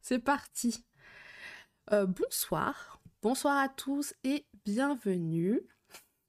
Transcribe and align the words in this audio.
C'est 0.00 0.18
parti. 0.18 0.84
Euh, 1.92 2.06
bonsoir. 2.06 3.00
Bonsoir 3.22 3.56
à 3.56 3.68
tous 3.68 4.14
et 4.24 4.46
bienvenue. 4.64 5.60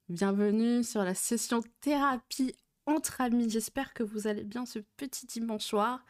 Bienvenue 0.08 0.82
sur 0.84 1.02
la 1.02 1.14
session 1.14 1.62
thérapie 1.80 2.54
entre 2.86 3.20
amis. 3.20 3.50
J'espère 3.50 3.94
que 3.94 4.02
vous 4.02 4.26
allez 4.26 4.44
bien 4.44 4.66
ce 4.66 4.78
petit 4.96 5.26
dimanche 5.26 5.64
soir. 5.64 6.04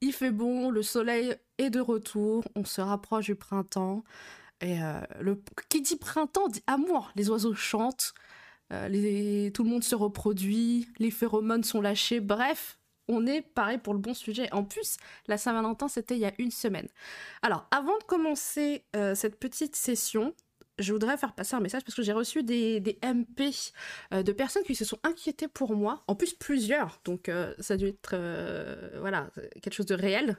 Il 0.00 0.12
fait 0.12 0.30
bon, 0.30 0.70
le 0.70 0.82
soleil 0.82 1.36
est 1.58 1.70
de 1.70 1.80
retour, 1.80 2.44
on 2.54 2.64
se 2.64 2.80
rapproche 2.80 3.26
du 3.26 3.34
printemps. 3.34 4.04
Et 4.60 4.82
euh, 4.82 5.34
qui 5.68 5.82
dit 5.82 5.96
printemps 5.96 6.48
dit 6.48 6.62
amour. 6.66 7.10
Les 7.16 7.30
oiseaux 7.30 7.54
chantent, 7.54 8.14
euh, 8.72 9.50
tout 9.50 9.64
le 9.64 9.70
monde 9.70 9.84
se 9.84 9.94
reproduit, 9.94 10.88
les 10.98 11.10
phéromones 11.10 11.64
sont 11.64 11.80
lâchés. 11.80 12.20
Bref, 12.20 12.78
on 13.08 13.26
est 13.26 13.42
pareil 13.42 13.78
pour 13.78 13.94
le 13.94 13.98
bon 13.98 14.14
sujet. 14.14 14.52
En 14.52 14.64
plus, 14.64 14.96
la 15.26 15.38
Saint-Valentin, 15.38 15.88
c'était 15.88 16.14
il 16.14 16.20
y 16.20 16.26
a 16.26 16.32
une 16.38 16.50
semaine. 16.50 16.88
Alors, 17.42 17.66
avant 17.70 17.96
de 17.98 18.04
commencer 18.04 18.84
euh, 18.96 19.14
cette 19.14 19.38
petite 19.38 19.76
session, 19.76 20.34
je 20.78 20.92
voudrais 20.92 21.16
faire 21.16 21.34
passer 21.34 21.56
un 21.56 21.60
message 21.60 21.82
parce 21.84 21.96
que 21.96 22.02
j'ai 22.02 22.12
reçu 22.12 22.44
des, 22.44 22.98
MP 23.02 23.72
de 24.12 24.32
personnes 24.32 24.62
qui 24.62 24.76
se 24.76 24.84
sont 24.84 24.98
inquiétées 25.02 25.48
pour 25.48 25.74
moi. 25.74 26.04
En 26.06 26.14
plus, 26.14 26.34
plusieurs. 26.34 27.00
Donc, 27.04 27.28
ça 27.58 27.74
a 27.74 27.76
dû 27.76 27.86
être 27.86 28.16
voilà, 29.00 29.28
quelque 29.60 29.74
chose 29.74 29.86
de 29.86 29.96
réel. 29.96 30.38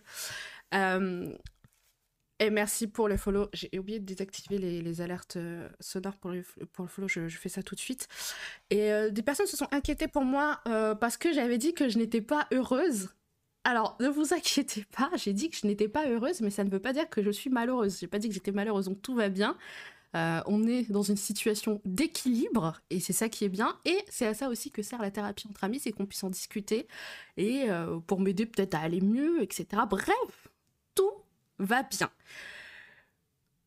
Et 2.41 2.49
merci 2.49 2.87
pour 2.87 3.09
le 3.09 3.17
follow. 3.17 3.49
J'ai 3.51 3.77
oublié 3.77 3.99
de 3.99 4.05
désactiver 4.05 4.57
les, 4.57 5.01
alertes 5.01 5.35
euh, 5.35 5.67
sonores 5.81 6.15
pour 6.15 6.31
le, 6.31 6.43
pour 6.71 6.85
le 6.85 6.89
follow. 6.89 7.09
Je, 7.09 7.27
fais 7.27 7.49
ça 7.49 7.61
tout 7.63 7.75
de 7.75 7.79
suite. 7.79 8.07
Et 8.69 8.93
euh, 8.93 9.09
des 9.09 9.21
personnes 9.21 9.45
se 9.45 9.57
sont 9.57 9.67
inquiétées 9.71 10.07
pour 10.07 10.23
moi 10.23 10.61
euh, 10.67 10.95
parce 10.95 11.17
que 11.17 11.33
j'avais 11.33 11.57
dit 11.57 11.73
que 11.73 11.89
je 11.89 11.97
n'étais 11.97 12.21
pas 12.21 12.47
heureuse. 12.53 13.09
Alors, 13.65 13.97
ne 13.99 14.07
vous 14.07 14.33
inquiétez 14.33 14.85
pas, 14.95 15.11
j'ai 15.15 15.33
dit 15.33 15.49
que 15.49 15.57
je 15.57 15.67
n'étais 15.67 15.89
pas 15.89 16.07
heureuse, 16.07 16.39
mais 16.39 16.49
ça 16.49 16.63
ne 16.63 16.69
veut 16.69 16.79
pas 16.79 16.93
dire 16.93 17.09
que 17.09 17.21
je 17.21 17.29
suis 17.29 17.49
malheureuse. 17.49 17.99
J'ai 17.99 18.07
pas 18.07 18.17
dit 18.17 18.29
que 18.29 18.33
j'étais 18.33 18.53
malheureuse, 18.53 18.85
donc 18.85 19.01
tout 19.01 19.15
va 19.15 19.27
bien. 19.27 19.57
on 20.13 20.65
est 20.65 20.89
dans 20.89 21.03
une 21.03 21.17
situation 21.17 21.81
d'équilibre 21.83 22.81
et 22.89 23.01
c'est 23.01 23.13
ça 23.13 23.27
qui 23.27 23.43
est 23.43 23.49
bien. 23.49 23.77
Et 23.83 23.97
c'est 24.09 24.25
à 24.25 24.33
ça 24.33 24.47
aussi 24.47 24.71
que 24.71 24.81
sert 24.81 25.01
la 25.01 25.11
thérapie 25.11 25.45
entre 25.49 25.65
amis, 25.65 25.79
c'est 25.79 25.91
qu'on 25.91 26.05
puisse 26.05 26.23
en 26.23 26.29
discuter 26.29 26.87
et 27.35 27.67
pour 28.07 28.21
m'aider 28.21 28.45
peut-être 28.45 28.75
à 28.75 28.79
aller 28.79 29.01
mieux, 29.01 29.43
etc. 29.43 29.83
Bref, 29.89 30.48
va 31.59 31.83
bien. 31.83 32.09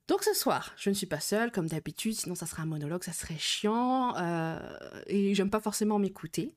Donc 0.09 0.25
ce 0.25 0.35
soir, 0.35 0.75
je 0.77 0.91
ne 0.91 0.95
suis 0.95 1.07
pas 1.07 1.21
seule 1.21 1.53
comme 1.53 1.69
d'habitude, 1.69 2.15
sinon 2.15 2.35
ça 2.35 2.47
serait 2.47 2.63
un 2.63 2.67
monologue, 2.67 3.05
ça 3.05 3.13
serait 3.13 3.39
chiant 3.39 4.15
euh, 4.17 4.59
et 5.07 5.35
j'aime 5.35 5.51
pas 5.51 5.61
forcément 5.61 5.99
m'écouter. 5.99 6.53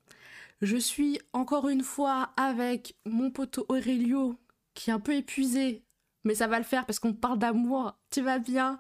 Je 0.62 0.78
suis 0.78 1.20
encore 1.32 1.70
une 1.70 1.84
fois 1.84 2.32
avec 2.38 2.96
mon 3.06 3.30
poteau 3.30 3.66
Aurelio 3.70 4.38
qui 4.74 4.90
est 4.90 4.94
un 4.94 5.00
peu 5.00 5.14
épuisé, 5.14 5.84
mais 6.24 6.36
ça 6.36 6.48
va 6.48 6.58
le 6.58 6.66
faire 6.66 6.86
parce 6.86 7.00
qu'on 7.00 7.14
parle 7.14 7.38
d'amour. 7.38 7.98
Tu 8.10 8.22
vas 8.22 8.40
bien? 8.40 8.80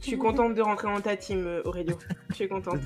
Je 0.00 0.10
suis 0.10 0.18
contente 0.18 0.54
de 0.54 0.60
rentrer 0.60 0.88
dans 0.88 1.00
ta 1.00 1.16
team, 1.16 1.62
Aurelio. 1.64 1.98
Je 2.30 2.34
suis 2.34 2.48
contente. 2.48 2.80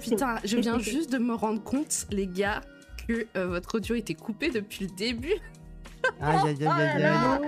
Putain, 0.00 0.36
je 0.44 0.56
viens 0.56 0.78
juste 0.78 1.10
de 1.12 1.18
me 1.18 1.34
rendre 1.34 1.62
compte, 1.62 2.06
les 2.10 2.26
gars, 2.26 2.62
que 3.06 3.26
euh, 3.36 3.46
votre 3.46 3.76
audio 3.76 3.94
était 3.94 4.14
coupé 4.14 4.50
depuis 4.50 4.86
le 4.86 4.94
début. 4.94 5.34
Aïe 6.20 6.38
aïe 6.48 6.66
aïe 6.66 6.66
aïe 6.66 7.04
aïe. 7.04 7.40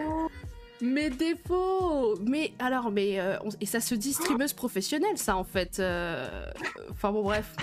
Mes 0.81 1.11
défauts 1.11 2.17
Mais 2.25 2.53
alors, 2.59 2.91
mais... 2.91 3.19
Euh, 3.19 3.37
et 3.61 3.67
ça 3.67 3.81
se 3.81 3.95
dit 3.95 4.12
streameuse 4.12 4.53
professionnelle, 4.53 5.17
ça, 5.19 5.37
en 5.37 5.45
fait. 5.45 5.81
Euh, 5.81 6.47
enfin 6.91 7.10
bon, 7.10 7.22
bref. 7.22 7.56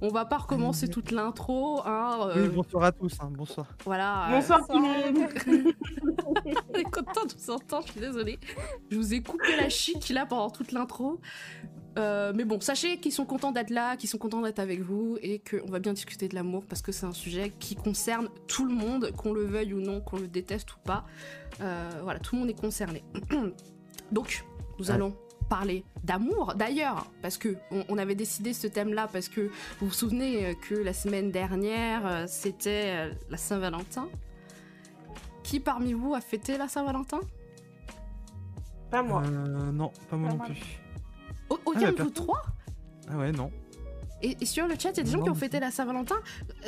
On 0.00 0.08
va 0.08 0.26
pas 0.26 0.38
recommencer 0.38 0.88
toute 0.88 1.10
l'intro. 1.10 1.80
Hein, 1.86 2.30
oui, 2.36 2.48
bonsoir 2.48 2.84
à 2.84 2.92
tous, 2.92 3.14
hein, 3.20 3.30
bonsoir. 3.30 3.66
Voilà. 3.84 4.28
Bonsoir 4.30 4.66
tout 4.66 4.78
le 4.78 4.82
monde. 4.82 5.74
On 6.26 6.74
est 6.74 6.84
content 6.84 7.24
de 7.24 7.32
vous 7.32 7.50
entendre, 7.50 7.86
je 7.86 7.92
suis 7.92 8.00
désolée. 8.00 8.38
Je 8.90 8.96
vous 8.96 9.14
ai 9.14 9.22
coupé 9.22 9.56
la 9.56 9.70
chic 9.70 10.10
là 10.10 10.26
pendant 10.26 10.50
toute 10.50 10.72
l'intro. 10.72 11.20
Euh, 11.96 12.32
mais 12.34 12.44
bon, 12.44 12.60
sachez 12.60 12.98
qu'ils 12.98 13.12
sont 13.12 13.24
contents 13.24 13.52
d'être 13.52 13.70
là, 13.70 13.96
qu'ils 13.96 14.08
sont 14.08 14.18
contents 14.18 14.42
d'être 14.42 14.58
avec 14.58 14.80
vous 14.80 15.16
et 15.22 15.38
qu'on 15.38 15.70
va 15.70 15.78
bien 15.78 15.94
discuter 15.94 16.28
de 16.28 16.34
l'amour 16.34 16.64
parce 16.68 16.82
que 16.82 16.92
c'est 16.92 17.06
un 17.06 17.12
sujet 17.12 17.52
qui 17.58 17.74
concerne 17.74 18.28
tout 18.46 18.66
le 18.66 18.74
monde, 18.74 19.12
qu'on 19.16 19.32
le 19.32 19.44
veuille 19.44 19.72
ou 19.72 19.80
non, 19.80 20.00
qu'on 20.00 20.18
le 20.18 20.28
déteste 20.28 20.74
ou 20.74 20.78
pas. 20.84 21.04
Euh, 21.60 21.90
voilà, 22.02 22.20
tout 22.20 22.34
le 22.34 22.42
monde 22.42 22.50
est 22.50 22.60
concerné. 22.60 23.02
Donc, 24.12 24.44
nous 24.78 24.90
allons 24.90 25.16
parler 25.48 25.84
d'amour. 26.04 26.54
D'ailleurs, 26.54 27.06
parce 27.22 27.38
que 27.38 27.56
on, 27.70 27.98
avait 27.98 28.14
décidé 28.14 28.52
ce 28.52 28.66
thème-là 28.66 29.08
parce 29.10 29.28
que 29.28 29.42
vous 29.80 29.86
vous 29.86 29.92
souvenez 29.92 30.56
que 30.68 30.74
la 30.74 30.92
semaine 30.92 31.30
dernière 31.30 32.04
euh, 32.04 32.24
c'était 32.26 33.10
la 33.30 33.36
Saint-Valentin. 33.36 34.08
Qui 35.44 35.60
parmi 35.60 35.92
vous 35.92 36.14
a 36.14 36.20
fêté 36.20 36.58
la 36.58 36.66
Saint-Valentin? 36.66 37.20
Pas 38.90 39.02
moi. 39.02 39.22
non, 39.22 39.92
pas 40.10 40.16
moi 40.16 40.30
non 40.30 40.38
plus. 40.38 40.80
Aucun 41.48 41.88
ah, 41.88 41.92
de 41.92 42.02
vous 42.02 42.10
trois 42.10 42.42
Ah 43.10 43.16
ouais, 43.16 43.32
non. 43.32 43.50
Et, 44.22 44.46
sur 44.46 44.66
le 44.66 44.74
chat, 44.78 44.90
il 44.92 44.96
y 44.96 45.00
a 45.00 45.02
des 45.02 45.10
gens 45.10 45.22
qui 45.22 45.30
ont 45.30 45.34
fêté 45.34 45.60
la 45.60 45.70
Saint-Valentin. 45.70 46.16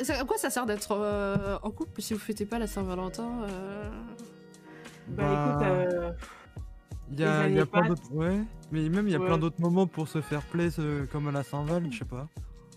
À 0.07 0.25
quoi 0.25 0.37
ça 0.37 0.49
sert 0.49 0.65
d'être 0.65 0.91
euh, 0.91 1.57
en 1.63 1.71
couple 1.71 2.01
si 2.01 2.13
vous 2.13 2.19
fêtez 2.19 2.45
pas 2.45 2.59
la 2.59 2.67
Saint-Valentin 2.67 3.43
euh 3.43 3.89
Bah, 5.07 5.23
écoute, 5.23 5.67
euh, 5.67 6.11
il 7.11 7.19
y 7.19 7.23
a, 7.23 7.49
y 7.49 7.59
a 7.59 7.65
plein 7.65 7.87
d'autres. 7.87 8.13
Ouais, 8.13 8.39
mais 8.71 8.87
même 8.87 9.07
il 9.07 9.11
y 9.11 9.15
a 9.15 9.19
plein 9.19 9.37
d'autres 9.37 9.59
moments 9.59 9.87
pour 9.87 10.07
se 10.07 10.21
faire 10.21 10.43
plaisir 10.43 11.07
comme 11.11 11.27
à 11.27 11.31
la 11.31 11.43
Saint-Val, 11.43 11.87
je 11.91 11.99
sais 11.99 12.05
pas. 12.05 12.27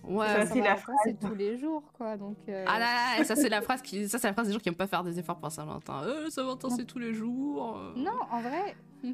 Ouais, 0.05 0.27
ça, 0.27 0.47
c'est 0.47 0.61
la 0.61 0.77
phrase, 0.77 0.97
c'est 1.05 1.21
tous 1.21 1.34
les 1.34 1.59
jours, 1.59 1.84
quoi. 1.93 2.17
Donc, 2.17 2.37
Ah 2.49 2.79
là, 2.79 3.19
là 3.19 3.25
ça 3.25 3.37
c'est 3.37 3.51
la 3.51 3.61
phrase 3.61 3.83
qui, 3.83 4.09
ça 4.09 4.19
c'est 4.19 4.27
la 4.27 4.33
phrase 4.33 4.49
des 4.49 4.53
gens 4.53 4.59
qui 4.59 4.69
aiment 4.69 4.75
pas 4.75 4.87
faire 4.87 5.05
des 5.05 5.19
efforts 5.19 5.39
pour 5.39 5.53
Saint-Valentin. 5.53 6.03
Euh, 6.05 6.31
Saint-Valentin 6.31 6.71
c'est 6.71 6.87
tous 6.87 6.99
les 6.99 7.13
jours. 7.13 7.79
Non, 7.95 8.19
en 8.31 8.41
vrai, 8.41 8.75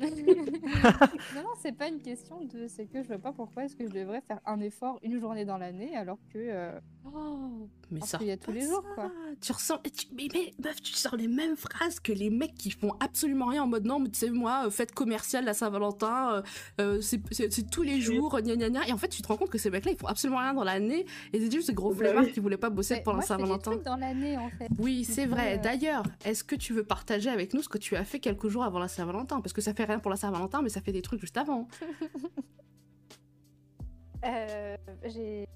non, 0.00 1.42
non, 1.42 1.50
c'est 1.60 1.76
pas 1.76 1.88
une 1.88 2.00
question 2.00 2.40
de. 2.44 2.66
C'est 2.68 2.86
que 2.86 3.02
je 3.02 3.08
vois 3.08 3.18
pas 3.18 3.32
pourquoi 3.32 3.64
est-ce 3.64 3.76
que 3.76 3.86
je 3.86 3.92
devrais 3.92 4.20
faire 4.20 4.40
un 4.46 4.60
effort 4.60 4.98
une 5.02 5.20
journée 5.20 5.44
dans 5.44 5.58
l'année 5.58 5.96
alors 5.96 6.18
que. 6.32 6.38
Euh, 6.38 6.80
oh, 7.06 7.68
mais 7.90 8.00
ça. 8.00 8.18
Il 8.20 8.26
y 8.26 8.30
a 8.30 8.36
tous 8.36 8.52
les 8.52 8.62
jours, 8.62 8.84
quoi. 8.94 9.10
Tu 9.40 9.52
ressens. 9.52 9.80
Mais, 10.12 10.28
mais, 10.32 10.52
meuf, 10.62 10.80
tu 10.82 10.92
sors 10.94 11.16
les 11.16 11.28
mêmes 11.28 11.56
phrases 11.56 12.00
que 12.00 12.12
les 12.12 12.30
mecs 12.30 12.54
qui 12.54 12.70
font 12.70 12.92
absolument 13.00 13.46
rien 13.46 13.62
en 13.62 13.66
mode 13.66 13.84
non, 13.84 14.00
mais 14.00 14.08
tu 14.08 14.18
sais, 14.18 14.30
moi, 14.30 14.64
euh, 14.66 14.70
fête 14.70 14.92
commerciale 14.92 15.44
la 15.44 15.54
Saint-Valentin, 15.54 16.42
euh, 16.80 17.00
c'est 17.00 17.70
tous 17.70 17.82
les 17.82 18.00
jours, 18.00 18.40
gna 18.40 18.56
gna 18.56 18.70
gna. 18.70 18.88
Et 18.88 18.92
en 18.92 18.98
fait, 18.98 19.08
tu 19.08 19.22
te 19.22 19.28
rends 19.28 19.36
compte 19.36 19.50
que 19.50 19.58
ces 19.58 19.70
mecs-là, 19.70 19.92
ils 19.92 19.98
font 19.98 20.06
absolument 20.06 20.38
rien 20.38 20.54
dans 20.54 20.64
l'année. 20.64 21.06
Et 21.32 21.40
c'est 21.40 21.50
juste 21.50 21.68
des 21.68 21.74
gros 21.74 21.90
bah 21.90 21.98
flemmards 21.98 22.30
qui 22.32 22.40
voulaient 22.40 22.56
pas 22.56 22.70
bosser 22.70 23.00
pendant 23.04 23.18
la 23.18 23.24
Saint-Valentin. 23.24 23.76
dans 23.84 23.96
l'année, 23.96 24.36
en 24.36 24.50
fait. 24.50 24.68
Oui, 24.78 25.04
c'est 25.04 25.26
vrai. 25.26 25.58
D'ailleurs, 25.58 26.04
est-ce 26.24 26.44
que 26.44 26.56
tu 26.56 26.72
veux 26.72 26.84
partager 26.84 27.30
avec 27.30 27.54
nous 27.54 27.62
ce 27.62 27.68
que 27.68 27.78
tu 27.78 27.96
as 27.96 28.04
fait 28.04 28.18
quelques 28.18 28.48
jours 28.48 28.64
avant 28.64 28.78
la 28.78 28.88
Saint-Valentin? 28.88 29.40
Parce 29.40 29.52
que 29.52 29.60
ça 29.60 29.74
fait 29.74 29.83
rien 29.84 29.98
pour 29.98 30.10
la 30.10 30.16
Saint-Valentin, 30.16 30.62
mais 30.62 30.68
ça 30.68 30.80
fait 30.80 30.92
des 30.92 31.02
trucs 31.02 31.20
juste 31.20 31.36
avant. 31.36 31.68
euh, 34.24 34.76
J'ai 35.04 35.46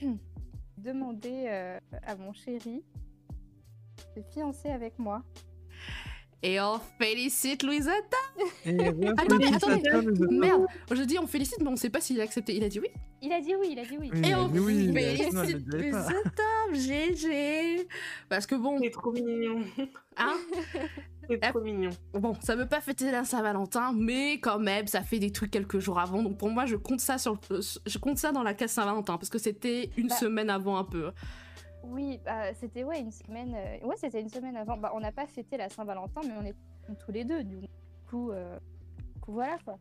demandé 0.78 1.46
euh, 1.48 1.78
à 2.04 2.16
mon 2.16 2.32
chéri 2.32 2.82
de 4.16 4.22
fiancer 4.22 4.68
avec 4.68 4.98
moi. 4.98 5.22
Et 6.44 6.60
on 6.60 6.80
félicite 6.98 7.62
Louisetta 7.62 8.16
Attendez, 9.16 9.46
attendez, 9.54 9.82
merde 10.30 10.66
Je 10.90 11.02
dis 11.02 11.18
on 11.18 11.26
félicite, 11.26 11.60
mais 11.60 11.68
on 11.68 11.76
sait 11.76 11.90
pas 11.90 12.00
s'il 12.00 12.20
a 12.20 12.24
accepté. 12.24 12.56
Il 12.56 12.64
a 12.64 12.68
dit 12.68 12.80
oui 12.80 12.88
Il 13.22 13.32
a 13.32 13.40
dit 13.40 13.54
oui, 13.54 13.68
il 13.72 13.78
a 13.78 13.84
dit 13.84 13.96
oui. 13.98 14.10
Et 14.24 14.34
on 14.34 14.52
félicite 14.52 15.66
Louisetta 15.66 16.42
GG 16.72 17.86
Parce 18.28 18.46
que 18.46 18.56
bon... 18.56 18.78
C'est 18.82 18.90
trop 18.90 19.12
mignon 19.12 19.62
Hein 20.16 20.36
C'est 21.30 21.38
trop 21.38 21.60
mignon. 21.60 21.90
Bon, 22.14 22.34
ça 22.40 22.56
veut 22.56 22.66
pas 22.66 22.80
fêter 22.80 23.10
la 23.12 23.24
Saint-Valentin, 23.24 23.92
mais 23.96 24.40
quand 24.40 24.58
même, 24.58 24.88
ça 24.88 25.02
fait 25.02 25.20
des 25.20 25.30
trucs 25.30 25.52
quelques 25.52 25.78
jours 25.78 26.00
avant. 26.00 26.22
Donc 26.22 26.36
pour 26.36 26.50
moi, 26.50 26.66
je 26.66 26.74
compte 26.74 27.00
ça, 27.00 27.16
sur, 27.18 27.38
je 27.86 27.98
compte 27.98 28.18
ça 28.18 28.32
dans 28.32 28.42
la 28.42 28.54
case 28.54 28.72
Saint-Valentin, 28.72 29.16
parce 29.16 29.30
que 29.30 29.38
c'était 29.38 29.90
une 29.96 30.08
bah. 30.08 30.16
semaine 30.16 30.50
avant 30.50 30.76
un 30.76 30.84
peu. 30.84 31.12
Oui, 31.84 32.20
bah, 32.24 32.54
c'était 32.54 32.84
ouais, 32.84 33.00
une 33.00 33.10
semaine. 33.10 33.54
Euh, 33.54 33.86
ouais, 33.86 33.96
c'était 33.96 34.20
une 34.20 34.28
semaine 34.28 34.56
avant. 34.56 34.76
Bah, 34.76 34.92
on 34.94 35.00
n'a 35.00 35.12
pas 35.12 35.26
fêté 35.26 35.56
la 35.56 35.68
Saint-Valentin, 35.68 36.20
mais 36.24 36.34
on 36.38 36.44
est 36.44 36.54
tous 36.98 37.12
les 37.12 37.24
deux. 37.24 37.42
Du 37.44 37.60
coup, 38.08 38.30
euh, 38.30 38.58
coup 39.20 39.32
voilà 39.32 39.58
quoi. 39.64 39.78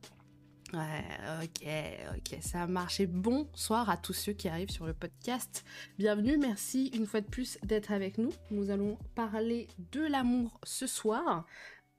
Ouais, 0.73 1.43
ok, 1.43 1.67
ok, 2.15 2.37
ça 2.39 2.63
a 2.63 2.67
marché. 2.67 3.05
Bonsoir 3.05 3.89
à 3.89 3.97
tous 3.97 4.13
ceux 4.13 4.31
qui 4.31 4.47
arrivent 4.47 4.69
sur 4.69 4.85
le 4.85 4.93
podcast. 4.93 5.65
Bienvenue, 5.97 6.37
merci 6.37 6.87
une 6.95 7.05
fois 7.05 7.19
de 7.19 7.25
plus 7.25 7.57
d'être 7.63 7.91
avec 7.91 8.17
nous. 8.17 8.31
Nous 8.51 8.69
allons 8.69 8.97
parler 9.13 9.67
de 9.91 10.01
l'amour 10.01 10.59
ce 10.63 10.87
soir. 10.87 11.45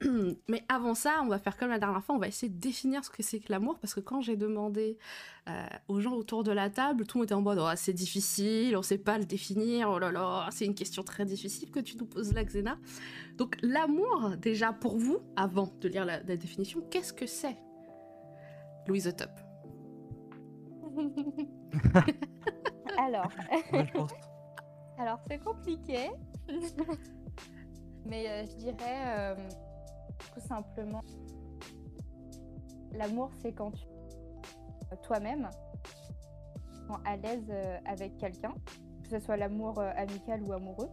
Mais 0.49 0.65
avant 0.69 0.95
ça, 0.95 1.21
on 1.23 1.29
va 1.29 1.39
faire 1.39 1.57
comme 1.57 1.71
la 1.71 1.79
dernière 1.79 2.03
fois, 2.03 2.15
on 2.15 2.19
va 2.19 2.29
essayer 2.29 2.53
de 2.53 2.59
définir 2.59 3.05
ce 3.05 3.11
que 3.11 3.23
c'est 3.23 3.41
que 3.41 3.53
l'amour, 3.53 3.79
parce 3.79 3.95
que 3.95 4.01
quand 4.01 4.21
j'ai 4.21 4.37
demandé 4.37 4.99
euh, 5.49 5.67
aux 5.89 6.01
gens 6.01 6.13
autour 6.15 6.45
de 6.45 6.53
la 6.53 6.71
table, 6.71 7.07
tout 7.07 7.19
le 7.19 7.21
monde 7.21 7.27
était 7.27 7.35
en 7.35 7.41
mode 7.43 7.59
oh, 7.61 7.71
c'est 7.77 7.93
difficile, 7.93 8.77
on 8.77 8.83
sait 8.83 8.99
pas 8.99 9.19
le 9.19 9.25
définir, 9.25 9.91
oh 9.91 9.99
là 9.99 10.11
là, 10.11 10.49
c'est 10.51 10.67
une 10.67 10.75
question 10.75 11.03
très 11.03 11.25
difficile 11.25 11.71
que 11.71 11.81
tu 11.81 11.97
nous 11.97 12.07
poses 12.07 12.33
là, 12.33 12.45
Xena. 12.45 12.79
Donc 13.37 13.57
l'amour, 13.63 14.35
déjà 14.39 14.73
pour 14.73 14.99
vous, 14.99 15.19
avant 15.37 15.73
de 15.81 15.89
lire 15.89 16.05
la, 16.05 16.21
définition, 16.21 16.81
qu'est-ce 16.91 17.13
que 17.13 17.27
c'est? 17.27 17.57
Louise 18.87 19.13
Top. 19.17 19.31
Alors, 22.99 23.31
Ouais, 23.73 23.87
je 23.87 23.93
pense. 23.93 24.13
alors 24.99 25.19
c'est 25.27 25.39
compliqué. 25.39 26.11
Mais 28.05 28.29
euh, 28.29 28.45
je 28.51 28.57
dirais 28.57 29.05
euh, 29.17 29.35
tout 30.35 30.41
simplement 30.41 31.01
l'amour, 32.93 33.31
c'est 33.41 33.53
quand 33.53 33.71
tu 33.73 33.85
toi-même 35.03 35.49
quand 36.87 36.99
à 37.07 37.17
l'aise 37.17 37.47
euh, 37.49 37.79
avec 37.87 38.19
quelqu'un, 38.19 38.53
que 39.03 39.09
ce 39.09 39.19
soit 39.21 39.37
l'amour 39.37 39.79
euh, 39.79 39.91
amical 39.97 40.43
ou 40.43 40.53
amoureux, 40.53 40.91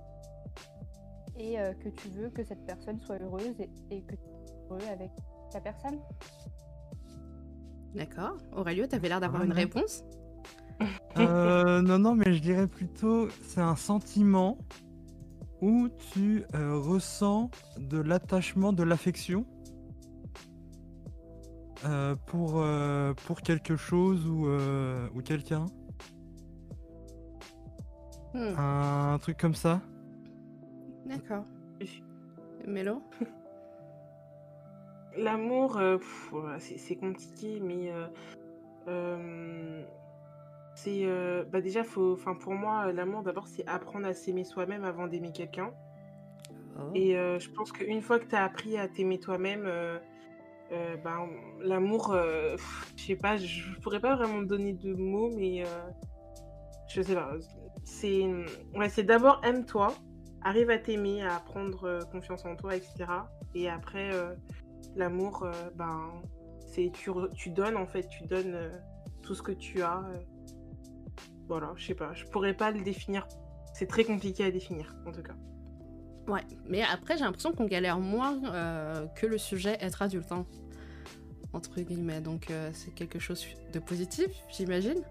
et 1.38 1.60
euh, 1.60 1.74
que 1.74 1.90
tu 1.90 2.08
veux 2.10 2.30
que 2.30 2.44
cette 2.44 2.66
personne 2.66 3.00
soit 3.00 3.22
heureuse 3.22 3.60
et, 3.60 3.70
et 3.90 4.02
que 4.04 4.16
tu 4.16 4.22
es 4.22 4.54
heureux 4.70 4.88
avec 4.92 5.12
ta 5.52 5.60
personne. 5.60 6.00
D'accord. 7.94 8.38
Aurélio, 8.54 8.88
t'avais 8.88 9.10
l'air 9.10 9.20
d'avoir 9.20 9.42
Ah, 9.42 9.46
une 9.46 9.54
réponse? 9.54 10.04
Euh, 11.18 11.82
non, 11.82 12.00
non, 12.00 12.16
mais 12.16 12.32
je 12.34 12.40
dirais 12.40 12.68
plutôt, 12.68 13.28
c'est 13.44 13.62
un 13.62 13.76
sentiment 13.76 14.58
où 15.62 15.90
tu 16.14 16.44
euh, 16.56 16.78
ressens 16.78 17.50
de 17.78 18.00
l'attachement, 18.00 18.74
de 18.74 18.84
l'affection 18.84 19.46
euh, 21.86 22.16
pour, 22.28 22.62
euh, 22.62 23.14
pour 23.26 23.42
quelque 23.42 23.76
chose 23.76 24.28
ou, 24.28 24.48
euh, 24.48 25.08
ou 25.16 25.22
quelqu'un? 25.22 25.66
Hmm, 28.34 28.54
Un 28.58 29.18
truc 29.20 29.38
comme 29.38 29.56
ça? 29.56 29.82
D'accord. 31.06 31.46
Mélo? 32.68 33.02
L'amour, 35.18 35.78
euh, 35.78 35.98
c'est 36.60 36.78
c'est 36.78 36.96
compliqué, 36.96 37.60
mais 37.60 37.92
euh, 37.92 38.08
euh, 38.88 39.84
c'est 40.84 41.02
euh, 41.04 41.44
bah 41.44 41.60
déjà 41.60 41.84
faut, 41.84 42.14
enfin 42.14 42.36
pour 42.36 42.54
moi, 42.54 42.88
euh, 42.88 42.94
l'amour 42.94 43.22
d'abord 43.22 43.48
c'est 43.48 43.68
apprendre 43.68 44.08
à 44.08 44.14
s'aimer 44.14 44.46
soi-même 44.46 44.86
avant 44.86 45.08
d'aimer 45.08 45.32
quelqu'un. 45.32 45.72
Oh. 46.78 46.92
Et 46.96 47.18
euh, 47.18 47.38
je 47.38 47.50
pense 47.50 47.72
qu'une 47.72 48.02
fois 48.02 48.20
que 48.20 48.26
tu 48.26 48.36
as 48.36 48.46
appris 48.46 48.78
à 48.78 48.88
t'aimer 48.88 49.20
toi-même, 49.20 49.64
euh, 49.66 50.00
ben, 50.72 51.28
l'amour, 51.62 52.16
je 52.96 53.04
sais 53.04 53.16
pas, 53.16 53.36
je 53.38 53.74
pourrais 53.82 54.00
pas 54.00 54.16
vraiment 54.16 54.42
donner 54.42 54.74
de 54.74 54.94
mots, 54.94 55.30
mais 55.36 55.64
je 56.88 57.02
sais 57.02 57.16
pas. 57.16 57.34
C'est 57.84 58.26
ouais, 58.76 58.88
c'est 58.88 59.04
d'abord 59.04 59.42
aime-toi, 59.44 59.94
arrive 60.44 60.70
à 60.70 60.78
t'aimer, 60.78 61.24
à 61.24 61.40
prendre 61.40 62.00
confiance 62.12 62.46
en 62.46 62.56
toi, 62.56 62.76
etc. 62.76 63.06
Et 63.56 63.68
après, 63.68 64.12
l'amour, 64.96 65.46
ben, 65.76 66.22
c'est 66.68 66.92
tu, 66.94 67.12
tu 67.36 67.50
donnes 67.50 67.76
en 67.76 67.88
fait, 67.88 68.08
tu 68.08 68.24
donnes 68.26 68.72
tout 69.24 69.34
ce 69.34 69.42
que 69.42 69.52
tu 69.52 69.82
as. 69.82 70.04
Voilà, 71.50 71.74
je 71.76 71.88
sais 71.88 71.96
pas, 71.96 72.14
je 72.14 72.24
pourrais 72.26 72.54
pas 72.54 72.72
le 72.72 72.82
définir. 72.82 73.28
C'est 73.74 73.88
très 73.88 74.04
compliqué 74.06 74.46
à 74.46 74.52
définir, 74.52 74.96
en 75.06 75.12
tout 75.12 75.24
cas. 75.24 75.34
Ouais, 76.28 76.44
mais 76.68 76.84
après, 76.84 77.18
j'ai 77.18 77.24
l'impression 77.24 77.52
qu'on 77.52 77.66
galère 77.66 78.00
moins 78.00 78.40
euh, 78.54 79.08
que 79.16 79.26
le 79.26 79.38
sujet 79.38 79.78
être 79.82 80.02
adulte, 80.04 80.32
hein, 80.32 80.46
entre 81.54 81.82
guillemets. 81.82 82.22
Donc, 82.22 82.52
euh, 82.52 82.70
c'est 82.74 82.92
quelque 82.94 83.18
chose 83.20 83.46
de 83.74 83.80
positif, 83.80 84.28
j'imagine. 84.56 85.02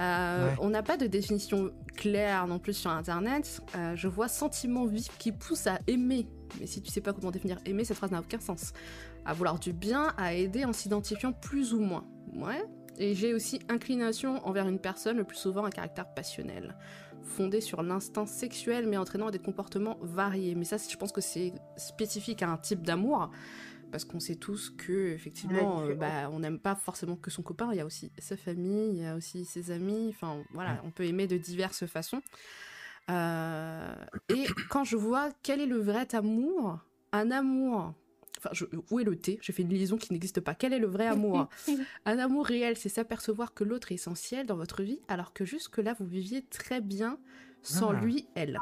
Euh, 0.00 0.50
Ouais. 0.50 0.56
On 0.60 0.70
n'a 0.70 0.82
pas 0.82 0.96
de 0.96 1.06
définition 1.06 1.70
claire 1.96 2.46
non 2.48 2.58
plus 2.58 2.74
sur 2.74 2.90
Internet. 2.90 3.62
Euh, 3.76 3.94
je 3.94 4.08
vois 4.08 4.26
sentiment 4.28 4.84
vif 4.86 5.06
qui 5.18 5.30
pousse 5.32 5.66
à 5.68 5.78
aimer. 5.86 6.26
Mais 6.60 6.66
si 6.66 6.82
tu 6.82 6.90
sais 6.90 7.00
pas 7.00 7.12
comment 7.12 7.30
définir 7.30 7.58
aimer, 7.64 7.84
cette 7.84 7.96
phrase 7.96 8.10
n'a 8.10 8.20
aucun 8.20 8.40
sens. 8.40 8.72
À 9.24 9.32
vouloir 9.34 9.58
du 9.58 9.72
bien, 9.72 10.12
à 10.18 10.34
aider 10.34 10.64
en 10.64 10.72
s'identifiant 10.72 11.32
plus 11.32 11.72
ou 11.72 11.80
moins. 11.80 12.04
Ouais. 12.34 12.64
Et 12.98 13.14
j'ai 13.14 13.34
aussi 13.34 13.60
inclination 13.68 14.46
envers 14.46 14.68
une 14.68 14.78
personne, 14.78 15.16
le 15.16 15.24
plus 15.24 15.36
souvent 15.36 15.64
un 15.64 15.70
caractère 15.70 16.12
passionnel 16.14 16.76
fondé 17.24 17.60
sur 17.60 17.82
l'instinct 17.82 18.26
sexuel 18.26 18.86
mais 18.86 18.96
entraînant 18.96 19.30
des 19.30 19.38
comportements 19.38 19.98
variés. 20.02 20.54
Mais 20.54 20.64
ça, 20.64 20.76
je 20.76 20.96
pense 20.96 21.12
que 21.12 21.20
c'est 21.20 21.52
spécifique 21.76 22.42
à 22.42 22.50
un 22.50 22.56
type 22.56 22.82
d'amour. 22.82 23.30
Parce 23.90 24.04
qu'on 24.04 24.18
sait 24.18 24.34
tous 24.34 24.70
que, 24.70 25.12
effectivement, 25.12 25.84
Ouais, 25.84 25.92
euh, 25.92 25.94
bah, 25.94 26.28
on 26.32 26.40
n'aime 26.40 26.58
pas 26.58 26.74
forcément 26.74 27.14
que 27.14 27.30
son 27.30 27.42
copain, 27.42 27.68
il 27.70 27.76
y 27.76 27.80
a 27.80 27.86
aussi 27.86 28.10
sa 28.18 28.36
famille, 28.36 28.90
il 28.90 29.02
y 29.02 29.06
a 29.06 29.14
aussi 29.14 29.44
ses 29.44 29.70
amis, 29.70 30.08
enfin 30.10 30.42
voilà, 30.52 30.80
on 30.84 30.90
peut 30.90 31.04
aimer 31.04 31.28
de 31.28 31.36
diverses 31.36 31.86
façons. 31.86 32.20
Euh, 33.08 33.94
et 34.30 34.46
quand 34.68 34.82
je 34.82 34.96
vois 34.96 35.28
quel 35.44 35.60
est 35.60 35.66
le 35.66 35.78
vrai 35.78 36.12
amour, 36.12 36.80
un 37.12 37.30
amour, 37.30 37.94
enfin, 38.44 38.50
je- 38.52 38.64
où 38.90 39.00
est 39.00 39.04
le 39.04 39.16
T 39.16 39.38
J'ai 39.40 39.52
fait 39.52 39.62
une 39.62 39.68
liaison 39.70 39.96
qui 39.96 40.12
n'existe 40.12 40.40
pas. 40.40 40.54
Quel 40.54 40.72
est 40.72 40.78
le 40.78 40.86
vrai 40.86 41.06
amour? 41.06 41.48
Un 42.06 42.18
amour 42.18 42.46
réel, 42.46 42.76
c'est 42.76 42.88
s'apercevoir 42.88 43.54
que 43.54 43.64
l'autre 43.64 43.92
est 43.92 43.96
essentiel 43.96 44.46
dans 44.46 44.56
votre 44.56 44.82
vie, 44.82 45.00
alors 45.08 45.32
que 45.32 45.44
jusque-là, 45.44 45.94
vous 45.98 46.06
viviez 46.06 46.42
très 46.42 46.80
bien 46.80 47.18
sans 47.62 47.90
Ah. 47.90 48.00
lui, 48.00 48.28
elle. 48.34 48.58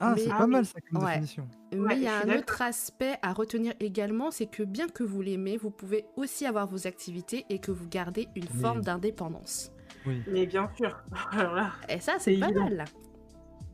Ah, 0.00 0.14
Mais- 0.16 0.22
c'est 0.22 0.30
Ah 0.32 0.38
pas 0.38 0.46
mal 0.46 0.66
ça 0.66 0.78
comme 0.90 1.02
Ouais. 1.04 1.10
définition. 1.12 1.46
Mais 1.72 1.78
Ouais, 1.78 1.96
il 1.96 2.02
y 2.02 2.08
a 2.08 2.18
un 2.20 2.36
autre 2.38 2.62
aspect 2.62 3.14
à 3.22 3.32
retenir 3.32 3.74
également, 3.80 4.30
c'est 4.30 4.46
que 4.46 4.62
bien 4.62 4.88
que 4.88 5.04
vous 5.04 5.22
l'aimez, 5.22 5.56
vous 5.56 5.70
pouvez 5.70 6.04
aussi 6.16 6.46
avoir 6.46 6.66
vos 6.66 6.86
activités 6.86 7.44
et 7.48 7.58
que 7.60 7.70
vous 7.70 7.88
gardez 7.88 8.28
une 8.34 8.44
Oui. 8.54 8.60
forme 8.60 8.80
d'indépendance. 8.82 9.70
Oui. 10.06 10.20
Mais 10.26 10.46
bien 10.46 10.68
sûr. 10.76 11.00
Alors 11.32 11.54
là, 11.54 11.72
Et 11.88 12.00
ça, 12.00 12.14
c'est 12.18 12.36
pas 12.38 12.46
évident. 12.48 12.64
mal. 12.64 12.84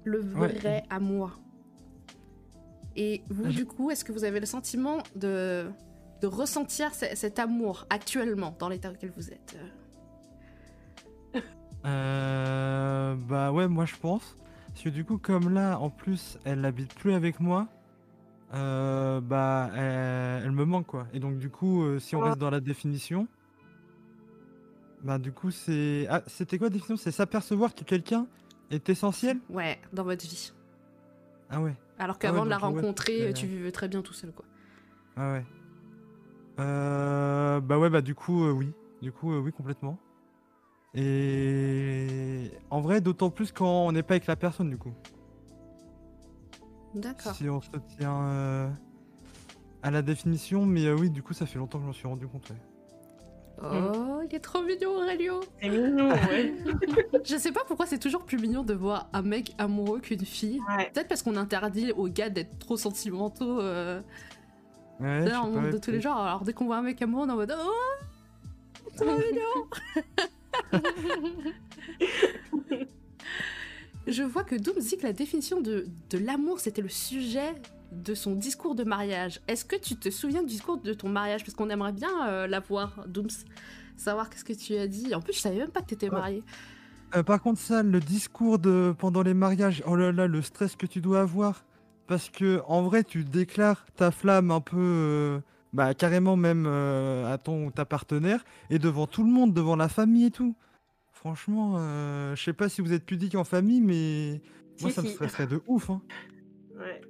Le 0.04 0.20
Ouais. 0.20 0.48
vrai 0.52 0.82
amour. 0.90 1.40
Et 2.96 3.22
vous, 3.30 3.50
Je- 3.50 3.56
du 3.56 3.66
coup, 3.66 3.90
est-ce 3.90 4.04
que 4.04 4.12
vous 4.12 4.24
avez 4.24 4.40
le 4.40 4.46
sentiment 4.46 4.98
de, 5.16 5.70
de 6.20 6.26
ressentir 6.26 6.94
ce- 6.94 7.14
cet 7.14 7.38
amour 7.38 7.86
actuellement 7.90 8.54
dans 8.58 8.68
l'état 8.68 8.90
auquel 8.90 9.12
vous 9.16 9.30
êtes 9.30 9.56
euh 9.58 11.40
Euh, 11.86 13.14
bah 13.28 13.52
ouais, 13.52 13.68
moi 13.68 13.86
je 13.86 13.96
pense. 13.96 14.36
Parce 14.68 14.82
que 14.82 14.88
du 14.90 15.04
coup, 15.04 15.18
comme 15.18 15.52
là, 15.52 15.78
en 15.78 15.90
plus, 15.90 16.38
elle 16.44 16.60
n'habite 16.60 16.94
plus 16.94 17.14
avec 17.14 17.40
moi, 17.40 17.68
euh, 18.54 19.20
bah 19.20 19.70
elle, 19.74 20.44
elle 20.44 20.52
me 20.52 20.64
manque 20.64 20.86
quoi. 20.86 21.06
Et 21.12 21.20
donc 21.20 21.38
du 21.38 21.48
coup, 21.50 21.82
euh, 21.84 21.98
si 21.98 22.14
on 22.16 22.22
Ah. 22.22 22.26
reste 22.26 22.38
dans 22.38 22.50
la 22.50 22.60
définition, 22.60 23.26
bah 25.02 25.18
du 25.18 25.32
coup 25.32 25.50
c'est... 25.50 26.06
Ah, 26.10 26.22
c'était 26.26 26.58
quoi 26.58 26.66
la 26.66 26.72
définition? 26.74 26.96
C'est 26.96 27.10
s'apercevoir 27.12 27.74
que 27.74 27.84
quelqu'un 27.84 28.26
est 28.70 28.88
essentiel? 28.88 29.38
Ouais, 29.48 29.80
dans 29.92 30.04
votre 30.04 30.24
vie. 30.26 30.52
Ah 31.48 31.60
ouais, 31.62 31.74
Alors 32.00 32.16
Ah 32.16 32.18
qu'avant 32.18 32.38
ouais, 32.38 32.44
de 32.46 32.50
la 32.50 32.56
ouais, 32.56 32.62
rencontrer, 32.62 33.18
c'est- 33.28 33.32
tu 33.34 33.46
vivais 33.46 33.70
très 33.72 33.86
bien 33.86 34.00
tout 34.02 34.14
seul, 34.14 34.32
quoi. 34.32 34.44
ah 35.16 35.32
ouais. 35.34 35.44
Euh, 36.58 37.60
bah 37.60 37.78
ouais, 37.78 37.90
bah 37.90 38.00
du 38.00 38.14
coup, 38.14 38.44
euh, 38.44 38.50
oui. 38.52 38.72
Du 39.02 39.12
coup, 39.12 39.32
euh, 39.32 39.38
oui, 39.38 39.52
complètement. 39.52 39.98
Et 40.94 42.50
en 42.70 42.80
vrai, 42.80 43.00
d'autant 43.00 43.30
plus 43.30 43.52
quand 43.52 43.86
on 43.86 43.92
n'est 43.92 44.02
pas 44.02 44.14
avec 44.14 44.26
la 44.26 44.36
personne, 44.36 44.70
du 44.70 44.76
coup. 44.78 44.92
D'accord. 46.94 47.34
Si 47.34 47.48
on 47.48 47.60
se 47.60 47.70
tient 47.98 48.22
euh, 48.24 48.68
à 49.82 49.90
la 49.90 50.02
définition, 50.02 50.66
mais 50.66 50.86
euh, 50.86 50.96
oui, 50.96 51.10
du 51.10 51.22
coup, 51.22 51.32
ça 51.34 51.46
fait 51.46 51.58
longtemps 51.58 51.78
que 51.78 51.84
j'en 51.86 51.92
suis 51.92 52.08
rendu 52.08 52.26
compte. 52.26 52.48
ouais. 52.50 52.56
Oh, 53.62 54.20
il 54.28 54.34
est 54.34 54.40
trop 54.40 54.62
mignon, 54.62 54.96
Aurélio 54.96 55.40
c'est 55.60 55.68
mignon, 55.68 56.10
ouais. 56.10 56.54
Je 57.24 57.36
sais 57.36 57.52
pas 57.52 57.62
pourquoi 57.66 57.84
c'est 57.86 57.98
toujours 57.98 58.24
plus 58.24 58.38
mignon 58.38 58.62
de 58.62 58.72
voir 58.74 59.08
un 59.12 59.22
mec 59.22 59.52
amoureux 59.58 60.00
qu'une 60.00 60.24
fille. 60.24 60.60
ouais. 60.78 60.90
Peut-être 60.94 61.08
parce 61.08 61.22
qu'on 61.22 61.36
interdit 61.36 61.92
aux 61.92 62.08
gars 62.08 62.30
d'être 62.30 62.58
trop 62.58 62.76
sentimentaux 62.78 63.60
euh, 63.60 64.00
Ouais, 64.98 65.20
sais 65.20 65.24
le 65.26 65.30
pas, 65.30 65.42
monde 65.46 65.70
de 65.70 65.78
tous 65.78 65.90
les 65.90 66.00
genres. 66.00 66.18
Alors 66.20 66.42
dès 66.42 66.52
qu'on 66.52 66.66
voit 66.66 66.76
un 66.78 66.82
mec 66.82 67.00
amoureux, 67.02 67.26
on 67.26 67.28
est 67.28 67.32
en 67.32 67.36
mode 67.36 67.54
Oh 67.58 67.72
Trop 68.96 69.04
mignon 70.72 70.72
Je 74.06 74.22
vois 74.22 74.44
que 74.44 74.54
Doom 74.56 74.78
dit 74.78 74.96
que 74.96 75.02
la 75.02 75.12
définition 75.12 75.60
de, 75.60 75.86
de 76.10 76.18
l'amour, 76.18 76.60
c'était 76.60 76.82
le 76.82 76.88
sujet 76.88 77.54
de 77.92 78.14
son 78.14 78.34
discours 78.34 78.74
de 78.74 78.84
mariage. 78.84 79.40
Est-ce 79.48 79.64
que 79.64 79.76
tu 79.76 79.96
te 79.96 80.10
souviens 80.10 80.42
du 80.42 80.48
discours 80.48 80.78
de 80.78 80.92
ton 80.94 81.08
mariage? 81.08 81.44
Parce 81.44 81.54
qu'on 81.54 81.70
aimerait 81.70 81.92
bien 81.92 82.28
euh, 82.28 82.46
l'avoir, 82.46 83.04
Dooms. 83.08 83.28
Savoir 83.96 84.30
qu'est-ce 84.30 84.44
que 84.44 84.52
tu 84.52 84.76
as 84.76 84.86
dit. 84.86 85.14
En 85.14 85.20
plus, 85.20 85.34
je 85.34 85.40
savais 85.40 85.58
même 85.58 85.70
pas 85.70 85.80
que 85.82 85.86
t'étais 85.86 86.08
Ouais. 86.10 86.18
marié. 86.18 86.44
Euh, 87.16 87.22
par 87.22 87.40
contre, 87.42 87.60
ça, 87.60 87.82
le 87.82 88.00
discours 88.00 88.58
de 88.58 88.94
pendant 88.96 89.22
les 89.22 89.34
mariages, 89.34 89.82
oh 89.86 89.96
là 89.96 90.12
là, 90.12 90.26
le 90.26 90.40
stress 90.42 90.76
que 90.76 90.86
tu 90.86 91.00
dois 91.00 91.20
avoir. 91.22 91.64
Parce 92.06 92.28
que 92.30 92.60
en 92.66 92.82
vrai, 92.82 93.04
tu 93.04 93.24
déclares 93.24 93.84
ta 93.96 94.10
flamme 94.10 94.50
un 94.50 94.60
peu, 94.60 94.76
euh, 94.78 95.38
bah 95.72 95.92
carrément 95.94 96.36
même 96.36 96.64
euh, 96.66 97.32
à 97.32 97.38
ton 97.38 97.66
ou 97.66 97.70
ta 97.70 97.84
partenaire, 97.84 98.44
et 98.70 98.78
devant 98.78 99.06
tout 99.06 99.22
le 99.24 99.30
monde, 99.30 99.52
devant 99.54 99.76
la 99.76 99.88
famille 99.88 100.24
et 100.26 100.30
tout. 100.30 100.56
Franchement, 101.12 101.74
euh, 101.78 102.34
je 102.34 102.42
sais 102.42 102.52
pas 102.52 102.68
si 102.68 102.80
vous 102.80 102.92
êtes 102.92 103.04
pudique 103.04 103.34
en 103.34 103.44
famille, 103.44 103.80
mais 103.80 104.40
moi 104.80 104.90
Si, 104.90 104.96
ça 104.96 105.02
me 105.02 105.08
stresserait 105.08 105.46
de 105.46 105.60
ouf. 105.66 105.90
Hein. 105.90 106.00
Ouais. 106.78 107.00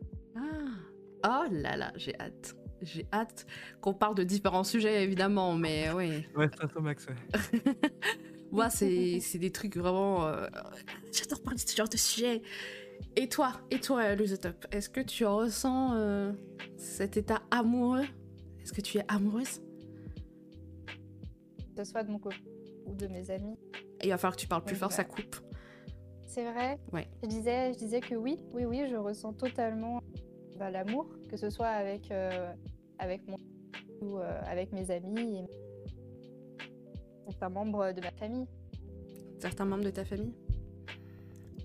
Oh 1.24 1.44
là 1.50 1.76
là, 1.76 1.92
j'ai 1.96 2.18
hâte. 2.18 2.54
J'ai 2.82 3.06
hâte 3.12 3.46
qu'on 3.82 3.92
parle 3.92 4.14
de 4.14 4.24
différents 4.24 4.64
sujets, 4.64 5.04
évidemment, 5.04 5.54
mais 5.54 5.90
oui. 5.92 6.24
Ouais, 6.36 6.48
stress 6.48 6.70
au 6.76 6.80
max, 6.80 7.06
ouais. 7.06 7.60
Moi, 8.52 8.68
c'est 8.70 9.20
c'est 9.20 9.38
des 9.38 9.52
trucs 9.52 9.76
vraiment. 9.76 10.26
euh, 10.26 10.46
J'adore 11.12 11.42
parler 11.42 11.62
de 11.62 11.68
ce 11.68 11.76
genre 11.76 11.88
de 11.88 11.96
sujet. 11.96 12.42
Et 13.16 13.28
toi, 13.28 13.52
et 13.70 13.80
toi, 13.80 14.14
Lusotop, 14.14 14.66
est-ce 14.72 14.88
que 14.88 15.00
tu 15.00 15.24
ressens 15.24 15.94
euh, 15.94 16.32
cet 16.76 17.16
état 17.16 17.42
amoureux? 17.50 18.04
Est-ce 18.62 18.72
que 18.72 18.80
tu 18.80 18.98
es 18.98 19.04
amoureuse? 19.08 19.60
Que 21.76 21.84
ce 21.84 21.90
soit 21.90 22.02
de 22.02 22.10
mon 22.10 22.18
copain 22.18 22.36
ou 22.86 22.94
de 22.94 23.06
mes 23.06 23.30
amis. 23.30 23.56
Il 24.02 24.10
va 24.10 24.18
falloir 24.18 24.36
que 24.36 24.40
tu 24.40 24.48
parles 24.48 24.64
plus 24.64 24.74
Oui, 24.74 24.80
fort, 24.80 24.92
ça 24.92 25.04
coupe. 25.04 25.36
C'est 26.26 26.50
vrai? 26.50 26.78
Ouais. 26.92 27.06
Je 27.22 27.28
disais, 27.28 27.72
je 27.72 27.78
disais 27.78 28.00
que 28.00 28.14
oui, 28.14 28.36
oui, 28.52 28.64
oui, 28.64 28.84
je 28.90 28.96
ressens 28.96 29.32
totalement 29.34 30.00
bah, 30.60 30.70
l'amour, 30.70 31.08
que 31.30 31.38
ce 31.38 31.48
soit 31.48 31.68
avec, 31.68 32.10
euh, 32.10 32.52
avec 32.98 33.26
mon 33.26 33.38
ou 34.02 34.18
euh, 34.18 34.40
avec 34.46 34.72
mes 34.72 34.90
amis 34.90 35.38
et 35.38 35.46
certains 37.30 37.48
membres 37.48 37.92
de 37.92 38.00
ma 38.02 38.10
famille. 38.12 38.46
Certains 39.38 39.64
membres 39.64 39.84
de 39.84 39.90
ta 39.90 40.04
famille 40.04 40.34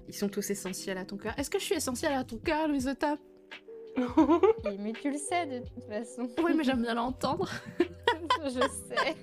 Ils 0.07 0.15
sont 0.15 0.29
tous 0.29 0.49
essentiels 0.49 0.97
à 0.97 1.03
ton 1.03 1.17
cœur. 1.17 1.37
Est-ce 1.37 1.49
que 1.49 1.59
je 1.59 1.65
suis 1.65 1.75
essentielle 1.75 2.13
à 2.13 2.23
ton 2.23 2.37
cœur, 2.37 2.69
Louise 2.69 2.87
Otap 2.87 3.19
mais 4.77 4.91
tu 4.91 5.09
le 5.09 5.17
sais 5.17 5.45
de 5.45 5.65
toute 5.65 5.85
façon. 5.85 6.29
Oui, 6.43 6.53
mais 6.53 6.65
j'aime 6.65 6.81
bien 6.81 6.95
l'entendre. 6.95 7.49
je 8.43 8.59
sais. 8.59 9.15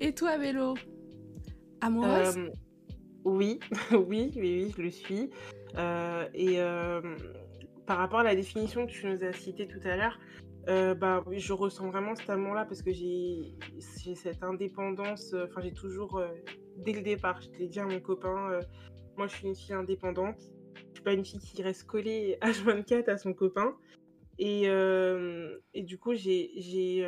Et 0.00 0.14
toi, 0.14 0.38
Vélo? 0.38 0.74
Amoureuse? 1.80 2.36
Euh, 2.36 2.50
oui, 3.24 3.58
oui, 3.90 4.32
oui, 4.36 4.36
oui, 4.36 4.74
je 4.76 4.82
le 4.82 4.90
suis. 4.90 5.30
Euh, 5.76 6.28
et 6.34 6.60
euh, 6.60 7.00
par 7.86 7.98
rapport 7.98 8.20
à 8.20 8.24
la 8.24 8.34
définition 8.34 8.86
que 8.86 8.92
tu 8.92 9.06
nous 9.06 9.24
as 9.24 9.32
citée 9.32 9.66
tout 9.66 9.80
à 9.84 9.96
l'heure, 9.96 10.18
euh, 10.68 10.94
bah, 10.94 11.24
je 11.30 11.52
ressens 11.52 11.90
vraiment 11.90 12.14
cet 12.14 12.30
amour-là 12.30 12.64
parce 12.64 12.82
que 12.82 12.92
j'ai 12.92 13.54
cette 14.14 14.42
indépendance. 14.42 15.32
euh, 15.34 15.46
Enfin, 15.48 15.60
j'ai 15.60 15.72
toujours, 15.72 16.18
euh, 16.18 16.28
dès 16.76 16.92
le 16.92 17.02
départ, 17.02 17.40
je 17.42 17.50
l'ai 17.58 17.68
dit 17.68 17.80
à 17.80 17.84
mon 17.84 18.00
copain, 18.00 18.60
moi 19.16 19.26
je 19.26 19.36
suis 19.36 19.48
une 19.48 19.56
fille 19.56 19.74
indépendante. 19.74 20.40
Je 20.74 20.94
suis 20.94 21.04
pas 21.04 21.12
une 21.12 21.24
fille 21.24 21.40
qui 21.40 21.62
reste 21.62 21.84
collée 21.84 22.38
H24 22.42 23.10
à 23.10 23.18
son 23.18 23.34
copain. 23.34 23.74
Et, 24.38 24.64
et 25.74 25.82
du 25.82 25.98
coup, 25.98 26.14
j'ai 26.14 27.06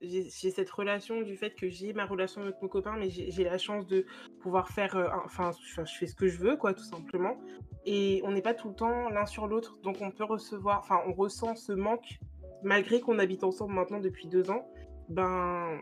j'ai, 0.00 0.28
cette 0.28 0.70
relation 0.70 1.22
du 1.22 1.36
fait 1.36 1.54
que 1.54 1.68
j'ai 1.68 1.92
ma 1.92 2.04
relation 2.06 2.42
avec 2.42 2.60
mon 2.62 2.68
copain, 2.68 2.96
mais 2.98 3.08
j'ai 3.10 3.44
la 3.44 3.58
chance 3.58 3.86
de 3.86 4.06
pouvoir 4.40 4.68
faire. 4.70 4.96
euh, 4.96 5.08
Enfin, 5.24 5.50
je 5.62 5.82
fais 5.98 6.06
ce 6.06 6.14
que 6.14 6.28
je 6.28 6.38
veux, 6.38 6.56
quoi, 6.56 6.74
tout 6.74 6.84
simplement. 6.84 7.36
Et 7.84 8.20
on 8.24 8.32
n'est 8.32 8.42
pas 8.42 8.54
tout 8.54 8.68
le 8.68 8.74
temps 8.74 9.08
l'un 9.08 9.26
sur 9.26 9.46
l'autre, 9.46 9.78
donc 9.82 9.96
on 10.00 10.10
peut 10.10 10.24
recevoir. 10.24 10.80
Enfin, 10.80 11.00
on 11.06 11.12
ressent 11.12 11.54
ce 11.56 11.72
manque, 11.72 12.18
malgré 12.62 13.00
qu'on 13.00 13.18
habite 13.18 13.44
ensemble 13.44 13.74
maintenant 13.74 14.00
depuis 14.00 14.26
deux 14.28 14.50
ans. 14.50 14.68
Ben. 15.08 15.80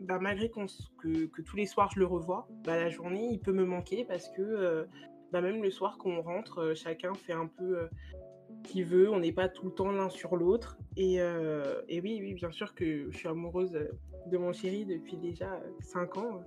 ben, 0.00 0.18
malgré 0.18 0.50
que, 0.50 1.26
que 1.26 1.42
tous 1.42 1.56
les 1.56 1.64
soirs 1.66 1.90
je 1.94 1.98
le 2.00 2.06
revois, 2.06 2.46
ben, 2.64 2.76
la 2.76 2.90
journée 2.90 3.28
il 3.32 3.40
peut 3.40 3.52
me 3.52 3.64
manquer 3.64 4.04
parce 4.04 4.28
que 4.30 4.86
ben, 5.32 5.40
même 5.40 5.62
le 5.62 5.70
soir 5.70 5.96
quand 5.98 6.10
on 6.10 6.22
rentre, 6.22 6.58
euh, 6.60 6.74
chacun 6.74 7.14
fait 7.14 7.32
un 7.32 7.46
peu 7.46 7.88
euh, 8.66 8.72
qu'il 8.72 8.84
veut, 8.84 9.10
on 9.10 9.20
n'est 9.20 9.32
pas 9.32 9.48
tout 9.48 9.66
le 9.66 9.72
temps 9.72 9.90
l'un 9.90 10.08
sur 10.08 10.36
l'autre. 10.36 10.78
Et, 10.96 11.20
euh, 11.20 11.80
et 11.88 12.00
oui, 12.00 12.18
oui, 12.20 12.34
bien 12.34 12.50
sûr 12.50 12.74
que 12.74 13.10
je 13.10 13.16
suis 13.16 13.28
amoureuse 13.28 13.74
euh, 13.74 13.88
de 14.30 14.36
mon 14.38 14.52
chéri 14.52 14.84
depuis 14.84 15.16
déjà 15.16 15.60
5 15.80 16.16
ans. 16.18 16.42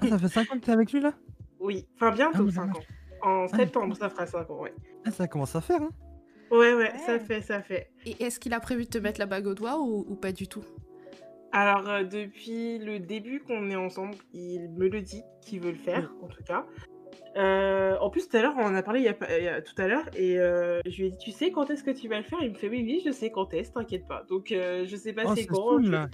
Ah, 0.00 0.08
ça 0.08 0.18
fait 0.18 0.28
5 0.28 0.52
ans 0.52 0.58
que 0.58 0.64
t'es 0.64 0.72
avec 0.72 0.92
lui 0.92 1.00
là? 1.00 1.14
Oui, 1.60 1.86
enfin 1.96 2.12
bientôt 2.12 2.38
Ah 2.38 2.42
oui, 2.42 2.52
5 2.52 2.60
dommage. 2.66 2.76
ans. 2.76 2.80
En 3.22 3.46
Ah, 3.52 3.56
septembre, 3.56 3.96
ça 3.96 4.10
fera 4.10 4.26
5 4.26 4.50
ans, 4.50 4.60
ouais. 4.62 4.74
Ah, 5.04 5.10
Ça 5.10 5.26
commence 5.26 5.56
à 5.56 5.60
faire, 5.60 5.82
hein 5.82 5.90
Ouais, 6.50 6.74
ouais, 6.74 6.92
ça 7.06 7.18
fait, 7.18 7.40
ça 7.40 7.62
fait. 7.62 7.90
Et 8.04 8.22
est-ce 8.22 8.38
qu'il 8.38 8.52
a 8.52 8.60
prévu 8.60 8.84
de 8.84 8.90
te 8.90 8.98
mettre 8.98 9.18
la 9.18 9.26
bague 9.26 9.46
au 9.46 9.54
doigt 9.54 9.80
ou, 9.80 10.04
ou 10.08 10.14
pas 10.14 10.30
du 10.30 10.46
tout? 10.46 10.62
Alors, 11.52 11.88
euh, 11.88 12.04
depuis 12.04 12.78
le 12.78 12.98
début 12.98 13.40
qu'on 13.40 13.70
est 13.70 13.76
ensemble, 13.76 14.14
il 14.32 14.68
me 14.70 14.88
le 14.88 15.00
dit 15.00 15.22
qu'il 15.40 15.60
veut 15.60 15.70
le 15.70 15.78
faire, 15.78 16.12
en 16.22 16.26
tout 16.28 16.42
cas. 16.44 16.66
Euh, 17.36 17.96
en 18.00 18.10
plus, 18.10 18.28
tout 18.28 18.36
à 18.36 18.42
l'heure, 18.42 18.54
on 18.56 18.64
en 18.64 18.74
a 18.74 18.82
parlé 18.82 19.00
il 19.00 19.04
y 19.06 19.08
a, 19.08 19.38
il 19.38 19.44
y 19.44 19.48
a- 19.48 19.60
tout 19.60 19.74
à 19.78 19.88
l'heure, 19.88 20.04
et 20.16 20.38
euh, 20.38 20.80
je 20.86 20.96
lui 20.98 21.06
ai 21.08 21.10
dit, 21.10 21.18
tu 21.18 21.30
sais 21.32 21.50
quand 21.50 21.68
est-ce 21.70 21.82
que 21.82 21.90
tu 21.90 22.08
vas 22.08 22.18
le 22.18 22.24
faire? 22.24 22.38
Il 22.42 22.50
me 22.50 22.54
fait, 22.54 22.68
oui, 22.68 22.82
oui, 22.84 23.02
je 23.04 23.10
sais 23.10 23.30
quand 23.30 23.52
est-ce, 23.54 23.72
t'inquiète 23.72 24.06
pas. 24.06 24.24
Donc, 24.28 24.52
euh, 24.52 24.84
je 24.86 24.94
sais 24.96 25.12
pas 25.12 25.22
Oh, 25.26 25.32
c'est 25.34 25.42
c'est 25.42 25.46
quand. 25.48 25.62
cool 25.62 25.86
je- 25.86 25.90
là 25.92 26.08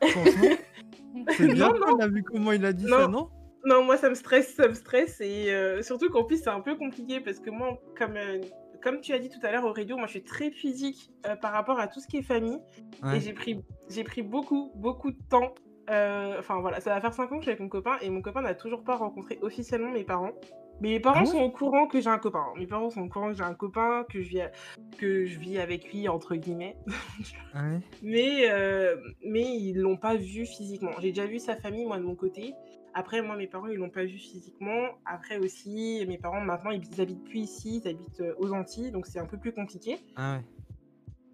C'est 1.36 1.48
bien, 1.48 1.68
Non, 1.68 1.74
non. 1.78 1.96
on 1.96 2.00
a 2.00 2.08
vu 2.08 2.22
comment 2.22 2.52
il 2.52 2.64
a 2.64 2.72
dit 2.72 2.86
Non. 2.86 2.98
ça, 2.98 3.08
non? 3.08 3.28
Non, 3.66 3.82
moi 3.84 3.96
ça 3.96 4.10
me 4.10 4.14
stresse, 4.14 4.54
ça 4.54 4.68
me 4.68 4.74
stresse 4.74 5.20
et 5.22 5.50
euh, 5.50 5.80
surtout 5.80 6.10
qu'en 6.10 6.24
plus 6.24 6.36
c'est 6.42 6.50
un 6.50 6.60
peu 6.60 6.76
compliqué 6.76 7.20
parce 7.20 7.40
que 7.40 7.48
moi, 7.48 7.80
comme, 7.96 8.16
euh, 8.16 8.40
comme 8.82 9.00
tu 9.00 9.14
as 9.14 9.18
dit 9.18 9.30
tout 9.30 9.38
à 9.42 9.50
l'heure 9.52 9.64
au 9.64 9.72
radio, 9.72 9.96
moi 9.96 10.04
je 10.06 10.10
suis 10.12 10.22
très 10.24 10.50
physique 10.50 11.10
euh, 11.26 11.34
par 11.36 11.52
rapport 11.52 11.78
à 11.80 11.88
tout 11.88 11.98
ce 12.00 12.06
qui 12.06 12.18
est 12.18 12.22
famille 12.22 12.58
Ouais. 13.02 13.16
et 13.16 13.20
j'ai 13.20 13.32
pris, 13.32 13.58
j'ai 13.88 14.04
pris 14.04 14.20
beaucoup, 14.20 14.70
beaucoup 14.74 15.12
de 15.12 15.18
temps. 15.30 15.54
Euh, 15.90 16.36
Enfin 16.38 16.60
voilà, 16.60 16.80
ça 16.80 16.90
va 16.94 17.00
faire 17.00 17.12
5 17.14 17.24
ans 17.32 17.36
que 17.36 17.36
je 17.36 17.42
suis 17.42 17.50
avec 17.50 17.60
mon 17.60 17.68
copain 17.68 17.96
et 18.02 18.10
mon 18.10 18.22
copain 18.22 18.42
n'a 18.42 18.54
toujours 18.54 18.84
pas 18.84 18.96
rencontré 18.96 19.38
officiellement 19.42 19.90
mes 19.90 20.04
parents. 20.04 20.32
Mais 20.80 20.88
mes 20.88 21.00
parents 21.00 21.20
Ah 21.22 21.26
sont 21.26 21.38
au 21.40 21.50
courant 21.50 21.86
que 21.86 22.00
j'ai 22.00 22.10
un 22.10 22.18
copain. 22.18 22.44
Mes 22.56 22.66
parents 22.66 22.90
sont 22.90 23.02
au 23.02 23.08
courant 23.08 23.28
que 23.28 23.34
j'ai 23.36 23.44
un 23.44 23.54
copain, 23.54 24.04
que 24.10 24.20
je 24.20 24.28
vis, 24.28 24.40
à- 24.40 24.50
que 24.98 25.24
je 25.24 25.38
vis 25.38 25.58
avec 25.58 25.92
lui, 25.92 26.08
entre 26.08 26.34
guillemets. 26.34 26.76
Ah 27.54 27.62
ouais. 27.62 27.78
Mais, 28.02 28.50
euh, 28.50 28.96
mais 29.24 29.42
ils 29.56 29.74
l'ont 29.78 29.96
pas 29.96 30.16
vu 30.16 30.44
physiquement. 30.46 30.90
J'ai 31.00 31.10
déjà 31.10 31.26
vu 31.26 31.38
sa 31.38 31.54
famille, 31.54 31.84
moi, 31.86 31.98
de 31.98 32.02
mon 32.02 32.16
côté. 32.16 32.54
Après, 32.92 33.22
moi, 33.22 33.36
mes 33.36 33.46
parents, 33.46 33.66
ils 33.68 33.76
l'ont 33.76 33.90
pas 33.90 34.04
vu 34.04 34.18
physiquement. 34.18 34.88
Après 35.04 35.36
aussi, 35.38 36.04
mes 36.08 36.18
parents, 36.18 36.40
maintenant, 36.40 36.70
ils 36.70 37.00
habitent 37.00 37.24
plus 37.24 37.40
ici, 37.40 37.80
ils 37.84 37.88
habitent 37.88 38.20
euh, 38.20 38.34
aux 38.38 38.52
Antilles, 38.52 38.90
donc 38.90 39.06
c'est 39.06 39.18
un 39.20 39.26
peu 39.26 39.36
plus 39.38 39.52
compliqué. 39.52 39.96
Ah 40.16 40.36
ouais. 40.38 40.44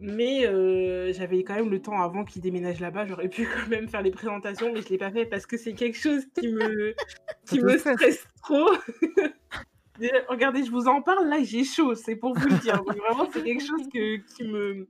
Mais 0.01 0.47
euh, 0.47 1.13
j'avais 1.13 1.43
quand 1.45 1.55
même 1.55 1.71
le 1.71 1.81
temps 1.81 2.01
avant 2.01 2.25
qu'ils 2.25 2.41
déménagent 2.41 2.81
là-bas. 2.81 3.07
J'aurais 3.07 3.29
pu 3.29 3.47
quand 3.47 3.69
même 3.69 3.89
faire 3.89 4.03
les 4.03 4.11
présentations, 4.11 4.73
mais 4.73 4.81
je 4.81 4.89
l'ai 4.89 4.99
pas 4.99 5.11
fait 5.11 5.27
parce 5.27 5.45
que 5.47 5.59
c'est 5.59 5.75
quelque 5.75 5.99
chose 5.99 6.25
qui 6.39 6.49
me, 6.49 6.95
qui 7.47 7.61
me 7.61 7.77
stresse. 7.77 8.27
trop. 8.43 8.71
Regardez, 10.29 10.65
je 10.65 10.71
vous 10.71 10.89
en 10.89 11.03
parle, 11.03 11.29
là, 11.29 11.43
j'ai 11.43 11.65
chaud, 11.65 11.95
c'est 11.95 12.17
pour 12.17 12.35
vous 12.35 12.49
le 12.49 12.59
dire. 12.61 12.83
Donc 12.83 12.97
vraiment, 12.97 13.29
c'est 13.31 13.43
quelque 13.43 13.63
chose 13.63 13.87
que, 13.93 14.17
qui 14.35 14.45
me... 14.45 14.87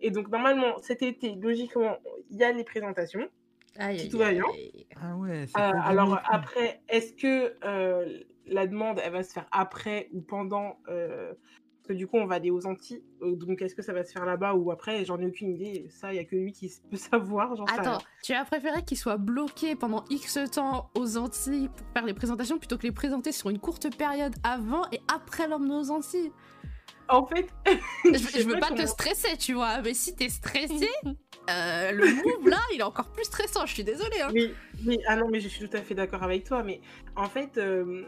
Et 0.00 0.10
donc, 0.10 0.28
normalement, 0.30 0.78
cet 0.80 1.02
été, 1.02 1.34
logiquement, 1.34 1.98
il 2.30 2.38
y 2.38 2.44
a 2.44 2.52
les 2.52 2.64
présentations. 2.64 3.28
Aïe, 3.78 3.98
Si 3.98 4.08
tout 4.08 4.18
va 4.18 4.32
bien. 4.32 4.44
Ah 5.00 5.16
ouais, 5.16 5.46
c'est 5.46 5.60
Euh, 5.60 5.72
alors 5.82 6.18
après, 6.30 6.80
est-ce 6.88 7.12
que 7.12 7.54
euh, 7.64 8.22
la 8.46 8.66
demande, 8.66 9.00
elle 9.04 9.12
va 9.12 9.22
se 9.22 9.32
faire 9.32 9.46
après 9.52 10.08
ou 10.12 10.20
pendant 10.20 10.78
euh, 10.88 11.34
Parce 11.86 11.94
que 11.94 11.98
du 11.98 12.08
coup, 12.08 12.16
on 12.16 12.26
va 12.26 12.34
aller 12.34 12.50
aux 12.50 12.66
Antilles. 12.66 13.00
euh, 13.22 13.36
donc, 13.36 13.62
est-ce 13.62 13.76
que 13.76 13.82
ça 13.82 13.92
va 13.92 14.02
se 14.02 14.10
faire 14.10 14.26
là-bas 14.26 14.54
ou 14.54 14.72
après? 14.72 15.04
J'en 15.04 15.20
ai 15.20 15.26
aucune 15.26 15.50
idée. 15.50 15.86
Ça, 15.88 16.12
il 16.12 16.14
n'y 16.14 16.20
a 16.20 16.24
que 16.24 16.34
lui 16.34 16.50
qui 16.50 16.72
peut 16.90 16.96
savoir. 16.96 17.52
Attends, 17.68 17.98
tu 18.24 18.32
as 18.32 18.44
préféré 18.44 18.82
qu'il 18.82 18.98
soit 18.98 19.18
bloqué 19.18 19.76
pendant 19.76 20.04
X 20.10 20.36
temps 20.50 20.90
aux 20.96 21.16
Antilles 21.16 21.68
pour 21.68 21.86
faire 21.94 22.04
les 22.04 22.14
présentations 22.14 22.58
plutôt 22.58 22.76
que 22.76 22.82
les 22.82 22.92
présenter 22.92 23.30
sur 23.30 23.50
une 23.50 23.60
courte 23.60 23.96
période 23.96 24.34
avant 24.42 24.82
et 24.90 25.00
après 25.14 25.46
l'emmener 25.46 25.76
aux 25.76 25.90
Antilles? 25.92 26.32
En 27.08 27.24
fait, 27.24 27.46
Je, 28.04 28.18
sais 28.18 28.42
je 28.42 28.48
veux 28.48 28.58
pas 28.58 28.72
te 28.72 28.84
stresser, 28.84 29.36
tu 29.36 29.52
vois, 29.52 29.80
mais 29.80 29.94
si 29.94 30.16
t'es 30.16 30.28
stressé, 30.28 30.88
euh, 31.50 31.92
le 31.92 32.04
move 32.04 32.48
là, 32.48 32.58
il 32.74 32.80
est 32.80 32.82
encore 32.82 33.12
plus 33.12 33.22
stressant, 33.22 33.64
je 33.64 33.74
suis 33.74 33.84
désolée. 33.84 34.20
Hein. 34.20 34.30
Oui, 34.34 34.52
oui, 34.84 34.98
ah 35.06 35.14
non, 35.14 35.28
mais 35.30 35.38
je 35.38 35.46
suis 35.46 35.68
tout 35.68 35.76
à 35.76 35.82
fait 35.82 35.94
d'accord 35.94 36.24
avec 36.24 36.42
toi. 36.42 36.64
Mais 36.64 36.80
en 37.14 37.28
fait, 37.28 37.58
euh, 37.58 38.02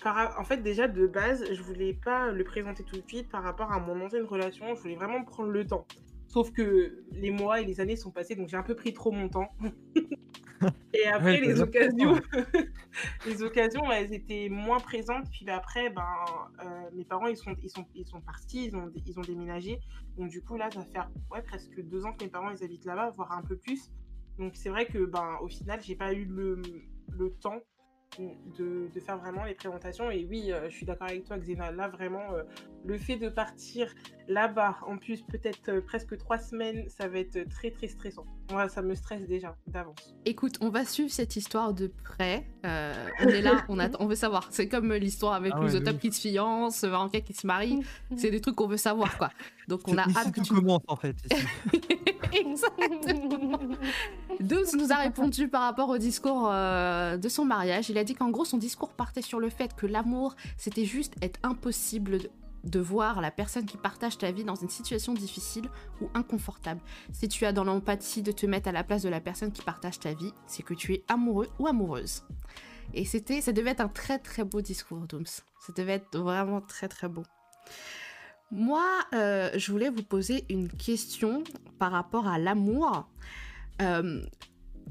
par- 0.00 0.38
en 0.38 0.44
fait, 0.44 0.58
déjà 0.58 0.88
de 0.88 1.06
base, 1.06 1.44
je 1.52 1.62
voulais 1.62 1.94
pas 1.94 2.30
le 2.30 2.44
présenter 2.44 2.84
tout 2.84 3.00
de 3.00 3.06
suite 3.06 3.28
par 3.30 3.42
rapport 3.42 3.72
à 3.72 3.80
mon 3.80 4.00
ancienne 4.04 4.24
relation. 4.24 4.74
Je 4.74 4.80
voulais 4.80 4.96
vraiment 4.96 5.24
prendre 5.24 5.50
le 5.50 5.66
temps. 5.66 5.86
Sauf 6.26 6.52
que 6.52 7.04
les 7.12 7.30
mois 7.30 7.60
et 7.60 7.64
les 7.64 7.80
années 7.80 7.96
sont 7.96 8.12
passés, 8.12 8.36
donc 8.36 8.48
j'ai 8.48 8.56
un 8.56 8.62
peu 8.62 8.76
pris 8.76 8.92
trop 8.94 9.10
mon 9.10 9.28
temps. 9.28 9.48
et 10.94 11.06
après, 11.06 11.40
Ouais, 11.40 11.40
les 11.40 11.60
occasions, 11.60 12.20
les 13.26 13.42
occasions, 13.42 13.90
elles 13.90 14.12
étaient 14.12 14.48
moins 14.48 14.80
présentes. 14.80 15.28
Puis 15.30 15.48
après, 15.50 15.90
ben, 15.90 16.02
euh, 16.64 16.90
mes 16.92 17.04
parents, 17.04 17.26
ils 17.26 17.36
sont, 17.36 17.54
ils 17.62 17.70
sont, 17.70 17.86
ils 17.94 18.06
sont 18.06 18.20
partis, 18.20 18.66
ils 18.66 18.76
ont, 18.76 18.90
ils 19.06 19.18
ont 19.18 19.22
déménagé. 19.22 19.80
Donc 20.16 20.30
du 20.30 20.42
coup, 20.42 20.56
là, 20.56 20.70
ça 20.70 20.84
fait 20.84 20.98
ouais, 21.30 21.42
presque 21.42 21.80
deux 21.82 22.04
ans 22.04 22.12
que 22.12 22.24
mes 22.24 22.30
parents, 22.30 22.50
ils 22.50 22.64
habitent 22.64 22.84
là-bas, 22.84 23.10
voire 23.10 23.32
un 23.32 23.42
peu 23.42 23.56
plus. 23.56 23.90
Donc 24.38 24.56
c'est 24.56 24.70
vrai 24.70 24.86
que 24.86 25.04
ben 25.04 25.36
au 25.42 25.48
final 25.48 25.80
j'ai 25.82 25.96
pas 25.96 26.12
eu 26.14 26.24
le, 26.24 26.62
le 27.10 27.30
temps 27.34 27.60
de, 28.18 28.88
faire 29.00 29.18
vraiment 29.18 29.44
les 29.44 29.54
présentations. 29.54 30.10
Et 30.10 30.24
oui 30.24 30.52
euh, 30.52 30.68
je 30.68 30.74
suis 30.74 30.86
d'accord 30.86 31.08
avec 31.08 31.24
toi 31.24 31.38
Xena. 31.38 31.70
Là 31.70 31.88
vraiment 31.88 32.32
euh, 32.32 32.42
le 32.84 32.98
fait 32.98 33.16
de 33.16 33.28
partir 33.28 33.92
là-bas 34.28 34.78
en 34.86 34.96
plus 34.96 35.22
peut-être 35.22 35.70
euh, 35.70 35.80
presque 35.80 36.16
trois 36.18 36.38
semaines 36.38 36.88
ça 36.88 37.08
va 37.08 37.18
être 37.18 37.48
très 37.48 37.70
très 37.70 37.88
stressant 37.88 38.26
moi 38.50 38.68
ça 38.68 38.82
me 38.82 38.94
stresse 38.94 39.26
déjà 39.26 39.56
d'avance 39.66 40.14
Écoute, 40.24 40.56
on 40.60 40.68
va 40.68 40.84
suivre 40.84 41.10
cette 41.10 41.36
histoire 41.36 41.72
de 41.72 41.90
près. 42.04 42.46
Euh, 42.66 42.92
on 43.20 43.28
est 43.28 43.42
là, 43.42 43.64
on, 43.68 43.78
attend, 43.78 43.98
on 44.00 44.06
veut 44.06 44.14
savoir. 44.14 44.48
C'est 44.50 44.68
comme 44.68 44.92
l'histoire 44.92 45.34
avec 45.34 45.52
Ah 45.54 45.60
ouais, 45.60 45.66
de 45.66 45.72
Lusotop 45.72 45.94
ouf. 45.94 46.00
qui 46.00 46.12
se 46.12 46.20
fiance, 46.20 46.84
Varenka 46.84 47.20
qui 47.20 47.32
se 47.32 47.46
marie. 47.46 47.80
C'est 48.16 48.30
des 48.30 48.40
trucs 48.40 48.56
qu'on 48.56 48.66
veut 48.66 48.76
savoir, 48.76 49.16
quoi. 49.16 49.30
Donc 49.68 49.80
on 49.86 49.96
a 49.96 50.06
ici 50.06 50.18
hâte 50.18 50.32
que 50.32 50.40
tout 50.40 50.46
tu... 50.46 50.54
commence 50.54 50.82
en 50.88 50.96
fait. 50.96 51.16
Exactement. 52.32 53.58
Douce 54.40 54.74
nous 54.74 54.92
a 54.92 54.96
répondu 54.96 55.48
par 55.48 55.62
rapport 55.62 55.88
au 55.88 55.98
discours 55.98 56.48
euh, 56.50 57.16
de 57.16 57.28
son 57.28 57.44
mariage. 57.44 57.90
Il 57.90 57.98
a 57.98 58.04
dit 58.04 58.14
qu'en 58.14 58.30
gros, 58.30 58.44
son 58.44 58.58
discours 58.58 58.90
partait 58.90 59.22
sur 59.22 59.40
le 59.40 59.48
fait 59.48 59.74
que 59.74 59.86
l'amour, 59.86 60.34
c'était 60.56 60.84
juste 60.84 61.14
être 61.22 61.40
impossible 61.42 62.18
de, 62.64 62.80
voir 62.80 63.20
la 63.20 63.30
personne 63.30 63.66
qui 63.66 63.76
partage 63.76 64.18
ta 64.18 64.30
vie 64.30 64.44
dans 64.44 64.54
une 64.54 64.68
situation 64.68 65.14
difficile 65.14 65.68
ou 66.00 66.08
inconfortable. 66.14 66.80
Si 67.12 67.28
tu 67.28 67.44
as 67.46 67.52
dans 67.52 67.64
l'empathie 67.64 68.22
de 68.22 68.32
te 68.32 68.46
mettre 68.46 68.68
à 68.68 68.72
la 68.72 68.84
place 68.84 69.02
de 69.02 69.08
la 69.08 69.20
personne 69.20 69.52
qui 69.52 69.62
partage 69.62 69.98
ta 69.98 70.14
vie, 70.14 70.32
c'est 70.46 70.62
que 70.62 70.74
tu 70.74 70.94
es 70.94 71.04
amoureux 71.08 71.48
ou 71.58 71.66
amoureuse. 71.66 72.22
Et 72.94 73.04
c'était, 73.04 73.40
ça 73.40 73.52
devait 73.52 73.70
être 73.70 73.80
un 73.80 73.88
très 73.88 74.18
très 74.18 74.44
beau 74.44 74.60
discours, 74.60 75.06
Dooms. 75.06 75.26
Ça 75.26 75.72
devait 75.76 75.94
être 75.94 76.18
vraiment 76.18 76.60
très 76.60 76.88
très 76.88 77.08
beau. 77.08 77.22
Moi, 78.50 78.84
euh, 79.14 79.50
je 79.56 79.70
voulais 79.70 79.90
vous 79.90 80.02
poser 80.02 80.44
une 80.48 80.68
question 80.68 81.44
par 81.78 81.92
rapport 81.92 82.26
à 82.26 82.38
l'amour. 82.38 83.08
Euh, 83.80 84.22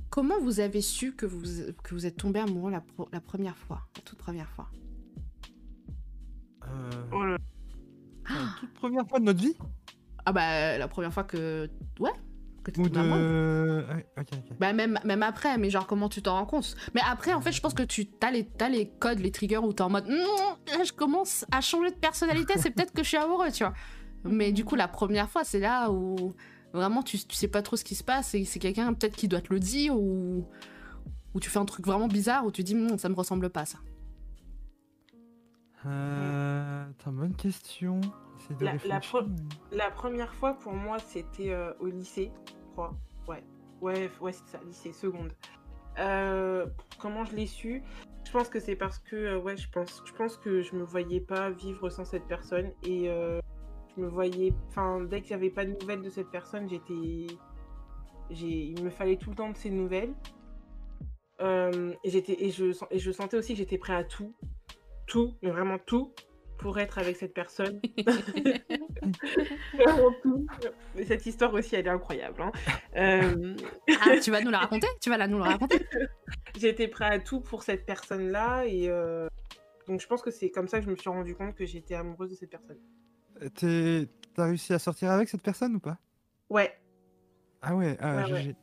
comment 0.09 0.39
vous 0.39 0.61
avez 0.61 0.81
su 0.81 1.13
que 1.13 1.25
vous, 1.25 1.73
que 1.83 1.93
vous 1.93 2.05
êtes 2.05 2.15
tombé 2.15 2.39
amoureux 2.39 2.71
la, 2.71 3.19
première 3.19 3.57
fois, 3.57 3.81
la 3.97 4.01
toute 4.03 4.17
première 4.17 4.49
fois? 4.49 4.69
La 8.29 8.59
toute 8.59 8.73
première 8.73 9.07
fois 9.07 9.19
de 9.19 9.25
notre 9.25 9.41
vie 9.41 9.55
Ah 10.25 10.31
bah 10.31 10.77
la 10.77 10.87
première 10.87 11.13
fois 11.13 11.23
que... 11.23 11.69
Ouais. 11.99 12.11
Que 12.63 12.79
Ou 12.79 12.89
de. 12.89 13.85
Ouais, 13.87 14.05
ok, 14.17 14.27
ok. 14.33 14.57
Bah 14.59 14.73
même, 14.73 14.99
même 15.05 15.23
après, 15.23 15.57
mais 15.57 15.69
genre 15.69 15.87
comment 15.87 16.09
tu 16.09 16.21
t'en 16.21 16.33
rends 16.33 16.45
compte? 16.45 16.75
Mais 16.93 17.01
après, 17.09 17.33
en 17.33 17.41
fait, 17.41 17.53
je 17.53 17.61
pense 17.61 17.73
que 17.73 17.83
tu 17.83 18.09
as 18.21 18.31
les, 18.31 18.89
codes, 18.99 19.19
les 19.19 19.31
triggers 19.31 19.57
où 19.57 19.71
t'es 19.71 19.81
en 19.81 19.89
mode 19.89 20.07
non, 20.07 20.57
là, 20.67 20.83
je 20.83 20.91
commence 20.91 21.45
à 21.51 21.61
changer 21.61 21.91
de 21.91 21.95
personnalité, 21.95 22.55
c'est 22.57 22.71
peut-être 22.71 22.91
que 22.93 23.01
je 23.01 23.07
suis 23.07 23.17
amoureux, 23.17 23.49
tu 23.51 23.63
vois. 23.63 23.73
Mais 24.25 24.51
du 24.51 24.65
coup, 24.65 24.75
la 24.75 24.89
première 24.89 25.29
fois, 25.29 25.43
c'est 25.45 25.59
là 25.59 25.89
où 25.89 26.33
vraiment 26.73 27.01
tu, 27.01 27.17
tu 27.17 27.35
sais 27.35 27.47
pas 27.47 27.61
trop 27.61 27.77
ce 27.77 27.83
qui 27.83 27.95
se 27.95 28.03
passe 28.03 28.35
et 28.35 28.43
c'est 28.45 28.59
quelqu'un 28.59 28.93
peut-être 28.93 29.15
qui 29.15 29.27
doit 29.27 29.41
te 29.41 29.51
le 29.53 29.59
dire 29.59 29.95
ou 29.95 30.45
ou 31.33 31.39
tu 31.39 31.49
fais 31.49 31.59
un 31.59 31.65
truc 31.65 31.85
vraiment 31.85 32.07
bizarre 32.07 32.45
où 32.45 32.51
tu 32.51 32.63
dis 32.63 32.75
Hum, 32.75 32.97
ça 32.97 33.09
me 33.09 33.15
ressemble 33.15 33.49
pas 33.49 33.65
ça. 33.65 33.79
Euh. 35.85 36.85
Attends, 36.89 37.11
bonne 37.11 37.35
question. 37.35 37.99
De 38.01 38.65
La- 38.65 38.65
la 38.65 38.71
réfléchir, 38.71 38.99
pro- 39.01 39.21
mais- 39.27 39.77
La 39.77 39.91
première 39.91 40.33
fois 40.33 40.53
pour 40.53 40.73
moi, 40.73 40.97
c'était 40.99 41.51
euh, 41.51 41.73
au 41.79 41.87
lycée, 41.87 42.31
je 42.47 42.71
crois. 42.71 42.93
Ouais, 43.27 43.43
ouais, 43.81 44.09
ouais, 44.21 44.31
c'est 44.31 44.47
ça, 44.47 44.59
lycée, 44.65 44.91
seconde. 44.93 45.33
Euh, 45.99 46.65
comment 46.99 47.25
je 47.25 47.35
l'ai 47.35 47.45
su? 47.45 47.83
Je 48.25 48.31
pense 48.31 48.47
que 48.49 48.59
c'est 48.59 48.75
parce 48.75 48.97
que, 48.99 49.15
euh, 49.15 49.39
ouais, 49.39 49.57
je 49.57 49.69
pense, 49.69 50.01
je 50.05 50.13
pense 50.13 50.37
que 50.37 50.61
je 50.61 50.75
me 50.75 50.83
voyais 50.83 51.19
pas 51.19 51.49
vivre 51.49 51.89
sans 51.89 52.05
cette 52.05 52.25
personne 52.27 52.71
et 52.83 53.09
euh, 53.09 53.39
je 53.95 54.01
me 54.01 54.07
voyais, 54.07 54.53
enfin, 54.69 55.01
dès 55.01 55.21
qu'il 55.21 55.31
y 55.31 55.33
avait 55.33 55.49
pas 55.49 55.65
de 55.65 55.75
nouvelles 55.79 56.01
de 56.01 56.09
cette 56.09 56.29
personne, 56.29 56.69
j'étais, 56.69 57.27
il 58.31 58.83
me 58.83 58.89
fallait 58.89 59.17
tout 59.17 59.29
le 59.31 59.35
temps 59.35 59.49
de 59.49 59.57
ces 59.57 59.69
nouvelles. 59.69 60.13
Euh, 61.41 61.93
et 62.03 62.09
j'étais, 62.09 62.35
et 62.43 62.51
je, 62.51 62.65
et 62.91 62.99
je 62.99 63.11
sentais 63.11 63.37
aussi 63.37 63.53
que 63.53 63.57
j'étais 63.59 63.77
prêt 63.77 63.93
à 63.95 64.03
tout, 64.03 64.33
tout, 65.09 65.33
mais 65.41 65.49
vraiment 65.49 65.77
tout, 65.79 66.13
pour 66.59 66.77
être 66.79 66.97
avec 66.99 67.15
cette 67.17 67.33
personne. 67.33 67.81
Vraiment 69.73 70.11
tout. 70.21 70.45
Mais 70.95 71.05
cette 71.05 71.25
histoire 71.25 71.53
aussi, 71.53 71.75
elle 71.75 71.87
est 71.87 71.89
incroyable. 71.89 72.41
hein. 72.41 72.51
Euh, 72.95 73.55
Ah, 74.01 74.17
tu 74.21 74.31
vas 74.31 74.41
nous 74.41 74.51
la 74.51 74.59
raconter? 74.65 74.87
Tu 75.01 75.09
vas 75.09 75.17
la 75.17 75.27
nous 75.27 75.39
la 75.39 75.45
raconter? 75.45 75.85
J'étais 76.57 76.87
prêt 76.87 77.05
à 77.05 77.19
tout 77.19 77.39
pour 77.41 77.63
cette 77.63 77.85
personne-là 77.85 78.65
et 78.65 78.89
euh, 78.89 79.27
donc 79.87 80.01
je 80.01 80.07
pense 80.07 80.21
que 80.21 80.31
c'est 80.31 80.49
comme 80.51 80.67
ça 80.67 80.79
que 80.79 80.85
je 80.85 80.89
me 80.91 80.95
suis 80.95 81.09
rendu 81.09 81.35
compte 81.35 81.55
que 81.55 81.65
j'étais 81.65 81.95
amoureuse 81.95 82.29
de 82.31 82.35
cette 82.35 82.49
personne. 82.51 82.77
T'as 84.35 84.43
réussi 84.45 84.73
à 84.73 84.79
sortir 84.79 85.11
avec 85.11 85.29
cette 85.29 85.41
personne 85.41 85.75
ou 85.75 85.79
pas? 85.79 85.97
Ouais, 86.49 86.77
Ah 87.61 87.75
ouais, 87.75 87.97
ah, 88.01 88.17
Ouais, 88.25 88.31
ouais. 88.33 88.41
GG. 88.43 88.55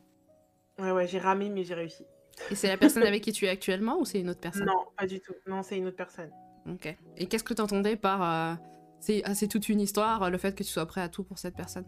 ouais, 0.79 0.91
ouais, 0.91 1.07
j'ai 1.07 1.19
ramé 1.19 1.49
mais 1.49 1.63
j'ai 1.63 1.73
réussi. 1.73 2.05
Et 2.51 2.55
c'est 2.55 2.67
la 2.67 2.77
personne 2.77 3.03
avec 3.03 3.23
qui 3.23 3.31
tu 3.31 3.45
es 3.45 3.49
actuellement 3.49 3.99
ou 3.99 4.05
c'est 4.05 4.19
une 4.19 4.29
autre 4.29 4.39
personne? 4.39 4.65
Non, 4.65 4.85
pas 4.97 5.05
du 5.07 5.19
tout. 5.19 5.33
Non, 5.47 5.63
c'est 5.63 5.77
une 5.77 5.87
autre 5.87 5.97
personne. 5.97 6.31
Ok. 6.69 6.95
Et 7.17 7.27
qu'est-ce 7.27 7.43
que 7.43 7.53
t'entendais 7.53 7.95
par 7.95 8.23
euh, 8.23 8.55
c'est 8.99 9.21
ah, 9.25 9.35
c'est 9.35 9.47
toute 9.47 9.69
une 9.69 9.81
histoire, 9.81 10.29
le 10.29 10.37
fait 10.37 10.53
que 10.55 10.63
tu 10.63 10.69
sois 10.69 10.85
prêt 10.85 11.01
à 11.01 11.09
tout 11.09 11.23
pour 11.23 11.39
cette 11.39 11.55
personne? 11.55 11.85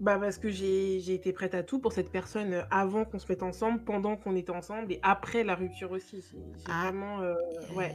Bah 0.00 0.16
parce 0.16 0.38
que 0.38 0.48
j'ai 0.48 1.12
été 1.12 1.32
prête 1.32 1.54
à 1.54 1.64
tout 1.64 1.80
pour 1.80 1.92
cette 1.92 2.12
personne 2.12 2.52
euh, 2.52 2.62
avant 2.70 3.04
qu'on 3.04 3.18
se 3.18 3.26
mette 3.28 3.42
ensemble, 3.42 3.82
pendant 3.82 4.16
qu'on 4.16 4.36
était 4.36 4.52
ensemble 4.52 4.92
et 4.92 5.00
après 5.02 5.42
la 5.42 5.56
rupture 5.56 5.90
aussi. 5.90 6.24
J'ai 6.30 6.38
Ah. 6.68 6.84
vraiment, 6.84 7.20
euh, 7.20 7.34
ouais, 7.74 7.92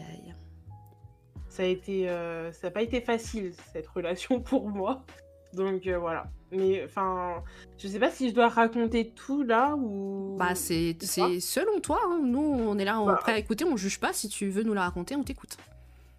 ça 1.48 1.63
a 1.63 1.65
été, 1.65 2.10
euh, 2.10 2.51
ça 2.51 2.68
n'a 2.68 2.72
pas 2.72 2.82
été 2.82 3.00
facile 3.00 3.53
cette 3.72 3.88
relation 3.88 4.42
pour 4.42 4.68
moi. 4.70 5.06
Donc 5.53 5.86
euh, 5.88 5.98
voilà. 5.98 6.25
Mais 6.51 6.83
enfin, 6.86 7.43
je 7.77 7.88
sais 7.88 8.00
pas 8.00 8.12
si 8.12 8.29
je 8.29 8.36
dois 8.36 8.48
raconter 8.48 9.10
tout 9.12 9.44
là 9.44 9.75
ou. 9.75 10.35
Bah 10.37 10.55
c'est 10.55 10.96
selon 11.01 11.79
toi. 11.79 12.00
hein. 12.05 12.20
Nous 12.24 12.39
on 12.39 12.77
est 12.77 12.85
là, 12.85 13.00
on 13.00 13.05
est 13.09 13.13
Bah, 13.13 13.20
prêt 13.22 13.33
à 13.33 13.37
écouter, 13.37 13.66
on 13.66 13.75
juge 13.77 14.00
pas. 14.00 14.13
Si 14.13 14.29
tu 14.29 14.50
veux 14.50 14.63
nous 14.63 14.74
la 14.74 14.81
raconter, 14.83 15.16
on 15.16 15.24
t'écoute. 15.24 15.57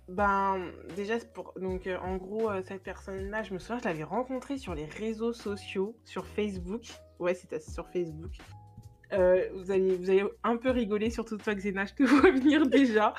Ben, 0.09 0.59
déjà, 0.97 1.18
c'est 1.18 1.33
pour... 1.33 1.55
donc 1.59 1.87
euh, 1.87 1.97
en 2.05 2.16
gros, 2.16 2.51
euh, 2.51 2.61
cette 2.68 2.83
personne-là, 2.83 3.42
je 3.42 3.55
me 3.55 3.59
souviens, 3.59 3.79
je 3.79 3.85
l'avais 3.85 4.03
rencontrée 4.05 4.59
sur 4.59 4.75
les 4.75 4.85
réseaux 4.85 5.33
sociaux, 5.33 5.97
sur 6.05 6.27
Facebook. 6.27 6.83
Ouais, 7.18 7.33
c'était 7.33 7.59
sur 7.61 7.88
Facebook. 7.88 8.33
Euh, 9.14 9.49
vous, 9.55 9.70
allez, 9.70 9.97
vous 9.97 10.11
allez 10.11 10.25
un 10.42 10.57
peu 10.59 10.70
rigoler, 10.70 11.09
surtout 11.09 11.38
toi, 11.38 11.55
Xena, 11.55 11.87
je 11.87 11.94
te 11.94 12.03
vois 12.09 12.31
venir 12.33 12.66
déjà. 12.66 13.14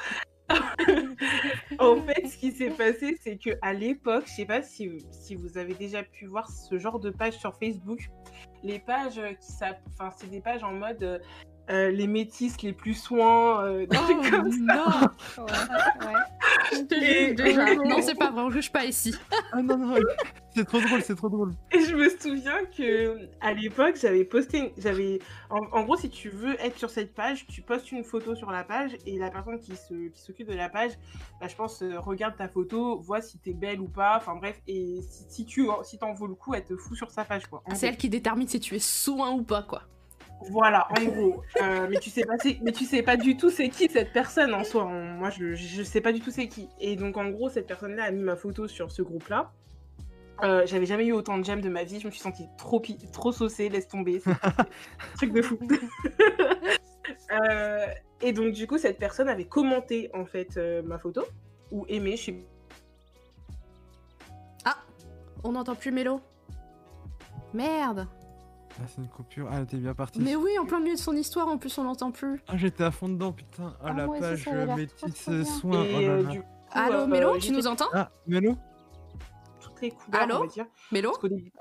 en 1.79 1.95
fait, 2.01 2.27
ce 2.27 2.37
qui 2.37 2.51
s'est 2.51 2.69
passé, 2.69 3.17
c'est 3.21 3.37
que 3.37 3.51
à 3.61 3.73
l'époque, 3.73 4.25
je 4.27 4.33
sais 4.33 4.45
pas 4.45 4.61
si, 4.61 4.87
vous 5.35 5.57
avez 5.57 5.73
déjà 5.73 6.03
pu 6.03 6.25
voir 6.27 6.49
ce 6.49 6.77
genre 6.77 6.99
de 6.99 7.09
page 7.09 7.33
sur 7.33 7.55
Facebook. 7.57 8.09
Les 8.63 8.79
pages 8.79 9.17
euh, 9.17 9.33
qui 9.33 9.51
s'app- 9.51 9.81
enfin, 9.93 10.11
c'est 10.15 10.29
des 10.29 10.41
pages 10.41 10.63
en 10.63 10.73
mode 10.73 11.21
euh, 11.69 11.89
les 11.91 12.07
métis 12.07 12.61
les 12.61 12.73
plus 12.73 12.93
soins, 12.93 13.63
euh, 13.65 13.79
des 13.87 13.95
trucs 13.97 14.29
comme 14.29 14.51
ça. 14.51 14.57
non 14.59 15.43
Ouais, 15.45 16.05
ouais. 16.07 16.13
Je 16.73 16.81
te 16.81 16.95
Et- 16.95 17.27
juge 17.29 17.35
déjà. 17.35 17.71
et- 17.71 17.75
Non, 17.87 18.01
c'est 18.01 18.15
pas 18.15 18.31
vrai, 18.31 18.41
on 18.41 18.49
juge 18.49 18.71
pas 18.71 18.85
ici. 18.85 19.15
Ah 19.51 19.61
non, 19.61 19.77
non, 19.77 19.95
c'est 20.53 20.65
trop 20.65 20.79
drôle, 20.79 21.01
c'est 21.01 21.15
trop 21.15 21.29
drôle. 21.29 21.51
Et 21.71 21.79
je 21.81 21.95
me 21.95 22.09
souviens 22.09 22.59
que 22.77 23.17
à 23.41 23.53
l'époque, 23.53 23.95
j'avais 24.01 24.23
posté, 24.25 24.73
j'avais, 24.77 25.19
en, 25.49 25.61
en 25.71 25.83
gros, 25.83 25.95
si 25.97 26.09
tu 26.09 26.29
veux 26.29 26.59
être 26.63 26.77
sur 26.77 26.89
cette 26.89 27.13
page, 27.13 27.45
tu 27.47 27.61
postes 27.61 27.91
une 27.91 28.03
photo 28.03 28.35
sur 28.35 28.51
la 28.51 28.63
page 28.63 28.91
et 29.05 29.17
la 29.17 29.29
personne 29.31 29.59
qui 29.59 29.75
se, 29.75 30.09
qui 30.09 30.21
s'occupe 30.21 30.47
de 30.49 30.55
la 30.55 30.69
page, 30.69 30.91
bah, 31.41 31.47
je 31.47 31.55
pense, 31.55 31.81
euh, 31.81 31.99
regarde 31.99 32.35
ta 32.37 32.47
photo, 32.47 32.99
voit 32.99 33.21
si 33.21 33.37
t'es 33.39 33.53
belle 33.53 33.79
ou 33.81 33.87
pas, 33.87 34.15
enfin 34.17 34.35
bref, 34.35 34.59
et 34.67 34.99
si, 35.09 35.25
si 35.29 35.45
tu, 35.45 35.67
si 35.83 35.97
t'en 35.97 36.13
vaux 36.13 36.27
le 36.27 36.35
coup, 36.35 36.53
elle 36.53 36.65
te 36.65 36.75
fout 36.75 36.97
sur 36.97 37.11
sa 37.11 37.25
page, 37.25 37.47
quoi. 37.47 37.63
C'est 37.73 37.87
elle 37.87 37.97
qui 37.97 38.09
détermine 38.09 38.47
si 38.47 38.59
tu 38.59 38.75
es 38.75 38.79
soin 38.79 39.31
ou 39.31 39.43
pas, 39.43 39.63
quoi. 39.63 39.83
Voilà, 40.49 40.87
en 40.91 41.03
gros. 41.05 41.41
Euh, 41.61 41.87
mais 41.89 41.99
tu 41.99 42.09
sais 42.09 42.23
pas, 42.23 42.35
mais 42.61 42.71
tu 42.71 42.85
sais 42.85 43.01
pas 43.01 43.17
du 43.17 43.35
tout 43.37 43.49
c'est 43.49 43.69
qui 43.69 43.89
cette 43.89 44.13
personne 44.13 44.53
en 44.53 44.63
soi. 44.63 44.83
En- 44.83 44.91
Moi, 44.91 45.29
je, 45.29 45.55
je 45.55 45.81
sais 45.83 46.01
pas 46.01 46.11
du 46.11 46.19
tout 46.19 46.31
c'est 46.31 46.47
qui. 46.47 46.69
Et 46.79 46.95
donc, 46.95 47.17
en 47.17 47.29
gros, 47.29 47.49
cette 47.49 47.67
personne-là 47.67 48.03
a 48.05 48.11
mis 48.11 48.21
ma 48.21 48.35
photo 48.35 48.67
sur 48.67 48.91
ce 48.91 49.01
groupe-là. 49.01 49.51
Euh, 50.43 50.63
J'avais 50.65 50.85
jamais 50.85 51.05
eu 51.05 51.13
autant 51.13 51.37
de 51.37 51.45
j'aime 51.45 51.61
de 51.61 51.69
ma 51.69 51.83
vie. 51.83 51.99
Je 51.99 52.05
me 52.05 52.11
suis 52.11 52.19
sentie 52.21 52.47
trop, 52.57 52.81
trop 53.13 53.31
saucée, 53.31 53.69
laisse 53.69 53.87
tomber. 53.87 54.21
Truc 55.15 55.33
de 55.33 55.41
fou. 55.41 55.57
Euh, 57.31 57.85
et 58.21 58.33
donc, 58.33 58.51
du 58.53 58.67
coup, 58.67 58.77
cette 58.77 58.97
personne 58.99 59.29
avait 59.29 59.45
commenté 59.45 60.09
en 60.13 60.25
fait 60.25 60.57
euh, 60.57 60.81
ma 60.83 60.97
photo 60.99 61.23
ou 61.71 61.85
aimé. 61.87 62.17
Je 62.17 62.23
sais 62.25 62.35
On 65.43 65.51
n'entend 65.51 65.75
plus 65.75 65.91
Mélo. 65.91 66.21
Merde. 67.53 68.07
Ah, 68.77 68.83
c'est 68.87 69.01
une 69.01 69.07
coupure. 69.07 69.47
Ah, 69.51 69.65
t'es 69.65 69.77
bien 69.77 69.93
parti. 69.93 70.19
Mais 70.19 70.35
oui, 70.35 70.51
en 70.59 70.65
plein 70.65 70.79
milieu 70.79 70.95
de 70.95 70.99
son 70.99 71.15
histoire, 71.15 71.47
en 71.47 71.57
plus 71.57 71.77
on 71.77 71.83
l'entend 71.83 72.11
plus. 72.11 72.41
Ah, 72.47 72.57
j'étais 72.57 72.83
à 72.83 72.91
fond 72.91 73.07
dedans, 73.09 73.31
putain. 73.31 73.73
Ah, 73.81 73.85
Ah, 73.89 73.93
la 73.93 74.07
page 74.07 74.43
ça 74.43 74.75
métis. 74.75 75.27
Et 75.27 75.43
Oh 75.63 75.71
là 75.71 75.77
euh, 75.77 76.23
là. 76.23 76.29
du 76.31 76.41
coup, 76.41 76.45
Allô, 76.71 76.93
euh, 76.99 77.07
Mélo, 77.07 77.35
tu 77.35 77.41
j'étais 77.41 77.53
nous 77.55 77.67
entends 77.67 77.87
Ah, 77.93 78.11
Mélo 78.27 78.57
toutes 79.61 79.81
les 79.81 79.91
couleurs, 79.91 80.21
Allô 80.21 80.35
on 80.35 80.39
va 80.41 80.47
dire. 80.47 80.65
Mélo 80.91 81.11
est 81.13 81.27
Oui. 81.29 81.51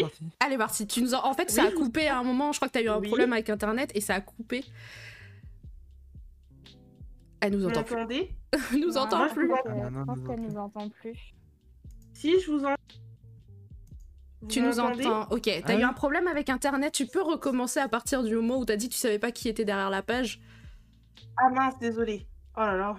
partie. 0.00 0.28
Allez, 0.40 0.56
Marcy, 0.56 0.86
tu 0.86 1.00
nous 1.02 1.14
en... 1.14 1.24
en 1.26 1.34
fait, 1.34 1.50
ça 1.50 1.64
a 1.64 1.70
coupé 1.72 2.06
à 2.08 2.18
un 2.18 2.22
moment. 2.22 2.52
Je 2.52 2.58
crois 2.58 2.68
que 2.68 2.74
t'as 2.74 2.82
eu 2.82 2.88
un 2.88 2.98
Oui. 2.98 3.08
problème 3.08 3.32
avec 3.32 3.48
Internet 3.50 3.90
et 3.94 4.00
ça 4.00 4.14
a 4.14 4.20
coupé. 4.20 4.64
Elle 7.40 7.52
nous 7.56 7.66
entend 7.66 7.82
plus. 7.82 7.96
nous 8.72 8.92
Non, 8.92 8.96
entend 8.98 9.28
plus. 9.28 9.48
je 9.48 10.04
pense 10.04 10.20
qu'elle 10.20 10.40
nous 10.40 10.56
entend 10.56 10.88
plus. 10.88 11.34
Si 12.14 12.40
je 12.40 12.50
vous 12.50 12.64
en... 12.64 12.74
Tu 14.48 14.60
nous 14.60 14.78
entends. 14.80 15.22
Ok, 15.30 15.42
t'as 15.44 15.60
Ah 15.66 15.72
eu 15.74 15.76
oui. 15.78 15.82
un 15.82 15.92
problème 15.92 16.26
avec 16.28 16.48
Internet. 16.50 16.92
Tu 16.92 17.06
peux 17.06 17.22
recommencer 17.22 17.80
à 17.80 17.88
partir 17.88 18.22
du 18.22 18.34
moment 18.36 18.58
où 18.58 18.64
t'as 18.64 18.76
dit 18.76 18.88
que 18.88 18.94
tu 18.94 18.98
savais 19.00 19.18
pas 19.18 19.30
qui 19.32 19.48
était 19.48 19.64
derrière 19.64 19.90
la 19.90 20.02
page. 20.02 20.40
Ah 21.36 21.50
mince, 21.50 21.78
désolé. 21.78 22.26
Oh 22.56 22.60
là 22.60 22.76
là. 22.76 22.96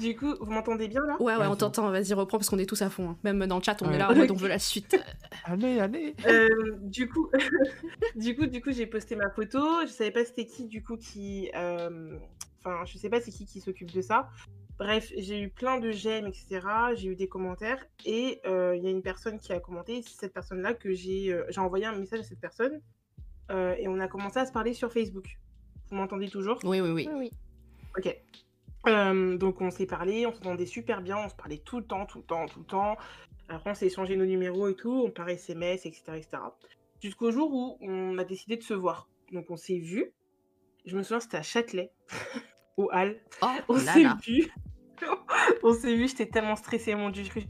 Du 0.00 0.16
coup, 0.16 0.34
vous 0.40 0.50
m'entendez 0.50 0.88
bien 0.88 1.02
là? 1.06 1.16
Ouais, 1.20 1.36
ouais, 1.36 1.46
on 1.46 1.54
t'entend. 1.56 1.90
Vas-y, 1.90 2.14
reprends 2.14 2.38
parce 2.38 2.48
qu'on 2.48 2.58
est 2.58 2.64
tous 2.64 2.80
à 2.80 2.88
fond. 2.88 3.10
hein. 3.10 3.16
Même 3.24 3.44
dans 3.46 3.58
le 3.58 3.62
chat, 3.62 3.76
on 3.82 3.88
Ouais. 3.88 3.96
est 3.96 3.98
là 3.98 4.10
en 4.10 4.14
mode 4.14 4.30
on 4.30 4.34
veut 4.34 4.48
la 4.48 4.58
suite. 4.58 4.96
Allez, 5.44 5.80
allez. 5.80 6.14
Euh, 6.26 6.48
Du 6.82 7.08
coup, 7.08 7.28
du 8.16 8.34
coup, 8.36 8.46
du 8.46 8.62
coup, 8.62 8.70
j'ai 8.72 8.86
posté 8.86 9.16
ma 9.16 9.28
photo. 9.28 9.60
Je 9.82 9.88
savais 9.88 10.10
pas 10.10 10.24
c'était 10.24 10.46
qui 10.46 10.66
du 10.66 10.82
coup 10.82 10.96
qui, 10.96 11.50
euh, 11.54 12.16
enfin, 12.64 12.84
je 12.86 12.96
sais 12.96 13.10
pas 13.10 13.20
c'est 13.20 13.32
qui 13.32 13.44
qui 13.44 13.60
s'occupe 13.60 13.90
de 13.92 14.00
ça. 14.00 14.30
Bref, 14.82 15.12
j'ai 15.16 15.40
eu 15.40 15.48
plein 15.48 15.78
de 15.78 15.92
j'aime, 15.92 16.26
etc. 16.26 16.60
J'ai 16.96 17.06
eu 17.06 17.14
des 17.14 17.28
commentaires 17.28 17.78
et 18.04 18.40
euh, 18.46 18.74
il 18.74 18.82
y 18.82 18.88
a 18.88 18.90
une 18.90 19.00
personne 19.00 19.38
qui 19.38 19.52
a 19.52 19.60
commenté. 19.60 20.02
C'est 20.02 20.18
cette 20.18 20.32
personne-là 20.32 20.74
que 20.74 20.92
j'ai, 20.92 21.32
euh, 21.32 21.44
j'ai 21.50 21.60
envoyé 21.60 21.84
un 21.86 21.96
message 21.96 22.18
à 22.18 22.22
cette 22.24 22.40
personne 22.40 22.80
euh, 23.52 23.76
et 23.78 23.86
on 23.86 24.00
a 24.00 24.08
commencé 24.08 24.40
à 24.40 24.44
se 24.44 24.50
parler 24.50 24.74
sur 24.74 24.92
Facebook. 24.92 25.38
Vous 25.88 25.94
m'entendez 25.94 26.28
toujours? 26.28 26.58
Oui, 26.64 26.80
oui, 26.80 27.08
oui. 27.08 27.30
Ok. 27.96 28.12
Euh, 28.88 29.36
donc 29.36 29.60
on 29.60 29.70
s'est 29.70 29.86
parlé, 29.86 30.26
on 30.26 30.32
s'entendait 30.32 30.66
super 30.66 31.00
bien, 31.00 31.16
on 31.16 31.28
se 31.28 31.36
parlait 31.36 31.58
tout 31.58 31.78
le 31.78 31.84
temps, 31.84 32.04
tout 32.04 32.18
le 32.18 32.24
temps, 32.24 32.46
tout 32.46 32.58
le 32.58 32.66
temps. 32.66 32.96
Après 33.48 33.70
on 33.70 33.74
s'est 33.74 33.86
échangé 33.86 34.16
nos 34.16 34.26
numéros 34.26 34.66
et 34.66 34.74
tout, 34.74 35.04
on 35.06 35.12
parlait 35.12 35.34
SMS, 35.34 35.86
etc. 35.86 36.02
etc. 36.16 36.38
Jusqu'au 37.00 37.30
jour 37.30 37.54
où 37.54 37.78
on 37.82 38.18
a 38.18 38.24
décidé 38.24 38.56
de 38.56 38.64
se 38.64 38.74
voir. 38.74 39.08
Donc 39.30 39.48
on 39.48 39.56
s'est 39.56 39.78
vu. 39.78 40.12
Je 40.86 40.96
me 40.96 41.04
souviens 41.04 41.20
c'était 41.20 41.36
à 41.36 41.42
Châtelet, 41.42 41.92
au 42.76 42.90
Hall. 42.90 43.20
Oh 43.42 43.46
On 43.68 43.78
s'est 43.78 44.08
vu. 44.24 44.50
on 45.62 45.72
s'est 45.72 45.94
vu, 45.96 46.08
j'étais 46.08 46.26
tellement 46.26 46.56
stressée, 46.56 46.94
mon 46.94 47.10
dieu. 47.10 47.22
J'ai 47.24 47.30
cru 47.30 47.40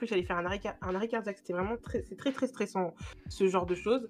que 0.00 0.06
j'allais- 0.06 0.22
faire 0.24 0.36
un 0.38 0.46
arrêt, 0.46 0.60
un 0.82 0.94
arrêt 0.94 1.08
cardiaque. 1.08 1.38
C'était 1.38 1.52
vraiment 1.52 1.76
très, 1.76 2.02
très 2.02 2.32
très 2.32 2.46
stressant 2.46 2.94
ce 3.28 3.46
genre 3.46 3.66
de 3.66 3.74
choses. 3.74 4.08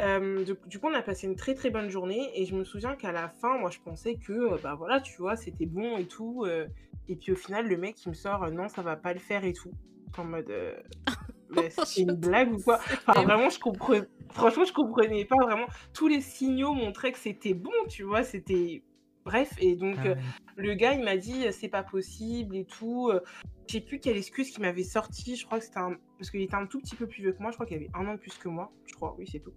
Euh, 0.00 0.44
du, 0.44 0.54
du 0.66 0.78
coup, 0.80 0.88
on 0.88 0.94
a 0.94 1.02
passé 1.02 1.26
une 1.28 1.36
très 1.36 1.54
très 1.54 1.70
bonne 1.70 1.88
journée 1.88 2.30
et 2.34 2.46
je 2.46 2.54
me 2.56 2.64
souviens 2.64 2.96
qu'à 2.96 3.12
la 3.12 3.28
fin, 3.28 3.56
moi, 3.58 3.70
je 3.70 3.78
pensais 3.78 4.16
que, 4.16 4.32
euh, 4.32 4.58
bah 4.62 4.74
voilà, 4.74 5.00
tu 5.00 5.16
vois, 5.18 5.36
c'était 5.36 5.66
bon 5.66 5.96
et 5.98 6.06
tout. 6.06 6.44
euh, 6.46 6.66
et 7.08 7.14
puis 7.16 7.32
au 7.32 7.36
final, 7.36 7.68
le 7.68 7.76
mec, 7.76 8.04
il 8.04 8.08
me 8.08 8.14
sort, 8.14 8.42
euh, 8.44 8.50
non, 8.50 8.68
ça 8.68 8.82
va 8.82 8.96
pas 8.96 9.12
le 9.12 9.20
faire 9.20 9.44
et 9.44 9.52
tout. 9.52 9.70
En 10.18 10.24
mode. 10.24 10.50
euh, 10.50 10.74
c'est 11.84 12.02
une 12.02 12.14
blague 12.14 12.52
ou 12.52 12.58
quoi? 12.60 12.78
Enfin, 13.06 13.22
vraiment, 13.22 13.48
je 13.48 13.58
comprenais. 13.60 14.06
Franchement, 14.32 14.64
je 14.64 14.72
comprenais 14.72 15.24
pas 15.24 15.36
vraiment. 15.36 15.66
Tous 15.92 16.08
les 16.08 16.20
signaux 16.20 16.72
montraient 16.74 17.12
que 17.12 17.18
c'était 17.18 17.54
bon, 17.54 17.70
tu 17.88 18.02
vois. 18.02 18.24
C'était. 18.24 18.82
Bref, 19.24 19.52
et 19.58 19.74
donc. 19.76 19.96
Ah 20.00 20.08
euh, 20.08 20.14
ouais. 20.14 20.20
le 20.56 20.74
gars, 20.74 20.92
il 20.92 21.02
m'a 21.02 21.16
dit, 21.16 21.46
c'est 21.52 21.68
pas 21.68 21.82
possible 21.82 22.56
et 22.56 22.64
tout. 22.64 23.08
euh, 23.10 23.20
Je 23.68 23.74
sais 23.74 23.80
plus 23.80 23.98
quelle 23.98 24.16
excuse 24.16 24.50
qu'il 24.50 24.62
m'avait 24.62 24.82
sorti. 24.82 25.36
Je 25.36 25.46
crois 25.46 25.58
que 25.58 25.64
c'était 25.64 25.78
un. 25.78 25.96
Parce 26.18 26.30
qu'il 26.30 26.42
était 26.42 26.54
un 26.54 26.66
tout 26.66 26.78
petit 26.80 26.94
peu 26.96 27.06
plus 27.06 27.22
vieux 27.22 27.32
que 27.32 27.40
moi. 27.40 27.50
Je 27.50 27.56
crois 27.56 27.66
qu'il 27.66 27.76
avait 27.76 27.90
un 27.94 28.06
an 28.06 28.16
plus 28.18 28.36
que 28.36 28.48
moi. 28.48 28.70
Je 28.86 28.94
crois, 28.94 29.14
oui, 29.18 29.26
c'est 29.30 29.40
tout. 29.40 29.52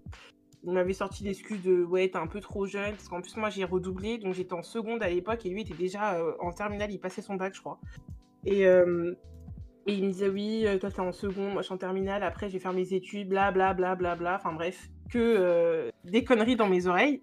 Il 0.63 0.71
m'avait 0.71 0.93
sorti 0.93 1.23
l'excuse 1.23 1.61
de 1.63 1.83
ouais, 1.83 2.07
t'es 2.09 2.17
un 2.17 2.27
peu 2.27 2.39
trop 2.39 2.65
jeune. 2.65 2.91
Parce 2.91 3.09
qu'en 3.09 3.21
plus, 3.21 3.35
moi, 3.37 3.49
j'ai 3.49 3.63
redoublé. 3.65 4.17
Donc, 4.17 4.33
j'étais 4.33 4.53
en 4.53 4.63
seconde 4.63 5.03
à 5.03 5.09
l'époque 5.09 5.45
et 5.45 5.49
lui 5.49 5.61
était 5.61 5.73
déjà 5.73 6.15
euh, 6.15 6.33
en 6.39 6.51
terminale. 6.51 6.91
Il 6.91 6.99
passait 6.99 7.21
son 7.21 7.35
bac, 7.35 7.53
je 7.53 7.59
crois. 7.59 7.79
Et, 8.45 8.65
euh, 8.65 9.13
et 9.85 9.93
il 9.93 10.03
me 10.05 10.09
disait, 10.11 10.29
oui, 10.29 10.65
toi, 10.79 10.91
t'es 10.91 11.01
en 11.01 11.11
seconde. 11.11 11.51
Moi, 11.53 11.61
je 11.61 11.65
suis 11.65 11.73
en 11.73 11.77
terminale. 11.77 12.23
Après, 12.23 12.47
je 12.47 12.53
vais 12.53 12.59
faire 12.59 12.73
mes 12.73 12.93
études. 12.93 13.27
Bla, 13.29 13.51
bla, 13.51 13.73
bla, 13.73 13.95
bla, 13.95 14.15
bla. 14.15 14.35
Enfin, 14.37 14.53
bref, 14.53 14.89
que 15.09 15.17
euh, 15.19 15.89
des 16.05 16.23
conneries 16.23 16.55
dans 16.55 16.67
mes 16.69 16.87
oreilles 16.87 17.21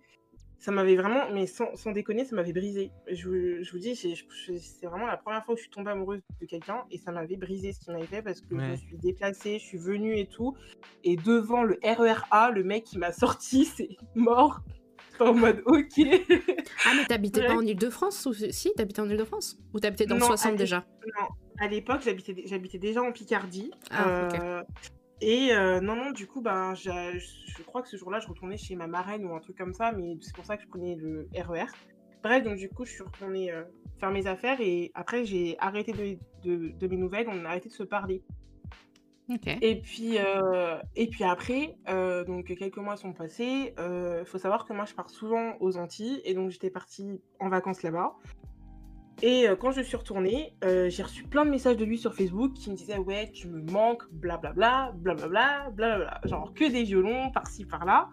ça 0.64 0.72
m'avait 0.72 0.96
vraiment, 0.96 1.30
mais 1.30 1.46
sans, 1.46 1.76
sans 1.76 1.92
déconner, 1.92 2.24
ça 2.24 2.34
m'avait 2.34 2.54
brisé. 2.54 2.90
Je, 3.12 3.28
vous- 3.28 3.62
je 3.62 3.70
vous 3.70 3.78
dis, 3.78 3.94
c'est 3.94 4.86
vraiment 4.86 5.04
la 5.06 5.18
première 5.18 5.44
fois 5.44 5.54
que 5.54 5.58
je 5.58 5.64
suis 5.64 5.70
tombée 5.70 5.90
amoureuse 5.90 6.22
de 6.40 6.46
quelqu'un 6.46 6.84
et 6.90 6.96
ça 6.96 7.12
m'avait 7.12 7.36
brisé 7.36 7.74
ce 7.74 7.80
qu'il 7.80 7.92
m'avait 7.92 8.06
fait 8.06 8.22
parce 8.22 8.40
que 8.40 8.46
je 8.58 8.70
me 8.70 8.76
suis 8.76 8.96
déplacée, 8.96 9.58
je 9.58 9.64
suis 9.64 9.76
venue 9.76 10.18
et 10.18 10.26
tout. 10.26 10.56
Et 11.04 11.16
devant 11.16 11.64
le 11.64 11.78
RERA, 11.84 12.50
le 12.50 12.64
mec 12.64 12.84
qui 12.84 12.96
m'a 12.96 13.12
sorti, 13.12 13.64
c'est 13.76 13.90
mort. 14.14 14.62
En 15.20 15.34
mode 15.34 15.62
ok. 15.66 16.00
Ah, 16.86 16.92
mais 16.96 17.04
t'habitais 17.04 17.46
pas 17.46 17.54
en 17.56 17.60
Ile-de-France 17.60 18.24
ou... 18.24 18.32
Si, 18.32 18.72
t'habitais 18.74 19.00
en 19.02 19.08
Ile-de-France 19.10 19.58
Ou 19.74 19.80
t'habitais 19.80 20.06
dans 20.06 20.14
le 20.14 20.20
Non, 20.22 20.28
60 20.28 20.48
allez. 20.48 20.56
déjà? 20.56 20.86
non, 21.20 21.28
à 21.60 21.68
l'époque, 21.68 22.00
j'habitais 22.02 22.34
j'habitais 22.46 22.78
déjà 22.78 23.02
en 23.02 23.12
Picardie. 23.12 23.70
Ah, 23.90 24.06
ok. 24.32 24.34
Euh, 24.42 24.62
Et 25.26 25.54
euh, 25.54 25.80
non, 25.80 25.96
non, 25.96 26.10
du 26.10 26.26
coup, 26.26 26.42
ben, 26.42 26.74
je 26.74 27.62
crois 27.62 27.80
que 27.80 27.88
ce 27.88 27.96
jour-là, 27.96 28.20
je 28.20 28.28
retournais 28.28 28.58
chez 28.58 28.76
ma 28.76 28.86
marraine 28.86 29.24
ou 29.24 29.34
un 29.34 29.40
truc 29.40 29.56
comme 29.56 29.72
ça, 29.72 29.90
mais 29.90 30.18
c'est 30.20 30.34
pour 30.34 30.44
ça 30.44 30.58
que 30.58 30.62
je 30.62 30.68
prenais 30.68 30.96
le 30.96 31.30
RER. 31.34 31.64
Bref, 32.22 32.44
donc 32.44 32.56
du 32.56 32.68
coup, 32.68 32.84
je 32.84 32.90
suis 32.90 33.02
retournée 33.02 33.50
euh, 33.50 33.64
faire 33.98 34.10
mes 34.10 34.26
affaires 34.26 34.60
et 34.60 34.92
après, 34.94 35.24
j'ai 35.24 35.56
arrêté 35.60 35.92
de, 35.92 36.18
de, 36.46 36.72
de 36.78 36.86
mes 36.88 36.98
nouvelles, 36.98 37.26
on 37.30 37.42
a 37.46 37.48
arrêté 37.48 37.70
de 37.70 37.74
se 37.74 37.84
parler. 37.84 38.22
Et 39.62 39.80
puis, 39.80 40.18
euh, 40.18 40.78
et 40.94 41.06
puis 41.06 41.24
après, 41.24 41.74
donc 42.26 42.44
quelques 42.44 42.76
mois 42.76 42.98
sont 42.98 43.14
passés. 43.14 43.72
Il 43.78 44.26
faut 44.26 44.36
savoir 44.36 44.66
que 44.66 44.74
moi, 44.74 44.84
je 44.84 44.92
pars 44.92 45.08
souvent 45.08 45.54
aux 45.60 45.78
Antilles 45.78 46.20
et 46.26 46.34
donc 46.34 46.50
j'étais 46.50 46.68
partie 46.68 47.22
en 47.40 47.48
vacances 47.48 47.82
là-bas. 47.82 48.14
Et 49.22 49.48
euh, 49.48 49.56
quand 49.56 49.70
je 49.70 49.80
suis 49.80 49.96
retournée, 49.96 50.54
euh, 50.64 50.88
j'ai 50.90 51.02
reçu 51.02 51.24
plein 51.24 51.44
de 51.44 51.50
messages 51.50 51.76
de 51.76 51.84
lui 51.84 51.98
sur 51.98 52.14
Facebook 52.14 52.52
qui 52.54 52.70
me 52.70 52.76
disaient 52.76 52.98
ouais, 52.98 53.30
tu 53.32 53.48
me 53.48 53.62
manques, 53.70 54.02
blablabla, 54.12 54.92
blablabla, 54.96 55.70
blablabla, 55.70 56.20
genre 56.24 56.52
que 56.54 56.70
des 56.70 56.82
violons 56.82 57.30
par-ci 57.30 57.64
par-là. 57.64 58.10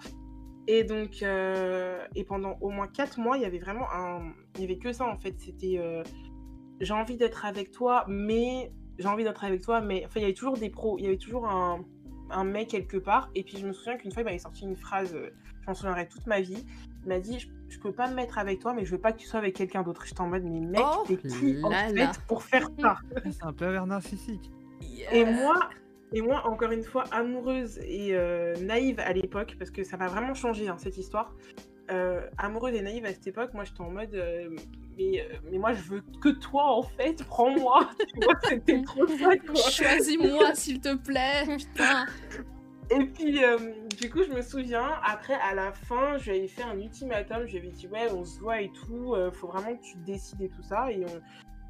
Et 0.67 0.83
donc, 0.83 1.23
euh, 1.23 2.05
et 2.15 2.23
pendant 2.23 2.57
au 2.61 2.69
moins 2.69 2.87
quatre 2.87 3.19
mois, 3.19 3.37
il 3.37 3.43
y 3.43 3.45
avait 3.45 3.59
vraiment 3.59 3.91
un, 3.91 4.31
il 4.55 4.61
y 4.61 4.63
avait 4.63 4.77
que 4.77 4.93
ça 4.93 5.05
en 5.05 5.17
fait. 5.17 5.39
C'était 5.39 5.79
j'ai 6.79 6.93
envie 6.93 7.17
d'être 7.17 7.45
avec 7.45 7.71
toi, 7.71 8.05
mais 8.07 8.71
j'ai 8.97 9.07
envie 9.07 9.23
d'être 9.23 9.43
avec 9.43 9.61
toi, 9.61 9.81
mais 9.81 10.03
enfin, 10.05 10.19
il 10.19 10.21
y 10.21 10.25
avait 10.25 10.33
toujours 10.33 10.57
des 10.57 10.69
pros, 10.69 10.97
il 10.97 11.05
y 11.05 11.07
avait 11.07 11.17
toujours 11.17 11.47
un, 11.47 11.83
un 12.29 12.43
mec 12.43 12.69
quelque 12.69 12.97
part. 12.97 13.29
Et 13.35 13.43
puis, 13.43 13.57
je 13.57 13.67
me 13.67 13.73
souviens 13.73 13.97
qu'une 13.97 14.11
fois, 14.11 14.21
il 14.21 14.25
m'avait 14.25 14.39
sorti 14.39 14.63
une 14.63 14.75
phrase, 14.75 15.13
je 15.13 15.67
m'en 15.67 15.73
souviendrai 15.73 16.07
toute 16.07 16.25
ma 16.27 16.41
vie. 16.41 16.65
Il 17.03 17.09
m'a 17.09 17.19
dit 17.19 17.47
je, 17.71 17.79
peux 17.79 17.91
pas 17.91 18.09
me 18.09 18.15
mettre 18.15 18.37
avec 18.37 18.59
toi, 18.59 18.73
mais 18.73 18.85
je 18.85 18.91
veux 18.91 19.01
pas 19.01 19.11
que 19.11 19.17
tu 19.17 19.27
sois 19.27 19.39
avec 19.39 19.55
quelqu'un 19.55 19.83
d'autre. 19.83 20.05
J'étais 20.05 20.21
en 20.21 20.27
mode 20.27 20.43
Mais 20.43 20.59
mec, 20.59 20.81
Oh 20.83 21.03
t'es 21.07 21.17
qui 21.17 21.57
en 21.63 21.71
fait 21.71 22.21
pour 22.27 22.43
faire 22.43 22.69
ça? 22.79 22.97
C'est 23.23 23.43
un 23.43 23.53
pervers 23.53 23.87
narcissique. 23.87 24.51
Et 25.11 25.25
moi, 25.25 25.69
et 26.13 26.21
moi, 26.21 26.45
encore 26.45 26.71
une 26.71 26.83
fois, 26.83 27.03
amoureuse 27.11 27.79
et 27.79 28.15
euh, 28.15 28.55
naïve 28.57 28.99
à 28.99 29.13
l'époque, 29.13 29.55
parce 29.57 29.71
que 29.71 29.83
ça 29.83 29.97
m'a 29.97 30.07
vraiment 30.07 30.33
changé 30.33 30.67
hein, 30.67 30.77
cette 30.77 30.97
histoire. 30.97 31.33
Euh, 31.91 32.21
amoureuse 32.37 32.75
et 32.75 32.81
naïve 32.81 33.05
à 33.05 33.09
cette 33.09 33.27
époque, 33.27 33.53
moi 33.53 33.65
j'étais 33.65 33.81
en 33.81 33.89
mode 33.89 34.13
euh, 34.13 34.49
mais, 34.97 35.19
euh, 35.19 35.35
mais 35.51 35.57
moi 35.57 35.73
je 35.73 35.81
veux 35.81 36.03
que 36.21 36.29
toi 36.29 36.77
en 36.77 36.83
fait, 36.83 37.21
prends-moi. 37.25 37.89
tu 38.13 38.23
vois, 38.23 38.35
c'était 38.47 38.81
trop 38.83 39.05
ça 39.07 39.35
quoi. 39.37 39.69
Choisis-moi, 39.69 40.55
s'il 40.55 40.79
te 40.79 40.95
plaît. 40.95 41.43
Putain. 41.57 42.05
Et 42.93 43.05
puis, 43.05 43.43
euh, 43.43 43.57
du 43.99 44.09
coup, 44.09 44.23
je 44.23 44.31
me 44.33 44.41
souviens, 44.41 44.89
après, 45.03 45.35
à 45.35 45.53
la 45.55 45.71
fin, 45.71 46.17
je 46.17 46.29
lui 46.31 46.39
avais 46.39 46.47
fait 46.47 46.63
un 46.63 46.77
ultimatum. 46.77 47.45
Je 47.47 47.51
lui 47.53 47.57
avais 47.59 47.69
dit, 47.69 47.87
ouais, 47.87 48.11
on 48.11 48.25
se 48.25 48.39
voit 48.39 48.61
et 48.61 48.69
tout. 48.71 49.13
euh, 49.13 49.31
faut 49.31 49.47
vraiment 49.47 49.75
que 49.75 49.81
tu 49.81 49.97
décides 50.05 50.41
et 50.41 50.49
tout 50.49 50.61
ça. 50.63 50.91
Et, 50.91 51.03
on... 51.05 51.21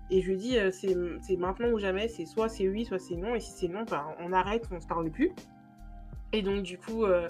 et 0.09 0.21
je 0.21 0.27
lui 0.27 0.33
ai 0.33 0.37
dit, 0.37 0.57
euh, 0.57 0.71
c'est 0.71 1.37
maintenant 1.37 1.69
ou 1.69 1.79
jamais. 1.79 2.07
C'est 2.07 2.25
soit 2.25 2.49
c'est 2.49 2.67
oui, 2.67 2.85
soit 2.85 2.99
c'est 2.99 3.15
non. 3.15 3.35
Et 3.35 3.39
si 3.39 3.51
c'est 3.51 3.67
non, 3.67 3.83
bah, 3.89 4.15
on 4.19 4.33
arrête, 4.33 4.67
on 4.71 4.79
se 4.79 4.87
parle 4.87 5.09
plus. 5.11 5.31
Et 6.33 6.41
donc, 6.41 6.63
du 6.63 6.77
coup, 6.77 7.05
euh, 7.05 7.29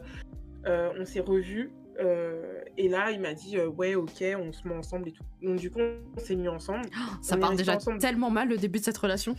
on 0.65 1.03
s'est 1.05 1.19
revus. 1.21 1.71
et 2.77 2.87
là, 2.87 3.11
il 3.11 3.19
m'a 3.19 3.33
dit, 3.33 3.57
ouais, 3.59 3.95
ok, 3.95 4.23
on 4.39 4.51
se 4.53 4.67
met 4.67 4.73
ensemble 4.75 5.09
et 5.09 5.11
tout. 5.11 5.23
Donc, 5.41 5.57
du 5.57 5.69
coup, 5.69 5.79
on 6.15 6.19
s'est 6.19 6.35
mis 6.35 6.47
ensemble. 6.47 6.85
Ça 7.21 7.35
On 7.35 7.37
est 7.37 7.41
part 7.41 7.55
déjà 7.55 7.75
ensemble. 7.75 7.97
tellement 7.99 8.29
mal 8.29 8.47
le 8.47 8.57
début 8.57 8.79
de 8.79 8.85
cette 8.85 8.97
relation. 8.97 9.35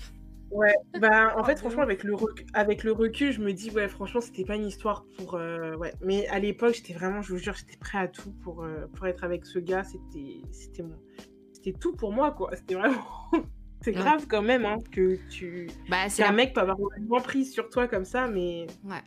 Ouais, 0.53 0.75
bah 1.01 1.35
en 1.37 1.41
Oh, 1.41 1.45
fait 1.45 1.57
franchement 1.59 1.83
avec 1.83 2.05
le 2.05 2.15
recul, 2.15 2.47
avec 2.53 2.85
le 2.85 2.93
recul, 2.93 3.33
je 3.33 3.41
me 3.41 3.53
dis 3.53 3.71
ouais 3.71 3.89
franchement 3.89 4.21
c'était 4.21 4.45
pas 4.45 4.57
une 4.57 4.67
histoire 4.67 5.05
pour 5.17 5.35
euh, 5.35 5.75
ouais. 5.77 5.93
Mais 6.03 6.27
à 6.29 6.39
l'époque 6.39 6.75
j'étais 6.75 6.93
vraiment 6.93 7.23
je 7.23 7.33
vous 7.33 7.39
jure 7.39 7.55
j'étais 7.55 7.77
prêt 7.79 7.99
à 7.99 8.09
tout 8.09 8.33
pour 8.43 8.63
euh, 8.65 8.87
pour 8.95 9.07
être 9.07 9.25
avec 9.25 9.47
ce 9.47 9.59
gars. 9.59 9.83
C'était 9.85 10.43
c'était 10.53 10.83
mon 10.83 10.97
c'était 11.53 11.73
tout 11.73 11.95
pour 11.95 12.13
moi 12.13 12.33
quoi. 12.33 12.55
C'était 12.55 12.75
vraiment 12.75 13.03
c'est 13.81 13.91
Ouais. 13.91 13.97
grave 13.97 14.27
quand 14.29 14.43
même 14.43 14.65
hein, 14.67 14.77
que 14.93 15.17
tu 15.31 15.69
Bah, 15.89 16.09
c'est 16.09 16.23
la... 16.23 16.33
mec 16.33 16.55
peut 16.55 16.61
avoir 16.61 16.79
une 16.99 17.13
emprise 17.13 17.53
sur 17.53 17.69
toi 17.69 17.89
comme 17.89 18.05
ça 18.05 18.29
mais 18.29 18.67
Ouais. 18.85 19.03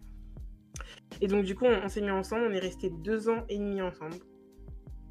et 1.21 1.27
donc 1.27 1.45
du 1.45 1.55
coup 1.55 1.65
on, 1.65 1.83
on 1.85 1.89
s'est 1.89 2.01
mis 2.01 2.09
ensemble. 2.11 2.45
On 2.49 2.53
est 2.53 2.59
resté 2.59 2.89
deux 2.89 3.29
ans 3.29 3.43
et 3.49 3.57
demi 3.57 3.81
ensemble 3.81 4.15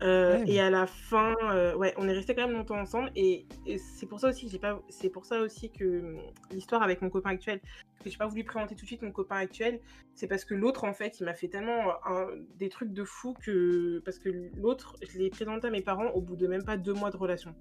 Euh, 0.03 0.39
Ouais. 0.39 0.45
et 0.51 0.61
à 0.61 0.71
la 0.71 0.87
fin, 0.87 1.35
euh, 1.53 1.75
ouais, 1.77 1.95
on 1.97 2.09
est 2.09 2.13
resté 2.13 2.35
quand 2.35 2.47
même 2.47 2.57
longtemps 2.57 2.79
ensemble 2.79 3.11
et, 3.15 3.47
et 3.65 3.79
c'est 3.79 4.07
pour 4.07 4.19
ça 4.19 4.29
aussi 4.31 4.47
que 4.47 4.51
j'ai 4.53 4.59
pas, 4.59 4.83
c'est 4.89 5.09
pour 5.09 5.25
ça 5.25 5.41
aussi 5.41 5.71
que 5.71 5.85
hum, 6.01 6.21
l'histoire 6.51 6.83
avec 6.83 7.01
mon 7.01 7.11
copain 7.11 7.31
actuel, 7.31 7.61
que 8.03 8.11
j'ai 8.11 8.17
pas 8.17 8.27
voulu 8.27 8.43
présenter 8.45 8.75
tout 8.75 8.83
de 8.83 8.87
suite 8.89 9.03
mon 9.03 9.13
copain 9.13 9.37
actuel, 9.37 9.81
c'est 10.15 10.27
parce 10.27 10.45
que 10.45 10.55
l'autre 10.55 10.83
en 10.85 10.93
fait, 10.93 11.21
il 11.21 11.25
m'a 11.25 11.33
fait 11.35 11.47
tellement 11.49 11.93
un- 12.07 12.27
des 12.59 12.69
trucs 12.71 12.93
de 12.93 13.05
fou 13.05 13.35
que 13.41 14.01
parce 14.05 14.19
que 14.19 14.29
l'autre, 14.57 14.97
je 15.09 15.17
l'ai 15.19 15.31
présenté 15.31 15.69
à 15.69 15.71
mes 15.71 15.81
parents 15.81 16.09
au 16.11 16.21
bout 16.21 16.37
de 16.37 16.49
même 16.49 16.65
pas 16.65 16.77
deux 16.77 16.93
mois 16.95 17.11
de 17.11 17.17
relation. 17.17 17.55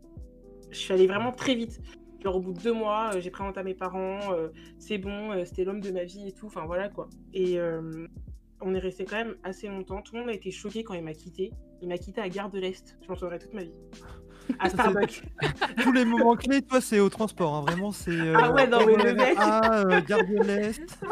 Je 0.71 0.77
suis 0.77 0.91
allée 0.93 1.07
vraiment 1.07 1.31
très 1.31 1.53
vite. 1.53 1.81
Genre 2.23 2.35
au 2.37 2.39
bout 2.39 2.53
de 2.53 2.59
deux 2.61 2.73
mois, 2.73 3.11
euh, 3.13 3.21
j'ai 3.21 3.29
présenté 3.29 3.59
à 3.59 3.63
mes 3.63 3.75
parents, 3.75 4.33
euh, 4.33 4.47
c'est 4.79 4.97
bon, 4.97 5.45
c'était 5.45 5.65
l'homme 5.65 5.81
de 5.81 5.91
ma 5.91 6.03
vie 6.03 6.29
et 6.29 6.31
tout, 6.31 6.47
enfin 6.47 6.65
voilà 6.65 6.89
quoi. 6.89 7.09
Et 7.33 7.59
on 8.65 8.73
est 8.73 8.79
resté 8.79 9.05
quand 9.05 9.17
même 9.17 9.35
assez 9.43 9.67
longtemps. 9.67 10.01
Tout 10.01 10.15
le 10.15 10.21
monde 10.21 10.29
a 10.29 10.33
été 10.33 10.49
choqué 10.49 10.83
quand 10.83 10.93
il 10.95 11.03
m'a 11.03 11.13
quitté. 11.13 11.51
Il 11.83 11.89
m'a 11.89 11.97
quitté 11.97 12.21
à 12.21 12.29
Gare 12.29 12.49
de 12.49 12.59
l'Est. 12.59 12.97
Je 13.03 13.09
m'en 13.09 13.15
souviendrai 13.15 13.39
toute 13.39 13.53
ma 13.53 13.61
vie. 13.63 13.73
À 14.59 14.67
Starbucks. 14.69 15.23
Tous 15.83 15.91
les 15.93 16.03
moments 16.03 16.35
clés, 16.35 16.61
toi, 16.61 16.81
c'est 16.81 16.99
au 16.99 17.07
transport. 17.07 17.55
hein. 17.55 17.61
Vraiment, 17.61 17.91
c'est. 17.91 18.11
euh, 18.11 18.33
Ah 18.37 18.51
ouais, 18.51 18.67
non, 18.67 18.85
mais 18.85 18.97
le 19.01 19.13
mec. 19.13 19.35
Ah, 19.37 19.83
euh, 19.85 20.01
Gare 20.01 20.25
de 20.25 20.43
l'Est. 20.43 20.81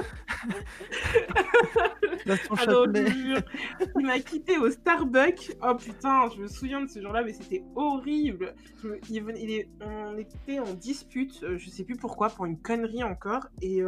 Ah 2.51 2.65
non. 2.67 2.83
Il 2.93 4.05
m'a 4.05 4.19
quitté 4.19 4.57
au 4.57 4.69
Starbucks. 4.69 5.53
Oh 5.63 5.75
putain, 5.75 6.29
je 6.35 6.41
me 6.41 6.47
souviens 6.47 6.81
de 6.81 6.87
ce 6.89 7.01
jour-là, 7.01 7.23
mais 7.23 7.33
c'était 7.33 7.63
horrible. 7.75 8.53
Je 8.83 8.87
me- 8.89 8.99
il 9.09 9.23
venait- 9.23 9.41
il 9.41 9.51
est- 9.51 9.69
on 9.81 10.17
était 10.17 10.59
en 10.59 10.73
dispute, 10.73 11.41
euh, 11.43 11.57
je 11.57 11.69
sais 11.69 11.83
plus 11.83 11.95
pourquoi, 11.95 12.29
pour 12.29 12.45
une 12.45 12.59
connerie 12.61 13.03
encore. 13.03 13.47
Et, 13.61 13.81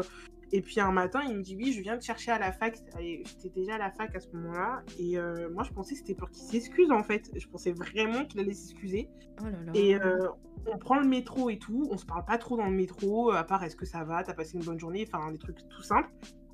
et 0.54 0.62
puis 0.62 0.80
un 0.80 0.92
matin, 0.92 1.22
il 1.28 1.36
me 1.36 1.42
dit 1.42 1.56
Oui, 1.58 1.74
je 1.74 1.82
viens 1.82 1.98
te 1.98 2.04
chercher 2.04 2.32
à 2.32 2.40
la 2.40 2.52
fac. 2.54 2.78
J'étais 3.00 3.50
déjà 3.50 3.76
à 3.76 3.78
la 3.78 3.92
fac 3.92 4.16
à 4.16 4.20
ce 4.20 4.30
moment-là. 4.34 4.84
Et 5.00 5.18
euh, 5.18 5.50
moi, 5.52 5.64
je 5.64 5.72
pensais 5.74 5.94
que 5.94 6.00
c'était 6.00 6.16
pour 6.16 6.30
qu'il 6.30 6.44
s'excuse 6.44 6.92
en 6.92 7.04
fait. 7.04 7.30
Je 7.36 7.48
pensais 7.48 7.72
vraiment 7.74 8.24
qu'il 8.26 8.40
allait 8.40 8.54
s'excuser. 8.54 9.10
Oh. 9.42 9.46
Et 9.74 9.96
euh, 9.96 10.28
on 10.68 10.78
prend 10.78 11.00
le 11.00 11.08
métro 11.08 11.50
et 11.50 11.58
tout, 11.58 11.88
on 11.92 11.98
se 11.98 12.06
parle 12.06 12.24
pas 12.24 12.38
trop 12.38 12.56
dans 12.56 12.68
le 12.68 12.76
métro, 12.76 13.32
à 13.32 13.44
part 13.44 13.64
est-ce 13.64 13.76
que 13.76 13.86
ça 13.86 14.04
va, 14.06 14.24
t'as 14.24 14.34
passé 14.34 14.58
une 14.58 14.64
bonne 14.64 14.80
journée, 14.80 15.06
enfin 15.12 15.30
des 15.32 15.38
trucs 15.38 15.58
tout 15.68 15.82
simples. 15.82 16.10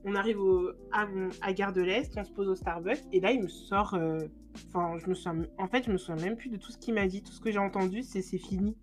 On 0.05 0.15
arrive 0.15 0.39
au, 0.39 0.69
à, 0.93 1.05
à 1.41 1.53
Gare 1.53 1.73
de 1.73 1.81
l'Est, 1.81 2.17
on 2.17 2.23
se 2.23 2.31
pose 2.31 2.47
au 2.47 2.55
Starbucks, 2.55 3.03
et 3.12 3.19
là 3.19 3.31
il 3.31 3.41
me 3.43 3.47
sort. 3.47 3.93
euh, 3.93 4.17
Enfin, 4.67 4.97
je 4.97 5.07
me 5.07 5.13
souviens. 5.13 5.43
En 5.59 5.67
fait, 5.67 5.85
je 5.85 5.91
me 5.91 5.97
souviens 5.97 6.25
même 6.25 6.35
plus 6.35 6.49
de 6.49 6.57
tout 6.57 6.71
ce 6.71 6.77
qu'il 6.79 6.93
m'a 6.95 7.05
dit, 7.07 7.21
tout 7.21 7.31
ce 7.31 7.39
que 7.39 7.51
j'ai 7.51 7.59
entendu, 7.59 8.01
c'est 8.01 8.23
c'est 8.23 8.39
fini. 8.39 8.75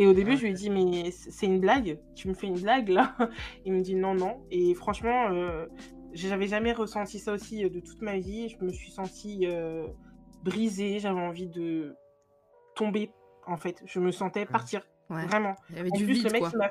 Et 0.00 0.06
au 0.06 0.14
début, 0.14 0.32
Ah, 0.32 0.36
je 0.36 0.42
lui 0.44 0.50
ai 0.50 0.54
dit, 0.54 0.70
mais 0.70 1.10
c'est 1.10 1.46
une 1.46 1.58
blague 1.60 1.98
Tu 2.14 2.28
me 2.28 2.34
fais 2.34 2.46
une 2.46 2.58
blague 2.60 2.88
là 2.88 3.14
Il 3.66 3.72
me 3.74 3.80
dit 3.82 3.94
non, 3.96 4.14
non. 4.14 4.44
Et 4.50 4.72
franchement, 4.74 5.28
euh, 5.32 5.66
j'avais 6.14 6.46
jamais 6.46 6.72
ressenti 6.72 7.18
ça 7.18 7.32
aussi 7.32 7.64
euh, 7.64 7.68
de 7.68 7.80
toute 7.80 8.00
ma 8.00 8.16
vie. 8.16 8.48
Je 8.48 8.64
me 8.64 8.70
suis 8.70 8.90
sentie 8.92 9.40
euh, 9.46 9.86
brisée, 10.44 11.00
j'avais 11.00 11.20
envie 11.20 11.48
de 11.48 11.94
tomber 12.76 13.10
en 13.46 13.56
fait. 13.56 13.82
Je 13.86 13.98
me 14.00 14.10
sentais 14.12 14.46
partir, 14.46 14.82
Ouais. 15.10 15.24
vraiment. 15.26 15.54
Il 15.70 15.76
y 15.76 15.80
avait 15.80 15.90
En 15.92 15.96
du 15.96 16.04
plus, 16.04 16.14
vide, 16.14 16.24
le 16.26 16.30
mec, 16.32 16.40
quoi. 16.42 16.50
il 16.52 16.58
m'a- 16.58 16.70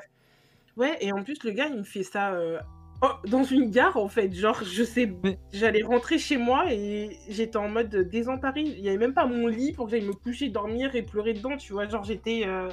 Ouais, 0.76 0.96
et 1.00 1.12
en 1.12 1.22
plus, 1.24 1.42
le 1.44 1.50
gars, 1.50 1.66
il 1.66 1.76
me 1.76 1.82
fait 1.82 2.04
ça 2.04 2.32
euh, 2.34 2.60
oh, 3.02 3.08
dans 3.28 3.42
une 3.42 3.68
gare, 3.70 3.96
en 3.96 4.06
fait. 4.08 4.32
Genre, 4.32 4.62
je 4.62 4.84
sais, 4.84 5.12
j'allais 5.52 5.82
rentrer 5.82 6.18
chez 6.18 6.36
moi 6.36 6.72
et 6.72 7.10
j'étais 7.28 7.56
en 7.56 7.68
mode 7.68 7.94
désemparée. 8.08 8.62
Il 8.62 8.80
n'y 8.80 8.88
avait 8.88 8.96
même 8.96 9.12
pas 9.12 9.26
mon 9.26 9.48
lit 9.48 9.72
pour 9.72 9.86
que 9.86 9.90
j'aille 9.90 10.06
me 10.06 10.12
coucher, 10.12 10.48
dormir 10.50 10.94
et 10.94 11.02
pleurer 11.02 11.34
dedans, 11.34 11.56
tu 11.56 11.72
vois. 11.72 11.88
Genre, 11.88 12.04
j'étais. 12.04 12.42
euh. 12.46 12.68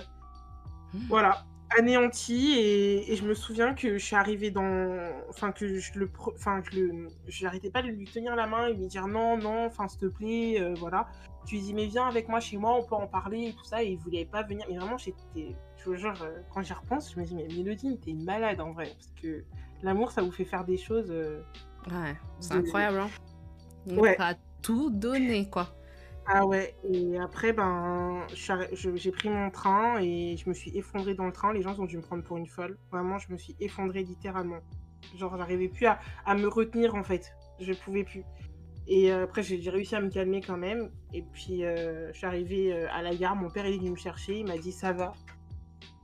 Voilà. 1.10 1.46
anéanti 1.78 2.54
et, 2.58 3.12
et 3.12 3.16
je 3.16 3.26
me 3.26 3.34
souviens 3.34 3.74
que 3.74 3.98
je 3.98 4.04
suis 4.06 4.16
arrivée 4.16 4.52
dans 4.52 5.10
enfin 5.30 5.52
que 5.52 5.80
je 5.80 5.98
le 6.00 6.10
enfin 6.34 6.62
que 6.62 6.76
le 6.76 7.08
j'arrêtais 7.28 7.70
pas 7.72 7.82
de 7.82 7.88
lui 7.88 8.06
tenir 8.06 8.36
la 8.36 8.46
main 8.48 8.68
et 8.68 8.74
lui 8.74 8.88
dire 8.88 9.08
non 9.08 9.38
non 9.38 9.66
enfin 9.66 9.88
s'il 9.88 10.00
te 10.00 10.06
plaît 10.06 10.58
euh, 10.62 10.74
voilà 10.78 11.08
je 11.46 11.52
lui 11.52 11.62
dis 11.62 11.74
mais 11.74 11.88
viens 11.88 12.08
avec 12.08 12.30
moi 12.30 12.40
chez 12.40 12.58
moi 12.58 12.76
on 12.80 12.84
peut 12.84 12.96
en 12.96 13.08
parler 13.08 13.48
et 13.48 13.54
tout 13.54 13.64
ça 13.66 13.84
et 13.84 13.88
il 13.88 13.98
voulait 13.98 14.26
pas 14.26 14.44
venir 14.44 14.66
mais 14.70 14.78
vraiment 14.78 14.98
j'étais 14.98 15.56
je 15.78 15.86
vous 15.90 15.96
jure 15.96 16.14
quand 16.54 16.62
j'y 16.62 16.74
repense 16.74 17.12
je 17.14 17.20
me 17.20 17.26
dis 17.26 17.36
mais 17.36 17.48
Mélodie 17.48 17.98
t'es 17.98 18.14
malade 18.14 18.62
en 18.62 18.72
vrai 18.72 18.86
parce 18.94 19.12
que 19.22 19.44
l'amour 19.82 20.12
ça 20.12 20.22
vous 20.22 20.32
fait 20.32 20.46
faire 20.46 20.64
des 20.66 20.78
choses 20.78 21.10
euh, 21.10 21.42
Ouais, 21.88 22.16
c'est 22.40 22.54
de- 22.56 22.60
incroyable. 22.60 22.98
Hein. 23.00 23.10
On 23.88 23.98
Ouais. 24.00 24.18
tout 24.64 24.90
donné, 24.90 25.48
quoi. 25.50 25.68
Ah 26.28 26.46
ouais, 26.46 26.76
et 26.84 27.20
après, 27.20 27.54
ben, 27.54 28.26
j'ai 28.34 29.12
pris 29.12 29.30
mon 29.30 29.52
train 29.52 30.00
et 30.02 30.36
je 30.38 30.50
me 30.50 30.56
suis 30.56 30.76
effondrée 30.76 31.14
dans 31.14 31.28
le 31.28 31.32
train. 31.32 31.54
Les 31.54 31.62
gens 31.62 31.80
ont 31.80 31.86
dû 31.86 31.98
me 31.98 32.02
prendre 32.02 32.24
pour 32.24 32.38
une 32.38 32.48
folle. 32.48 32.78
Vraiment, 32.92 33.20
je 33.20 33.32
me 33.32 33.38
suis 33.38 33.56
effondrée 33.60 34.02
littéralement. 34.02 34.60
Genre, 35.16 35.38
j'arrivais 35.38 35.70
plus 35.70 35.86
à, 35.86 36.00
à 36.26 36.34
me 36.34 36.48
retenir 36.48 36.96
en 36.96 37.04
fait. 37.04 37.32
Je 37.60 37.74
pouvais 37.74 38.04
plus. 38.04 38.24
Et 38.88 39.12
euh, 39.12 39.24
après, 39.24 39.44
j'ai 39.44 39.70
réussi 39.70 39.96
à 39.96 40.02
me 40.02 40.10
calmer 40.10 40.42
quand 40.42 40.58
même. 40.58 40.90
Et 41.14 41.22
puis, 41.22 41.64
euh, 41.64 42.12
je 42.12 42.18
suis 42.18 42.28
arrivée 42.28 42.74
euh, 42.74 42.88
à 42.92 43.04
la 43.04 43.16
gare. 43.16 43.36
Mon 43.36 43.50
père 43.50 43.66
est 43.66 43.78
venu 43.78 43.92
me 43.92 43.96
chercher. 43.96 44.40
Il 44.40 44.48
m'a 44.48 44.58
dit 44.58 44.72
ça 44.72 44.94
va. 44.94 45.14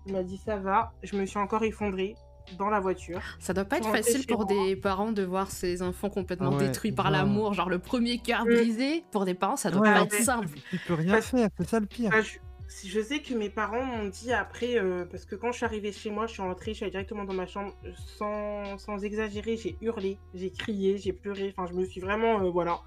Il 0.06 0.14
m'a 0.14 0.24
dit 0.24 0.38
ça 0.38 0.58
va. 0.58 0.94
Je 1.02 1.16
me 1.16 1.26
suis 1.26 1.40
encore 1.40 1.64
effondrée 1.64 2.16
dans 2.58 2.70
la 2.70 2.80
voiture. 2.80 3.22
Ça 3.40 3.54
doit 3.54 3.66
pas 3.66 3.78
être 3.78 3.90
facile 3.90 4.26
pour 4.28 4.46
moi. 4.50 4.66
des 4.66 4.76
parents 4.76 5.12
de 5.12 5.24
voir 5.24 5.50
ses 5.52 5.82
enfants 5.82 6.10
complètement 6.10 6.52
Ah 6.54 6.58
ouais, 6.58 6.68
détruits 6.68 6.92
par 6.92 7.12
l'amour. 7.12 7.54
Genre 7.54 7.70
le 7.70 7.80
premier 7.80 8.18
cœur 8.20 8.46
Mm. 8.46 8.50
brisé, 8.54 9.04
pour 9.12 9.26
des 9.26 9.34
parents, 9.34 9.56
ça 9.56 9.72
doit 9.72 9.82
Ouais, 9.82 9.94
pas 9.94 10.02
être 10.04 10.14
simple. 10.16 10.50
Tu 10.70 10.78
peux 10.80 10.94
rien 10.96 11.14
Parce- 11.14 11.28
faire, 11.28 11.50
c'est 11.58 11.68
ça 11.70 11.80
le 11.80 11.86
pire. 11.86 12.12
Ah, 12.14 12.22
je, 12.22 12.32
si- 12.68 12.90
je 12.90 13.02
sais 13.02 13.20
que 13.22 13.34
mes 13.34 13.50
parents 13.50 13.84
m'ont 13.84 14.08
dit 14.10 14.32
après, 14.34 14.78
euh, 14.78 15.06
parce 15.06 15.26
que 15.26 15.36
quand 15.36 15.52
je 15.52 15.58
suis 15.58 15.66
arrivée 15.66 15.92
chez 15.92 16.10
moi, 16.10 16.28
je 16.28 16.34
suis 16.34 16.42
rentrée, 16.42 16.72
je 16.72 16.78
suis 16.78 16.84
allée 16.86 16.92
directement 16.92 17.24
dans 17.26 17.34
ma 17.34 17.46
chambre, 17.48 17.74
sans, 18.18 18.78
sans 18.78 19.04
exagérer, 19.04 19.58
j'ai 19.58 19.78
hurlé, 19.82 20.18
j'ai 20.34 20.52
crié, 20.52 20.98
j'ai 20.98 21.14
pleuré, 21.14 21.54
enfin 21.56 21.70
je 21.72 21.78
me 21.78 21.86
suis 21.86 22.02
vraiment, 22.02 22.42
euh, 22.42 22.50
voilà. 22.50 22.80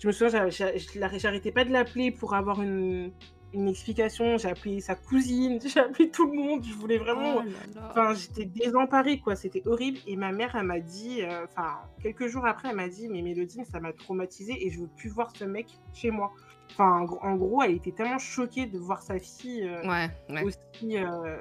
Je 0.00 0.06
me 0.06 0.12
souviens, 0.12 0.48
j'arrêtais 0.48 1.50
pas 1.50 1.64
de 1.64 1.70
l'appeler 1.72 2.12
pour 2.12 2.34
avoir 2.34 2.62
une, 2.62 3.10
une 3.54 3.68
explication, 3.68 4.36
j'ai 4.38 4.48
appelé 4.48 4.80
sa 4.80 4.94
cousine, 4.94 5.58
j'ai 5.66 5.80
appelé 5.80 6.10
tout 6.10 6.26
le 6.30 6.36
monde, 6.36 6.64
je 6.64 6.74
voulais 6.74 6.98
vraiment... 6.98 7.36
Oh. 7.44 7.78
Enfin, 7.90 8.14
j'étais 8.14 8.44
désemparée, 8.44 9.18
quoi. 9.20 9.36
C'était 9.36 9.66
horrible. 9.66 9.98
Et 10.06 10.16
ma 10.16 10.32
mère, 10.32 10.54
elle 10.56 10.64
m'a 10.66 10.80
dit, 10.80 11.22
euh, 11.22 11.44
enfin, 11.44 11.78
quelques 12.02 12.26
jours 12.26 12.46
après, 12.46 12.68
elle 12.70 12.76
m'a 12.76 12.88
dit, 12.88 13.08
mais 13.08 13.22
Mélodie, 13.22 13.64
ça 13.64 13.80
m'a 13.80 13.92
traumatisée 13.92 14.66
et 14.66 14.70
je 14.70 14.80
veux 14.80 14.88
plus 14.96 15.08
voir 15.08 15.30
ce 15.34 15.44
mec 15.44 15.66
chez 15.94 16.10
moi. 16.10 16.32
Enfin, 16.72 17.06
en 17.22 17.36
gros- 17.36 17.62
elle 17.62 17.72
était 17.76 17.92
tellement 17.92 18.18
choquée 18.18 18.66
de 18.66 18.78
voir 18.78 19.02
sa 19.02 19.18
fille 19.18 19.62
euh, 19.62 19.88
Ouais, 19.88 20.10
ouais. 20.28 20.42
aussi, 20.42 20.98
euh, 20.98 21.36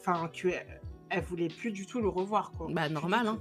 enfin, 0.00 0.28
que 0.28 0.48
elle, 0.48 0.80
elle 1.10 1.22
voulait 1.22 1.46
plus 1.48 1.70
du 1.70 1.86
tout 1.86 2.00
le 2.00 2.08
revoir, 2.08 2.50
quoi. 2.58 2.66
Bah, 2.70 2.86
Plus 2.86 2.94
normal, 2.94 3.28
hein. 3.28 3.38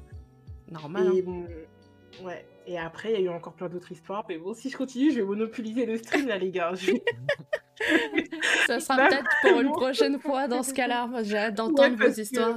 Normal. 0.72 1.08
hein. 1.08 1.14
Et 1.16 2.24
ouais. 2.24 2.46
Et 2.66 2.78
après, 2.80 3.12
il 3.12 3.20
y 3.20 3.24
a 3.24 3.26
eu 3.26 3.30
encore 3.36 3.54
plein 3.54 3.68
d'autres 3.68 3.92
histoires. 3.92 4.24
Mais 4.30 4.38
bon, 4.38 4.54
si 4.54 4.70
je 4.70 4.78
continue, 4.78 5.12
je 5.12 5.20
vais 5.20 5.26
monopoliser 5.26 5.86
le 5.86 5.98
stream, 5.98 6.28
là, 6.28 6.38
les 6.38 6.52
gars. 6.52 6.74
Je 6.76 6.92
Ça 8.68 8.80
sera 8.80 8.98
peut-être 8.98 9.30
pour 9.42 9.60
une 9.62 9.72
prochaine 9.72 10.20
fois 10.20 10.48
dans 10.48 10.64
ce 10.64 10.74
cas-là. 10.74 11.08
Moi, 11.08 11.24
J'ai 11.24 11.38
hâte 11.38 11.56
d'entendre 11.56 11.98
Ouais, 12.00 12.08
vos 12.10 12.14
que- 12.16 12.22
histoires. 12.22 12.54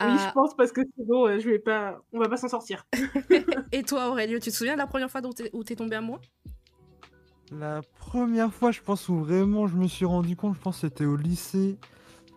Oui, 0.00 0.06
je 0.16 0.24
Ah, 0.26 0.30
pense, 0.32 0.54
parce 0.56 0.70
que 0.70 0.82
sinon, 0.96 1.26
euh, 1.26 1.40
je 1.40 1.50
vais 1.50 1.58
pas... 1.58 2.00
on 2.12 2.20
va 2.20 2.28
pas 2.28 2.36
s'en 2.36 2.48
sortir. 2.48 2.86
et 3.72 3.82
toi, 3.82 4.10
Aurélio, 4.10 4.38
tu 4.38 4.50
te 4.50 4.54
souviens 4.54 4.74
de 4.74 4.78
la 4.78 4.86
première 4.86 5.10
fois 5.10 5.20
où 5.52 5.64
t'es 5.64 5.74
tombé 5.74 5.96
amoureux 5.96 6.20
La 7.50 7.80
première 7.98 8.52
fois, 8.54 8.70
je 8.70 8.80
pense, 8.80 9.08
où 9.08 9.16
vraiment 9.18 9.66
je 9.66 9.76
me 9.76 9.88
suis 9.88 10.04
rendu 10.04 10.36
compte, 10.36 10.54
je 10.54 10.60
pense 10.60 10.76
que 10.76 10.88
c'était 10.88 11.04
au 11.04 11.16
lycée. 11.16 11.78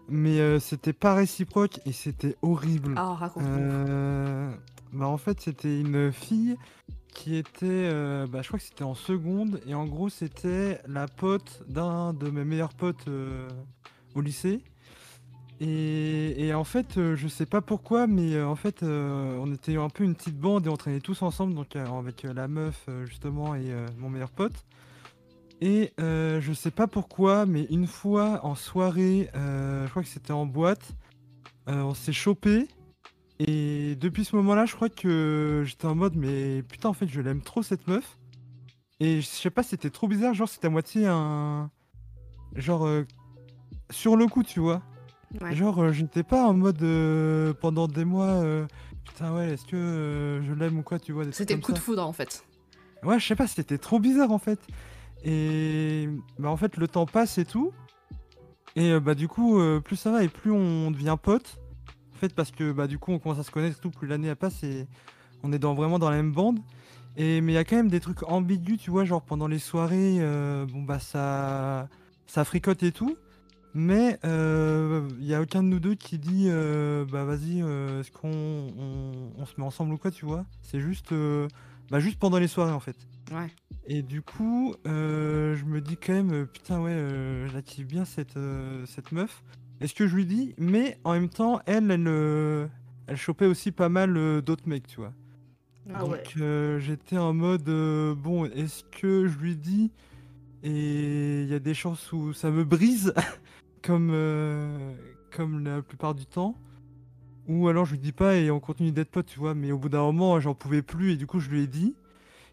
Mais 0.10 0.40
euh, 0.40 0.60
c'était 0.60 0.92
pas 0.94 1.14
réciproque 1.14 1.80
et 1.86 1.92
c'était 1.94 2.36
horrible. 2.42 2.96
Ah, 2.98 3.14
raconte-nous. 3.14 3.50
Euh, 3.60 4.52
bah 4.92 5.06
en 5.08 5.18
fait, 5.18 5.40
c'était 5.40 5.80
une 5.80 6.12
fille 6.12 6.58
qui 7.14 7.36
était, 7.36 7.66
euh, 7.66 8.26
bah, 8.28 8.42
je 8.42 8.48
crois 8.48 8.60
que 8.60 8.66
c'était 8.66 8.84
en 8.84 8.96
seconde, 8.96 9.62
et 9.68 9.74
en 9.74 9.86
gros, 9.86 10.10
c'était 10.10 10.80
la 10.88 11.08
pote 11.08 11.64
d'un 11.68 12.14
de 12.14 12.30
mes 12.30 12.44
meilleurs 12.44 12.74
potes 12.74 13.08
euh, 13.08 13.48
au 14.16 14.22
lycée. 14.22 14.64
Et, 15.64 16.52
en 16.56 16.64
fait, 16.64 16.98
euh, 16.98 17.16
je 17.16 17.28
sais 17.28 17.46
pas 17.46 17.62
pourquoi, 17.62 18.08
mais 18.08 18.34
euh, 18.34 18.48
en 18.48 18.56
fait, 18.56 18.82
on 18.82 19.54
était 19.54 19.76
un 19.78 19.90
peu 19.90 20.04
une 20.04 20.16
petite 20.16 20.40
bande 20.40 20.66
et 20.66 20.70
on 20.70 20.78
traînait 20.78 21.02
tous 21.02 21.22
ensemble, 21.22 21.54
donc 21.54 21.76
avec 21.76 22.24
la 22.24 22.48
meuf 22.48 22.88
justement 23.06 23.54
et 23.54 23.72
mon 23.98 24.10
meilleur 24.10 24.32
pote. 24.32 24.66
Et 25.62 25.94
je 26.00 26.54
sais 26.54 26.72
pas 26.72 26.88
pourquoi, 26.88 27.46
mais 27.46 27.68
une 27.70 27.86
fois 27.86 28.40
en 28.44 28.56
soirée, 28.56 29.30
je 29.36 29.88
crois 29.90 30.02
que 30.02 30.10
c'était 30.10 30.34
en 30.34 30.48
boîte, 30.48 30.96
on 31.68 31.94
s'est 31.94 32.14
chopé. 32.14 32.68
Et 33.48 33.96
depuis 33.96 34.24
ce 34.24 34.36
moment-là, 34.36 34.66
je 34.66 34.76
crois 34.76 34.90
que 34.90 35.64
j'étais 35.66 35.86
en 35.88 35.96
mode, 35.96 36.16
mais 36.16 36.62
putain, 36.64 36.90
en 36.90 36.94
fait, 36.94 37.08
je 37.08 37.22
l'aime 37.22 37.42
trop 37.42 37.64
cette 37.64 37.88
meuf. 37.88 38.18
Et 39.00 39.22
je 39.22 39.26
sais 39.26 39.50
pas, 39.50 39.64
c'était 39.64 39.90
trop 39.90 40.08
bizarre, 40.08 40.34
genre 40.36 40.48
c'était 40.48 40.68
à 40.68 40.70
moitié 40.70 41.08
un. 41.08 41.72
Genre. 42.56 42.86
euh, 42.86 43.04
Sur 43.90 44.16
le 44.16 44.28
coup, 44.28 44.44
tu 44.44 44.60
vois. 44.60 44.84
Ouais. 45.42 45.56
Genre, 45.56 45.82
euh, 45.82 45.92
j'étais 45.92 46.24
pas 46.24 46.46
en 46.46 46.54
mode 46.54 46.82
euh, 46.84 47.54
pendant 47.54 47.88
des 47.88 48.06
mois. 48.06 48.26
euh, 48.28 48.68
Putain, 49.06 49.34
ouais, 49.34 49.54
est-ce 49.54 49.66
que 49.66 50.42
je 50.48 50.54
l'aime 50.54 50.78
ou 50.78 50.84
quoi, 50.84 51.00
tu 51.00 51.12
vois. 51.14 51.24
C'était 51.32 51.56
le 51.56 51.62
coup 51.62 51.72
de 51.74 51.80
foudre, 51.80 52.06
en 52.06 52.14
fait. 52.14 52.46
Ouais, 53.04 53.20
je 53.20 53.26
sais 53.26 53.36
pas, 53.36 53.48
c'était 53.48 53.80
trop 53.80 54.00
bizarre 54.00 54.32
en 54.32 54.38
fait. 54.38 54.60
Et 55.24 56.08
bah 56.38 56.50
en 56.50 56.58
fait, 56.58 56.78
le 56.78 56.88
temps 56.88 57.08
passe 57.08 57.40
et 57.40 57.46
tout. 57.46 57.72
Et 58.76 59.00
bah 59.00 59.16
du 59.16 59.28
coup, 59.28 59.60
plus 59.84 59.96
ça 59.96 60.12
va 60.12 60.24
et 60.24 60.28
plus 60.28 60.52
on 60.52 60.92
devient 60.92 61.18
potes. 61.20 61.60
Fait, 62.22 62.36
parce 62.36 62.52
que 62.52 62.72
bah 62.72 62.86
du 62.86 63.00
coup, 63.00 63.12
on 63.12 63.18
commence 63.18 63.40
à 63.40 63.44
se 63.44 63.50
connaître 63.50 63.80
tout, 63.80 63.90
plus 63.90 64.08
l'année 64.08 64.36
passe 64.36 64.62
et 64.62 64.86
on 65.42 65.52
est 65.52 65.58
dans, 65.58 65.74
vraiment 65.74 65.98
dans 65.98 66.12
la 66.12 66.18
même 66.18 66.32
bande. 66.32 66.60
Et 67.18 67.42
mais 67.42 67.54
il 67.54 67.56
y 67.56 67.58
a 67.58 67.64
quand 67.64 67.78
même 67.78 67.90
des 67.90 68.00
trucs 68.00 68.22
ambigus, 68.30 68.78
tu 68.78 68.92
vois, 68.92 69.06
genre 69.06 69.24
pendant 69.24 69.48
les 69.48 69.58
soirées, 69.58 70.18
euh, 70.20 70.68
bon 70.68 70.84
bah 70.84 71.00
ça, 71.00 71.90
ça 72.28 72.46
fricote 72.46 72.84
et 72.84 72.92
tout. 72.92 73.18
Mais 73.74 74.20
euh, 74.24 75.10
il 75.20 75.26
y 75.26 75.34
a 75.34 75.42
aucun 75.42 75.64
de 75.64 75.68
nous 75.70 75.80
deux 75.80 75.96
qui 75.96 76.20
dit 76.20 76.46
euh, 76.48 77.06
bah 77.12 77.24
vas-y, 77.24 77.62
est-ce 77.62 78.12
qu'on 78.12 78.30
on, 78.30 79.32
on 79.40 79.46
se 79.48 79.54
met 79.58 79.66
ensemble 79.66 79.94
ou 79.94 79.98
quoi, 79.98 80.12
tu 80.12 80.26
vois. 80.26 80.46
C'est 80.62 80.80
juste, 80.80 81.16
bah 81.90 82.00
juste 82.00 82.20
pendant 82.20 82.38
les 82.38 82.48
soirées 82.48 82.72
en 82.72 82.80
fait. 82.80 82.98
Ouais. 83.32 83.50
Et 83.88 84.04
du 84.04 84.22
coup, 84.22 84.76
je 84.86 85.66
me 85.66 85.82
dis 85.82 85.98
quand 85.98 86.14
même, 86.14 86.46
putain, 86.46 86.82
ouais, 86.82 87.64
kiffe 87.66 87.88
bien 87.88 88.06
cette, 88.06 88.38
cette 88.86 89.12
meuf. 89.12 89.42
Est-ce 89.82 89.94
que 89.96 90.08
je 90.08 90.16
lui 90.16 90.26
dis 90.26 90.54
Mais 90.58 90.98
en 91.04 91.14
même 91.14 91.30
temps, 91.30 91.60
elle, 91.66 91.90
elle, 91.92 92.08
euh, 92.08 92.68
elle 93.08 93.18
chopait 93.18 93.48
aussi 93.48 93.72
pas 93.72 93.90
mal 93.90 94.16
euh, 94.16 94.42
d'autres 94.42 94.68
mecs, 94.70 94.88
tu 94.88 94.98
vois. 94.98 95.14
Ah 95.94 96.00
Donc 96.02 96.12
ouais. 96.12 96.24
euh, 96.40 96.80
j'étais 96.80 97.18
en 97.18 97.34
mode, 97.34 97.68
euh, 97.68 98.14
bon, 98.16 98.46
est-ce 98.46 98.84
que 98.86 99.28
je 99.28 99.38
lui 99.40 99.56
dis 99.58 99.92
Et 100.64 101.42
il 101.42 101.48
y 101.50 101.54
a 101.56 101.60
des 101.60 101.74
chances 101.74 102.14
où 102.14 102.32
ça 102.34 102.52
me 102.52 102.64
brise, 102.64 103.14
comme, 103.82 104.12
euh, 104.14 104.94
comme 105.36 105.64
la 105.66 105.82
plupart 105.82 106.14
du 106.14 106.26
temps. 106.28 106.56
Ou 107.48 107.68
alors 107.68 107.86
je 107.86 107.94
lui 107.94 108.00
dis 108.00 108.12
pas 108.12 108.36
et 108.36 108.52
on 108.52 108.60
continue 108.60 108.92
d'être 108.92 109.10
potes, 109.10 109.26
tu 109.26 109.40
vois. 109.40 109.56
Mais 109.56 109.72
au 109.72 109.80
bout 109.80 109.90
d'un 109.90 110.04
moment, 110.04 110.40
j'en 110.40 110.54
pouvais 110.54 110.84
plus 110.84 111.14
et 111.14 111.16
du 111.18 111.26
coup, 111.26 111.40
je 111.40 111.50
lui 111.50 111.62
ai 111.64 111.68
dit. 111.68 111.96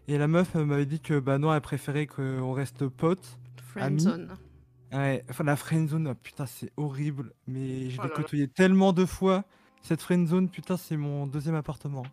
Et 0.07 0.17
la 0.17 0.27
meuf 0.27 0.55
m'avait 0.55 0.87
dit 0.87 0.99
que 0.99 1.19
bah 1.19 1.37
non, 1.37 1.53
elle 1.53 1.61
préférait 1.61 2.07
qu'on 2.07 2.51
reste 2.53 2.87
potes. 2.87 3.37
Friendzone. 3.67 4.29
Ouais, 4.91 5.23
enfin 5.29 5.43
la 5.43 5.55
friendzone, 5.55 6.07
ah, 6.07 6.15
putain, 6.15 6.45
c'est 6.47 6.71
horrible. 6.77 7.33
Mais 7.47 7.89
je 7.91 7.99
Oh 7.99 8.01
l'ai 8.01 8.09
là 8.09 8.19
là. 8.21 8.27
côtoyé 8.27 8.47
tellement 8.47 8.91
de 8.93 9.05
fois. 9.05 9.43
Cette 9.81 10.01
friendzone, 10.01 10.49
putain, 10.49 10.77
c'est 10.77 10.97
mon 10.97 11.27
deuxième 11.27 11.55
appartement. 11.55 12.11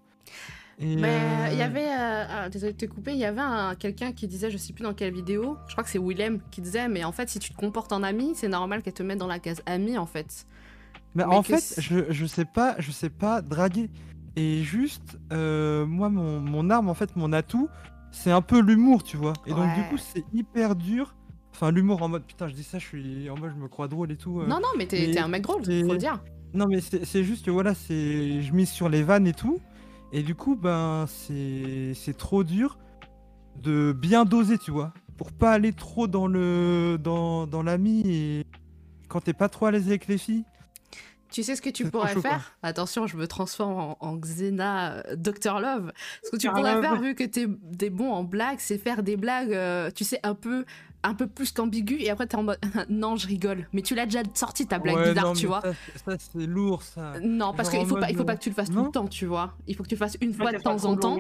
Et, 0.79 0.97
Mais 0.97 1.21
euh, 1.21 1.49
il 1.53 1.59
y 1.59 1.63
euh, 1.63 1.63
avait, 1.63 1.85
euh, 1.89 2.25
ah, 2.29 2.49
désolé 2.49 2.73
de 2.73 2.79
te 2.79 2.87
couper, 2.87 3.13
il 3.13 3.19
y 3.19 3.25
avait 3.27 3.41
un- 3.43 3.75
quelqu'un 3.75 4.13
qui 4.13 4.27
disait, 4.29 4.51
je 4.51 4.57
sais 4.57 4.73
plus 4.73 4.83
dans 4.83 4.95
quelle 4.95 5.13
vidéo, 5.13 5.59
je 5.67 5.73
crois 5.75 5.85
que 5.85 5.91
c'est 5.91 5.99
Willem 5.99 6.41
qui 6.51 6.63
disait, 6.63 6.89
mais 6.89 7.05
en 7.05 7.13
fait, 7.13 7.29
si 7.29 7.39
tu 7.39 7.51
te 7.53 7.57
comportes 7.57 7.93
en 7.93 8.03
ami, 8.03 8.33
c'est 8.35 8.49
normal 8.49 8.83
qu'elle 8.83 8.95
te 8.95 9.03
mette 9.03 9.19
dans 9.19 9.27
la 9.27 9.39
case 9.39 9.63
ami, 9.67 9.99
en 9.99 10.07
fait. 10.07 10.47
Mais 11.15 11.25
Mais 11.25 11.39
en 11.39 11.43
que 11.43 11.55
fait, 11.57 11.75
je, 11.79 12.11
je 12.13 12.27
sais 12.27 12.45
pas, 12.45 12.77
je 12.79 12.91
sais 12.91 13.11
pas 13.11 13.43
draguer. 13.43 13.91
Et 14.37 14.63
juste, 14.63 15.19
euh, 15.33 15.87
moi, 15.87 16.11
mon, 16.11 16.41
mon 16.41 16.69
arme, 16.71 16.89
en 16.89 16.95
fait, 16.95 17.17
mon 17.17 17.33
atout, 17.33 17.71
c'est 18.11 18.31
un 18.31 18.43
peu 18.43 18.61
l'humour, 18.61 19.03
tu 19.03 19.17
vois. 19.17 19.41
Et 19.47 19.55
donc, 19.55 19.73
du 19.73 19.85
Ouais. 19.85 19.85
coup, 19.85 19.97
c'est 19.97 20.27
hyper 20.33 20.77
dur. 20.77 21.17
Enfin, 21.57 21.71
l'humour 21.71 22.03
en 22.03 22.09
mode, 22.09 22.25
putain, 22.25 22.49
je 22.49 22.53
dis 22.55 22.63
ça, 22.63 22.79
je 22.79 22.85
suis 22.87 23.31
en 23.31 23.37
mode, 23.39 23.53
je 23.57 23.61
me 23.63 23.67
crois 23.69 23.89
drôle 23.89 24.13
et 24.13 24.17
tout. 24.17 24.41
euh. 24.41 24.47
Non, 24.47 24.57
non, 24.57 24.69
mais 24.77 24.87
t'es 24.87 25.07
mais 25.07 25.13
t'es 25.15 25.19
un 25.21 25.29
mec 25.29 25.43
drôle, 25.43 25.65
c'est- 25.65 25.83
faut 25.85 25.93
le 25.93 25.97
dire. 25.99 26.23
Non, 26.53 26.67
mais 26.69 26.81
c'est 26.83 27.05
c'est 27.07 27.25
juste 27.25 27.45
que 27.47 27.51
voilà, 27.51 27.75
c'est 27.75 28.43
je 28.43 28.53
mise 28.53 28.71
sur 28.71 28.89
les 28.91 29.03
vannes 29.03 29.27
et 29.27 29.33
tout. 29.33 29.59
Et 30.13 30.23
du 30.23 30.35
coup, 30.35 30.55
ben, 30.55 31.07
c'est 31.09 31.93
c'est 31.95 32.17
trop 32.17 32.45
dur 32.45 32.79
de 33.63 33.93
bien 33.99 34.25
doser, 34.27 34.59
tu 34.59 34.71
vois. 34.71 34.93
Pour 35.17 35.33
pas 35.33 35.53
aller 35.53 35.73
trop 35.73 36.07
dans 36.07 36.27
le 36.27 36.99
dans, 37.03 37.47
dans 37.47 37.63
l'ami 37.63 38.03
et 38.07 38.45
quand 39.09 39.21
t'es 39.23 39.33
pas 39.33 39.49
trop 39.49 39.67
à 39.67 39.71
l'aise 39.71 39.87
avec 39.89 40.07
les 40.09 40.19
filles. 40.19 40.45
Tu 41.33 41.43
sais 41.43 41.57
ce 41.57 41.63
que 41.63 41.71
tu 41.71 41.85
C'est 41.85 41.91
trop 41.91 42.01
pourrais 42.01 42.15
chaud, 42.15 42.21
quoi. 42.21 42.31
faire? 42.31 42.57
Attention, 42.63 43.07
je 43.09 43.17
me 43.17 43.27
transforme 43.27 43.73
en, 43.75 43.97
en 44.01 44.17
Xena 44.17 44.99
euh, 45.09 45.17
Dr 45.17 45.59
Love. 45.59 45.93
Ce 46.23 46.31
que 46.31 46.37
tu 46.37 46.49
pourrais 46.49 46.81
faire, 46.81 47.01
vu 47.01 47.15
que 47.17 47.25
t'es 47.25 47.47
des 47.49 47.91
bon 47.91 48.13
en 48.13 48.23
blagues, 48.25 48.59
c'est 48.61 48.79
faire 48.79 49.03
des 49.03 49.17
blagues, 49.17 49.53
euh, 49.53 49.91
tu 49.91 50.05
sais, 50.05 50.21
un 50.23 50.35
peu 50.35 50.65
un 51.07 51.15
peu 51.15 51.27
plus 51.27 51.53
qu'ambigu 51.53 51.97
et 52.01 52.11
après 52.11 52.27
t'es 52.27 52.37
en 52.37 52.43
mode 52.43 52.59
non 52.91 53.17
je 53.17 53.27
rigole. 53.27 53.69
Mais 53.73 53.83
tu 53.83 53.95
l'as 53.95 54.05
déjà 54.07 54.21
sorti 54.35 54.67
ta 54.67 54.79
blague 54.79 54.97
Ouais, 54.97 55.09
bizarre 55.11 55.27
non, 55.27 55.33
tu 55.33 55.47
vois. 55.47 55.61
Ça, 55.63 55.73
c'est- 55.73 55.99
ça, 56.11 56.17
c'est 56.19 56.47
lourd, 56.47 56.83
ça. 56.83 57.13
non 57.23 57.53
parce 57.55 57.71
qu'il 57.71 57.85
faut 57.87 57.97
pas 57.97 58.11
il 58.11 58.17
faut 58.17 58.25
pas 58.25 58.37
que 58.37 58.43
tu 58.43 58.49
le 58.51 58.55
fasses 58.55 58.71
tout 58.71 58.85
le 58.85 58.91
temps 58.91 59.07
tu 59.09 59.27
vois. 59.27 59.55
Il 59.67 59.75
faut 59.77 59.83
que 59.83 59.89
tu 59.89 59.95
le 59.95 59.99
fasses 60.01 60.17
une 60.21 60.35
fois 60.35 60.47
Ouais, 60.47 60.53
de 60.53 60.59
temps 60.63 60.85
en 60.85 60.97
temps. 60.97 61.19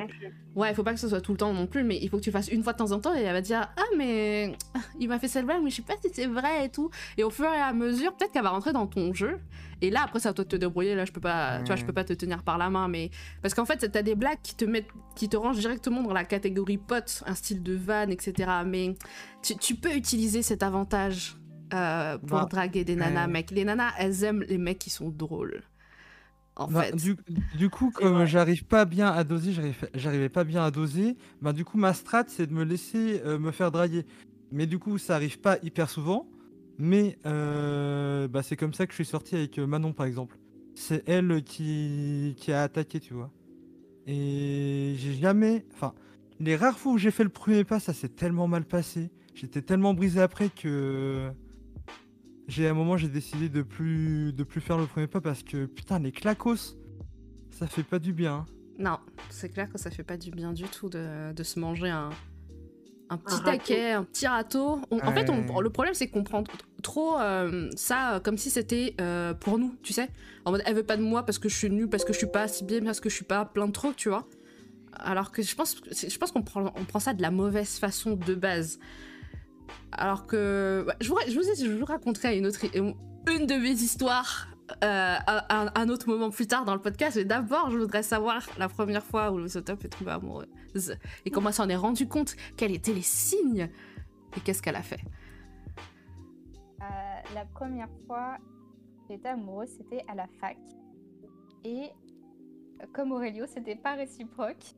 ouais 0.57 0.71
il 0.71 0.75
faut 0.75 0.83
pas 0.83 0.93
que 0.95 1.01
ce 1.01 1.09
soit 1.09 1.21
tout 1.21 1.33
le 1.33 1.39
temps 1.39 1.53
non 1.53 1.67
plus 1.67 1.85
mais 1.85 1.99
il 2.03 2.09
faut 2.09 2.17
que 2.19 2.23
tu 2.23 2.31
le 2.31 2.33
fasses 2.35 2.49
une 2.49 2.63
fois 2.63 2.73
de 2.73 2.79
temps 2.79 2.93
en 2.93 2.99
temps 3.01 3.15
et 3.15 3.21
elle 3.21 3.33
va 3.33 3.41
dire 3.41 3.69
ah 3.77 3.83
mais 3.97 4.57
il 5.01 5.09
m'a 5.09 5.19
fait 5.19 5.29
cette 5.29 5.47
blague 5.47 5.63
mais 5.63 5.71
je 5.71 5.77
sais 5.77 5.83
pas 5.83 5.95
si 6.03 6.11
c'est 6.13 6.27
vrai 6.27 6.67
et 6.67 6.69
tout. 6.69 6.91
Et 7.17 7.25
au 7.25 7.31
fur 7.31 7.47
et 7.47 7.61
à 7.61 7.73
mesure 7.73 8.15
peut-être 8.17 8.33
qu'elle 8.33 8.43
va 8.43 8.51
rentrer 8.51 8.73
dans 8.73 8.87
ton 8.87 9.15
jeu. 9.15 9.39
Et 9.83 9.91
là 9.91 10.01
après 10.05 10.21
c'est 10.21 10.29
à 10.29 10.33
toi 10.33 10.45
de 10.45 10.49
te 10.49 10.57
débrouiller. 10.57 10.95
Là 10.95 11.05
je 11.05 11.13
peux 11.13 11.21
pas 11.21 11.59
tu 11.61 11.67
vois 11.67 11.77
je 11.77 11.85
peux 11.85 11.93
pas 11.93 12.05
te 12.05 12.13
tenir 12.15 12.43
par 12.43 12.57
la 12.59 12.71
main 12.71 12.89
mais 12.89 13.11
parce 13.43 13.53
qu'en 13.55 13.65
fait 13.67 13.77
t'as 13.91 14.03
des 14.03 14.15
blagues 14.15 14.39
qui 14.43 14.55
te 14.55 14.65
mettent 14.65 14.89
qui 15.15 15.29
te 15.29 15.37
rangent 15.37 15.59
directement 15.59 16.03
dans 16.03 16.13
la 16.15 16.25
catégorie 16.25 16.79
pote 16.79 17.23
un 17.27 17.35
style 17.35 17.63
de 17.63 17.75
van 17.77 18.09
etc 18.09 18.51
mais 18.67 18.95
tu, 19.47 19.57
tu 19.59 19.75
peux 19.77 19.95
utiliser 19.97 20.43
cet 20.43 20.63
avantage 20.63 21.37
euh, 21.75 22.19
pour 22.19 22.47
Bah, 22.47 22.49
draguer 22.49 22.85
des 22.85 22.97
nanas 22.97 23.27
ouais. 23.27 23.35
mec 23.35 23.51
les 23.51 23.65
nanas 23.65 23.93
elles 23.99 24.25
aiment 24.25 24.43
les 24.45 24.59
mecs 24.59 24.79
qui 24.79 24.91
sont 24.91 25.11
drôles 25.11 25.65
en 26.57 26.69
Bah, 26.69 26.91
fait 26.91 26.93
du, 26.93 27.17
du 27.53 27.71
coup, 27.71 27.93
comme 27.93 28.25
j'arrive 28.25 28.65
pas 28.65 28.85
bien 28.87 29.09
à 29.09 29.23
doser, 29.23 29.53
j'arrive- 29.53 29.89
j'arrivais 29.95 30.29
pas 30.29 30.43
bien 30.43 30.65
à 30.65 30.71
doser, 30.73 31.17
bah 31.41 31.53
du 31.53 31.65
coup 31.65 31.79
ma 31.79 31.95
strat 31.95 32.25
c'est 32.27 32.49
de 32.49 32.53
me 32.53 32.65
laisser 32.65 33.21
euh, 33.25 33.39
me 33.39 33.53
faire 33.53 33.71
draguer. 33.71 34.05
Mais 34.51 34.67
du 34.67 34.79
coup 34.81 34.99
ça 34.99 35.15
arrive 35.15 35.39
pas 35.41 35.59
hyper 35.63 35.89
souvent, 35.89 36.29
mais 36.79 37.19
euh, 37.25 38.27
bah, 38.29 38.43
c'est 38.43 38.57
comme 38.57 38.75
ça 38.75 38.87
que 38.87 38.93
je 38.93 38.97
suis 38.97 39.05
sorti 39.05 39.37
avec 39.37 39.59
euh, 39.59 39.67
Manon 39.67 39.93
par 39.93 40.07
exemple. 40.07 40.39
C'est 40.75 41.09
elle 41.09 41.43
qui, 41.45 42.35
qui 42.37 42.53
a 42.53 42.63
attaqué, 42.65 43.01
tu 43.01 43.15
vois. 43.15 43.31
Et 44.07 44.95
j'ai 44.99 45.15
jamais... 45.15 45.67
Enfin, 45.75 45.95
les 46.41 46.57
rares 46.57 46.79
fois 46.79 46.93
où 46.93 46.99
j'ai 46.99 47.11
fait 47.11 47.25
le 47.25 47.31
premier 47.31 47.65
pas, 47.65 47.81
ça 47.81 47.93
s'est 47.93 48.09
tellement 48.09 48.49
mal 48.49 48.65
passé. 48.65 49.11
J'étais 49.37 49.63
tellement 49.63 49.95
brisé 49.95 50.21
après 50.21 50.49
que... 50.49 51.31
J'ai 52.49 52.67
à 52.69 52.71
un 52.71 52.75
moment 52.75 52.97
j'ai 52.97 53.09
décidé 53.09 53.49
de 53.49 53.63
plus 53.63 54.33
de 54.33 54.45
plus 54.45 54.61
faire 54.61 54.79
le 54.79 54.87
premier 54.87 55.09
pas 55.09 55.21
parce 55.21 55.43
que 55.43 55.67
putain 55.67 55.99
les 55.99 56.13
clacos 56.13 56.77
ça 57.51 57.67
fait 57.67 57.83
pas 57.83 57.99
du 57.99 58.13
bien. 58.13 58.35
hein. 58.35 58.47
Non, 58.79 58.99
c'est 59.31 59.49
clair 59.49 59.69
que 59.73 59.79
ça 59.79 59.91
fait 59.91 60.05
pas 60.05 60.17
du 60.17 60.31
bien 60.31 60.53
du 60.53 60.63
tout 60.65 60.89
de, 60.89 61.33
de 61.33 61.43
se 61.43 61.59
manger 61.59 61.89
un, 61.89 62.11
un 63.11 63.17
petit 63.19 63.43
taquet, 63.43 63.93
un 63.93 64.05
petit 64.05 64.27
râteau. 64.29 64.81
On- 64.93 64.99
En 65.01 65.13
fait, 65.13 65.29
on- 65.31 65.61
le 65.61 65.71
problème, 65.71 65.95
c'est 65.95 66.07
qu'on 66.09 66.23
prend 66.23 66.45
trop 66.85 67.19
euh, 67.19 67.69
ça 67.75 68.15
euh, 68.17 68.21
comme 68.21 68.37
si 68.39 68.49
c'était 68.51 68.95
euh, 69.01 69.35
pour 69.35 69.59
nous, 69.59 69.75
tu 69.83 69.93
sais. 69.93 70.09
En 70.45 70.53
mode, 70.53 70.63
elle 70.67 70.75
veut 70.77 70.83
pas 70.85 70.97
de 70.99 71.03
moi 71.03 71.25
parce 71.25 71.39
que 71.41 71.49
je 71.49 71.57
suis 71.57 71.71
nulle, 71.71 71.89
parce 71.89 72.05
que 72.05 72.13
je 72.13 72.19
suis 72.19 72.27
pas 72.29 72.47
si 72.47 72.63
bien, 72.65 72.81
parce 72.85 73.01
que 73.01 73.09
je 73.09 73.15
suis 73.15 73.25
pas 73.25 73.45
plein 73.45 73.67
de 73.67 73.73
trucs, 73.73 73.97
tu 73.97 74.09
vois. 74.11 74.29
Alors 74.93 75.33
que 75.33 75.43
je 75.43 75.55
pense, 75.57 75.77
je 75.91 76.17
pense 76.19 76.31
qu'on 76.31 76.43
prend, 76.43 76.73
on 76.77 76.85
prend 76.85 77.01
ça 77.01 77.13
de 77.15 77.23
la 77.23 77.31
mauvaise 77.33 77.79
façon 77.79 78.15
de 78.15 78.35
base. 78.37 78.79
Alors 79.93 80.27
que 80.27 80.87
je, 81.01 81.09
vous, 81.09 81.85
raconterai 81.85 82.39
une 82.39 82.47
autre, 82.47 82.61
une 82.75 83.47
de 83.47 83.55
mes 83.55 83.71
histoires 83.71 84.49
euh, 84.83 85.17
à, 85.27 85.39
à 85.49 85.81
un 85.81 85.89
autre 85.89 86.09
moment 86.09 86.31
plus 86.31 86.47
tard 86.47 86.65
dans 86.65 86.75
le 86.75 86.81
podcast. 86.81 87.17
Mais 87.17 87.25
d'abord, 87.25 87.71
je 87.71 87.79
voudrais 87.79 88.03
savoir 88.03 88.47
la 88.59 88.69
première 88.69 89.05
fois 89.05 89.31
où 89.31 89.39
Louise 89.39 89.61
Top 89.65 89.85
est 89.85 89.89
tombée 89.89 90.11
amoureuse 90.11 90.49
et 91.25 91.31
comment 91.31 91.49
elle 91.49 91.55
s'en 91.55 91.69
est 91.69 91.77
rendu 91.77 92.09
compte, 92.09 92.37
quels 92.57 92.75
étaient 92.75 92.93
les 92.93 93.03
signes 93.03 93.71
et 94.37 94.41
qu'est-ce 94.41 94.63
qu'elle 94.63 94.77
a 94.77 94.83
fait? 94.83 95.01
Euh, 96.81 96.85
la 97.35 97.45
première 97.47 97.89
fois 98.07 98.37
que 98.39 99.15
j'étais 99.15 99.29
amoureuse, 99.29 99.71
c'était 99.71 100.05
à 100.09 100.15
la 100.15 100.27
fac. 100.41 100.59
Et 101.65 101.91
euh, 102.83 102.87
comme 102.93 103.13
Aurélio, 103.13 103.47
c'était 103.47 103.77
pas 103.77 103.95
réciproque. 103.95 104.75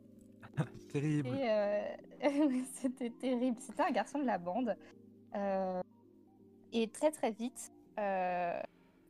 Terrible. 0.92 1.28
Euh, 1.32 1.96
c'était 2.74 3.10
terrible. 3.10 3.58
C'était 3.60 3.82
un 3.82 3.90
garçon 3.90 4.18
de 4.18 4.24
la 4.24 4.38
bande. 4.38 4.76
Euh, 5.34 5.82
et 6.72 6.88
très 6.88 7.10
très 7.10 7.30
vite, 7.30 7.72
euh, 7.98 8.60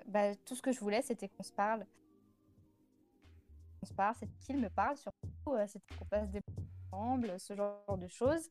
bah, 0.06 0.34
tout 0.44 0.54
ce 0.54 0.62
que 0.62 0.72
je 0.72 0.80
voulais, 0.80 1.02
c'était 1.02 1.28
qu'on 1.28 1.42
se 1.42 1.52
parle. 1.52 1.86
On 3.82 3.86
se 3.86 3.94
parle, 3.94 4.14
c'est 4.18 4.28
qu'il 4.40 4.58
me 4.58 4.68
parle 4.68 4.96
surtout. 4.96 5.28
c'était 5.66 5.94
qu'on 5.94 6.04
passe 6.04 6.28
des 6.30 6.40
ensemble, 6.90 7.38
ce 7.38 7.54
genre 7.54 7.98
de 7.98 8.08
choses. 8.08 8.50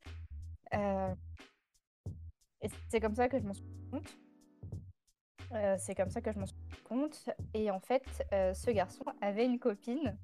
Et 2.62 2.70
c'est 2.90 3.00
comme 3.00 3.16
ça 3.16 3.28
que 3.28 3.38
je 3.40 3.44
m'en 3.44 3.54
suis 3.54 3.66
compte. 3.92 4.18
C'est 5.80 5.96
comme 5.96 6.10
ça 6.10 6.22
que 6.22 6.32
je 6.32 6.40
m'en 6.40 6.46
suis 6.46 6.58
compte. 6.84 7.30
Et 7.54 7.70
en 7.72 7.80
fait, 7.80 8.06
ce 8.32 8.72
garçon 8.72 9.04
avait 9.22 9.46
une 9.46 9.60
copine. 9.60 10.18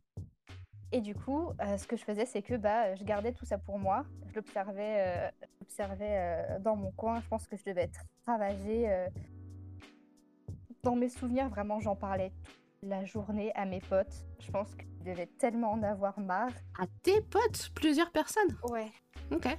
Et 0.95 1.01
du 1.01 1.15
coup, 1.15 1.49
euh, 1.60 1.75
ce 1.77 1.88
que 1.88 1.97
je 1.97 2.03
faisais, 2.03 2.27
c'est 2.27 2.43
que 2.43 2.53
bah, 2.53 2.93
je 2.93 3.03
gardais 3.03 3.32
tout 3.34 3.45
ça 3.45 3.58
pour 3.58 3.79
moi. 3.79 4.06
Je 4.29 4.36
l'observais, 4.36 5.32
euh, 5.32 5.32
euh, 5.99 6.60
dans 6.60 6.75
mon 6.75 6.91
coin. 6.91 7.19
Je 7.19 7.27
pense 7.27 7.47
que 7.47 7.58
je 7.58 7.63
devais 7.65 7.82
être 7.86 7.99
ravagée. 8.27 8.88
euh. 8.88 9.08
Dans 10.84 10.95
mes 10.95 11.10
souvenirs, 11.10 11.49
vraiment, 11.49 11.79
j'en 11.79 11.95
parlais 11.95 12.29
toute 12.79 12.89
la 12.89 13.06
journée 13.06 13.51
à 13.56 13.65
mes 13.65 13.79
potes. 13.82 14.23
Je 14.39 14.51
pense 14.51 14.75
que 14.75 14.84
je 14.99 15.06
devais 15.12 15.25
tellement 15.39 15.71
en 15.71 15.82
avoir 15.82 16.19
marre. 16.19 16.51
À 16.79 16.86
tes 17.01 17.21
potes, 17.21 17.71
plusieurs 17.73 18.12
personnes? 18.12 18.56
Ouais, 18.69 18.91
Ok. 19.32 19.45
ouais, 19.45 19.58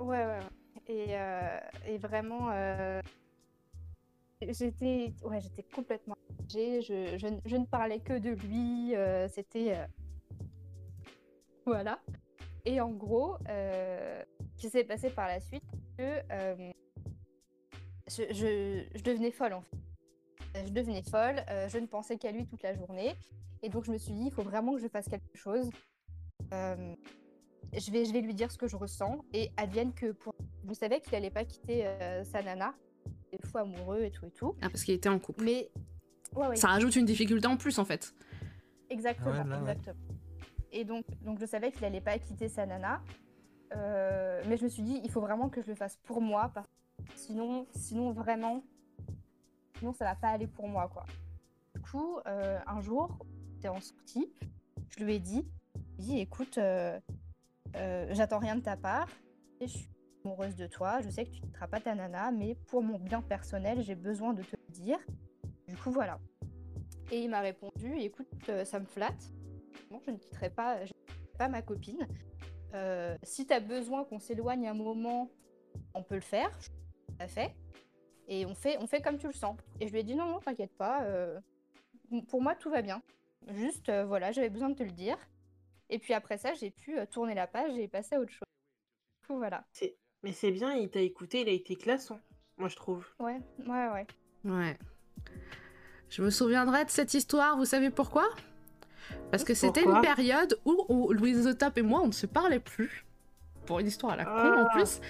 ouais. 0.00 0.26
ouais. 0.26 0.38
Et, 0.86 1.06
euh, 1.16 1.58
et 1.86 1.96
vraiment, 1.96 2.50
euh, 2.50 3.00
j'étais, 4.42 5.14
ouais, 5.22 5.40
j'étais 5.40 5.62
complètement 5.62 6.14
ravagée. 6.28 6.82
Je, 6.82 7.16
je, 7.16 7.28
je 7.46 7.56
ne 7.56 7.64
parlais 7.64 8.00
que 8.00 8.18
de 8.18 8.30
lui. 8.32 8.94
euh, 8.94 9.28
C'était, 9.28 9.76
euh, 9.76 9.86
voilà. 11.66 12.00
Et 12.64 12.80
en 12.80 12.90
gros, 12.90 13.36
euh, 13.48 14.22
ce 14.56 14.60
qui 14.62 14.70
s'est 14.70 14.84
passé 14.84 15.10
par 15.10 15.28
la 15.28 15.40
suite, 15.40 15.64
que 15.98 16.20
euh, 16.32 16.70
je, 18.08 18.22
je, 18.30 18.84
je 18.94 19.02
devenais 19.02 19.30
folle 19.30 19.54
en 19.54 19.62
fait. 19.62 19.76
Je 20.66 20.72
devenais 20.72 21.02
folle, 21.02 21.42
euh, 21.50 21.68
je 21.68 21.78
ne 21.78 21.86
pensais 21.86 22.16
qu'à 22.16 22.30
lui 22.30 22.46
toute 22.46 22.62
la 22.62 22.74
journée. 22.74 23.14
Et 23.62 23.68
donc 23.68 23.84
je 23.84 23.90
me 23.92 23.98
suis 23.98 24.12
dit, 24.12 24.26
il 24.26 24.30
faut 24.32 24.42
vraiment 24.42 24.74
que 24.74 24.80
je 24.80 24.88
fasse 24.88 25.08
quelque 25.08 25.36
chose. 25.36 25.68
Euh, 26.52 26.94
je, 27.72 27.90
vais, 27.90 28.04
je 28.04 28.12
vais 28.12 28.20
lui 28.20 28.34
dire 28.34 28.50
ce 28.52 28.58
que 28.58 28.68
je 28.68 28.76
ressens. 28.76 29.24
Et 29.32 29.50
advienne 29.56 29.92
que 29.92 30.12
pour... 30.12 30.34
Je 30.68 30.72
savais 30.74 31.00
qu'il 31.00 31.14
allait 31.14 31.30
pas 31.30 31.44
quitter 31.44 31.86
euh, 31.86 32.22
sa 32.24 32.42
nana. 32.42 32.74
Il 33.32 33.38
est 33.42 33.46
fou 33.46 33.58
amoureux 33.58 34.02
et 34.02 34.10
tout 34.10 34.26
et 34.26 34.30
tout. 34.30 34.54
Ah, 34.62 34.70
parce 34.70 34.84
qu'il 34.84 34.94
était 34.94 35.08
en 35.08 35.18
couple. 35.18 35.44
Mais 35.44 35.70
ouais, 36.34 36.46
ouais, 36.48 36.56
Ça 36.56 36.68
rajoute 36.68 36.94
une 36.96 37.04
difficulté 37.04 37.46
en 37.48 37.56
plus 37.56 37.78
en 37.78 37.84
fait. 37.84 38.14
Exactement, 38.90 39.30
Ouais, 39.32 39.38
là, 39.38 39.62
ouais. 39.62 39.70
exactement. 39.72 39.96
Et 40.74 40.84
donc, 40.84 41.06
donc 41.22 41.38
je 41.38 41.46
savais 41.46 41.70
qu'il 41.72 41.84
allait 41.84 42.00
pas 42.00 42.18
quitter 42.18 42.48
sa 42.48 42.66
nana. 42.66 43.00
Euh, 43.76 44.42
mais 44.46 44.56
je 44.56 44.64
me 44.64 44.68
suis 44.68 44.82
dit, 44.82 45.00
il 45.02 45.10
faut 45.10 45.20
vraiment 45.20 45.48
que 45.48 45.62
je 45.62 45.68
le 45.68 45.74
fasse 45.74 45.96
pour 46.02 46.20
moi, 46.20 46.50
parce 46.52 46.68
sinon, 47.14 47.66
sinon 47.70 48.12
vraiment, 48.12 48.62
sinon 49.78 49.92
ça 49.92 50.04
va 50.04 50.14
pas 50.14 50.28
aller 50.28 50.46
pour 50.46 50.68
moi, 50.68 50.88
quoi. 50.92 51.06
Du 51.74 51.80
coup, 51.80 52.18
euh, 52.26 52.58
un 52.66 52.80
jour, 52.80 53.18
j'étais 53.54 53.68
en 53.68 53.80
sortie, 53.80 54.32
je 54.90 55.04
lui 55.04 55.14
ai 55.14 55.18
dit, 55.18 55.46
dit, 55.98 56.20
écoute, 56.20 56.58
euh, 56.58 57.00
j'attends 58.10 58.38
rien 58.38 58.56
de 58.56 58.60
ta 58.60 58.76
part, 58.76 59.08
et 59.60 59.66
je 59.66 59.78
suis 59.78 59.90
amoureuse 60.24 60.56
de 60.56 60.66
toi, 60.66 61.00
je 61.00 61.10
sais 61.10 61.24
que 61.24 61.30
tu 61.30 61.40
ne 61.40 61.46
quitteras 61.46 61.66
pas 61.68 61.80
ta 61.80 61.94
nana, 61.94 62.30
mais 62.30 62.54
pour 62.66 62.82
mon 62.82 62.98
bien 62.98 63.22
personnel, 63.22 63.82
j'ai 63.82 63.94
besoin 63.94 64.34
de 64.34 64.42
te 64.42 64.56
le 64.56 64.72
dire. 64.72 64.98
Du 65.68 65.76
coup, 65.76 65.90
voilà. 65.90 66.18
Et 67.10 67.22
il 67.22 67.30
m'a 67.30 67.40
répondu, 67.40 67.96
écoute, 67.98 68.28
ça 68.64 68.78
me 68.78 68.86
flatte. 68.86 69.32
Je 70.06 70.10
ne 70.12 70.16
quitterai 70.16 70.50
pas, 70.50 70.84
je 70.84 70.92
ne 70.92 71.06
quitterai 71.06 71.38
pas 71.38 71.48
ma 71.48 71.62
copine. 71.62 72.06
Euh, 72.74 73.16
si 73.22 73.46
tu 73.46 73.52
as 73.52 73.60
besoin 73.60 74.04
qu'on 74.04 74.18
s'éloigne 74.18 74.66
un 74.68 74.74
moment, 74.74 75.30
on 75.94 76.02
peut 76.02 76.16
le 76.16 76.20
faire. 76.20 76.50
Je- 76.60 76.68
Tout 76.68 77.14
à 77.20 77.28
fait. 77.28 77.54
Et 78.26 78.46
on 78.46 78.54
fait, 78.54 78.76
on 78.80 78.86
fait 78.86 79.00
comme 79.02 79.18
tu 79.18 79.26
le 79.26 79.32
sens. 79.32 79.56
Et 79.80 79.86
je 79.86 79.92
lui 79.92 80.00
ai 80.00 80.02
dit 80.02 80.14
non, 80.14 80.26
non, 80.26 80.40
t'inquiète 80.40 80.76
pas. 80.76 81.02
euh, 81.04 81.38
pour 82.28 82.42
moi, 82.42 82.54
tout 82.54 82.70
va 82.70 82.82
bien. 82.82 83.02
Juste, 83.48 83.88
euh, 83.90 84.04
voilà, 84.04 84.32
j'avais 84.32 84.48
besoin 84.50 84.70
de 84.70 84.74
te 84.74 84.82
le 84.82 84.90
dire. 84.90 85.18
Et 85.90 85.98
puis 85.98 86.14
après 86.14 86.38
ça, 86.38 86.54
j'ai 86.54 86.70
pu 86.70 86.98
euh, 86.98 87.04
tourner 87.06 87.34
la 87.34 87.46
page 87.46 87.76
et 87.76 87.86
passer 87.88 88.14
à 88.16 88.20
autre 88.20 88.32
chose. 88.32 88.48
Du 89.22 89.26
coup, 89.28 89.36
voilà. 89.36 89.64
Mais 90.22 90.32
c'est 90.32 90.50
bien, 90.50 90.72
il 90.74 90.88
t'a 90.90 91.00
écouté, 91.00 91.42
il 91.42 91.48
a 91.48 91.52
été 91.52 91.76
classant, 91.76 92.18
moi 92.56 92.68
je 92.68 92.76
trouve. 92.76 93.06
Ouais, 93.20 93.38
ouais, 93.66 93.88
ouais. 93.92 94.06
Ouais. 94.44 94.78
Je 96.08 96.22
me 96.22 96.30
souviendrai 96.30 96.84
de 96.86 96.90
cette 96.90 97.12
histoire, 97.12 97.56
vous 97.58 97.66
savez 97.66 97.90
pourquoi? 97.90 98.24
Parce 99.30 99.44
que 99.44 99.54
c'était 99.54 99.82
une 99.82 100.00
période 100.00 100.58
où, 100.64 100.84
où 100.88 101.12
Louise 101.12 101.44
The 101.44 101.58
Top 101.58 101.78
et 101.78 101.82
moi, 101.82 102.00
on 102.02 102.08
ne 102.08 102.12
se 102.12 102.26
parlait 102.26 102.60
plus. 102.60 103.04
Pour 103.66 103.80
une 103.80 103.86
histoire 103.86 104.12
à 104.12 104.16
la 104.16 104.24
con 104.26 104.30
en 104.30 104.66
Ah. 104.66 104.70
plus. 104.74 105.00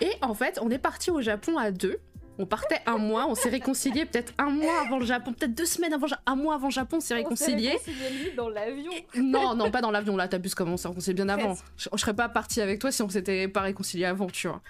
Et 0.00 0.10
en 0.20 0.34
fait, 0.34 0.58
on 0.62 0.68
est 0.70 0.78
parti 0.78 1.10
au 1.10 1.22
Japon 1.22 1.56
à 1.56 1.70
deux. 1.70 1.98
On 2.38 2.46
partait 2.46 2.80
un 2.86 2.96
mois, 2.96 3.26
on 3.28 3.34
s'est 3.34 3.50
réconciliés 3.50 4.06
peut-être 4.06 4.32
un 4.38 4.50
mois 4.50 4.80
avant 4.86 4.98
le 4.98 5.04
Japon, 5.04 5.32
peut-être 5.34 5.54
deux 5.54 5.66
semaines 5.66 5.92
avant, 5.92 6.06
un 6.26 6.34
mois 6.34 6.54
avant 6.54 6.68
le 6.68 6.72
Japon, 6.72 6.96
on 6.96 7.00
s'est 7.00 7.14
réconciliés. 7.14 7.74
On 7.74 7.78
s'est 7.84 7.90
réconcilié, 7.92 8.24
lui, 8.30 8.36
dans 8.36 8.48
l'avion. 8.48 8.92
Non, 9.16 9.54
non, 9.54 9.70
pas 9.70 9.80
dans 9.82 9.90
l'avion, 9.90 10.16
là, 10.16 10.28
t'abuses 10.28 10.54
comment 10.54 10.74
on 10.82 11.00
s'est 11.00 11.12
bien 11.12 11.28
avant. 11.28 11.54
Je, 11.76 11.88
je 11.92 11.96
serais 11.98 12.14
pas 12.14 12.28
partie 12.30 12.60
avec 12.62 12.80
toi 12.80 12.90
si 12.90 13.02
on 13.02 13.08
s'était 13.10 13.48
pas 13.48 13.60
réconcilié 13.60 14.06
avant, 14.06 14.26
tu 14.28 14.48
vois. 14.48 14.62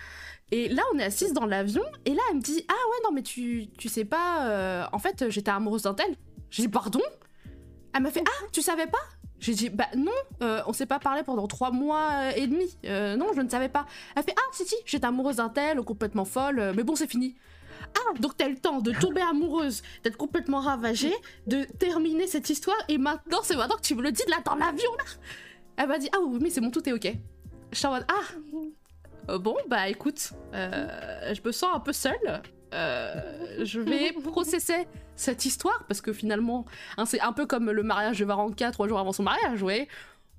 Et 0.50 0.68
là, 0.68 0.82
on 0.92 0.98
est 0.98 1.04
assise 1.04 1.32
dans 1.32 1.46
l'avion, 1.46 1.82
et 2.04 2.10
là, 2.14 2.20
elle 2.30 2.36
me 2.38 2.42
dit 2.42 2.64
Ah 2.68 2.72
ouais, 2.90 2.96
non, 3.04 3.12
mais 3.12 3.22
tu, 3.22 3.68
tu 3.78 3.88
sais 3.88 4.04
pas, 4.04 4.46
euh, 4.48 4.84
en 4.92 4.98
fait, 4.98 5.30
j'étais 5.30 5.50
amoureuse 5.52 5.82
d'un 5.82 5.94
tel. 5.94 6.14
J'ai 6.50 6.62
dit 6.64 6.68
Pardon? 6.68 7.00
Elle 7.94 8.02
m'a 8.02 8.10
fait 8.10 8.24
Ah, 8.26 8.46
tu 8.52 8.62
savais 8.62 8.86
pas? 8.86 8.98
J'ai 9.42 9.54
dit, 9.54 9.70
bah 9.70 9.88
non, 9.96 10.12
euh, 10.40 10.62
on 10.68 10.72
s'est 10.72 10.86
pas 10.86 11.00
parlé 11.00 11.24
pendant 11.24 11.48
trois 11.48 11.72
mois 11.72 12.10
euh, 12.12 12.32
et 12.36 12.46
demi. 12.46 12.78
Euh, 12.84 13.16
non, 13.16 13.32
je 13.34 13.40
ne 13.40 13.48
savais 13.48 13.68
pas. 13.68 13.86
Elle 14.14 14.22
fait, 14.22 14.34
ah, 14.38 14.50
si, 14.52 14.64
si, 14.64 14.76
j'étais 14.86 15.04
amoureuse 15.04 15.36
d'un 15.36 15.48
tel, 15.48 15.82
complètement 15.82 16.24
folle, 16.24 16.72
mais 16.76 16.84
bon, 16.84 16.94
c'est 16.94 17.10
fini. 17.10 17.34
Ah, 17.98 18.18
donc 18.20 18.36
t'as 18.36 18.48
le 18.48 18.56
temps 18.56 18.80
de 18.80 18.92
tomber 18.92 19.20
amoureuse, 19.20 19.82
d'être 20.04 20.16
complètement 20.16 20.60
ravagée, 20.60 21.12
de 21.48 21.64
terminer 21.64 22.28
cette 22.28 22.48
histoire, 22.50 22.76
et 22.88 22.98
maintenant, 22.98 23.40
c'est 23.42 23.56
maintenant 23.56 23.74
que 23.74 23.82
tu 23.82 23.96
me 23.96 24.02
le 24.02 24.12
dis, 24.12 24.22
là, 24.28 24.36
dans 24.44 24.54
l'avion, 24.54 24.90
là. 24.96 25.04
Elle 25.76 25.88
m'a 25.88 25.98
dit, 25.98 26.08
ah 26.12 26.18
oui, 26.24 26.38
mais 26.40 26.50
c'est 26.50 26.60
bon, 26.60 26.70
tout 26.70 26.88
est 26.88 26.92
ok. 26.92 27.12
Je 27.72 27.76
suis 27.76 27.86
en 27.86 27.94
ah, 27.94 29.38
bon, 29.38 29.56
bah 29.66 29.88
écoute, 29.88 30.34
je 30.52 31.40
me 31.44 31.50
sens 31.50 31.74
un 31.74 31.80
peu 31.80 31.92
seule. 31.92 32.42
Euh, 32.72 33.64
je 33.64 33.80
vais 33.80 34.12
processer 34.24 34.86
cette 35.16 35.44
histoire 35.44 35.84
parce 35.88 36.00
que 36.00 36.12
finalement, 36.12 36.64
hein, 36.96 37.04
c'est 37.06 37.20
un 37.20 37.32
peu 37.32 37.46
comme 37.46 37.70
le 37.70 37.82
mariage 37.82 38.18
de 38.18 38.24
Varanka 38.24 38.70
trois 38.70 38.88
jours 38.88 38.98
avant 38.98 39.12
son 39.12 39.22
mariage, 39.22 39.62
ouais. 39.62 39.88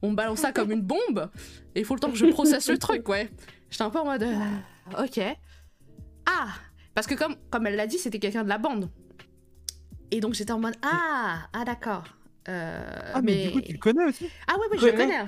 On 0.02 0.12
me 0.12 0.16
balance 0.16 0.40
ça 0.40 0.52
comme 0.52 0.72
une 0.72 0.82
bombe 0.82 1.30
et 1.76 1.80
il 1.80 1.86
faut 1.86 1.94
le 1.96 2.00
temps 2.00 2.12
que 2.12 2.18
je 2.18 2.26
processe 2.26 2.70
le 2.70 2.78
truc, 2.78 3.08
ouais. 3.08 3.30
J'étais 3.70 3.84
un 3.84 3.90
peu 3.90 4.00
en 4.00 4.06
mode, 4.06 4.24
euh, 4.24 5.04
ok. 5.04 5.22
Ah, 6.26 6.48
parce 6.94 7.08
que 7.08 7.16
comme, 7.16 7.36
comme 7.50 7.68
elle 7.68 7.76
l'a 7.76 7.88
dit, 7.88 7.98
c'était 7.98 8.20
quelqu'un 8.20 8.44
de 8.44 8.50
la 8.50 8.58
bande. 8.58 8.90
Et 10.12 10.20
donc 10.20 10.34
j'étais 10.34 10.52
en 10.52 10.60
mode, 10.60 10.76
ah, 10.82 11.48
ah 11.54 11.66
d'accord. 11.66 12.04
Euh, 12.50 13.12
Ah, 13.14 13.22
mais, 13.22 13.48
du 13.48 13.52
coup, 13.54 13.62
tu 13.62 13.74
le 13.74 13.80
connais 13.80 14.04
aussi? 14.06 14.30
Ah 14.48 14.54
ouais, 14.60 14.66
oui, 14.72 14.78
je 14.80 14.86
le 14.88 14.92
connais. 14.92 15.20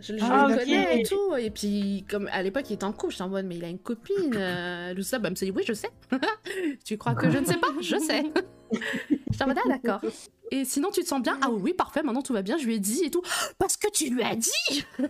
Je, 0.00 0.16
je 0.16 0.22
Ah, 0.22 0.46
le 0.48 0.54
ok. 0.54 0.60
connais 0.60 1.00
et 1.00 1.02
tout. 1.02 1.34
Et 1.36 1.50
puis, 1.50 2.04
comme 2.08 2.28
à 2.32 2.42
l'époque, 2.42 2.64
il 2.70 2.74
était 2.74 2.84
en 2.84 2.92
couple, 2.92 3.12
j'étais 3.12 3.22
en 3.24 3.28
mode, 3.28 3.46
mais 3.46 3.56
il 3.56 3.64
a 3.64 3.68
une 3.68 3.78
copine. 3.78 4.14
Euh, 4.36 4.94
tout 4.94 5.02
ça, 5.02 5.18
bah, 5.18 5.28
elle 5.28 5.32
me 5.32 5.36
dit, 5.36 5.50
oui, 5.50 5.62
je 5.66 5.72
sais. 5.72 5.90
tu 6.84 6.96
crois 6.98 7.14
que 7.14 7.30
je 7.30 7.38
ne 7.38 7.44
sais 7.44 7.56
pas? 7.56 7.68
Je 7.80 7.96
sais. 7.98 8.22
j'étais 9.30 9.42
en 9.44 9.46
mode, 9.48 9.58
ah, 9.64 9.68
d'accord. 9.68 10.00
Et 10.50 10.64
sinon, 10.64 10.90
tu 10.90 11.02
te 11.02 11.06
sens 11.06 11.22
bien? 11.22 11.38
Ah 11.42 11.50
oui, 11.50 11.60
oui, 11.62 11.74
parfait, 11.74 12.02
maintenant 12.02 12.22
tout 12.22 12.32
va 12.32 12.42
bien, 12.42 12.56
je 12.58 12.64
lui 12.66 12.76
ai 12.76 12.78
dit 12.80 13.04
et 13.04 13.10
tout. 13.10 13.22
Parce 13.58 13.76
que 13.76 13.90
tu 13.90 14.10
lui 14.10 14.22
as 14.22 14.36
dit 14.36 14.84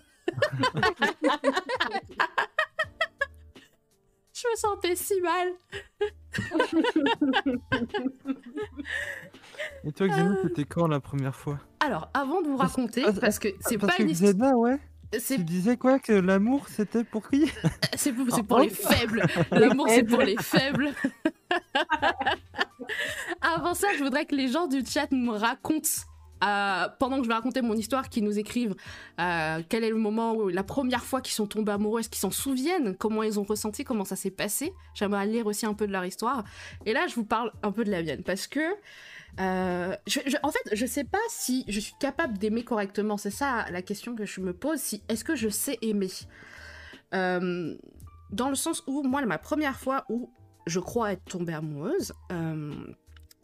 Je 4.40 4.46
me 4.48 4.56
sentais 4.56 4.94
si 4.94 5.20
mal. 5.20 5.48
Et 9.84 9.92
toi, 9.92 10.08
Xeno, 10.08 10.34
c'était 10.42 10.64
quand 10.64 10.86
la 10.86 11.00
première 11.00 11.34
fois? 11.34 11.58
Alors, 11.80 12.10
avant 12.14 12.42
de 12.42 12.48
vous 12.48 12.56
raconter, 12.56 13.02
parce- 13.02 13.18
parce 13.18 13.38
que 13.38 13.48
c'est 13.60 13.78
pas 13.78 13.88
que 13.88 14.02
une 14.02 14.10
histoire. 14.10 14.32
Xena, 14.32 14.56
ouais, 14.56 14.78
C'est 15.18 15.36
tu 15.36 15.44
disais 15.44 15.76
quoi 15.76 15.98
Que 15.98 16.12
l'amour, 16.12 16.68
c'était 16.68 17.04
pour 17.04 17.28
qui? 17.30 17.46
C'est 17.96 18.12
pour, 18.12 18.26
c'est 18.30 18.40
Oh. 18.42 18.44
pour 18.44 18.58
les 18.60 18.68
faibles. 18.70 19.24
L'amour, 19.50 19.86
c'est 19.88 20.04
pour 20.04 20.20
les 20.20 20.36
faibles. 20.36 20.90
Avant 23.40 23.74
ça, 23.74 23.88
je 23.96 24.04
voudrais 24.04 24.24
que 24.26 24.34
les 24.36 24.48
gens 24.48 24.66
du 24.68 24.84
chat 24.84 25.10
me 25.10 25.30
racontent, 25.32 25.88
euh, 26.44 26.88
pendant 26.98 27.18
que 27.18 27.24
je 27.24 27.28
vais 27.28 27.34
raconter 27.34 27.62
mon 27.62 27.74
histoire, 27.74 28.08
qu'ils 28.08 28.24
nous 28.24 28.38
écrivent 28.38 28.74
euh, 29.20 29.60
quel 29.68 29.84
est 29.84 29.90
le 29.90 29.96
moment 29.96 30.34
où 30.34 30.48
la 30.48 30.62
première 30.62 31.04
fois 31.04 31.20
qu'ils 31.20 31.34
sont 31.34 31.46
tombés 31.46 31.72
amoureux, 31.72 32.00
est-ce 32.00 32.08
qu'ils 32.08 32.20
s'en 32.20 32.30
souviennent, 32.30 32.96
comment 32.96 33.22
ils 33.22 33.40
ont 33.40 33.44
ressenti, 33.44 33.84
comment 33.84 34.04
ça 34.04 34.16
s'est 34.16 34.30
passé? 34.30 34.72
J'aimerais 34.94 35.26
lire 35.26 35.46
aussi 35.46 35.66
un 35.66 35.74
peu 35.74 35.86
de 35.86 35.92
leur 35.92 36.04
histoire. 36.04 36.44
Et 36.86 36.92
là, 36.92 37.06
je 37.08 37.14
vous 37.14 37.24
parle 37.24 37.52
un 37.62 37.72
peu 37.72 37.84
de 37.84 37.90
la 37.90 38.02
mienne 38.02 38.22
parce 38.22 38.46
que. 38.46 38.60
euh, 39.40 39.96
en 40.42 40.50
fait, 40.50 40.70
je 40.72 40.86
sais 40.86 41.04
pas 41.04 41.18
si 41.28 41.64
je 41.68 41.80
suis 41.80 41.94
capable 42.00 42.38
d'aimer 42.38 42.64
correctement. 42.64 43.16
C'est 43.16 43.30
ça 43.30 43.66
la 43.70 43.82
question 43.82 44.14
que 44.14 44.24
je 44.24 44.40
me 44.40 44.52
pose. 44.52 44.78
Si 44.78 45.02
est-ce 45.08 45.24
que 45.24 45.36
je 45.36 45.48
sais 45.48 45.78
aimer? 45.82 46.10
Dans 47.12 48.48
le 48.50 48.54
sens 48.54 48.82
où 48.86 49.02
moi 49.02 49.24
ma 49.24 49.38
première 49.38 49.78
fois 49.78 50.04
où 50.08 50.30
je 50.66 50.80
crois 50.80 51.12
être 51.12 51.24
tombée 51.24 51.54
amoureuse 51.54 52.12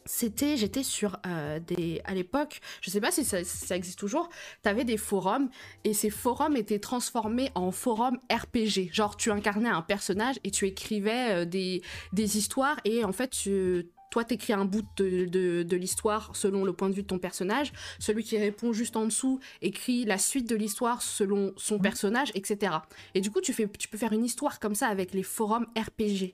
c'était 0.05 0.57
j'étais 0.57 0.83
sur 0.83 1.17
euh, 1.25 1.59
des 1.59 2.01
à 2.05 2.13
l'époque 2.13 2.61
je 2.81 2.89
sais 2.89 3.01
pas 3.01 3.11
si 3.11 3.25
ça, 3.25 3.43
si 3.43 3.65
ça 3.65 3.75
existe 3.75 3.97
toujours 3.97 4.29
t'avais 4.61 4.83
des 4.83 4.97
forums 4.97 5.49
et 5.83 5.93
ces 5.93 6.09
forums 6.09 6.55
étaient 6.55 6.79
transformés 6.79 7.51
en 7.55 7.71
forums 7.71 8.19
RPG 8.31 8.93
genre 8.93 9.17
tu 9.17 9.31
incarnais 9.31 9.69
un 9.69 9.81
personnage 9.81 10.35
et 10.43 10.51
tu 10.51 10.67
écrivais 10.67 11.31
euh, 11.31 11.45
des, 11.45 11.81
des 12.13 12.37
histoires 12.37 12.79
et 12.85 13.03
en 13.03 13.11
fait 13.11 13.29
tu 13.29 13.87
toi, 14.15 14.23
t'écris 14.23 14.53
un 14.53 14.63
bout 14.63 14.83
de, 14.95 15.25
de, 15.25 15.63
de 15.63 15.75
l'histoire 15.75 16.33
selon 16.37 16.63
le 16.63 16.71
point 16.71 16.89
de 16.89 16.95
vue 16.95 17.01
de 17.01 17.07
ton 17.07 17.19
personnage. 17.19 17.73
Celui 17.99 18.23
qui 18.23 18.37
répond 18.37 18.71
juste 18.71 18.95
en 18.95 19.03
dessous 19.03 19.41
écrit 19.61 20.05
la 20.05 20.17
suite 20.17 20.49
de 20.49 20.55
l'histoire 20.55 21.01
selon 21.01 21.51
son 21.57 21.79
personnage, 21.79 22.31
etc. 22.33 22.77
Et 23.13 23.19
du 23.19 23.29
coup, 23.29 23.41
tu, 23.41 23.51
fais, 23.51 23.67
tu 23.67 23.89
peux 23.89 23.97
faire 23.97 24.13
une 24.13 24.23
histoire 24.23 24.61
comme 24.61 24.73
ça 24.73 24.87
avec 24.87 25.13
les 25.13 25.21
forums 25.21 25.67
RPG. 25.77 26.33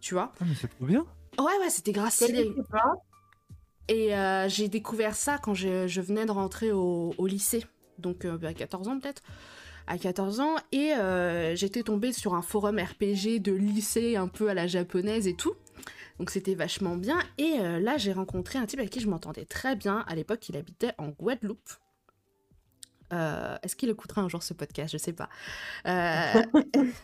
Tu 0.00 0.14
vois 0.14 0.32
Ah, 0.40 0.44
mais 0.46 0.54
c'est 0.54 0.68
trop 0.68 0.86
bien. 0.86 1.04
Ouais, 1.38 1.52
ouais, 1.60 1.68
c'était 1.68 1.92
grave 1.92 2.10
stylé. 2.10 2.50
Et 3.88 4.14
euh, 4.14 4.48
j'ai 4.48 4.68
découvert 4.68 5.14
ça 5.14 5.38
quand 5.38 5.54
je, 5.54 6.00
venais 6.00 6.26
de 6.26 6.30
rentrer 6.30 6.72
au, 6.72 7.14
lycée. 7.26 7.64
Donc 7.98 8.24
euh, 8.24 8.38
à 8.42 8.52
14 8.52 8.88
ans 8.88 8.98
peut-être. 9.00 9.22
À 9.86 9.96
14 9.96 10.40
ans. 10.40 10.56
Et 10.72 10.92
euh, 10.92 11.56
j'étais 11.56 11.82
tombée 11.82 12.12
sur 12.12 12.34
un 12.34 12.42
forum 12.42 12.78
RPG 12.78 13.40
de 13.40 13.52
lycée 13.52 14.16
un 14.16 14.28
peu 14.28 14.48
à 14.48 14.54
la 14.54 14.66
japonaise 14.66 15.26
et 15.26 15.34
tout. 15.34 15.54
Donc 16.18 16.30
c'était 16.30 16.54
vachement 16.54 16.96
bien. 16.96 17.18
Et 17.38 17.58
là, 17.58 17.96
j'ai 17.96 18.12
rencontré 18.12 18.58
un 18.58 18.66
type 18.66 18.80
avec 18.80 18.90
qui 18.90 19.00
je 19.00 19.08
m'entendais 19.08 19.44
très 19.44 19.76
bien. 19.76 20.04
À 20.08 20.16
l'époque, 20.16 20.48
il 20.48 20.56
habitait 20.56 20.92
en 20.98 21.08
Guadeloupe. 21.08 21.70
Euh, 23.12 23.56
Est-ce 23.62 23.76
qu'il 23.76 23.88
écoutera 23.88 24.20
un 24.20 24.28
jour 24.28 24.42
ce 24.42 24.54
podcast? 24.54 24.92
Je 24.92 24.98
sais 24.98 25.12
pas. 25.12 25.28
Euh, 25.86 26.42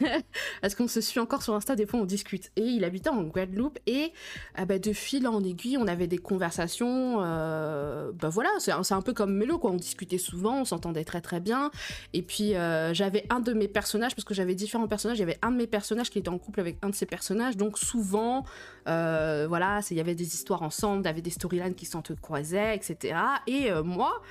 Parce 0.61 0.75
qu'on 0.75 0.89
se 0.89 1.01
suit 1.01 1.21
encore 1.21 1.43
sur 1.43 1.55
Insta, 1.55 1.77
des 1.77 1.87
fois 1.87 2.01
on 2.01 2.05
discute. 2.05 2.51
Et 2.57 2.63
il 2.63 2.85
habitait 2.85 3.11
en 3.11 3.23
Guadeloupe 3.23 3.79
et 3.87 4.13
ah 4.55 4.65
bah, 4.65 4.79
de 4.79 4.93
fil 4.93 5.27
en 5.27 5.43
aiguille, 5.43 5.79
on 5.79 5.87
avait 5.87 6.07
des 6.07 6.19
conversations. 6.19 7.23
euh, 7.23 8.13
bah 8.13 8.29
voilà, 8.29 8.51
c'est 8.59 8.73
un, 8.73 9.03
peu 9.03 9.13
comme 9.13 9.35
Mélo, 9.35 9.59
quoi. 9.59 9.71
On 9.71 9.77
discutait 9.77 10.19
souvent, 10.19 10.61
on 10.61 10.65
s'entendait 10.65 11.05
très 11.05 11.21
très 11.21 11.41
bien. 11.41 11.71
Et 12.13 12.23
puis 12.23 12.53
j'avais 12.93 13.27
un 13.31 13.41
de 13.41 13.53
mes 13.53 13.69
personnages, 13.69 14.15
parce 14.15 14.25
que 14.25 14.35
j'avais 14.35 14.55
différents 14.55 14.89
personnages, 14.89 15.19
il 15.19 15.21
y 15.21 15.25
avait 15.25 15.39
un 15.43 15.51
de 15.51 15.57
mes 15.57 15.67
personnages 15.67 16.11
qui 16.11 16.19
était 16.19 16.29
en 16.29 16.39
couple 16.39 16.61
avec 16.61 16.79
un 16.83 16.91
de 16.91 16.95
ses 16.95 17.07
personnages. 17.07 17.57
Donc 17.57 17.79
souvent, 17.79 18.45
voilà, 18.87 19.81
il 19.91 19.97
y 19.97 20.01
avait 20.01 20.15
des 20.15 20.35
histoires 20.35 20.63
ensemble, 20.63 21.03
il 21.03 21.07
y 21.07 21.11
avait 21.11 21.23
des 21.23 21.31
storylines 21.31 21.75
qui 21.75 21.87
s'entrecroisaient, 21.87 22.77
etc. 22.77 23.17
Et 23.47 23.71
moi, 23.83 24.23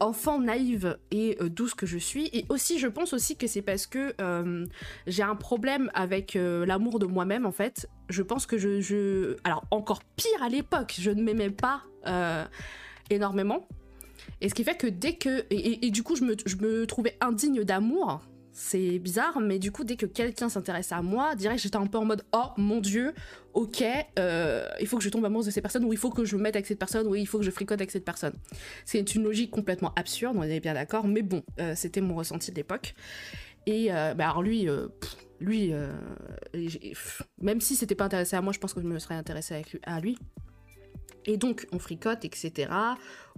enfant 0.00 0.40
naïve 0.40 0.98
et 1.10 1.36
euh, 1.40 1.48
douce 1.48 1.74
que 1.74 1.86
je 1.86 1.98
suis, 1.98 2.28
et 2.32 2.44
aussi 2.48 2.78
je 2.78 2.88
pense 2.88 3.12
aussi 3.12 3.36
que 3.36 3.46
c'est 3.46 3.62
parce 3.62 3.86
que 3.86 4.12
euh, 4.20 4.66
j'ai 5.06 5.22
un 5.22 5.36
problème 5.36 5.90
avec 5.94 6.34
euh, 6.36 6.66
l'amour 6.66 6.98
de 6.98 7.06
moi-même 7.06 7.46
en 7.46 7.52
fait. 7.52 7.88
Je 8.08 8.22
pense 8.22 8.44
que 8.46 8.58
je, 8.58 8.80
je... 8.80 9.36
Alors 9.44 9.64
encore 9.70 10.02
pire 10.16 10.42
à 10.42 10.48
l'époque, 10.48 10.94
je 10.98 11.10
ne 11.10 11.22
m'aimais 11.22 11.50
pas 11.50 11.82
euh, 12.06 12.44
énormément. 13.10 13.68
Et 14.40 14.48
ce 14.48 14.54
qui 14.54 14.64
fait 14.64 14.76
que 14.76 14.86
dès 14.86 15.14
que... 15.14 15.44
Et, 15.50 15.56
et- 15.56 15.86
et 15.86 15.90
du 15.90 16.02
coup 16.02 16.16
je 16.16 16.24
me, 16.24 16.34
je 16.44 16.56
me 16.56 16.86
trouvais 16.86 17.16
indigne 17.20 17.62
d'amour. 17.64 18.20
C'est 18.60 18.98
bizarre, 18.98 19.40
mais 19.40 19.60
du 19.60 19.70
coup 19.70 19.84
dès 19.84 19.94
que 19.94 20.04
quelqu'un 20.04 20.48
s'intéressait 20.48 20.96
à 20.96 21.00
moi, 21.00 21.36
direct 21.36 21.62
j'étais 21.62 21.76
un 21.76 21.86
peu 21.86 21.96
en 21.96 22.04
mode 22.04 22.24
oh 22.32 22.48
mon 22.56 22.80
dieu, 22.80 23.14
ok, 23.54 23.84
euh, 24.18 24.66
il 24.80 24.88
faut 24.88 24.98
que 24.98 25.04
je 25.04 25.10
tombe 25.10 25.24
amoureuse 25.24 25.46
de 25.46 25.52
ces 25.52 25.62
personnes, 25.62 25.84
ou 25.84 25.92
il 25.92 25.96
faut 25.96 26.10
que 26.10 26.24
je 26.24 26.34
me 26.36 26.42
mette 26.42 26.56
avec 26.56 26.66
cette 26.66 26.80
personne, 26.80 27.06
ou 27.06 27.14
il 27.14 27.28
faut 27.28 27.38
que 27.38 27.44
je 27.44 27.52
fricote 27.52 27.80
avec 27.80 27.92
cette 27.92 28.04
personne. 28.04 28.32
C'est 28.84 29.14
une 29.14 29.22
logique 29.22 29.52
complètement 29.52 29.92
absurde, 29.94 30.34
on 30.36 30.42
est 30.42 30.58
bien 30.58 30.74
d'accord, 30.74 31.06
mais 31.06 31.22
bon, 31.22 31.44
euh, 31.60 31.74
c'était 31.76 32.00
mon 32.00 32.16
ressenti 32.16 32.50
de 32.50 32.56
l'époque. 32.56 32.96
Et 33.66 33.92
euh, 33.92 34.14
bah 34.14 34.30
alors 34.30 34.42
lui, 34.42 34.68
euh, 34.68 34.88
lui, 35.38 35.72
même 37.40 37.60
si 37.60 37.76
c'était 37.76 37.94
pas 37.94 38.06
intéressé 38.06 38.34
à 38.34 38.40
moi, 38.40 38.52
je 38.52 38.58
pense 38.58 38.74
que 38.74 38.80
je 38.80 38.86
me 38.86 38.98
serais 38.98 39.14
intéressée 39.14 39.62
à 39.84 40.00
lui. 40.00 40.18
Et 41.26 41.36
donc 41.36 41.68
on 41.70 41.78
fricote, 41.78 42.24
etc. 42.24 42.72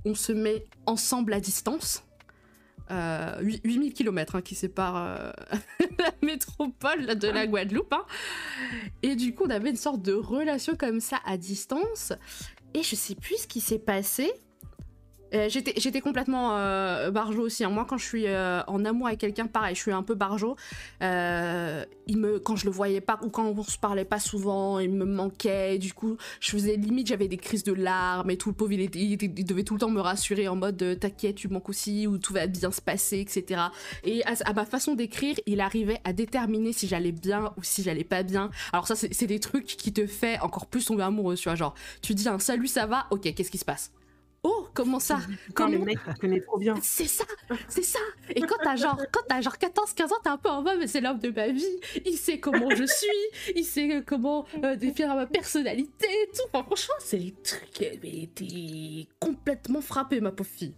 On 0.06 0.14
se 0.14 0.32
met 0.32 0.64
ensemble 0.86 1.34
à 1.34 1.40
distance. 1.40 2.04
Euh, 2.90 3.40
8 3.40 3.60
8000 3.64 3.92
km 3.94 4.40
qui 4.40 4.54
séparent 4.54 4.96
euh, 4.96 5.32
la 5.98 6.10
métropole 6.22 7.06
de 7.06 7.28
la 7.28 7.46
Guadeloupe. 7.46 7.92
hein. 7.92 8.04
Et 9.02 9.14
du 9.14 9.34
coup, 9.34 9.44
on 9.46 9.50
avait 9.50 9.70
une 9.70 9.76
sorte 9.76 10.02
de 10.02 10.12
relation 10.12 10.74
comme 10.76 11.00
ça 11.00 11.18
à 11.24 11.36
distance. 11.36 12.12
Et 12.74 12.82
je 12.82 12.96
sais 12.96 13.14
plus 13.14 13.36
ce 13.42 13.46
qui 13.46 13.60
s'est 13.60 13.78
passé. 13.78 14.32
Euh, 15.34 15.48
j'étais, 15.48 16.00
complètement 16.00 16.56
euh, 16.56 17.10
barjo 17.10 17.42
aussi. 17.42 17.64
hein. 17.64 17.70
Moi, 17.70 17.84
quand 17.88 17.98
je 17.98 18.04
suis 18.04 18.26
euh, 18.26 18.62
en 18.66 18.84
amour 18.84 19.06
avec 19.06 19.20
quelqu'un, 19.20 19.46
pareil, 19.46 19.74
je 19.74 19.80
suis 19.80 19.92
un 19.92 20.02
peu 20.02 20.14
barjo. 20.14 20.56
Quand 21.00 22.56
je 22.56 22.64
le 22.64 22.70
voyais 22.70 23.00
pas 23.00 23.18
ou 23.22 23.28
quand 23.28 23.44
on 23.44 23.62
se 23.62 23.78
parlait 23.78 24.04
pas 24.04 24.18
souvent, 24.18 24.78
il 24.78 24.90
me 24.90 25.04
manquait. 25.04 25.78
Du 25.78 25.92
coup, 25.92 26.16
je 26.40 26.50
faisais 26.50 26.76
limite, 26.76 27.08
j'avais 27.08 27.28
des 27.28 27.36
crises 27.36 27.64
de 27.64 27.72
larmes 27.72 28.30
et 28.30 28.36
tout. 28.36 28.50
Le 28.50 28.54
pauvre, 28.54 28.72
il, 28.72 29.16
devait 29.44 29.62
tout 29.62 29.74
le 29.74 29.80
temps 29.80 29.90
me 29.90 30.00
rassurer 30.00 30.48
en 30.48 30.56
mode 30.56 30.98
t'inquiète, 30.98 31.36
tu 31.36 31.48
manques 31.48 31.68
aussi 31.68 32.06
ou 32.06 32.18
tout 32.18 32.32
va 32.32 32.46
bien 32.46 32.70
se 32.70 32.80
passer, 32.80 33.20
etc. 33.20 33.60
Et 34.04 34.22
à, 34.24 34.52
ma 34.52 34.64
façon 34.64 34.94
d'écrire, 34.94 35.36
il 35.46 35.60
arrivait 35.60 36.00
à 36.04 36.12
déterminer 36.12 36.72
si 36.72 36.88
j'allais 36.88 37.12
bien 37.12 37.52
ou 37.56 37.62
si 37.62 37.82
j'allais 37.82 38.04
pas 38.04 38.22
bien. 38.22 38.50
Alors 38.72 38.86
ça, 38.86 38.96
c'est 38.96 39.26
des 39.26 39.40
trucs 39.40 39.66
qui 39.66 39.92
te 39.92 40.06
fait 40.06 40.40
encore 40.40 40.66
plus 40.66 40.84
tomber 40.84 41.02
amoureux, 41.02 41.36
tu 41.36 41.44
vois. 41.44 41.54
Genre, 41.54 41.74
tu 42.02 42.14
dis 42.14 42.28
un 42.28 42.38
salut, 42.38 42.66
ça 42.66 42.86
va, 42.86 43.06
ok, 43.10 43.32
qu'est-ce 43.34 43.50
qui 43.50 43.58
se 43.58 43.64
passe? 43.64 43.92
Oh, 44.42 44.68
comment 44.72 45.00
ça? 45.00 45.18
Quand 45.54 45.66
le 45.68 45.72
Comment? 45.74 45.84
mec 45.84 45.98
connaît 46.18 46.40
trop 46.40 46.56
bien. 46.58 46.74
c'est 46.82 47.06
ça, 47.06 47.24
c'est 47.68 47.82
ça. 47.82 47.98
Et 48.34 48.40
quand 48.40 48.56
t'as 48.62 48.74
genre, 48.76 48.96
quand 49.12 49.20
t'as 49.28 49.42
genre 49.42 49.56
14-15 49.56 50.04
ans, 50.04 50.16
t'es 50.22 50.30
un 50.30 50.38
peu 50.38 50.48
en 50.48 50.62
mode, 50.62 50.78
mais 50.78 50.86
c'est 50.86 51.02
l'homme 51.02 51.18
de 51.18 51.28
ma 51.30 51.48
vie. 51.48 51.66
Il 52.06 52.16
sait 52.16 52.40
comment 52.40 52.70
je 52.74 52.84
suis, 52.84 53.52
il 53.54 53.64
sait 53.64 53.96
euh, 53.96 54.02
comment 54.04 54.46
euh, 54.64 54.76
définir 54.76 55.14
ma 55.14 55.26
personnalité 55.26 56.06
et 56.06 56.26
tout. 56.34 56.42
Enfin, 56.52 56.64
franchement, 56.64 56.94
c'est 57.00 57.18
les 57.18 57.32
trucs. 57.32 57.82
euh, 57.82 57.96
Mais 58.02 58.30
t'es 58.34 59.06
complètement 59.18 59.82
frappé, 59.82 60.20
ma 60.22 60.32
pauvre 60.32 60.48
fille. 60.48 60.74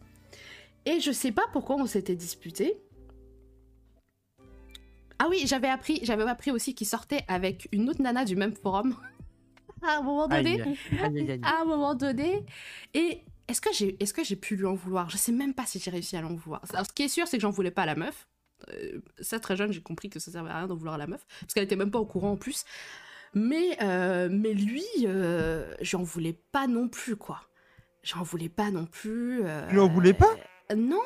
Et 0.85 0.99
je 0.99 1.13
sais 1.13 1.31
pas 1.31 1.45
pourquoi 1.53 1.77
on 1.77 1.87
s'était 1.87 2.17
disputé. 2.17 2.75
Ah 5.21 5.27
oui, 5.31 5.43
j'avais 5.47 5.69
appris, 5.69 6.01
j'avais 6.03 6.25
appris 6.29 6.51
aussi 6.51 6.75
qu'il 6.75 6.89
sortait 6.89 7.23
avec 7.29 7.69
une 7.71 7.89
autre 7.89 8.03
nana 8.03 8.25
du 8.25 8.35
même 8.35 8.57
forum. 8.57 8.97
à 9.83 9.99
un 9.99 10.03
moment 10.03 10.27
donné. 10.27 10.61
Aïe, 10.61 10.77
aïe, 11.01 11.19
aïe, 11.21 11.31
aïe. 11.31 11.41
À 11.45 11.61
un 11.63 11.65
moment 11.65 11.95
donné. 11.95 12.45
Et 12.95 13.21
est-ce 13.49 13.61
que 13.61 13.71
j'ai 13.73 13.97
est-ce 14.03 14.13
que 14.15 14.25
j'ai 14.25 14.37
pu 14.37 14.57
lui 14.57 14.67
en 14.67 14.75
vouloir? 14.75 15.11
Je 15.11 15.17
sais 15.17 15.33
même 15.33 15.55
pas 15.55 15.67
si 15.67 15.79
j'ai 15.79 15.91
réussi 15.91 16.17
à 16.17 16.21
l'en 16.21 16.35
vouloir. 16.35 16.63
Alors, 16.73 16.87
ce 16.87 16.93
qui 16.93 17.03
est 17.03 17.09
sûr, 17.09 17.27
c'est 17.27 17.37
que 17.39 17.43
j'en 17.43 17.51
voulais 17.51 17.71
pas 17.71 17.83
à 17.83 17.87
la 17.87 17.95
meuf. 17.95 18.27
Euh, 18.71 19.01
ça, 19.21 19.41
très 19.41 19.57
jeune, 19.57 19.73
j'ai 19.73 19.83
compris 19.83 20.09
que 20.09 20.19
ça 20.21 20.31
servait 20.31 20.51
à 20.51 20.59
rien 20.59 20.67
d'en 20.67 20.77
vouloir 20.77 20.95
à 20.95 20.99
la 20.99 21.07
meuf. 21.07 21.27
Parce 21.41 21.53
qu'elle 21.55 21.65
était 21.65 21.77
même 21.77 21.91
pas 21.91 21.99
au 21.99 22.07
courant 22.07 22.33
en 22.33 22.37
plus. 22.37 22.65
Mais, 23.35 23.77
euh, 23.83 24.29
mais 24.31 24.53
lui, 24.55 24.85
euh, 25.05 25.75
j'en 25.81 26.03
voulais 26.03 26.39
pas 26.53 26.67
non 26.67 26.89
plus, 26.89 27.17
quoi. 27.17 27.41
J'en 28.03 28.23
voulais 28.23 28.49
pas 28.49 28.71
non 28.71 28.87
plus. 28.87 29.41
euh, 29.45 29.69
Tu 29.71 29.79
en 29.81 29.89
voulais 29.89 30.13
pas? 30.13 30.31
Non. 30.77 31.01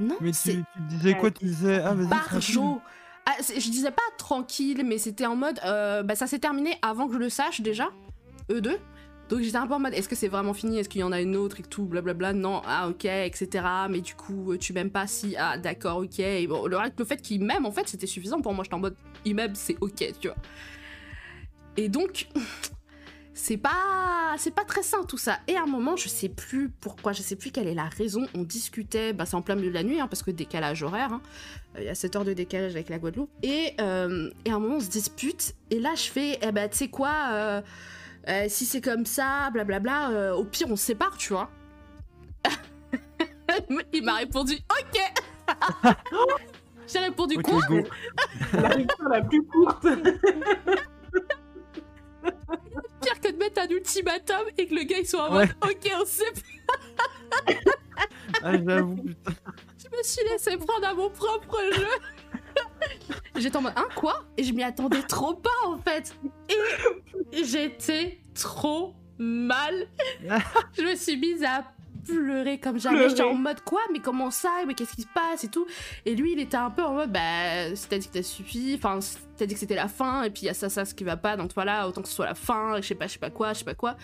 Non, 0.00 0.16
Mais 0.20 0.30
tu, 0.30 0.62
tu 0.72 0.80
disais 0.88 1.16
quoi? 1.16 1.30
Tu 1.32 1.44
disais 1.44 1.80
ah 1.84 1.92
vas-y. 1.94 2.06
Barjo. 2.08 2.80
Ah, 3.26 3.34
je 3.40 3.68
disais 3.70 3.90
pas 3.90 4.02
tranquille, 4.16 4.84
mais 4.86 4.96
c'était 4.98 5.26
en 5.26 5.34
mode. 5.34 5.58
euh, 5.64 6.02
bah, 6.04 6.14
ça 6.14 6.26
s'est 6.28 6.38
terminé 6.38 6.78
avant 6.82 7.08
que 7.08 7.14
je 7.14 7.18
le 7.18 7.28
sache 7.28 7.60
déjà, 7.62 7.90
eux 8.50 8.60
deux. 8.60 8.78
Donc 9.28 9.40
j'étais 9.42 9.56
un 9.56 9.66
peu 9.66 9.74
en 9.74 9.78
mode 9.78 9.94
est-ce 9.94 10.08
que 10.08 10.16
c'est 10.16 10.28
vraiment 10.28 10.54
fini? 10.54 10.78
Est-ce 10.78 10.88
qu'il 10.88 11.00
y 11.02 11.04
en 11.04 11.12
a 11.12 11.20
une 11.20 11.36
autre 11.36 11.60
et 11.60 11.62
tout, 11.62 11.84
blablabla? 11.84 12.32
Non, 12.32 12.62
ah 12.66 12.88
ok, 12.88 13.04
etc. 13.04 13.64
Mais 13.90 14.00
du 14.00 14.14
coup, 14.14 14.52
euh, 14.52 14.58
tu 14.58 14.72
m'aimes 14.72 14.90
pas? 14.90 15.06
Si, 15.06 15.36
ah 15.36 15.58
d'accord, 15.58 15.98
ok. 15.98 16.22
Bon, 16.48 16.66
le, 16.66 16.78
le 16.98 17.04
fait 17.04 17.20
qu'il 17.20 17.44
m'aime, 17.44 17.66
en 17.66 17.72
fait, 17.72 17.86
c'était 17.88 18.06
suffisant 18.06 18.40
pour 18.40 18.54
moi. 18.54 18.64
J'étais 18.64 18.74
en 18.74 18.78
mode 18.80 18.96
il 19.24 19.34
m'aime, 19.34 19.54
c'est 19.54 19.76
ok, 19.80 20.12
tu 20.20 20.28
vois. 20.28 20.36
Et 21.76 21.88
donc. 21.88 22.28
C'est 23.40 23.56
pas, 23.56 24.34
c'est 24.36 24.52
pas 24.52 24.64
très 24.64 24.82
sain 24.82 25.04
tout 25.04 25.16
ça. 25.16 25.38
Et 25.46 25.54
à 25.56 25.62
un 25.62 25.66
moment, 25.66 25.94
je 25.94 26.08
sais 26.08 26.28
plus 26.28 26.70
pourquoi, 26.70 27.12
je 27.12 27.22
sais 27.22 27.36
plus 27.36 27.52
quelle 27.52 27.68
est 27.68 27.74
la 27.74 27.84
raison. 27.84 28.26
On 28.34 28.42
discutait, 28.42 29.12
bah, 29.12 29.26
c'est 29.26 29.36
en 29.36 29.42
plein 29.42 29.54
milieu 29.54 29.68
de 29.68 29.74
la 29.74 29.84
nuit, 29.84 30.00
hein, 30.00 30.08
parce 30.08 30.24
que 30.24 30.32
décalage 30.32 30.82
horaire. 30.82 31.12
hein. 31.12 31.22
Euh, 31.76 31.82
Il 31.82 31.84
y 31.86 31.88
a 31.88 31.94
7 31.94 32.16
heures 32.16 32.24
de 32.24 32.32
décalage 32.32 32.72
avec 32.74 32.88
la 32.88 32.98
Guadeloupe. 32.98 33.30
Et, 33.44 33.74
euh, 33.80 34.28
et 34.44 34.50
à 34.50 34.56
un 34.56 34.58
moment, 34.58 34.78
on 34.78 34.80
se 34.80 34.88
dispute. 34.90 35.54
Et 35.70 35.78
là, 35.78 35.94
je 35.94 36.10
fais, 36.10 36.36
eh 36.42 36.50
ben, 36.50 36.68
tu 36.68 36.78
sais 36.78 36.88
quoi, 36.88 37.12
euh, 37.30 37.62
euh, 38.28 38.46
si 38.48 38.64
c'est 38.66 38.80
comme 38.80 39.06
ça, 39.06 39.50
blablabla, 39.52 40.10
euh, 40.10 40.32
au 40.34 40.44
pire, 40.44 40.66
on 40.70 40.76
se 40.76 40.84
sépare, 40.86 41.16
tu 41.16 41.32
vois. 41.32 41.50
Il 43.92 44.04
m'a 44.04 44.14
répondu, 44.16 44.54
ok. 44.54 45.00
J'ai 46.86 46.98
répondu 47.00 47.36
Ok, 47.36 47.42
quoi 47.42 47.60
go. 47.68 47.82
La 48.54 48.68
rupture 48.70 49.08
la 49.08 49.20
plus 49.22 49.42
courte. 49.44 49.86
Pire 53.02 53.20
que 53.20 53.30
de 53.32 53.36
mettre 53.36 53.60
un 53.62 53.68
ultimatum 53.68 54.42
et 54.56 54.66
que 54.66 54.74
le 54.74 54.82
gars 54.84 54.98
il 54.98 55.06
soit 55.06 55.28
en 55.30 55.36
Ouais. 55.36 55.46
mode, 55.46 55.54
ok, 55.70 55.92
on 56.00 56.04
se 56.06 56.12
sépare. 56.12 56.42
Ah, 58.42 58.52
j'avoue, 58.66 58.96
putain. 58.96 59.32
Je 59.78 59.96
me 59.96 60.02
suis 60.02 60.24
laissé 60.30 60.56
prendre 60.56 60.86
à 60.86 60.94
mon 60.94 61.10
propre 61.10 61.58
jeu. 61.74 61.86
J'étais 63.36 63.56
en 63.56 63.62
mode, 63.62 63.72
hein, 63.76 63.86
quoi? 63.94 64.24
Et 64.36 64.44
je 64.44 64.52
m'y 64.52 64.62
attendais 64.62 65.02
trop 65.02 65.34
pas, 65.34 65.48
en 65.66 65.78
fait. 65.78 66.14
Et 67.32 67.44
j'étais 67.44 68.20
trop 68.34 68.94
mal. 69.18 69.86
Je 70.76 70.82
me 70.82 70.94
suis 70.96 71.16
mise 71.16 71.42
à 71.44 71.64
pleurer 72.06 72.58
comme 72.58 72.78
jamais. 72.80 73.08
J'étais 73.10 73.22
en 73.22 73.34
mode, 73.34 73.60
quoi? 73.62 73.80
Mais 73.92 73.98
comment 73.98 74.30
ça? 74.30 74.48
Mais 74.66 74.74
qu'est-ce 74.74 74.94
qui 74.94 75.02
se 75.02 75.08
passe? 75.12 75.44
Et 75.44 75.48
tout. 75.48 75.66
Et 76.06 76.14
lui, 76.14 76.32
il 76.32 76.40
était 76.40 76.56
un 76.56 76.70
peu 76.70 76.82
en 76.82 76.94
mode, 76.94 77.12
bah, 77.12 77.68
c'est-à-dire 77.74 78.08
que 78.10 78.14
t'as 78.18 78.22
suffi. 78.22 78.74
Enfin, 78.78 78.98
t'as 79.36 79.44
dit 79.46 79.54
que 79.54 79.60
c'était 79.60 79.74
la 79.74 79.88
fin. 79.88 80.22
Et 80.22 80.30
puis, 80.30 80.42
il 80.42 80.46
y 80.46 80.48
a 80.48 80.54
ça, 80.54 80.68
ça, 80.70 80.84
ce 80.86 80.94
qui 80.94 81.04
va 81.04 81.16
pas. 81.16 81.36
Donc 81.36 81.50
voilà, 81.54 81.86
autant 81.86 82.00
que 82.02 82.08
ce 82.08 82.14
soit 82.14 82.26
la 82.26 82.34
fin. 82.34 82.76
Je 82.80 82.86
sais 82.86 82.94
pas, 82.94 83.06
je 83.08 83.12
sais 83.14 83.18
pas 83.18 83.30
quoi, 83.30 83.52
je 83.52 83.58
sais 83.58 83.64
pas 83.64 83.74
quoi. 83.74 83.96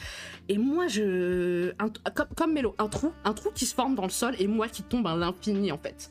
Et 0.49 0.59
moi, 0.59 0.87
je. 0.87 1.70
un- 1.79 1.89
comme, 2.14 2.29
comme 2.37 2.53
Mélo, 2.53 2.75
un 2.79 2.89
trou, 2.89 3.12
un 3.25 3.33
trou 3.33 3.51
qui 3.55 3.64
se 3.64 3.75
forme 3.75 3.95
dans 3.95 4.03
le 4.05 4.11
sol 4.11 4.35
et 4.39 4.47
moi 4.49 4.68
qui 4.68 4.83
tombe 4.83 5.07
à 5.07 5.16
l'infini 5.16 5.72
en 5.72 5.79
fait. 5.79 6.11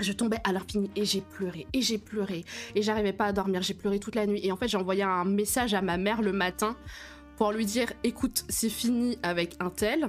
Je 0.00 0.12
tombais 0.12 0.38
à 0.44 0.52
l'infini 0.52 0.90
et 0.96 1.04
j'ai 1.04 1.20
pleuré 1.20 1.66
et 1.72 1.82
j'ai 1.82 1.98
pleuré 1.98 2.44
et 2.74 2.82
j'arrivais 2.82 3.12
pas 3.12 3.26
à 3.26 3.32
dormir. 3.32 3.62
J'ai 3.62 3.74
pleuré 3.74 3.98
toute 3.98 4.14
la 4.14 4.26
nuit 4.26 4.40
et 4.42 4.52
en 4.52 4.56
fait 4.56 4.68
j'ai 4.68 4.78
envoyé 4.78 5.02
un 5.02 5.24
message 5.24 5.74
à 5.74 5.82
ma 5.82 5.96
mère 5.96 6.22
le 6.22 6.32
matin 6.32 6.76
pour 7.36 7.52
lui 7.52 7.66
dire 7.66 7.92
écoute 8.04 8.44
c'est 8.48 8.70
fini 8.70 9.18
avec 9.22 9.56
un 9.60 9.70
tel. 9.70 10.08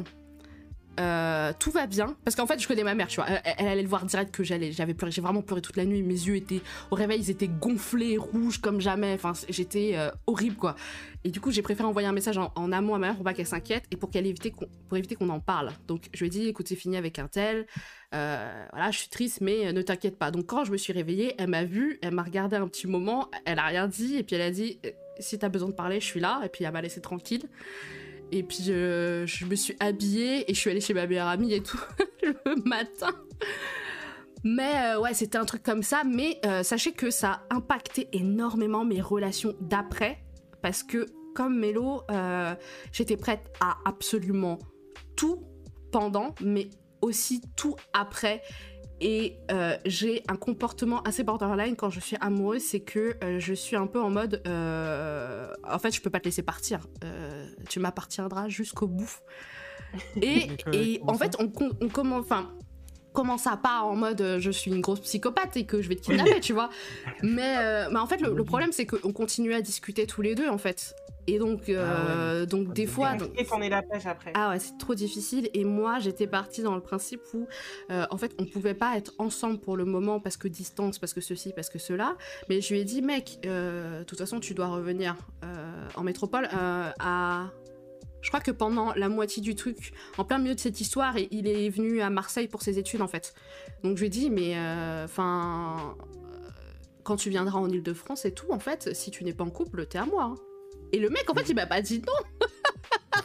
Euh, 1.00 1.54
tout 1.58 1.72
va 1.72 1.88
bien 1.88 2.18
parce 2.26 2.36
qu'en 2.36 2.46
fait 2.46 2.60
je 2.60 2.68
connais 2.68 2.84
ma 2.84 2.94
mère 2.94 3.08
tu 3.08 3.16
vois 3.16 3.26
elle, 3.30 3.66
allait 3.66 3.82
le 3.82 3.88
voir 3.88 4.04
direct 4.04 4.30
que 4.30 4.44
j'allais 4.44 4.74
j'avais 4.74 4.94
pleuré 4.94 5.10
j'ai 5.10 5.22
vraiment 5.22 5.42
pleuré 5.42 5.62
toute 5.62 5.78
la 5.78 5.86
nuit 5.86 6.02
mes 6.04 6.14
yeux 6.14 6.36
étaient 6.36 6.62
au 6.92 6.96
réveil 6.96 7.22
ils 7.22 7.30
étaient 7.30 7.48
gonflés 7.48 8.18
rouges 8.18 8.60
comme 8.60 8.82
jamais 8.82 9.14
enfin 9.14 9.32
j'étais 9.48 9.94
euh, 9.96 10.12
horrible 10.28 10.58
quoi 10.58 10.76
et 11.24 11.30
du 11.30 11.40
coup, 11.40 11.52
j'ai 11.52 11.62
préféré 11.62 11.88
envoyer 11.88 12.08
un 12.08 12.14
message 12.14 12.38
en, 12.38 12.72
amont 12.72 12.96
à 12.96 12.98
ma 12.98 13.08
mère 13.08 13.16
pour 13.16 13.24
pas 13.24 13.34
qu'elle 13.34 13.48
s'inquiète 13.48 13.84
et 13.92 13.96
pour 13.96 14.10
qu'elle 14.10 14.26
évite 14.26 14.56
pour 14.56 14.98
éviter 14.98 15.16
qu'on 15.16 15.30
en 15.30 15.40
parle. 15.40 15.72
Donc, 15.88 16.10
je 16.14 16.20
lui 16.20 16.28
ai 16.28 16.30
dit, 16.30 16.48
écoute, 16.48 16.68
c'est 16.68 16.76
fini 16.76 16.98
avec 16.98 17.20
un 17.20 17.28
tel. 17.28 17.68
Euh, 18.16 18.66
voilà, 18.72 18.90
je 18.92 18.98
suis 18.98 19.10
triste, 19.10 19.40
mais 19.42 19.72
ne 19.72 19.82
t'inquiète 19.82 20.18
pas. 20.18 20.32
Donc, 20.32 20.48
quand 20.48 20.64
je 20.64 20.72
me 20.72 20.78
suis 20.78 20.94
réveillée, 20.94 21.36
elle 21.38 21.50
m'a 21.50 21.64
vue, 21.64 22.00
elle 22.02 22.14
m'a 22.14 22.24
regardé 22.24 22.56
un 22.56 22.68
petit 22.68 22.88
moment, 22.88 23.30
elle 23.46 23.60
a 23.60 23.66
rien 23.66 23.88
dit 23.88 24.16
et 24.16 24.24
puis 24.24 24.36
elle 24.36 24.42
a 24.42 24.52
dit, 24.52 24.80
si 25.20 25.38
t'as 25.38 25.50
besoin 25.50 25.70
de 25.70 25.76
parler, 25.76 26.00
je 26.00 26.06
suis 26.06 26.20
là. 26.20 26.42
Et 26.44 26.50
puis, 26.50 26.64
elle 26.64 26.74
m'a 26.74 26.82
laissé 26.82 27.02
tranquille. 27.02 27.48
Et 28.32 28.44
puis, 28.44 28.64
je, 28.64 29.24
je 29.26 29.46
me 29.46 29.56
suis 29.56 29.76
habillée 29.80 30.50
et 30.50 30.54
je 30.54 30.60
suis 30.60 30.70
allée 30.70 30.82
chez 30.82 30.94
ma 30.94 31.06
meilleure 31.06 31.28
amie 31.28 31.54
et 31.54 31.62
tout 31.62 31.80
le 32.24 32.56
matin. 32.66 33.14
Mais 34.44 34.74
euh, 34.76 35.00
ouais, 35.00 35.14
c'était 35.14 35.38
un 35.38 35.46
truc 35.46 35.64
comme 35.64 35.84
ça. 35.84 36.04
Mais 36.04 36.40
euh, 36.46 36.64
sachez 36.64 36.94
que 36.94 37.12
ça 37.12 37.44
a 37.50 37.56
impacté 37.56 38.08
énormément 38.14 38.86
mes 38.86 39.02
relations 39.02 39.56
d'après. 39.62 40.24
Parce 40.62 40.84
que, 40.84 41.06
comme 41.36 41.60
Mélo, 41.60 42.04
euh, 42.12 42.56
j'étais 42.92 43.18
prête 43.18 43.52
à 43.60 43.78
absolument 43.86 44.60
tout 45.16 45.44
pendant, 45.92 46.34
mais 46.42 46.70
aussi 47.02 47.42
tout 47.56 47.76
après. 47.94 48.42
Et 49.04 49.38
euh, 49.52 49.76
j'ai 49.86 50.22
un 50.30 50.36
comportement 50.36 51.02
assez 51.02 51.24
borderline 51.24 51.76
quand 51.76 51.90
je 51.90 52.00
suis 52.00 52.18
amoureuse, 52.22 52.62
c'est 52.62 52.82
que 52.82 53.16
euh, 53.24 53.40
je 53.40 53.54
suis 53.56 53.76
un 53.76 53.88
peu 53.88 54.00
en 54.00 54.12
mode, 54.12 54.44
euh, 54.48 55.52
en 55.68 55.80
fait, 55.80 55.94
je 55.96 56.02
peux 56.02 56.12
pas 56.12 56.20
te 56.20 56.26
laisser 56.26 56.44
partir. 56.44 56.82
Tu 57.68 57.80
m'appartiendras 57.80 58.48
jusqu'au 58.48 58.88
bout. 58.88 59.12
Et, 60.22 61.02
en 61.08 61.16
fait, 61.16 61.36
on, 61.40 61.50
com- 61.50 61.74
on 61.82 61.90
commence, 61.90 62.22
enfin, 62.26 62.52
commence 63.12 63.48
à 63.48 63.58
pas 63.58 63.82
en 63.82 63.96
mode, 63.96 64.38
je 64.40 64.52
suis 64.52 64.72
une 64.72 64.82
grosse 64.82 65.02
psychopathe 65.02 65.58
et 65.58 65.66
que 65.66 65.82
je 65.82 65.90
vais 65.90 65.96
te 65.96 66.02
kidnapper, 66.04 66.40
tu 66.42 66.54
vois? 66.54 66.70
Mais, 67.24 67.90
mais 67.90 68.00
en 68.00 68.06
fait, 68.08 68.22
le, 68.22 68.34
le 68.34 68.44
problème, 68.46 68.72
c'est 68.72 68.86
qu'on 68.86 69.12
continue 69.12 69.54
à 69.54 69.62
discuter 69.62 70.06
tous 70.06 70.22
les 70.22 70.36
deux, 70.36 70.48
en 70.48 70.58
fait. 70.60 70.96
Et 71.28 71.38
donc, 71.38 71.70
euh, 71.70 72.46
donc 72.48 72.74
des 72.74 72.88
fois, 72.88 73.16
donc- 73.16 73.30
Et 73.40 73.46
tourner 73.46 73.70
la 73.70 73.82
pêche 73.84 74.06
après. 74.08 74.32
ah 74.36 74.50
ouais, 74.50 74.60
c'est 74.60 74.78
trop 74.80 74.96
difficile. 74.96 75.50
Et 75.54 75.64
moi, 75.66 76.00
j'étais 76.00 76.26
partie 76.28 76.64
dans 76.64 76.74
le 76.76 76.82
principe 76.82 77.22
où, 77.34 77.48
euh, 77.92 78.06
en 78.10 78.18
fait, 78.18 78.34
on 78.40 78.46
pouvait 78.46 78.74
pas 78.74 78.98
être 78.98 79.14
ensemble 79.20 79.60
pour 79.60 79.78
le 79.78 79.86
moment 79.86 80.20
parce 80.20 80.36
que 80.36 80.48
distance, 80.48 80.98
parce 80.98 81.14
que 81.14 81.22
ceci, 81.22 81.54
parce 81.56 81.70
que 81.70 81.78
cela. 81.80 82.18
Mais 82.50 82.60
je 82.60 82.74
lui 82.74 82.82
ai 82.82 82.86
dit, 82.86 83.02
mec, 83.04 83.38
euh, 83.46 84.00
de 84.00 84.04
toute 84.04 84.18
façon, 84.18 84.40
tu 84.40 84.54
dois 84.56 84.68
revenir 84.68 85.16
euh, 85.44 85.88
en 85.96 86.04
métropole 86.04 86.50
euh, 86.54 86.90
à. 87.00 87.52
Je 88.22 88.28
crois 88.30 88.40
que 88.40 88.52
pendant 88.52 88.94
la 88.96 89.10
moitié 89.10 89.42
du 89.42 89.56
truc, 89.56 89.94
en 90.18 90.26
plein 90.26 90.38
milieu 90.40 90.54
de 90.56 90.60
cette 90.60 90.80
histoire, 90.82 91.16
il 91.18 91.48
est 91.48 91.70
venu 91.70 92.02
à 92.02 92.10
Marseille 92.10 92.48
pour 92.48 92.62
ses 92.62 92.78
études, 92.80 93.02
en 93.02 93.08
fait. 93.08 93.34
Donc 93.84 93.96
je 93.96 94.02
lui 94.02 94.08
ai 94.08 94.10
dit, 94.12 94.30
mais 94.30 94.56
enfin. 95.04 95.96
quand 97.04 97.16
tu 97.16 97.30
viendras 97.32 97.58
en 97.60 97.68
Ile-de-France 97.68 98.26
et 98.26 98.32
tout, 98.34 98.52
en 98.52 98.60
fait, 98.60 98.96
si 98.96 99.10
tu 99.12 99.24
n'es 99.24 99.34
pas 99.34 99.44
en 99.44 99.50
couple, 99.50 99.86
t'es 99.88 99.98
à 99.98 100.06
moi. 100.06 100.24
hein. 100.24 100.36
Et 100.92 101.00
le 101.00 101.10
mec, 101.10 101.30
en 101.30 101.34
fait, 101.34 101.48
il 101.50 101.56
m'a 101.56 101.66
pas 101.68 101.82
dit 101.82 102.02
non. 102.06 102.14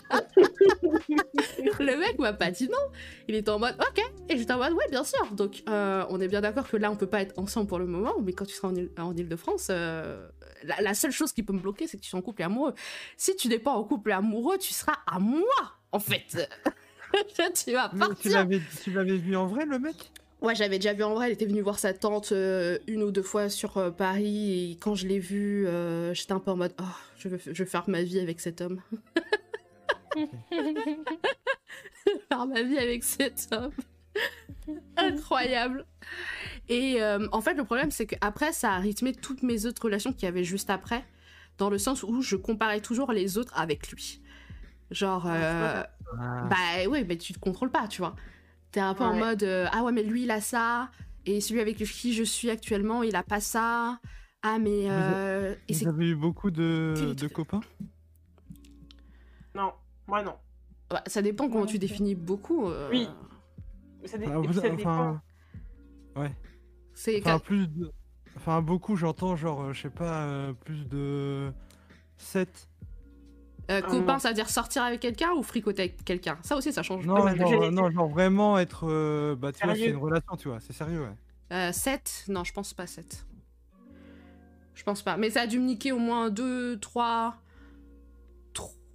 le 1.80 1.98
mec 1.98 2.18
m'a 2.18 2.32
pas 2.32 2.50
dit 2.50 2.68
non. 2.68 2.78
Il 3.28 3.34
était 3.34 3.50
en 3.50 3.58
mode 3.58 3.76
ok. 3.80 4.02
Et 4.28 4.36
j'étais 4.36 4.52
en 4.52 4.58
mode 4.58 4.72
ouais, 4.72 4.88
bien 4.90 5.04
sûr. 5.04 5.26
Donc 5.32 5.62
euh, 5.68 6.04
on 6.10 6.20
est 6.20 6.28
bien 6.28 6.40
d'accord 6.40 6.68
que 6.68 6.76
là, 6.76 6.90
on 6.90 6.96
peut 6.96 7.06
pas 7.06 7.20
être 7.22 7.38
ensemble 7.38 7.66
pour 7.68 7.78
le 7.78 7.86
moment. 7.86 8.14
Mais 8.22 8.32
quand 8.32 8.44
tu 8.44 8.54
seras 8.54 8.68
en, 8.68 8.74
Ile- 8.74 8.90
en 8.98 9.14
Ile-de-France, 9.16 9.68
euh, 9.70 10.28
la, 10.64 10.80
la 10.80 10.94
seule 10.94 11.12
chose 11.12 11.32
qui 11.32 11.42
peut 11.42 11.52
me 11.52 11.60
bloquer, 11.60 11.86
c'est 11.86 11.96
que 11.96 12.02
tu 12.02 12.08
sois 12.10 12.18
en 12.18 12.22
couple 12.22 12.42
et 12.42 12.44
amoureux. 12.44 12.74
Si 13.16 13.36
tu 13.36 13.48
n'es 13.48 13.58
pas 13.58 13.72
en 13.72 13.84
couple 13.84 14.10
et 14.10 14.14
amoureux, 14.14 14.58
tu 14.58 14.72
seras 14.72 14.96
à 15.06 15.18
moi, 15.18 15.42
en 15.92 15.98
fait. 15.98 16.48
tu 17.64 17.72
vas 17.72 17.88
partir. 17.88 18.46
tu 18.82 18.90
l'avais 18.92 19.16
vu 19.16 19.36
en 19.36 19.46
vrai, 19.46 19.64
le 19.66 19.78
mec? 19.78 20.10
Ouais, 20.46 20.54
j'avais 20.54 20.78
déjà 20.78 20.92
vu 20.92 21.02
en 21.02 21.12
vrai. 21.14 21.26
Elle 21.26 21.32
était 21.32 21.46
venue 21.46 21.60
voir 21.60 21.78
sa 21.78 21.92
tante 21.92 22.30
euh, 22.30 22.78
une 22.86 23.02
ou 23.02 23.10
deux 23.10 23.22
fois 23.22 23.48
sur 23.48 23.76
euh, 23.78 23.90
Paris. 23.90 24.70
Et 24.70 24.76
quand 24.76 24.94
je 24.94 25.08
l'ai 25.08 25.18
vue, 25.18 25.66
euh, 25.66 26.14
j'étais 26.14 26.32
un 26.32 26.38
peu 26.38 26.52
en 26.52 26.56
mode 26.56 26.72
Oh, 26.80 26.84
je 27.18 27.28
veux, 27.28 27.38
je 27.44 27.62
veux 27.64 27.68
faire 27.68 27.88
ma 27.88 28.02
vie 28.02 28.20
avec 28.20 28.38
cet 28.40 28.60
homme. 28.60 28.80
faire 32.28 32.46
ma 32.46 32.62
vie 32.62 32.78
avec 32.78 33.02
cet 33.02 33.48
homme. 33.52 33.72
Incroyable. 34.96 35.84
Et 36.68 37.02
euh, 37.02 37.26
en 37.32 37.40
fait, 37.40 37.54
le 37.54 37.64
problème, 37.64 37.90
c'est 37.90 38.06
qu'après, 38.06 38.52
ça 38.52 38.72
a 38.72 38.78
rythmé 38.78 39.14
toutes 39.14 39.42
mes 39.42 39.66
autres 39.66 39.82
relations 39.84 40.12
qu'il 40.12 40.24
y 40.24 40.28
avait 40.28 40.44
juste 40.44 40.70
après. 40.70 41.04
Dans 41.58 41.70
le 41.70 41.78
sens 41.78 42.02
où 42.02 42.20
je 42.22 42.36
comparais 42.36 42.80
toujours 42.80 43.12
les 43.12 43.38
autres 43.38 43.52
avec 43.58 43.90
lui. 43.90 44.20
Genre. 44.90 45.26
euh, 45.26 45.82
Ah. 46.20 46.46
bah 46.48 46.56
oui, 46.88 47.04
mais 47.08 47.16
tu 47.16 47.32
te 47.32 47.38
contrôles 47.40 47.70
pas, 47.70 47.88
tu 47.88 48.00
vois. 48.00 48.14
T'es 48.72 48.80
un 48.80 48.94
peu 48.94 49.04
en 49.04 49.12
Ouais. 49.12 49.20
mode 49.20 49.42
euh, 49.42 49.66
ah 49.72 49.82
ouais, 49.84 49.92
mais 49.92 50.02
lui 50.02 50.24
il 50.24 50.30
a 50.30 50.40
ça, 50.40 50.90
et 51.24 51.40
celui 51.40 51.60
avec 51.60 51.76
qui 51.76 52.12
je 52.12 52.22
suis 52.22 52.50
actuellement 52.50 53.02
il 53.02 53.16
a 53.16 53.22
pas 53.22 53.40
ça. 53.40 53.98
Ah 54.42 54.58
mais 54.58 54.90
euh, 54.90 55.54
et 55.68 55.72
Vous 55.74 55.88
avez 55.88 56.10
eu 56.10 56.14
beaucoup 56.16 56.50
de, 56.50 57.14
de 57.16 57.26
copains? 57.28 57.60
Non, 59.54 59.72
moi 60.06 60.22
non. 60.22 60.34
Ouais, 60.92 61.00
ça 61.06 61.22
dépend 61.22 61.48
comment 61.48 61.62
Ouais, 61.62 61.66
tu 61.66 61.78
définis 61.78 62.14
beaucoup. 62.14 62.68
euh, 62.68 62.88
Oui. 62.90 63.08
Ça, 64.04 64.18
dé- 64.18 64.26
vous- 64.26 64.52
ça 64.52 64.60
dépend. 64.70 64.90
enfin, 64.90 65.22
ouais. 66.16 66.30
C'est 66.94 67.18
Enfin, 67.20 67.38
plus 67.38 67.66
de... 67.68 67.90
Enfin, 68.36 68.62
beaucoup, 68.62 68.94
j'entends 68.96 69.34
genre, 69.34 69.62
euh, 69.62 69.72
je 69.72 69.82
sais 69.82 69.90
pas, 69.90 70.22
euh, 70.26 70.52
plus 70.52 70.86
de 70.86 71.52
7. 72.18 72.68
Euh, 73.70 73.80
Ah, 73.84 73.88
copain, 73.88 74.14
non. 74.14 74.18
ça 74.18 74.28
veut 74.28 74.34
dire 74.34 74.48
sortir 74.48 74.82
avec 74.82 75.00
quelqu'un 75.00 75.32
ou 75.32 75.42
fricoter 75.42 75.82
avec 75.82 76.04
quelqu'un 76.04 76.38
Ça 76.42 76.56
aussi, 76.56 76.72
ça 76.72 76.82
change. 76.82 77.04
Non, 77.06 77.14
pas 77.16 77.24
mal. 77.24 77.38
genre, 77.38 77.62
euh, 77.64 77.70
non, 77.70 77.90
genre 77.90 78.08
vraiment 78.08 78.58
être. 78.58 78.86
euh, 78.88 79.34
bah, 79.36 79.52
tu 79.52 79.64
vois, 79.64 79.74
c'est 79.74 79.86
une 79.86 79.96
relation, 79.96 80.36
tu 80.36 80.48
vois, 80.48 80.60
c'est 80.60 80.72
sérieux, 80.72 81.02
ouais. 81.02 81.16
Euh, 81.56 81.72
7 81.72 82.24
Non, 82.28 82.44
je 82.44 82.52
pense 82.52 82.74
pas 82.74 82.86
7. 82.86 83.24
Je 84.74 84.82
pense 84.84 85.02
pas. 85.02 85.16
Mais 85.16 85.30
ça 85.30 85.42
a 85.42 85.46
dû 85.46 85.58
me 85.58 85.64
niquer 85.64 85.92
au 85.92 85.98
moins 85.98 86.30
2, 86.30 86.78
3... 86.80 87.36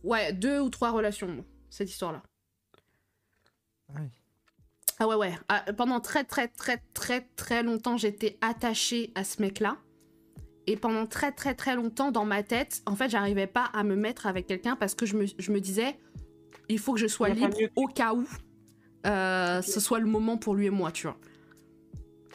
Ouais, 0.03 0.33
2 0.33 0.59
ou 0.61 0.69
3 0.69 0.89
relations, 0.91 1.45
cette 1.69 1.89
histoire-là. 1.91 2.23
Ouais. 3.93 4.09
Ah 4.99 5.07
ouais, 5.07 5.15
ouais. 5.15 5.33
Ah, 5.47 5.63
pendant 5.77 5.99
très, 5.99 6.23
très, 6.23 6.47
très, 6.47 6.77
très, 6.95 7.21
très 7.35 7.61
longtemps, 7.61 7.97
j'étais 7.97 8.37
attachée 8.41 9.11
à 9.13 9.23
ce 9.23 9.41
mec-là. 9.43 9.77
Et 10.71 10.77
pendant 10.77 11.05
très, 11.05 11.33
très, 11.33 11.53
très 11.53 11.75
longtemps, 11.75 12.11
dans 12.11 12.23
ma 12.23 12.43
tête, 12.43 12.81
en 12.85 12.95
fait, 12.95 13.09
j'arrivais 13.09 13.45
pas 13.45 13.65
à 13.73 13.83
me 13.83 13.97
mettre 13.97 14.25
avec 14.25 14.47
quelqu'un 14.47 14.77
parce 14.77 14.95
que 14.95 15.05
je 15.05 15.17
me, 15.17 15.25
je 15.37 15.51
me 15.51 15.59
disais, 15.59 15.97
il 16.69 16.79
faut 16.79 16.93
que 16.93 16.99
je 16.99 17.07
sois 17.07 17.27
libre 17.27 17.57
au 17.75 17.87
cas 17.87 18.13
où 18.13 18.25
euh, 19.05 19.61
ce 19.61 19.81
soit 19.81 19.99
le 19.99 20.05
moment 20.05 20.37
pour 20.37 20.55
lui 20.55 20.67
et 20.67 20.69
moi, 20.69 20.93
tu 20.93 21.07
vois. 21.07 21.17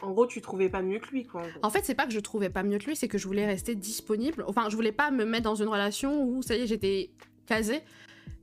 En 0.03 0.11
gros, 0.11 0.27
tu 0.27 0.39
trouvais 0.39 0.69
pas 0.69 0.83
mieux 0.83 0.99
que 0.99 1.09
lui, 1.09 1.25
quoi. 1.25 1.41
en 1.41 1.47
gros. 1.47 1.59
En 1.63 1.71
fait, 1.71 1.83
c'est 1.83 1.95
pas 1.95 2.05
que 2.05 2.13
je 2.13 2.19
trouvais 2.19 2.51
pas 2.51 2.61
mieux 2.61 2.77
que 2.77 2.85
lui, 2.85 2.95
c'est 2.95 3.07
que 3.07 3.17
je 3.17 3.25
voulais 3.25 3.47
rester 3.47 3.73
disponible. 3.73 4.43
Enfin, 4.45 4.69
je 4.69 4.75
voulais 4.75 4.91
pas 4.91 5.09
me 5.09 5.25
mettre 5.25 5.45
dans 5.45 5.55
une 5.55 5.69
relation 5.69 6.23
où, 6.23 6.43
ça 6.43 6.55
y 6.55 6.61
est, 6.61 6.67
j'étais 6.67 7.09
casée. 7.47 7.81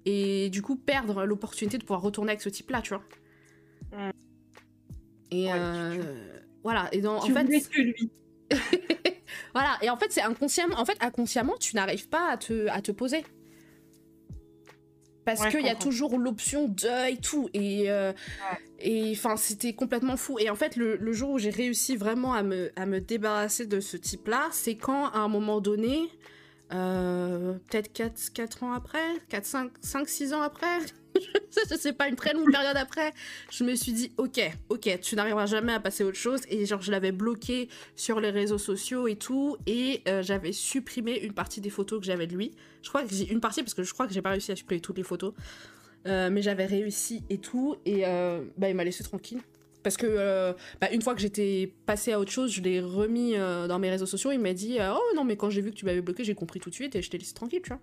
Et 0.06 0.50
du 0.50 0.60
coup, 0.60 0.74
perdre 0.74 1.24
l'opportunité 1.24 1.78
de 1.78 1.84
pouvoir 1.84 2.02
retourner 2.02 2.32
avec 2.32 2.42
ce 2.42 2.48
type-là, 2.48 2.82
tu 2.82 2.94
vois. 2.94 3.04
Mm. 3.92 4.10
Et 5.30 5.44
Ouais, 5.46 5.52
euh, 5.54 6.32
voilà. 6.64 6.88
Et 6.90 7.00
dans, 7.00 7.18
en 7.18 7.20
tu 7.20 7.32
fait, 7.32 7.44
voulais 7.44 7.60
que 7.60 7.80
lui. 7.80 8.10
voilà. 9.54 9.78
Et 9.82 9.88
en 9.90 9.96
fait, 9.96 10.10
c'est 10.12 10.22
inconsciemment. 10.22 10.76
En 10.78 10.84
fait, 10.84 10.96
inconsciemment, 11.00 11.54
tu 11.58 11.76
n'arrives 11.76 12.08
pas 12.08 12.30
à 12.30 12.36
te, 12.36 12.68
à 12.68 12.82
te 12.82 12.92
poser. 12.92 13.24
Parce 15.24 15.40
Ouais, 15.40 15.50
qu'il 15.50 15.62
y 15.64 15.70
a 15.70 15.74
toujours 15.74 16.18
l'option 16.18 16.68
de 16.68 17.10
et 17.10 17.16
tout. 17.16 17.48
Et 17.54 17.90
euh, 17.90 18.12
Ouais. 18.82 19.16
c'était 19.36 19.72
complètement 19.72 20.16
fou. 20.18 20.38
Et 20.38 20.50
en 20.50 20.54
fait, 20.54 20.76
le, 20.76 20.96
le 20.96 21.12
jour 21.14 21.30
où 21.30 21.38
j'ai 21.38 21.50
réussi 21.50 21.96
vraiment 21.96 22.34
à 22.34 22.42
me, 22.42 22.70
à 22.76 22.84
me 22.84 23.00
débarrasser 23.00 23.64
de 23.66 23.80
ce 23.80 23.96
type-là, 23.96 24.48
c'est 24.52 24.76
quand, 24.76 25.06
à 25.06 25.18
un 25.20 25.28
moment 25.28 25.60
donné, 25.62 26.10
euh, 26.72 27.54
peut-être 27.70 27.92
4, 27.92 28.32
4 28.34 28.62
ans 28.64 28.72
après, 28.72 29.04
4, 29.30 29.44
5, 29.46 29.70
5, 29.80 30.08
6 30.08 30.34
ans 30.34 30.42
après, 30.42 30.78
sais 31.84 31.92
pas, 31.92 32.08
une 32.08 32.16
très 32.16 32.32
longue 32.32 32.50
période 32.50 32.76
après, 32.76 33.12
je 33.50 33.64
me 33.64 33.74
suis 33.74 33.92
dit, 33.92 34.12
ok, 34.16 34.40
ok, 34.68 35.00
tu 35.00 35.16
n'arriveras 35.16 35.46
jamais 35.46 35.72
à 35.72 35.80
passer 35.80 36.02
à 36.02 36.06
autre 36.06 36.18
chose. 36.18 36.40
Et 36.48 36.66
genre, 36.66 36.82
je 36.82 36.90
l'avais 36.90 37.12
bloqué 37.12 37.68
sur 37.96 38.20
les 38.20 38.30
réseaux 38.30 38.58
sociaux 38.58 39.06
et 39.06 39.16
tout. 39.16 39.56
Et 39.66 40.02
euh, 40.08 40.22
j'avais 40.22 40.52
supprimé 40.52 41.18
une 41.18 41.32
partie 41.32 41.60
des 41.60 41.70
photos 41.70 42.00
que 42.00 42.06
j'avais 42.06 42.26
de 42.26 42.34
lui. 42.34 42.52
Je 42.82 42.88
crois 42.88 43.02
que 43.02 43.14
j'ai 43.14 43.30
une 43.30 43.40
partie 43.40 43.62
parce 43.62 43.74
que 43.74 43.82
je 43.82 43.92
crois 43.92 44.06
que 44.06 44.12
j'ai 44.12 44.22
pas 44.22 44.30
réussi 44.30 44.52
à 44.52 44.56
supprimer 44.56 44.80
toutes 44.80 44.96
les 44.96 45.02
photos. 45.02 45.34
Euh, 46.06 46.28
mais 46.30 46.42
j'avais 46.42 46.66
réussi 46.66 47.22
et 47.30 47.38
tout. 47.38 47.76
Et 47.84 48.06
euh, 48.06 48.42
bah, 48.56 48.68
il 48.68 48.74
m'a 48.74 48.84
laissé 48.84 49.04
tranquille. 49.04 49.40
Parce 49.82 49.98
que 49.98 50.54
bah, 50.80 50.90
une 50.92 51.02
fois 51.02 51.14
que 51.14 51.20
j'étais 51.20 51.70
passée 51.84 52.12
à 52.12 52.18
autre 52.18 52.32
chose, 52.32 52.50
je 52.50 52.62
l'ai 52.62 52.80
remis 52.80 53.34
dans 53.34 53.78
mes 53.78 53.90
réseaux 53.90 54.06
sociaux. 54.06 54.32
Il 54.32 54.40
m'a 54.40 54.54
dit 54.54 54.78
Oh 54.80 54.98
non, 55.14 55.24
mais 55.24 55.36
quand 55.36 55.50
j'ai 55.50 55.60
vu 55.60 55.72
que 55.72 55.76
tu 55.76 55.84
m'avais 55.84 56.00
bloqué, 56.00 56.24
j'ai 56.24 56.34
compris 56.34 56.58
tout 56.58 56.70
de 56.70 56.74
suite 56.74 56.96
et 56.96 57.02
je 57.02 57.10
t'ai 57.10 57.18
laissé 57.18 57.34
tranquille, 57.34 57.60
tu 57.62 57.68
vois. 57.68 57.80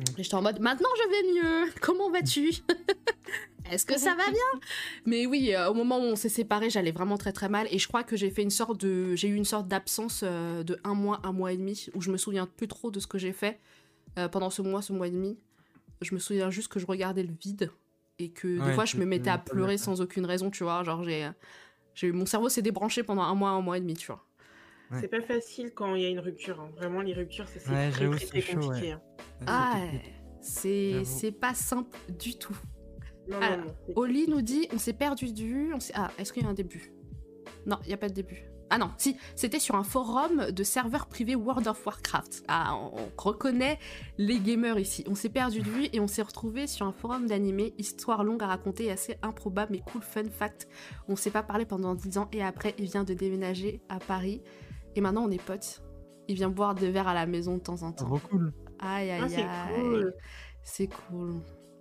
Mm. 0.00 0.18
Et 0.20 0.22
j'étais 0.22 0.34
en 0.34 0.42
mode 0.42 0.60
Maintenant 0.60 0.88
je 0.96 1.08
vais 1.10 1.32
mieux. 1.34 1.72
Comment 1.80 2.10
vas-tu? 2.10 2.50
Est-ce 3.70 3.86
que 3.86 3.98
ça 3.98 4.14
va 4.16 4.24
bien? 4.28 4.60
Mais 5.06 5.26
oui, 5.26 5.54
euh, 5.54 5.70
au 5.70 5.74
moment 5.74 5.98
où 5.98 6.02
on 6.02 6.16
s'est 6.16 6.28
séparés, 6.28 6.70
j'allais 6.70 6.90
vraiment 6.90 7.16
très 7.16 7.32
très 7.32 7.48
mal. 7.48 7.68
Et 7.70 7.78
je 7.78 7.86
crois 7.86 8.02
que 8.02 8.16
j'ai 8.16 8.30
fait 8.30 8.42
une 8.42 8.50
sorte 8.50 8.80
de. 8.80 9.14
J'ai 9.14 9.28
eu 9.28 9.34
une 9.36 9.44
sorte 9.44 9.68
d'absence 9.68 10.22
euh, 10.24 10.64
de 10.64 10.78
un 10.82 10.94
mois, 10.94 11.20
un 11.22 11.32
mois 11.32 11.52
et 11.52 11.56
demi, 11.56 11.86
où 11.94 12.00
je 12.00 12.10
me 12.10 12.16
souviens 12.16 12.46
plus 12.46 12.66
trop 12.66 12.90
de 12.90 12.98
ce 12.98 13.06
que 13.06 13.16
j'ai 13.18 13.32
fait 13.32 13.60
euh, 14.18 14.28
pendant 14.28 14.50
ce 14.50 14.60
mois, 14.62 14.82
ce 14.82 14.92
mois 14.92 15.06
et 15.06 15.10
demi. 15.12 15.38
Je 16.00 16.14
me 16.14 16.18
souviens 16.18 16.50
juste 16.50 16.68
que 16.68 16.80
je 16.80 16.86
regardais 16.86 17.22
le 17.22 17.32
vide 17.40 17.70
et 18.18 18.30
que 18.30 18.58
des 18.64 18.72
fois 18.72 18.86
je 18.86 18.96
me 18.96 19.04
mettais 19.04 19.30
à 19.30 19.38
tu- 19.38 19.50
pleurer 19.52 19.78
sans 19.78 20.00
aucune 20.00 20.24
raison, 20.26 20.50
tu 20.50 20.64
vois. 20.64 20.82
Genre, 20.82 21.04
j'ai. 21.04 21.30
j'ai 21.94 22.10
Mon 22.10 22.26
cerveau 22.26 22.48
s'est 22.48 22.62
débranché 22.62 23.02
pendant 23.04 23.22
un 23.22 23.34
mois, 23.34 23.50
un 23.50 23.60
mois 23.60 23.76
et 23.76 23.80
demi, 23.80 23.94
tu 23.94 24.08
vois. 24.08 24.24
Ouais. 24.90 24.98
C'est 25.00 25.08
pas 25.08 25.20
facile 25.22 25.72
quand 25.74 25.94
il 25.94 26.02
y 26.02 26.06
a 26.06 26.08
une 26.08 26.18
rupture. 26.20 26.60
hein. 26.60 26.70
Vraiment, 26.76 27.00
les 27.00 27.12
ruptures, 27.12 27.46
c'est 27.48 27.60
Ouais, 27.70 27.90
très, 27.90 28.08
très, 28.08 28.18
c'est 28.18 28.26
très 28.26 28.40
chaud, 28.40 28.60
compliqué. 28.60 28.86
ouais. 28.88 28.92
hein. 28.92 29.00
Ah, 29.46 29.76
C'est 30.40 31.32
pas 31.38 31.54
simple 31.54 31.96
du 32.18 32.36
tout. 32.38 32.56
Non, 33.28 33.36
Alors, 33.40 33.58
non, 33.58 33.64
non. 33.66 33.74
c'est- 33.86 33.92
Oli 33.96 34.28
nous 34.28 34.42
dit 34.42 34.66
on 34.72 34.78
s'est 34.78 34.92
perdu 34.94 35.32
de 35.32 35.40
vue. 35.42 35.74
On 35.74 35.78
ah, 35.94 36.10
est-ce 36.18 36.32
qu'il 36.32 36.42
y 36.42 36.46
a 36.46 36.48
un 36.48 36.54
début? 36.54 36.92
Non, 37.66 37.78
il 37.84 37.88
n'y 37.88 37.94
a 37.94 37.98
pas 37.98 38.08
de 38.08 38.14
début. 38.14 38.44
Ah 38.72 38.78
non, 38.78 38.90
si, 38.98 39.16
c'était 39.34 39.58
sur 39.58 39.74
un 39.74 39.82
forum 39.82 40.50
de 40.52 40.62
serveurs 40.62 41.06
privés 41.08 41.34
World 41.34 41.66
of 41.66 41.84
Warcraft. 41.84 42.44
Ah, 42.48 42.76
on, 42.76 43.00
on 43.00 43.10
reconnaît 43.22 43.78
les 44.16 44.38
gamers 44.38 44.78
ici. 44.78 45.04
On 45.08 45.14
s'est 45.16 45.28
perdu 45.28 45.60
de 45.60 45.68
vue 45.68 45.88
et 45.92 45.98
on 46.00 46.06
s'est 46.06 46.22
retrouvé 46.22 46.66
sur 46.68 46.86
un 46.86 46.92
forum 46.92 47.26
d'animé, 47.26 47.74
histoire 47.78 48.22
longue 48.24 48.42
à 48.42 48.46
raconter 48.46 48.84
et 48.84 48.90
assez 48.92 49.16
improbable 49.22 49.72
mais 49.72 49.80
cool 49.92 50.02
fun 50.02 50.22
fact. 50.30 50.68
On 51.08 51.16
s'est 51.16 51.30
pas 51.32 51.42
parlé 51.42 51.64
pendant 51.66 51.94
10 51.96 52.16
ans 52.18 52.28
et 52.32 52.42
après 52.42 52.74
il 52.78 52.84
vient 52.86 53.04
de 53.04 53.12
déménager 53.14 53.80
à 53.88 53.98
Paris 53.98 54.40
et 54.96 55.00
maintenant 55.00 55.24
on 55.24 55.30
est 55.30 55.42
potes. 55.42 55.82
Il 56.28 56.36
vient 56.36 56.48
boire 56.50 56.74
des 56.74 56.90
verres 56.90 57.08
à 57.08 57.14
la 57.14 57.26
maison 57.26 57.56
de 57.56 57.60
temps 57.60 57.82
en 57.82 57.92
temps. 57.92 58.04
Trop 58.06 58.18
cool. 58.18 58.52
Aïe 58.78 59.10
aïe 59.10 59.20
Ah, 59.20 59.24
aïe. 59.24 59.32
c'est 59.32 59.76
cool. 59.82 60.14
C'est 60.62 60.88
cool. 60.88 61.40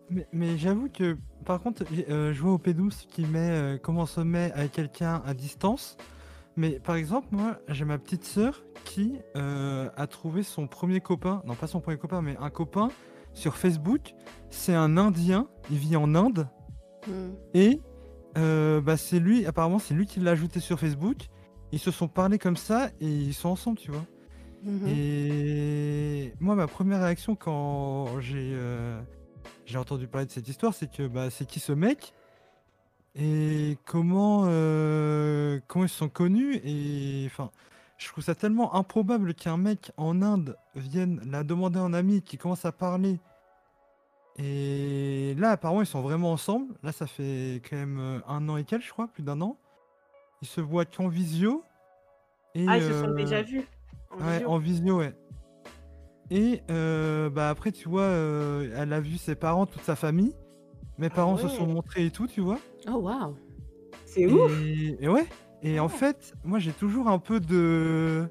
Mais, 0.09 0.27
mais 0.31 0.57
j'avoue 0.57 0.89
que, 0.89 1.17
par 1.45 1.61
contre, 1.61 1.83
euh, 2.09 2.33
je 2.33 2.41
vois 2.41 2.53
au 2.53 2.57
P12 2.57 3.05
qui 3.07 3.25
met 3.25 3.51
euh, 3.51 3.77
comment 3.77 4.07
se 4.07 4.21
met 4.21 4.51
avec 4.53 4.71
quelqu'un 4.71 5.21
à 5.23 5.35
distance. 5.35 5.97
Mais 6.55 6.79
par 6.79 6.95
exemple, 6.95 7.27
moi, 7.31 7.59
j'ai 7.67 7.85
ma 7.85 7.97
petite 7.99 8.25
sœur 8.25 8.63
qui 8.85 9.19
euh, 9.35 9.89
a 9.95 10.07
trouvé 10.07 10.41
son 10.43 10.67
premier 10.67 10.99
copain, 10.99 11.41
non 11.45 11.55
pas 11.55 11.67
son 11.67 11.79
premier 11.79 11.97
copain, 11.97 12.21
mais 12.21 12.35
un 12.37 12.49
copain 12.49 12.89
sur 13.33 13.55
Facebook. 13.55 14.15
C'est 14.49 14.73
un 14.73 14.97
Indien, 14.97 15.47
il 15.69 15.77
vit 15.77 15.95
en 15.95 16.15
Inde. 16.15 16.47
Hmm. 17.07 17.33
Et 17.53 17.79
euh, 18.37 18.81
bah, 18.81 18.97
c'est 18.97 19.19
lui, 19.19 19.45
apparemment, 19.45 19.79
c'est 19.79 19.93
lui 19.93 20.05
qui 20.05 20.19
l'a 20.19 20.31
ajouté 20.31 20.59
sur 20.59 20.79
Facebook. 20.79 21.27
Ils 21.71 21.79
se 21.79 21.91
sont 21.91 22.07
parlé 22.07 22.39
comme 22.39 22.57
ça 22.57 22.89
et 22.99 23.07
ils 23.07 23.33
sont 23.33 23.49
ensemble, 23.49 23.77
tu 23.77 23.91
vois. 23.91 24.05
Mhm. 24.63 24.87
Et 24.87 26.33
moi, 26.39 26.55
ma 26.55 26.67
première 26.67 27.01
réaction 27.01 27.35
quand 27.35 28.19
j'ai 28.19 28.51
euh, 28.53 28.99
j'ai 29.65 29.77
entendu 29.77 30.07
parler 30.07 30.25
de 30.25 30.31
cette 30.31 30.47
histoire, 30.47 30.73
c'est 30.73 30.91
que 30.91 31.07
bah, 31.07 31.29
c'est 31.29 31.47
qui 31.47 31.59
ce 31.59 31.71
mec 31.71 32.13
et 33.15 33.77
comment 33.85 34.43
euh, 34.47 35.59
comment 35.67 35.85
ils 35.85 35.89
se 35.89 35.97
sont 35.97 36.09
connus 36.09 36.59
et 36.63 37.23
enfin, 37.27 37.51
je 37.99 38.07
trouve 38.07 38.23
ça 38.23 38.33
tellement 38.33 38.75
improbable 38.75 39.33
qu'un 39.33 39.57
mec 39.57 39.91
en 39.97 40.21
Inde 40.21 40.57
vienne 40.75 41.21
la 41.29 41.43
demander 41.43 41.79
en 41.79 41.93
ami, 41.93 42.21
qui 42.21 42.37
commence 42.37 42.63
à 42.63 42.71
parler. 42.71 43.19
Et 44.37 45.35
là, 45.37 45.51
apparemment, 45.51 45.81
ils 45.81 45.87
sont 45.87 46.01
vraiment 46.01 46.31
ensemble. 46.31 46.73
Là, 46.81 46.93
ça 46.93 47.07
fait 47.07 47.61
quand 47.69 47.75
même 47.75 47.99
euh, 47.99 48.19
un 48.25 48.47
an 48.47 48.55
et 48.55 48.63
quelques, 48.63 48.85
je 48.85 48.91
crois, 48.91 49.09
plus 49.09 49.21
d'un 49.21 49.41
an. 49.41 49.57
Ils 50.41 50.47
se 50.47 50.61
voient 50.61 50.85
qu'en 50.85 51.07
visio. 51.07 51.63
Et, 52.55 52.65
Ah, 52.67 52.77
ils 52.77 52.83
se 52.83 52.93
sont 52.93 53.09
euh, 53.09 53.13
déjà 53.13 53.41
vus. 53.41 53.63
en 54.11 54.17
Ouais, 54.19 54.33
visio. 54.37 54.49
en 54.49 54.57
visio, 54.57 54.97
ouais. 54.99 55.13
Et 56.31 56.61
euh, 56.69 57.29
bah 57.29 57.49
après, 57.49 57.71
tu 57.71 57.89
vois, 57.89 58.03
euh, 58.03 58.71
elle 58.77 58.93
a 58.93 58.99
vu 58.99 59.17
ses 59.17 59.35
parents, 59.35 59.65
toute 59.65 59.81
sa 59.83 59.95
famille. 59.95 60.35
Mes 60.97 61.09
parents 61.09 61.37
se 61.37 61.47
sont 61.47 61.65
montrés 61.65 62.05
et 62.05 62.11
tout, 62.11 62.27
tu 62.27 62.41
vois. 62.41 62.59
Oh 62.87 62.97
waouh. 62.97 63.35
C'est 64.05 64.25
ouf. 64.27 64.51
Et, 64.63 64.97
et 65.03 65.07
ouais. 65.07 65.25
Et 65.63 65.79
en 65.79 65.85
Ah. 65.85 65.89
fait, 65.89 66.33
moi, 66.43 66.59
j'ai 66.59 66.71
toujours 66.71 67.07
un 67.07 67.19
peu 67.19 67.39
de. 67.39 68.27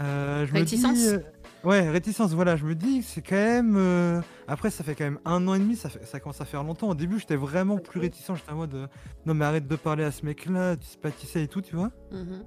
euh, 0.00 0.46
je 0.46 0.52
me 0.52 0.58
Réticence 0.58 0.98
dis, 0.98 1.16
Ouais, 1.64 1.88
réticence, 1.90 2.32
voilà. 2.32 2.56
Je 2.56 2.64
me 2.64 2.74
dis 2.74 3.00
que 3.00 3.04
c'est 3.06 3.22
quand 3.22 3.36
même. 3.36 3.76
euh, 3.76 4.20
Après, 4.48 4.70
ça 4.70 4.82
fait 4.82 4.94
quand 4.96 5.04
même 5.04 5.20
un 5.24 5.46
an 5.46 5.54
et 5.54 5.58
demi, 5.60 5.76
ça, 5.76 5.88
fait... 5.88 6.04
ça 6.04 6.18
commence 6.18 6.40
à 6.40 6.44
faire 6.44 6.64
longtemps. 6.64 6.88
Au 6.88 6.94
début, 6.94 7.18
j'étais 7.20 7.36
vraiment 7.36 7.78
plus 7.78 8.00
réticent. 8.00 8.32
J'étais 8.34 8.50
en 8.50 8.56
mode. 8.56 8.74
euh, 8.74 8.86
Non, 9.26 9.34
mais 9.34 9.44
arrête 9.44 9.68
de 9.68 9.76
parler 9.76 10.02
à 10.04 10.10
ce 10.10 10.24
mec-là, 10.26 10.76
tu 10.76 10.86
sais 10.86 10.98
pas 10.98 11.10
qui 11.12 11.26
c'est 11.26 11.42
et 11.44 11.48
tout, 11.48 11.60
tu 11.62 11.76
vois. 11.76 11.90
Mhm. 12.10 12.44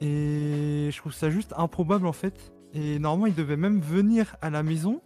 Et 0.00 0.90
je 0.92 0.96
trouve 0.98 1.12
ça 1.12 1.30
juste 1.30 1.52
improbable 1.56 2.06
en 2.06 2.12
fait. 2.12 2.52
Et 2.74 2.98
normalement, 2.98 3.26
il 3.26 3.34
devait 3.34 3.56
même 3.56 3.80
venir 3.80 4.36
à 4.42 4.50
la 4.50 4.62
maison 4.62 5.00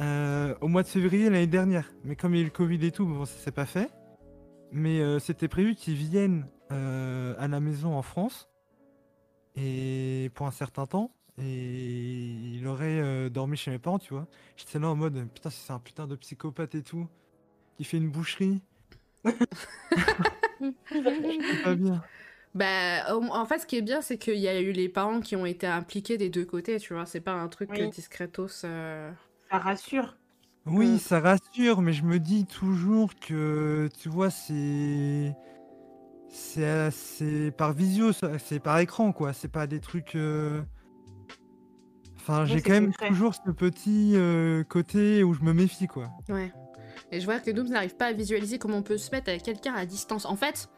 euh, 0.00 0.54
au 0.60 0.68
mois 0.68 0.82
de 0.82 0.88
février 0.88 1.28
l'année 1.30 1.46
dernière. 1.46 1.92
Mais 2.04 2.16
comme 2.16 2.34
il 2.34 2.38
y 2.38 2.40
a 2.40 2.42
eu 2.42 2.46
le 2.46 2.50
Covid 2.50 2.84
et 2.86 2.90
tout, 2.90 3.06
bon, 3.06 3.24
ça 3.26 3.38
s'est 3.38 3.52
pas 3.52 3.66
fait. 3.66 3.90
Mais 4.72 5.00
euh, 5.00 5.18
c'était 5.18 5.46
prévu 5.48 5.74
qu'il 5.74 5.94
vienne 5.94 6.46
euh, 6.72 7.34
à 7.38 7.46
la 7.48 7.60
maison 7.60 7.94
en 7.94 8.02
France 8.02 8.48
et 9.54 10.30
pour 10.34 10.46
un 10.46 10.50
certain 10.50 10.86
temps. 10.86 11.10
Et 11.38 12.30
il 12.54 12.66
aurait 12.66 13.00
euh, 13.00 13.28
dormi 13.30 13.56
chez 13.56 13.70
mes 13.70 13.78
parents, 13.78 13.98
tu 13.98 14.12
vois. 14.14 14.26
J'étais 14.56 14.78
là 14.78 14.88
en 14.88 14.96
mode 14.96 15.28
putain, 15.32 15.50
c'est 15.50 15.72
un 15.72 15.78
putain 15.78 16.06
de 16.06 16.14
psychopathe 16.16 16.74
et 16.74 16.82
tout, 16.82 17.08
qui 17.76 17.84
fait 17.84 17.96
une 17.98 18.10
boucherie. 18.10 18.62
C'est 20.60 21.62
pas 21.62 21.74
bien. 21.74 22.04
Bah, 22.54 23.16
en 23.16 23.46
fait, 23.46 23.60
ce 23.60 23.66
qui 23.66 23.76
est 23.76 23.82
bien, 23.82 24.02
c'est 24.02 24.18
qu'il 24.18 24.36
y 24.38 24.48
a 24.48 24.60
eu 24.60 24.72
les 24.72 24.88
parents 24.88 25.20
qui 25.20 25.36
ont 25.36 25.46
été 25.46 25.66
impliqués 25.66 26.18
des 26.18 26.28
deux 26.28 26.44
côtés, 26.44 26.78
tu 26.78 26.92
vois. 26.94 27.06
C'est 27.06 27.20
pas 27.20 27.32
un 27.32 27.48
truc 27.48 27.70
Oui. 27.70 27.88
discretos. 27.88 28.64
euh. 28.64 29.10
Ça 29.50 29.58
rassure. 29.58 30.16
Oui, 30.66 30.86
Euh. 30.94 30.98
ça 30.98 31.20
rassure, 31.20 31.80
mais 31.82 31.92
je 31.92 32.04
me 32.04 32.18
dis 32.18 32.44
toujours 32.46 33.14
que, 33.16 33.88
tu 34.00 34.08
vois, 34.08 34.30
c'est. 34.30 35.34
C'est 36.28 36.90
c'est 36.90 37.50
par 37.52 37.72
visio, 37.72 38.12
c'est 38.12 38.60
par 38.60 38.78
écran, 38.78 39.12
quoi. 39.12 39.32
C'est 39.32 39.48
pas 39.48 39.66
des 39.66 39.80
trucs. 39.80 40.14
euh, 40.14 40.62
Enfin, 42.22 42.44
j'ai 42.44 42.54
c'est 42.56 42.62
quand 42.62 42.72
même 42.72 42.86
concret. 42.86 43.08
toujours 43.08 43.34
ce 43.34 43.50
petit 43.50 44.12
euh, 44.14 44.62
côté 44.64 45.22
où 45.24 45.34
je 45.34 45.42
me 45.42 45.52
méfie, 45.52 45.86
quoi. 45.88 46.10
Ouais. 46.28 46.52
Et 47.10 47.20
je 47.20 47.24
vois 47.26 47.38
que 47.40 47.50
Noob 47.50 47.68
n'arrive 47.68 47.96
pas 47.96 48.06
à 48.06 48.12
visualiser 48.12 48.58
comment 48.58 48.78
on 48.78 48.82
peut 48.82 48.96
se 48.98 49.10
mettre 49.10 49.28
avec 49.28 49.42
quelqu'un 49.42 49.74
à 49.74 49.84
distance. 49.86 50.24
En 50.24 50.36
fait, 50.36 50.68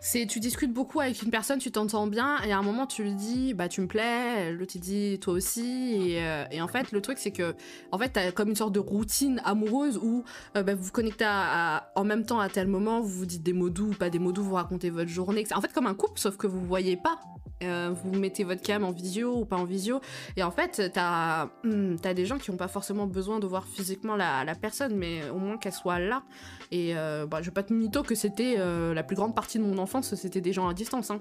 c'est 0.00 0.26
tu 0.26 0.40
discutes 0.40 0.72
beaucoup 0.72 1.00
avec 1.00 1.20
une 1.22 1.30
personne, 1.30 1.58
tu 1.58 1.70
t'entends 1.70 2.06
bien, 2.06 2.38
et 2.42 2.52
à 2.52 2.58
un 2.58 2.62
moment 2.62 2.86
tu 2.86 3.02
lui 3.02 3.14
dis 3.14 3.52
bah 3.54 3.68
tu 3.68 3.80
me 3.82 3.86
plais, 3.86 4.52
l'autre 4.52 4.72
il 4.76 4.80
dit 4.80 5.18
toi 5.20 5.34
aussi, 5.34 6.12
et, 6.12 6.24
euh, 6.24 6.44
et 6.50 6.62
en 6.62 6.68
fait 6.68 6.90
le 6.92 7.00
truc 7.02 7.18
c'est 7.18 7.30
que 7.32 7.54
en 7.92 7.98
fait 7.98 8.08
t'as 8.10 8.32
comme 8.32 8.48
une 8.48 8.56
sorte 8.56 8.72
de 8.72 8.78
routine 8.80 9.40
amoureuse 9.44 9.98
où 9.98 10.24
euh, 10.56 10.62
bah, 10.62 10.74
vous 10.74 10.84
vous 10.84 10.90
connectez 10.92 11.24
à- 11.26 11.76
à- 11.76 11.92
en 11.96 12.04
même 12.04 12.24
temps 12.24 12.40
à 12.40 12.48
tel 12.48 12.66
moment, 12.66 13.00
vous 13.00 13.08
vous 13.10 13.26
dites 13.26 13.42
des 13.42 13.52
mots 13.52 13.68
doux 13.70 13.90
ou 13.90 13.94
pas 13.94 14.08
des 14.10 14.18
mots 14.18 14.32
doux, 14.32 14.42
vous 14.42 14.54
racontez 14.54 14.88
votre 14.90 15.10
journée. 15.10 15.44
En 15.54 15.60
fait 15.60 15.72
comme 15.72 15.86
un 15.86 15.94
couple, 15.94 16.18
sauf 16.18 16.36
que 16.38 16.46
vous 16.46 16.64
voyez 16.64 16.96
pas. 16.96 17.20
Euh, 17.62 17.90
vous 17.92 18.18
mettez 18.18 18.42
votre 18.44 18.62
cam 18.62 18.84
en 18.84 18.90
visio 18.90 19.36
ou 19.36 19.44
pas 19.44 19.56
en 19.56 19.64
visio, 19.64 20.00
et 20.36 20.42
en 20.42 20.50
fait, 20.50 20.90
t'as 20.94 21.50
hum, 21.64 21.96
t'as 22.00 22.14
des 22.14 22.24
gens 22.24 22.38
qui 22.38 22.50
n'ont 22.50 22.56
pas 22.56 22.68
forcément 22.68 23.06
besoin 23.06 23.38
de 23.38 23.46
voir 23.46 23.66
physiquement 23.66 24.16
la, 24.16 24.44
la 24.44 24.54
personne, 24.54 24.96
mais 24.96 25.28
au 25.28 25.38
moins 25.38 25.58
qu'elle 25.58 25.72
soit 25.74 25.98
là. 25.98 26.22
Et 26.70 26.96
euh, 26.96 27.26
bah, 27.26 27.38
je 27.42 27.46
vais 27.46 27.52
pas 27.54 27.62
te 27.62 27.72
mytho 27.74 28.02
que 28.02 28.14
c'était 28.14 28.54
euh, 28.58 28.94
la 28.94 29.02
plus 29.02 29.16
grande 29.16 29.34
partie 29.34 29.58
de 29.58 29.64
mon 29.64 29.76
enfance, 29.78 30.14
c'était 30.14 30.40
des 30.40 30.52
gens 30.54 30.68
à 30.68 30.74
distance. 30.74 31.10
hein. 31.10 31.20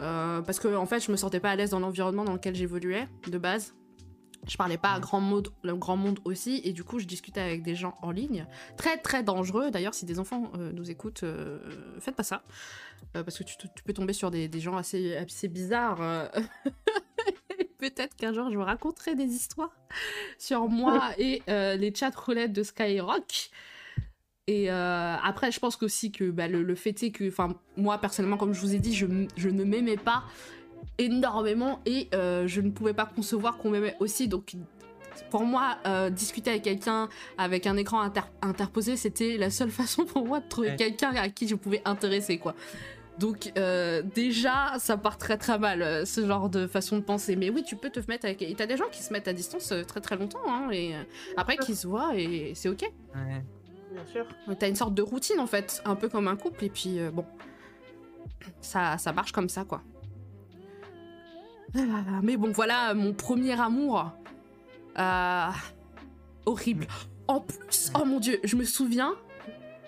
Euh, 0.00 0.42
parce 0.42 0.60
que 0.60 0.74
en 0.76 0.86
fait, 0.86 1.00
je 1.04 1.10
me 1.10 1.16
sentais 1.16 1.40
pas 1.40 1.50
à 1.50 1.56
l'aise 1.56 1.70
dans 1.70 1.80
l'environnement 1.80 2.24
dans 2.24 2.34
lequel 2.34 2.54
j'évoluais 2.54 3.08
de 3.30 3.38
base. 3.38 3.74
Je 4.48 4.56
parlais 4.56 4.78
pas 4.78 4.92
à 4.92 5.00
grand 5.00 5.20
monde, 5.20 5.48
le 5.62 5.74
grand 5.74 5.96
monde 5.96 6.20
aussi, 6.24 6.60
et 6.64 6.72
du 6.72 6.84
coup, 6.84 6.98
je 6.98 7.06
discutais 7.06 7.40
avec 7.40 7.62
des 7.62 7.74
gens 7.74 7.94
en 8.02 8.12
ligne. 8.12 8.46
Très, 8.76 8.96
très 8.96 9.22
dangereux. 9.22 9.70
D'ailleurs, 9.70 9.94
si 9.94 10.04
des 10.04 10.20
enfants 10.20 10.52
euh, 10.56 10.70
nous 10.72 10.90
écoutent, 10.90 11.24
euh, 11.24 11.58
faites 11.98 12.14
pas 12.14 12.22
ça. 12.22 12.42
Euh, 13.16 13.24
parce 13.24 13.38
que 13.38 13.44
tu, 13.44 13.56
peux 13.84 13.92
tomber 13.92 14.12
sur 14.12 14.30
des, 14.30 14.46
des 14.46 14.60
gens 14.60 14.76
assez, 14.76 15.16
assez 15.16 15.48
bizarres. 15.48 16.30
Peut-être 17.78 18.14
qu'un 18.16 18.32
jour, 18.32 18.50
je 18.50 18.56
vous 18.56 18.64
raconterai 18.64 19.14
des 19.16 19.26
histoires 19.26 19.76
sur 20.38 20.68
moi 20.68 21.10
et 21.18 21.42
les 21.46 21.92
chat 21.94 22.14
roulettes 22.14 22.52
de 22.52 22.62
Skyrock. 22.62 23.50
Et 24.46 24.70
après, 24.70 25.50
je 25.52 25.60
pense 25.60 25.76
qu'aussi 25.76 26.10
que 26.10 26.30
bah, 26.30 26.48
le, 26.48 26.62
le 26.62 26.74
fait 26.74 27.02
est 27.02 27.10
que, 27.10 27.28
enfin, 27.28 27.54
moi 27.76 27.98
personnellement, 27.98 28.38
comme 28.38 28.54
je 28.54 28.60
vous 28.60 28.74
ai 28.74 28.78
dit, 28.78 28.94
je 28.94 29.06
ne 29.06 29.64
m'aimais 29.64 29.98
pas 29.98 30.24
énormément 30.98 31.80
et 31.86 32.08
euh, 32.14 32.46
je 32.46 32.60
ne 32.60 32.70
pouvais 32.70 32.94
pas 32.94 33.06
concevoir 33.06 33.56
qu'on 33.58 33.70
m'aimait 33.70 33.96
aussi. 34.00 34.28
Donc, 34.28 34.52
pour 35.30 35.44
moi, 35.44 35.78
euh, 35.86 36.10
discuter 36.10 36.50
avec 36.50 36.62
quelqu'un 36.62 37.08
avec 37.38 37.66
un 37.66 37.76
écran 37.76 38.00
inter- 38.00 38.20
interposé, 38.42 38.96
c'était 38.96 39.36
la 39.38 39.50
seule 39.50 39.70
façon 39.82 40.04
pour 40.04 40.26
moi 40.26 40.40
de 40.40 40.48
trouver 40.48 40.68
Ouais. 40.70 40.76
quelqu'un 40.76 41.14
à 41.14 41.28
qui 41.28 41.48
je 41.48 41.54
pouvais 41.54 41.82
intéresser, 41.84 42.38
quoi. 42.38 42.54
Donc 43.18 43.50
euh, 43.56 44.02
déjà, 44.02 44.74
ça 44.78 44.98
part 44.98 45.16
très 45.16 45.38
très 45.38 45.58
mal, 45.58 46.06
ce 46.06 46.26
genre 46.26 46.50
de 46.50 46.66
façon 46.66 46.96
de 46.98 47.02
penser. 47.02 47.34
Mais 47.34 47.48
oui, 47.48 47.62
tu 47.62 47.74
peux 47.74 47.88
te 47.88 47.98
mettre 48.08 48.26
avec... 48.26 48.42
Et 48.42 48.54
t'as 48.54 48.66
des 48.66 48.76
gens 48.76 48.90
qui 48.92 49.02
se 49.02 49.10
mettent 49.10 49.26
à 49.26 49.32
distance 49.32 49.72
très 49.88 50.02
très 50.02 50.16
longtemps, 50.18 50.42
hein, 50.46 50.68
et 50.70 50.92
après 51.38 51.56
qui 51.56 51.74
se 51.74 51.86
voient, 51.86 52.12
et 52.14 52.52
c'est 52.54 52.68
ok. 52.68 52.84
Bien 53.14 54.04
sûr. 54.12 54.26
T'as 54.58 54.68
une 54.68 54.76
sorte 54.76 54.92
de 54.92 55.00
routine 55.00 55.40
en 55.40 55.46
fait, 55.46 55.80
un 55.86 55.94
peu 55.94 56.10
comme 56.10 56.28
un 56.28 56.36
couple, 56.36 56.62
et 56.66 56.68
puis 56.68 56.98
euh, 56.98 57.10
bon, 57.10 57.24
ça, 58.60 58.98
ça 58.98 59.12
marche 59.14 59.32
comme 59.32 59.48
ça 59.48 59.64
quoi. 59.64 59.80
Ah, 61.76 62.20
Mais 62.22 62.36
bon, 62.36 62.52
voilà 62.52 62.94
mon 62.94 63.12
premier 63.12 63.60
amour. 63.60 64.10
Euh, 64.98 65.50
horrible. 66.46 66.86
En 67.28 67.40
plus, 67.40 67.92
oh 67.94 68.04
mon 68.04 68.20
dieu, 68.20 68.38
je 68.44 68.56
me 68.56 68.64
souviens, 68.64 69.14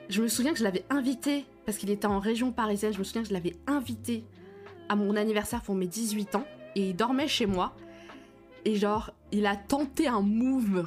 je 0.09 0.23
me 0.23 0.29
souviens 0.29 0.53
que 0.53 0.59
je 0.59 0.65
l'avais 0.65 0.85
invité, 0.91 1.47
parce 1.65 1.79
qu'il 1.79 1.91
était 1.91 2.07
en 2.07 2.19
région 2.19 2.53
parisienne, 2.53 2.93
je 2.93 2.99
me 2.99 3.05
souviens 3.05 3.23
que 3.23 3.29
je 3.29 3.33
l'avais 3.33 3.57
invité 3.67 4.25
à 4.89 4.97
mon 4.97 5.17
anniversaire 5.17 5.63
pour 5.63 5.75
mes 5.75 5.87
18 5.87 6.35
ans, 6.35 6.45
et 6.75 6.91
il 6.91 6.97
dormait 6.97 7.29
chez 7.29 7.47
moi, 7.47 7.75
et 8.65 8.75
genre, 8.75 9.13
il 9.31 9.47
a 9.47 9.57
tenté 9.57 10.09
un 10.09 10.21
move 10.21 10.85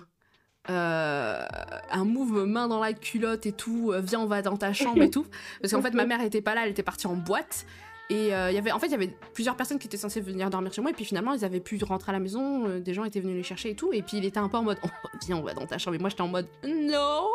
euh, 0.69 1.43
un 1.91 2.05
move 2.05 2.45
main 2.45 2.67
dans 2.67 2.79
la 2.79 2.93
culotte 2.93 3.47
et 3.47 3.51
tout, 3.51 3.91
euh, 3.91 3.99
viens 3.99 4.19
on 4.19 4.27
va 4.27 4.43
dans 4.43 4.57
ta 4.57 4.73
chambre 4.73 5.01
et 5.01 5.09
tout. 5.09 5.25
Parce 5.59 5.73
qu'en 5.73 5.81
fait 5.81 5.93
ma 5.93 6.05
mère 6.05 6.21
était 6.21 6.41
pas 6.41 6.53
là, 6.53 6.65
elle 6.65 6.71
était 6.71 6.83
partie 6.83 7.07
en 7.07 7.15
boîte. 7.15 7.65
Et 8.11 8.35
euh, 8.35 8.51
y 8.51 8.57
avait, 8.57 8.73
en 8.73 8.79
fait 8.79 8.87
il 8.87 8.91
y 8.91 8.95
avait 8.95 9.15
plusieurs 9.33 9.55
personnes 9.55 9.79
qui 9.79 9.87
étaient 9.87 9.95
censées 9.95 10.19
venir 10.19 10.49
dormir 10.49 10.73
chez 10.73 10.81
moi 10.81 10.91
et 10.91 10.93
puis 10.93 11.05
finalement 11.05 11.31
ils 11.33 11.45
avaient 11.45 11.61
pu 11.61 11.81
rentrer 11.81 12.09
à 12.09 12.13
la 12.13 12.19
maison, 12.19 12.67
euh, 12.67 12.79
des 12.81 12.93
gens 12.93 13.05
étaient 13.05 13.21
venus 13.21 13.37
les 13.37 13.43
chercher 13.43 13.69
et 13.69 13.75
tout. 13.75 13.93
Et 13.93 14.01
puis 14.01 14.17
il 14.17 14.25
était 14.25 14.37
un 14.37 14.49
peu 14.49 14.57
en 14.57 14.63
mode 14.63 14.77
oh, 14.83 15.07
viens 15.25 15.37
on 15.37 15.41
va 15.41 15.53
dans 15.53 15.65
ta 15.65 15.77
chambre 15.77 15.95
et 15.95 15.97
moi 15.97 16.09
j'étais 16.09 16.21
en 16.21 16.27
mode 16.27 16.47
non. 16.65 17.29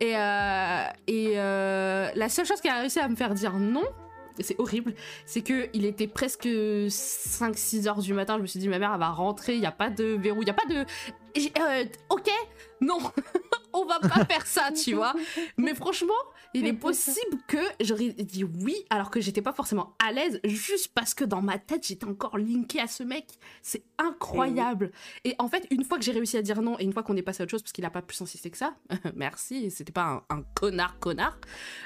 Et, 0.00 0.16
euh, 0.16 0.84
et 1.06 1.34
euh, 1.36 2.10
la 2.16 2.28
seule 2.28 2.46
chose 2.46 2.60
qui 2.60 2.68
a 2.68 2.80
réussi 2.80 2.98
à 2.98 3.08
me 3.08 3.14
faire 3.14 3.32
dire 3.32 3.52
non, 3.54 3.84
c'est 4.40 4.58
horrible, 4.58 4.94
c'est 5.24 5.42
que 5.42 5.68
il 5.72 5.84
était 5.84 6.08
presque 6.08 6.46
5-6 6.46 7.88
heures 7.88 8.00
du 8.00 8.12
matin. 8.12 8.36
Je 8.36 8.42
me 8.42 8.46
suis 8.46 8.60
dit, 8.60 8.68
ma 8.68 8.78
mère, 8.78 8.90
elle 8.92 9.00
va 9.00 9.10
rentrer, 9.10 9.54
il 9.54 9.60
n'y 9.60 9.66
a 9.66 9.72
pas 9.72 9.88
de 9.88 10.04
verrou, 10.04 10.42
il 10.42 10.44
n'y 10.44 10.50
a 10.50 10.54
pas 10.54 10.66
de. 10.68 10.84
Ok, 12.10 12.28
non, 12.80 12.98
on 13.72 13.84
va 13.84 14.00
pas 14.00 14.24
faire 14.26 14.46
ça, 14.46 14.70
tu 14.72 14.94
vois. 14.94 15.14
Mais 15.56 15.74
franchement, 15.74 16.14
il 16.56 16.66
est 16.66 16.72
possible 16.72 17.38
que 17.46 17.58
j'aurais 17.80 18.10
dit 18.10 18.44
oui, 18.44 18.74
alors 18.90 19.10
que 19.10 19.20
j'étais 19.20 19.42
pas 19.42 19.52
forcément 19.52 19.94
à 20.04 20.12
l'aise, 20.12 20.40
juste 20.44 20.90
parce 20.94 21.14
que 21.14 21.24
dans 21.24 21.42
ma 21.42 21.58
tête, 21.58 21.86
j'étais 21.86 22.06
encore 22.06 22.38
linkée 22.38 22.80
à 22.80 22.86
ce 22.86 23.02
mec. 23.02 23.26
C'est 23.62 23.84
incroyable. 23.98 24.90
Et 25.24 25.34
en 25.38 25.48
fait, 25.48 25.66
une 25.70 25.84
fois 25.84 25.98
que 25.98 26.04
j'ai 26.04 26.12
réussi 26.12 26.36
à 26.36 26.42
dire 26.42 26.62
non, 26.62 26.78
et 26.78 26.84
une 26.84 26.92
fois 26.92 27.02
qu'on 27.02 27.16
est 27.16 27.22
passé 27.22 27.42
à 27.42 27.44
autre 27.44 27.50
chose, 27.50 27.62
parce 27.62 27.72
qu'il 27.72 27.84
a 27.84 27.90
pas 27.90 28.02
plus 28.02 28.20
insisté 28.22 28.50
que 28.50 28.56
ça, 28.56 28.74
merci, 29.14 29.70
c'était 29.70 29.92
pas 29.92 30.24
un, 30.30 30.36
un 30.36 30.42
connard, 30.54 30.98
connard, 30.98 31.38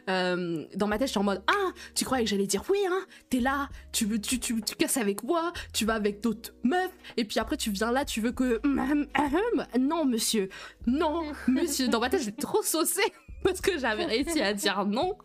euh, 0.09 0.65
dans 0.77 0.87
ma 0.87 0.99
tête, 0.99 1.09
j'étais 1.09 1.19
en 1.19 1.25
mode 1.25 1.43
Ah, 1.49 1.71
tu 1.95 2.05
croyais 2.05 2.25
que 2.25 2.31
j'allais 2.31 2.47
dire 2.47 2.63
oui, 2.71 2.79
hein? 2.89 3.07
T'es 3.29 3.41
là, 3.41 3.69
tu, 3.93 4.05
veux, 4.05 4.21
tu, 4.21 4.39
tu, 4.39 4.61
tu 4.63 4.75
casses 4.77 4.97
avec 4.97 5.23
moi, 5.23 5.53
tu 5.73 5.85
vas 5.85 5.95
avec 5.95 6.21
d'autres 6.21 6.55
meufs, 6.63 6.93
et 7.17 7.25
puis 7.25 7.39
après, 7.41 7.57
tu 7.57 7.71
viens 7.71 7.91
là, 7.93 8.05
tu 8.05 8.21
veux 8.21 8.33
que. 8.33 8.61
Non, 9.79 10.05
monsieur, 10.05 10.49
non, 10.87 11.33
monsieur. 11.49 11.89
Dans 11.89 12.01
ma 12.01 12.09
tête, 12.09 12.23
j'étais 12.23 12.43
trop 12.43 12.63
saucée 12.63 13.13
parce 13.45 13.61
que 13.61 13.79
j'avais 13.79 14.05
réussi 14.05 14.41
à 14.41 14.53
dire 14.53 14.85
non. 14.87 15.17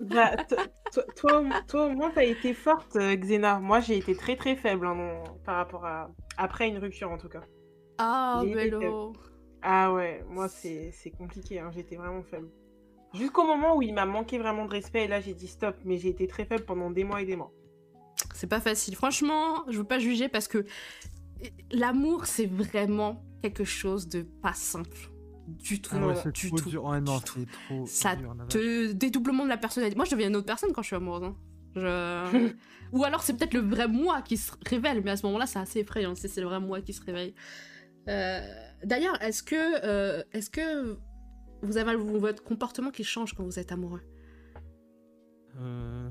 Bah, 0.00 0.34
toi, 0.48 0.64
toi, 1.14 1.40
au- 1.42 1.66
toi, 1.68 1.86
au 1.86 1.90
moins, 1.90 2.10
t'as 2.10 2.24
été 2.24 2.54
forte, 2.54 2.96
euh, 2.96 3.14
Xena. 3.16 3.60
Moi, 3.60 3.80
j'ai 3.80 3.98
été 3.98 4.14
très 4.16 4.34
très 4.36 4.56
faible 4.56 4.86
hein, 4.86 4.94
non, 4.94 5.22
par 5.44 5.56
rapport 5.56 5.84
à. 5.84 6.10
Après 6.38 6.68
une 6.68 6.78
rupture, 6.78 7.10
en 7.10 7.18
tout 7.18 7.28
cas. 7.28 7.42
Ah, 7.98 8.42
Bello. 8.54 9.12
Ah 9.62 9.92
ouais, 9.92 10.24
moi, 10.28 10.48
c'est 10.48 10.90
c'est 10.92 11.10
compliqué. 11.10 11.60
hein, 11.60 11.70
J'étais 11.74 11.96
vraiment 11.96 12.22
faible. 12.22 12.48
Jusqu'au 13.12 13.44
moment 13.44 13.76
où 13.76 13.82
il 13.82 13.92
m'a 13.92 14.06
manqué 14.06 14.38
vraiment 14.38 14.64
de 14.64 14.70
respect, 14.70 15.04
et 15.04 15.08
là, 15.08 15.20
j'ai 15.20 15.34
dit 15.34 15.48
stop. 15.48 15.76
Mais 15.84 15.98
j'ai 15.98 16.08
été 16.08 16.26
très 16.26 16.46
faible 16.46 16.64
pendant 16.64 16.90
des 16.90 17.04
mois 17.04 17.20
et 17.20 17.26
des 17.26 17.36
mois. 17.36 17.52
C'est 18.34 18.46
pas 18.46 18.60
facile. 18.60 18.96
Franchement, 18.96 19.64
je 19.68 19.76
veux 19.78 19.84
pas 19.84 19.98
juger 19.98 20.28
parce 20.30 20.48
que 20.48 20.64
l'amour, 21.72 22.24
c'est 22.26 22.46
vraiment 22.46 23.22
quelque 23.42 23.64
chose 23.64 24.08
de 24.08 24.22
pas 24.22 24.54
simple. 24.54 25.10
Du 25.58 25.80
tout. 25.82 25.94
Ah 25.94 26.06
ouais, 26.06 26.14
c'est 26.22 26.32
du 26.34 26.48
trop 26.48 26.56
tout. 26.58 26.70
dur. 26.70 26.84
Ouais, 26.84 27.00
non, 27.00 27.18
c'est 27.20 27.46
trop 27.68 27.86
Ça 27.86 28.16
dur. 28.16 28.34
te 28.48 28.92
dédoublement 28.92 29.44
de 29.44 29.48
la 29.48 29.56
personnalité. 29.56 29.96
Moi, 29.96 30.04
je 30.04 30.10
deviens 30.12 30.28
une 30.28 30.36
autre 30.36 30.46
personne 30.46 30.72
quand 30.72 30.82
je 30.82 30.88
suis 30.88 30.96
amoureuse. 30.96 31.24
hein. 31.24 31.36
Je... 31.76 32.52
Ou 32.92 33.04
alors, 33.04 33.22
c'est 33.22 33.34
peut-être 33.36 33.54
le 33.54 33.60
vrai 33.60 33.86
moi 33.88 34.22
qui 34.22 34.36
se 34.36 34.52
révèle, 34.66 35.02
mais 35.04 35.12
à 35.12 35.16
ce 35.16 35.24
moment-là, 35.26 35.46
c'est 35.46 35.58
assez 35.60 35.80
effrayant. 35.80 36.14
C'est 36.14 36.28
c'est 36.28 36.40
le 36.40 36.46
vrai 36.48 36.58
moi 36.60 36.80
qui 36.80 36.92
se 36.92 37.02
réveille. 37.04 37.34
Euh, 38.08 38.40
D'ailleurs, 38.84 39.20
est-ce 39.22 39.42
que, 39.42 39.54
euh, 39.84 40.22
est-ce 40.32 40.50
que 40.50 40.98
vous 41.62 41.76
avez 41.76 41.94
votre 41.96 42.42
comportement 42.42 42.90
qui 42.90 43.04
change 43.04 43.34
quand 43.34 43.44
vous 43.44 43.58
êtes 43.58 43.70
amoureux? 43.72 44.00
Euh, 45.60 46.08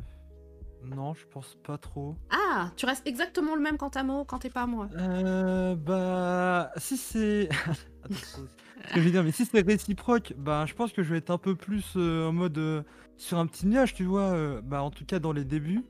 Non, 0.86 1.14
je 1.14 1.26
pense 1.28 1.58
pas 1.64 1.78
trop. 1.78 2.16
Ah, 2.30 2.72
tu 2.78 2.86
restes 2.86 3.06
exactement 3.08 3.56
le 3.56 3.62
même 3.62 3.78
quand 3.78 3.90
t'es 3.92 4.00
amoureux, 4.00 4.24
quand 4.26 4.38
t'es 4.40 4.50
pas 4.50 4.62
amoureux. 4.64 4.88
Euh, 4.96 5.76
bah, 5.76 6.72
si 6.78 6.96
c'est. 6.96 7.50
Que 8.04 8.96
je 8.96 9.00
veux 9.02 9.12
dire, 9.12 9.24
mais 9.24 9.32
si 9.32 9.46
c'est 9.46 9.66
réciproque, 9.66 10.34
bah, 10.38 10.66
je 10.66 10.74
pense 10.74 10.94
que 10.94 11.04
je 11.04 11.10
vais 11.10 11.18
être 11.18 11.32
un 11.32 11.38
peu 11.38 11.56
plus 11.56 11.94
euh, 11.96 12.28
en 12.30 12.32
mode 12.32 12.58
euh, 12.58 12.82
sur 13.18 13.38
un 13.38 13.46
petit 13.46 13.68
nuage, 13.68 13.94
tu 13.94 14.06
vois. 14.06 14.32
euh, 14.32 14.62
bah, 14.62 14.82
en 14.82 14.90
tout 14.90 15.06
cas, 15.06 15.20
dans 15.20 15.34
les 15.34 15.44
débuts. 15.44 15.84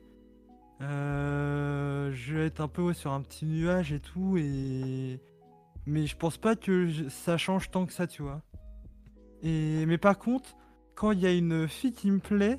Euh, 0.82 2.10
je 2.12 2.34
vais 2.34 2.46
être 2.46 2.60
un 2.60 2.68
peu 2.68 2.92
sur 2.92 3.12
un 3.12 3.20
petit 3.20 3.46
nuage 3.46 3.92
et 3.92 4.00
tout. 4.00 4.36
Et. 4.38 5.20
Mais 5.86 6.06
je 6.06 6.16
pense 6.16 6.36
pas 6.36 6.56
que 6.56 7.08
ça 7.08 7.38
change 7.38 7.70
tant 7.70 7.86
que 7.86 7.92
ça, 7.92 8.06
tu 8.06 8.22
vois. 8.22 8.42
Et... 9.42 9.86
Mais 9.86 9.98
par 9.98 10.18
contre, 10.18 10.56
quand 10.94 11.12
il 11.12 11.20
y 11.20 11.26
a 11.26 11.32
une 11.32 11.68
fille 11.68 11.92
qui 11.92 12.10
me 12.10 12.18
plaît, 12.18 12.58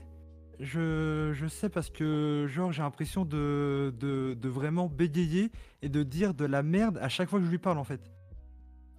je, 0.60 1.32
je 1.34 1.47
sais 1.47 1.70
parce 1.70 1.89
que, 1.89 2.45
genre, 2.47 2.72
j'ai 2.72 2.82
l'impression 2.82 3.26
de, 3.26 3.93
de 3.99 4.49
vraiment 4.49 4.88
bégayer 4.88 5.52
et 5.82 5.89
de 5.89 6.04
dire 6.04 6.34
de 6.34 6.45
la 6.45 6.64
merde 6.64 6.97
à 7.02 7.10
chaque 7.10 7.30
fois 7.30 7.39
que 7.39 7.45
je 7.45 7.52
lui 7.52 7.58
parle, 7.60 7.78
en 7.78 7.84
fait. 7.84 8.02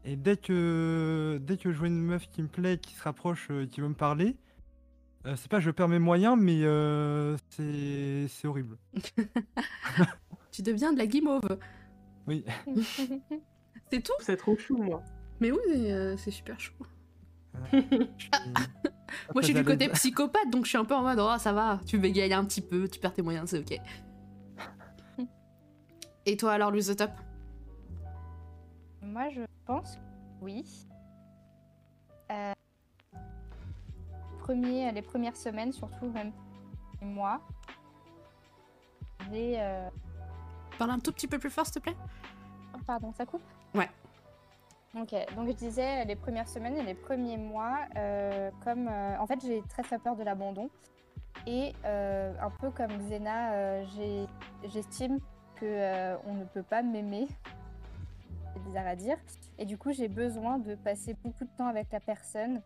Et 0.05 0.17
dès 0.17 0.37
que, 0.37 1.39
dès 1.43 1.57
que 1.57 1.73
je 1.73 1.79
vois 1.79 1.87
une 1.87 2.03
meuf 2.03 2.29
qui 2.31 2.43
me 2.43 2.49
plaît, 2.49 2.79
qui 2.79 2.95
se 2.95 3.03
rapproche, 3.03 3.49
euh, 3.51 3.67
qui 3.67 3.81
veut 3.81 3.89
me 3.89 3.95
parler, 3.95 4.37
euh, 5.27 5.37
c'est 5.37 5.49
pas 5.51 5.61
je 5.61 5.71
perds 5.71 5.89
mes 5.89 6.01
moyens, 6.01 6.37
mais 6.39 6.65
euh, 6.65 7.37
c'est 7.51 8.27
c'est 8.29 8.49
horrible. 8.49 8.77
Tu 10.51 10.63
deviens 10.63 10.93
de 10.93 10.99
la 10.99 11.07
guimauve. 11.07 11.59
Oui. 12.27 12.45
C'est 13.91 14.03
tout? 14.03 14.13
C'est 14.21 14.37
trop 14.37 14.57
chou, 14.57 14.77
moi. 14.77 15.03
Mais 15.41 15.51
oui, 15.51 15.59
euh, 15.69 16.17
c'est 16.17 16.31
super. 16.31 16.57
Je 16.59 16.65
suis- 16.65 16.75
Moi, 19.35 19.41
je 19.41 19.45
suis 19.45 19.55
du 19.55 19.65
côté 19.65 19.89
psychopathe, 19.91 20.51
donc 20.51 20.65
je 20.65 20.71
suis 20.71 20.79
un 20.79 20.85
peu 20.85 20.95
en 20.95 21.03
mode, 21.03 21.19
oh, 21.21 21.39
ça 21.39 21.53
va, 21.53 21.81
tu 21.87 21.99
bégayes 21.99 22.33
un 22.33 22.45
petit 22.45 22.61
peu, 22.63 22.89
tu 22.89 23.01
perds 23.01 23.13
tes 23.15 23.23
moyens, 23.23 23.51
c'est 23.51 23.59
ok. 23.59 23.79
Et 26.25 26.37
toi, 26.37 26.53
alors, 26.53 26.71
Louise 26.71 26.87
the 26.89 26.97
Top 26.97 27.11
Moi, 29.03 29.29
je 29.31 29.43
pense 29.67 29.97
que 29.97 30.01
oui. 30.41 30.65
Euh, 32.31 32.53
premier, 34.41 34.91
les 34.93 35.03
premières 35.03 35.37
semaines, 35.37 35.73
surtout, 35.73 36.09
même 36.11 36.33
moi, 37.01 37.41
j'ai. 39.31 39.61
euh, 39.61 39.89
Parle 40.79 40.93
un 40.93 40.99
tout 40.99 41.13
petit 41.13 41.27
peu 41.29 41.39
plus 41.39 41.51
fort, 41.51 41.67
s'il 41.67 41.75
te 41.75 41.81
plaît. 41.81 41.97
oh, 42.75 42.79
pardon, 42.87 43.13
ça 43.13 43.27
coupe? 43.27 43.43
Ouais. 43.75 43.91
Ok, 44.95 45.15
donc 45.37 45.47
je 45.49 45.53
disais 45.53 46.05
les 46.05 46.17
premières 46.17 46.49
semaines 46.49 46.77
et 46.77 46.83
les 46.83 46.95
premiers 46.95 47.39
mois, 47.39 47.79
euh, 47.97 48.51
comme. 48.65 48.89
euh, 48.89 49.19
en 49.19 49.27
fait, 49.27 49.41
j'ai 49.41 49.63
très 49.69 49.83
très 49.83 49.99
peur 49.99 50.17
de 50.17 50.23
l'abandon. 50.23 50.71
Et 51.47 51.73
euh, 51.85 52.35
un 52.41 52.51
peu 52.51 52.71
comme 52.71 52.93
Xena, 52.99 53.53
euh, 53.55 53.85
j'estime 54.65 55.19
que 55.57 55.65
euh, 55.67 56.17
on 56.27 56.35
ne 56.35 56.45
peut 56.45 56.63
pas 56.63 56.83
m'aimer. 56.83 57.27
C'est 58.53 58.63
bizarre 58.65 58.87
à 58.87 58.97
dire. 58.97 59.17
Et 59.59 59.65
du 59.65 59.79
coup, 59.79 59.93
j'ai 59.93 60.09
besoin 60.09 60.59
de 60.59 60.75
passer 60.75 61.15
beaucoup 61.15 61.45
de 61.45 61.51
temps 61.57 61.69
avec 61.69 61.91
la 61.93 62.01
personne 62.01 62.63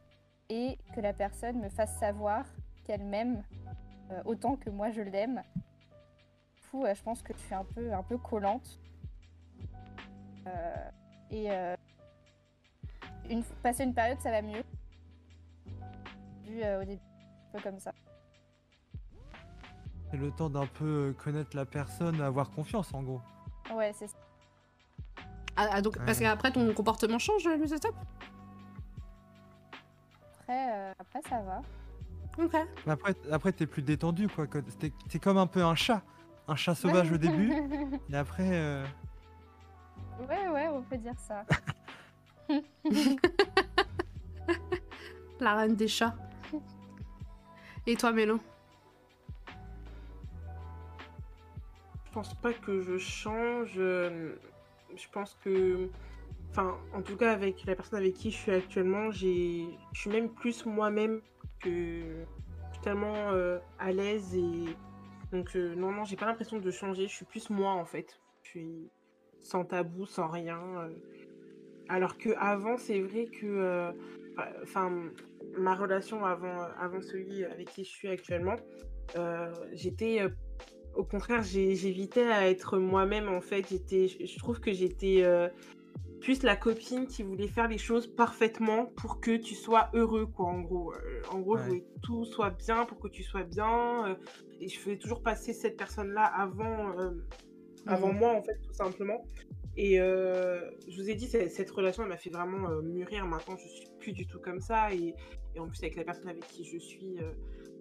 et 0.49 0.79
que 0.95 1.01
la 1.01 1.13
personne 1.13 1.61
me 1.61 1.69
fasse 1.69 1.97
savoir 1.99 2.45
qu'elle 2.85 3.05
m'aime 3.05 3.43
euh, 4.11 4.23
autant 4.25 4.57
que 4.57 4.71
moi 4.71 4.91
je 4.91 5.03
l'aime. 5.03 5.43
Du 5.55 6.69
coup, 6.71 6.85
euh, 6.85 6.95
je 6.95 7.03
pense 7.03 7.23
que 7.23 7.33
je 7.33 7.39
suis 7.39 7.55
un 7.55 7.65
peu, 7.65 7.93
un 7.93 8.03
peu 8.03 8.19
collante. 8.19 8.81
Euh, 10.47 10.91
et 11.31 11.49
une, 13.29 13.43
passer 13.63 13.83
une 13.83 13.95
période, 13.95 14.21
ça 14.21 14.31
va 14.31 14.43
mieux. 14.43 14.63
Vu 16.45 16.61
au 16.61 16.85
début, 16.85 17.03
un 17.03 17.57
peu 17.57 17.61
comme 17.61 17.81
ça. 17.81 17.93
C'est 20.11 20.17
le 20.17 20.31
temps 20.31 20.49
d'un 20.49 20.67
peu 20.67 21.17
connaître 21.19 21.57
la 21.57 21.67
personne, 21.67 22.21
avoir 22.21 22.51
confiance 22.51 22.95
en 22.95 23.03
gros. 23.03 23.21
Ouais, 23.75 23.93
c'est 23.93 24.07
ça. 24.07 24.17
Ah, 25.57 25.69
ah, 25.73 25.81
donc, 25.83 25.99
Parce 26.05 26.19
qu'après, 26.19 26.51
ton 26.53 26.73
comportement 26.75 27.19
change, 27.19 27.45
Louise 27.47 27.71
the 27.71 27.81
Top 27.81 27.95
Après, 30.41 30.69
euh, 30.73 30.93
après, 30.99 31.21
ça 31.29 31.41
va. 31.41 31.63
Ok. 32.39 32.55
Après, 32.87 33.15
après 33.33 33.53
t'es 33.53 33.67
plus 33.67 33.81
détendu 33.81 34.29
quoi. 34.29 34.47
t'es 34.49 35.19
comme 35.19 35.39
un 35.39 35.47
peu 35.47 35.65
un 35.65 35.75
chat. 35.75 36.03
Un 36.49 36.55
chat 36.55 36.75
sauvage 36.75 37.11
au 37.11 37.17
début, 37.17 37.51
et 38.11 38.17
après. 38.17 38.51
euh, 38.53 38.85
ouais, 40.29 40.47
ouais, 40.49 40.69
on 40.69 40.83
peut 40.83 40.99
dire 40.99 41.19
ça. 41.19 41.45
La 45.41 45.57
reine 45.57 45.75
des 45.75 45.89
chats. 45.89 46.15
Et 47.87 47.97
toi, 47.97 48.13
Mélo 48.13 48.39
Je 52.05 52.13
pense 52.13 52.35
pas 52.35 52.53
que 52.53 52.81
je 52.83 52.97
change. 52.99 53.81
Je 54.97 55.09
pense 55.13 55.37
que. 55.45 55.89
Enfin, 56.51 56.77
en 56.95 57.03
tout 57.03 57.17
cas, 57.17 57.33
avec 57.33 57.65
la 57.67 57.75
personne 57.75 57.99
avec 57.99 58.15
qui 58.15 58.31
je 58.31 58.37
suis 58.37 58.53
actuellement, 58.53 59.11
je 59.11 59.67
suis 59.93 60.11
même 60.11 60.31
plus 60.31 60.65
moi-même 60.67 61.21
que. 61.61 62.25
Tellement 62.83 63.33
euh, 63.33 63.59
à 63.79 63.91
l'aise 63.91 64.35
et. 64.37 64.77
Donc, 65.33 65.57
euh, 65.57 65.75
non, 65.75 65.91
non, 65.91 66.05
j'ai 66.05 66.15
pas 66.15 66.27
l'impression 66.27 66.59
de 66.59 66.71
changer. 66.71 67.09
Je 67.09 67.15
suis 67.15 67.25
plus 67.25 67.51
moi 67.51 67.73
en 67.73 67.85
fait. 67.85 68.21
Je 68.45 68.51
suis 68.51 68.91
sans 69.41 69.65
tabou, 69.65 70.07
sans 70.07 70.29
rien. 70.29 70.61
euh. 70.79 70.91
Alors 71.89 72.17
que 72.17 72.31
avant, 72.39 72.77
c'est 72.77 73.01
vrai 73.01 73.27
que. 73.27 73.93
Enfin, 74.63 75.11
ma 75.57 75.75
relation 75.75 76.25
avant, 76.25 76.61
avant 76.79 77.01
celui 77.01 77.45
avec 77.45 77.71
qui 77.71 77.85
je 77.85 77.91
suis 77.91 78.09
actuellement, 78.09 78.57
j'étais 79.73 80.21
au 80.97 81.05
contraire, 81.05 81.43
j'évitais 81.43 82.27
à 82.27 82.49
être 82.49 82.79
moi-même 82.79 83.29
en 83.29 83.41
fait. 83.41 83.69
J'étais, 83.69 84.09
je 84.09 84.39
trouve 84.39 84.61
que 84.61 84.73
j'étais 84.73 85.23
euh, 85.23 85.49
plus 86.21 86.43
la 86.43 86.57
copine 86.57 87.07
qui 87.07 87.23
voulait 87.23 87.49
faire 87.49 87.69
les 87.69 87.79
choses 87.79 88.07
parfaitement 88.07 88.87
pour 88.87 89.21
que 89.21 89.37
tu 89.37 89.55
sois 89.55 89.91
heureux, 89.95 90.27
quoi. 90.27 90.47
En 90.47 90.61
gros, 90.61 90.93
Euh, 90.95 91.23
en 91.31 91.39
gros, 91.41 91.57
je 91.59 91.63
voulais 91.65 91.81
que 91.81 92.01
tout 92.03 92.25
soit 92.25 92.51
bien 92.51 92.85
pour 92.85 92.99
que 92.99 93.09
tu 93.09 93.23
sois 93.23 93.45
bien. 93.45 94.09
euh, 94.09 94.15
et 94.61 94.69
je 94.69 94.79
faisais 94.79 94.97
toujours 94.97 95.23
passer 95.23 95.53
cette 95.53 95.77
personne-là 95.77 96.25
avant, 96.25 96.95
avant 97.87 98.13
Mhm. 98.13 98.19
moi, 98.19 98.33
en 98.33 98.43
fait, 98.43 98.59
tout 98.67 98.73
simplement. 98.73 99.25
Et 99.77 99.97
je 99.99 100.97
vous 100.97 101.11
ai 101.11 101.15
dit, 101.15 101.27
cette, 101.27 101.71
relation, 101.71 102.03
elle 102.05 102.09
m'a 102.09 102.17
fait 102.17 102.31
vraiment 102.31 102.71
mûrir. 102.83 103.27
Maintenant, 103.27 103.57
je 103.59 103.69
suis 103.69 103.87
plus 104.01 104.13
du 104.13 104.27
tout 104.27 104.39
comme 104.41 104.61
ça. 104.61 104.93
Et, 104.95 105.15
et 105.55 105.61
en 105.61 105.69
plus, 105.69 105.79
avec 105.83 105.97
la 105.97 106.05
personne 106.05 106.29
avec 106.29 106.47
qui 106.47 106.65
je 106.65 106.79
suis, 106.79 107.19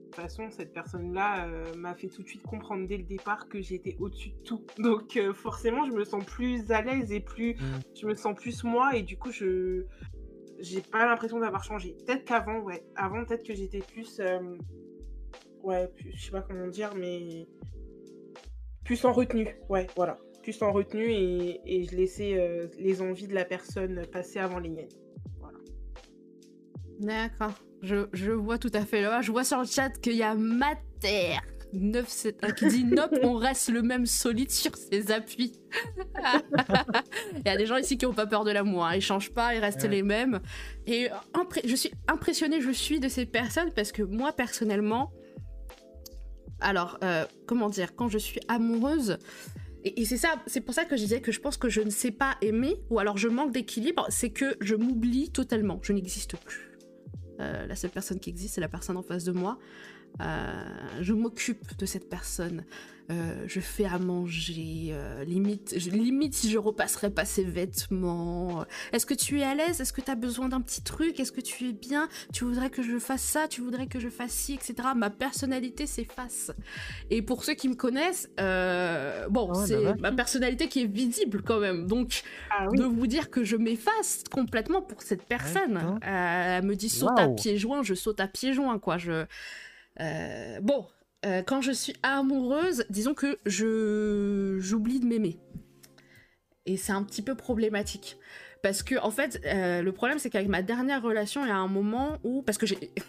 toute 0.06 0.16
façon, 0.16 0.50
cette 0.50 0.74
personne-là 0.74 1.48
euh, 1.48 1.74
m'a 1.76 1.94
fait 1.96 2.08
tout 2.08 2.24
de 2.24 2.28
suite 2.28 2.44
comprendre 2.44 2.88
dès 2.88 2.98
le 2.98 3.04
départ 3.04 3.48
que 3.50 3.62
j'étais 3.62 3.96
au-dessus 4.00 4.30
de 4.32 4.44
tout. 4.44 4.66
Donc, 4.80 5.18
euh, 5.18 5.34
forcément, 5.34 5.86
je 5.86 5.92
me 5.92 6.04
sens 6.04 6.24
plus 6.26 6.72
à 6.72 6.82
l'aise 6.82 7.12
et 7.12 7.20
plus, 7.20 7.54
Mm. 7.56 7.80
je 8.00 8.08
me 8.08 8.16
sens 8.16 8.36
plus 8.36 8.64
moi. 8.64 8.96
Et 8.96 9.04
du 9.04 9.18
coup, 9.18 9.32
je 9.32 9.86
j'ai 10.60 10.82
pas 10.82 11.06
l'impression 11.06 11.38
d'avoir 11.40 11.64
changé. 11.66 11.98
Peut-être 12.06 12.24
qu'avant, 12.26 12.60
ouais. 12.62 12.82
Avant, 12.96 13.26
peut-être 13.26 13.46
que 13.46 13.54
j'étais 13.54 13.80
plus. 13.80 14.20
euh, 14.22 14.40
ouais, 15.64 15.88
plus- 15.90 16.12
je 16.16 16.26
sais 16.26 16.32
pas 16.32 16.42
comment 16.42 16.68
dire, 16.68 16.92
mais. 16.96 17.46
Plus 18.86 19.04
en 19.04 19.12
retenue. 19.12 19.48
Ouais, 19.70 19.88
voilà. 19.96 20.18
Plus 20.44 20.62
en 20.62 20.72
retenue 20.72 21.10
et, 21.12 21.60
et 21.66 21.84
je 21.84 21.96
laissais 21.96 22.38
euh, 22.40 22.68
les 22.78 23.02
envies 23.02 23.28
de 23.28 23.34
la 23.34 23.44
personne 23.46 24.06
passer 24.12 24.40
avant 24.40 24.60
les 24.60 24.70
miennes. 24.70 24.88
D'accord. 27.00 27.54
Je, 27.86 28.08
je 28.14 28.32
vois 28.32 28.58
tout 28.58 28.72
à 28.74 28.82
fait 28.86 29.02
là. 29.02 29.22
Je 29.22 29.32
vois 29.32 29.44
sur 29.44 29.60
le 29.60 29.66
chat 29.66 29.90
qu'il 30.02 30.16
y 30.16 30.24
a 30.24 30.34
Mater 30.34 31.38
971 31.74 32.54
qui 32.54 32.66
dit 32.68 32.84
Nope, 32.96 33.16
on 33.22 33.36
reste 33.36 33.70
le 33.70 33.82
même 33.82 34.06
solide 34.06 34.50
sur 34.52 34.76
ses 34.76 35.12
appuis. 35.12 35.54
Il 37.36 37.42
y 37.46 37.50
a 37.50 37.58
des 37.58 37.66
gens 37.66 37.78
ici 37.78 37.98
qui 37.98 38.06
n'ont 38.06 38.14
pas 38.14 38.26
peur 38.28 38.44
de 38.44 38.52
l'amour. 38.52 38.86
hein. 38.86 38.96
Ils 38.96 39.02
changent 39.02 39.32
pas, 39.34 39.54
ils 39.56 39.60
restent 39.60 39.84
Ouais. 39.84 39.90
les 39.90 40.04
mêmes. 40.04 40.40
Et 40.88 41.12
euh, 41.12 41.44
je 41.66 41.76
suis 41.76 41.92
impressionnée, 42.08 42.62
je 42.62 42.72
suis 42.72 43.00
de 43.00 43.08
ces 43.10 43.26
personnes 43.26 43.72
parce 43.76 43.92
que 43.92 44.02
moi, 44.04 44.32
personnellement, 44.32 45.12
alors, 46.62 46.98
euh, 47.04 47.26
comment 47.46 47.70
dire, 47.70 47.96
quand 47.96 48.08
je 48.08 48.18
suis 48.18 48.40
amoureuse, 48.48 49.18
et, 49.84 50.02
et 50.02 50.06
c'est 50.06 50.18
ça, 50.18 50.36
c'est 50.48 50.62
pour 50.62 50.74
ça 50.74 50.86
que 50.86 50.96
je 50.96 51.02
disais 51.04 51.22
que 51.22 51.32
je 51.32 51.40
pense 51.42 51.58
que 51.58 51.70
je 51.70 51.82
ne 51.82 51.90
sais 51.90 52.12
pas 52.12 52.36
aimer, 52.42 52.78
ou 52.90 53.00
alors 53.00 53.18
je 53.18 53.28
manque 53.28 53.52
d'équilibre, 53.52 54.06
c'est 54.10 54.30
que 54.32 54.56
je 54.62 54.76
m'oublie 54.76 55.30
totalement, 55.32 55.80
je 55.84 55.92
n'existe 55.94 56.38
plus. 56.38 56.72
Euh, 57.40 57.68
la 57.68 57.76
seule 57.76 57.92
personne 57.92 58.20
qui 58.20 58.30
existe, 58.30 58.56
c'est 58.56 58.62
la 58.62 58.68
personne 58.68 58.98
en 58.98 59.04
face 59.04 59.24
de 59.24 59.32
moi. 59.32 59.58
Euh, 60.22 60.64
je 61.02 61.14
m'occupe 61.14 61.78
de 61.78 61.86
cette 61.86 62.10
personne. 62.10 62.64
Euh, 63.12 63.44
je 63.46 63.60
fais 63.60 63.86
à 63.86 64.00
manger. 64.00 64.88
euh, 64.90 65.24
limite, 65.26 65.76
je- 65.78 65.92
limite 65.92 66.34
si 66.34 66.50
je 66.50 66.58
repasserais 66.58 67.12
pas 67.12 67.24
ses 67.24 67.44
vêtements. 67.44 68.66
Est-ce 68.94 69.06
que 69.06 69.14
tu 69.14 69.40
es 69.40 69.44
à 69.44 69.54
l'aise? 69.54 69.80
Est-ce 69.80 69.94
que 69.94 70.02
tu 70.02 70.10
as 70.10 70.16
besoin 70.16 70.50
d'un 70.50 70.60
petit 70.62 70.82
truc? 70.82 71.20
Est-ce 71.20 71.32
que 71.32 71.42
tu 71.42 71.70
es 71.70 71.74
bien? 71.74 72.10
Tu 72.34 72.46
voudrais 72.46 72.72
que 72.72 72.82
je 72.82 72.98
fasse 72.98 73.22
ça? 73.22 73.48
Tu 73.48 73.62
voudrais 73.62 73.86
que 73.86 74.00
je 74.00 74.10
fasse 74.10 74.32
ci, 74.32 74.54
etc. 74.56 74.74
Ma 74.96 75.12
personnalité 75.12 75.86
s'efface. 75.86 76.52
Et 77.12 77.22
pour 77.22 77.44
ceux 77.44 77.54
qui 77.54 77.70
me 77.70 77.76
connaissent, 77.76 78.28
euh, 78.40 79.28
bon, 79.30 79.52
Ah 79.54 79.64
c'est 79.68 79.76
bah 79.84 79.92
ouais. 79.92 80.00
ma 80.00 80.12
personnalité 80.12 80.68
qui 80.68 80.82
est 80.82 80.88
visible 80.92 81.44
quand 81.44 81.60
même. 81.60 81.86
Donc, 81.86 82.24
Ah 82.50 82.68
oui. 82.72 82.78
de 82.80 82.86
vous 82.86 83.06
dire 83.06 83.30
que 83.30 83.44
je 83.44 83.56
m'efface 83.56 84.24
complètement 84.32 84.82
pour 84.82 85.04
cette 85.04 85.24
personne. 85.26 85.78
Euh, 85.78 86.58
elle 86.58 86.66
me 86.66 86.76
dit 86.76 86.90
saute 86.90 87.20
à 87.20 87.28
pieds 87.30 87.58
joints, 87.58 87.84
je 87.84 87.94
saute 87.94 88.20
à 88.20 88.28
pieds 88.28 88.54
joints, 88.54 88.80
quoi. 88.80 88.98
Je... 88.98 89.26
Euh, 90.02 90.60
bon, 90.62 90.88
euh, 91.26 91.42
quand 91.42 91.62
je 91.62 91.72
suis 91.72 91.96
amoureuse, 92.04 92.86
disons 92.90 93.14
que 93.14 93.40
je 93.46 94.58
j'oublie 94.60 95.00
de 95.00 95.06
m'aimer. 95.06 95.40
Et 96.66 96.78
c'est 96.78 96.92
un 96.92 97.04
petit 97.04 97.22
peu 97.22 97.36
problématique. 97.36 98.18
Parce 98.62 98.84
que, 98.84 98.96
en 99.00 99.12
fait, 99.12 99.42
euh, 99.46 99.82
le 99.82 99.92
problème, 99.92 100.20
c'est 100.20 100.30
qu'avec 100.30 100.48
ma 100.48 100.62
dernière 100.62 101.02
relation, 101.02 101.44
il 101.46 101.50
y 101.50 101.52
a 101.52 101.58
un 101.58 101.68
moment 101.68 102.18
où. 102.24 102.42
Parce 102.42 102.58
que 102.58 102.66
j'ai. 102.66 102.92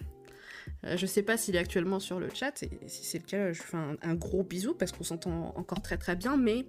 Euh, 0.84 0.96
Je 0.96 1.06
sais 1.06 1.22
pas 1.22 1.36
s'il 1.36 1.54
est 1.54 1.60
actuellement 1.60 2.00
sur 2.00 2.18
le 2.18 2.28
chat, 2.28 2.62
et 2.62 2.70
si 2.86 3.04
c'est 3.04 3.18
le 3.18 3.24
cas, 3.24 3.52
je 3.52 3.62
fais 3.62 3.76
un, 3.76 4.14
gros 4.14 4.42
bisou 4.42 4.74
parce 4.74 4.92
qu'on 4.92 5.04
s'entend 5.04 5.54
encore 5.56 5.80
très 5.80 5.96
très 5.96 6.16
bien, 6.16 6.36
mais 6.36 6.66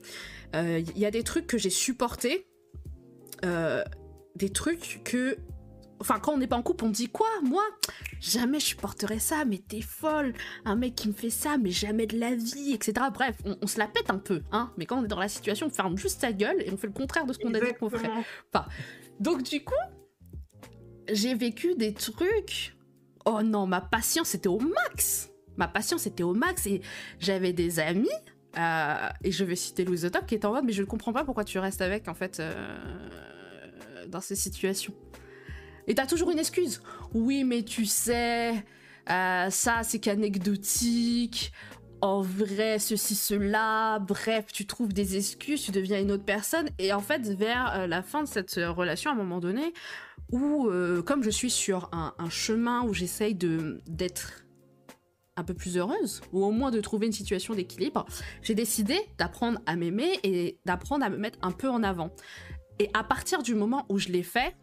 il 0.53 0.97
y 0.97 1.05
a 1.05 1.11
des 1.11 1.23
trucs 1.23 1.45
que 1.45 1.57
j'ai 1.57 1.71
supportés, 1.71 2.47
des 3.43 4.49
trucs 4.49 5.01
que. 5.03 5.37
Enfin, 5.99 6.19
quand 6.19 6.33
on 6.33 6.37
n'est 6.37 6.47
pas 6.47 6.55
en 6.57 6.61
couple, 6.63 6.85
on 6.85 6.89
dit 6.89 7.09
quoi? 7.09 7.27
Moi, 7.43 7.63
jamais 8.19 8.59
je 8.59 8.65
supporterais 8.65 9.19
ça, 9.19 9.45
mais 9.45 9.57
t'es 9.57 9.81
folle. 9.81 10.33
Un 10.63 10.75
mec 10.75 10.93
qui 10.95 11.07
me 11.07 11.13
fait 11.13 11.29
ça, 11.31 11.57
mais 11.57 11.71
jamais 11.71 12.05
de 12.05 12.19
la 12.19 12.35
vie, 12.35 12.73
etc. 12.73 12.93
Bref, 13.13 13.35
on, 13.45 13.57
on 13.61 13.67
se 13.67 13.79
la 13.79 13.87
pète 13.87 14.09
un 14.11 14.19
peu, 14.19 14.41
hein. 14.51 14.71
Mais 14.77 14.85
quand 14.85 14.99
on 14.99 15.03
est 15.05 15.07
dans 15.07 15.19
la 15.19 15.27
situation, 15.29 15.67
on 15.67 15.69
ferme 15.71 15.97
juste 15.97 16.21
sa 16.21 16.31
gueule 16.33 16.61
et 16.61 16.71
on 16.71 16.77
fait 16.77 16.87
le 16.87 16.93
contraire 16.93 17.25
de 17.25 17.33
ce 17.33 17.39
qu'on 17.39 17.53
a 17.53 17.59
dit 17.59 17.73
qu'on 17.79 17.89
ferait. 17.89 18.09
Donc 19.19 19.41
du 19.43 19.63
coup, 19.63 19.73
j'ai 21.11 21.33
vécu 21.35 21.75
des 21.75 21.93
trucs. 21.93 22.75
Oh 23.25 23.41
non, 23.41 23.65
ma 23.65 23.81
patience 23.81 24.35
était 24.35 24.49
au 24.49 24.59
max. 24.59 25.31
Ma 25.57 25.67
patience 25.67 26.05
était 26.05 26.23
au 26.23 26.33
max 26.33 26.67
et 26.67 26.81
j'avais 27.19 27.53
des 27.53 27.79
amis. 27.79 28.07
euh, 28.57 29.09
et 29.23 29.31
je 29.31 29.43
vais 29.43 29.55
citer 29.55 29.83
Louise 29.85 30.01
the 30.03 30.11
Top 30.11 30.25
qui 30.27 30.35
est 30.35 30.45
en 30.45 30.51
mode 30.53 30.63
mais 30.65 30.71
je 30.73 30.81
ne 30.81 30.87
comprends 30.87 31.11
pas 31.13 31.23
pourquoi 31.25 31.43
tu 31.43 31.57
restes 31.59 31.81
avec 31.81 32.07
en 32.07 32.13
fait. 32.13 32.39
euh, 32.39 32.77
dans 34.07 34.21
ces 34.21 34.35
situations. 34.35 34.93
Et 35.88 35.95
t'as 35.95 36.05
toujours 36.05 36.31
une 36.31 36.39
excuse. 36.39 36.81
Oui, 37.13 37.43
mais 37.43 37.63
tu 37.63 37.85
sais, 37.85 38.63
euh, 39.09 39.49
ça 39.49 39.83
c'est 39.83 39.99
qu'anecdotique. 39.99 41.51
En 42.01 42.21
vrai, 42.21 42.77
ceci, 42.77 43.15
cela. 43.15 43.97
Bref, 43.99 44.45
tu 44.53 44.67
trouves 44.67 44.93
des 44.93 45.17
excuses, 45.17 45.63
tu 45.63 45.71
deviens 45.71 45.99
une 45.99 46.11
autre 46.11 46.25
personne. 46.25 46.69
Et 46.77 46.93
en 46.93 46.99
fait, 46.99 47.27
vers 47.27 47.73
euh, 47.73 47.88
la 47.88 48.03
fin 48.03 48.21
de 48.21 48.27
cette 48.27 48.53
relation, 48.53 49.09
à 49.09 49.13
un 49.13 49.17
moment 49.17 49.39
donné, 49.39 49.73
où, 50.31 50.67
euh, 50.67 51.01
comme 51.01 51.23
je 51.23 51.31
suis 51.31 51.49
sur 51.49 51.89
un, 51.93 52.13
un 52.19 52.29
chemin 52.29 52.83
où 52.83 52.93
j'essaye 52.93 53.33
de 53.33 53.81
d'être 53.88 54.43
un 55.38 55.43
peu 55.43 55.53
plus 55.53 55.77
heureuse, 55.77 56.21
ou 56.33 56.43
au 56.43 56.51
moins 56.51 56.71
de 56.71 56.81
trouver 56.81 57.05
une 57.07 57.13
situation 57.13 57.53
d'équilibre, 57.53 58.05
j'ai 58.41 58.55
décidé 58.55 58.99
d'apprendre 59.17 59.59
à 59.65 59.75
m'aimer 59.75 60.19
et 60.23 60.59
d'apprendre 60.65 61.05
à 61.05 61.09
me 61.09 61.17
mettre 61.17 61.38
un 61.43 61.51
peu 61.51 61.69
en 61.69 61.83
avant. 61.83 62.11
Et 62.79 62.89
à 62.93 63.03
partir 63.03 63.43
du 63.43 63.55
moment 63.55 63.85
où 63.89 63.99
je 63.99 64.09
l'ai 64.09 64.23
fait, 64.23 64.55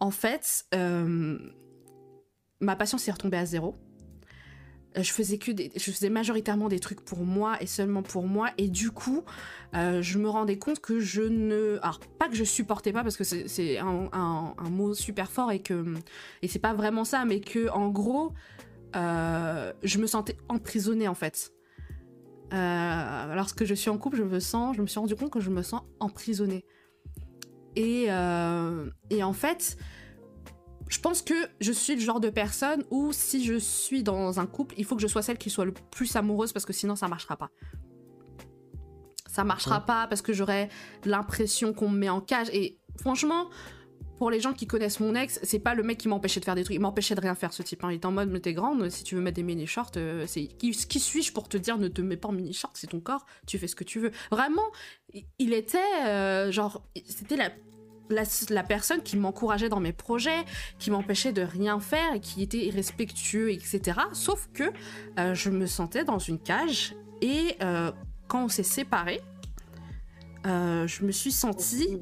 en 0.00 0.10
fait, 0.10 0.64
euh, 0.74 1.38
ma 2.60 2.76
patience 2.76 3.06
est 3.08 3.12
retombée 3.12 3.36
à 3.36 3.46
zéro. 3.46 3.76
Euh, 4.96 5.02
je 5.02 5.12
faisais 5.12 5.38
que 5.38 5.52
je 5.52 5.90
faisais 5.90 6.08
majoritairement 6.08 6.68
des 6.68 6.80
trucs 6.80 7.04
pour 7.04 7.18
moi 7.18 7.60
et 7.60 7.66
seulement 7.66 8.02
pour 8.02 8.26
moi. 8.26 8.50
Et 8.56 8.68
du 8.68 8.90
coup 8.90 9.22
euh, 9.74 10.00
je 10.00 10.18
me 10.18 10.28
rendais 10.28 10.58
compte 10.58 10.80
que 10.80 10.98
je 10.98 11.22
ne 11.22 11.78
alors 11.82 12.00
pas 12.18 12.28
que 12.28 12.34
je 12.34 12.44
supportais 12.44 12.92
pas 12.92 13.02
parce 13.02 13.16
que 13.16 13.24
c'est 13.24 13.78
un, 13.78 14.08
un, 14.12 14.70
mot 14.70 14.94
super 14.94 15.30
fort 15.30 15.52
et 15.52 15.60
que 15.60 15.94
et 16.40 16.48
c'est 16.48 16.58
pas 16.58 16.72
vraiment 16.72 17.04
ça 17.04 17.26
mais 17.26 17.40
que 17.40 17.68
en 17.68 17.88
gros 17.90 18.32
je 18.94 19.98
me 19.98 20.06
sentais 20.06 20.38
emprisonnée 20.48 21.06
en 21.06 21.14
fait. 21.14 21.52
Lorsque 22.50 23.66
je 23.66 23.74
suis 23.74 23.90
en 23.90 23.98
couple 23.98 24.16
je 24.16 24.22
me 24.22 24.40
sens 24.40 24.74
je 24.74 24.80
me 24.80 24.86
suis 24.86 24.98
rendu 24.98 25.14
compte 25.16 25.30
que 25.30 25.40
je 25.40 25.50
me 25.50 25.60
sens 25.60 25.82
emprisonnée 26.00 26.64
et, 27.78 28.06
euh, 28.08 28.90
et 29.08 29.22
en 29.22 29.32
fait, 29.32 29.76
je 30.88 30.98
pense 30.98 31.22
que 31.22 31.34
je 31.60 31.70
suis 31.70 31.94
le 31.94 32.00
genre 32.00 32.18
de 32.18 32.28
personne 32.28 32.82
où 32.90 33.12
si 33.12 33.44
je 33.44 33.56
suis 33.56 34.02
dans 34.02 34.40
un 34.40 34.46
couple, 34.46 34.74
il 34.78 34.84
faut 34.84 34.96
que 34.96 35.02
je 35.02 35.06
sois 35.06 35.22
celle 35.22 35.38
qui 35.38 35.48
soit 35.48 35.64
le 35.64 35.72
plus 35.92 36.16
amoureuse 36.16 36.52
parce 36.52 36.66
que 36.66 36.72
sinon 36.72 36.96
ça 36.96 37.06
marchera 37.06 37.36
pas. 37.36 37.50
Ça 39.28 39.44
marchera 39.44 39.86
pas 39.86 40.08
parce 40.08 40.22
que 40.22 40.32
j'aurai 40.32 40.70
l'impression 41.04 41.72
qu'on 41.72 41.88
me 41.88 41.98
met 41.98 42.08
en 42.08 42.20
cage. 42.20 42.48
Et 42.52 42.80
franchement, 43.00 43.48
pour 44.18 44.30
les 44.30 44.40
gens 44.40 44.52
qui 44.52 44.66
connaissent 44.66 44.98
mon 44.98 45.14
ex, 45.14 45.38
c'est 45.44 45.60
pas 45.60 45.74
le 45.74 45.84
mec 45.84 45.98
qui 45.98 46.08
m'empêchait 46.08 46.40
de 46.40 46.44
faire 46.44 46.56
des 46.56 46.64
trucs. 46.64 46.74
Il 46.74 46.80
m'empêchait 46.80 47.14
de 47.14 47.20
rien 47.20 47.36
faire, 47.36 47.52
ce 47.52 47.62
type. 47.62 47.84
Hein. 47.84 47.92
Il 47.92 47.94
est 47.94 48.04
en 48.04 48.10
mode, 48.10 48.30
mais 48.30 48.40
t'es 48.40 48.52
grande, 48.52 48.88
si 48.90 49.04
tu 49.04 49.14
veux 49.14 49.20
mettre 49.20 49.36
des 49.36 49.44
mini-shorts, 49.44 49.92
euh, 49.96 50.24
c'est 50.26 50.46
qui, 50.46 50.72
qui 50.72 50.98
suis-je 50.98 51.32
pour 51.32 51.48
te 51.48 51.56
dire 51.56 51.78
ne 51.78 51.86
te 51.86 52.02
mets 52.02 52.16
pas 52.16 52.28
en 52.28 52.32
mini-shorts, 52.32 52.72
c'est 52.74 52.88
ton 52.88 53.00
corps, 53.00 53.24
tu 53.46 53.58
fais 53.58 53.68
ce 53.68 53.76
que 53.76 53.84
tu 53.84 54.00
veux. 54.00 54.10
Vraiment, 54.32 54.66
il 55.38 55.52
était 55.52 55.78
euh, 56.04 56.50
genre, 56.50 56.82
c'était 57.06 57.36
la 57.36 57.50
la, 58.10 58.62
personne 58.62 59.02
qui 59.02 59.16
m'encourageait 59.16 59.68
dans 59.68 59.80
mes 59.80 59.92
projets, 59.92 60.44
qui 60.78 60.90
m'empêchait 60.90 61.32
de 61.32 61.42
rien 61.42 61.80
faire 61.80 62.14
et 62.14 62.20
qui 62.20 62.42
était 62.42 62.66
irrespectueux, 62.66 63.50
etc. 63.50 64.00
Sauf 64.12 64.48
que 64.52 64.64
euh, 65.18 65.34
je 65.34 65.50
me 65.50 65.66
sentais 65.66 66.04
dans 66.04 66.18
une 66.18 66.38
cage 66.38 66.94
et 67.20 67.56
euh, 67.62 67.92
quand 68.26 68.44
on 68.44 68.48
s'est 68.48 68.62
séparés, 68.62 69.20
euh, 70.46 70.86
je 70.86 71.04
me 71.04 71.12
suis 71.12 71.32
sentie 71.32 71.98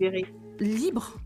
libre. 0.60 1.16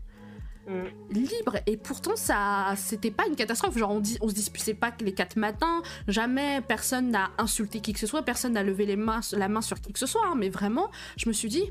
Mm. 0.67 0.83
Libre 1.09 1.57
et 1.65 1.75
pourtant 1.75 2.15
ça 2.15 2.75
c'était 2.77 3.09
pas 3.09 3.25
une 3.27 3.35
catastrophe 3.35 3.75
genre 3.75 3.89
on, 3.89 3.99
dit, 3.99 4.19
on 4.21 4.29
se 4.29 4.35
disputait 4.35 4.75
pas 4.75 4.91
les 5.01 5.11
quatre 5.11 5.35
matins 5.35 5.81
jamais 6.07 6.61
personne 6.61 7.09
n'a 7.09 7.31
insulté 7.39 7.79
qui 7.79 7.93
que 7.93 7.99
ce 7.99 8.05
soit 8.05 8.21
personne 8.21 8.53
n'a 8.53 8.61
levé 8.61 8.85
les 8.85 8.95
mains, 8.95 9.21
la 9.31 9.49
main 9.49 9.61
sur 9.61 9.81
qui 9.81 9.91
que 9.91 9.97
ce 9.97 10.05
soit 10.05 10.21
hein, 10.23 10.35
mais 10.37 10.49
vraiment 10.49 10.91
je 11.17 11.27
me 11.27 11.33
suis 11.33 11.49
dit 11.49 11.63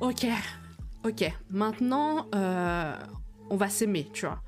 ok 0.00 0.26
ok, 1.06 1.32
maintenant, 1.50 2.26
euh, 2.34 2.94
on 3.50 3.56
va 3.56 3.68
s'aimer, 3.68 4.08
tu 4.12 4.26
vois. 4.26 4.42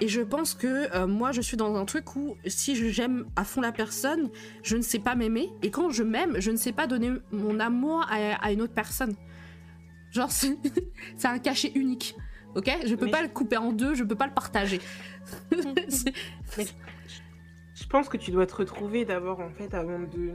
Et 0.00 0.06
je 0.06 0.20
pense 0.20 0.54
que 0.54 0.94
euh, 0.94 1.06
moi, 1.08 1.32
je 1.32 1.40
suis 1.40 1.56
dans 1.56 1.74
un 1.74 1.84
truc 1.84 2.14
où 2.14 2.36
si 2.46 2.76
j'aime 2.92 3.26
à 3.34 3.42
fond 3.42 3.60
la 3.60 3.72
personne, 3.72 4.30
je 4.62 4.76
ne 4.76 4.82
sais 4.82 5.00
pas 5.00 5.16
m'aimer. 5.16 5.50
Et 5.62 5.70
quand 5.70 5.90
je 5.90 6.04
m'aime, 6.04 6.36
je 6.38 6.52
ne 6.52 6.56
sais 6.56 6.70
pas 6.70 6.86
donner 6.86 7.10
mon 7.32 7.58
amour 7.58 8.06
à, 8.08 8.52
une 8.52 8.62
autre 8.62 8.74
personne. 8.74 9.16
Genre, 10.12 10.30
c'est 10.30 10.56
un 11.24 11.38
cachet 11.38 11.72
unique. 11.74 12.14
Ok? 12.54 12.70
Je 12.86 12.94
peux 12.94 13.10
pas 13.10 13.22
le 13.22 13.28
couper 13.28 13.56
en 13.56 13.72
deux, 13.72 13.94
je 13.94 14.04
peux 14.04 14.14
pas 14.14 14.26
le 14.26 14.34
partager. 14.34 14.80
Mais 16.56 16.64
je 17.74 17.86
pense 17.88 18.08
que 18.08 18.16
tu 18.16 18.30
dois 18.30 18.46
te 18.46 18.54
retrouver 18.54 19.04
d'abord, 19.04 19.40
en 19.40 19.50
fait, 19.50 19.74
avant 19.74 19.98
de 19.98 20.32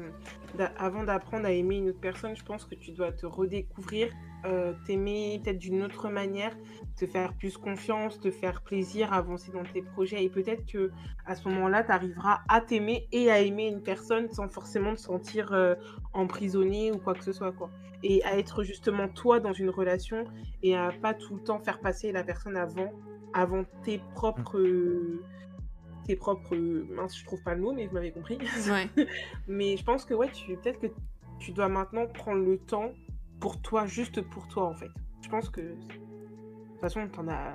avant 0.77 1.03
d'apprendre 1.03 1.45
à 1.45 1.51
aimer 1.51 1.77
une 1.77 1.89
autre 1.89 1.99
personne, 1.99 2.35
je 2.35 2.43
pense 2.43 2.65
que 2.65 2.75
tu 2.75 2.91
dois 2.91 3.11
te 3.11 3.25
redécouvrir, 3.25 4.09
euh, 4.45 4.73
t'aimer 4.85 5.39
peut-être 5.43 5.57
d'une 5.57 5.83
autre 5.83 6.09
manière, 6.09 6.55
te 6.95 7.05
faire 7.05 7.33
plus 7.33 7.57
confiance, 7.57 8.19
te 8.19 8.29
faire 8.29 8.61
plaisir, 8.61 9.13
avancer 9.13 9.51
dans 9.51 9.63
tes 9.63 9.81
projets. 9.81 10.23
Et 10.23 10.29
peut-être 10.29 10.65
que 10.65 10.91
à 11.25 11.35
ce 11.35 11.47
moment-là, 11.49 11.83
tu 11.83 11.91
arriveras 11.91 12.41
à 12.49 12.61
t'aimer 12.61 13.07
et 13.11 13.31
à 13.31 13.39
aimer 13.39 13.67
une 13.67 13.81
personne 13.81 14.29
sans 14.31 14.49
forcément 14.49 14.93
te 14.93 14.99
sentir 14.99 15.53
euh, 15.53 15.75
emprisonné 16.13 16.91
ou 16.91 16.97
quoi 16.97 17.13
que 17.13 17.23
ce 17.23 17.31
soit. 17.31 17.51
quoi. 17.51 17.69
Et 18.03 18.23
à 18.23 18.37
être 18.37 18.63
justement 18.63 19.07
toi 19.07 19.39
dans 19.39 19.53
une 19.53 19.69
relation 19.69 20.25
et 20.61 20.75
à 20.75 20.91
pas 21.01 21.13
tout 21.13 21.35
le 21.35 21.41
temps 21.41 21.59
faire 21.59 21.79
passer 21.79 22.11
la 22.11 22.23
personne 22.23 22.57
avant, 22.57 22.91
avant 23.33 23.63
tes 23.83 24.01
propres 24.13 24.59
tes 26.03 26.15
propres. 26.15 26.55
Mince, 26.55 27.17
je 27.17 27.25
trouve 27.25 27.41
pas 27.43 27.55
le 27.55 27.61
mot, 27.61 27.73
mais 27.73 27.87
vous 27.87 27.93
m'avez 27.93 28.11
compris. 28.11 28.37
mais 29.47 29.77
je 29.77 29.83
pense 29.83 30.05
que 30.05 30.13
ouais, 30.13 30.29
tu 30.31 30.55
peut-être 30.57 30.79
que 30.79 30.87
tu 31.39 31.51
dois 31.51 31.69
maintenant 31.69 32.07
prendre 32.07 32.43
le 32.43 32.57
temps 32.57 32.91
pour 33.39 33.61
toi, 33.61 33.85
juste 33.85 34.21
pour 34.21 34.47
toi 34.47 34.65
en 34.65 34.73
fait. 34.73 34.89
Je 35.21 35.29
pense 35.29 35.49
que 35.49 35.61
de 35.61 35.75
toute 35.75 36.81
façon, 36.81 37.07
t'en 37.09 37.27
as, 37.27 37.53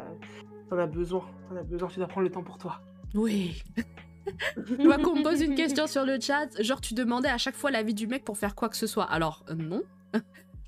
en 0.70 0.78
as 0.78 0.86
besoin. 0.86 1.24
T'en 1.48 1.56
as 1.56 1.62
besoin. 1.62 1.88
Tu 1.88 1.98
dois 1.98 2.08
prendre 2.08 2.26
le 2.26 2.32
temps 2.32 2.42
pour 2.42 2.58
toi. 2.58 2.80
Oui. 3.14 3.62
Je 4.56 4.84
vois 4.84 4.98
qu'on 4.98 5.16
me 5.16 5.22
pose 5.22 5.40
une 5.40 5.54
question 5.54 5.86
sur 5.86 6.04
le 6.04 6.20
chat, 6.20 6.48
genre 6.62 6.82
tu 6.82 6.92
demandais 6.92 7.30
à 7.30 7.38
chaque 7.38 7.54
fois 7.54 7.70
l'avis 7.70 7.94
du 7.94 8.06
mec 8.06 8.24
pour 8.24 8.36
faire 8.36 8.54
quoi 8.54 8.68
que 8.68 8.76
ce 8.76 8.86
soit. 8.86 9.04
Alors 9.04 9.42
euh, 9.48 9.54
non, 9.54 9.82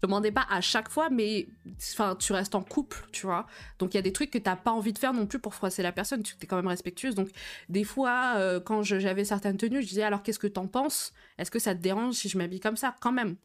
demandais 0.03 0.33
pas 0.33 0.47
à 0.51 0.61
chaque 0.61 0.89
fois, 0.89 1.11
mais 1.11 1.49
enfin, 1.93 2.17
tu 2.17 2.33
restes 2.33 2.55
en 2.55 2.63
couple, 2.63 3.05
tu 3.13 3.27
vois. 3.27 3.47
Donc 3.79 3.95
il 3.95 3.97
y 3.97 3.99
a 3.99 4.03
des 4.03 4.13
trucs 4.13 4.31
que 4.31 4.39
t'as 4.39 4.57
pas 4.57 4.71
envie 4.71 4.93
de 4.93 4.99
faire 4.99 5.13
non 5.13 5.27
plus 5.27 5.39
pour 5.39 5.55
froisser 5.55 5.83
la 5.83 5.93
personne. 5.93 6.23
Tu 6.23 6.35
es 6.41 6.47
quand 6.47 6.57
même 6.57 6.69
respectueuse. 6.69 7.15
Donc 7.15 7.29
des 7.69 7.85
fois, 7.85 8.35
euh, 8.37 8.61
quand 8.61 8.83
j'avais 8.83 9.25
certaines 9.25 9.57
tenues, 9.57 9.83
je 9.83 9.89
disais 9.89 10.03
alors 10.03 10.23
qu'est-ce 10.23 10.39
que 10.39 10.47
t'en 10.47 10.67
penses? 10.67 11.13
Est-ce 11.39 11.51
que 11.51 11.59
ça 11.59 11.75
te 11.75 11.81
dérange 11.81 12.15
si 12.15 12.29
je 12.29 12.39
m'habille 12.39 12.61
comme 12.61 12.77
ça? 12.77 12.95
Quand 13.01 13.13
même. 13.13 13.37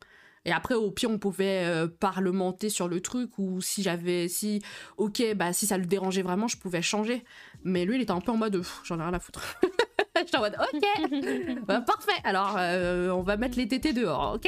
Et 0.46 0.52
après, 0.52 0.76
au 0.76 0.92
pire, 0.92 1.10
on 1.10 1.18
pouvait 1.18 1.66
euh, 1.66 1.88
parlementer 1.88 2.70
sur 2.70 2.88
le 2.88 3.02
truc 3.02 3.32
ou 3.40 3.62
si 3.62 3.82
j'avais, 3.82 4.28
si, 4.28 4.62
ok, 4.98 5.34
bah 5.36 5.54
si 5.54 5.66
ça 5.66 5.78
le 5.78 5.86
dérangeait 5.86 6.22
vraiment, 6.22 6.48
je 6.48 6.58
pouvais 6.58 6.84
changer. 6.84 7.24
Mais 7.64 7.84
lui, 7.84 7.96
il 7.96 8.02
était 8.02 8.12
un 8.12 8.22
peu 8.22 8.32
en 8.32 8.38
mode, 8.38 8.62
j'en 8.84 9.00
ai 9.00 9.04
rien 9.04 9.14
à 9.14 9.20
foutre. 9.20 9.42
J'étais 10.16 10.38
en 10.38 10.42
mode, 10.42 10.56
ok, 10.74 11.62
bah, 11.68 11.82
parfait. 11.82 12.22
Alors, 12.24 12.56
euh, 12.60 13.10
on 13.10 13.24
va 13.24 13.38
mettre 13.38 13.58
les 13.58 13.68
tétés 13.68 13.92
dehors, 13.92 14.36
ok? 14.36 14.48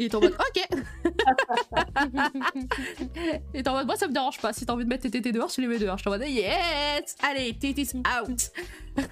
Il 0.00 0.06
est 0.06 0.14
en 0.14 0.20
mode 0.20 0.34
ok. 0.34 0.68
il 3.54 3.60
est 3.60 3.68
en 3.68 3.74
mode 3.74 3.86
moi 3.86 3.96
ça 3.96 4.08
me 4.08 4.12
dérange 4.12 4.40
pas. 4.40 4.52
Si 4.52 4.64
t'as 4.64 4.72
envie 4.72 4.84
de 4.84 4.88
mettre 4.88 5.02
tes 5.02 5.10
tétés 5.10 5.32
dehors, 5.32 5.50
tu 5.50 5.60
les 5.60 5.66
mets 5.66 5.78
dehors. 5.78 5.98
Je 5.98 6.02
suis 6.02 6.10
mode 6.10 6.24
yes, 6.26 7.16
allez, 7.22 7.56
tétés 7.58 7.86
out. 7.96 8.50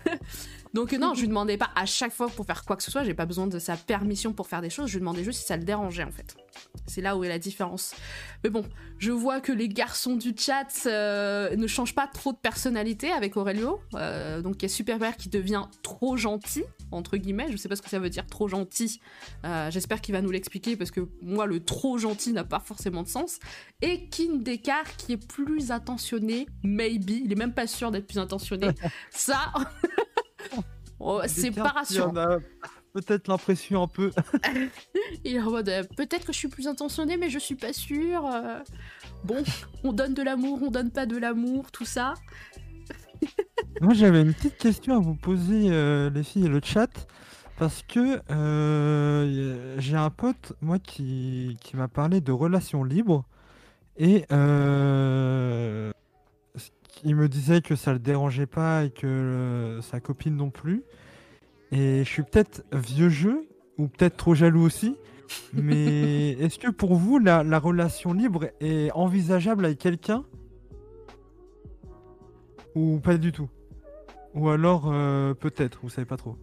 Donc 0.75 0.93
non, 0.93 1.15
je 1.15 1.21
lui 1.21 1.29
demandais 1.29 1.57
pas 1.57 1.71
à 1.75 1.87
chaque 1.87 2.13
fois 2.13 2.29
pour 2.29 2.47
faire 2.47 2.65
quoi 2.65 2.77
que 2.77 2.83
ce 2.83 2.91
soit, 2.91 3.05
j'ai 3.05 3.15
pas 3.15 3.27
besoin 3.27 3.47
de 3.47 3.59
sa 3.59 3.77
permission 3.77 4.33
pour 4.33 4.47
faire 4.47 4.61
des 4.61 4.71
choses, 4.71 4.89
je 4.89 4.95
lui 4.95 5.01
demandais 5.01 5.25
juste 5.25 5.41
si 5.41 5.47
ça 5.47 5.57
le 5.57 5.65
dérangeait 5.65 6.05
en 6.05 6.13
fait. 6.13 6.37
C'est 6.87 7.01
là 7.01 7.17
où 7.17 7.25
est 7.25 7.29
la 7.29 7.39
différence. 7.39 7.95
Mais 8.43 8.51
bon, 8.51 8.65
je 8.99 9.13
vois 9.13 9.41
que 9.41 9.53
les 9.53 9.69
garçons 9.69 10.17
du 10.17 10.35
chat 10.37 10.87
euh, 10.87 11.55
ne 11.57 11.67
changent 11.67 11.95
pas 11.95 12.07
trop 12.07 12.33
de 12.33 12.39
personnalité 12.39 13.11
avec 13.13 13.37
Aurelio. 13.37 13.81
Euh, 13.95 14.43
donc 14.43 14.57
il 14.59 14.63
y 14.63 14.67
a 14.67 14.69
Superman 14.69 15.13
qui 15.17 15.29
devient 15.29 15.65
trop 15.83 16.17
gentil, 16.17 16.65
entre 16.91 17.17
guillemets. 17.17 17.47
Je 17.51 17.57
sais 17.57 17.69
pas 17.69 17.77
ce 17.77 17.83
que 17.83 17.91
ça 17.91 17.99
veut 17.99 18.11
dire 18.11 18.27
trop 18.27 18.49
gentil. 18.49 19.01
Euh, 19.45 19.71
j'espère 19.71 20.01
qu'il 20.01 20.15
va 20.15 20.23
nous 20.23 20.31
l'expliquer 20.31 20.77
parce 20.77 20.91
que 20.91 21.09
moi, 21.23 21.47
le 21.47 21.65
trop 21.65 21.99
gentil 21.99 22.33
n'a 22.33 22.45
pas 22.45 22.61
forcément 22.61 23.03
de 23.03 23.09
sens. 23.09 23.39
Et 23.83 24.09
King 24.09 24.43
Descartes 24.43 24.97
qui 24.97 25.13
est 25.13 25.27
plus 25.29 25.71
attentionné, 25.71 26.47
maybe. 26.63 27.11
Il 27.11 27.33
est 27.33 27.37
même 27.37 27.55
pas 27.55 27.67
sûr 27.67 27.91
d'être 27.91 28.07
plus 28.07 28.19
attentionné. 28.19 28.69
ça. 29.11 29.53
Oh, 31.01 31.21
c'est 31.27 31.53
pas 31.53 31.69
rassurant. 31.69 32.13
Peut-être 32.93 33.29
l'impression 33.29 33.83
un 33.83 33.87
peu. 33.87 34.11
Il 35.25 35.37
est 35.37 35.41
en 35.41 35.51
mode 35.51 35.69
euh, 35.69 35.85
peut-être 35.97 36.27
que 36.27 36.33
je 36.33 36.39
suis 36.39 36.49
plus 36.49 36.67
intentionné, 36.67 37.17
mais 37.17 37.31
je 37.31 37.39
suis 37.39 37.55
pas 37.55 37.73
sûr. 37.73 38.27
Euh. 38.27 38.59
bon, 39.25 39.45
on 39.85 39.93
donne 39.93 40.15
de 40.15 40.23
l'amour, 40.23 40.61
on 40.63 40.71
donne 40.71 40.91
pas 40.91 41.07
de 41.07 41.17
l'amour, 41.17 41.71
tout 41.71 41.85
ça. 41.85 42.15
Moi 43.81 43.95
j'avais 43.95 44.23
une 44.23 44.35
petite 44.35 44.57
question 44.57 44.97
à 44.97 44.99
vous 44.99 45.15
poser, 45.15 45.69
euh, 45.71 46.11
les 46.11 46.25
filles 46.25 46.47
et 46.47 46.49
le 46.49 46.61
chat. 46.63 46.91
Parce 47.59 47.83
que 47.83 48.21
j'ai 49.79 49.97
un 49.97 50.11
pote, 50.11 50.53
moi, 50.61 50.79
qui, 50.79 51.57
qui 51.61 51.77
m'a 51.77 51.89
parlé 51.89 52.21
de 52.21 52.31
relations 52.31 52.85
libres. 52.85 53.25
Et 53.97 54.25
il 57.05 57.17
me 57.17 57.29
disait 57.29 57.61
que 57.61 57.77
ça 57.77 57.93
le 57.93 57.99
dérangeait 57.99 58.47
pas 58.47 58.85
et 58.85 58.91
que 58.91 59.07
euh, 59.07 59.81
sa 59.83 60.01
copine 60.01 60.37
non 60.37 60.51
plus. 60.51 60.83
Et 61.71 62.03
je 62.05 62.09
suis 62.09 62.23
peut-être 62.23 62.65
vieux 62.73 63.09
jeu, 63.09 63.47
ou 63.77 63.89
peut-être 63.89 64.17
trop 64.17 64.35
jaloux 64.35 64.63
aussi. 64.63 64.97
Mais 65.53 66.31
est-ce 66.41 66.59
que 66.59 66.71
pour 66.71 66.95
vous, 66.95 67.19
la, 67.19 67.43
relation 67.59 68.13
libre 68.13 68.47
est 68.61 68.91
envisageable 68.93 69.65
avec 69.65 69.79
quelqu'un? 69.79 70.25
Ou 72.75 73.01
pas 73.01 73.17
du 73.17 73.33
tout? 73.33 73.49
Ou 74.35 74.49
alors 74.49 74.85
euh, 74.87 75.35
peut-être, 75.35 75.81
vous 75.83 75.89
savez 75.89 76.05
pas 76.05 76.17
trop. 76.17 76.37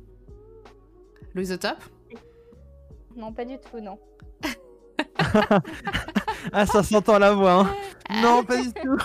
Louise 1.34 1.51
au 1.51 1.58
top 1.58 1.78
Non, 3.16 3.32
pas 3.32 3.45
du 3.45 3.58
tout, 3.58 3.80
non. 3.80 3.97
Ah, 6.53 6.66
ça 6.68 6.84
s'entend 6.84 7.16
à 7.16 7.20
la 7.20 7.34
voix, 7.34 7.53
hein 7.53 7.76
Non, 8.22 8.43
pas 8.43 8.62
du 8.62 8.72
tout 8.72 8.97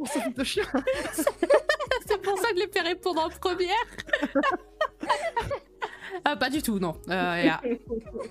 Pour 0.00 0.08
ça, 0.08 0.20
c'est 0.34 0.44
chien 0.44 0.64
C'est 2.06 2.22
pour 2.22 2.38
ça 2.38 2.48
que 2.52 2.56
je 2.56 2.60
l'ai 2.64 2.72
fait 2.72 2.80
répondre 2.80 3.20
en 3.22 3.28
première. 3.28 3.76
Ah, 6.24 6.36
pas 6.36 6.50
du 6.50 6.60
tout, 6.60 6.78
non. 6.78 7.00
Il 7.06 7.12
n'y 7.12 7.48
a 7.48 7.60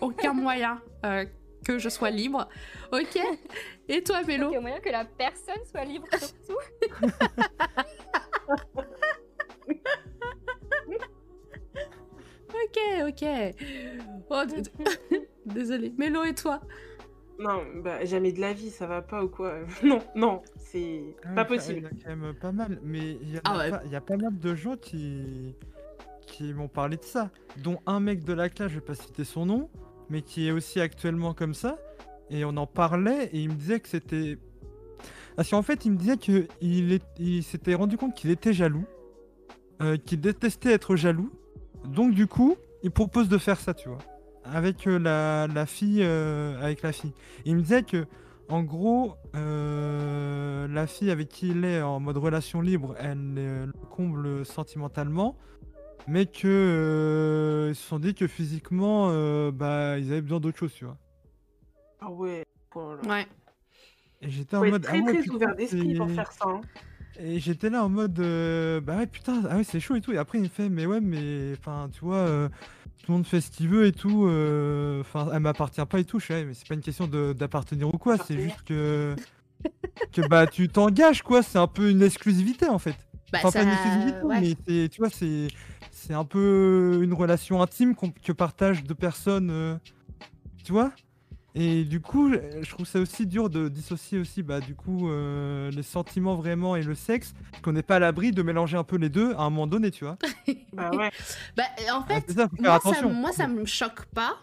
aucun 0.01 0.33
moyen 0.33 0.81
euh, 1.05 1.25
que 1.65 1.79
je 1.79 1.87
sois 1.87 2.09
libre. 2.09 2.49
Ok. 2.91 3.17
Et 3.87 4.03
toi, 4.03 4.21
Mélo 4.23 4.49
Il 4.49 4.53
y 4.53 4.57
a 4.57 4.61
moyen 4.61 4.79
que 4.79 4.89
la 4.89 5.05
personne 5.05 5.63
soit 5.65 5.85
libre 5.85 6.05
surtout. 6.11 6.57
Ok, 12.49 12.77
ok. 13.07 13.55
Oh, 14.29 14.43
Désolée. 15.45 15.93
Mélo 15.97 16.23
et 16.25 16.35
toi? 16.35 16.59
Non, 17.39 17.61
bah 17.83 18.03
jamais 18.05 18.31
de 18.33 18.41
la 18.41 18.51
vie, 18.53 18.69
ça 18.69 18.85
va 18.85 19.01
pas 19.01 19.23
ou 19.23 19.29
quoi? 19.29 19.55
Non, 19.83 19.99
non, 20.15 20.41
c'est 20.57 21.01
Ah, 21.23 21.33
pas 21.35 21.45
possible. 21.45 21.89
Il 21.93 22.01
y 22.01 22.05
en 22.05 22.09
a 22.11 22.15
quand 22.15 22.15
même 22.17 22.33
pas 22.35 22.51
mal, 22.51 22.79
mais 22.83 23.17
il 23.21 23.33
y, 23.33 23.37
en 23.37 23.41
Ah 23.45 23.51
a 23.53 23.57
ouais. 23.57 23.69
pas- 23.69 23.81
il 23.85 23.91
y 23.91 23.95
a 23.95 24.01
pas 24.01 24.17
mal 24.17 24.37
de 24.37 24.55
gens 24.55 24.75
qui, 24.75 25.55
qui 26.27 26.53
m'ont 26.53 26.67
parlé 26.67 26.97
de 26.97 27.03
ça, 27.03 27.31
dont 27.57 27.79
un 27.85 27.99
mec 28.01 28.23
de 28.25 28.33
la 28.33 28.49
classe, 28.49 28.69
je 28.71 28.75
vais 28.75 28.85
pas 28.85 28.95
citer 28.95 29.23
son 29.23 29.45
nom, 29.45 29.69
mais 30.09 30.21
qui 30.21 30.47
est 30.47 30.51
aussi 30.51 30.81
actuellement 30.81 31.33
comme 31.33 31.53
ça, 31.53 31.77
et 32.29 32.43
on 32.43 32.55
en 32.57 32.67
parlait, 32.67 33.27
et 33.27 33.39
il 33.39 33.49
me 33.49 33.55
disait 33.55 33.79
que 33.79 33.87
c'était... 33.87 34.37
Parce 35.37 35.49
qu'en 35.49 35.61
fait, 35.63 35.85
il 35.85 35.91
me 35.93 35.97
disait 35.97 36.17
qu'il 36.17 36.47
il, 36.59 36.99
il 37.17 37.43
s'était 37.43 37.73
rendu 37.73 37.95
compte 37.97 38.13
qu'il 38.15 38.29
était 38.31 38.51
jaloux, 38.51 38.85
euh, 39.81 39.95
qu'il 39.95 40.19
détestait 40.19 40.73
être 40.73 40.97
jaloux, 40.97 41.31
donc 41.85 42.13
du 42.13 42.27
coup, 42.27 42.57
il 42.83 42.91
propose 42.91 43.29
de 43.29 43.37
faire 43.37 43.57
ça, 43.59 43.73
tu 43.73 43.87
vois, 43.87 43.99
avec 44.43 44.87
euh, 44.87 44.99
la, 44.99 45.47
la 45.47 45.65
fille, 45.65 46.01
euh, 46.01 46.61
avec 46.61 46.81
la 46.81 46.91
fille. 46.91 47.13
Il 47.45 47.55
me 47.55 47.61
disait 47.61 47.83
que 47.83 48.05
en 48.49 48.63
gros, 48.63 49.15
euh, 49.35 50.67
la 50.67 50.87
fille 50.87 51.11
avec 51.11 51.29
qui 51.29 51.49
il 51.49 51.63
est 51.65 51.81
en 51.81 51.99
mode 51.99 52.17
relation 52.17 52.61
libre, 52.61 52.95
elle 52.99 53.35
euh, 53.37 53.65
le 53.67 53.73
comble 53.91 54.43
sentimentalement, 54.45 55.37
mais 56.07 56.25
que 56.25 56.47
euh, 56.47 57.67
ils 57.69 57.75
se 57.75 57.87
sont 57.87 57.99
dit 57.99 58.15
que 58.15 58.25
physiquement, 58.27 59.09
euh, 59.11 59.51
bah, 59.51 59.99
ils 59.99 60.11
avaient 60.11 60.21
besoin 60.21 60.39
d'autre 60.39 60.57
chose, 60.57 60.73
tu 60.73 60.85
vois. 60.85 60.97
Ah 61.99 62.09
ouais. 62.09 62.43
Ouais. 62.75 63.27
Et 64.21 64.29
j'étais 64.29 64.55
en 64.55 64.65
mode, 64.65 64.81
très 64.81 64.99
ah 64.99 65.01
ouais, 65.03 65.13
très 65.13 65.21
putain, 65.21 65.35
ouvert 65.35 65.55
d'esprit 65.55 65.95
pour 65.95 66.09
faire 66.11 66.31
ça. 66.31 66.45
hein. 66.47 66.61
Et 67.19 67.39
j'étais 67.39 67.69
là 67.69 67.83
en 67.83 67.89
mode, 67.89 68.19
euh, 68.19 68.79
bah 68.81 68.97
ouais, 68.97 69.07
putain, 69.07 69.43
ah 69.49 69.57
ouais, 69.57 69.63
c'est 69.63 69.79
chaud 69.79 69.95
et 69.95 70.01
tout. 70.01 70.11
Et 70.13 70.17
après, 70.17 70.37
il 70.39 70.43
me 70.43 70.47
fait, 70.47 70.69
mais 70.69 70.85
ouais, 70.85 71.01
mais 71.01 71.53
enfin, 71.53 71.89
tu 71.91 71.99
vois, 72.05 72.15
euh, 72.15 72.49
tout 73.09 73.13
le 73.13 73.17
monde 73.17 73.25
fait 73.25 73.41
ce 73.41 73.49
qu'il 73.49 73.67
veut 73.69 73.87
et 73.87 73.91
tout. 73.91 74.27
euh, 74.27 75.01
Enfin, 75.01 75.29
elle 75.33 75.39
m'appartient 75.39 75.83
pas 75.83 75.99
et 75.99 76.03
tout. 76.03 76.19
Je 76.19 76.31
mais 76.31 76.53
c'est 76.53 76.67
pas 76.67 76.75
une 76.75 76.81
question 76.81 77.07
de- 77.07 77.33
d'appartenir 77.33 77.91
ou 77.91 77.97
quoi. 77.97 78.17
C'est 78.19 78.39
juste 78.39 78.61
que, 78.61 79.15
que 80.13 80.27
bah, 80.27 80.45
tu 80.45 80.69
t'engages, 80.69 81.23
quoi. 81.23 81.41
C'est 81.41 81.57
un 81.57 81.65
peu 81.65 81.89
une 81.89 82.03
exclusivité 82.03 82.67
en 82.69 82.77
fait. 82.77 82.93
Bah, 83.31 83.39
Enfin, 83.43 83.51
pas 83.51 83.63
une 83.63 83.69
exclusivité, 83.69 84.21
ouais. 84.21 84.41
mais 84.41 84.55
c'est, 84.67 84.89
tu 84.89 85.01
vois, 85.01 85.09
c'est, 85.09 85.47
c'est 85.89 86.13
un 86.13 86.23
peu 86.23 86.99
une 87.01 87.13
relation 87.13 87.63
intime 87.63 87.95
que 87.95 88.31
partagent 88.31 88.83
deux 88.83 88.93
personnes, 88.93 89.49
euh, 89.49 89.75
tu 90.63 90.71
vois? 90.71 90.91
Et 91.55 91.83
du 91.83 91.99
coup, 91.99 92.31
je 92.31 92.69
trouve 92.69 92.85
ça 92.85 92.99
aussi 92.99 93.25
dur 93.25 93.49
de 93.49 93.69
dissocier 93.69 94.19
aussi, 94.19 94.43
bah, 94.43 94.59
du 94.59 94.75
coup, 94.75 95.09
euh, 95.09 95.71
les 95.71 95.81
sentiments 95.83 96.35
vraiment 96.35 96.75
et 96.75 96.83
le 96.83 96.93
sexe, 96.93 97.33
qu'on 97.63 97.71
n'est 97.73 97.81
pas 97.83 97.95
à 97.95 97.99
l'abri 97.99 98.31
de 98.31 98.43
mélanger 98.43 98.77
un 98.77 98.83
peu 98.83 98.97
les 98.97 99.09
deux 99.09 99.33
à 99.33 99.39
un 99.41 99.49
moment 99.49 99.65
donné, 99.67 99.89
tu 99.91 100.05
vois. 100.05 100.17
Bah 100.73 100.91
ouais. 100.95 101.09
Bah, 101.57 101.63
en 101.91 102.01
Ah, 102.01 102.05
fait, 102.07 102.31
ça, 102.31 102.47
faire 102.49 102.59
moi, 102.61 102.79
ça, 102.79 103.07
moi, 103.07 103.31
ça 103.31 103.47
me 103.47 103.65
choque 103.65 104.05
pas. 104.13 104.37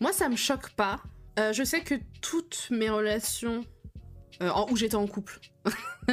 Moi, 0.00 0.12
ça 0.12 0.28
me 0.28 0.36
choque 0.36 0.70
pas. 0.72 1.00
Euh, 1.38 1.52
je 1.52 1.62
sais 1.64 1.80
que 1.80 1.94
toutes 2.20 2.68
mes 2.70 2.90
relations 2.90 3.64
euh, 4.42 4.50
en- 4.50 4.70
où 4.70 4.76
j'étais 4.76 4.94
en 4.96 5.06
couple, 5.06 5.40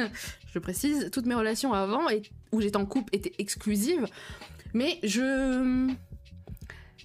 je 0.52 0.58
précise, 0.58 1.10
toutes 1.12 1.26
mes 1.26 1.34
relations 1.34 1.72
avant 1.72 2.08
et 2.08 2.22
où 2.52 2.60
j'étais 2.60 2.76
en 2.76 2.86
couple 2.86 3.14
étaient 3.14 3.34
exclusives. 3.38 4.06
Mais 4.74 4.98
je. 5.04 5.88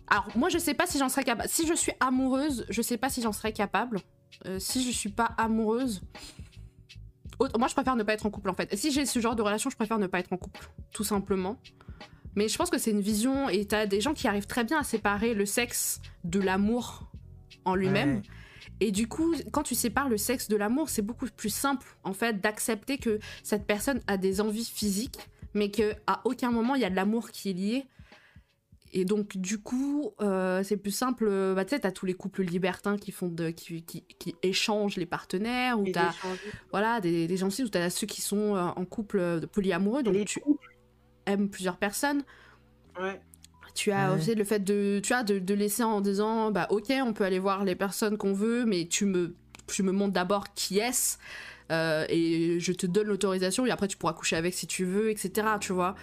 Alors, 0.08 0.28
moi, 0.36 0.50
je 0.50 0.58
sais 0.58 0.74
pas 0.74 0.88
si 0.88 0.98
j'en 0.98 1.10
serais 1.10 1.24
capable. 1.24 1.50
Si 1.50 1.68
je 1.68 1.74
suis 1.74 1.92
amoureuse, 2.00 2.66
je 2.70 2.82
sais 2.82 2.98
pas 2.98 3.10
si 3.10 3.22
j'en 3.22 3.32
serais 3.32 3.54
capable. 3.54 4.00
Euh, 4.46 4.60
si 4.60 4.84
je 4.84 4.92
suis 4.96 5.10
pas 5.10 5.34
amoureuse. 5.38 6.02
autre- 7.40 7.58
Moi, 7.60 7.68
je 7.68 7.74
préfère 7.74 7.96
ne 7.96 8.04
pas 8.04 8.14
être 8.14 8.26
en 8.26 8.30
couple 8.30 8.50
en 8.50 8.54
fait. 8.54 8.76
Si 8.76 8.92
j'ai 8.92 9.06
ce 9.06 9.20
genre 9.20 9.36
de 9.36 9.42
relation, 9.42 9.70
je 9.70 9.76
préfère 9.76 10.00
ne 10.00 10.08
pas 10.08 10.20
être 10.20 10.32
en 10.34 10.38
couple, 10.38 10.70
tout 10.94 11.04
simplement. 11.04 11.58
Mais 12.36 12.48
je 12.48 12.58
pense 12.58 12.70
que 12.70 12.78
c'est 12.78 12.92
une 12.92 13.02
vision 13.02 13.50
et 13.50 13.66
t'as 13.66 13.86
des 13.86 14.00
gens 14.00 14.14
qui 14.14 14.28
arrivent 14.28 14.48
très 14.48 14.64
bien 14.64 14.80
à 14.80 14.84
séparer 14.84 15.34
le 15.34 15.46
sexe 15.46 16.00
de 16.24 16.40
l'amour 16.40 17.12
en 17.66 17.76
lui-même. 17.76 18.18
Ouais. 18.18 18.22
Et 18.80 18.92
du 18.92 19.08
coup, 19.08 19.36
quand 19.52 19.64
tu 19.64 19.76
sépares 19.76 20.08
le 20.08 20.18
sexe 20.18 20.48
de 20.48 20.56
l'amour, 20.56 20.90
c'est 20.90 21.02
beaucoup 21.02 21.26
plus 21.36 21.50
simple 21.50 21.86
en 22.04 22.14
fait 22.14 22.40
d'accepter 22.40 22.98
que 22.98 23.20
cette 23.44 23.68
personne 23.68 24.00
a 24.08 24.18
des 24.18 24.40
envies 24.40 24.66
physiques, 24.66 25.20
mais 25.54 25.70
que 25.72 25.94
à 26.08 26.22
aucun 26.26 26.52
moment 26.52 26.76
il 26.76 26.82
y 26.82 26.86
a 26.86 26.90
de 26.90 26.96
l'amour 26.96 27.32
qui 27.32 27.50
est 27.50 27.54
lié. 27.54 27.86
Et 28.94 29.06
donc 29.06 29.38
du 29.38 29.58
coup, 29.62 30.12
euh, 30.22 30.64
c'est 30.64 30.76
plus 30.78 30.92
simple. 30.92 31.26
euh, 31.30 31.54
Bah, 31.56 31.64
tu 31.64 31.70
sais, 31.76 31.80
t'as 31.80 31.92
tous 31.92 32.06
les 32.06 32.14
couples 32.14 32.44
libertins 32.44 32.98
qui 32.98 33.12
font 33.12 33.30
de, 33.30 33.50
qui, 33.52 33.84
qui, 33.84 34.04
qui 34.20 34.36
échangent 34.44 34.98
les 34.98 35.06
partenaires, 35.06 35.80
ou 35.80 35.86
t'as 35.92 36.14
voilà 36.72 37.00
des, 37.00 37.26
des 37.28 37.38
gens 37.38 37.48
aussi 37.48 37.64
où 37.64 37.70
t'as 37.70 37.90
ceux 37.90 38.08
qui 38.08 38.22
sont 38.22 38.56
euh, 38.56 38.60
en 38.76 38.86
couple 38.86 39.48
polyamoureux, 39.54 40.04
donc 40.04 40.14
Les 40.16 40.26
tu 40.26 40.40
couples. 40.42 40.68
aimes 41.26 41.50
plusieurs 41.50 41.78
personnes. 41.78 42.24
Ouais. 43.00 43.22
Tu 43.74 43.92
as 43.92 44.10
Ouais. 44.12 44.18
aussi 44.18 44.36
le 44.36 44.44
fait 44.44 44.60
de, 44.60 45.00
tu 45.02 45.14
as 45.14 45.24
de, 45.24 45.40
de 45.40 45.54
laisser 45.54 45.84
en 45.84 46.02
disant, 46.02 46.52
bah 46.52 46.68
ok, 46.70 46.92
on 47.06 47.14
peut 47.14 47.24
aller 47.24 47.40
voir 47.40 47.64
les 47.64 47.76
personnes 47.76 48.18
qu'on 48.18 48.34
veut, 48.34 48.66
mais 48.66 48.88
tu 48.90 49.06
me, 49.06 49.36
tu 49.68 49.84
me 49.84 49.94
montres 49.94 50.12
d'abord 50.12 50.54
qui 50.54 50.80
est-ce, 50.80 51.18
euh, 51.72 52.06
et 52.10 52.60
je 52.60 52.74
te 52.74 52.86
donne 52.86 53.08
l'autorisation, 53.08 53.66
et 53.66 53.72
après 53.72 53.88
tu 53.88 53.96
pourras 53.96 54.12
coucher 54.12 54.36
avec 54.36 54.54
si 54.54 54.68
tu 54.68 54.84
veux, 54.84 55.10
etc. 55.10 55.48
Tu 55.62 55.72
vois. 55.72 55.96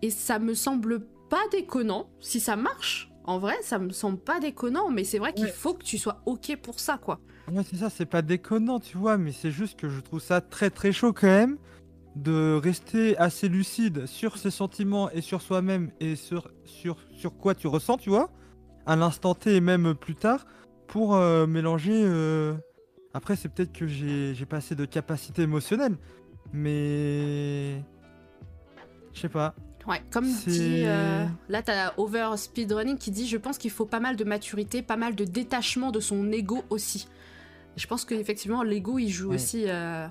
Et 0.00 0.08
ça 0.08 0.38
me 0.38 0.54
semble 0.54 1.06
pas 1.30 1.42
déconnant, 1.50 2.10
si 2.20 2.40
ça 2.40 2.56
marche. 2.56 3.10
En 3.24 3.38
vrai, 3.38 3.54
ça 3.62 3.78
me 3.78 3.90
semble 3.90 4.18
pas 4.18 4.40
déconnant, 4.40 4.90
mais 4.90 5.04
c'est 5.04 5.18
vrai 5.18 5.32
qu'il 5.32 5.44
Ouais. 5.46 5.50
faut 5.52 5.72
que 5.74 5.84
tu 5.84 5.96
sois 5.98 6.20
ok 6.26 6.56
pour 6.62 6.78
ça, 6.80 6.98
quoi. 6.98 7.20
Ouais, 7.50 7.62
c'est 7.64 7.76
ça, 7.76 7.88
c'est 7.90 8.06
pas 8.06 8.22
déconnant, 8.22 8.80
tu 8.80 8.98
vois, 8.98 9.16
mais 9.16 9.32
c'est 9.32 9.50
juste 9.50 9.78
que 9.78 9.88
je 9.88 10.00
trouve 10.00 10.20
ça 10.20 10.40
très 10.40 10.68
très 10.70 10.92
chaud 10.92 11.12
quand 11.12 11.26
même 11.28 11.56
de 12.16 12.58
rester 12.60 13.16
assez 13.18 13.48
lucide 13.48 14.06
sur 14.06 14.36
ses 14.36 14.50
sentiments 14.50 15.10
et 15.10 15.20
sur 15.20 15.40
soi-même 15.42 15.90
et 16.00 16.16
sur, 16.16 16.50
sur, 16.64 16.96
sur 17.12 17.36
quoi 17.38 17.54
tu 17.54 17.66
ressens, 17.68 17.98
tu 17.98 18.10
vois, 18.10 18.30
à 18.84 18.96
l'instant 18.96 19.34
T 19.34 19.54
et 19.54 19.60
même 19.60 19.94
plus 19.94 20.16
tard, 20.16 20.44
pour 20.88 21.14
euh, 21.14 21.46
mélanger. 21.46 21.92
euh, 22.04 22.54
Après, 23.14 23.36
c'est 23.36 23.48
peut-être 23.48 23.72
que 23.72 23.86
j'ai 23.86 24.34
j'ai 24.34 24.46
pas 24.46 24.56
assez 24.56 24.74
de 24.74 24.84
capacité 24.84 25.42
émotionnelle, 25.42 25.96
mais. 26.52 27.82
Je 29.12 29.20
sais 29.20 29.28
pas. 29.28 29.54
Ouais, 29.90 30.02
comme 30.12 30.24
dit, 30.24 30.84
euh, 30.86 31.26
là 31.48 31.62
t'as 31.62 31.92
Over 31.96 32.36
Speedrunning 32.36 32.96
qui 32.96 33.10
dit 33.10 33.26
Je 33.26 33.36
pense 33.36 33.58
qu'il 33.58 33.70
faut 33.72 33.86
pas 33.86 33.98
mal 34.00 34.14
de 34.16 34.22
maturité, 34.24 34.82
pas 34.82 34.96
mal 34.96 35.14
de 35.16 35.24
détachement 35.24 35.90
de 35.90 35.98
son 36.00 36.30
ego 36.30 36.62
aussi. 36.70 37.08
Je 37.76 37.86
pense 37.86 38.04
qu'effectivement, 38.04 38.62
l'ego 38.62 38.98
il 38.98 39.08
joue 39.10 39.30
Ouais. 39.30 39.34
aussi 39.34 39.64
euh, 39.66 40.06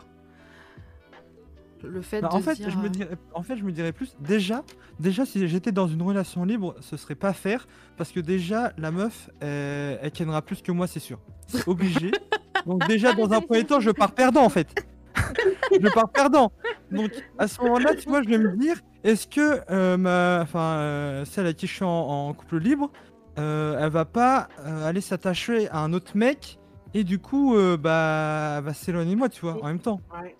le 1.83 2.01
fait 2.01 2.21
Bah, 2.21 2.29
de 2.29 2.35
en, 2.35 2.41
fait, 2.41 2.55
dire, 2.55 2.69
je 2.69 2.77
me 2.77 2.85
euh, 2.85 2.89
dirais, 2.89 3.17
en 3.33 3.41
fait, 3.43 3.55
je 3.55 3.63
me 3.63 3.71
dirais 3.71 3.91
plus, 3.93 4.15
déjà, 4.19 4.63
déjà 4.99 5.25
si 5.25 5.47
j'étais 5.47 5.71
dans 5.71 5.87
une 5.87 6.01
relation 6.01 6.43
libre, 6.43 6.75
ce 6.81 6.97
serait 6.97 7.15
pas 7.15 7.31
faire, 7.33 7.67
parce 7.95 8.11
que 8.11 8.19
déjà, 8.19 8.73
la 8.77 8.91
meuf, 8.91 9.29
euh, 9.43 9.97
elle 10.01 10.11
kennera 10.11 10.41
plus 10.41 10.61
que 10.61 10.71
moi, 10.73 10.87
c'est 10.87 10.99
sûr. 10.99 11.19
C'est 11.47 11.67
obligé. 11.67 12.11
Donc 12.65 12.85
déjà, 12.87 13.13
dans 13.13 13.31
un 13.31 13.39
premier 13.39 13.63
temps, 13.63 13.79
je 13.79 13.91
pars 13.91 14.11
perdant, 14.11 14.43
en 14.43 14.49
fait. 14.49 14.67
je 15.71 15.87
pars 15.93 16.09
perdant. 16.09 16.51
Donc 16.91 17.11
à 17.37 17.47
ce 17.47 17.61
moment-là, 17.61 17.95
tu 17.95 18.09
vois, 18.09 18.23
je 18.23 18.29
vais 18.29 18.37
me 18.37 18.57
dire, 18.57 18.77
est-ce 19.03 19.27
que 19.27 19.61
euh, 19.71 19.97
ma, 19.97 20.41
enfin, 20.41 20.73
euh, 20.77 21.25
celle 21.25 21.47
à 21.47 21.53
qui 21.53 21.67
je 21.67 21.73
suis 21.73 21.85
en, 21.85 21.89
en 21.89 22.33
couple 22.33 22.57
libre, 22.59 22.91
euh, 23.37 23.77
elle 23.79 23.91
va 23.91 24.05
pas 24.05 24.49
euh, 24.59 24.87
aller 24.87 25.01
s'attacher 25.01 25.69
à 25.69 25.79
un 25.79 25.93
autre 25.93 26.17
mec, 26.17 26.59
et 26.93 27.03
du 27.03 27.19
coup, 27.19 27.55
bah, 27.79 28.55
elle 28.57 28.63
va 28.63 28.73
s'éloigner 28.73 29.13
de 29.13 29.19
moi, 29.19 29.29
tu 29.29 29.41
vois, 29.41 29.63
en 29.63 29.67
même 29.67 29.79
temps. 29.79 30.01
Ouais. 30.21 30.35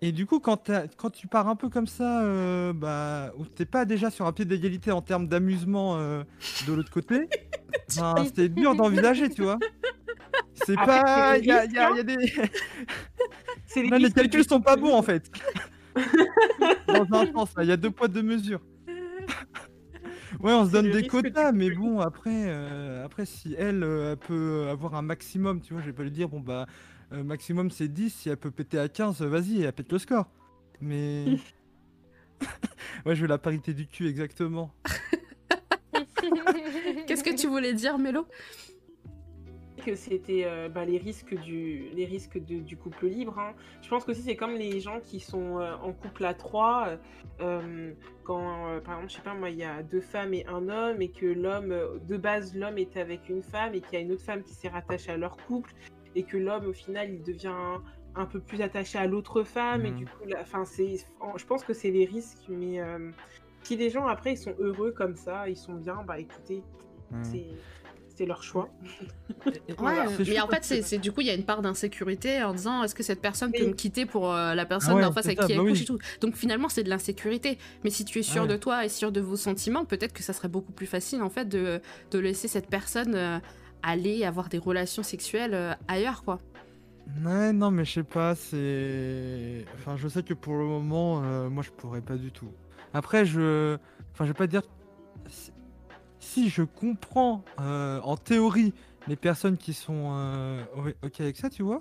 Et 0.00 0.10
du 0.12 0.26
coup, 0.26 0.40
quand, 0.40 0.70
tu 1.12 1.28
pars 1.28 1.48
un 1.48 1.56
peu 1.56 1.68
comme 1.68 1.86
ça, 1.86 2.22
bah, 2.74 3.30
où 3.38 3.44
t'es 3.44 3.66
pas 3.66 3.84
déjà 3.84 4.10
sur 4.10 4.26
un 4.26 4.32
pied 4.32 4.44
d'égalité 4.46 4.90
en 4.90 5.02
termes 5.02 5.28
d'amusement 5.28 5.98
de 5.98 6.72
l'autre 6.72 6.90
côté, 6.90 7.28
ben, 7.96 8.14
c'est 8.34 8.48
dur 8.48 8.74
d'envisager, 8.74 9.28
tu 9.28 9.42
vois. 9.42 9.58
C'est 10.54 10.76
pas. 10.76 11.36
Il 11.38 11.46
y 11.46 11.50
a, 11.52 11.60
risque, 11.60 11.74
y 11.74 11.78
a- 11.78 11.88
hein. 11.88 11.96
y 11.96 12.00
a 12.00 12.02
des. 12.02 13.98
Les 13.98 14.12
calculs 14.12 14.44
sont 14.44 14.60
pas 14.60 14.76
bons 14.76 14.94
en 14.94 15.02
fait. 15.02 15.30
Dans 16.88 17.20
un 17.20 17.32
sens, 17.32 17.54
il 17.60 17.68
y 17.68 17.72
a 17.72 17.76
deux 17.76 17.90
poids, 17.90 18.08
deux 18.08 18.22
mesures. 18.22 18.60
Ouais, 20.40 20.52
on 20.52 20.66
se 20.66 20.72
donne 20.72 20.90
des 20.90 21.06
quotas, 21.06 21.52
mais 21.52 21.70
bon, 21.70 22.00
après, 22.00 22.46
euh, 22.48 23.04
après 23.04 23.24
si 23.24 23.54
elle, 23.56 23.82
euh, 23.82 24.12
elle 24.12 24.18
peut 24.18 24.66
avoir 24.68 24.96
un 24.96 25.00
maximum, 25.00 25.60
tu 25.60 25.72
vois, 25.72 25.80
je 25.80 25.86
vais 25.86 25.92
pas 25.92 26.02
lui 26.02 26.10
dire, 26.10 26.28
bon 26.28 26.40
bah, 26.40 26.66
euh, 27.12 27.22
maximum 27.22 27.70
c'est 27.70 27.88
10, 27.88 28.12
si 28.12 28.28
elle 28.28 28.36
peut 28.36 28.50
péter 28.50 28.78
à 28.78 28.88
15, 28.88 29.22
euh, 29.22 29.26
vas-y, 29.26 29.62
elle 29.62 29.72
pète 29.72 29.92
le 29.92 29.98
score. 29.98 30.28
Mais. 30.80 31.38
ouais, 33.06 33.14
je 33.14 33.22
veux 33.22 33.28
la 33.28 33.38
parité 33.38 33.74
du 33.74 33.86
cul, 33.86 34.08
exactement. 34.08 34.74
Qu'est-ce 37.06 37.22
que 37.22 37.34
tu 37.34 37.46
voulais 37.46 37.74
dire, 37.74 37.98
Mélo? 37.98 38.26
Que 39.84 39.94
c'était 39.94 40.42
euh, 40.44 40.68
bah, 40.68 40.84
les 40.84 40.98
risques 40.98 41.34
du 41.40 41.88
les 41.94 42.04
risques 42.06 42.38
de- 42.38 42.60
du 42.60 42.76
couple 42.76 43.06
libre. 43.06 43.38
hein. 43.38 43.52
Je 43.82 43.88
pense 43.88 44.04
que 44.04 44.12
c'est 44.14 44.36
comme 44.36 44.54
les 44.54 44.80
gens 44.80 45.00
qui 45.00 45.20
sont 45.20 45.58
euh, 45.60 45.74
en 45.82 45.92
couple 45.92 46.24
à 46.24 46.34
trois. 46.34 46.96
euh, 47.40 47.92
quand 48.24 48.80
par 48.84 48.94
exemple, 48.96 49.10
je 49.10 49.16
sais 49.16 49.22
pas 49.22 49.34
moi, 49.34 49.50
il 49.50 49.56
y 49.58 49.64
a 49.64 49.82
deux 49.82 50.00
femmes 50.00 50.32
et 50.34 50.46
un 50.46 50.68
homme 50.68 51.02
et 51.02 51.08
que 51.10 51.26
l'homme 51.26 51.74
de 52.08 52.16
base 52.16 52.54
l'homme 52.56 52.78
est 52.78 52.96
avec 52.96 53.28
une 53.28 53.42
femme 53.42 53.74
et 53.74 53.80
qu'il 53.80 53.94
y 53.94 53.96
a 53.96 54.00
une 54.00 54.12
autre 54.12 54.22
femme 54.24 54.42
qui 54.42 54.54
s'est 54.54 54.68
rattachée 54.68 55.12
à 55.12 55.16
leur 55.16 55.36
couple 55.36 55.72
et 56.14 56.22
que 56.22 56.36
l'homme 56.36 56.66
au 56.66 56.72
final 56.72 57.10
il 57.12 57.22
devient 57.22 57.48
un, 57.48 57.82
un 58.14 58.26
peu 58.26 58.40
plus 58.40 58.62
attaché 58.62 58.98
à 58.98 59.06
l'autre 59.06 59.42
femme 59.42 59.84
et 59.84 59.90
Mhm. 59.90 59.96
du 59.96 60.06
coup, 60.06 60.24
la- 60.26 60.40
enfin 60.40 60.64
c'est, 60.64 60.96
je 61.36 61.44
pense 61.44 61.64
que 61.64 61.74
c'est 61.74 61.90
les 61.90 62.04
risques, 62.04 62.46
mais 62.48 62.78
si 63.62 63.76
les 63.76 63.90
gens 63.90 64.06
après 64.06 64.32
ils 64.34 64.36
sont 64.38 64.54
heureux 64.58 64.92
comme 64.92 65.16
ça, 65.16 65.48
ils 65.48 65.56
sont 65.56 65.74
bien, 65.74 66.02
bah 66.06 66.18
écoutez, 66.20 66.62
Ouais. 67.12 67.18
c'est 67.22 67.46
c'est 68.16 68.26
leur 68.26 68.42
choix. 68.42 68.68
Ouais, 69.78 69.92
mais 70.26 70.40
en 70.40 70.48
fait, 70.48 70.82
c'est 70.82 70.98
du 70.98 71.12
coup, 71.12 71.20
il 71.20 71.26
y 71.26 71.30
a 71.30 71.34
une 71.34 71.44
part 71.44 71.62
d'insécurité 71.62 72.42
en 72.42 72.54
disant 72.54 72.82
est-ce 72.82 72.94
que 72.94 73.02
cette 73.02 73.20
personne 73.20 73.50
peut 73.52 73.62
Oui. 73.62 73.68
me 73.68 73.72
quitter 73.74 74.06
pour 74.06 74.32
euh, 74.32 74.54
la 74.54 74.64
personne 74.66 74.94
ouais, 74.94 75.02
d'en 75.02 75.12
face 75.12 75.26
avec 75.26 75.40
ça, 75.40 75.46
qui 75.46 75.52
elle 75.52 75.58
bah 75.58 75.64
couche 75.64 75.78
oui. 75.78 75.82
et 75.82 75.86
tout. 75.86 75.98
Donc 76.20 76.36
finalement, 76.36 76.68
c'est 76.68 76.82
de 76.84 76.90
l'insécurité. 76.90 77.58
Mais 77.82 77.90
si 77.90 78.04
tu 78.04 78.18
es 78.18 78.22
sûr 78.22 78.42
Ouais. 78.42 78.48
de 78.48 78.56
toi 78.56 78.84
et 78.84 78.88
sûr 78.88 79.10
de 79.12 79.20
vos 79.20 79.36
sentiments, 79.36 79.84
peut-être 79.84 80.12
que 80.12 80.22
ça 80.22 80.32
serait 80.32 80.48
beaucoup 80.48 80.72
plus 80.72 80.86
facile 80.86 81.22
en 81.22 81.30
fait 81.30 81.48
de, 81.48 81.80
de 82.10 82.18
laisser 82.18 82.48
cette 82.48 82.68
personne 82.68 83.14
euh, 83.14 83.38
aller 83.82 84.24
avoir 84.24 84.48
des 84.48 84.58
relations 84.58 85.02
sexuelles 85.02 85.54
euh, 85.54 85.74
ailleurs, 85.88 86.24
quoi. 86.24 86.38
Ouais, 87.24 87.52
non, 87.52 87.70
mais 87.70 87.84
je 87.84 87.92
sais 87.92 88.02
pas, 88.02 88.34
c'est. 88.34 89.66
Enfin, 89.74 89.96
je 89.96 90.08
sais 90.08 90.22
que 90.22 90.32
pour 90.32 90.54
le 90.54 90.64
moment, 90.64 91.22
euh, 91.22 91.50
moi, 91.50 91.62
je 91.62 91.70
pourrais 91.70 92.00
pas 92.00 92.16
du 92.16 92.32
tout. 92.32 92.50
Après, 92.94 93.26
je. 93.26 93.76
Enfin, 94.12 94.24
je 94.24 94.30
vais 94.30 94.34
pas 94.34 94.46
dire. 94.46 94.62
Si, 96.34 96.48
je 96.48 96.62
comprends, 96.64 97.44
euh, 97.60 98.00
en 98.02 98.16
théorie, 98.16 98.72
les 99.06 99.14
personnes 99.16 99.56
qui 99.56 99.72
sont 99.72 100.08
euh, 100.16 100.62
ok 101.04 101.20
avec 101.20 101.36
ça, 101.36 101.48
tu 101.48 101.62
vois. 101.62 101.80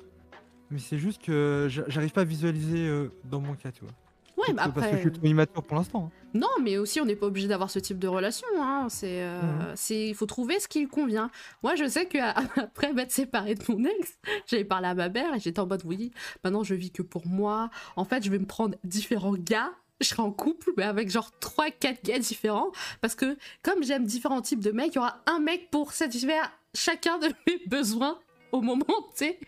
Mais 0.70 0.78
c'est 0.80 1.00
juste 1.00 1.22
que 1.24 1.66
j'a- 1.70 1.86
j'arrive 1.88 2.12
pas 2.12 2.22
à 2.22 2.26
visualiser 2.26 2.88
euh, 2.88 3.10
dans 3.26 3.40
mon 3.40 3.56
cas, 3.56 3.72
tu 3.72 3.82
vois. 3.82 3.94
Ouais, 4.38 4.54
bah 4.54 4.66
que 4.66 4.72
Parce 4.74 4.74
que 4.74 4.82
je 4.82 4.88
après. 4.98 5.02
suis 5.02 5.12
trop 5.12 5.26
immature 5.26 5.64
pour 5.64 5.78
l'instant. 5.78 6.12
hein. 6.12 6.28
Non, 6.36 6.48
mais 6.62 6.78
aussi, 6.78 7.00
on 7.02 7.06
n'est 7.06 7.16
pas 7.16 7.28
obligé 7.28 7.48
d'avoir 7.48 7.70
ce 7.70 7.80
type 7.80 7.98
de 8.00 8.08
relation. 8.08 8.48
Hein. 8.60 8.88
C'est, 8.90 9.22
euh, 9.24 9.42
c'est, 9.76 10.10
il 10.10 10.16
faut 10.16 10.26
trouver 10.26 10.60
ce 10.60 10.68
qui 10.68 10.88
convient. 10.88 11.30
Moi, 11.64 11.76
je 11.76 11.88
sais 11.88 12.08
qu'après 12.08 12.94
m'être 12.94 13.12
séparée 13.12 13.56
de 13.56 13.64
mon 13.70 13.84
ex, 13.86 14.18
j'avais 14.48 14.66
parlé 14.66 14.88
à 14.88 14.96
ma 14.96 15.10
mère 15.10 15.34
et 15.36 15.40
j'étais 15.40 15.60
en 15.60 15.68
mode 15.68 15.82
oui, 15.86 16.12
maintenant 16.44 16.64
je 16.64 16.74
vis 16.76 16.92
que 16.92 17.02
pour 17.04 17.26
moi. 17.28 17.70
En 17.96 18.06
fait, 18.06 18.24
je 18.24 18.30
vais 18.32 18.40
me 18.40 18.46
prendre 18.48 18.76
différents 18.84 19.34
gars. 19.36 19.72
Je 20.02 20.08
serai 20.08 20.22
en 20.22 20.32
couple, 20.32 20.72
mais 20.78 20.84
avec 20.84 21.10
genre 21.10 21.30
3-4 21.42 22.04
gars 22.04 22.20
différents. 22.20 22.72
Parce 23.02 23.16
que 23.16 23.38
comme 23.64 23.84
j'aime 23.84 24.06
différents 24.06 24.42
types 24.42 24.60
de 24.60 24.72
mecs, 24.72 24.94
il 24.94 24.96
y 24.96 25.00
aura 25.00 25.22
un 25.28 25.40
mec 25.40 25.70
pour 25.72 25.94
satisfaire 25.94 26.52
chacun 26.74 27.20
de 27.20 27.28
mes 27.48 27.62
besoins 27.68 28.20
au 28.52 28.62
moment, 28.62 28.86
tu 28.86 29.26
sais. 29.26 29.40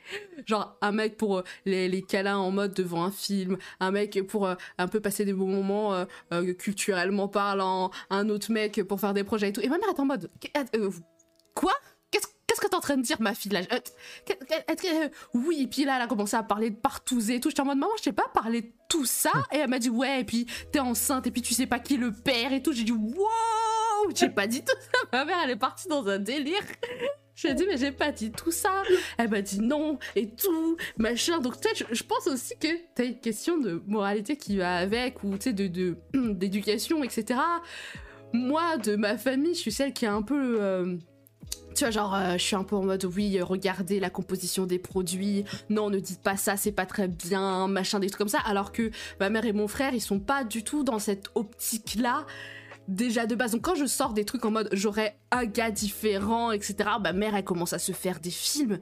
Genre 0.48 0.76
un 0.82 0.92
mec 0.92 1.16
pour 1.18 1.38
euh, 1.40 1.44
les, 1.66 1.88
les 1.88 2.02
câlins 2.02 2.38
en 2.38 2.50
mode 2.52 2.74
devant 2.74 3.04
un 3.04 3.12
film, 3.12 3.58
un 3.80 3.92
mec 3.92 4.20
pour 4.28 4.48
euh, 4.48 4.56
un 4.80 4.88
peu 4.88 5.00
passer 5.00 5.26
des 5.26 5.34
bons 5.34 5.48
moments 5.48 5.94
euh, 6.32 6.54
culturellement 6.54 7.28
parlant, 7.28 7.92
un 8.10 8.30
autre 8.30 8.52
mec 8.52 8.82
pour 8.84 9.00
faire 9.00 9.14
des 9.14 9.24
projets 9.24 9.50
et 9.50 9.54
tout. 9.54 9.62
Et 9.62 9.70
ma 9.70 9.78
mère 9.78 9.90
est 9.90 10.00
en 10.00 10.06
mode 10.06 10.32
Qu- 10.42 10.50
Quoi? 11.54 11.74
Qu'est-ce 12.56 12.62
que 12.62 12.68
t'es 12.70 12.76
en 12.76 12.80
train 12.80 12.96
de 12.98 13.02
dire, 13.02 13.20
ma 13.20 13.34
fille 13.34 13.52
là 13.52 13.60
Euh, 13.72 13.80
qu'est- 14.26 15.12
Oui, 15.34 15.64
et 15.64 15.68
puis 15.68 15.84
là, 15.84 15.98
elle 15.98 16.04
a 16.04 16.08
commencé 16.08 16.36
à 16.38 16.44
parler 16.44 16.70
de 16.70 16.76
partouzé 16.78 17.36
et 17.36 17.40
tout. 17.42 17.50
J'étais 17.50 17.62
en 17.62 17.66
mode 17.66 17.78
Maman, 17.78 17.92
je 17.98 18.04
t'ai 18.04 18.12
pas 18.14 18.30
parlé 18.34 18.62
de 18.62 18.72
tout 18.88 19.06
ça. 19.06 19.32
Et 19.52 19.58
elle 19.58 19.70
m'a 19.70 19.80
dit 19.80 19.90
Ouais, 19.90 20.22
et 20.22 20.24
puis 20.24 20.46
t'es 20.72 20.80
enceinte, 20.80 21.28
et 21.28 21.32
puis 21.32 21.42
tu 21.42 21.54
sais 21.54 21.66
pas 21.68 21.80
qui 21.80 21.96
est 21.96 21.98
le 21.98 22.12
père 22.14 22.54
et 22.54 22.62
tout. 22.64 22.72
J'ai 22.72 22.84
dit 22.84 22.92
Wow 22.94 24.12
J'ai 24.16 24.30
pas 24.30 24.48
dit 24.48 24.64
tout 24.64 24.74
ça. 24.80 25.00
Ma 25.14 25.26
mère, 25.26 25.38
elle 25.44 25.52
est 25.52 25.56
partie 25.58 25.88
dans 25.90 26.08
un 26.08 26.20
délire. 26.20 26.62
Je 27.36 27.48
lui 27.48 27.52
ai 27.52 27.54
dit, 27.56 27.66
mais 27.68 27.76
j'ai 27.76 27.92
pas 27.92 28.14
dit 28.14 28.32
tout 28.32 28.52
ça. 28.52 28.84
Elle 29.18 29.30
m'a 29.30 29.42
dit 29.42 29.60
non, 29.60 30.00
et 30.16 30.30
tout, 30.30 30.78
machin. 30.98 31.40
Donc, 31.40 31.60
tu 31.60 31.68
sais, 31.68 31.76
je, 31.90 31.94
je 31.94 32.04
pense 32.04 32.28
aussi 32.28 32.54
que 32.58 32.68
t'as 32.96 33.04
une 33.04 33.20
question 33.20 33.58
de 33.58 33.84
moralité 33.88 34.38
qui 34.38 34.56
va 34.56 34.78
avec, 34.78 35.22
ou 35.22 35.32
tu 35.36 35.42
sais, 35.50 35.54
de, 35.54 35.68
de- 35.68 35.98
d'éducation, 36.14 37.04
etc. 37.04 37.38
Moi, 38.32 38.78
de 38.78 38.96
ma 38.96 39.18
famille, 39.18 39.54
je 39.54 39.60
suis 39.60 39.72
celle 39.74 39.92
qui 39.92 40.06
est 40.06 40.10
un 40.10 40.22
peu. 40.22 40.58
euh, 40.62 40.96
tu 41.76 41.84
vois, 41.84 41.92
genre, 41.92 42.16
euh, 42.16 42.34
je 42.34 42.44
suis 42.44 42.56
un 42.56 42.64
peu 42.64 42.76
en 42.76 42.84
mode, 42.84 43.06
oui, 43.06 43.42
regardez 43.42 44.00
la 44.00 44.10
composition 44.10 44.66
des 44.66 44.80
produits, 44.80 45.44
non, 45.70 45.90
ne 45.90 46.00
dites 46.00 46.22
pas 46.22 46.38
ça, 46.38 46.58
c'est 46.58 46.72
pas 46.72 46.86
très 46.86 47.08
bien, 47.08 47.68
machin, 47.68 48.00
des 48.00 48.08
trucs 48.08 48.20
comme 48.20 48.28
ça. 48.28 48.40
Alors 48.46 48.72
que 48.72 48.92
ma 49.20 49.30
mère 49.30 49.46
et 49.46 49.54
mon 49.54 49.68
frère, 49.68 49.94
ils 49.94 50.02
sont 50.02 50.20
pas 50.20 50.44
du 50.44 50.64
tout 50.64 50.84
dans 50.84 51.00
cette 51.00 51.28
optique-là 51.36 52.26
déjà 52.88 53.26
de 53.26 53.36
base. 53.36 53.52
Donc 53.52 53.62
quand 53.62 53.76
je 53.76 53.86
sors 53.86 54.14
des 54.14 54.26
trucs 54.26 54.46
en 54.46 54.52
mode 54.52 54.70
j'aurais 54.72 55.18
un 55.32 55.46
gars 55.46 55.72
différent, 55.72 56.52
etc., 56.52 56.76
ma 57.02 57.14
mère 57.14 57.36
elle 57.36 57.44
commence 57.44 57.74
à 57.74 57.80
se 57.80 57.92
faire 57.92 58.20
des 58.20 58.30
films 58.30 58.80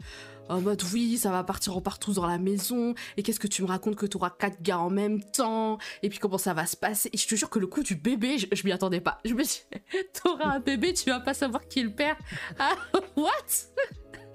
en 0.49 0.61
mode 0.61 0.81
oui, 0.93 1.17
ça 1.17 1.31
va 1.31 1.43
partir 1.43 1.75
en 1.77 1.81
partout 1.81 2.13
dans 2.13 2.27
la 2.27 2.37
maison, 2.37 2.93
et 3.17 3.23
qu'est-ce 3.23 3.39
que 3.39 3.47
tu 3.47 3.61
me 3.61 3.67
racontes 3.67 3.95
que 3.95 4.05
tu 4.05 4.17
auras 4.17 4.29
quatre 4.29 4.61
gars 4.61 4.79
en 4.79 4.89
même 4.89 5.23
temps, 5.23 5.77
et 6.01 6.09
puis 6.09 6.19
comment 6.19 6.37
ça 6.37 6.53
va 6.53 6.65
se 6.65 6.77
passer? 6.77 7.09
Et 7.13 7.17
je 7.17 7.27
te 7.27 7.35
jure 7.35 7.49
que 7.49 7.59
le 7.59 7.67
coup 7.67 7.83
du 7.83 7.95
bébé, 7.95 8.37
je, 8.37 8.63
m'y 8.63 8.71
attendais 8.71 9.01
pas. 9.01 9.19
Je 9.25 9.33
me 9.33 9.43
dis, 9.43 9.63
t'auras 10.23 10.55
un 10.55 10.59
bébé, 10.59 10.93
tu 10.93 11.09
vas 11.09 11.19
pas 11.19 11.33
savoir 11.33 11.67
qui 11.67 11.79
est 11.79 11.83
le 11.83 11.93
père. 11.93 12.17
Ah, 12.59 12.75
what? 13.15 13.29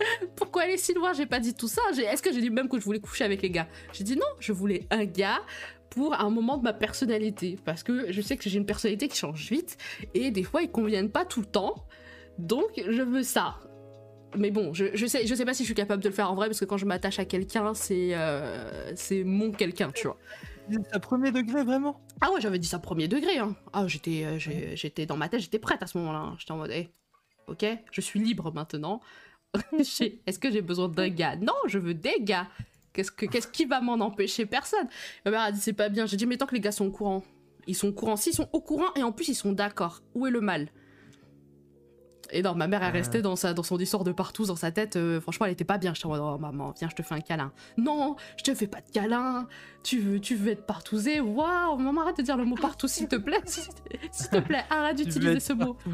Pourquoi 0.37 0.63
aller 0.63 0.77
si 0.77 0.95
loin? 0.95 1.13
J'ai 1.13 1.27
pas 1.27 1.41
dit 1.41 1.55
tout 1.55 1.69
ça. 1.69 1.83
Est-ce 1.91 2.23
que 2.23 2.33
j'ai 2.33 2.41
dit 2.41 2.51
même 2.51 2.69
que 2.69 2.79
je 2.79 2.85
voulais 2.85 3.01
coucher 3.01 3.25
avec 3.25 3.43
les 3.43 3.51
gars? 3.51 3.69
J'ai 3.93 4.05
dit 4.05 4.17
non, 4.17 4.27
je 4.39 4.53
voulais 4.53 4.87
un 4.91 5.05
gars 5.05 5.41
pour 5.91 6.15
un 6.15 6.31
moment 6.31 6.57
de 6.59 6.63
ma 6.63 6.73
personnalité. 6.73 7.59
Parce 7.65 7.83
que 7.83 8.13
je 8.13 8.21
sais 8.21 8.37
que 8.37 8.49
j'ai 8.49 8.59
une 8.59 8.67
personnalité 8.67 9.09
qui 9.09 9.17
change 9.17 9.49
vite 9.51 9.77
et 10.15 10.31
des 10.31 10.43
fois 10.43 10.63
ils 10.63 10.71
conviennent 10.71 11.11
pas 11.11 11.25
tout 11.25 11.41
le 11.41 11.47
temps. 11.47 11.87
Donc 12.39 12.71
je 12.77 13.03
veux 13.03 13.23
ça. 13.23 13.59
Mais 14.37 14.51
bon, 14.51 14.75
je, 14.75 14.87
je 14.95 15.07
sais, 15.07 15.27
je 15.27 15.35
sais 15.35 15.45
pas 15.45 15.55
si 15.55 15.63
je 15.63 15.69
suis 15.69 15.75
capable 15.75 16.03
de 16.03 16.09
le 16.09 16.15
faire 16.15 16.31
en 16.31 16.35
vrai 16.35 16.49
parce 16.49 16.61
que 16.61 16.65
quand 16.67 16.77
je 16.77 16.85
m'attache 16.85 17.19
à 17.19 17.25
quelqu'un, 17.25 17.73
c'est 17.75 18.11
euh, 18.13 18.93
c'est 18.95 19.25
mon 19.25 19.51
quelqu'un, 19.53 19.91
tu 19.91 20.07
vois. 20.07 20.19
C'est 20.71 20.95
à 20.95 21.01
premier 21.01 21.33
degré, 21.33 21.65
vraiment? 21.65 21.99
Ah 22.21 22.31
ouais, 22.33 22.41
j'avais 22.43 22.59
dit 22.59 22.69
ça 22.69 22.79
premier 22.79 23.09
degré. 23.09 23.39
Hein. 23.39 23.57
Ah, 23.73 23.87
j'étais, 23.87 24.25
euh, 24.25 24.39
j'étais 24.75 25.07
dans 25.07 25.17
ma 25.17 25.31
tête, 25.31 25.41
j'étais 25.41 25.59
prête 25.59 25.83
à 25.83 25.87
ce 25.87 25.97
moment-là. 25.99 26.19
hein. 26.19 26.37
J'étais 26.39 26.53
en 26.53 26.59
mode, 26.59 26.71
hey, 26.71 26.91
ok, 27.47 27.65
je 27.91 28.01
suis 28.03 28.21
libre 28.21 28.53
maintenant. 28.53 29.01
Est-ce 29.79 30.39
que 30.39 30.51
j'ai 30.51 30.61
besoin 30.61 30.89
d'un 30.89 31.09
gars? 31.09 31.37
Non, 31.37 31.55
je 31.67 31.79
veux 31.79 31.95
des 31.95 32.17
gars. 32.21 32.49
Qu'est-ce 32.93 33.11
que, 33.11 33.25
qu'est-ce 33.25 33.49
qui 33.49 33.65
va 33.65 33.81
m'en 33.81 33.95
empêcher? 33.95 34.45
Personne. 34.45 34.89
Ma 35.25 35.31
mère 35.31 35.41
a 35.41 35.53
dit 35.53 35.61
c'est 35.61 35.73
pas 35.73 35.89
bien. 35.89 36.05
J'ai 36.05 36.19
dit 36.19 36.27
mais 36.27 36.37
tant 36.37 36.47
que 36.47 36.55
les 36.55 36.61
gars 36.61 36.73
sont 36.73 36.87
au 36.87 36.91
courant, 36.91 37.25
ils 37.67 37.75
sont 37.75 37.89
au 37.89 37.93
courant. 37.93 38.17
S'ils 38.17 38.35
sont 38.35 38.51
au 38.53 38.61
courant 38.61 38.93
et 38.95 39.03
en 39.03 39.13
plus 39.13 39.29
ils 39.29 39.35
sont 39.35 39.53
d'accord, 39.53 40.03
où 40.15 40.27
est 40.27 40.31
le 40.31 40.43
mal? 40.43 40.69
Et 42.31 42.43
non, 42.43 42.55
ma 42.55 42.67
mère 42.67 42.83
est 42.83 42.89
Euh. 42.89 42.93
restée 42.93 43.23
dans 43.23 43.37
sa, 43.37 43.55
dans 43.55 43.63
son 43.63 43.79
histoire 43.79 44.05
de 44.05 44.13
partout, 44.13 44.45
dans 44.45 44.57
sa 44.57 44.71
tête. 44.71 44.97
euh, 44.97 45.21
franchement, 45.21 45.47
elle 45.47 45.53
était 45.53 45.65
pas 45.65 45.79
bien. 45.79 45.95
J'étais 45.95 46.07
en 46.07 46.11
mode 46.11 46.21
oh 46.23 46.39
maman, 46.39 46.75
viens, 46.79 46.89
je 46.91 46.95
te 46.95 47.03
fais 47.03 47.15
un 47.15 47.21
câlin. 47.21 47.53
Non, 47.79 48.17
je 48.37 48.45
te 48.45 48.55
fais 48.55 48.67
pas 48.67 48.81
de 48.81 48.91
câlin. 48.91 49.49
Tu 49.83 49.99
veux, 50.01 50.21
tu 50.21 50.35
veux 50.37 50.51
être 50.53 50.67
partousé 50.67 51.21
Waouh, 51.21 51.79
maman, 51.79 52.03
arrête 52.03 52.19
de 52.19 52.23
dire 52.23 52.37
le 52.37 52.45
mot 52.45 52.57
partout, 52.57 52.87
s'il 52.89 53.09
te 53.09 53.17
plaît. 53.17 53.41
S'il 53.47 54.29
te 54.31 54.39
plaît, 54.41 54.65
arrête 54.71 54.97
d'utiliser 54.97 55.41
ce 55.41 55.53
mot. 55.55 55.77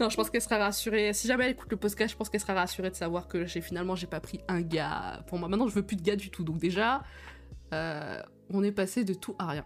Non, 0.00 0.08
je 0.08 0.14
pense 0.16 0.30
qu'elle 0.30 0.40
sera 0.42 0.58
rassurée. 0.58 1.12
Si 1.12 1.26
jamais 1.26 1.44
elle 1.46 1.50
écoute 1.50 1.72
le 1.72 1.76
podcast, 1.76 2.12
je 2.12 2.16
pense 2.16 2.28
qu'elle 2.30 2.40
sera 2.40 2.54
rassurée 2.54 2.88
de 2.90 2.94
savoir 2.94 3.26
que 3.26 3.46
j'ai 3.46 3.60
finalement 3.60 3.96
j'ai 3.96 4.06
pas 4.06 4.20
pris 4.20 4.40
un 4.46 4.60
gars 4.60 5.24
pour 5.26 5.38
moi. 5.40 5.48
Maintenant, 5.48 5.66
je 5.66 5.74
veux 5.74 5.82
plus 5.82 5.96
de 5.96 6.02
gars 6.02 6.14
du 6.14 6.30
tout. 6.30 6.44
Donc 6.44 6.58
déjà, 6.58 7.02
euh, 7.74 8.22
on 8.50 8.62
est 8.62 8.70
passé 8.70 9.02
de 9.02 9.12
tout 9.12 9.34
à 9.40 9.46
rien. 9.48 9.64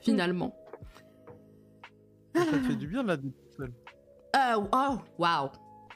Finalement. 0.00 0.56
Ça 2.44 2.58
te 2.58 2.66
fait 2.66 2.76
du 2.76 2.86
bien 2.86 3.02
là 3.02 3.16
d'être 3.16 3.34
toute 3.36 3.52
seule. 3.56 3.72
Euh, 4.36 4.66
oh, 4.72 4.98
waouh. 5.18 5.48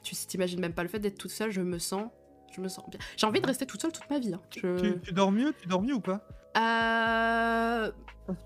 Tu 0.02 0.14
t'imagines 0.14 0.60
même 0.60 0.72
pas 0.72 0.82
le 0.82 0.88
fait 0.88 0.98
d'être 0.98 1.18
toute 1.18 1.30
seule. 1.30 1.50
Je 1.50 1.60
me 1.60 1.78
sens, 1.78 2.04
je 2.54 2.60
me 2.60 2.68
sens 2.68 2.88
bien. 2.90 2.98
J'ai 3.16 3.26
envie 3.26 3.40
de 3.40 3.46
rester 3.46 3.66
toute 3.66 3.82
seule 3.82 3.92
toute 3.92 4.08
ma 4.08 4.18
vie. 4.18 4.32
hein. 4.34 4.40
Je- 4.56 4.78
Tu, 4.78 5.00
tu 5.00 5.12
dors 5.12 5.30
mieux 5.30 5.52
Tu 5.60 5.68
dors 5.68 5.82
mieux 5.82 5.94
ou 5.94 6.00
pas? 6.00 6.26
Euh, 6.56 7.90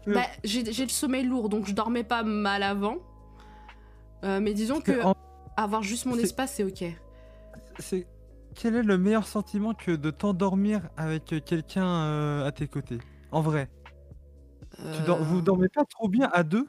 que- 0.05 0.11
bah, 0.13 0.27
j'ai 0.43 0.63
le 0.63 0.89
sommeil 0.89 1.25
lourd, 1.25 1.49
donc 1.49 1.67
je 1.67 1.73
dormais 1.73 2.05
pas 2.05 2.23
mal 2.23 2.63
avant. 2.63 2.97
Euh, 4.25 4.41
mais 4.41 4.55
disons 4.55 4.75
parce 4.75 4.87
que 4.87 4.93
que 4.93 5.03
en- 5.05 5.15
avoir 5.57 5.83
juste 5.83 6.07
mon 6.07 6.19
espace, 6.19 6.55
c'est 6.55 6.65
ok. 6.65 6.85
c'est 7.79 8.07
quel 8.55 8.77
est 8.77 8.83
le 8.83 8.97
meilleur 8.99 9.27
sentiment 9.27 9.75
que 9.75 9.91
de 9.91 10.11
t'endormir 10.11 10.89
avec 10.97 11.35
quelqu'un 11.45 11.87
euh, 11.87 12.47
à 12.47 12.53
tes 12.53 12.69
côtés? 12.69 12.99
En 13.33 13.41
vrai, 13.41 13.69
tu 14.77 15.03
dors- 15.07 15.23
vous 15.23 15.41
dormez 15.43 15.69
pas 15.69 15.85
trop 15.85 16.09
bien 16.09 16.31
à 16.33 16.43
deux? 16.43 16.67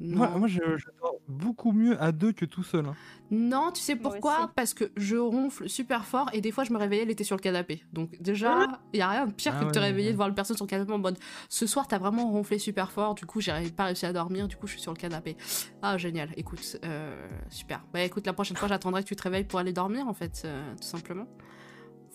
Moi, 0.00 0.28
non. 0.28 0.38
moi, 0.38 0.48
je, 0.48 0.76
je 0.76 0.86
dors, 1.00 1.20
beaucoup 1.28 1.72
mieux 1.72 2.00
à 2.02 2.12
deux 2.12 2.32
que 2.32 2.44
tout 2.44 2.62
seul. 2.64 2.86
hein. 2.86 2.98
Non, 3.30 3.70
tu 3.72 3.80
sais 3.80 3.94
Moi 3.94 4.02
pourquoi? 4.12 4.38
aussi. 4.40 4.48
Parce 4.54 4.74
que 4.74 4.92
je 4.96 5.16
ronfle 5.16 5.68
super 5.68 6.04
fort 6.04 6.28
et 6.32 6.40
des 6.40 6.52
fois 6.52 6.64
je 6.64 6.72
me 6.72 6.78
réveillais, 6.78 7.02
elle 7.02 7.10
était 7.10 7.24
sur 7.24 7.36
le 7.36 7.40
canapé. 7.40 7.84
Donc 7.92 8.10
déjà, 8.20 8.66
il 8.92 8.98
y 8.98 9.02
a 9.02 9.08
rien 9.08 9.26
de 9.26 9.32
pire 9.32 9.54
Ah 9.56 9.60
que 9.60 9.64
de 9.64 9.70
te 9.70 9.78
ouais, 9.78 9.86
réveiller, 9.86 10.08
ouais. 10.08 10.12
de 10.12 10.16
voir 10.16 10.28
une 10.28 10.34
personne 10.34 10.56
sur 10.56 10.66
le 10.66 10.70
canapé 10.70 10.92
en 10.92 10.98
mode 10.98 11.18
ce 11.48 11.66
soir 11.66 11.88
t'as 11.88 11.98
vraiment 11.98 12.30
ronflé 12.30 12.58
super 12.58 12.90
fort, 12.92 13.14
du 13.14 13.24
coup 13.26 13.40
j'ai 13.40 13.52
pas 13.70 13.84
réussi 13.86 14.04
à 14.06 14.12
dormir, 14.12 14.46
du 14.48 14.56
coup 14.56 14.66
je 14.66 14.72
suis 14.72 14.80
sur 14.82 14.92
le 14.92 14.98
canapé. 14.98 15.36
Ah 15.82 15.96
génial, 15.96 16.30
écoute, 16.36 16.76
euh, 16.84 17.28
super. 17.48 17.84
Bah 17.92 18.02
écoute, 18.02 18.26
la 18.26 18.32
prochaine 18.34 18.56
fois 18.56 18.68
j'attendrai 18.68 19.02
que 19.02 19.08
tu 19.08 19.16
te 19.16 19.22
réveilles 19.22 19.44
pour 19.44 19.58
aller 19.58 19.72
dormir 19.72 20.06
en 20.08 20.14
fait, 20.14 20.42
euh, 20.44 20.74
tout 20.76 20.82
simplement. 20.82 21.26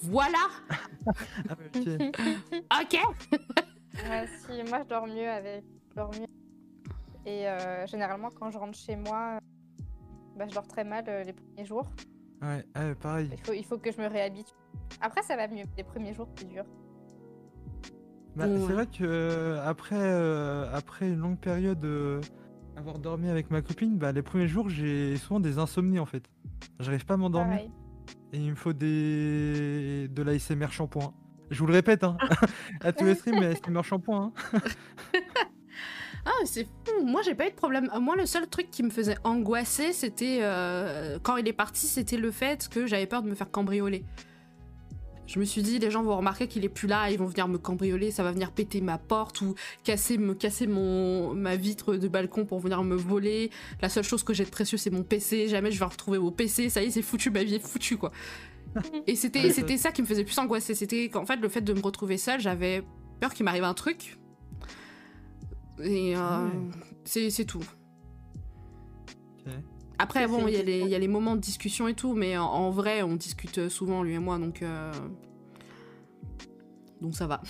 Voilà 0.02 0.38
Ah, 1.50 1.56
ok. 1.76 1.88
Ok 2.82 3.00
Ouais, 4.04 4.28
si, 4.28 4.64
moi 4.70 4.80
je 4.84 4.88
dors 4.90 5.08
mieux 5.08 5.30
avec. 5.30 5.64
Je 5.90 5.96
dors 5.96 6.12
mieux. 6.14 6.26
Et 7.26 7.48
euh, 7.48 7.86
généralement, 7.88 8.30
quand 8.30 8.50
je 8.52 8.58
rentre 8.58 8.78
chez 8.78 8.96
moi, 8.96 9.40
bah, 10.38 10.46
je 10.48 10.54
dors 10.54 10.68
très 10.68 10.84
mal 10.84 11.04
euh, 11.08 11.24
les 11.24 11.34
premiers 11.34 11.66
jours. 11.66 11.86
Ouais, 12.42 12.66
ouais, 12.76 12.96
pareil. 12.96 13.30
Il 13.34 13.46
faut, 13.46 13.54
il 13.54 13.66
faut 13.66 13.78
que 13.78 13.92
je 13.92 14.00
me 14.02 14.08
réhabitue. 14.08 14.54
Après, 15.02 15.22
ça 15.24 15.36
va 15.36 15.48
mieux. 15.48 15.66
Les 15.78 15.84
premiers 15.84 16.14
jours, 16.14 16.28
c'est 16.38 16.48
dur. 16.48 16.64
Bah, 18.36 18.48
Ouais. 18.48 18.60
C'est 18.68 18.74
vrai 18.74 18.86
que 18.86 19.04
euh, 19.04 19.62
après, 19.68 19.96
euh, 19.98 20.74
après 20.74 21.10
une 21.10 21.18
longue 21.20 21.40
période 21.40 21.84
euh, 21.84 22.22
avoir 22.78 23.00
dormi 23.00 23.28
avec 23.30 23.52
ma 23.52 23.62
copine, 23.62 23.98
bah, 23.98 24.12
les 24.14 24.22
premiers 24.22 24.48
jours 24.48 24.70
j'ai 24.70 25.18
souvent 25.18 25.40
des 25.42 25.58
insomnies 25.58 26.00
en 26.00 26.06
fait. 26.06 26.24
J'arrive 26.80 27.06
pas 27.06 27.16
à 27.16 27.18
m'endormir 27.18 27.60
et 28.32 28.38
il 28.38 28.52
me 28.52 28.56
faut 28.56 28.72
des 28.72 30.08
de 30.10 30.22
l'ASMR 30.24 30.72
shampoing. 30.72 31.14
Je 31.50 31.60
vous 31.60 31.66
le 31.66 31.74
répète 31.74 32.04
hein, 32.04 32.18
à 32.82 32.94
tous 32.94 33.04
les 33.04 33.16
streams, 33.16 33.40
mais 33.40 33.48
ASMR 33.48 33.84
shampoing. 33.84 34.32
hein. 34.54 34.60
Ah, 36.26 36.32
c'est 36.46 36.66
fou. 36.66 37.06
Moi, 37.06 37.22
j'ai 37.24 37.36
pas 37.36 37.48
eu 37.48 37.52
de 37.52 37.56
problème. 37.56 37.90
Euh, 37.94 38.00
Moi, 38.00 38.16
le 38.16 38.26
seul 38.26 38.48
truc 38.48 38.70
qui 38.72 38.84
me 38.84 38.90
faisait 38.90 39.18
angoisser, 39.24 39.94
c'était 39.94 40.40
euh, 40.42 41.20
quand 41.24 41.38
il 41.38 41.48
est 41.48 41.54
parti, 41.54 41.88
c'était 41.88 42.18
le 42.18 42.32
fait 42.32 42.68
que 42.70 42.88
j'avais 42.88 43.08
peur 43.08 43.24
de 43.24 43.30
me 43.30 43.36
faire 43.36 43.50
cambrioler. 43.52 44.04
Je 45.30 45.40
me 45.40 45.46
suis 45.46 45.62
dit, 45.62 45.78
les 45.78 45.92
gens 45.92 46.02
vont 46.02 46.18
remarquer 46.18 46.48
qu'il 46.48 46.66
est 46.66 46.70
plus 46.70 46.88
là, 46.88 47.12
ils 47.12 47.20
vont 47.20 47.28
venir 47.28 47.48
me 47.48 47.60
cambrioler, 47.60 48.10
ça 48.10 48.24
va 48.24 48.32
venir 48.32 48.52
péter 48.52 48.82
ma 48.82 48.98
porte 48.98 49.42
ou 49.42 49.54
casser, 49.84 50.18
me 50.18 50.34
casser 50.34 50.66
mon, 50.66 51.36
ma 51.36 51.56
vitre 51.56 51.96
de 51.98 52.08
balcon 52.08 52.46
pour 52.46 52.60
venir 52.60 52.84
me 52.84 52.96
voler. 52.96 53.52
La 53.80 53.90
seule 53.90 54.04
chose 54.04 54.24
que 54.24 54.34
j'ai 54.34 54.44
de 54.44 54.50
précieux, 54.50 54.80
c'est 54.80 54.90
mon 54.90 55.04
PC. 55.04 55.48
Jamais 55.48 55.70
je 55.72 55.78
vais 55.78 55.86
retrouver 55.86 56.18
mon 56.18 56.32
PC. 56.32 56.70
Ça 56.70 56.82
y 56.82 56.88
est, 56.88 56.92
c'est 56.92 57.04
foutu, 57.04 57.30
ma 57.30 57.44
vie 57.44 57.56
est 57.56 57.60
foutue, 57.60 57.98
quoi. 57.98 58.12
Et 59.08 59.16
c'était, 59.16 59.52
c'était 59.52 59.78
ça 59.78 59.92
qui 59.92 60.02
me 60.02 60.08
faisait 60.08 60.24
plus 60.24 60.38
angoisser. 60.40 60.74
C'était 60.74 61.10
qu'en 61.10 61.26
fait, 61.26 61.38
le 61.38 61.50
fait 61.50 61.62
de 61.62 61.74
me 61.74 61.82
retrouver 61.82 62.18
seule, 62.18 62.40
j'avais 62.40 62.84
peur 63.20 63.34
qu'il 63.34 63.46
m'arrive 63.46 63.64
un 63.64 63.74
truc. 63.76 64.19
Et 65.82 66.16
euh, 66.16 66.46
Ouais. 66.48 66.52
c'est, 67.06 67.30
c'est 67.30 67.46
tout. 67.46 67.64
Après, 69.98 70.28
bon, 70.28 70.48
il 70.48 70.54
y, 70.54 70.58
a 70.58 70.60
une 70.62 70.66
les- 70.66 70.72
question. 70.74 70.88
il 70.88 70.92
y 70.92 70.96
a 70.96 71.00
les 71.00 71.08
moments 71.10 71.36
de 71.36 71.42
discussion 71.42 71.88
et 71.90 71.94
tout, 71.94 72.14
mais 72.14 72.38
en, 72.38 72.46
en 72.46 72.70
vrai, 72.72 73.02
on 73.02 73.16
discute 73.16 73.68
souvent, 73.68 74.02
lui 74.04 74.14
et 74.14 74.20
moi, 74.20 74.38
donc. 74.40 74.62
euh, 74.62 74.94
Donc 77.02 77.16
ça 77.16 77.28
va. 77.28 77.42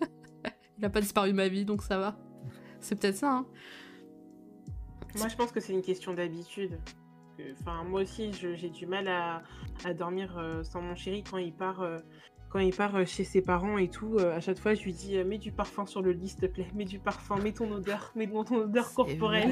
il 0.78 0.84
a 0.84 0.88
pas 0.90 1.00
disparu 1.00 1.28
de 1.30 1.36
ma 1.36 1.48
vie, 1.48 1.64
donc 1.66 1.82
ça 1.82 1.98
va. 1.98 2.16
C'est 2.80 2.98
peut-être 2.98 3.16
ça, 3.16 3.32
hein. 3.32 3.46
Moi, 5.16 5.28
je 5.28 5.36
pense 5.36 5.50
que 5.52 5.60
c'est 5.60 5.72
une 5.72 5.82
question 5.82 6.14
d'habitude. 6.14 6.78
Enfin, 7.60 7.84
moi 7.84 8.02
aussi, 8.02 8.32
je- 8.32 8.54
j'ai 8.54 8.70
du 8.70 8.86
mal 8.86 9.06
à, 9.08 9.42
à 9.84 9.92
dormir 9.94 10.36
euh, 10.38 10.62
sans 10.64 10.80
mon 10.82 10.94
chéri 10.94 11.22
quand 11.28 11.38
il 11.38 11.52
part, 11.52 11.80
euh, 11.82 11.98
quand 12.50 12.58
il 12.60 12.74
part 12.74 12.96
euh, 12.96 13.04
chez 13.04 13.24
ses 13.24 13.42
parents 13.42 13.76
et 13.78 13.88
tout. 13.88 14.16
euh, 14.18 14.34
à 14.36 14.40
chaque 14.40 14.58
fois, 14.58 14.74
je 14.74 14.82
lui 14.84 14.92
dis 14.92 15.16
euh, 15.18 15.24
mets 15.24 15.38
du 15.38 15.52
parfum 15.52 15.84
sur 15.86 16.00
le 16.02 16.12
lit, 16.12 16.28
s'il 16.28 16.40
te 16.40 16.46
plaît. 16.46 16.66
Mets 16.74 16.84
du 16.86 16.98
parfum, 16.98 17.36
mets 17.42 17.52
ton 17.52 17.70
odeur, 17.70 18.10
mets 18.16 18.26
ton 18.26 18.56
odeur 18.56 18.92
corporelle. 18.94 19.50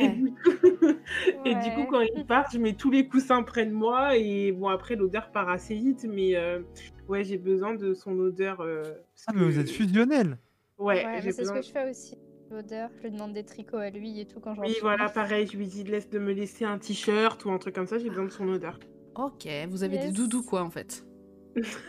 Et 0.00 0.08
vrai. 0.08 0.08
du, 0.14 0.30
coup, 0.32 0.50
et 1.44 1.54
du 1.54 1.60
coup, 1.74 1.80
Ouais. 1.80 1.86
quand 1.90 2.00
il 2.16 2.24
part, 2.26 2.46
je 2.52 2.58
mets 2.58 2.74
tous 2.74 2.90
les 2.90 3.08
coussins 3.08 3.42
près 3.42 3.66
de 3.66 3.72
moi. 3.72 4.16
Et 4.16 4.52
bon, 4.52 4.68
après, 4.68 4.94
l'odeur 4.96 5.30
part 5.32 5.48
assez 5.48 5.74
vite. 5.74 6.06
Mais 6.08 6.36
euh, 6.36 6.60
ouais, 7.08 7.24
j'ai 7.24 7.38
besoin 7.38 7.74
de 7.74 7.92
son 7.94 8.16
odeur. 8.18 8.60
euh, 8.60 8.82
Ah 9.26 9.32
mais 9.34 9.44
vous 9.44 9.58
êtes 9.58 9.70
fusionnel. 9.70 10.38
Ouais, 10.78 11.04
Ouais, 11.04 11.20
c'est 11.22 11.44
ce 11.44 11.50
que 11.52 11.62
je 11.62 11.70
fais 11.72 11.90
aussi. 11.90 12.16
L'odeur, 12.50 12.88
je 12.98 13.02
lui 13.02 13.10
demande 13.10 13.34
des 13.34 13.44
tricots 13.44 13.76
à 13.76 13.90
lui 13.90 14.20
et 14.20 14.26
tout 14.26 14.40
quand 14.40 14.54
je 14.54 14.60
rentre 14.60 14.70
Oui, 14.72 14.76
voilà, 14.80 15.08
pareil. 15.10 15.46
Je 15.52 15.56
lui 15.58 15.66
dis 15.66 15.82
laisse 15.84 16.08
de 16.08 16.18
me 16.18 16.32
laisser 16.32 16.64
un 16.64 16.78
t-shirt 16.78 17.44
ou 17.44 17.50
un 17.50 17.58
truc 17.58 17.74
comme 17.74 17.86
ça. 17.86 17.98
J'ai 17.98 18.08
besoin 18.08 18.24
de 18.24 18.30
son 18.30 18.48
odeur. 18.48 18.78
Ok, 19.16 19.48
vous 19.68 19.82
avez 19.82 19.98
des 19.98 20.12
doudous, 20.12 20.44
quoi, 20.44 20.62
en 20.62 20.70
fait. 20.70 21.04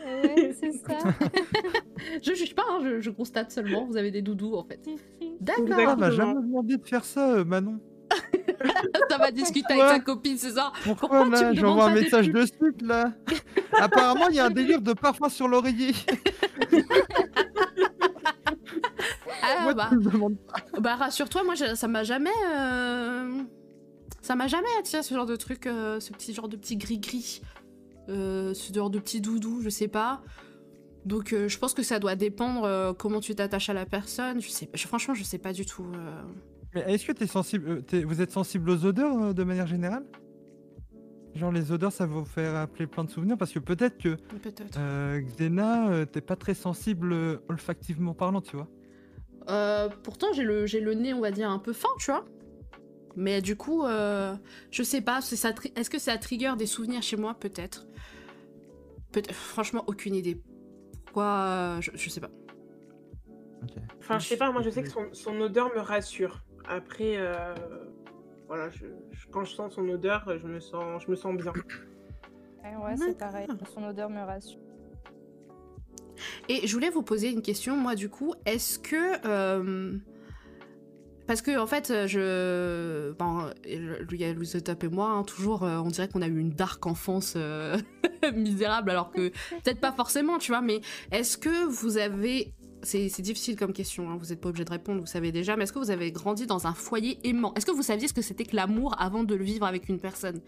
Ouais, 0.06 0.56
c'est 0.60 0.72
ça. 0.74 0.98
Je 2.24 2.34
juge 2.34 2.56
pas, 2.56 2.64
hein, 2.70 2.80
je, 2.84 3.02
je 3.02 3.10
constate 3.10 3.52
seulement, 3.52 3.86
vous 3.86 3.98
avez 3.98 4.10
des 4.12 4.22
doudous, 4.22 4.56
en 4.56 4.64
fait. 4.64 4.80
Ah, 4.88 5.26
D'accord. 5.42 5.64
Exactement. 5.68 5.96
m'a 5.98 6.12
jamais 6.12 6.34
demandé 6.42 6.78
de 6.78 6.88
faire 6.88 7.04
ça, 7.06 7.34
euh, 7.34 7.44
Manon. 7.46 7.80
Ça 9.10 9.18
va 9.18 9.32
discuter 9.32 9.74
avec 9.74 9.86
sa 9.86 10.00
copine, 10.00 10.38
c'est 10.38 10.52
ça? 10.52 10.72
Pourquoi, 10.84 11.10
Pourquoi 11.10 11.26
là 11.30 11.54
J'envoie 11.54 11.86
un 11.86 11.94
message 11.94 12.30
de 12.30 12.46
suite 12.46 12.82
là? 12.82 13.14
Apparemment, 13.80 14.28
il 14.30 14.36
y 14.36 14.40
a 14.40 14.46
un 14.46 14.50
délire 14.50 14.82
de 14.82 14.94
parfum 14.94 15.30
sur 15.30 15.48
l'oreiller. 15.48 15.94
Ah, 19.42 19.64
Moi, 19.64 19.74
bah, 19.74 19.90
bah 20.80 20.96
rassure-toi, 20.96 21.44
moi, 21.44 21.56
ça 21.56 21.88
m'a 21.88 22.04
jamais... 22.04 22.30
euh, 22.54 23.44
Ça 24.22 24.36
m'a 24.36 24.48
jamais 24.48 24.68
attiré 24.80 25.04
ce 25.04 25.14
genre 25.14 25.26
de 25.26 25.36
truc, 25.36 25.66
euh, 25.68 26.00
ce 26.00 26.12
petit 26.12 26.34
genre 26.34 26.50
de 26.50 26.58
petit 26.58 26.78
gris-gris. 26.78 27.42
euh, 27.44 27.59
ce 28.54 28.74
genre 28.74 28.90
de 28.90 29.00
petit 29.00 29.22
doudou, 29.22 29.62
je 29.62 29.70
sais 29.70 29.88
pas. 29.88 30.22
Donc 31.06 31.32
euh, 31.34 31.48
je 31.48 31.58
pense 31.58 31.74
que 31.74 31.84
ça 31.84 31.98
doit 32.00 32.16
dépendre 32.16 32.64
euh, 32.66 32.94
comment 32.94 33.20
tu 33.20 33.34
t'attaches 33.36 33.70
à 33.70 33.74
la 33.74 33.86
personne. 33.86 34.42
Je 34.42 34.50
sais 34.50 34.66
pas, 34.68 34.78
franchement, 34.78 35.14
je 35.14 35.24
sais 35.24 35.38
pas 35.38 35.54
du 35.54 35.66
tout. 35.66 35.86
euh. 35.96 36.22
Mais 36.76 36.82
est-ce 36.94 37.06
que 37.06 37.12
t'es 37.14 37.26
sensible, 37.28 37.70
euh, 37.70 37.82
t'es- 37.82 38.04
vous 38.04 38.22
êtes 38.22 38.32
sensible 38.32 38.70
aux 38.70 38.86
odeurs 38.86 39.18
euh, 39.24 39.34
de 39.34 39.44
manière 39.44 39.66
générale? 39.68 40.06
Genre 41.36 41.52
les 41.52 41.72
odeurs, 41.72 41.92
ça 41.92 42.06
va 42.06 42.14
vous 42.16 42.26
faire 42.26 42.54
rappeler 42.54 42.86
plein 42.88 43.04
de 43.04 43.10
souvenirs 43.10 43.38
parce 43.38 43.52
que 43.54 43.60
peut-être 43.60 43.98
que 43.98 44.16
Peut-être. 44.16 44.64
euh, 44.78 45.22
Xena, 45.22 45.90
euh, 45.90 46.06
t'es 46.06 46.22
pas 46.22 46.36
très 46.36 46.54
sensible 46.54 47.14
euh, 47.14 47.38
olfactivement 47.50 48.14
parlant, 48.14 48.42
tu 48.42 48.56
vois. 48.58 48.68
Euh, 49.50 49.90
pourtant, 50.04 50.28
j'ai 50.34 50.44
le, 50.44 50.66
j'ai 50.66 50.80
le 50.82 50.94
nez, 50.96 51.14
on 51.14 51.22
va 51.22 51.32
dire, 51.32 51.50
un 51.50 51.60
peu 51.60 51.72
fin, 51.74 51.88
tu 52.00 52.12
vois. 52.12 52.26
Mais 53.20 53.42
du 53.42 53.58
coup, 53.58 53.86
euh, 53.86 54.34
je 54.72 54.82
sais 54.82 55.02
pas, 55.02 55.20
est-ce 55.20 55.90
que 55.90 56.00
ça 56.00 56.18
trigger 56.18 56.54
des 56.58 56.66
souvenirs 56.66 57.04
chez 57.04 57.18
moi? 57.18 57.34
Peut-être. 57.38 57.86
Peut 59.12 59.22
franchement, 59.34 59.84
aucune 59.88 60.16
idée. 60.16 60.42
Pourquoi 61.04 61.26
euh, 61.26 61.82
je, 61.82 61.92
je 61.96 62.10
sais 62.10 62.22
pas. 62.22 62.30
Enfin, 64.00 64.20
je 64.20 64.28
sais 64.28 64.38
pas, 64.38 64.52
moi 64.54 64.62
je 64.62 64.70
sais 64.70 64.84
que 64.84 64.90
son, 64.90 65.08
son 65.12 65.40
odeur 65.42 65.68
me 65.76 65.82
rassure. 65.82 66.46
Après, 66.66 67.16
euh, 67.18 67.54
voilà, 68.48 68.70
je, 68.70 68.86
je- 69.12 69.28
quand 69.28 69.44
je 69.44 69.54
sens 69.54 69.74
son 69.76 69.90
odeur, 69.90 70.24
je 70.42 70.48
me 70.48 70.62
sens, 70.62 71.04
je 71.06 71.12
me 71.12 71.16
sens 71.18 71.36
bien. 71.36 71.52
Ouais, 72.64 72.76
ouais, 72.86 72.96
c'est 72.98 73.18
pareil. 73.18 73.48
Son 73.74 73.84
odeur 73.84 74.10
me 74.10 74.22
rassure. 74.22 74.60
Et 76.48 76.66
je 76.66 76.74
voulais 76.74 76.90
vous 76.90 77.04
poser 77.04 77.30
une 77.32 77.42
question, 77.42 77.76
moi, 77.76 77.96
du 77.96 78.08
coup. 78.10 78.34
Est-ce 78.46 78.80
que. 78.80 79.28
euh, 79.28 79.98
Parce 81.30 81.44
que, 81.44 81.60
en 81.60 81.68
fait, 81.68 81.92
euh, 81.92 82.08
je. 82.08 83.12
Bon, 83.20 83.52
lui, 84.10 84.34
Louise 84.34 84.60
Top 84.66 84.84
et 84.84 84.88
moi, 84.88 85.12
hein, 85.12 85.22
toujours, 85.22 85.62
euh, 85.62 85.78
on 85.78 85.90
dirait 85.90 86.08
qu'on 86.08 86.24
a 86.24 86.28
eu 86.28 86.40
une 86.40 86.50
dark 86.50 86.84
enfance 86.88 87.36
euh, 87.36 87.78
misérable, 88.34 88.90
alors 88.90 89.12
que 89.12 89.30
peut-être 89.30 89.80
pas 89.80 89.92
forcément, 89.92 90.40
tu 90.40 90.52
vois, 90.52 90.62
mais 90.62 90.82
est-ce 91.12 91.38
que 91.38 91.68
vous 91.68 91.98
avez. 92.00 92.56
C'est 92.82 93.22
difficile 93.22 93.58
comme 93.58 93.74
question, 93.74 94.10
hein, 94.10 94.18
vous 94.20 94.30
n'êtes 94.30 94.42
pas 94.42 94.50
obligé 94.50 94.66
de 94.66 94.72
répondre, 94.72 95.02
vous 95.02 95.06
savez 95.06 95.32
déjà, 95.32 95.56
mais 95.56 95.66
est-ce 95.66 95.74
que 95.74 95.78
vous 95.78 95.92
avez 95.92 96.12
grandi 96.12 96.48
dans 96.48 96.66
un 96.66 96.74
foyer 96.74 97.20
aimant? 97.24 97.54
Est-ce 97.54 97.68
que 97.68 97.72
vous 97.72 97.84
saviez 97.84 98.08
ce 98.08 98.14
que 98.14 98.24
c'était 98.24 98.46
que 98.46 98.56
l'amour 98.56 98.96
avant 98.98 99.24
de 99.24 99.36
le 99.36 99.44
vivre 99.44 99.68
avec 99.68 99.88
une 99.88 100.00
personne? 100.00 100.42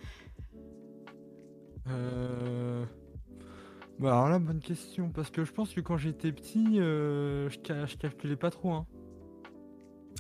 Euh... 1.92 2.84
Bah 4.00 4.14
alors 4.14 4.30
là, 4.30 4.40
bonne 4.40 4.62
question, 4.62 5.10
parce 5.10 5.30
que 5.30 5.46
je 5.46 5.52
pense 5.52 5.76
que 5.76 5.82
quand 5.82 5.98
j'étais 5.98 6.32
petit, 6.32 6.78
je, 6.78 7.50
je 7.52 7.98
calculais 7.98 8.36
pas 8.36 8.50
trop. 8.50 8.72
Hein. 8.72 8.88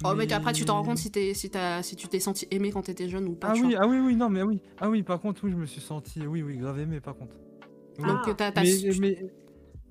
Oh, 0.04 0.14
mais 0.16 0.32
après, 0.34 0.54
tu 0.54 0.66
t'en 0.66 0.76
rends 0.76 0.84
compte 0.84 0.98
si, 0.98 1.12
t'es- 1.12 1.34
si, 1.34 1.50
t'as- 1.50 1.84
si 1.84 1.96
tu 1.96 2.08
t'es 2.08 2.20
senti 2.20 2.48
aimé 2.52 2.72
quand 2.72 2.82
t'étais 2.84 3.08
jeune 3.08 3.28
ou 3.28 3.36
pas. 3.36 3.50
Ah 3.50 3.54
oui, 3.62 3.76
ah 3.80 3.88
oui, 3.88 4.00
oui, 4.00 4.16
non, 4.16 4.30
mais 4.30 4.42
oui. 4.42 4.60
Ah 4.80 4.90
oui, 4.90 5.04
par 5.04 5.20
contre, 5.20 5.44
oui, 5.44 5.52
je 5.52 5.56
me 5.58 5.66
suis 5.66 5.82
senti, 5.82 6.26
oui, 6.26 6.42
oui, 6.42 6.58
grave 6.58 6.80
aimé, 6.80 7.00
par 7.00 7.16
contre. 7.16 7.36
Oui. 8.00 8.08
Donc, 8.08 8.22
Ah. 8.26 8.34
t'as- 8.34 8.52
t'as 8.52 8.62
mais 8.62 8.68
su- 8.72 9.00
mais 9.00 9.32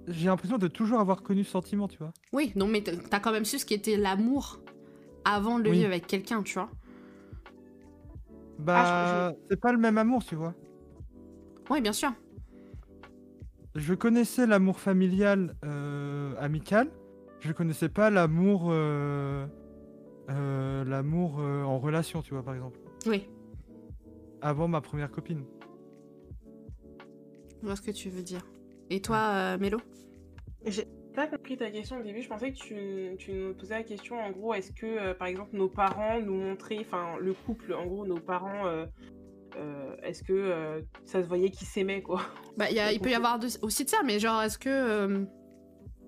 j'ai 0.09 0.27
l'impression 0.27 0.59
de 0.59 0.67
toujours 0.67 0.99
avoir 1.01 1.23
connu 1.23 1.45
ce 1.45 1.51
sentiment, 1.53 1.87
tu 1.87 1.99
vois. 1.99 2.13
Oui, 2.33 2.53
non, 2.57 2.67
mais 2.67 2.83
t'as 2.83 3.21
quand 3.21 3.31
même 3.33 3.45
su 3.45 3.59
ce 3.61 3.67
qu'était 3.67 3.97
l'amour 3.97 4.59
avant 5.25 5.59
de 5.59 5.65
le 5.65 5.71
Oui. 5.71 5.77
vivre 5.77 5.89
avec 5.91 6.07
quelqu'un, 6.09 6.43
tu 6.43 6.55
vois. 6.55 6.71
Bah, 8.59 9.33
c'est 9.49 9.61
pas 9.61 9.73
le 9.73 9.79
même 9.79 9.97
amour, 9.99 10.25
tu 10.25 10.35
vois. 10.35 10.55
Oui, 11.71 11.81
bien 11.81 11.93
sûr. 11.93 12.13
Je 13.77 13.95
connaissais 13.95 14.47
l'amour 14.47 14.81
familial 14.81 15.55
euh, 15.65 16.35
amical. 16.39 16.91
Je 17.41 17.53
connaissais 17.53 17.89
pas 17.89 18.11
l'amour 18.11 18.69
euh, 18.71 19.47
euh, 20.31 20.85
l'amour 20.85 21.41
euh, 21.41 21.63
en 21.65 21.79
relation, 21.79 22.23
tu 22.23 22.35
vois, 22.35 22.43
par 22.43 22.55
exemple. 22.55 22.79
Oui, 23.07 23.29
Avant 24.41 24.69
ma 24.69 24.81
première 24.81 25.11
copine. 25.11 25.45
je 27.61 27.67
vois 27.67 27.77
ce 27.77 27.83
que 27.83 27.91
tu 27.91 28.09
veux 28.09 28.23
dire. 28.23 28.41
Et 28.89 29.01
toi, 29.03 29.19
euh, 29.33 29.59
Mélo? 29.59 29.79
Pas 31.15 31.27
compris 31.27 31.57
ta 31.57 31.71
question 31.71 31.99
au 31.99 32.03
début. 32.03 32.23
Je 32.23 32.29
pensais 32.29 32.53
que 32.53 32.57
tu, 32.57 33.17
tu 33.19 33.33
nous 33.33 33.53
posais 33.55 33.75
la 33.75 33.83
question 33.83 34.17
en 34.21 34.31
gros, 34.31 34.55
est-ce 34.55 34.71
que 34.73 34.87
euh, 34.87 35.13
par 35.15 35.27
exemple 35.27 35.57
nos 35.57 35.69
parents 35.69 36.21
nous 36.21 36.35
montraient, 36.35 36.79
enfin 36.81 37.17
le 37.21 37.35
couple, 37.35 37.75
en 37.75 37.85
gros 37.87 38.07
nos 38.07 38.21
parents, 38.21 38.67
euh, 38.67 38.87
euh, 39.57 39.97
est-ce 40.05 40.23
que 40.23 40.33
euh, 40.33 40.81
ça 41.05 41.21
se 41.23 41.27
voyait 41.29 41.51
qu'ils 41.51 41.67
s'aimaient 41.67 42.01
quoi? 42.01 42.21
Bah, 42.57 42.71
il 42.71 42.77
y 42.77 42.81
a- 42.81 42.93
il 42.93 43.01
peut 43.01 43.11
y 43.11 43.15
avoir 43.15 43.41
de- 43.41 43.49
aussi 43.63 43.85
de 43.85 43.91
ça, 43.91 43.99
mais 44.05 44.21
genre, 44.21 44.41
est-ce 44.43 44.57
que 44.59 44.69
euh, 44.69 45.25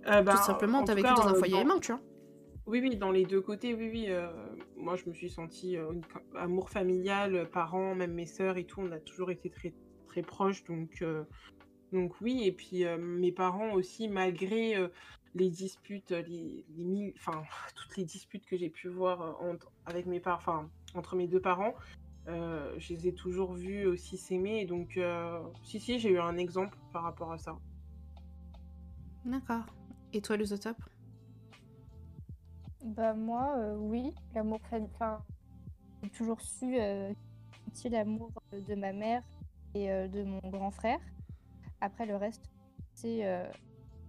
Euh, 0.06 0.22
bah, 0.22 0.32
tout 0.36 0.42
simplement 0.44 0.78
en 0.78 0.84
t'as 0.84 0.94
vécu 0.94 1.08
cas, 1.08 1.14
dans 1.16 1.28
un 1.28 1.34
foyer 1.34 1.58
aimant, 1.60 1.80
tu 1.80 1.90
vois? 1.92 2.00
Oui, 2.66 2.80
oui, 2.80 2.96
dans 2.96 3.10
les 3.10 3.24
deux 3.24 3.40
côtés, 3.40 3.74
oui, 3.74 3.90
oui. 3.90 4.06
euh, 4.08 4.30
moi, 4.76 4.94
je 4.94 5.08
me 5.08 5.12
suis 5.12 5.30
sentie 5.30 5.76
euh, 5.76 5.92
amour 6.36 6.70
familial, 6.70 7.34
euh, 7.34 7.44
parents, 7.44 7.94
même 7.96 8.12
mes 8.12 8.26
sœurs 8.26 8.56
et 8.56 8.64
tout, 8.64 8.80
on 8.80 8.92
a 8.92 9.00
toujours 9.00 9.32
été 9.32 9.50
très, 9.50 9.72
proches, 10.22 10.62
donc, 10.64 11.02
donc 11.90 12.20
oui. 12.20 12.42
Et 12.44 12.52
puis 12.52 12.84
mes 12.98 13.32
parents 13.32 13.72
aussi, 13.72 14.08
malgré 14.08 14.74
les 15.34 15.48
disputes, 15.48 16.10
les, 16.10 16.66
les 16.76 17.14
enfin 17.16 17.42
toutes 17.74 17.96
les 17.96 18.04
disputes 18.04 18.44
que 18.44 18.58
j'ai 18.58 18.68
pu 18.68 18.88
voir 18.88 19.40
entre, 19.40 19.72
avec 19.86 20.04
mes 20.04 20.20
entre 20.94 21.16
mes 21.16 21.26
deux 21.26 21.40
parents, 21.40 21.74
je 22.26 22.92
les 22.92 23.08
ai 23.08 23.14
toujours 23.14 23.54
vus 23.54 23.86
aussi 23.86 24.18
s'aimer. 24.18 24.66
Donc, 24.66 25.00
si, 25.64 25.80
si, 25.80 25.98
j'ai 25.98 26.10
eu 26.10 26.18
un 26.18 26.36
exemple 26.36 26.76
par 26.92 27.04
rapport 27.04 27.32
à 27.32 27.38
ça. 27.38 27.58
D'accord. 29.24 29.64
Et 30.12 30.20
toi, 30.20 30.36
l'usotope 30.36 30.91
Bah 32.82 33.14
moi, 33.14 33.54
euh, 33.58 33.76
oui, 33.76 34.12
l'amour. 34.34 34.60
Enfin, 34.72 35.22
j'ai 36.02 36.10
toujours 36.10 36.40
su 36.40 36.76
euh, 36.78 37.12
l'amour 37.90 38.30
euh, 38.52 38.60
de 38.60 38.74
ma 38.74 38.92
mère 38.92 39.22
et 39.74 39.90
euh, 39.90 40.08
de 40.08 40.24
mon 40.24 40.40
grand 40.50 40.70
frère. 40.70 40.98
Après, 41.80 42.06
le 42.06 42.16
reste, 42.16 42.44
c'est 42.94 43.24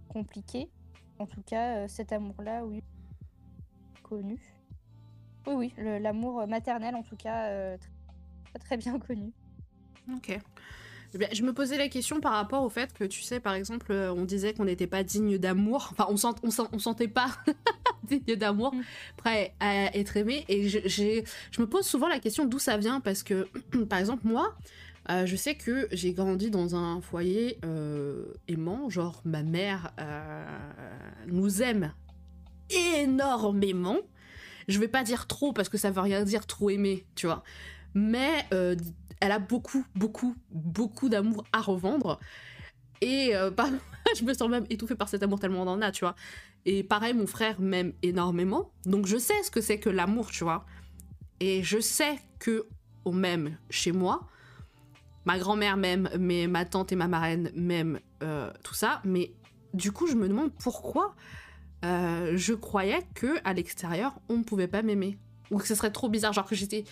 compliqué. 0.08 0.70
En 1.18 1.26
tout 1.26 1.42
cas, 1.42 1.88
cet 1.88 2.12
amour-là, 2.12 2.64
oui, 2.64 2.82
connu. 4.02 4.38
Oui, 5.46 5.72
oui, 5.76 6.00
l'amour 6.00 6.46
maternel, 6.46 6.94
en 6.94 7.02
tout 7.02 7.16
cas, 7.16 7.76
très, 8.44 8.58
très 8.60 8.76
bien 8.76 8.98
connu. 8.98 9.32
Ok. 10.12 10.30
Eh 11.16 11.34
je 11.34 11.42
me 11.44 11.52
posais 11.52 11.78
la 11.78 11.88
question 11.88 12.20
par 12.20 12.32
rapport 12.32 12.62
au 12.62 12.68
fait 12.68 12.92
que, 12.92 13.04
tu 13.04 13.22
sais, 13.22 13.40
par 13.40 13.54
exemple, 13.54 13.92
on 13.92 14.24
disait 14.24 14.54
qu'on 14.54 14.64
n'était 14.66 14.86
pas 14.86 15.02
digne 15.02 15.38
d'amour. 15.38 15.88
Enfin, 15.92 16.06
on, 16.08 16.16
sent, 16.16 16.28
on, 16.44 16.50
sent- 16.50 16.68
on 16.72 16.78
sentait 16.78 17.08
pas 17.08 17.28
digne 18.06 18.36
d'amour, 18.36 18.74
Mm. 18.74 18.82
prêt 19.16 19.54
à 19.60 19.96
être 19.96 20.16
aimé. 20.16 20.44
Et 20.48 20.68
je, 20.68 20.78
je 20.88 21.60
me 21.60 21.66
pose 21.66 21.86
souvent 21.86 22.08
la 22.08 22.18
question 22.18 22.44
d'où 22.44 22.58
ça 22.58 22.76
vient 22.76 23.00
parce 23.00 23.22
que, 23.22 23.48
par 23.88 23.98
exemple, 23.98 24.26
moi, 24.26 24.56
euh, 25.10 25.26
je 25.26 25.36
sais 25.36 25.54
que 25.54 25.86
j'ai 25.92 26.12
grandi 26.12 26.50
dans 26.50 26.76
un 26.76 27.00
foyer 27.00 27.58
euh, 27.64 28.24
aimant. 28.48 28.88
Genre, 28.88 29.20
ma 29.24 29.42
mère 29.42 29.92
euh, 30.00 30.44
nous 31.26 31.62
aime 31.62 31.92
énormément. 32.70 33.98
Je 34.66 34.78
vais 34.80 34.88
pas 34.88 35.02
dire 35.02 35.26
trop 35.26 35.52
parce 35.52 35.68
que 35.68 35.76
ça 35.76 35.90
veut 35.90 36.00
rien 36.00 36.22
dire 36.22 36.46
trop 36.46 36.70
aimer, 36.70 37.04
tu 37.16 37.26
vois. 37.26 37.42
Mais 37.92 38.46
elle 38.50 39.30
a 39.30 39.38
beaucoup, 39.38 39.84
beaucoup, 39.94 40.34
beaucoup 40.50 41.08
d'amour 41.10 41.44
à 41.52 41.60
revendre. 41.60 42.18
Et 43.02 43.34
bah, 43.56 43.68
je 44.18 44.24
me 44.24 44.32
sens 44.32 44.48
même 44.48 44.64
étouffée 44.70 44.94
par 44.94 45.10
cet 45.10 45.22
amour 45.22 45.38
tellement 45.38 45.62
on 45.62 45.68
en 45.68 45.82
a, 45.82 45.92
tu 45.92 46.00
vois. 46.00 46.14
Et 46.66 46.82
pareil, 46.82 47.14
mon 47.14 47.26
frère 47.26 47.60
m'aime 47.60 47.92
énormément. 48.02 48.72
Donc 48.86 49.06
je 49.06 49.16
sais 49.16 49.42
ce 49.42 49.50
que 49.50 49.60
c'est 49.60 49.78
que 49.78 49.90
l'amour, 49.90 50.30
tu 50.30 50.44
vois. 50.44 50.64
Et 51.40 51.62
je 51.62 51.80
sais 51.80 52.18
que 52.38 52.66
on 53.04 53.12
m'aime 53.12 53.58
chez 53.68 53.92
moi. 53.92 54.26
Ma 55.26 55.38
grand-mère 55.38 55.76
m'aime, 55.76 56.08
mais 56.18 56.46
ma 56.46 56.64
tante 56.64 56.92
et 56.92 56.96
ma 56.96 57.08
marraine 57.08 57.50
m'aiment, 57.54 58.00
euh, 58.22 58.50
tout 58.62 58.74
ça. 58.74 59.00
Mais 59.04 59.32
du 59.72 59.92
coup, 59.92 60.06
je 60.06 60.14
me 60.14 60.28
demande 60.28 60.52
pourquoi 60.54 61.14
euh, 61.84 62.32
je 62.36 62.54
croyais 62.54 63.00
que 63.14 63.38
à 63.44 63.52
l'extérieur, 63.52 64.18
on 64.28 64.38
ne 64.38 64.42
pouvait 64.42 64.68
pas 64.68 64.82
m'aimer. 64.82 65.18
Ou 65.50 65.58
que 65.58 65.66
ce 65.66 65.74
serait 65.74 65.92
trop 65.92 66.08
bizarre, 66.08 66.32
genre 66.32 66.46
que 66.46 66.54
j'étais 66.54 66.84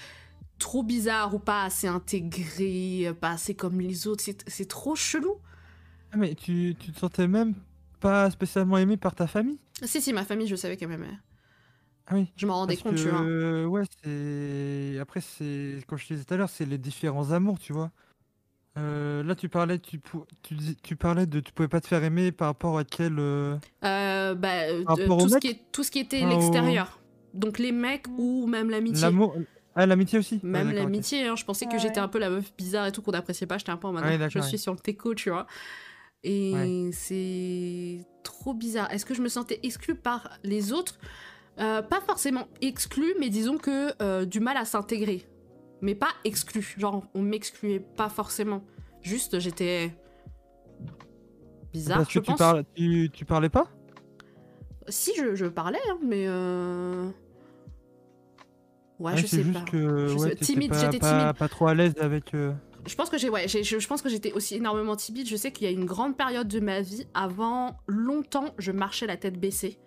trop 0.59 0.83
bizarre 0.83 1.35
ou 1.35 1.39
pas 1.39 1.65
assez 1.65 1.87
intégrée, 1.87 3.11
pas 3.21 3.31
assez 3.31 3.55
comme 3.55 3.81
les 3.81 4.07
autres. 4.07 4.25
C'est 4.47 4.69
trop 4.69 4.95
chelou. 4.95 5.37
Ah, 6.13 6.19
mais 6.19 6.35
tu, 6.35 6.77
tu 6.79 6.93
te 6.93 6.99
sentais 6.99 7.27
même 7.27 7.55
pas 8.03 8.31
spécialement 8.31 8.77
aimé 8.79 8.97
par 8.97 9.15
ta 9.15 9.27
famille 9.27 9.59
Si, 9.85 10.01
si, 10.03 10.13
ma 10.13 10.25
famille, 10.25 10.47
je 10.49 10.57
savais 10.57 10.77
qu'elle 10.77 10.89
m'aimait. 10.89 11.19
Ah 12.09 12.15
oui. 12.17 12.33
Je 12.37 12.47
m'en 12.47 12.57
rendais 12.57 12.75
Parce 12.75 12.83
compte, 12.83 12.97
tu 12.97 13.09
vois. 13.09 13.21
que, 13.23 13.65
ouais, 13.67 13.83
c'est. 14.03 14.99
Après, 15.01 15.21
c'est. 15.21 15.79
Comme 15.87 15.99
je 15.99 16.09
te 16.09 16.13
disais 16.15 16.25
tout 16.25 16.35
à 16.35 16.37
l'heure, 16.37 16.51
c'est 16.51 16.67
les 16.67 16.79
différents 16.79 17.31
amours, 17.31 17.59
tu 17.61 17.73
vois. 17.73 17.91
Euh, 18.79 19.23
là, 19.23 19.35
tu 19.35 19.49
parlais, 19.49 19.79
tu, 19.79 19.99
pou- 19.99 20.25
tu, 20.43 20.55
dis- 20.55 20.77
tu 20.83 20.97
parlais 20.97 21.27
de 21.27 21.41
tu 21.41 21.53
pouvais 21.53 21.69
pas 21.69 21.81
te 21.81 21.87
faire 21.87 22.03
aimer 22.05 22.33
par 22.33 22.49
rapport 22.49 22.79
à 22.79 22.85
quel. 22.85 23.19
euh, 23.19 23.57
Euh, 23.85 24.35
bah, 24.35 24.63
euh, 24.69 24.85
Par 24.85 24.97
rapport 24.97 25.19
aux 25.19 25.23
tout, 25.23 25.29
ce 25.29 25.39
qui 25.39 25.49
est, 25.49 25.61
tout 25.73 25.85
ce 25.85 25.91
qui 25.91 25.99
était 26.01 26.21
Ah, 26.23 26.27
au- 26.27 26.31
l'extérieur. 26.31 26.99
Donc 27.35 27.59
les 27.59 27.71
mecs 27.73 28.07
ou 28.19 28.47
même 28.47 28.71
l'amitié. 28.71 29.03
L'amour. 29.03 29.37
Ah, 29.75 29.87
l'amitié 29.87 30.19
aussi 30.19 30.35
Ouais, 30.37 30.41
Même 30.51 30.67
d'accord, 30.69 30.83
ok. 30.83 30.85
l'amitié, 30.85 31.27
hein, 31.29 31.37
je 31.37 31.45
pensais 31.45 31.67
que 31.67 31.73
Ouais, 31.73 31.79
j'étais 31.79 32.01
un 32.01 32.09
peu 32.09 32.19
la 32.19 32.29
meuf 32.31 32.53
bizarre 32.57 32.87
et 32.87 32.93
tout 32.93 33.01
qu'on 33.01 33.13
appréciait 33.13 33.47
pas. 33.47 33.57
J'étais 33.59 33.71
un 33.71 33.77
peu 33.79 33.89
en 33.89 33.93
mode, 33.93 34.05
Ouais, 34.05 34.15
je 34.15 34.19
d'accord, 34.19 34.43
suis 34.45 34.53
ouais. 34.53 34.59
sur 34.59 34.73
le 34.73 34.79
teco, 34.79 35.15
tu 35.15 35.31
vois. 35.31 35.47
Et 36.25 36.91
c'est 36.93 37.99
trop 38.23 38.55
bizarre. 38.55 38.91
Est-ce 38.93 39.05
que 39.05 39.15
je 39.15 39.23
me 39.23 39.29
sentais 39.29 39.59
exclue 39.63 39.95
par 39.97 40.39
les 40.45 40.73
autres? 40.73 40.99
Euh, 41.59 41.83
Pas 41.83 42.01
forcément 42.01 42.47
exclue, 42.61 43.15
mais 43.19 43.29
disons 43.29 43.59
que 43.59 43.93
euh, 44.03 44.25
du 44.25 44.39
mal 44.41 44.57
à 44.57 44.65
s'intégrer. 44.65 45.27
Mais 45.81 45.95
pas 45.97 46.11
exclue. 46.25 46.75
Genre, 46.79 47.05
on 47.15 47.23
m'excluait 47.23 47.81
pas 47.81 48.09
forcément. 48.09 48.63
Juste, 49.03 49.41
j'étais 49.41 49.93
bizarre, 51.73 51.99
Parce 51.99 52.11
je 52.13 52.21
que 52.21 52.25
tu, 52.25 52.31
pense. 52.31 52.39
parles, 52.39 52.65
tu, 52.77 53.11
tu 53.13 53.25
parlais 53.25 53.49
pas? 53.49 53.67
Si, 54.89 55.13
je, 55.17 55.35
je 55.35 55.47
parlais, 55.47 55.81
hein, 55.91 55.99
mais... 56.05 56.25
euh, 56.29 57.09
Ouais, 59.01 59.13
Ouais, 59.13 59.17
je 59.19 59.27
sais 59.27 59.43
juste 59.43 59.53
pas. 59.65 59.65
que 59.71 60.07
Je 60.07 60.13
ouais, 60.15 60.19
sais- 60.19 60.29
t'étais 60.31 60.45
timide, 60.45 60.75
j'étais 60.75 60.99
pas- 61.01 61.21
timide. 61.23 61.37
pas 61.37 61.49
trop 61.49 61.67
à 61.67 61.75
l'aise 61.75 61.95
avec. 62.01 62.33
Je 62.87 62.95
pense 62.97 63.11
que 63.11 63.19
j'ai 63.19 63.29
ouais, 63.29 63.47
je, 63.47 63.87
pense 63.87 64.03
que 64.03 64.09
j'étais 64.09 64.33
aussi 64.33 64.57
énormément 64.57 64.97
timide. 64.97 65.29
Je 65.29 65.37
sais 65.37 65.53
qu'il 65.53 65.67
y 65.67 65.69
a 65.69 65.73
une 65.73 65.85
grande 65.85 66.17
période 66.17 66.49
de 66.49 66.61
ma 66.61 66.81
vie 66.81 67.07
avant 67.15 67.77
longtemps, 67.87 68.55
je 68.59 68.73
marchais 68.73 69.07
la 69.07 69.17
tête 69.17 69.39
baissée. 69.39 69.79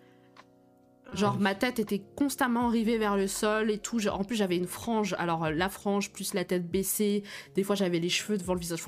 Genre 1.13 1.37
ma 1.39 1.55
tête 1.55 1.79
était 1.79 2.01
constamment 2.15 2.67
rivée 2.67 2.97
vers 2.97 3.15
le 3.15 3.27
sol 3.27 3.69
et 3.69 3.77
tout. 3.77 4.05
En 4.07 4.23
plus 4.23 4.35
j'avais 4.35 4.57
une 4.57 4.67
frange, 4.67 5.15
alors 5.17 5.45
euh, 5.45 5.51
la 5.51 5.69
frange 5.69 6.11
plus 6.11 6.33
la 6.33 6.45
tête 6.45 6.69
baissée. 6.69 7.23
Des 7.55 7.63
fois 7.63 7.75
j'avais 7.75 7.99
les 7.99 8.09
cheveux 8.09 8.37
devant 8.37 8.53
le 8.53 8.59
visage. 8.59 8.83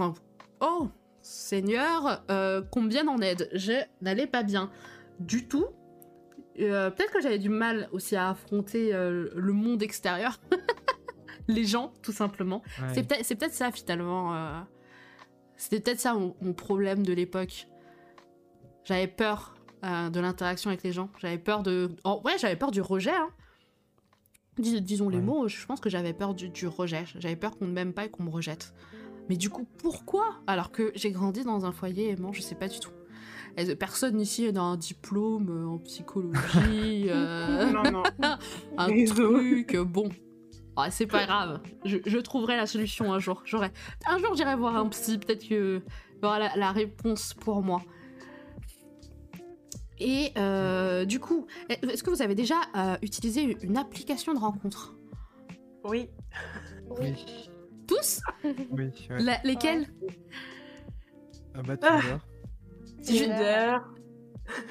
Oh 0.61 0.87
Seigneur, 1.21 2.23
euh, 2.31 2.61
combien 2.71 3.07
en 3.07 3.19
aide? 3.19 3.49
Je 3.53 3.73
n'allais 4.01 4.27
pas 4.27 4.43
bien 4.43 4.71
du 5.19 5.47
tout. 5.47 5.67
Euh, 6.59 6.89
Peut-être 6.89 7.11
que 7.11 7.21
j'avais 7.21 7.39
du 7.39 7.49
mal 7.49 7.89
aussi 7.91 8.15
à 8.15 8.29
affronter 8.29 8.91
le 8.93 9.51
monde 9.51 9.83
extérieur, 9.83 10.39
les 11.47 11.63
gens 11.65 11.93
tout 12.01 12.11
simplement. 12.11 12.61
ouais. 12.81 12.93
C'est 12.93 13.03
peut-être 13.07 13.25
c'est 13.25 13.35
peut-être 13.35 13.53
ça 13.53 13.71
finalement. 13.71 14.33
euh, 14.35 14.59
C'était 15.55 15.79
peut-être 15.79 15.99
ça 15.99 16.13
mon, 16.13 16.35
mon 16.41 16.53
problème 16.53 17.03
de 17.05 17.13
l'époque. 17.13 17.67
J'avais 18.85 19.07
peur 19.07 19.55
euh, 19.83 20.09
de 20.09 20.19
l'interaction 20.19 20.69
avec 20.69 20.83
les 20.83 20.91
gens. 20.91 21.09
J'avais 21.19 21.37
peur 21.37 21.63
de. 21.63 21.89
oh, 22.03 22.21
ouais, 22.25 22.37
j'avais 22.39 22.55
peur 22.55 22.71
du 22.71 22.81
rejet. 22.81 23.11
hein. 23.15 23.29
Dis- 24.57 24.81
disons 24.81 25.09
les 25.09 25.17
Ouais. 25.17 25.23
mots, 25.23 25.47
je 25.47 25.65
pense 25.65 25.79
que 25.79 25.89
j'avais 25.89 26.13
peur 26.13 26.33
du, 26.33 26.49
du 26.49 26.67
rejet. 26.67 27.03
J'avais 27.19 27.35
peur 27.35 27.57
qu'on 27.57 27.65
ne 27.67 27.71
m'aime 27.73 27.93
pas 27.93 28.05
et 28.05 28.09
qu'on 28.09 28.23
me 28.23 28.29
rejette. 28.31 28.73
Mais 29.29 29.35
du 29.35 29.49
coup, 29.49 29.65
pourquoi? 29.77 30.39
Alors 30.47 30.71
que 30.71 30.91
j'ai 30.95 31.11
grandi 31.11 31.43
dans 31.43 31.65
un 31.65 31.71
foyer 31.71 32.09
aimant, 32.11 32.31
je 32.31 32.41
sais 32.41 32.55
pas 32.55 32.67
du 32.67 32.79
tout. 32.79 32.91
Et 33.57 33.75
Personne 33.75 34.19
ici 34.21 34.51
n'a 34.53 34.61
un 34.61 34.77
diplôme 34.77 35.49
euh, 35.49 35.67
en 35.67 35.77
psychologie. 35.79 37.05
euh, 37.09 37.71
Non, 37.71 37.83
non. 37.91 38.03
un 38.77 38.87
Désolé. 38.87 39.65
truc, 39.65 39.77
bon. 39.77 40.09
Ouais, 40.77 40.91
c'est 40.91 41.07
pas 41.07 41.25
grave. 41.25 41.61
Je, 41.85 41.97
je 42.05 42.17
trouverai 42.19 42.55
la 42.55 42.67
solution 42.67 43.11
un 43.11 43.19
jour. 43.19 43.41
J'aurai... 43.45 43.71
Un 44.07 44.19
jour, 44.19 44.35
j'irai 44.35 44.55
voir 44.55 44.75
un 44.77 44.87
psy. 44.89 45.17
Peut-être 45.17 45.47
que 45.47 45.81
aura 46.21 46.39
la, 46.39 46.55
la 46.55 46.71
réponse 46.71 47.33
pour 47.33 47.61
moi. 47.63 47.81
Et 49.99 50.31
euh, 50.37 51.05
du 51.05 51.19
coup, 51.19 51.47
est-ce 51.69 52.03
que 52.03 52.11
vous 52.11 52.21
avez 52.21 52.35
déjà 52.35 52.55
euh, 52.75 52.97
utilisé 53.01 53.57
une 53.63 53.77
application 53.77 54.33
de 54.33 54.39
rencontre? 54.39 54.95
Oui. 55.83 56.09
Oui. 56.99 57.15
Tous? 57.87 58.21
Oui, 58.43 58.91
ouais. 59.09 59.23
La- 59.23 59.41
Lesquelles 59.43 59.87
Ah 61.55 61.61
bah, 61.63 61.75
Ah. 61.81 61.99
Tinder. 63.03 63.77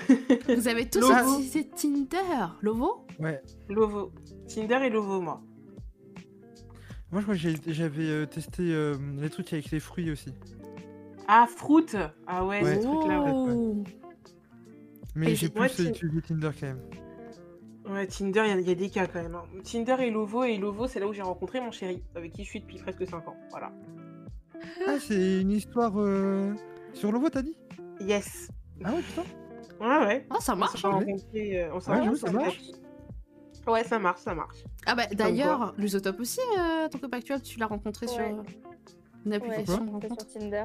Tinder, 0.09 0.55
Vous 0.57 0.69
avez 0.69 0.89
tous 0.89 1.05
utilisé 1.11 1.69
Tinder? 1.71 2.47
Lovo? 2.61 3.07
Ouais. 3.19 3.43
Lovo. 3.69 4.13
Tinder 4.47 4.79
et 4.85 4.91
Lovo, 4.91 5.21
moi. 5.21 5.43
Moi, 7.17 7.23
je 7.23 7.33
crois 7.33 7.35
que 7.65 7.73
j'avais 7.73 8.03
euh, 8.11 8.27
testé 8.27 8.63
euh, 8.75 8.95
les 9.19 9.31
trucs 9.31 9.51
avec 9.55 9.71
les 9.71 9.81
fruits 9.81 10.11
aussi. 10.11 10.35
Ah, 11.27 11.47
Fruit 11.49 11.87
Ah 12.27 12.45
ouais, 12.45 12.63
Ouais. 12.63 12.77
ce 12.79 12.87
truc-là. 12.87 13.23
ouais. 13.23 13.85
Mais 15.15 15.35
j'ai 15.35 15.49
plus 15.49 15.63
Ouais, 15.63 15.89
utilisé 15.89 16.21
Tinder 16.21 16.51
quand 16.61 16.67
même. 16.67 16.81
Ouais, 17.89 18.07
Tinder, 18.07 18.43
il 18.45 18.51
y, 18.51 18.53
a- 18.53 18.61
il 18.61 18.69
y 18.69 18.71
a 18.71 18.75
des 18.75 18.91
cas 18.91 19.07
quand 19.07 19.23
même. 19.23 19.35
hein. 19.35 19.45
Tinder 19.65 19.97
et 20.01 20.11
Lovo, 20.11 20.45
et 20.45 20.59
Lovo, 20.59 20.87
c'est 20.89 21.01
là 21.01 21.09
où 21.09 21.15
j'ai 21.15 21.23
rencontré 21.23 21.59
mon 21.63 21.71
chéri, 21.71 22.03
avec 22.15 22.35
qui 22.35 22.45
je 22.45 22.51
suis 22.51 22.61
depuis 22.61 22.77
presque 22.77 23.07
5 23.09 23.27
ans. 23.27 23.37
Voilà. 23.51 23.73
Ah, 24.87 24.97
c'est 25.01 25.41
une 25.41 25.53
histoire 25.53 25.95
euh, 25.99 26.53
sur 26.93 27.13
Lovo, 27.13 27.31
t'as 27.31 27.41
dit? 27.41 27.57
Yes. 27.99 28.51
Ah 28.85 28.93
ouais, 28.93 29.01
putain. 29.01 29.23
Ouais, 29.81 30.07
ouais. 30.07 30.27
Oh, 30.31 30.37
ça 30.41 30.53
On 30.53 30.57
marche. 30.57 30.83
s'est 30.83 30.87
hein. 30.87 30.91
rencontrés, 30.91 31.63
euh, 31.63 31.71
on 31.73 31.81
s'est 31.81 31.93
Ouais, 31.93 32.01
rencontrés 32.01 32.31
Ouais, 33.67 33.83
ça 33.85 33.99
marche, 33.99 34.21
ça 34.21 34.35
marche. 34.35 34.59
Ah 34.87 34.95
bah 34.95 35.07
d'ailleurs, 35.13 35.75
l'usotope 35.77 36.21
aussi, 36.21 36.41
euh, 36.59 36.89
ton 36.89 36.99
copain 36.99 37.19
actuel, 37.19 37.43
tu 37.43 37.59
l'as 37.59 37.67
rencontré 37.67 38.07
sur 38.07 38.19
Ouais. 38.19 38.33
euh, 38.33 38.43
une 39.25 39.31
Ouais, 39.33 39.37
application 39.37 39.79
de 39.79 39.91
c'était 39.93 39.93
rencontre. 40.09 40.31
sur 40.31 40.41
Tinder. 40.41 40.65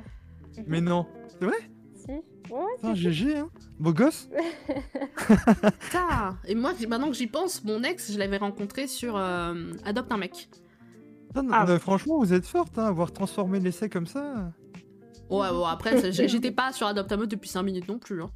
Mais 0.68 0.82
non. 0.82 1.07
C'est 1.28 1.45
vrai? 1.45 1.56
Si. 1.95 2.11
Ouais, 2.11 2.60
ouais, 2.84 2.95
si. 2.95 3.02
GG, 3.02 3.38
hein. 3.38 3.49
Beau 3.80 3.94
gosse 3.94 4.28
Putain 5.80 6.38
Et 6.45 6.56
moi, 6.56 6.73
maintenant 6.88 7.07
que 7.07 7.14
j'y 7.15 7.28
pense, 7.28 7.64
mon 7.64 7.84
ex, 7.84 8.11
je 8.11 8.19
l'avais 8.19 8.38
rencontré 8.38 8.88
sur 8.88 9.15
euh, 9.18 9.72
Adopte 9.86 10.11
un 10.11 10.18
mec. 10.18 10.49
Ah. 11.36 11.65
euh, 11.69 11.80
Franchement, 11.80 12.19
vous 12.19 12.34
êtes 12.34 12.45
forte, 12.45 12.78
hein, 12.78 12.86
avoir 12.86 13.11
transformé 13.11 13.60
l'essai 13.60 13.90
comme 13.90 14.06
ça. 14.07 14.52
Ouais, 15.30 15.49
bon, 15.49 15.65
après, 15.65 16.11
j'étais 16.11 16.52
pas 16.52 16.72
sur 16.73 16.88
Adopte 16.88 17.11
un 17.11 17.18
mec 17.18 17.30
depuis 17.30 17.49
5 17.49 17.64
minutes 17.64 17.88
non 17.88 17.99
plus. 17.99 18.22
hein. 18.22 18.30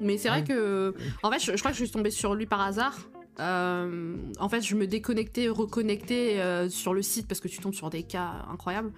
Mais 0.00 0.16
c'est 0.18 0.28
vrai 0.28 0.38
Ouais. 0.40 0.44
que. 0.46 0.94
En 1.22 1.30
fait, 1.30 1.38
je, 1.38 1.52
je 1.52 1.58
crois 1.58 1.70
que 1.70 1.76
je 1.76 1.84
suis 1.84 1.92
tombée 1.92 2.10
sur 2.10 2.34
lui 2.34 2.46
par 2.46 2.60
hasard. 2.60 2.96
Euh, 3.40 4.16
en 4.38 4.48
fait, 4.48 4.60
je 4.60 4.74
me 4.74 4.86
déconnectais, 4.86 5.48
reconnectais 5.48 6.38
euh, 6.38 6.68
sur 6.68 6.94
le 6.94 7.02
site 7.02 7.26
parce 7.26 7.40
que 7.40 7.48
tu 7.48 7.58
tombes 7.58 7.74
sur 7.74 7.90
des 7.90 8.02
cas 8.02 8.46
incroyables. 8.50 8.92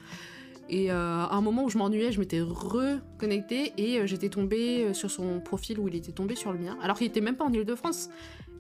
Et 0.69 0.91
euh, 0.91 1.25
à 1.25 1.35
un 1.35 1.41
moment 1.41 1.65
où 1.65 1.71
je 1.71 1.79
m'ennuyais, 1.79 2.13
je 2.13 2.19
m'étais 2.19 2.41
reconnectée 2.41 3.73
et 3.77 4.07
j'étais 4.07 4.29
tombée 4.29 4.93
sur 4.95 5.11
son 5.11 5.41
profil 5.41 5.79
où 5.79 5.87
il 5.89 5.95
était 5.95 6.13
tombé 6.13 6.35
sur 6.35 6.53
le 6.53 6.59
mien. 6.59 6.77
Alors 6.83 6.99
qu'il 6.99 7.07
était 7.07 7.21
même 7.21 7.37
pas 7.37 7.45
en 7.45 7.53
Ile-de-France. 7.53 8.11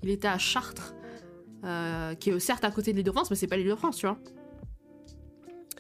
Il 0.02 0.10
était 0.10 0.28
à 0.28 0.38
Chartres, 0.38 0.94
qui 2.20 2.30
est 2.30 2.38
certes 2.38 2.64
à 2.64 2.70
côté 2.70 2.92
de 2.92 2.96
l'Île-de-France, 2.98 3.28
mais 3.30 3.36
c'est 3.36 3.48
pas 3.48 3.56
l'Île-de-France, 3.56 3.96
tu 3.96 4.06
vois. 4.06 4.18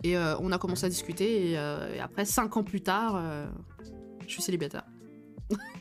Et 0.02 0.16
on 0.18 0.50
a 0.50 0.58
commencé 0.58 0.84
à 0.84 0.88
discuter 0.88 1.50
et, 1.50 1.52
et 1.52 2.00
après, 2.00 2.24
cinq 2.24 2.56
ans 2.56 2.64
plus 2.64 2.80
tard, 2.80 3.22
je 4.26 4.32
suis 4.32 4.42
célibataire. 4.42 4.84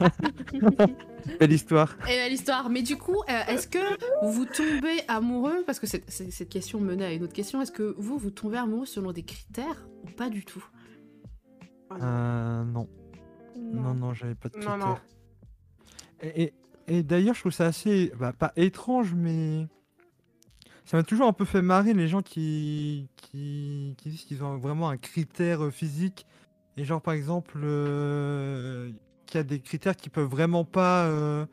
Belle 1.40 1.52
histoire. 1.52 1.96
Et 2.08 2.20
euh, 2.22 2.28
l'histoire. 2.28 2.68
Mais 2.70 2.82
du 2.82 2.96
coup, 2.96 3.16
euh, 3.28 3.42
est-ce 3.48 3.68
que 3.68 3.78
vous 4.26 4.44
tombez 4.44 5.02
amoureux 5.08 5.62
Parce 5.66 5.78
que 5.78 5.86
cette 5.86 6.48
question 6.48 6.80
menait 6.80 7.04
à 7.06 7.12
une 7.12 7.22
autre 7.24 7.32
question. 7.32 7.60
Est-ce 7.62 7.72
que 7.72 7.94
vous, 7.98 8.18
vous 8.18 8.30
tombez 8.30 8.58
amoureux 8.58 8.86
selon 8.86 9.12
des 9.12 9.22
critères 9.22 9.86
ou 10.04 10.10
pas 10.10 10.28
du 10.28 10.44
tout? 10.44 10.64
Euh, 12.00 12.64
non. 12.64 12.88
Non, 13.56 13.82
Non. 13.82 13.94
non, 13.94 14.14
j'avais 14.14 14.34
pas 14.34 14.48
de 14.48 14.56
Non, 14.58 14.60
critères. 14.72 14.86
non. 14.86 14.96
Et, 16.22 16.42
et- 16.44 16.54
et 16.88 17.02
d'ailleurs, 17.04 17.34
je 17.34 17.40
trouve 17.40 17.52
ça 17.52 17.66
assez, 17.66 18.12
bah, 18.18 18.32
pas 18.32 18.52
étrange, 18.56 19.14
mais 19.14 19.68
ça 20.84 20.96
m'a 20.96 21.04
toujours 21.04 21.28
un 21.28 21.32
peu 21.32 21.44
fait 21.44 21.62
marrer 21.62 21.94
les 21.94 22.08
gens 22.08 22.22
qui, 22.22 23.08
qui, 23.16 23.94
qui 23.98 24.08
disent 24.10 24.24
qu'ils 24.24 24.42
ont 24.42 24.56
vraiment 24.58 24.88
un 24.88 24.96
critère 24.96 25.70
physique. 25.72 26.26
Et 26.76 26.84
genre, 26.84 27.00
par 27.00 27.14
exemple, 27.14 27.60
euh, 27.62 28.90
qu'il 29.32 29.38
y 29.38 29.40
a 29.40 29.44
des 29.44 29.60
critères 29.60 29.96
qui 29.96 30.10
peuvent 30.10 30.28
vraiment 30.28 30.64
pas, 30.64 31.06
euh, 31.06 31.46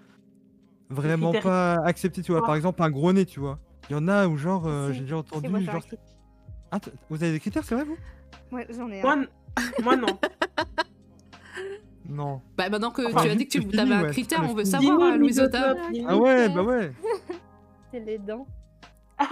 vraiment 0.89 1.31
critères- 1.31 1.43
pas 1.43 1.73
accepter, 1.85 2.21
tu 2.21 2.33
vois. 2.33 2.43
Par 2.45 2.55
exemple, 2.55 2.83
un 2.83 2.89
gros 2.91 3.13
nez, 3.13 3.25
tu 3.25 3.39
vois. 3.39 3.57
Il 3.89 3.93
y 3.93 3.95
en 3.95 4.07
a 4.09 4.27
où, 4.27 4.37
genre, 4.37 4.67
euh, 4.67 4.91
j'ai 4.91 5.01
déjà 5.01 5.17
entendu, 5.17 5.49
moi, 5.49 5.61
genre... 5.61 5.81
Ah, 6.71 6.79
vous 7.09 7.23
avez 7.23 7.31
des 7.31 7.39
critères, 7.39 7.63
c'est 7.63 7.75
vrai, 7.75 7.85
vous? 7.85 7.97
Ouais, 8.51 8.67
j'en 8.69 8.89
ai 8.91 9.01
Moi, 9.01 9.13
un. 9.13 9.21
n- 9.21 9.27
moi 9.83 9.95
non. 9.95 10.19
Non. 12.07 12.41
Bah 12.57 12.69
maintenant 12.69 12.91
que 12.91 13.01
Enfin, 13.07 13.23
tu 13.23 13.29
as 13.29 13.35
dit 13.35 13.45
que 13.47 13.51
tu 13.51 13.61
c'est 13.61 13.79
avais 13.79 13.89
fini, 13.89 13.93
un 13.93 14.03
ouais, 14.03 14.11
critère, 14.11 14.41
on 14.43 14.53
veut 14.53 14.63
fini. 14.65 14.71
savoir, 14.71 14.99
euh, 14.99 15.05
Dis-nous, 15.11 15.19
Louisota. 15.19 15.75
Ah 16.07 16.17
ouais, 16.17 16.49
bah 16.49 16.63
ouais. 16.63 16.91
C'est 17.91 17.99
les 18.01 18.17
dents. 18.17 18.45
Oui, 19.19 19.25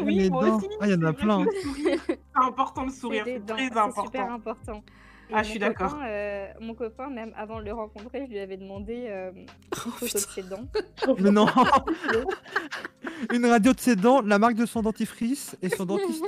Ouais, 0.00 0.06
oui, 0.06 0.14
les 0.16 0.30
moi 0.30 0.48
dents. 0.48 0.56
aussi. 0.56 0.68
Ah, 0.80 0.86
il 0.88 0.92
y 0.92 0.94
en 0.94 1.02
a 1.06 1.12
plein. 1.12 1.44
sourire, 1.62 2.00
C'est 2.06 2.20
important 2.34 2.84
le 2.84 2.90
sourire, 2.92 3.24
c'est 3.26 3.44
très 3.46 3.68
C'est 3.68 4.00
super 4.02 4.30
important. 4.32 4.82
Et 5.30 5.32
Ah, 5.34 5.42
je 5.42 5.50
suis 5.50 5.58
d'accord. 5.58 5.96
euh, 6.02 6.46
mon 6.60 6.74
copain, 6.74 7.08
même 7.08 7.32
avant 7.36 7.58
de 7.60 7.64
le 7.64 7.72
rencontrer, 7.72 8.24
je 8.26 8.30
lui 8.30 8.38
avais 8.38 8.56
demandé 8.56 9.06
euh, 9.08 9.32
une 9.34 9.46
Oh, 9.86 9.90
photo 9.90 10.18
de 10.18 10.18
ses 10.18 10.42
dents. 10.42 10.64
Mais 11.18 11.30
non 11.30 11.46
Une 13.32 13.46
radio 13.46 13.72
de 13.72 13.80
ses 13.80 13.96
dents, 13.96 14.20
la 14.22 14.38
marque 14.38 14.54
de 14.54 14.66
son 14.66 14.82
dentifrice 14.82 15.56
et 15.62 15.68
son 15.70 15.86
dentiste. 15.86 16.24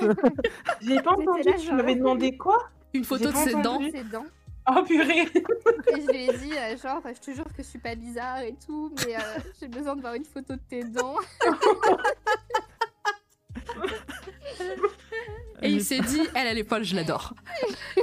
J'ai 0.81 1.01
pas 1.03 1.13
entendu, 1.13 1.43
là, 1.43 1.53
tu 1.59 1.73
m'avais 1.73 1.95
demandé 1.97 2.37
quoi? 2.37 2.71
Une 2.95 3.05
photo 3.05 3.31
de 3.31 3.37
ses 3.37 3.53
dents. 3.53 3.81
Ses 3.91 4.05
dents. 4.05 4.27
Oh 4.69 4.83
purée 4.83 5.21
Et 5.23 6.01
je 6.01 6.11
lui 6.11 6.25
ai 6.29 6.39
dit, 6.39 6.53
euh, 6.57 6.77
genre, 6.77 7.01
je 7.07 7.21
te 7.21 7.31
jure 7.33 7.45
que 7.45 7.59
je 7.59 7.63
suis 7.63 7.79
pas 7.79 7.95
bizarre 7.95 8.41
et 8.41 8.57
tout, 8.67 8.93
mais 9.07 9.15
euh, 9.15 9.21
j'ai 9.61 9.69
besoin 9.69 9.95
de 9.95 10.01
voir 10.01 10.15
une 10.15 10.25
photo 10.25 10.55
de 10.55 10.61
tes 10.69 10.83
dents. 10.83 11.15
Et 15.63 15.71
il 15.71 15.83
s'est 15.85 16.01
dit, 16.01 16.21
elle, 16.35 16.47
elle 16.49 16.59
est 16.59 16.69
folle, 16.69 16.85
je 16.85 16.95
l'adore. 16.95 17.35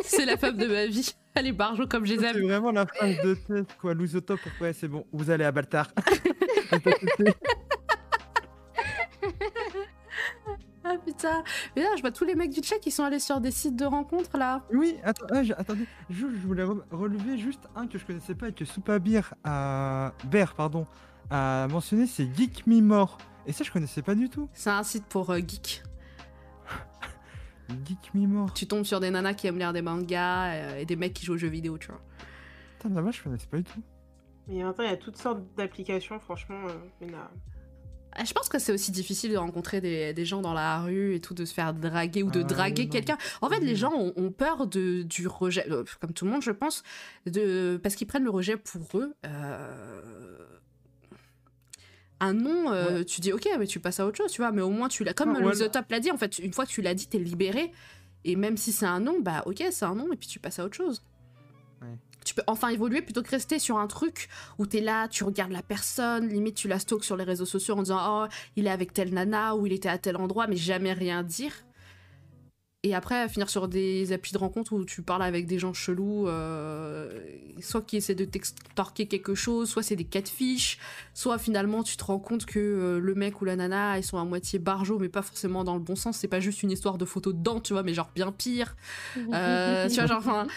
C'est 0.03 0.25
la 0.25 0.37
femme 0.37 0.57
de 0.57 0.65
ma 0.67 0.85
vie. 0.87 1.13
Elle 1.35 1.47
est 1.47 1.51
barjo 1.51 1.87
comme 1.87 2.05
je 2.05 2.13
les 2.13 2.19
C'est 2.19 2.25
aime. 2.37 2.43
vraiment 2.47 2.71
la 2.71 2.85
phrase 2.85 3.15
de 3.23 3.33
tête, 3.35 3.75
quoi. 3.79 3.93
Louisotop, 3.93 4.39
ouais, 4.61 4.73
c'est 4.73 4.87
bon, 4.87 5.05
vous 5.11 5.29
allez 5.29 5.43
à 5.45 5.51
Baltar. 5.51 5.87
Ah 10.85 10.95
putain. 11.03 11.43
Mais 11.77 11.81
là, 11.83 11.89
je 11.95 12.01
vois 12.01 12.11
tous 12.11 12.25
les 12.25 12.35
mecs 12.35 12.49
du 12.51 12.61
chat 12.61 12.77
qui 12.77 12.91
sont 12.91 13.03
allés 13.03 13.19
sur 13.19 13.39
des 13.39 13.51
sites 13.51 13.77
de 13.77 13.85
rencontres 13.85 14.37
là. 14.37 14.63
oui, 14.73 14.97
attends, 15.05 15.25
ah, 15.31 15.39
attendez, 15.57 15.85
je, 16.09 16.17
je 16.27 16.45
voulais 16.45 16.63
re- 16.65 16.81
relever 16.91 17.37
juste 17.37 17.61
un 17.75 17.87
que 17.87 17.97
je 17.97 18.05
connaissais 18.05 18.35
pas 18.35 18.49
et 18.49 18.53
que 18.53 18.65
Soupabir 18.65 19.33
a. 19.45 20.11
Bear, 20.25 20.53
pardon, 20.55 20.85
a 21.29 21.67
mentionné, 21.69 22.05
c'est 22.05 22.27
Geek 22.35 22.67
Me 22.67 22.81
More. 22.81 23.17
Et 23.47 23.53
ça, 23.53 23.63
je 23.63 23.71
connaissais 23.71 24.01
pas 24.01 24.13
du 24.13 24.29
tout. 24.29 24.49
C'est 24.53 24.71
un 24.71 24.83
site 24.83 25.05
pour 25.05 25.29
euh, 25.29 25.37
geeks. 25.37 25.83
Geek 27.85 28.13
Me 28.13 28.27
More. 28.27 28.53
Tu 28.53 28.67
tombes 28.67 28.83
sur 28.85 28.99
des 28.99 29.09
nanas 29.11 29.33
qui 29.33 29.47
aiment 29.47 29.57
lire 29.59 29.73
des 29.73 29.81
mangas 29.81 30.53
euh, 30.53 30.77
et 30.79 30.85
des 30.85 30.95
mecs 30.95 31.13
qui 31.13 31.25
jouent 31.25 31.33
aux 31.33 31.37
jeux 31.37 31.47
vidéo, 31.47 31.77
tu 31.77 31.87
vois. 31.87 32.01
Putain, 32.79 32.93
la 32.93 33.01
vache, 33.01 33.17
je 33.19 33.23
connaissais 33.23 33.47
pas 33.47 33.57
du 33.57 33.63
tout. 33.63 33.81
Mais 34.47 34.61
maintenant, 34.63 34.83
il 34.83 34.89
y 34.89 34.93
a 34.93 34.97
toutes 34.97 35.17
sortes 35.17 35.41
d'applications, 35.57 36.19
franchement. 36.19 36.59
euh, 36.67 36.73
il 37.01 37.09
y 37.09 37.15
en 37.15 37.17
a- 37.17 37.31
Ah, 38.15 38.25
Je 38.25 38.33
pense 38.33 38.47
que 38.47 38.59
c'est 38.59 38.71
aussi 38.71 38.91
difficile 38.91 39.31
de 39.31 39.37
rencontrer 39.37 39.81
des, 39.81 40.13
des 40.13 40.23
gens 40.25 40.41
dans 40.41 40.53
la 40.53 40.81
rue 40.83 41.15
et 41.15 41.19
tout, 41.19 41.33
de 41.33 41.45
se 41.45 41.53
faire 41.53 41.73
draguer 41.73 42.21
ou 42.21 42.29
de 42.29 42.41
Ah, 42.41 42.43
draguer 42.43 42.87
quelqu'un. 42.87 43.17
En 43.41 43.49
fait, 43.49 43.59
les 43.61 43.71
Oui. 43.71 43.75
gens 43.75 43.91
ont, 43.93 44.13
ont 44.17 44.31
peur 44.31 44.67
de, 44.67 45.01
du 45.01 45.27
rejet, 45.27 45.65
euh, 45.71 45.83
comme 45.99 46.13
tout 46.13 46.25
le 46.25 46.31
monde, 46.31 46.43
je 46.43 46.51
pense, 46.51 46.83
de, 47.25 47.79
parce 47.81 47.95
qu'ils 47.95 48.05
prennent 48.05 48.23
le 48.25 48.29
rejet 48.29 48.55
pour 48.57 48.99
eux. 48.99 49.15
Euh, 49.25 50.45
Un 52.23 52.33
non, 52.35 52.71
euh, 52.71 53.03
tu 53.03 53.19
dis 53.19 53.33
ok, 53.33 53.49
mais 53.59 53.67
tu 53.67 53.81
passes 53.81 53.99
à 53.99 54.05
autre 54.05 54.15
chose, 54.15 54.31
tu 54.31 54.41
vois. 54.41 54.53
Mais 54.53 54.61
au 54.61 54.69
moins, 54.69 54.87
tu 54.87 55.03
l'as. 55.03 55.13
Comme 55.13 55.33
Ouais, 55.33 55.41
le 55.41 55.47
ouais. 55.47 55.67
The 55.67 55.69
Top 55.69 55.85
l'a 55.89 55.99
dit, 55.99 56.09
en 56.09 56.17
fait, 56.17 56.39
une 56.39 56.53
fois 56.53 56.65
que 56.65 56.71
tu 56.71 56.81
l'as 56.81 56.93
dit, 56.93 57.07
t'es 57.07 57.19
libéré. 57.19 57.73
Et 58.23 58.37
même 58.37 58.55
si 58.55 58.71
c'est 58.71 58.85
un 58.85 59.01
non, 59.01 59.19
bah 59.19 59.43
ok, 59.45 59.61
c'est 59.71 59.83
un 59.83 59.95
non, 59.95 60.07
et 60.13 60.15
puis 60.15 60.29
tu 60.29 60.39
passes 60.39 60.57
à 60.59 60.63
autre 60.63 60.75
chose. 60.77 61.03
Ouais. 61.81 61.89
Tu 62.23 62.33
peux 62.33 62.43
enfin 62.47 62.69
évoluer 62.69 63.01
plutôt 63.01 63.21
que 63.21 63.29
rester 63.29 63.59
sur 63.59 63.77
un 63.77 63.87
truc 63.87 64.29
où 64.57 64.65
t'es 64.65 64.79
là, 64.79 65.09
tu 65.09 65.25
regardes 65.25 65.51
la 65.51 65.61
personne, 65.61 66.29
limite 66.29 66.55
tu 66.55 66.69
la 66.69 66.79
stalks 66.79 67.03
sur 67.03 67.17
les 67.17 67.25
réseaux 67.25 67.45
sociaux 67.45 67.75
en 67.75 67.81
disant 67.81 67.99
oh 68.23 68.27
il 68.55 68.67
est 68.67 68.69
avec 68.69 68.93
telle 68.93 69.13
nana 69.13 69.57
ou 69.57 69.67
il 69.67 69.73
était 69.73 69.89
à 69.89 69.97
tel 69.97 70.15
endroit 70.15 70.47
mais 70.47 70.55
jamais 70.55 70.93
rien 70.93 71.21
dire. 71.21 71.51
Et 72.85 72.93
après 72.93 73.29
finir 73.29 73.49
sur 73.49 73.69
des 73.69 74.11
applis 74.11 74.33
de 74.33 74.37
rencontre 74.37 74.73
où 74.73 74.83
tu 74.83 75.01
parles 75.03 75.23
avec 75.23 75.45
des 75.47 75.57
gens 75.57 75.71
chelous, 75.71 76.27
euh, 76.27 77.17
soit 77.61 77.81
qui 77.81 77.95
essaient 77.95 78.13
de 78.13 78.25
t'extorquer 78.25 79.07
quelque 79.07 79.35
chose, 79.35 79.69
soit 79.69 79.81
c'est 79.83 79.95
des 79.95 80.03
catfish, 80.03 80.79
soit 81.13 81.37
finalement 81.37 81.83
tu 81.83 81.95
te 81.95 82.03
rends 82.03 82.19
compte 82.19 82.45
que 82.45 82.59
euh, 82.59 82.99
le 82.99 83.15
mec 83.15 83.41
ou 83.41 83.45
la 83.45 83.55
nana 83.55 83.97
ils 83.97 84.03
sont 84.03 84.17
à 84.17 84.25
moitié 84.25 84.59
barjots 84.59 84.99
mais 84.99 85.07
pas 85.07 85.21
forcément 85.21 85.63
dans 85.63 85.75
le 85.75 85.79
bon 85.79 85.95
sens, 85.95 86.17
c'est 86.17 86.27
pas 86.27 86.41
juste 86.41 86.61
une 86.61 86.71
histoire 86.71 86.97
de 86.97 87.05
photo 87.05 87.31
dedans 87.31 87.61
tu 87.61 87.71
vois 87.71 87.83
mais 87.83 87.93
genre 87.93 88.09
bien 88.13 88.33
pire. 88.33 88.75
Euh, 89.33 89.87
tu 89.87 89.95
vois, 89.95 90.05
genre, 90.05 90.17
enfin, 90.17 90.47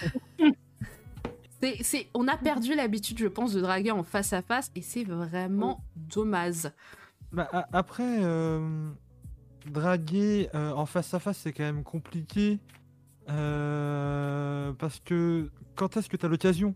c'est, 1.63 1.83
c'est- 1.85 2.09
on 2.13 2.27
a 2.27 2.37
perdu 2.37 2.75
l'habitude, 2.75 3.19
je 3.19 3.29
pense, 3.29 3.53
de 3.53 3.61
draguer 3.61 3.93
en 3.93 4.03
face 4.03 4.33
à 4.33 4.43
face 4.43 4.73
et 4.75 4.83
c'est 4.83 5.05
vraiment 5.05 5.81
dommage. 5.95 6.71
Bah, 7.33 7.49
après, 7.73 8.19
euh, 8.25 8.89
draguer 9.71 10.49
euh, 10.55 10.73
en 10.73 10.87
face 10.87 11.13
à 11.15 11.19
face, 11.19 11.39
c'est 11.39 11.53
quand 11.53 11.65
même 11.65 11.83
compliqué. 11.85 12.59
euh, 13.29 14.73
parce 14.79 15.01
que 15.01 15.51
quand 15.75 15.97
est-ce 15.97 16.09
que 16.09 16.17
tu 16.17 16.25
as 16.27 16.29
l'occasion? 16.29 16.75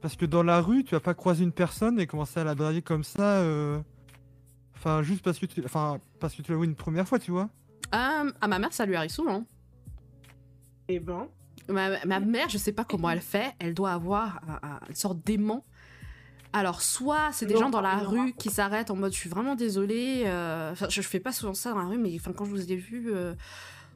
Parce 0.00 0.16
que 0.16 0.24
dans 0.26 0.42
la 0.42 0.60
rue, 0.60 0.84
tu 0.84 0.94
vas 0.94 1.00
pas 1.00 1.14
croiser 1.14 1.44
une 1.44 1.52
personne 1.52 2.00
et 2.00 2.06
commencer 2.06 2.40
à 2.40 2.44
la 2.44 2.54
draguer 2.54 2.82
comme 2.82 3.04
ça. 3.04 3.38
euh, 3.40 3.80
Enfin, 4.76 5.02
juste 5.02 5.22
parce 5.22 5.38
que 5.38 5.44
tu, 5.44 5.62
enfin, 5.64 5.98
parce 6.20 6.34
que 6.34 6.40
tu 6.40 6.52
l'as 6.52 6.58
vu 6.58 6.64
une 6.64 6.74
première 6.74 7.06
fois, 7.06 7.18
tu 7.18 7.30
vois. 7.30 7.50
Euh, 7.94 8.32
à 8.40 8.48
ma 8.48 8.58
mère, 8.58 8.72
ça 8.72 8.86
lui 8.86 8.96
arrive 8.96 9.10
souvent. 9.10 9.44
Eh 10.88 10.98
ben, 11.00 11.28
Ma, 11.68 12.02
ma 12.06 12.18
mère, 12.18 12.48
je 12.48 12.56
sais 12.56 12.72
pas 12.72 12.84
comment 12.84 13.10
elle 13.10 13.20
fait, 13.20 13.52
elle 13.58 13.74
doit 13.74 13.92
avoir 13.92 14.40
un- 14.48 14.68
un- 14.68 14.80
une 14.88 14.94
sorte 14.94 15.18
d'aimant. 15.24 15.64
Alors, 16.52 16.82
soit 16.82 17.30
c'est 17.32 17.46
des 17.46 17.54
gens 17.60 17.70
dans 17.70 17.80
la 17.80 17.96
rue 17.98 18.32
qui 18.32 18.50
s'arrêtent 18.50 18.90
en 18.90 18.96
mode 18.96 19.12
je 19.12 19.18
suis 19.18 19.30
vraiment 19.30 19.54
désolée. 19.54 20.24
euh, 20.26 20.72
Enfin, 20.72 20.86
je, 20.88 21.00
fais 21.02 21.20
pas 21.20 21.32
souvent 21.32 21.54
ça 21.54 21.70
dans 21.70 21.78
la 21.78 21.84
rue, 21.86 21.98
mais 21.98 22.12
enfin, 22.16 22.32
quand 22.32 22.44
je 22.44 22.50
vous 22.50 22.72
ai 22.72 22.76
vu, 22.76 23.12
euh, 23.12 23.34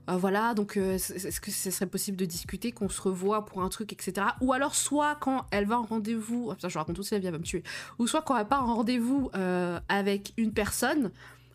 euh, 0.08 0.16
voilà, 0.16 0.54
donc 0.54 0.76
euh, 0.76 0.94
est- 0.94 1.10
est-ce 1.26 1.40
que 1.40 1.50
ce 1.50 1.70
serait 1.72 1.86
possible 1.86 2.16
de 2.16 2.24
discuter, 2.26 2.70
qu'on 2.70 2.88
se 2.88 3.00
revoie 3.02 3.44
pour 3.44 3.62
un 3.62 3.68
truc, 3.70 3.92
etc. 3.92 4.26
Ou 4.40 4.52
alors, 4.52 4.74
soit 4.76 5.16
quand 5.16 5.46
elle 5.50 5.66
va 5.66 5.78
en 5.80 5.82
rendez-vous, 5.82 6.52
putain, 6.54 6.68
je 6.68 6.78
raconte 6.78 6.98
la 7.10 7.18
vie, 7.18 7.26
elle 7.26 7.32
va 7.32 7.38
me 7.38 7.42
tuer. 7.44 7.62
Ou 7.98 8.06
soit 8.06 8.22
quand 8.22 8.36
elle 8.36 8.46
part 8.46 8.68
en 8.68 8.74
rendez-vous 8.76 9.30
euh, 9.34 9.80
avec 9.88 10.32
une 10.36 10.52
personne, 10.52 11.10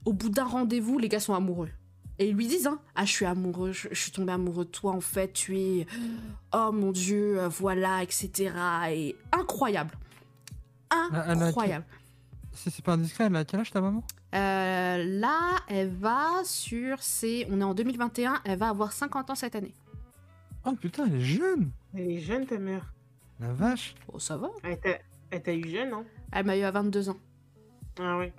au 0.06 0.12
bout 0.12 0.30
d'un 0.30 0.46
rendez-vous, 0.46 0.98
les 1.00 1.08
gars 1.08 1.20
sont 1.22 1.34
amoureux. 1.34 1.70
Et 2.22 2.28
ils 2.28 2.36
lui 2.36 2.48
disent, 2.48 2.68
hein, 2.68 2.80
ah, 2.96 3.06
je 3.06 3.12
suis 3.14 3.26
amoureux, 3.26 3.72
je, 3.72 3.88
je 3.92 4.02
suis 4.02 4.12
tombé 4.12 4.34
amoureux 4.34 4.66
de 4.66 4.70
toi, 4.70 4.92
en 4.92 5.00
fait, 5.00 5.32
tu 5.32 5.58
es, 5.58 5.88
oh 6.54 6.72
mon 6.74 6.92
dieu, 6.92 7.40
voilà, 7.48 8.04
etc. 8.04 8.52
Et 8.92 9.16
incroyable. 9.32 9.92
Incroyable. 10.92 11.86
Si 12.54 12.72
c'est 12.72 12.84
pas 12.84 12.94
indiscret, 12.94 13.26
elle 13.26 13.36
a 13.36 13.46
quel 13.46 13.60
âge 13.60 13.72
ta 13.72 13.80
maman? 13.82 14.04
Euh, 14.36 15.04
là, 15.20 15.58
elle 15.68 15.90
va 15.96 16.44
sur 16.44 17.02
ses... 17.02 17.48
On 17.50 17.62
est 17.62 17.64
en 17.64 17.74
2021, 17.74 18.42
elle 18.44 18.58
va 18.58 18.70
avoir 18.70 18.92
50 18.92 19.30
ans 19.30 19.36
cette 19.36 19.56
année. 19.56 19.74
Oh 20.66 20.74
putain, 20.74 21.06
elle 21.08 21.16
est 21.16 21.22
jeune 21.22 21.72
Elle 21.96 22.12
est 22.12 22.20
jeune, 22.20 22.46
ta 22.46 22.58
mère. 22.58 22.92
La 23.40 23.54
vache 23.54 23.96
Oh, 24.12 24.20
ça 24.20 24.36
va. 24.38 24.50
Elle 24.64 24.80
t'a- 24.80 25.00
elle 25.32 25.42
t'a 25.44 25.54
eu 25.54 25.68
jeune, 25.70 25.94
hein 25.94 26.04
Elle 26.32 26.46
m'a 26.46 26.58
eu 26.58 26.64
à 26.64 26.72
22 26.72 27.10
ans. 27.10 27.18
Ah 28.00 28.18
ouais. 28.18 28.34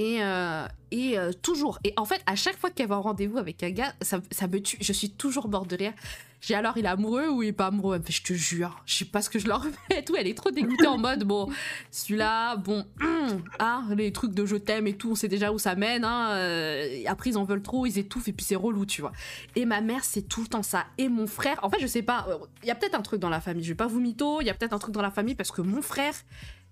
Et, 0.00 0.22
euh, 0.22 0.66
euh, 0.94 1.32
toujours. 1.42 1.78
Et 1.84 1.92
en 1.98 2.06
fait, 2.06 2.22
à 2.24 2.34
chaque 2.34 2.58
fois 2.58 2.70
qu'elle 2.70 2.88
va 2.88 2.96
en 2.96 3.02
rendez-vous 3.02 3.36
avec 3.36 3.62
un 3.62 3.68
gars, 3.68 3.92
ça, 4.00 4.18
me 4.18 4.58
tue. 4.58 4.78
Je 4.80 4.94
suis 4.94 5.10
toujours 5.10 5.50
morte 5.50 5.68
de 5.68 5.76
rire. 5.76 5.92
J'ai 6.40 6.54
alors, 6.54 6.78
il 6.78 6.86
est 6.86 6.88
amoureux 6.88 7.28
ou 7.28 7.42
il 7.42 7.48
est 7.48 7.52
pas 7.52 7.66
amoureux? 7.66 7.96
Elle 7.96 8.00
me 8.00 8.06
fait, 8.06 8.14
je 8.14 8.22
te 8.22 8.32
jure, 8.32 8.82
je 8.86 8.94
sais 8.94 9.04
pas 9.04 9.20
ce 9.20 9.28
que 9.28 9.38
je 9.38 9.46
leur 9.46 9.62
fais 9.88 10.02
tout. 10.02 10.16
Elle 10.16 10.26
est 10.26 10.34
trop 10.34 10.50
dégoûtée 10.50 10.86
en 10.86 10.96
mode, 10.96 11.24
bon, 11.24 11.50
celui-là, 11.90 12.56
bon, 12.56 12.86
hum, 13.02 13.42
hein, 13.58 13.84
les 13.94 14.10
trucs 14.10 14.32
de 14.32 14.46
je 14.46 14.56
t'aime 14.56 14.86
et 14.86 14.96
tout, 14.96 15.10
on 15.10 15.14
sait 15.14 15.28
déjà 15.28 15.52
où 15.52 15.58
ça 15.58 15.74
mène. 15.74 16.02
Hein, 16.02 16.30
euh, 16.30 17.02
après, 17.06 17.28
ils 17.28 17.36
en 17.36 17.44
veulent 17.44 17.60
trop, 17.60 17.84
ils 17.84 17.98
étouffent 17.98 18.28
et 18.28 18.32
puis 18.32 18.46
c'est 18.46 18.56
relou, 18.56 18.86
tu 18.86 19.02
vois. 19.02 19.12
Et 19.54 19.66
ma 19.66 19.82
mère, 19.82 20.02
c'est 20.02 20.22
tout 20.22 20.40
le 20.40 20.46
temps 20.46 20.62
ça. 20.62 20.86
Et 20.96 21.10
mon 21.10 21.26
frère, 21.26 21.60
en 21.62 21.68
fait, 21.68 21.78
je 21.78 21.86
sais 21.86 22.02
pas, 22.02 22.26
il 22.62 22.68
y 22.68 22.70
a 22.70 22.74
peut-être 22.74 22.94
un 22.94 23.02
truc 23.02 23.20
dans 23.20 23.28
la 23.28 23.42
famille. 23.42 23.64
Je 23.64 23.68
vais 23.68 23.74
pas 23.74 23.86
vous 23.86 24.00
mytho, 24.00 24.40
il 24.40 24.46
y 24.46 24.50
a 24.50 24.54
peut-être 24.54 24.72
un 24.72 24.78
truc 24.78 24.94
dans 24.94 25.02
la 25.02 25.10
famille 25.10 25.34
parce 25.34 25.50
que 25.50 25.60
mon 25.60 25.82
frère, 25.82 26.14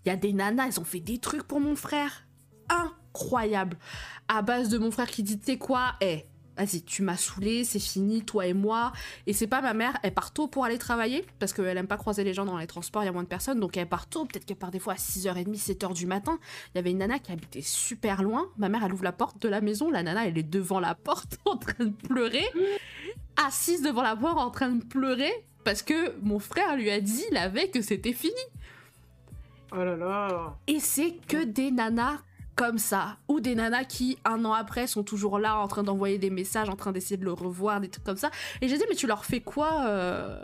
il 0.07 0.09
y 0.09 0.13
a 0.13 0.17
des 0.17 0.33
nanas, 0.33 0.69
elles 0.69 0.81
ont 0.81 0.85
fait 0.85 1.01
des 1.01 1.19
trucs 1.19 1.43
pour 1.43 1.61
mon 1.61 1.77
frère. 1.77 2.25
Incroyable 3.19 3.77
à 4.29 4.43
base 4.43 4.69
de 4.69 4.79
mon 4.79 4.91
frère 4.91 5.09
qui 5.09 5.23
dit, 5.23 5.39
tu 5.39 5.47
sais 5.47 5.59
quoi, 5.59 5.95
eh, 6.01 6.25
vas-y, 6.57 6.83
tu 6.83 7.03
m'as 7.03 7.17
saoulé, 7.17 7.65
c'est 7.65 7.79
fini, 7.79 8.23
toi 8.23 8.47
et 8.47 8.53
moi. 8.53 8.93
Et 9.27 9.33
c'est 9.33 9.47
pas 9.47 9.63
ma 9.63 9.75
mère, 9.75 9.99
elle 10.03 10.13
part 10.13 10.33
tôt 10.33 10.47
pour 10.47 10.65
aller 10.65 10.79
travailler, 10.79 11.25
parce 11.39 11.53
qu'elle 11.53 11.77
aime 11.77 11.87
pas 11.87 11.97
croiser 11.97 12.25
les 12.25 12.35
gens 12.35 12.45
dans 12.45 12.59
les 12.59 12.67
transports, 12.67 13.03
il 13.03 13.07
y 13.07 13.09
a 13.09 13.13
moins 13.13 13.23
de 13.23 13.29
personnes, 13.29 13.59
donc 13.59 13.77
elle 13.77 13.89
part 13.89 14.07
tôt, 14.07 14.27
peut-être 14.27 14.45
qu'elle 14.45 14.59
part 14.59 14.71
des 14.71 14.79
fois 14.79 14.93
à 14.93 14.97
6h30, 14.97 15.57
7h 15.57 15.95
du 15.95 16.07
matin. 16.07 16.39
Il 16.75 16.77
y 16.77 16.79
avait 16.79 16.91
une 16.91 16.99
nana 16.99 17.19
qui 17.19 17.33
habitait 17.33 17.63
super 17.63 18.23
loin, 18.23 18.49
ma 18.59 18.69
mère, 18.69 18.85
elle 18.85 18.93
ouvre 18.93 19.05
la 19.05 19.13
porte 19.13 19.41
de 19.41 19.49
la 19.49 19.61
maison, 19.61 19.91
la 19.91 20.03
nana, 20.03 20.27
elle 20.27 20.37
est 20.37 20.43
devant 20.43 20.81
la 20.81 20.95
porte 20.95 21.39
en 21.47 21.57
train 21.57 21.85
de 21.85 22.07
pleurer, 22.07 22.45
assise 23.37 23.83
devant 23.83 24.03
la 24.03 24.17
porte 24.17 24.39
en 24.39 24.51
train 24.51 24.71
de 24.71 24.85
pleurer, 24.85 25.33
parce 25.65 25.83
que 25.83 26.17
mon 26.21 26.39
frère 26.39 26.77
lui 26.77 26.91
a 26.91 27.01
dit 27.01 27.25
la 27.33 27.49
veille 27.49 27.71
que 27.71 27.83
c'était 27.83 28.13
fini. 28.13 28.35
Oh 29.73 29.85
là 29.85 29.97
là. 29.97 30.57
Et 30.67 30.81
c'est 30.81 31.19
que 31.29 31.45
des 31.45 31.71
nanas 31.71 32.21
comme 32.59 32.77
ça. 32.79 33.17
Ou 33.29 33.39
des 33.41 33.55
nanas 33.55 33.85
qui, 33.85 34.19
un 34.25 34.45
an 34.45 34.53
après, 34.53 34.87
sont 34.89 35.05
toujours 35.05 35.39
là 35.39 35.57
en 35.59 35.69
train 35.69 35.85
d'envoyer 35.85 36.19
des 36.19 36.29
messages, 36.31 36.69
en 36.69 36.75
train 36.77 36.91
d'essayer 36.93 37.17
de 37.17 37.25
le 37.25 37.33
revoir, 37.33 37.81
des 37.81 37.89
trucs 37.89 38.05
comme 38.05 38.17
ça. 38.17 38.31
Et 38.61 38.69
j'ai 38.69 38.77
dit, 38.77 38.85
mais 38.89 38.97
tu 38.97 39.07
leur 39.07 39.25
fais 39.25 39.41
quoi 39.41 39.85
euh, 39.87 40.37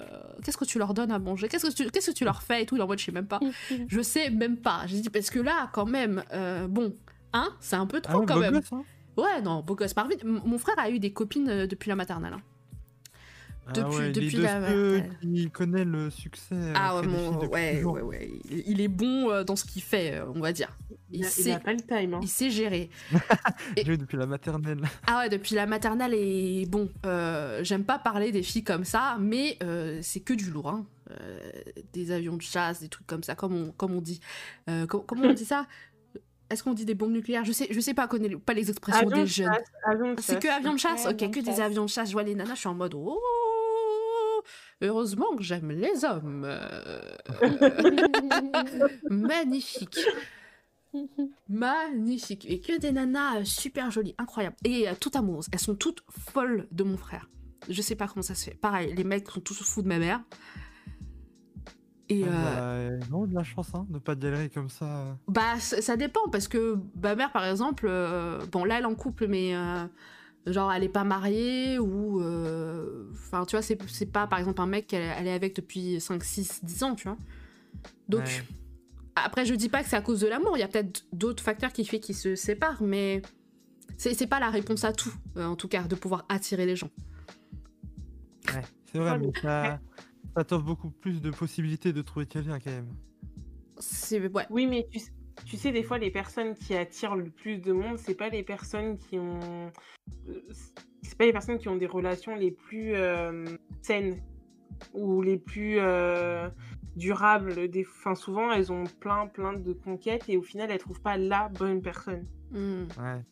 Qu'est-ce 0.44 0.56
que 0.56 0.64
tu 0.64 0.78
leur 0.78 0.94
donnes 0.94 1.10
à 1.10 1.18
manger? 1.18 1.48
Qu'est-ce 1.48 1.66
que 1.66 1.72
tu, 1.72 1.90
qu'est-ce 1.90 2.10
que 2.12 2.16
tu 2.16 2.24
leur 2.24 2.42
fais 2.42 2.62
et 2.62 2.66
tout? 2.66 2.76
Il 2.76 2.78
est 2.78 2.82
en 2.82 2.86
mode, 2.86 2.98
je 3.00 3.04
sais 3.06 3.12
même 3.12 3.26
pas. 3.26 3.40
Je 3.88 4.00
sais 4.00 4.30
même 4.30 4.56
pas. 4.56 4.82
J'ai 4.86 5.00
dit, 5.00 5.10
parce 5.10 5.28
que 5.30 5.40
là, 5.40 5.68
quand 5.72 5.86
même, 5.86 6.22
euh, 6.32 6.68
bon, 6.68 6.94
hein, 7.32 7.48
c'est 7.60 7.76
un 7.76 7.86
peu 7.86 8.00
trop 8.00 8.22
Ah 8.22 8.24
quand 8.26 8.34
beau 8.34 8.40
même. 8.40 8.54
gosse, 8.54 8.72
hein 8.72 8.84
Ouais, 9.16 9.40
non, 9.42 9.62
beau 9.62 9.74
gosse. 9.74 9.94
Mon 10.24 10.58
frère 10.58 10.78
a 10.78 10.90
eu 10.90 10.98
des 11.00 11.12
copines 11.12 11.48
euh, 11.48 11.66
depuis 11.66 11.88
la 11.88 11.96
maternelle. 11.96 12.32
hein. 12.34 12.40
Depuis- 13.68 13.80
ah 13.82 13.88
ouais, 13.88 14.10
depuis 14.12 14.26
il 14.36 14.42
la- 14.42 15.00
qui 15.20 15.50
connaît 15.50 15.84
le 15.84 16.10
succès. 16.10 16.54
euh, 16.54 16.72
Ah 16.76 16.96
ouais, 17.00 17.06
mon- 17.06 17.46
ouais, 17.46 17.82
ouais, 17.82 18.02
ouais. 18.02 18.30
Il, 18.50 18.62
il 18.66 18.80
est 18.80 18.88
bon 18.88 19.30
euh, 19.30 19.42
dans 19.44 19.56
ce 19.56 19.64
qu'il 19.64 19.80
fait, 19.82 20.14
euh, 20.16 20.26
on 20.34 20.40
va 20.40 20.52
dire. 20.52 20.76
Il, 21.10 21.20
Il 21.20 21.24
a, 21.24 21.28
il 21.28 21.30
sait- 21.30 21.52
a 21.52 21.60
pas 21.60 21.72
le 21.72 21.80
time, 21.80 22.14
hein. 22.14 22.20
Il 22.22 22.28
sait 22.28 22.50
gérer. 22.50 22.90
Eu 23.86 23.96
depuis 23.96 24.16
la 24.18 24.26
maternelle. 24.26 24.82
Ah 25.06 25.18
ouais, 25.20 25.28
depuis 25.30 25.54
la 25.54 25.64
maternelle 25.66 26.12
et 26.14 26.66
bon, 26.66 26.90
euh, 27.06 27.60
j'aime 27.64 27.84
pas 27.84 27.98
parler 27.98 28.32
des 28.32 28.42
filles 28.42 28.64
comme 28.64 28.84
ça, 28.84 29.16
mais 29.18 29.56
euh, 29.62 29.98
c'est 30.02 30.20
que 30.20 30.34
du 30.34 30.50
lourd, 30.50 30.68
hein. 30.68 30.86
Euh, 31.10 31.38
des 31.92 32.10
avions 32.12 32.36
de 32.36 32.42
chasse, 32.42 32.80
des 32.80 32.88
trucs 32.88 33.06
comme 33.06 33.22
ça, 33.22 33.34
comme 33.34 33.54
on, 33.54 33.70
comme 33.72 33.94
on 33.94 34.00
dit. 34.00 34.20
Euh, 34.68 34.86
com- 34.86 35.04
comment 35.06 35.24
on 35.24 35.32
dit 35.34 35.44
ça? 35.44 35.66
Est-ce 36.50 36.62
qu'on 36.62 36.74
dit 36.74 36.84
des 36.84 36.94
bombes 36.94 37.12
nucléaires? 37.12 37.44
Je 37.44 37.52
sais, 37.52 37.66
je 37.70 37.80
sais 37.80 37.94
pas, 37.94 38.06
connais 38.06 38.36
pas 38.36 38.52
les 38.52 38.68
expressions 38.70 39.00
Avion 39.06 39.16
des 39.16 39.22
de 39.22 39.26
jeunes. 39.28 39.50
C'est 40.18 40.38
que 40.42 40.48
avions 40.48 40.74
de 40.74 40.78
chasse? 40.78 41.06
Ok, 41.06 41.16
que 41.18 41.24
de 41.26 41.30
des 41.40 41.44
chasse. 41.46 41.58
avions 41.60 41.84
de 41.84 41.90
chasse. 41.90 42.08
Je 42.08 42.12
vois 42.12 42.22
les 42.22 42.34
nanas, 42.34 42.54
je 42.54 42.60
suis 42.60 42.68
en 42.68 42.74
mode 42.74 42.94
oh, 42.94 43.18
heureusement 44.86 45.34
que 45.36 45.42
j'aime 45.42 45.70
les 45.70 46.04
hommes. 46.04 46.44
Euh, 46.46 47.00
magnifique. 49.10 49.98
Magnifique. 51.48 52.46
Et 52.48 52.60
que 52.60 52.78
des 52.78 52.92
nanas 52.92 53.40
euh, 53.40 53.44
super 53.44 53.90
jolies, 53.90 54.14
incroyables. 54.18 54.56
Et 54.64 54.88
euh, 54.88 54.92
toutes 54.98 55.16
amoureuses. 55.16 55.48
Elles 55.52 55.58
sont 55.58 55.74
toutes 55.74 56.02
folles 56.08 56.66
de 56.70 56.84
mon 56.84 56.96
frère. 56.96 57.28
Je 57.68 57.80
sais 57.82 57.96
pas 57.96 58.06
comment 58.08 58.22
ça 58.22 58.34
se 58.34 58.44
fait. 58.50 58.56
Pareil, 58.56 58.94
les 58.94 59.04
mecs 59.04 59.28
sont 59.30 59.40
tous 59.40 59.62
fous 59.62 59.82
de 59.82 59.88
ma 59.88 59.98
mère. 59.98 60.22
Et 62.10 62.24
Ah, 62.30 62.58
euh, 62.60 62.98
bah, 62.98 63.06
non, 63.10 63.26
de 63.26 63.34
la 63.34 63.42
chance, 63.44 63.70
hein, 63.74 63.86
de 63.88 63.98
pas 63.98 64.14
galérer 64.14 64.50
comme 64.50 64.68
ça. 64.68 65.16
bah, 65.26 65.58
ça, 65.58 65.80
ça 65.80 65.96
dépend 65.96 66.28
parce 66.30 66.48
que 66.48 66.76
ma 67.02 67.14
mère, 67.14 67.32
par 67.32 67.46
exemple, 67.46 67.86
euh, 67.88 68.38
bon, 68.52 68.64
là, 68.64 68.76
elle 68.76 68.82
est 68.84 68.86
en 68.86 68.94
couple, 68.94 69.26
mais 69.26 69.56
euh, 69.56 69.86
genre, 70.46 70.72
elle 70.72 70.84
est 70.84 70.88
pas 70.88 71.04
mariée 71.04 71.78
ou. 71.78 72.20
euh, 72.20 73.10
Enfin, 73.12 73.44
tu 73.46 73.56
vois, 73.56 73.62
c'est 73.62 73.78
c'est 73.90 74.06
pas, 74.06 74.26
par 74.26 74.38
exemple, 74.38 74.60
un 74.60 74.66
mec 74.66 74.86
qu'elle 74.86 75.02
elle 75.18 75.26
est 75.26 75.32
avec 75.32 75.56
depuis 75.56 76.00
5, 76.00 76.22
6, 76.22 76.60
10 76.64 76.82
ans, 76.84 76.94
tu 76.94 77.04
vois. 77.08 77.16
Donc, 78.08 78.20
Ouais. 78.22 78.42
après, 79.16 79.44
je 79.46 79.54
dis 79.54 79.68
pas 79.68 79.82
que 79.82 79.88
c'est 79.88 79.96
à 79.96 80.02
cause 80.02 80.20
de 80.20 80.26
l'amour, 80.28 80.56
il 80.56 80.60
y 80.60 80.62
a 80.62 80.68
peut-être 80.68 81.06
d'autres 81.12 81.42
facteurs 81.42 81.72
qui 81.72 81.84
font 81.84 81.98
qu'ils 81.98 82.14
se 82.14 82.34
séparent, 82.36 82.82
mais 82.82 83.22
c'est 83.98 84.14
c'est 84.14 84.26
pas 84.26 84.40
la 84.40 84.50
réponse 84.50 84.84
à 84.84 84.92
tout, 84.92 85.12
euh, 85.36 85.46
en 85.46 85.56
tout 85.56 85.68
cas, 85.68 85.82
de 85.84 85.94
pouvoir 85.94 86.24
attirer 86.28 86.66
les 86.66 86.76
gens. 86.76 86.90
Ouais, 88.48 88.62
c'est 88.92 88.98
vrai, 88.98 89.18
mais 89.18 89.26
mais- 89.34 89.40
ça, 89.40 89.80
ça 90.36 90.44
t'offre 90.44 90.64
beaucoup 90.64 90.90
plus 90.90 91.20
de 91.20 91.30
possibilités 91.30 91.92
de 91.92 92.02
trouver 92.02 92.26
quelqu'un 92.26 92.58
quand 92.60 92.70
même. 92.70 92.88
C'est. 93.78 94.20
Ouais. 94.28 94.46
Oui, 94.50 94.66
mais 94.66 94.86
tu, 94.92 94.98
sais- 94.98 95.12
tu 95.46 95.56
sais, 95.56 95.72
des 95.72 95.82
fois, 95.82 95.98
les 95.98 96.10
personnes 96.10 96.54
qui 96.54 96.74
attirent 96.74 97.16
le 97.16 97.24
plus 97.30 97.58
de 97.58 97.72
monde, 97.72 97.98
c'est 97.98 98.14
pas 98.14 98.28
les 98.28 98.42
personnes 98.42 98.98
qui 98.98 99.18
ont. 99.18 99.70
euh, 100.28 100.40
C'est 101.02 101.16
pas 101.18 101.26
les 101.26 101.32
personnes 101.32 101.58
qui 101.58 101.68
ont 101.68 101.76
des 101.76 101.86
relations 101.86 102.34
les 102.34 102.50
plus 102.50 102.94
euh, 102.94 103.44
saines 103.82 104.16
ou 104.92 105.22
les 105.22 105.38
plus 105.38 105.76
euh, 105.78 106.48
durables. 106.96 107.68
Des... 107.68 107.84
Enfin, 107.86 108.14
souvent, 108.14 108.50
elles 108.52 108.72
ont 108.72 108.84
plein, 109.00 109.26
plein 109.26 109.52
de 109.52 109.72
conquêtes 109.72 110.24
et 110.28 110.36
au 110.36 110.42
final, 110.42 110.70
elles 110.70 110.78
trouvent 110.78 111.00
pas 111.02 111.16
la 111.16 111.48
bonne 111.48 111.82
personne. 111.82 112.26
Hmm, 112.50 112.84
Ouais, 112.98 113.22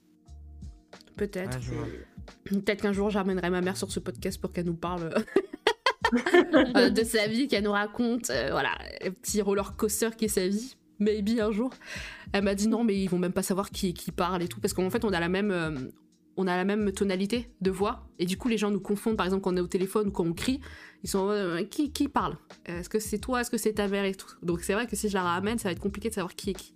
Peut-être. 1.16 1.58
ouais. 1.58 2.04
Peut-être 2.44 2.82
qu'un 2.82 2.92
jour 2.92 3.10
j'amènerai 3.10 3.50
ma 3.50 3.60
mère 3.60 3.76
sur 3.76 3.90
ce 3.90 4.00
podcast 4.00 4.40
pour 4.40 4.52
qu'elle 4.52 4.66
nous 4.66 4.74
parle 4.76 5.10
de 6.12 7.04
sa 7.04 7.26
vie, 7.26 7.48
qu'elle 7.48 7.64
nous 7.64 7.72
raconte, 7.72 8.30
euh, 8.30 8.48
voilà, 8.50 8.70
un 9.04 9.10
petit 9.10 9.40
roller 9.42 9.76
coaster 9.76 10.10
qui 10.16 10.26
est 10.26 10.28
sa 10.28 10.46
vie. 10.46 10.76
Maybe 10.98 11.40
un 11.40 11.50
jour. 11.50 11.70
Elle 12.32 12.44
m'a 12.44 12.54
dit 12.54 12.68
non, 12.68 12.84
mais 12.84 12.96
ils 13.00 13.08
vont 13.08 13.18
même 13.18 13.32
pas 13.32 13.42
savoir 13.42 13.70
qui 13.70 13.94
qui 13.94 14.12
parle 14.12 14.42
et 14.42 14.48
tout, 14.48 14.60
parce 14.60 14.72
qu'en 14.74 14.90
fait 14.90 15.04
on 15.04 15.12
a 15.12 15.20
la 15.20 15.28
même, 15.28 15.50
euh, 15.50 15.70
on 16.36 16.46
a 16.46 16.56
la 16.56 16.64
même 16.64 16.92
tonalité 16.92 17.50
de 17.60 17.70
voix, 17.70 18.06
et 18.18 18.26
du 18.26 18.36
coup 18.36 18.48
les 18.48 18.58
gens 18.58 18.70
nous 18.70 18.80
confondent. 18.80 19.16
Par 19.16 19.26
exemple 19.26 19.42
quand 19.42 19.52
on 19.52 19.56
est 19.56 19.60
au 19.60 19.66
téléphone 19.66 20.08
ou 20.08 20.10
quand 20.10 20.24
on 20.24 20.32
crie, 20.32 20.60
ils 21.02 21.10
sont 21.10 21.28
euh, 21.28 21.62
qui 21.64 21.92
qui 21.92 22.08
parle? 22.08 22.36
Est-ce 22.66 22.88
que 22.88 22.98
c'est 22.98 23.18
toi? 23.18 23.40
Est-ce 23.40 23.50
que 23.50 23.58
c'est 23.58 23.74
ta 23.74 23.88
mère? 23.88 24.04
Et 24.04 24.14
tout. 24.14 24.30
Donc 24.42 24.60
c'est 24.60 24.74
vrai 24.74 24.86
que 24.86 24.96
si 24.96 25.08
je 25.08 25.14
la 25.14 25.22
ramène, 25.22 25.58
ça 25.58 25.68
va 25.68 25.72
être 25.72 25.80
compliqué 25.80 26.08
de 26.08 26.14
savoir 26.14 26.34
qui 26.34 26.50
est 26.50 26.54
qui. 26.54 26.74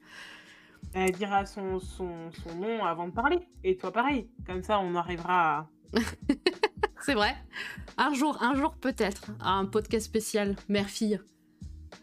Elle 0.93 1.13
dira 1.13 1.45
son, 1.45 1.79
son, 1.79 2.31
son 2.33 2.55
nom 2.57 2.85
avant 2.85 3.09
de 3.09 3.13
parler. 3.13 3.39
Et 3.65 3.77
toi, 3.77 3.93
pareil. 3.93 4.29
Comme 4.47 4.63
ça, 4.63 4.79
on 4.79 4.95
arrivera 4.95 5.59
à. 5.59 5.69
C'est 7.03 7.15
vrai. 7.15 7.35
Un 7.99 8.15
jour, 8.15 8.43
un 8.43 8.55
jour 8.55 8.75
peut-être, 8.75 9.31
un 9.41 9.67
podcast 9.67 10.07
spécial 10.07 10.57
mère-fille. 10.69 11.21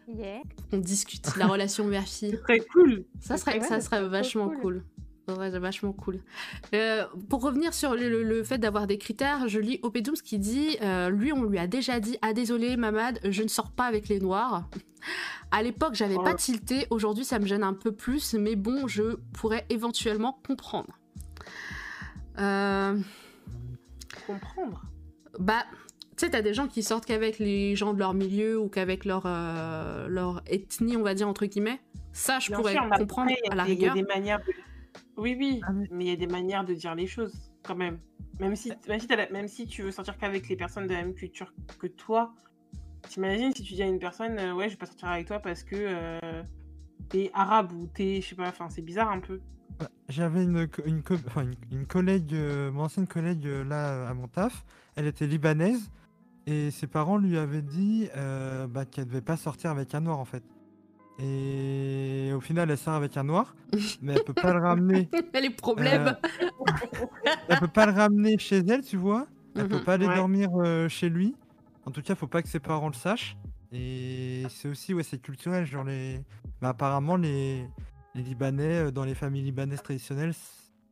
Yeah. 0.07 0.41
On 0.71 0.77
discute 0.77 1.35
la 1.37 1.47
relation 1.47 1.85
mère-fille. 1.85 2.31
C'est 2.31 2.41
très 2.41 2.59
cool. 2.59 3.05
Ça 3.21 3.37
serait, 3.37 3.59
Ouais, 3.59 3.67
ça 3.67 3.79
serait 3.81 4.07
vachement 4.07 4.49
cool. 4.49 4.59
cool. 4.61 4.83
Ça 5.27 5.35
serait 5.35 5.59
vachement 5.59 5.93
cool. 5.93 6.19
Euh, 6.73 7.05
pour 7.29 7.41
revenir 7.41 7.73
sur 7.73 7.95
le, 7.95 8.09
le- 8.09 8.23
le 8.23 8.43
fait 8.43 8.57
d'avoir 8.57 8.87
des 8.87 8.97
critères, 8.97 9.47
je 9.47 9.59
lis 9.59 9.79
Opedums 9.81 10.15
qui 10.17 10.37
dit 10.39 10.77
euh, 10.81 11.09
lui, 11.09 11.31
on 11.31 11.43
lui 11.43 11.57
a 11.59 11.67
déjà 11.67 11.99
dit 12.01 12.17
Ah, 12.21 12.33
désolé, 12.33 12.75
Mamad, 12.75 13.19
je 13.23 13.43
ne 13.43 13.47
sors 13.47 13.71
pas 13.71 13.85
avec 13.85 14.09
les 14.09 14.19
noirs. 14.19 14.67
À 15.51 15.63
l'époque, 15.63 15.93
j'avais 15.95 16.15
Oh. 16.17 16.23
pas 16.23 16.33
tilté. 16.33 16.87
Aujourd'hui, 16.89 17.23
ça 17.23 17.39
me 17.39 17.45
gêne 17.45 17.63
un 17.63 17.73
peu 17.73 17.93
plus, 17.93 18.33
mais 18.33 18.55
bon, 18.57 18.87
je 18.87 19.15
pourrais 19.33 19.65
éventuellement 19.69 20.37
comprendre. 20.45 20.99
Euh, 22.39 22.97
Comprendre? 24.27 24.81
bah, 25.39 25.63
sais, 26.25 26.31
t'as 26.31 26.41
des 26.41 26.53
gens 26.53 26.67
qui 26.67 26.83
sortent 26.83 27.05
qu'avec 27.05 27.39
les 27.39 27.75
gens 27.75 27.93
de 27.93 27.99
leur 27.99 28.13
milieu 28.13 28.59
ou 28.59 28.67
qu'avec 28.69 29.05
leur, 29.05 29.23
euh, 29.25 30.07
leur 30.07 30.41
ethnie, 30.47 30.97
on 30.97 31.03
va 31.03 31.13
dire, 31.13 31.27
entre 31.27 31.45
guillemets. 31.45 31.79
Ça, 32.11 32.39
je 32.39 32.49
Bien 32.49 32.57
pourrais 32.57 32.73
sûr, 32.73 32.81
comprendre 32.89 33.31
après, 33.31 33.39
il 33.43 33.47
y 33.47 33.49
a 33.49 33.53
à 33.53 33.55
la 33.55 33.63
des- 33.65 33.69
rigueur. 33.71 33.93
des 33.95 34.03
manières 34.03 34.39
de- 34.39 34.53
Oui, 35.17 35.35
oui, 35.37 35.61
Ah, 35.63 35.71
mais- 35.73 35.87
mais 35.91 36.05
il 36.05 36.09
y 36.09 36.13
a 36.13 36.15
des 36.15 36.27
manières 36.27 36.63
de 36.65 36.73
dire 36.73 36.93
les 36.95 37.07
choses, 37.07 37.33
quand 37.63 37.75
même. 37.75 37.99
Même 38.39 38.55
si, 38.55 38.71
même 38.87 38.99
si, 38.99 39.07
t'as 39.07 39.15
la- 39.15 39.29
même 39.29 39.47
si 39.47 39.65
tu 39.67 39.83
veux 39.83 39.91
sortir 39.91 40.17
qu'avec 40.17 40.47
les 40.49 40.55
personnes 40.55 40.87
de 40.87 40.93
la 40.93 41.01
même 41.01 41.13
culture 41.13 41.53
que 41.79 41.87
toi, 41.87 42.33
t'imagines 43.09 43.53
si 43.55 43.63
tu 43.63 43.73
dis 43.73 43.83
à 43.83 43.87
une 43.87 43.99
personne, 43.99 44.37
euh, 44.39 44.53
ouais, 44.53 44.65
je 44.69 44.73
vais 44.73 44.77
pas 44.77 44.85
sortir 44.87 45.07
avec 45.09 45.27
toi 45.27 45.39
parce 45.39 45.63
que 45.63 45.75
euh, 45.77 46.43
t'es 47.09 47.29
arabe 47.33 47.71
ou 47.73 47.85
t'es, 47.87 48.21
je 48.21 48.29
sais 48.29 48.35
pas, 48.35 48.47
enfin, 48.49 48.69
c'est 48.69 48.81
bizarre 48.81 49.11
un 49.11 49.19
peu. 49.19 49.39
Bah, 49.79 49.89
J'avais 50.09 50.43
une, 50.43 50.67
une, 50.85 51.03
co- 51.03 51.15
enfin, 51.27 51.43
une, 51.43 51.55
une 51.79 51.85
collègue, 51.85 52.33
euh, 52.33 52.71
mon 52.71 52.83
ancienne 52.83 53.07
collègue 53.07 53.45
euh, 53.45 53.63
là 53.63 54.07
à 54.07 54.13
mon 54.13 54.27
taf, 54.27 54.63
elle 54.95 55.07
était 55.07 55.27
libanaise 55.27 55.89
et 56.47 56.71
ses 56.71 56.87
parents 56.87 57.17
lui 57.17 57.37
avaient 57.37 57.61
dit 57.61 58.09
euh, 58.15 58.67
bah, 58.67 58.85
qu'elle 58.85 59.05
devait 59.05 59.21
pas 59.21 59.37
sortir 59.37 59.71
avec 59.71 59.93
un 59.95 60.01
noir 60.01 60.19
en 60.19 60.25
fait. 60.25 60.43
Et 61.19 62.31
au 62.35 62.41
final, 62.41 62.71
elle 62.71 62.77
sort 62.77 62.95
avec 62.95 63.15
un 63.17 63.23
noir, 63.23 63.55
mais 64.01 64.13
elle 64.13 64.23
peut 64.23 64.33
pas 64.33 64.53
le 64.53 64.59
ramener. 64.59 65.09
Les 65.33 65.49
problèmes. 65.51 66.17
Elle 67.47 67.59
peut 67.59 67.67
pas 67.67 67.85
le 67.85 67.91
ramener 67.91 68.37
chez 68.39 68.57
elle, 68.67 68.83
tu 68.83 68.97
vois. 68.97 69.27
Elle 69.55 69.67
peut 69.67 69.77
Mhm. 69.77 69.83
pas 69.83 69.93
aller 69.93 70.07
Ouais. 70.07 70.15
dormir 70.15 70.49
euh, 70.55 70.89
chez 70.89 71.09
lui. 71.09 71.35
En 71.85 71.91
tout 71.91 72.01
cas, 72.01 72.15
faut 72.15 72.27
pas 72.27 72.41
que 72.41 72.49
ses 72.49 72.59
parents 72.59 72.87
le 72.87 72.93
sachent. 72.93 73.37
Et 73.71 74.43
c'est 74.49 74.67
aussi, 74.67 74.93
ouais, 74.93 75.03
c'est 75.03 75.21
culturel. 75.21 75.65
Genre 75.65 75.83
les, 75.83 76.19
bah, 76.61 76.69
apparemment 76.69 77.15
les, 77.15 77.67
les 78.15 78.23
Libanais 78.23 78.87
euh, 78.87 78.91
dans 78.91 79.03
les 79.03 79.15
familles 79.15 79.43
libanaises 79.43 79.83
traditionnelles, 79.83 80.33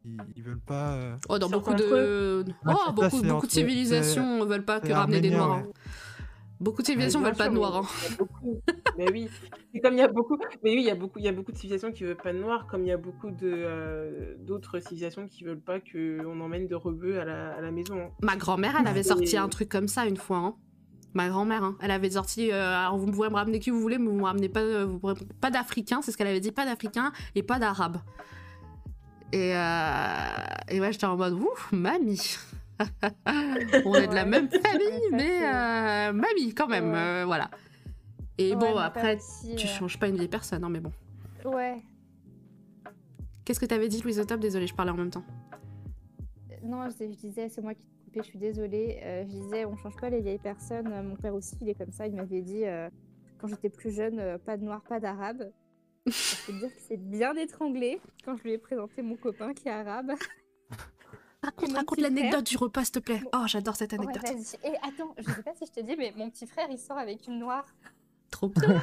ils, 0.05 0.17
ils 0.35 0.43
veulent 0.43 0.59
pas. 0.59 0.93
euh, 0.93 1.15
Oh, 1.29 1.37
dans 1.39 1.49
beaucoup 1.49 1.73
de. 1.73 2.43
Oh, 2.65 2.91
beaucoup, 2.93 3.09
beaucoup 3.21 3.31
entre- 3.35 3.45
de 3.47 3.51
civilisations 3.51 4.45
veulent 4.45 4.65
pas 4.65 4.79
que 4.79 4.91
ramener 4.91 5.21
des 5.21 5.31
noirs. 5.31 5.57
ouais. 5.57 5.63
hein. 5.67 5.71
Beaucoup 6.59 6.81
de 6.83 6.87
civilisations 6.87 7.21
veulent 7.21 7.35
pas 7.35 7.49
de 7.49 7.55
noirs. 7.55 7.81
mais 8.09 8.23
hein. 8.23 8.55
Mais 8.97 9.11
oui, 9.11 9.29
c'est 9.73 9.79
comme 9.79 9.93
il 9.93 9.99
y 9.99 10.03
a 10.03 10.07
beaucoup. 10.07 10.37
Mais 10.63 10.71
oui, 10.75 10.81
il 10.81 10.85
y 10.85 10.91
a 10.91 10.95
beaucoup, 10.95 11.17
il 11.17 11.25
y 11.25 11.27
a 11.27 11.31
beaucoup 11.31 11.51
de 11.51 11.57
civilisations 11.57 11.91
qui 11.91 12.03
veulent 12.03 12.15
pas 12.17 12.33
de 12.33 12.37
noirs, 12.37 12.67
comme 12.67 12.83
il 12.83 12.89
y 12.89 12.91
a 12.91 12.97
beaucoup 12.97 13.31
de 13.31 13.51
euh, 13.51 14.35
d'autres 14.39 14.79
civilisations 14.79 15.27
qui 15.27 15.43
veulent 15.43 15.59
pas 15.59 15.79
que 15.79 16.23
on 16.25 16.39
emmène 16.39 16.67
de 16.67 16.75
rebeux 16.75 17.19
à 17.19 17.25
la, 17.25 17.53
à 17.55 17.61
la 17.61 17.71
maison. 17.71 17.99
hein. 17.99 18.09
Ma 18.21 18.35
grand-mère, 18.35 18.75
elle 18.79 18.87
avait 18.87 19.01
sorti 19.03 19.37
un 19.37 19.49
truc 19.49 19.69
comme 19.69 19.87
ça 19.87 20.05
une 20.05 20.17
fois. 20.17 20.37
hein. 20.37 20.55
Ma 21.13 21.27
grand-mère, 21.29 21.63
hein. 21.63 21.75
elle 21.81 21.91
avait 21.91 22.11
sorti. 22.11 22.51
euh, 22.51 22.63
alors 22.77 22.97
vous 22.97 23.07
pouvez 23.11 23.29
me 23.29 23.35
ramener 23.35 23.59
qui 23.59 23.69
vous 23.71 23.81
voulez, 23.81 23.97
mais 23.97 24.05
vous 24.07 24.15
me 24.17 24.23
ramenez 24.23 24.47
pas, 24.47 24.61
euh, 24.61 24.85
vous 24.85 24.99
pas 25.41 25.49
d'Africains, 25.51 26.01
c'est 26.03 26.11
ce 26.11 26.17
qu'elle 26.17 26.27
avait 26.27 26.39
dit, 26.39 26.51
pas 26.51 26.65
d'Africains 26.65 27.11
et 27.33 27.41
pas 27.43 27.57
d'Arabes. 27.59 27.97
Et, 29.33 29.55
euh, 29.55 30.25
et 30.69 30.81
ouais, 30.81 30.91
j'étais 30.91 31.05
en 31.05 31.15
mode 31.17 31.33
ouf, 31.33 31.71
mamie. 31.71 32.35
On 33.85 33.95
est 33.95 34.07
de 34.07 34.15
la 34.15 34.25
même 34.25 34.49
famille, 34.49 35.01
mais 35.11 35.39
euh, 35.43 36.13
mamie 36.13 36.53
quand 36.55 36.67
même, 36.67 36.91
Ouais. 36.91 36.97
euh, 36.97 37.23
voilà. 37.25 37.49
Et 38.37 38.51
Ouais, 38.51 38.55
bon, 38.59 38.75
après, 38.77 39.17
aussi, 39.17 39.55
tu 39.55 39.67
euh, 39.67 39.69
changes 39.69 39.99
pas 39.99 40.07
une 40.07 40.15
vieille 40.15 40.27
personne, 40.27 40.63
hein, 40.63 40.69
mais 40.69 40.79
bon. 40.79 40.91
Ouais. 41.45 41.77
Qu'est-ce 43.45 43.59
que 43.59 43.65
t'avais 43.65 43.87
dit, 43.87 44.01
Louise 44.01 44.23
Top 44.27 44.39
Désolée, 44.39 44.67
je 44.67 44.73
parlais 44.75 44.91
en 44.91 44.95
même 44.97 45.09
temps. 45.11 45.23
Non, 46.63 46.87
je, 46.89 47.05
je 47.05 47.15
disais, 47.17 47.49
c'est 47.49 47.61
moi 47.61 47.73
qui 47.73 47.85
t'ai 47.85 47.97
coupé, 48.05 48.19
je 48.23 48.27
suis 48.27 48.39
désolée. 48.39 48.99
Euh, 49.03 49.23
je 49.23 49.29
disais, 49.29 49.65
on 49.65 49.75
change 49.77 49.95
pas 49.97 50.09
les 50.09 50.21
vieilles 50.21 50.37
personnes. 50.39 50.89
Mon 51.07 51.15
père 51.15 51.33
aussi, 51.33 51.55
il 51.61 51.69
est 51.69 51.73
comme 51.75 51.91
ça. 51.91 52.07
Il 52.07 52.15
m'avait 52.15 52.41
dit, 52.41 52.65
euh, 52.65 52.89
quand 53.39 53.47
j'étais 53.47 53.69
plus 53.69 53.91
jeune, 53.91 54.19
euh, 54.19 54.37
pas 54.37 54.57
de 54.57 54.63
noir, 54.63 54.81
pas 54.87 54.99
d'arabe. 54.99 55.51
Je 56.07 56.11
peux 56.47 56.53
te 56.53 56.57
dire 56.57 56.69
que 56.75 56.81
c'est 56.87 56.97
bien 56.97 57.35
étranglé 57.35 58.01
quand 58.25 58.35
je 58.35 58.43
lui 58.43 58.53
ai 58.53 58.57
présenté 58.57 59.01
mon 59.01 59.15
copain 59.15 59.53
qui 59.53 59.67
est 59.67 59.71
arabe. 59.71 60.13
Raconte, 61.43 61.73
raconte 61.73 61.99
l'anecdote 61.99 62.45
du 62.45 62.57
repas, 62.57 62.83
s'il 62.83 62.93
te 62.93 62.99
plaît. 62.99 63.21
Oh, 63.33 63.43
j'adore 63.47 63.75
cette 63.75 63.93
Ouais, 63.93 63.99
anecdote. 63.99 64.23
vas-y. 64.23 64.55
Et 64.71 64.75
attends, 64.77 65.13
je 65.17 65.23
sais 65.31 65.43
pas 65.43 65.53
si 65.55 65.65
je 65.65 65.71
te 65.71 65.79
dis, 65.79 65.95
mais 65.95 66.13
mon 66.15 66.29
petit 66.29 66.45
frère, 66.45 66.67
il 66.69 66.77
sort 66.77 66.97
avec 66.99 67.25
une 67.27 67.39
noire. 67.39 67.65
Trop 68.29 68.47
bien. 68.49 68.81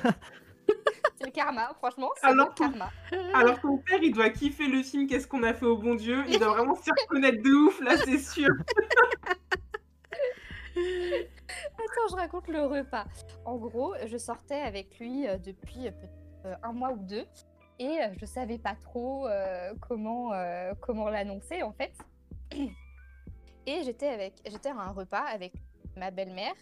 C'est 1.18 1.26
le 1.26 1.30
karma, 1.30 1.72
franchement, 1.78 2.10
c'est 2.20 2.26
Alors, 2.26 2.48
le 2.48 2.54
karma. 2.54 2.90
Alors 3.34 3.60
ton 3.60 3.78
père, 3.78 4.02
il 4.02 4.12
doit 4.12 4.30
kiffer 4.30 4.66
le 4.66 4.82
film 4.82 5.06
Qu'est-ce 5.06 5.26
qu'on 5.26 5.42
a 5.44 5.54
fait 5.54 5.66
au 5.66 5.76
bon 5.76 5.94
Dieu 5.94 6.22
Il 6.28 6.38
doit 6.38 6.52
vraiment 6.52 6.74
s'y 6.76 6.90
reconnaître 6.90 7.42
de 7.42 7.50
ouf, 7.50 7.80
là, 7.80 7.96
c'est 7.96 8.18
sûr. 8.18 8.48
Attends, 10.76 12.08
je 12.10 12.14
raconte 12.16 12.48
le 12.48 12.62
repas. 12.66 13.04
En 13.44 13.56
gros, 13.56 13.94
je 14.06 14.16
sortais 14.16 14.60
avec 14.60 14.98
lui 14.98 15.26
euh, 15.26 15.38
depuis 15.38 15.82
peut-être 15.90 15.92
euh, 15.92 16.27
un 16.62 16.73
mois 16.73 16.93
ou 16.93 16.98
deux 16.98 17.27
et 17.78 18.02
euh, 18.02 18.15
je 18.20 18.27
savais 18.27 18.59
pas 18.59 18.74
trop 18.74 19.27
euh, 19.27 19.73
comment, 19.81 20.32
euh, 20.32 20.73
comment 20.81 21.09
l'annoncer 21.09 21.62
en 21.62 21.73
fait. 21.73 21.93
Et 23.66 23.82
j'étais 23.85 24.09
avec 24.09 24.35
j'étais 24.47 24.70
à 24.70 24.77
un 24.77 24.93
repas 24.93 25.24
avec 25.24 25.52
ma 25.97 26.10
belle-mère 26.10 26.55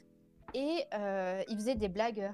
et 0.55 0.85
euh, 0.93 1.43
il 1.48 1.57
faisait 1.57 1.77
des 1.77 1.89
blagues 1.89 2.31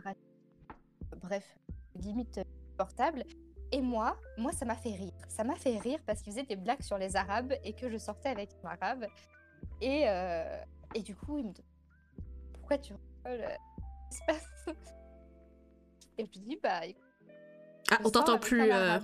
bref, 1.22 1.58
limite 1.94 2.38
euh, 2.38 2.44
portable. 2.76 3.24
Et 3.70 3.80
moi, 3.80 4.16
moi 4.36 4.52
ça 4.52 4.64
m'a 4.64 4.76
fait 4.76 4.94
rire. 4.94 5.12
Ça 5.28 5.44
m'a 5.44 5.54
fait 5.56 5.78
rire 5.78 5.98
parce 6.06 6.22
qu'il 6.22 6.32
faisait 6.32 6.44
des 6.44 6.56
blagues 6.56 6.82
sur 6.82 6.98
les 6.98 7.16
arabes 7.16 7.54
et 7.64 7.72
que 7.72 7.88
je 7.88 7.98
sortais 7.98 8.28
avec 8.28 8.50
un 8.64 8.68
arabe. 8.68 9.06
Et, 9.80 10.04
euh, 10.06 10.62
et 10.94 11.02
du 11.02 11.14
coup, 11.14 11.38
il 11.38 11.46
me 11.46 11.52
demande 11.52 11.64
pourquoi 12.54 12.78
tu 12.78 12.94
rigoles 12.94 13.44
euh, 13.44 14.34
Et 16.18 16.26
je 16.26 16.30
lui 16.32 16.40
dis 16.40 16.58
bah 16.62 16.84
écoute, 16.86 17.11
Ah, 17.92 17.98
je 18.00 18.06
on 18.06 18.10
t'entend 18.10 18.38
plus 18.38 18.62
euh. 18.62 18.98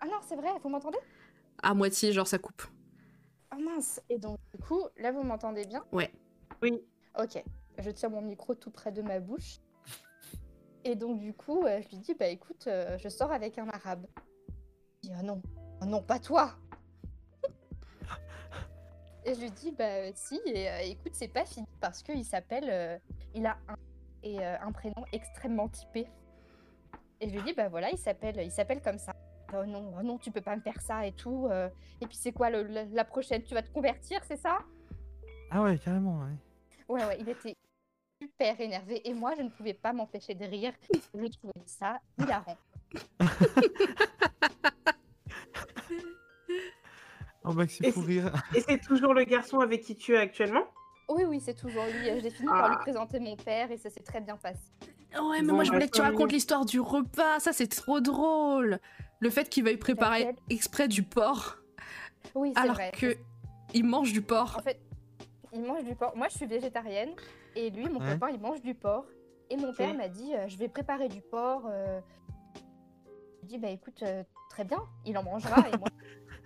Ah 0.00 0.06
non, 0.06 0.18
c'est 0.20 0.36
vrai, 0.36 0.50
vous 0.62 0.68
m'entendez? 0.68 0.98
À 1.62 1.72
moitié, 1.72 2.12
genre 2.12 2.26
ça 2.26 2.38
coupe. 2.38 2.62
Ah 3.50 3.56
mince 3.56 4.00
Et 4.10 4.18
donc 4.18 4.38
du 4.54 4.60
coup, 4.62 4.82
là 4.98 5.10
vous 5.10 5.22
m'entendez 5.22 5.64
bien? 5.64 5.82
Ouais. 5.90 6.12
Oui. 6.62 6.82
Ok, 7.18 7.42
je 7.78 7.90
tiens 7.90 8.10
mon 8.10 8.20
micro 8.20 8.54
tout 8.54 8.70
près 8.70 8.92
de 8.92 9.00
ma 9.00 9.20
bouche. 9.20 9.60
Et 10.84 10.94
donc 10.96 11.18
du 11.18 11.32
coup, 11.32 11.64
euh, 11.64 11.80
je 11.82 11.88
lui 11.88 11.98
dis 11.98 12.14
bah 12.14 12.28
écoute, 12.28 12.66
euh, 12.66 12.98
je 12.98 13.08
sors 13.08 13.32
avec 13.32 13.58
un 13.58 13.68
arabe. 13.68 14.06
Il 15.02 15.08
dit 15.08 15.14
ah 15.18 15.22
non, 15.22 15.40
Ah 15.80 15.86
non 15.86 16.02
pas 16.02 16.18
toi. 16.18 16.52
et 19.24 19.34
je 19.34 19.40
lui 19.40 19.50
dis 19.50 19.72
bah 19.72 20.12
si 20.14 20.40
et 20.44 20.70
euh, 20.70 20.78
écoute 20.80 21.12
c'est 21.14 21.28
pas 21.28 21.46
fini 21.46 21.66
parce 21.80 22.02
qu'il 22.02 22.24
s'appelle, 22.24 22.68
euh, 22.70 22.98
il 23.34 23.46
a 23.46 23.56
un 23.68 23.76
et 24.22 24.38
euh, 24.40 24.56
un 24.60 24.72
prénom 24.72 25.04
extrêmement 25.12 25.68
typé. 25.68 26.06
Et 27.20 27.28
je 27.28 27.34
lui 27.34 27.42
dis 27.42 27.52
bah 27.52 27.68
voilà 27.68 27.90
il 27.90 27.98
s'appelle, 27.98 28.40
il 28.42 28.50
s'appelle 28.50 28.80
comme 28.80 28.98
ça. 28.98 29.12
Oh 29.52 29.64
non, 29.66 29.92
oh 29.98 30.02
non 30.02 30.16
tu 30.18 30.30
peux 30.30 30.40
pas 30.40 30.56
me 30.56 30.60
faire 30.62 30.80
ça 30.80 31.06
et 31.06 31.12
tout. 31.12 31.48
euh. 31.50 31.68
Et 32.00 32.06
puis 32.06 32.16
c'est 32.16 32.32
quoi 32.32 32.50
le- 32.50 32.62
le- 32.62 32.86
la 32.94 33.04
prochaine? 33.04 33.42
Tu 33.42 33.54
vas 33.54 33.62
te 33.62 33.70
convertir 33.70 34.20
c'est 34.24 34.36
ça? 34.38 34.58
Ah 35.50 35.62
ouais, 35.62 35.76
carrément. 35.78 36.20
Ouais. 36.20 36.36
Ouais, 36.88 37.04
ouais, 37.06 37.16
il 37.20 37.28
était 37.28 37.54
super 38.22 38.60
énervé 38.60 39.06
et 39.08 39.12
moi, 39.14 39.34
je 39.36 39.42
ne 39.42 39.48
pouvais 39.50 39.74
pas 39.74 39.92
m'empêcher 39.92 40.34
de 40.34 40.44
rire. 40.44 40.72
Je 41.14 41.26
trouvais 41.26 41.52
ça 41.66 41.98
hilarant. 42.18 42.56
Oh 47.42 47.52
faut 47.52 47.66
c'est- 47.66 47.90
rire. 48.00 48.32
Et 48.54 48.60
c'est 48.60 48.78
toujours 48.78 49.14
le 49.14 49.24
garçon 49.24 49.60
avec 49.60 49.80
qui 49.82 49.96
tu 49.96 50.12
es 50.14 50.18
actuellement? 50.18 50.64
Oui, 51.08 51.24
oui, 51.24 51.40
c'est 51.40 51.54
toujours 51.54 51.84
lui. 51.86 52.20
J'ai 52.20 52.30
fini 52.30 52.46
par 52.48 52.68
lui 52.68 52.76
Ah. 52.78 52.82
présenter 52.82 53.18
mon 53.18 53.34
père 53.34 53.70
et 53.72 53.78
ça 53.78 53.88
s'est 53.90 54.02
très 54.02 54.20
bien 54.20 54.36
passé. 54.36 54.60
Ouais, 55.14 55.40
mais 55.42 55.48
Bon, 55.48 55.54
moi 55.54 55.64
je 55.64 55.72
voulais 55.72 55.88
que 55.88 55.94
tu 55.96 56.00
racontes 56.00 56.32
l'histoire 56.32 56.64
du 56.64 56.80
repas. 56.80 57.40
Ça, 57.40 57.52
c'est 57.52 57.66
trop 57.68 58.00
drôle. 58.00 58.78
Le 59.18 59.30
fait 59.30 59.48
qu'il 59.48 59.64
veuille 59.64 59.76
préparer 59.76 60.34
exprès 60.48 60.88
du 60.88 61.02
porc 61.02 61.58
Oui, 62.34 62.52
c'est 62.54 62.60
alors 62.62 62.74
vrai. 62.76 62.92
que 62.92 63.16
il 63.74 63.84
mange 63.84 64.12
du 64.12 64.22
porc. 64.22 64.56
En 64.58 64.62
fait, 64.62 64.80
il 65.52 65.62
mange 65.62 65.84
du 65.84 65.94
porc. 65.94 66.16
Moi, 66.16 66.28
je 66.28 66.36
suis 66.36 66.46
végétarienne 66.46 67.10
et 67.56 67.70
lui, 67.70 67.88
mon 67.88 68.00
Ouais. 68.00 68.12
copain, 68.12 68.30
il 68.32 68.40
mange 68.40 68.60
du 68.62 68.74
porc. 68.74 69.04
Et 69.50 69.56
mon 69.56 69.74
père 69.74 69.94
m'a 69.94 70.08
dit 70.08 70.34
euh, 70.34 70.48
Je 70.48 70.56
vais 70.56 70.68
préparer 70.68 71.08
du 71.08 71.20
porc. 71.20 71.64
euh. 71.66 72.00
Je 73.42 73.48
dit 73.48 73.58
Bah 73.58 73.68
écoute, 73.68 74.02
euh, 74.02 74.22
très 74.48 74.64
bien, 74.64 74.78
il 75.04 75.18
en 75.18 75.22
mangera 75.24 75.68
et 75.68 75.76
moi, 75.76 75.88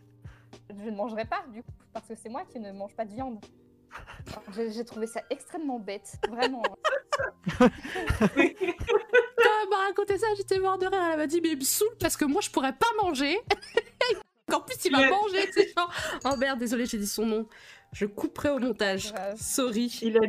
je 0.70 0.74
ne 0.90 0.96
mangerai 0.96 1.26
pas 1.26 1.44
du 1.52 1.62
coup, 1.62 1.70
parce 1.92 2.06
que 2.08 2.14
c'est 2.14 2.28
moi 2.30 2.44
qui 2.48 2.58
ne 2.60 2.72
mange 2.72 2.94
pas 2.96 3.04
de 3.04 3.12
viande. 3.12 3.44
J'ai 4.56 4.84
trouvé 4.84 5.06
ça 5.06 5.20
extrêmement 5.30 5.78
bête, 5.78 6.16
vraiment. 6.28 6.62
Quand 7.58 7.68
elle 9.62 9.68
m'a 9.70 9.76
raconté 9.86 10.18
ça, 10.18 10.26
j'étais 10.36 10.58
mort 10.58 10.78
de 10.78 10.86
rire. 10.86 11.00
Elle 11.12 11.18
m'a 11.18 11.26
dit, 11.26 11.40
mais 11.40 11.50
il 11.50 11.58
me 11.58 11.64
saoule 11.64 11.88
parce 12.00 12.16
que 12.16 12.24
moi 12.24 12.40
je 12.40 12.50
pourrais 12.50 12.72
pas 12.72 12.86
manger. 13.02 13.38
en 14.52 14.60
plus, 14.60 14.76
il 14.84 14.92
va 14.92 15.00
Il 15.00 15.04
a- 15.04 15.10
manger. 15.10 15.50
C'est 15.52 15.72
genre, 15.76 15.92
oh 16.24 16.36
merde, 16.36 16.58
désolé, 16.58 16.86
j'ai 16.86 16.98
dit 16.98 17.06
son 17.06 17.26
nom. 17.26 17.48
Je 17.92 18.06
couperai 18.06 18.50
au 18.50 18.58
montage. 18.58 19.12
Grave. 19.12 19.36
Sorry. 19.40 19.86
il 20.02 20.18
a, 20.18 20.20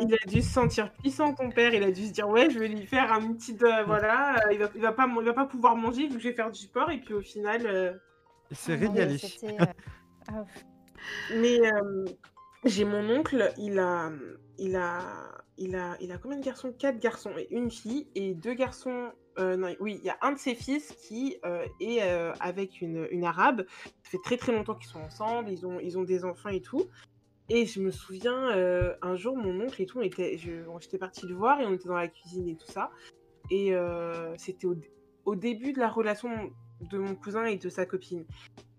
il 0.00 0.16
dû 0.26 0.40
se 0.40 0.48
sentir 0.52 0.90
puissant, 0.94 1.34
ton 1.34 1.50
père. 1.50 1.74
Il 1.74 1.82
a 1.82 1.90
dû 1.90 2.06
se 2.06 2.12
dire 2.12 2.26
Ouais, 2.28 2.48
je 2.48 2.58
vais 2.58 2.68
lui 2.68 2.86
faire 2.86 3.12
un 3.12 3.34
petit. 3.34 3.56
euh, 3.62 3.84
voilà, 3.84 4.36
euh, 4.46 4.52
il, 4.52 4.58
va, 4.58 4.70
il, 4.74 4.80
va 4.80 4.92
pas, 4.92 5.06
il 5.06 5.24
va 5.24 5.32
pas 5.34 5.44
pouvoir 5.44 5.76
manger 5.76 6.06
vu 6.08 6.14
que 6.16 6.22
je 6.22 6.28
vais 6.30 6.34
faire 6.34 6.50
du 6.50 6.60
sport. 6.62 6.90
Et 6.90 6.98
puis 7.00 7.12
au 7.14 7.20
final. 7.20 7.66
euh, 7.66 7.92
Il 8.50 8.56
s'est 8.56 8.72
Ah 8.72 8.76
mais 8.78 8.86
régalé. 8.86 9.18
euh, 9.44 9.64
ah, 10.28 10.44
Mais 11.34 11.60
euh, 11.60 12.06
j'ai 12.64 12.86
mon 12.86 13.10
oncle, 13.10 13.52
il 13.58 13.78
a, 13.78 14.10
il 14.56 14.74
a, 14.76 15.00
il 15.58 15.76
a, 15.76 15.96
il 16.00 16.12
a 16.12 16.18
combien 16.18 16.38
de 16.38 16.44
garçons? 16.44 16.72
Quatre 16.72 16.98
garçons 16.98 17.32
et 17.38 17.46
une 17.50 17.70
fille 17.70 18.08
et 18.14 18.34
deux 18.34 18.54
garçons. 18.54 19.12
euh, 19.38 19.56
non, 19.56 19.74
oui, 19.80 19.98
il 20.00 20.06
y 20.06 20.10
a 20.10 20.18
un 20.22 20.32
de 20.32 20.38
ses 20.38 20.54
fils 20.54 20.92
qui 20.92 21.36
euh, 21.44 21.64
est 21.80 22.02
euh, 22.02 22.32
avec 22.40 22.80
une, 22.80 23.06
une 23.10 23.24
arabe. 23.24 23.64
Ça 24.02 24.10
fait 24.10 24.22
très 24.22 24.36
très 24.36 24.52
longtemps 24.52 24.74
qu'ils 24.74 24.88
sont 24.88 25.00
ensemble. 25.00 25.50
Ils 25.50 25.66
ont, 25.66 25.80
ils 25.80 25.98
ont 25.98 26.04
des 26.04 26.24
enfants 26.24 26.50
et 26.50 26.60
tout. 26.60 26.84
Et 27.48 27.66
je 27.66 27.80
me 27.80 27.90
souviens 27.90 28.96
un 29.02 29.16
jour, 29.16 29.36
mon 29.36 29.60
oncle 29.60 29.82
et 29.82 29.84
tout, 29.84 30.00
j'étais 30.00 30.98
partie 30.98 31.26
le 31.26 31.34
voir 31.34 31.60
et 31.60 31.66
on 31.66 31.74
était 31.74 31.88
dans 31.88 31.96
la 31.96 32.08
cuisine 32.08 32.48
et 32.48 32.56
tout 32.56 32.70
ça. 32.70 32.90
Et 33.50 33.74
c'était 34.38 34.66
au 35.26 35.34
début 35.34 35.74
de 35.74 35.78
la 35.78 35.90
relation 35.90 36.30
de 36.80 36.96
mon 36.96 37.14
cousin 37.14 37.44
et 37.44 37.58
de 37.58 37.68
sa 37.68 37.84
copine. 37.84 38.24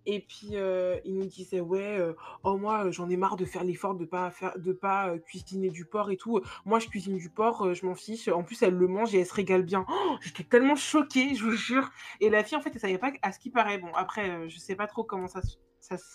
Et 0.06 0.20
puis 0.22 0.50
euh, 0.54 0.98
il 1.06 1.16
nous 1.16 1.26
disait 1.26 1.60
ouais, 1.62 1.98
euh, 2.00 2.14
oh 2.44 2.58
moi 2.58 2.92
j'en 2.92 3.10
ai 3.10 3.18
marre 3.18 3.36
de 3.38 3.46
faire 3.46 3.64
l'effort 3.64 3.96
de 3.96 4.06
pas 4.06 4.30
faire, 4.32 4.58
de 4.58 4.72
pas 4.72 5.10
euh, 5.10 5.18
cuisiner 5.18 5.70
du 5.70 5.86
porc 5.86 6.12
et 6.12 6.18
tout. 6.18 6.42
Moi 6.66 6.80
je 6.80 6.88
cuisine 6.88 7.18
du 7.18 7.30
porc, 7.30 7.74
je 7.74 7.86
m'en 7.86 7.96
fiche. 7.96 8.28
En 8.28 8.44
plus 8.44 8.62
elle 8.62 8.76
le 8.76 8.88
mange 8.88 9.16
et 9.16 9.20
elle 9.20 9.26
se 9.26 9.34
régale 9.34 9.64
bien. 9.64 9.86
Oh, 9.90 10.16
J'étais 10.22 10.44
tellement 10.44 10.76
choquée, 10.76 11.36
je 11.36 11.44
vous 11.44 11.52
jure. 11.56 11.90
Et 12.22 12.30
la 12.30 12.44
fille 12.44 12.58
en 12.58 12.62
fait 12.62 12.72
elle 12.74 12.82
savait 12.82 12.98
pas 12.98 13.12
à 13.22 13.32
ce 13.32 13.40
qui 13.40 13.50
paraît. 13.50 13.78
Bon 13.80 13.92
après 13.96 14.48
je 14.50 14.58
sais 14.60 14.76
pas 14.76 14.88
trop 14.88 15.04
comment 15.04 15.28
ça, 15.28 15.42
se- 15.42 15.56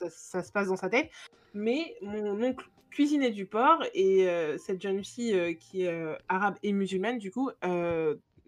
ça, 0.08 0.42
se 0.42 0.52
passe 0.52 0.68
dans 0.68 0.76
sa 0.76 0.88
tête, 0.88 1.10
mais 1.54 1.96
mon 2.02 2.42
oncle 2.42 2.66
cuisinait 2.90 3.30
du 3.30 3.46
porc 3.46 3.84
et 3.94 4.26
cette 4.58 4.82
jeune 4.82 5.04
fille 5.04 5.56
qui 5.58 5.82
est 5.82 6.16
arabe 6.28 6.56
et 6.64 6.72
musulmane 6.72 7.18
du 7.18 7.30
coup 7.30 7.50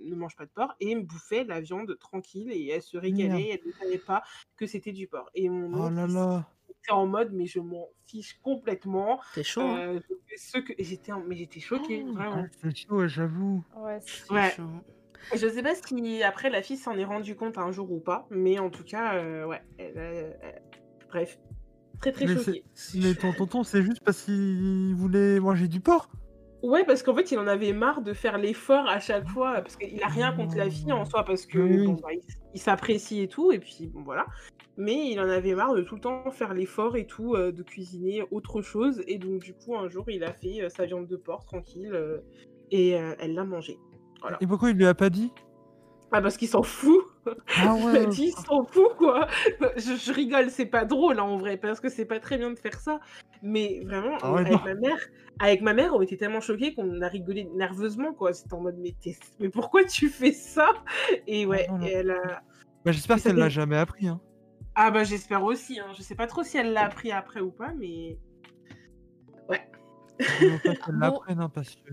ne 0.05 0.15
mange 0.15 0.37
pas 0.37 0.45
de 0.47 0.51
porc 0.51 0.75
et 0.81 0.95
me 0.95 1.03
bouffait 1.03 1.45
la 1.45 1.61
viande 1.61 1.97
tranquille 1.99 2.51
et 2.53 2.69
elle 2.69 2.83
se 2.83 2.97
régalait, 2.97 3.61
elle 3.63 3.67
ne 3.67 3.73
savait 3.73 3.99
pas 3.99 4.23
que 4.57 4.67
c'était 4.67 4.93
du 4.93 5.07
porc. 5.09 5.31
Et 5.35 5.49
mon 5.49 5.87
Oh 5.87 5.91
là 5.91 6.07
là. 6.07 6.49
était 6.71 6.93
en 6.93 7.07
mode, 7.07 7.33
mais 7.33 7.47
je 7.47 7.61
m'en 7.61 7.89
fiche 8.07 8.39
complètement. 8.43 9.21
C'est 9.35 9.43
chaud. 9.45 9.61
hein. 9.63 9.79
Euh, 9.97 10.01
ce 10.37 10.59
que 10.59 10.73
j'étais, 10.79 11.13
en- 11.13 11.23
mais 11.23 11.37
j'étais 11.37 11.61
choquée, 11.61 12.05
Oh. 12.09 12.13
vraiment. 12.15 12.47
C'est 12.61 12.77
chaud, 12.77 13.07
j'avoue. 13.07 13.65
Ouais, 13.77 13.99
c'est- 14.01 14.33
ouais. 14.33 14.51
chaud. 14.57 14.69
Je 15.37 15.47
sais 15.49 15.63
pas 15.63 15.75
si 15.77 16.23
après 16.25 16.51
la 16.51 16.63
fille 16.63 16.77
s'en 16.77 16.97
est 16.99 17.05
rendue 17.05 17.37
compte 17.37 17.57
un 17.57 17.71
jour 17.71 17.93
ou 17.93 18.01
pas, 18.01 18.27
mais 18.31 18.59
en 18.59 18.71
tout 18.71 18.83
cas, 18.83 19.15
euh, 19.15 19.45
ouais. 19.47 19.63
elle 19.79 19.99
a- 19.99 20.03
elle- 20.03 20.63
Bref, 21.09 21.39
très 22.01 22.11
très 22.11 22.25
Mais 22.27 22.35
choquée. 22.37 22.65
Mais 22.95 23.15
ton 23.15 23.33
tonton, 23.35 23.63
c'est 23.65 23.83
juste 23.83 24.01
parce 24.03 24.23
qu'il 24.23 24.95
voulait 24.97 25.39
manger 25.41 25.69
du 25.69 25.79
porc. 25.79 26.11
Ouais, 26.63 26.85
parce 26.85 27.03
qu'en 27.03 27.15
fait, 27.15 27.33
il 27.33 27.39
en 27.39 27.47
avait 27.49 27.73
marre 27.73 28.03
de 28.03 28.13
faire 28.13 28.39
l'effort 28.39 28.87
à 28.89 29.01
chaque 29.01 29.29
fois, 29.29 29.55
parce 29.61 29.77
qu'il 29.77 30.03
a 30.03 30.07
rien 30.07 30.33
contre 30.33 30.57
la 30.57 30.71
fille 30.71 30.93
en 30.93 31.05
soi, 31.05 31.25
parce 31.25 31.45
que 31.45 31.59
Oui, 31.59 31.87
bon, 31.87 31.95
bah, 31.95 32.13
il, 32.13 32.21
il 32.55 32.61
s'apprécie 32.61 33.21
et 33.21 33.29
tout, 33.29 33.51
et 33.51 33.59
puis 33.59 33.89
bon 33.89 34.03
voilà. 34.03 34.27
Mais 34.77 35.11
il 35.11 35.21
en 35.21 35.29
avait 35.29 35.55
marre 35.55 35.75
de 35.75 35.83
tout 35.83 35.97
le 35.97 36.01
temps 36.01 36.31
faire 36.31 36.55
l'effort 36.55 36.97
et 36.97 37.07
tout, 37.07 37.35
euh, 37.35 37.53
de 37.53 37.63
cuisiner 37.63 38.23
autre 38.31 38.63
chose, 38.63 39.03
et 39.07 39.19
donc 39.19 39.41
du 39.43 39.55
coup, 39.55 39.77
un 39.77 39.89
jour, 39.89 40.09
il 40.09 40.23
a 40.23 40.33
fait 40.33 40.63
euh, 40.63 40.69
sa 40.69 40.87
viande 40.87 41.09
de 41.09 41.17
porc 41.17 41.45
tranquille, 41.45 41.91
euh, 41.93 42.19
et 42.71 42.91
elle 42.91 43.35
l'a 43.35 43.45
mangé. 43.45 43.79
Voilà. 44.23 44.39
Et 44.41 44.47
pourquoi 44.47 44.71
il 44.71 44.77
lui 44.77 44.87
a 44.87 44.95
pas 44.95 45.11
dit? 45.11 45.31
Ah, 46.11 46.23
parce 46.23 46.37
qu'il 46.37 46.49
s'en 46.49 46.63
fout 46.63 47.05
Ah 47.59 47.75
ouais. 47.85 48.05
il 48.19 48.33
s'en 48.33 48.65
fout, 48.65 48.95
quoi 48.99 49.29
je, 49.77 49.95
je 49.97 50.13
rigole, 50.13 50.51
c'est 50.51 50.67
pas 50.67 50.85
drôle, 50.85 51.19
hein, 51.19 51.25
en 51.25 51.37
vrai, 51.39 51.57
parce 51.57 51.81
que 51.81 51.89
c'est 51.89 52.05
pas 52.05 52.21
très 52.21 52.39
bien 52.39 52.51
de 52.51 52.59
faire 52.59 52.79
ça. 52.81 53.01
Mais 53.43 53.81
vraiment, 53.85 54.17
Ah 54.23 54.33
ouais, 54.33 54.41
avec, 54.41 54.53
non. 54.53 54.61
ma 54.65 54.75
mère, 54.75 54.99
avec 55.39 55.63
ma 55.63 55.75
mère, 55.75 55.95
on 55.95 56.03
était 56.03 56.17
tellement 56.17 56.41
choqués 56.41 56.75
qu'on 56.75 57.01
a 57.03 57.09
rigolé 57.09 57.45
nerveusement, 57.55 58.13
quoi. 58.13 58.33
C'était 58.33 58.55
en 58.55 58.61
mode, 58.61 58.77
mais, 58.79 58.95
mais 59.41 59.49
pourquoi 59.49 59.85
tu 59.85 60.09
fais 60.09 60.33
ça? 60.33 60.71
Et 61.27 61.47
ouais, 61.47 61.67
non, 61.69 61.79
non. 61.79 61.87
et 61.87 61.91
elle 61.93 62.11
a... 62.11 62.43
Bah, 62.85 62.93
J'espère 62.93 63.23
qu'elle 63.23 63.37
l'a 63.37 63.49
jamais 63.49 63.77
appris. 63.77 64.09
Hein. 64.09 64.21
Ah 64.75 64.91
bah 64.91 65.05
j'espère 65.05 65.45
aussi, 65.45 65.79
hein. 65.81 65.89
je 65.97 66.03
sais 66.03 66.15
pas 66.15 66.27
trop 66.27 66.43
si 66.43 66.57
elle 66.57 66.73
l'a 66.73 66.87
appris 66.87 67.13
après 67.13 67.41
ou 67.41 67.51
pas, 67.51 67.73
mais... 67.79 68.19
Il 70.41 70.51
faut 70.51 70.59
pas 70.69 70.75
qu'elle 70.77 70.95
Bon. 70.95 70.99
l'apprenne, 71.01 71.41
hein, 71.41 71.49
parce 71.49 71.75
que. 71.77 71.93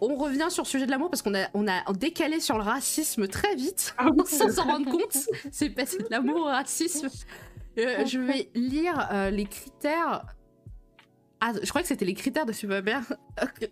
On 0.00 0.16
revient 0.16 0.46
sur 0.50 0.62
le 0.62 0.68
sujet 0.68 0.86
de 0.86 0.90
l'amour 0.90 1.10
parce 1.10 1.22
qu'on 1.22 1.34
a, 1.34 1.48
on 1.54 1.66
a 1.66 1.92
décalé 1.92 2.40
sur 2.40 2.56
le 2.56 2.62
racisme 2.62 3.26
très 3.26 3.54
vite 3.56 3.94
Ah 3.98 4.08
oui, 4.10 4.22
sans 4.26 4.50
s'en 4.50 4.64
rendre 4.64 4.90
compte. 4.90 5.16
C'est 5.50 5.70
passé 5.70 5.98
de 5.98 6.06
l'amour 6.10 6.36
au 6.36 6.44
racisme. 6.44 7.08
Euh, 7.78 8.04
je 8.06 8.18
vais 8.18 8.50
lire 8.54 9.08
euh, 9.12 9.30
les 9.30 9.44
critères. 9.44 10.24
Ah, 11.40 11.52
je 11.62 11.68
crois 11.68 11.82
que 11.82 11.88
c'était 11.88 12.04
les 12.04 12.14
critères 12.14 12.46
de 12.46 12.52
Superman. 12.52 13.04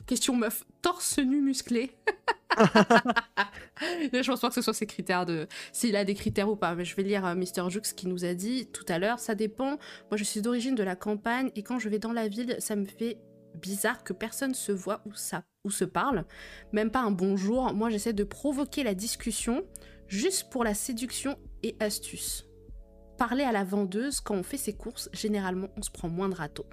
Question 0.06 0.36
meuf. 0.36 0.64
Torse 0.82 1.18
nu 1.18 1.40
musclé. 1.40 1.96
je 2.56 4.26
pense 4.26 4.40
pas 4.40 4.48
que 4.48 4.54
ce 4.54 4.62
soit 4.62 4.74
ses 4.74 4.86
critères 4.86 5.26
de. 5.26 5.48
S'il 5.72 5.96
a 5.96 6.04
des 6.04 6.14
critères 6.14 6.48
ou 6.48 6.56
pas. 6.56 6.74
Mais 6.74 6.84
je 6.84 6.94
vais 6.94 7.02
lire 7.02 7.26
euh, 7.26 7.34
Mister 7.34 7.62
Jux 7.68 7.80
qui 7.96 8.06
nous 8.06 8.24
a 8.24 8.34
dit 8.34 8.66
tout 8.66 8.84
à 8.88 8.98
l'heure. 8.98 9.18
Ça 9.18 9.34
dépend. 9.34 9.78
Moi, 10.10 10.16
je 10.16 10.24
suis 10.24 10.40
d'origine 10.40 10.74
de 10.74 10.84
la 10.84 10.94
campagne 10.96 11.50
et 11.56 11.62
quand 11.62 11.78
je 11.78 11.88
vais 11.88 11.98
dans 11.98 12.12
la 12.12 12.28
ville, 12.28 12.56
ça 12.60 12.76
me 12.76 12.84
fait 12.84 13.18
bizarre 13.60 14.04
que 14.04 14.12
personne 14.12 14.54
se 14.54 14.72
voit 14.72 15.00
ou, 15.06 15.14
ça, 15.14 15.42
ou 15.64 15.70
se 15.70 15.84
parle. 15.84 16.24
Même 16.72 16.90
pas 16.90 17.00
un 17.00 17.10
bonjour. 17.10 17.72
Moi, 17.74 17.90
j'essaie 17.90 18.12
de 18.12 18.24
provoquer 18.24 18.82
la 18.84 18.94
discussion 18.94 19.62
juste 20.08 20.50
pour 20.50 20.64
la 20.64 20.74
séduction 20.74 21.36
et 21.62 21.76
astuce. 21.80 22.44
Parler 23.18 23.44
à 23.44 23.52
la 23.52 23.64
vendeuse 23.64 24.20
quand 24.20 24.34
on 24.34 24.42
fait 24.42 24.58
ses 24.58 24.74
courses, 24.74 25.08
généralement, 25.12 25.68
on 25.76 25.82
se 25.82 25.90
prend 25.90 26.08
moins 26.08 26.28
de 26.28 26.34
râteaux. 26.34 26.66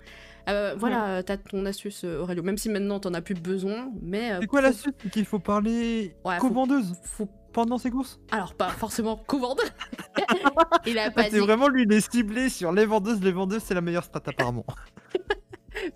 Euh, 0.50 0.76
voilà, 0.78 1.08
euh, 1.08 1.22
t'as 1.22 1.38
ton 1.38 1.66
astuce, 1.66 2.04
euh, 2.04 2.20
Aurélio. 2.20 2.44
Même 2.44 2.58
si 2.58 2.68
maintenant, 2.68 3.00
t'en 3.00 3.14
as 3.14 3.22
plus 3.22 3.34
besoin, 3.34 3.90
mais... 4.02 4.34
euh, 4.34 4.38
C'est 4.42 4.48
quoi 4.48 4.60
faut- 4.60 4.68
la 4.68 4.74
suite 4.74 4.96
C'est 5.02 5.10
qu'il 5.10 5.26
faut 5.26 5.40
parler 5.40 6.18
Ouais, 6.26 6.38
qu'aux 6.40 6.50
faut- 6.50 6.54
vendeuses 6.54 6.94
faut- 7.06 7.30
pendant 7.54 7.78
ses 7.78 7.90
courses? 7.92 8.20
Alors, 8.30 8.56
pas 8.56 8.68
forcément 8.68 9.16
qu'aux 9.16 9.40
vendeuses. 9.40 9.72
Il 10.86 10.98
a 11.00 11.06
Ah, 11.06 11.12
pas 11.12 11.24
C'est 11.24 11.30
dit... 11.32 11.38
vraiment 11.40 11.70
lui, 11.70 11.84
il 11.84 11.94
est 11.94 12.12
ciblé 12.12 12.50
sur 12.50 12.74
les 12.74 12.86
vendeuses. 12.86 13.22
Les 13.24 13.32
vendeuses, 13.32 13.64
c'est 13.64 13.74
la 13.74 13.80
meilleure 13.82 14.04
strat 14.04 14.22
apparemment. 14.26 14.66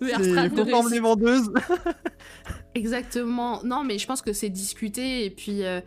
former 0.70 0.90
les 0.90 1.00
vendeuses. 1.00 1.50
Exactement. 2.74 3.62
Non, 3.64 3.84
mais 3.84 3.98
je 3.98 4.06
pense 4.06 4.22
que 4.22 4.32
c'est 4.32 4.48
discuter 4.50 5.24
et 5.24 5.30
puis 5.30 5.64
euh, 5.64 5.80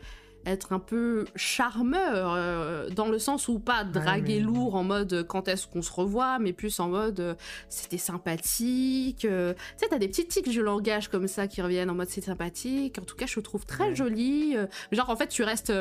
être 0.45 0.73
un 0.73 0.80
peu 0.80 1.26
charmeur, 1.35 2.34
euh, 2.35 2.89
dans 2.89 3.07
le 3.07 3.19
sens 3.19 3.47
où 3.47 3.59
pas 3.59 3.84
draguer 3.84 4.39
mais- 4.39 4.45
lourd 4.45 4.76
en 4.76 4.84
mode 4.84 5.13
euh, 5.13 5.23
quand 5.23 5.47
est-ce 5.47 5.68
qu'on 5.68 5.81
se 5.81 5.91
revoit, 5.91 6.39
mais 6.39 6.51
plus 6.53 6.80
en 6.80 6.89
mode 6.89 7.19
euh, 7.19 7.35
c'était 7.69 7.97
sympathique. 7.97 9.19
Tu 9.19 9.27
sais, 9.27 9.88
t'as 9.89 9.99
des 9.99 10.07
petits 10.07 10.27
tics 10.27 10.53
de 10.53 10.61
langage 10.61 11.07
comme 11.09 11.27
ça 11.27 11.47
qui 11.47 11.61
reviennent 11.61 11.89
en 11.89 11.95
mode 11.95 12.09
c'est 12.09 12.22
sympathique. 12.22 12.97
En 12.99 13.03
tout 13.05 13.15
cas, 13.15 13.26
je 13.27 13.35
le 13.39 13.43
trouve 13.43 13.65
très 13.65 13.89
Ouais. 13.89 13.95
joli. 13.95 14.55
euh. 14.57 14.65
Genre, 14.91 15.09
en 15.09 15.15
fait, 15.15 15.27
tu 15.27 15.43
restes 15.43 15.72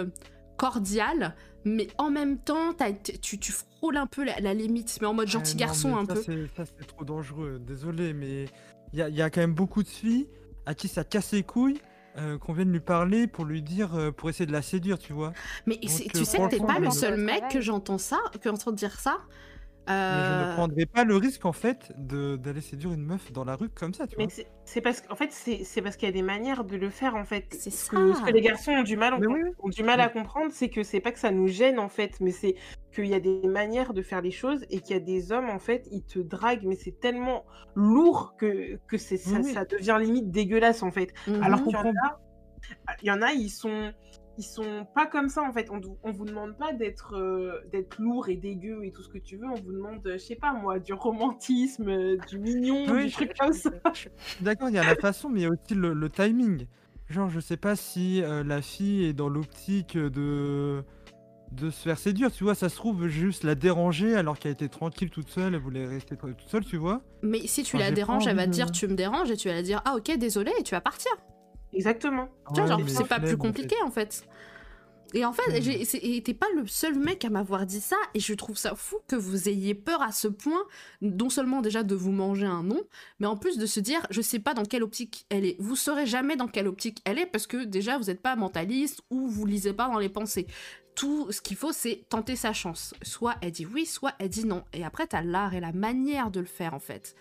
cordial. 0.57 1.35
Mais 1.65 1.89
en 1.99 2.11
même 2.11 2.39
temps, 2.39 2.73
tu 3.20 3.39
frôles 3.81 3.97
un 3.97 4.07
peu 4.07 4.24
la, 4.24 4.39
la 4.40 4.52
limite, 4.55 4.98
mais 5.01 5.07
en 5.07 5.15
mode 5.15 5.28
gentil 5.28 5.52
Ah, 5.57 5.61
non, 5.61 5.66
garçon 5.66 5.97
un 5.97 6.05
ça, 6.07 6.15
peu. 6.15 6.23
c'est- 6.23 6.47
Ça, 6.57 6.65
c'est 6.78 6.86
trop 6.86 7.05
dangereux. 7.05 7.59
Désolé, 7.66 8.12
mais 8.12 8.44
il 8.93 8.98
y 8.98 9.02
a, 9.02 9.09
il 9.09 9.15
y 9.16 9.23
a 9.23 9.31
quand 9.31 9.40
même 9.40 9.55
beaucoup 9.55 9.82
de 9.82 9.89
filles 9.89 10.28
à 10.66 10.74
qui 10.74 10.86
ça 10.89 11.02
casse 11.05 11.32
les 11.32 11.43
couilles 11.43 11.78
euh, 12.19 12.39
qu'on 12.39 12.52
vienne 12.52 12.73
lui 12.73 12.81
parler 12.81 13.27
pour 13.28 13.44
lui 13.44 13.62
dire, 13.62 13.94
euh, 13.94 14.11
pour 14.11 14.28
essayer 14.28 14.44
de 14.47 14.52
la 14.52 14.62
séduire, 14.62 14.98
tu 14.98 15.12
vois. 15.12 15.32
Mais 15.66 15.77
Donc, 15.77 15.89
c'est- 15.90 16.07
euh, 16.07 16.19
tu 16.19 16.24
sais 16.24 16.39
que 16.39 16.48
t'es 16.51 16.59
pas 16.59 16.78
le 16.81 16.90
seul 16.90 17.19
mec 17.20 17.44
que 17.51 17.61
j'entends 17.61 17.98
ça, 17.98 18.19
que 18.43 18.48
j'entends 18.51 18.73
dire 18.73 18.98
ça. 18.98 19.19
Mais 20.11 20.23
je 20.24 20.32
Euh, 20.32 20.35
ne 20.35 20.44
prendrai 20.44 20.85
pas 20.86 21.05
le 21.05 21.16
risque, 21.16 21.44
en 21.47 21.52
fait, 21.52 21.93
de- 21.97 22.36
d'aller 22.36 22.61
séduire 22.61 22.93
une 22.93 23.05
meuf 23.05 23.32
dans 23.32 23.44
la 23.44 23.57
rue 23.57 23.70
comme 23.70 23.94
ça, 23.94 24.07
tu 24.07 24.16
vois. 24.16 24.27
Mais 24.27 24.28
c'est- 24.28 24.51
c'est 24.65 24.81
parce 24.81 25.01
qu'en 25.01 25.15
fait, 25.16 25.31
c'est 25.32 25.65
c'est 25.65 25.82
parce 25.82 25.97
qu'il 25.97 26.07
y 26.09 26.11
a 26.11 26.12
des 26.12 26.23
manières 26.23 26.65
de 26.65 26.77
le 26.77 26.90
faire, 26.90 27.15
en 27.15 27.24
fait. 27.24 27.47
C'est 27.59 27.70
Ce 27.70 27.86
ça. 27.86 27.86
que, 27.86 28.12
ce 28.12 28.23
que 28.23 28.31
les 28.31 28.40
garçons 28.43 28.73
ont 28.73 28.82
du 28.82 28.97
mal, 28.97 29.15
Mais 29.16 29.27
ont, 29.28 29.32
oui, 29.32 29.40
oui. 29.44 29.51
ont 29.59 29.69
du 29.69 29.82
mal 29.82 30.01
à 30.01 30.09
comprendre, 30.09 30.52
c'est 30.52 30.69
que 30.69 30.82
c'est 30.82 31.01
pas 31.01 31.12
que 31.12 31.19
ça 31.19 31.31
nous 31.31 31.48
gêne, 31.48 31.78
en 31.78 31.89
fait, 31.89 32.20
mais 32.20 32.32
c'est 32.32 32.55
qu'il 32.93 33.07
y 33.07 33.15
a 33.15 33.20
des 33.20 33.47
manières 33.47 33.94
de 33.94 34.02
faire 34.02 34.20
les 34.20 34.31
choses 34.32 34.65
et 34.69 34.81
qu'il 34.81 34.94
y 34.97 34.98
a 34.98 35.01
des 35.01 35.32
hommes, 35.32 35.48
en 35.48 35.59
fait, 35.61 35.86
ils 35.93 36.02
te 36.05 36.19
draguent, 36.19 36.65
mais 36.66 36.77
c'est 36.77 36.98
tellement 37.01 37.47
lourd 37.74 38.35
que, 38.36 38.78
que 38.89 38.98
c'est 38.98 39.16
ça, 39.16 39.40
Oui, 39.40 39.44
ça 39.44 39.65
devient 39.65 39.97
limite 40.01 40.31
dégueulasse, 40.31 40.82
en 40.82 40.90
fait. 40.90 41.12
mhm. 41.27 41.43
Alors 41.43 41.62
qu'il 41.62 41.73
y 41.73 41.77
en 41.77 41.85
comprends. 41.85 42.01
a, 42.05 42.20
il 43.02 43.07
y 43.09 43.11
en 43.12 43.23
a, 43.23 43.32
ils 43.32 43.51
sont, 43.51 43.93
ils 44.41 44.43
sont 44.43 44.87
pas 44.95 45.07
comme 45.07 45.29
ça 45.29 45.43
en 45.43 45.53
fait. 45.53 45.69
On, 45.71 45.81
on 46.03 46.11
vous 46.11 46.25
demande 46.25 46.57
pas 46.57 46.73
d'être, 46.73 47.15
euh, 47.17 47.61
d'être 47.71 48.01
lourd 48.01 48.29
et 48.29 48.37
dégueu 48.37 48.85
et 48.85 48.91
tout 48.91 49.03
ce 49.03 49.09
que 49.09 49.19
tu 49.19 49.37
veux. 49.37 49.47
On 49.47 49.55
vous 49.61 49.73
demande, 49.73 50.05
euh, 50.07 50.15
je 50.15 50.19
sais 50.25 50.35
pas 50.37 50.53
moi, 50.53 50.79
du 50.79 50.93
romantisme, 50.95 51.89
euh, 51.89 52.17
du 52.29 52.39
mignon, 52.39 52.87
Oui, 52.89 53.05
du 53.05 53.09
je- 53.11 53.15
truc 53.17 53.33
comme 53.39 53.53
ça. 53.53 53.71
D'accord, 54.41 54.69
il 54.71 54.75
y 54.75 54.79
a 54.79 54.85
la 54.85 54.97
façon, 54.97 55.29
mais 55.29 55.41
il 55.41 55.43
y 55.43 55.47
a 55.47 55.51
aussi 55.51 55.75
le, 55.75 55.93
le 55.93 56.09
timing. 56.09 56.67
Genre, 57.09 57.29
je 57.29 57.41
sais 57.41 57.57
pas 57.57 57.77
si 57.77 58.23
euh, 58.23 58.43
la 58.45 58.62
fille 58.62 59.05
est 59.05 59.12
dans 59.12 59.29
l'optique 59.29 59.97
de 59.99 60.83
de 61.53 61.69
se 61.71 61.83
faire 61.83 61.99
séduire, 61.99 62.31
tu 62.31 62.45
vois, 62.45 62.55
ça 62.55 62.69
se 62.69 62.77
trouve 62.77 63.09
juste 63.09 63.43
la 63.43 63.57
déranger 63.57 64.15
alors 64.15 64.39
qu'elle 64.39 64.53
était 64.53 64.69
tranquille 64.69 65.11
toute 65.11 65.29
seule, 65.31 65.53
elle 65.57 65.61
voulait 65.61 65.85
rester 65.85 66.17
toute 66.17 66.41
seule, 66.47 66.65
tu 66.65 66.77
vois. 66.77 67.03
Mais 67.25 67.41
si 67.49 67.65
tu 67.65 67.75
Enfin, 67.75 67.87
la 67.87 67.91
déranges, 67.91 68.29
elle 68.29 68.37
va 68.37 68.45
te 68.47 68.51
dire 68.53 68.71
tu 68.71 68.87
me 68.87 68.95
déranges 68.95 69.33
et 69.33 69.37
tu 69.37 69.49
vas 69.49 69.55
la 69.55 69.62
dire 69.62 69.83
ah 69.85 69.97
ok 69.97 70.17
désolé 70.17 70.53
et 70.61 70.62
tu 70.62 70.77
vas 70.77 70.81
partir. 70.81 71.11
Exactement. 71.73 72.29
Tu 72.55 72.61
vois, 72.61 72.67
genre 72.69 72.81
c'est 72.89 73.07
pas 73.07 73.21
plus 73.21 73.37
compliqué 73.37 73.77
en 73.85 73.91
fait. 73.91 74.27
Et 75.13 75.25
en 75.25 75.33
fait, 75.33 75.43
et 75.53 76.23
t'es 76.23 76.35
pas 76.35 76.47
le 76.55 76.67
seul 76.67 76.97
mec 76.97 77.25
à 77.25 77.31
m'avoir 77.31 77.67
dit 77.67 77.81
ça, 77.81 77.97
et 78.15 78.21
je 78.21 78.33
trouve 78.33 78.57
ça 78.57 78.77
fou 78.77 78.99
que 79.09 79.17
vous 79.17 79.49
ayez 79.49 79.75
peur 79.75 80.03
à 80.03 80.13
ce 80.13 80.29
point, 80.29 80.63
non 81.03 81.31
seulement 81.31 81.63
déjà 81.63 81.83
de 81.83 81.95
vous 81.97 82.13
manger 82.13 82.47
un 82.47 82.63
nom, 82.63 82.81
mais 83.19 83.27
en 83.27 83.37
plus 83.37 83.59
de 83.59 83.67
se 83.67 83.81
dire, 83.81 84.07
je 84.11 84.21
sais 84.21 84.39
pas 84.39 84.55
dans 84.55 84.65
quelle 84.65 84.85
optique 84.85 85.27
elle 85.29 85.45
est. 85.45 85.57
Vous 85.59 85.75
saurez 85.75 86.07
jamais 86.07 86.37
dans 86.37 86.47
quelle 86.47 86.69
optique 86.69 87.03
elle 87.05 87.19
est, 87.19 87.27
parce 87.27 87.49
que 87.49 87.65
déjà 87.65 87.99
vous 87.99 88.05
n'êtes 88.05 88.23
pas 88.23 88.37
mentaliste 88.37 89.03
ou 89.11 89.27
vous 89.27 89.47
lisez 89.47 89.73
pas 89.73 89.89
dans 89.89 89.99
les 89.99 90.09
pensées. 90.09 90.47
Tout 90.95 91.33
ce 91.33 91.41
qu'il 91.41 91.57
faut, 91.57 91.73
c'est 91.73 92.05
tenter 92.09 92.37
sa 92.37 92.53
chance. 92.53 92.95
Soit 93.03 93.35
elle 93.43 93.53
dit 93.53 93.67
oui, 93.67 93.87
soit 93.87 94.13
elle 94.19 94.29
dit 94.29 94.45
non. 94.45 94.65
Et 94.73 94.85
après, 94.85 95.07
t'as 95.09 95.23
l'art 95.23 95.55
et 95.55 95.61
la 95.61 95.73
manière 95.73 96.31
de 96.31 96.41
le 96.41 96.47
faire, 96.47 96.75
en 96.75 96.81
fait. 96.81 97.17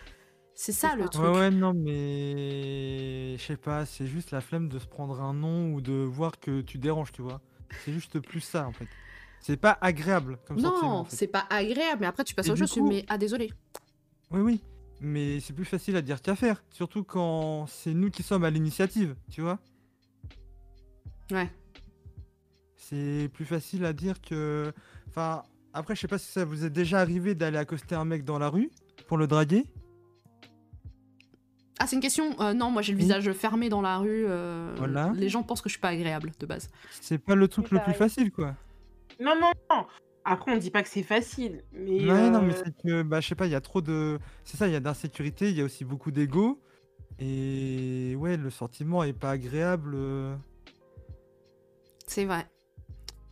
C'est 0.62 0.74
ça 0.74 0.94
le 0.98 1.08
truc. 1.08 1.24
Ouais, 1.24 1.32
ouais, 1.32 1.52
non, 1.52 1.74
mais 1.74 3.38
je 3.38 3.42
sais 3.42 3.56
pas, 3.56 3.86
c'est 3.86 4.08
juste 4.08 4.32
la 4.32 4.42
flemme 4.42 4.68
de 4.68 4.78
se 4.78 4.88
prendre 4.88 5.22
un 5.22 5.34
nom 5.34 5.72
ou 5.72 5.80
de 5.80 5.94
voir 5.94 6.38
que 6.38 6.60
tu 6.60 6.78
déranges, 6.78 7.14
tu 7.14 7.22
vois. 7.22 7.40
C'est 7.86 7.94
juste 7.94 8.20
plus 8.20 8.42
ça, 8.42 8.68
en 8.68 8.74
fait. 8.74 8.88
C'est 9.40 9.56
pas 9.56 9.78
agréable 9.80 10.38
comme. 10.46 10.60
Non, 10.60 10.84
en 10.84 11.06
fait. 11.06 11.16
c'est 11.16 11.28
pas 11.28 11.46
agréable, 11.50 12.02
mais 12.02 12.08
après 12.08 12.26
tu 12.26 12.36
passes 12.36 12.48
Et 12.48 12.52
au 12.52 12.58
jeu, 12.58 12.66
tu 12.66 12.82
coup- 12.82 12.90
mets 12.90 13.06
ah 13.08 13.18
désolé. 13.18 13.54
Oui, 14.32 14.42
oui. 14.42 14.62
Mais 15.00 15.40
c'est 15.40 15.54
plus 15.54 15.64
facile 15.64 15.96
à 15.96 16.02
dire 16.02 16.22
qu'à 16.22 16.36
faire. 16.36 16.62
Surtout 16.72 17.06
quand 17.06 17.66
c'est 17.68 17.94
nous 17.94 18.10
qui 18.10 18.22
sommes 18.22 18.44
à 18.44 18.50
l'initiative, 18.50 19.16
tu 19.32 19.40
vois. 19.40 19.60
Ouais. 21.32 21.50
C'est 22.76 23.30
plus 23.34 23.46
facile 23.46 23.86
à 23.86 23.94
dire 23.94 24.20
que. 24.20 24.74
Enfin, 25.08 25.44
après, 25.72 25.96
je 25.96 26.02
sais 26.02 26.10
pas 26.10 26.18
si 26.18 26.30
ça 26.30 26.44
vous 26.44 26.66
est 26.66 26.70
déjà 26.70 27.00
arrivé 27.00 27.34
d'aller 27.34 27.58
accoster 27.58 27.96
un 27.96 28.04
mec 28.04 28.26
dans 28.26 28.40
la 28.40 28.50
rue 28.50 28.70
pour 29.08 29.16
le 29.16 29.26
draguer. 29.26 29.64
Ah, 31.80 31.88
c'est 31.88 31.96
une 31.96 32.02
question 32.02 32.36
Euh, 32.42 32.54
Non, 32.54 32.72
moi 32.72 32.82
j'ai 32.82 32.92
le 32.92 32.98
Oui. 32.98 33.04
visage 33.04 33.32
fermé 33.32 33.70
dans 33.70 33.82
la 33.82 33.98
rue. 33.98 34.26
euh, 34.28 34.74
Voilà. 34.78 35.12
Les 35.16 35.30
gens 35.30 35.44
pensent 35.44 35.62
que 35.62 35.70
je 35.70 35.74
suis 35.74 35.82
pas 35.82 35.90
agréable 35.90 36.32
de 36.40 36.46
base. 36.46 36.70
C'est 37.02 37.18
pas 37.18 37.36
le 37.36 37.48
truc 37.48 37.72
le 37.72 37.80
plus 37.80 37.94
facile, 37.94 38.32
quoi. 38.32 38.56
Non, 39.20 39.34
non, 39.40 39.52
non. 39.70 39.86
Après, 40.26 40.52
on 40.52 40.58
dit 40.58 40.70
pas 40.72 40.84
que 40.84 40.90
c'est 40.90 41.04
facile, 41.04 41.64
mais. 41.72 42.06
Ouais, 42.10 42.30
non, 42.30 42.42
mais 42.42 42.54
euh, 42.54 42.62
c'est 42.64 42.76
que, 42.84 43.02
bah, 43.04 43.20
je 43.22 43.28
sais 43.30 43.36
pas, 43.36 43.46
il 43.48 43.52
y 43.52 43.56
a 43.56 43.62
trop 43.62 43.82
de. 43.82 44.20
C'est 44.44 44.58
ça, 44.58 44.68
il 44.68 44.74
y 44.74 44.76
a 44.76 44.80
d'insécurité, 44.80 45.50
il 45.50 45.58
y 45.58 45.62
a 45.62 45.64
aussi 45.64 45.86
beaucoup 45.86 46.12
d'ego. 46.12 46.62
Et 47.18 48.16
ouais, 48.18 48.38
le 48.38 48.50
sentiment 48.50 49.04
est 49.04 49.14
pas 49.14 49.32
agréable. 49.32 49.98
C'est 52.08 52.26
vrai. 52.26 52.48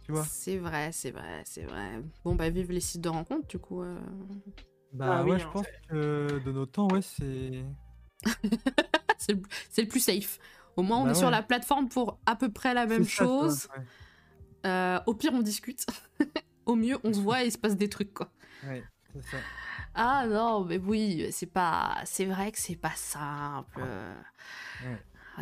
Tu 0.05 0.11
vois? 0.11 0.23
C'est 0.23 0.57
vrai, 0.57 0.91
c'est 0.93 1.11
vrai, 1.11 1.41
c'est 1.45 1.63
vrai. 1.63 2.01
Bon, 2.23 2.35
bah, 2.35 2.49
vive 2.49 2.71
les 2.71 2.79
sites 2.79 3.01
de 3.01 3.09
rencontres, 3.09 3.47
du 3.47 3.59
coup. 3.59 3.81
euh. 3.83 3.97
Bah 4.93 5.17
Ah 5.19 5.23
oui, 5.23 5.31
ouais, 5.31 5.39
je 5.39 5.43
hein, 5.45 5.49
pense 5.51 5.67
que 5.89 6.39
de 6.45 6.51
nos 6.51 6.65
temps, 6.65 6.87
ouais, 6.89 7.01
c'est. 7.01 7.63
c'est 9.17 9.33
le, 9.81 9.87
plus 9.87 9.99
safe. 9.99 10.39
Au 10.75 10.83
moins, 10.83 10.97
on 10.97 11.05
Bah 11.05 11.11
est 11.11 11.15
sur 11.15 11.29
la 11.29 11.41
plateforme 11.41 11.89
pour 11.89 12.19
à 12.25 12.35
peu 12.35 12.51
près 12.51 12.73
la 12.73 12.85
même 12.85 13.03
ça, 13.03 13.09
chose. 13.09 13.67
Euh, 14.65 14.99
au 15.05 15.13
pire, 15.13 15.31
on 15.33 15.41
discute. 15.41 15.85
Au 16.65 16.75
mieux, 16.75 16.97
on 17.03 17.13
se 17.13 17.19
voit 17.19 17.43
et 17.43 17.47
il 17.47 17.51
se 17.51 17.57
passe 17.57 17.77
des 17.77 17.87
trucs, 17.87 18.13
quoi. 18.13 18.29
Ouais, 18.63 18.69
ouais, 18.71 18.83
c'est 19.13 19.31
ça. 19.31 19.37
Ah 19.95 20.25
non, 20.27 20.65
mais 20.65 20.77
oui, 20.77 21.27
c'est 21.31 21.51
pas. 21.51 21.95
C'est 22.03 22.25
vrai 22.25 22.51
que 22.51 22.59
c'est 22.59 22.75
pas 22.75 22.93
simple. 22.95 23.81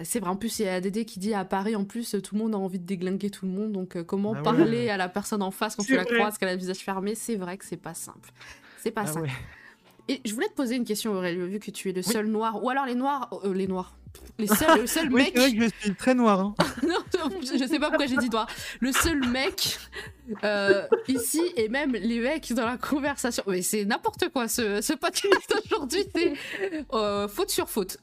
C'est 0.03 0.19
vrai, 0.19 0.29
en 0.29 0.35
plus, 0.35 0.59
il 0.59 0.65
y 0.65 0.69
a 0.69 0.81
Dédé 0.81 1.05
qui 1.05 1.19
dit 1.19 1.33
à 1.33 1.45
Paris, 1.45 1.75
en 1.75 1.85
plus, 1.85 2.15
tout 2.21 2.35
le 2.35 2.41
monde 2.41 2.53
a 2.53 2.57
envie 2.57 2.79
de 2.79 2.85
déglinguer 2.85 3.29
tout 3.29 3.45
le 3.45 3.51
monde. 3.51 3.71
Donc, 3.71 3.95
euh, 3.95 4.03
comment 4.03 4.33
Ah 4.37 4.41
parler 4.41 4.89
à 4.89 4.97
la 4.97 5.07
personne 5.07 5.41
en 5.41 5.51
face 5.51 5.75
quand 5.75 5.83
tu 5.83 5.95
la 5.95 6.03
croises, 6.03 6.37
qu'elle 6.37 6.49
a 6.49 6.53
le 6.53 6.59
visage 6.59 6.79
fermé? 6.79 7.15
C'est 7.15 7.37
vrai 7.37 7.57
que 7.57 7.65
c'est 7.65 7.77
pas 7.77 7.93
simple. 7.93 8.29
C'est 8.77 8.91
pas 8.91 9.03
Ah 9.05 9.07
simple. 9.07 9.29
Et 10.07 10.21
je 10.23 10.33
voulais 10.33 10.47
te 10.47 10.53
poser 10.53 10.75
une 10.75 10.85
question, 10.85 11.13
Aurélio, 11.13 11.47
vu 11.47 11.59
que 11.59 11.71
tu 11.71 11.89
es 11.89 11.93
le 11.93 12.01
Oui. 12.05 12.11
seul 12.13 12.27
noir. 12.27 12.63
Ou 12.63 12.69
alors 12.69 12.85
les 12.85 12.95
noirs. 12.95 13.29
euh, 13.43 13.53
les 13.53 13.67
noirs. 13.67 13.95
Les 14.37 14.47
seuls, 14.47 14.79
le 14.81 14.87
seul 14.87 15.07
Oui, 15.11 15.23
mec. 15.23 15.31
c'est 15.35 15.39
vrai 15.39 15.53
que 15.53 15.63
je 15.63 15.69
suis 15.81 15.95
très 15.95 16.13
noir. 16.15 16.39
Hein. 16.39 16.55
non, 16.87 16.99
je 17.41 17.57
je 17.57 17.65
sais 17.67 17.79
pas 17.79 17.89
pourquoi 17.89 18.05
j'ai 18.05 18.15
dit 18.17 18.29
noir. 18.29 18.47
Le 18.79 18.91
seul 18.93 19.19
mec 19.29 19.77
euh, 20.43 20.87
ici 21.09 21.41
et 21.57 21.67
même 21.69 21.91
les 21.93 22.19
mecs 22.19 22.51
dans 22.53 22.65
la 22.65 22.77
conversation. 22.77 23.43
Mais 23.47 23.61
c'est 23.61 23.83
n'importe 23.85 24.29
quoi 24.29 24.47
ce, 24.47 24.81
ce 24.81 24.93
podcast 24.93 25.53
aujourd'hui. 25.71 26.03
C'est 26.15 26.33
euh, 26.93 27.27
faute 27.27 27.49
sur 27.49 27.69
faute. 27.69 27.97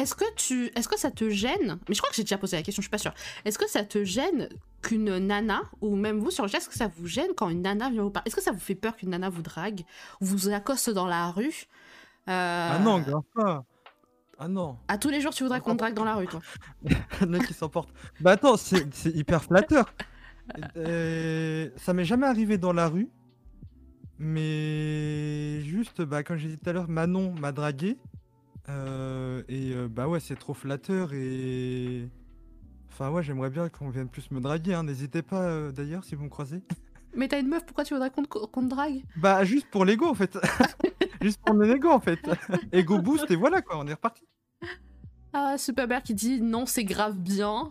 Est-ce 0.00 0.14
que 0.14 0.24
tu, 0.34 0.70
est-ce 0.74 0.88
que 0.88 0.98
ça 0.98 1.10
te 1.10 1.28
gêne 1.28 1.78
Mais 1.88 1.94
je 1.94 2.00
crois 2.00 2.08
que 2.08 2.16
j'ai 2.16 2.22
déjà 2.22 2.38
posé 2.38 2.56
la 2.56 2.62
question. 2.62 2.80
Je 2.80 2.84
suis 2.86 2.90
pas 2.90 2.96
sûre. 2.98 3.12
Est-ce 3.44 3.58
que 3.58 3.68
ça 3.68 3.84
te 3.84 4.02
gêne 4.02 4.48
qu'une 4.80 5.18
nana 5.18 5.60
ou 5.82 5.94
même 5.94 6.18
vous 6.18 6.30
sur 6.30 6.42
le 6.44 6.48
chat, 6.50 6.56
est-ce 6.58 6.70
que 6.70 6.74
ça 6.74 6.88
vous 6.96 7.06
gêne 7.06 7.28
quand 7.36 7.50
une 7.50 7.60
nana 7.60 7.90
vient 7.90 8.02
vous 8.02 8.10
parler? 8.10 8.26
Est-ce 8.26 8.36
que 8.36 8.42
ça 8.42 8.52
vous 8.52 8.58
fait 8.60 8.74
peur 8.74 8.96
qu'une 8.96 9.10
nana 9.10 9.28
vous 9.28 9.42
drague 9.42 9.82
ou 10.22 10.24
vous 10.24 10.48
accoste 10.48 10.88
dans 10.88 11.06
la 11.06 11.30
rue? 11.30 11.66
Euh, 12.28 12.70
Ah 12.72 12.78
non, 12.78 13.00
grave 13.00 13.22
pas. 13.34 13.64
Ah 14.42 14.48
non, 14.48 14.78
À 14.88 14.96
tous 14.96 15.10
les 15.10 15.20
jours, 15.20 15.34
tu 15.34 15.42
voudrais 15.42 15.60
qu'on 15.60 15.72
te 15.74 15.78
drague 15.80 15.92
dans 15.92 16.04
la 16.04 16.14
rue, 16.14 16.26
toi 16.26 16.40
le 17.20 17.26
mec 17.26 17.46
qui 17.46 17.52
s'emporte. 17.52 17.90
Bah 18.20 18.30
attends, 18.30 18.56
c'est 18.56 18.86
c'est 18.94 19.10
hyper 19.10 19.44
flatteur. 19.44 19.92
Euh, 20.78 21.68
ça 21.76 21.92
m'est 21.92 22.06
jamais 22.06 22.26
arrivé 22.26 22.56
dans 22.56 22.72
la 22.72 22.88
rue, 22.88 23.10
mais 24.18 25.60
juste, 25.62 26.02
bah, 26.02 26.22
comme 26.22 26.36
j'ai 26.38 26.48
dit 26.48 26.58
tout 26.58 26.70
à 26.70 26.72
l'heure, 26.72 26.88
Manon 26.88 27.34
m'a 27.34 27.52
dragué. 27.52 27.98
Euh, 28.68 29.42
et 29.48 29.72
euh, 29.72 29.88
bah 29.88 30.08
ouais, 30.08 30.20
c'est 30.20 30.36
trop 30.36 30.54
flatteur 30.54 31.12
et. 31.12 32.08
Enfin 32.92 33.10
ouais, 33.10 33.22
j'aimerais 33.22 33.50
bien 33.50 33.68
qu'on 33.68 33.88
vienne 33.88 34.08
plus 34.08 34.30
me 34.30 34.40
draguer, 34.40 34.74
hein. 34.74 34.84
N'hésitez 34.84 35.22
pas 35.22 35.42
euh, 35.42 35.72
d'ailleurs 35.72 36.04
si 36.04 36.14
vous 36.14 36.24
me 36.24 36.28
croisez. 36.28 36.62
Mais 37.14 37.26
t'as 37.26 37.40
une 37.40 37.48
meuf, 37.48 37.64
pourquoi 37.66 37.84
tu 37.84 37.94
voudrais 37.94 38.10
qu'on 38.10 38.22
te, 38.22 38.28
qu'on 38.28 38.62
te 38.62 38.68
drague? 38.68 39.02
Bah 39.16 39.42
juste 39.44 39.66
pour 39.70 39.84
l'ego 39.84 40.06
en 40.06 40.14
fait. 40.14 40.38
juste 41.20 41.40
pour 41.44 41.56
mon 41.56 41.64
ego 41.64 41.90
en 41.90 41.98
fait. 41.98 42.20
Ego 42.72 42.98
boost 42.98 43.28
et 43.30 43.36
voilà 43.36 43.62
quoi, 43.62 43.78
on 43.78 43.86
est 43.88 43.94
reparti. 43.94 44.22
Ah, 45.32 45.58
Superbear 45.58 46.02
qui 46.02 46.14
dit 46.14 46.40
non, 46.40 46.66
c'est 46.66 46.84
grave 46.84 47.16
bien. 47.16 47.70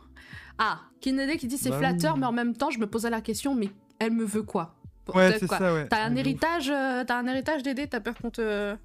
Ah, 0.57 0.81
Kinede 0.99 1.37
qui 1.37 1.47
dit 1.47 1.57
c'est 1.57 1.69
Bah 1.69 1.77
flatteur, 1.77 2.15
oui. 2.15 2.19
mais 2.19 2.25
en 2.25 2.33
même 2.33 2.53
temps, 2.55 2.69
je 2.69 2.79
me 2.79 2.87
posais 2.87 3.09
la 3.09 3.21
question, 3.21 3.55
mais 3.55 3.69
elle 3.99 4.11
me 4.11 4.25
veut 4.25 4.43
quoi? 4.43 4.75
Ouais, 5.13 5.37
c'est 5.39 5.47
quoi 5.47 5.57
ça, 5.57 5.73
ouais. 5.73 5.87
T'as 5.87 6.03
un 6.03 6.15
héritage, 6.15 6.69
euh, 6.69 7.03
t'as 7.05 7.17
un 7.17 7.25
héritage 7.27 7.63
d'aider, 7.63 7.87
t'as 7.87 7.99
peur 7.99 8.15
qu'on 8.15 8.29
te. 8.29 8.75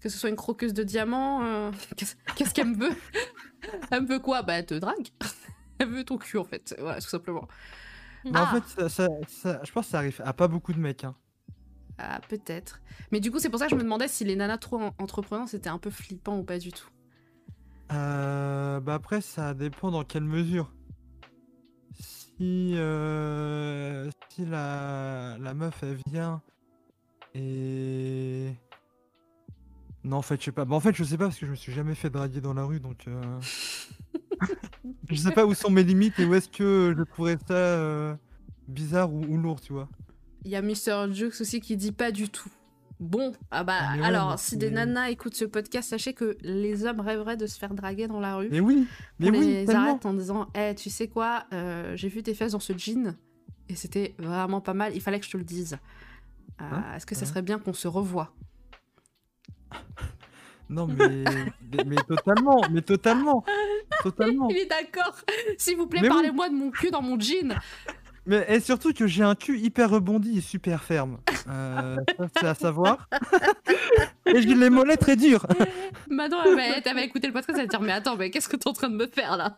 Que 0.00 0.08
ce 0.08 0.18
soit 0.18 0.28
une 0.28 0.36
croqueuse 0.36 0.74
de 0.74 0.82
diamants 0.82 1.42
euh, 1.44 1.70
Qu'est-ce 2.36 2.54
qu'elle 2.54 2.68
me 2.68 2.76
veut? 2.76 2.96
Elle 3.90 4.02
me 4.02 4.06
veut 4.08 4.18
quoi? 4.20 4.42
Bah, 4.42 4.54
elle 4.54 4.66
te 4.66 4.74
drague. 4.74 5.08
Elle 5.78 5.88
veut 5.88 6.04
ton 6.04 6.16
cul, 6.16 6.38
en 6.38 6.44
fait. 6.44 6.74
Voilà, 6.78 7.00
tout 7.00 7.08
simplement. 7.08 7.46
Bah, 8.24 8.30
Ah. 8.34 8.42
En 8.56 8.60
fait, 8.60 8.80
ça, 8.80 8.88
ça- 8.88 9.08
ça- 9.28 9.60
je 9.62 9.70
pense 9.72 9.84
que 9.86 9.90
ça 9.90 9.98
arrive 9.98 10.22
à 10.24 10.32
pas 10.32 10.48
beaucoup 10.48 10.72
de 10.72 10.78
mecs. 10.78 11.04
Hein. 11.04 11.14
Ah, 11.98 12.18
peut-être. 12.28 12.80
Mais 13.12 13.20
du 13.20 13.30
coup, 13.30 13.38
c'est 13.38 13.50
pour 13.50 13.58
ça 13.58 13.66
que 13.66 13.72
je 13.72 13.76
me 13.76 13.82
demandais 13.82 14.08
si 14.08 14.24
les 14.24 14.36
nanas 14.36 14.56
trop 14.58 14.80
en- 14.80 14.94
entreprenants, 14.98 15.46
c'était 15.46 15.68
un 15.68 15.78
peu 15.78 15.90
flippant 15.90 16.38
ou 16.38 16.44
pas 16.44 16.58
du 16.58 16.72
tout. 16.72 16.88
Euh, 17.92 18.80
bah 18.80 18.94
après, 18.94 19.20
ça 19.20 19.52
dépend 19.54 19.90
dans 19.90 20.02
quelle 20.04 20.24
mesure. 20.24 20.72
Si, 22.00 22.72
euh, 22.76 24.10
si 24.30 24.44
la, 24.46 25.36
la 25.38 25.54
meuf, 25.54 25.82
elle 25.82 25.98
vient 26.10 26.42
et... 27.34 28.52
Non, 30.06 30.18
en 30.18 30.22
fait, 30.22 30.38
je 30.40 30.44
sais 30.46 30.52
pas. 30.52 30.64
Bah, 30.64 30.76
en 30.76 30.80
fait, 30.80 30.94
je 30.94 31.02
sais 31.04 31.18
pas 31.18 31.24
parce 31.24 31.38
que 31.38 31.46
je 31.46 31.50
me 31.50 31.56
suis 31.56 31.72
jamais 31.72 31.94
fait 31.96 32.10
draguer 32.10 32.40
dans 32.40 32.54
la 32.54 32.64
rue, 32.64 32.78
donc... 32.80 33.04
euh, 33.08 33.22
je 35.10 35.16
sais 35.16 35.32
pas 35.32 35.44
où 35.44 35.52
sont 35.54 35.70
mes 35.70 35.82
limites 35.82 36.18
et 36.18 36.24
où 36.24 36.34
est-ce 36.34 36.48
que 36.48 36.94
je 36.96 37.02
trouverais 37.02 37.38
ça 37.46 37.54
euh, 37.54 38.14
bizarre 38.68 39.12
ou, 39.12 39.22
ou 39.24 39.36
lourd, 39.36 39.60
tu 39.60 39.72
vois. 39.72 39.88
Il 40.44 40.50
y 40.50 40.56
a 40.56 40.62
Mr. 40.62 41.12
Jukes 41.12 41.40
aussi 41.40 41.60
qui 41.60 41.76
dit 41.76 41.92
pas 41.92 42.12
du 42.12 42.28
tout. 42.28 42.48
Bon, 43.00 43.32
ah 43.50 43.62
bah 43.64 43.74
Ah, 43.80 43.96
ouais, 43.96 44.04
alors, 44.04 44.30
mais 44.30 44.36
si 44.38 44.56
des 44.56 44.70
nanas 44.70 45.10
écoutent 45.10 45.34
ce 45.34 45.44
podcast, 45.44 45.90
sachez 45.90 46.14
que 46.14 46.36
les 46.40 46.86
hommes 46.86 47.00
rêveraient 47.00 47.36
de 47.36 47.46
se 47.46 47.58
faire 47.58 47.74
draguer 47.74 48.06
dans 48.06 48.20
la 48.20 48.36
rue. 48.36 48.48
Mais 48.50 48.60
oui, 48.60 48.86
mais 49.18 49.28
on 49.28 49.32
oui, 49.32 49.46
les 49.48 49.64
tellement. 49.66 49.90
arrête 49.90 50.06
en 50.06 50.14
disant 50.14 50.46
Eh, 50.54 50.74
tu 50.76 50.88
sais 50.88 51.08
quoi, 51.08 51.44
euh, 51.52 51.94
j'ai 51.96 52.08
vu 52.08 52.22
tes 52.22 52.32
fesses 52.32 52.52
dans 52.52 52.60
ce 52.60 52.72
jean 52.78 53.16
et 53.68 53.74
c'était 53.74 54.14
vraiment 54.18 54.60
pas 54.62 54.72
mal, 54.72 54.94
il 54.94 55.00
fallait 55.02 55.18
que 55.20 55.26
je 55.26 55.30
te 55.32 55.36
le 55.36 55.44
dise. 55.44 55.74
Euh, 56.60 56.64
Hein 56.72 56.84
Est-ce 56.94 57.04
que 57.04 57.14
ça 57.14 57.26
serait 57.26 57.42
bien 57.42 57.58
qu'on 57.58 57.74
se 57.74 57.88
revoie? 57.88 58.32
Non, 60.68 60.88
mais, 60.88 61.24
totalement, 62.08 62.60
mais 62.72 62.82
totalement, 62.82 63.44
totalement. 64.02 64.48
Il 64.50 64.56
est 64.56 64.66
d'accord 64.66 65.14
S'il 65.58 65.76
vous 65.76 65.86
plaît, 65.86 66.00
Mais 66.02 66.08
oui. 66.08 66.14
parlez-moi 66.14 66.48
de 66.48 66.54
mon 66.54 66.72
cul 66.72 66.90
dans 66.90 67.02
mon 67.02 67.20
jean 67.20 67.56
Mais 68.26 68.44
et 68.48 68.58
surtout 68.58 68.92
que 68.92 69.06
j'ai 69.06 69.22
un 69.22 69.36
cul 69.36 69.58
hyper 69.60 69.90
rebondi 69.90 70.38
et 70.38 70.40
super 70.40 70.82
ferme. 70.82 71.18
Euh, 71.48 71.96
c'est 72.36 72.48
à 72.48 72.54
savoir. 72.54 73.08
et 74.26 74.42
j'ai 74.42 74.56
les 74.56 74.68
mollets 74.68 74.96
très 74.96 75.14
durs. 75.14 75.46
Maintenant, 76.10 76.42
elle 76.44 76.56
va- 76.56 76.78
elle 76.84 76.94
va 76.96 77.02
écouter 77.02 77.28
le 77.28 77.32
podcast, 77.32 77.56
elle 77.56 77.66
va 77.66 77.68
dire 77.68 77.80
Mais 77.80 77.92
attends, 77.92 78.16
mais 78.16 78.30
qu'est-ce 78.32 78.48
que 78.48 78.56
t'es 78.56 78.68
en 78.68 78.72
train 78.72 78.90
de 78.90 78.96
me 78.96 79.06
faire 79.06 79.36
là? 79.36 79.56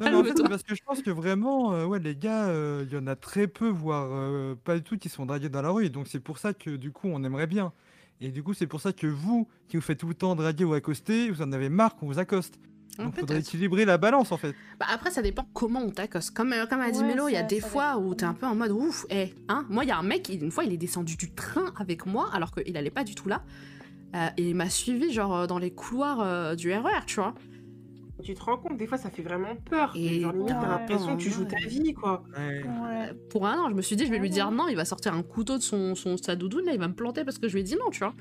Non, 0.00 0.18
en 0.18 0.24
fait, 0.24 0.34
parce 0.48 0.64
que 0.64 0.74
je 0.74 0.82
pense 0.84 1.00
que 1.00 1.10
vraiment, 1.12 1.72
euh, 1.74 1.84
ouais, 1.84 2.00
les 2.00 2.16
gars, 2.16 2.46
euh, 2.46 2.84
il 2.88 2.92
y 2.92 2.98
en 2.98 3.06
a 3.06 3.14
très 3.14 3.46
peu, 3.46 3.68
voire 3.68 4.56
pas 4.64 4.74
du 4.74 4.82
tout, 4.82 4.98
qui 4.98 5.08
sont 5.08 5.26
dragués 5.26 5.48
dans 5.48 5.62
la 5.62 5.70
rue. 5.70 5.90
Donc 5.90 6.08
c'est 6.08 6.18
pour 6.18 6.38
ça 6.38 6.52
que 6.54 6.70
du 6.70 6.90
coup, 6.90 7.06
on 7.06 7.22
aimerait 7.22 7.46
bien. 7.46 7.72
Et 8.20 8.28
du 8.30 8.42
coup, 8.42 8.54
c'est 8.54 8.66
pour 8.66 8.80
ça 8.80 8.92
que 8.92 9.06
vous, 9.06 9.48
qui 9.68 9.76
vous 9.76 9.82
faites 9.82 9.98
tout 9.98 10.08
le 10.08 10.14
temps 10.14 10.34
draguer 10.34 10.64
ou 10.64 10.72
accoster, 10.74 11.30
vous 11.30 11.42
en 11.42 11.52
avez 11.52 11.68
marre 11.68 11.96
qu'on 11.96 12.06
vous 12.06 12.18
accoste. 12.18 12.58
Hein, 12.98 13.06
Donc 13.06 13.14
faudrait 13.16 13.34
peut-être. 13.36 13.48
équilibrer 13.48 13.84
la 13.84 13.98
balance 13.98 14.30
en 14.30 14.36
fait. 14.36 14.54
Bah 14.78 14.86
après, 14.88 15.10
ça 15.10 15.20
dépend 15.20 15.44
comment 15.52 15.80
on 15.80 15.90
t'accoste. 15.90 16.30
Comme, 16.30 16.52
euh, 16.52 16.64
comme 16.66 16.80
a 16.80 16.92
dit 16.92 17.00
Ouais, 17.00 17.06
Mélo, 17.08 17.28
il 17.28 17.32
y 17.32 17.36
a 17.36 17.42
des 17.42 17.60
fois 17.60 17.98
où 17.98 18.14
t'es 18.14 18.24
un 18.24 18.34
peu 18.34 18.46
en 18.46 18.54
mode 18.54 18.70
ouf, 18.70 19.04
eh, 19.10 19.34
hein. 19.48 19.66
Moi, 19.68 19.84
il 19.84 19.88
y 19.88 19.90
a 19.90 19.98
un 19.98 20.02
mec, 20.04 20.28
il- 20.28 20.42
une 20.44 20.52
fois, 20.52 20.62
il 20.64 20.72
est 20.72 20.76
descendu 20.76 21.16
du 21.16 21.32
train 21.32 21.72
avec 21.76 22.06
moi, 22.06 22.30
alors 22.32 22.52
qu'il 22.52 22.76
allait 22.76 22.90
pas 22.90 23.02
du 23.02 23.16
tout 23.16 23.28
là. 23.28 23.42
Euh, 24.14 24.28
et 24.36 24.48
il 24.50 24.54
m'a 24.54 24.70
suivi, 24.70 25.12
genre, 25.12 25.34
euh, 25.34 25.46
dans 25.48 25.58
les 25.58 25.72
couloirs 25.72 26.20
euh, 26.20 26.54
du 26.54 26.72
RER, 26.72 27.04
tu 27.04 27.16
vois. 27.16 27.34
Tu 28.24 28.34
te 28.34 28.42
rends 28.42 28.56
compte, 28.56 28.76
des 28.78 28.86
fois, 28.86 28.98
ça 28.98 29.10
fait 29.10 29.22
vraiment 29.22 29.54
peur. 29.56 29.92
Et 29.94 30.20
Genre, 30.20 30.32
limite, 30.32 30.48
Ouais. 30.50 30.54
t'as 30.60 30.68
l'impression 30.78 31.16
que 31.16 31.22
tu 31.22 31.30
joues 31.30 31.42
Ouais. 31.44 31.48
ta 31.60 31.66
vie, 31.68 31.92
quoi. 31.94 32.24
Ouais. 32.36 33.12
Pour 33.30 33.46
un 33.46 33.58
an, 33.60 33.68
je 33.70 33.74
me 33.74 33.82
suis 33.82 33.96
dit, 33.96 34.06
je 34.06 34.10
vais 34.10 34.18
lui 34.18 34.30
dire 34.30 34.50
non, 34.50 34.66
il 34.68 34.76
va 34.76 34.84
sortir 34.84 35.14
un 35.14 35.22
couteau 35.22 35.58
de 35.58 35.62
son, 35.62 35.94
son 35.94 36.16
sa 36.16 36.34
doudoune, 36.34 36.64
là, 36.64 36.72
il 36.72 36.78
va 36.80 36.88
me 36.88 36.94
planter 36.94 37.24
parce 37.24 37.38
que 37.38 37.46
je 37.48 37.52
lui 37.54 37.60
ai 37.60 37.64
dit 37.64 37.76
non, 37.76 37.90
tu 37.90 38.00
vois. 38.00 38.14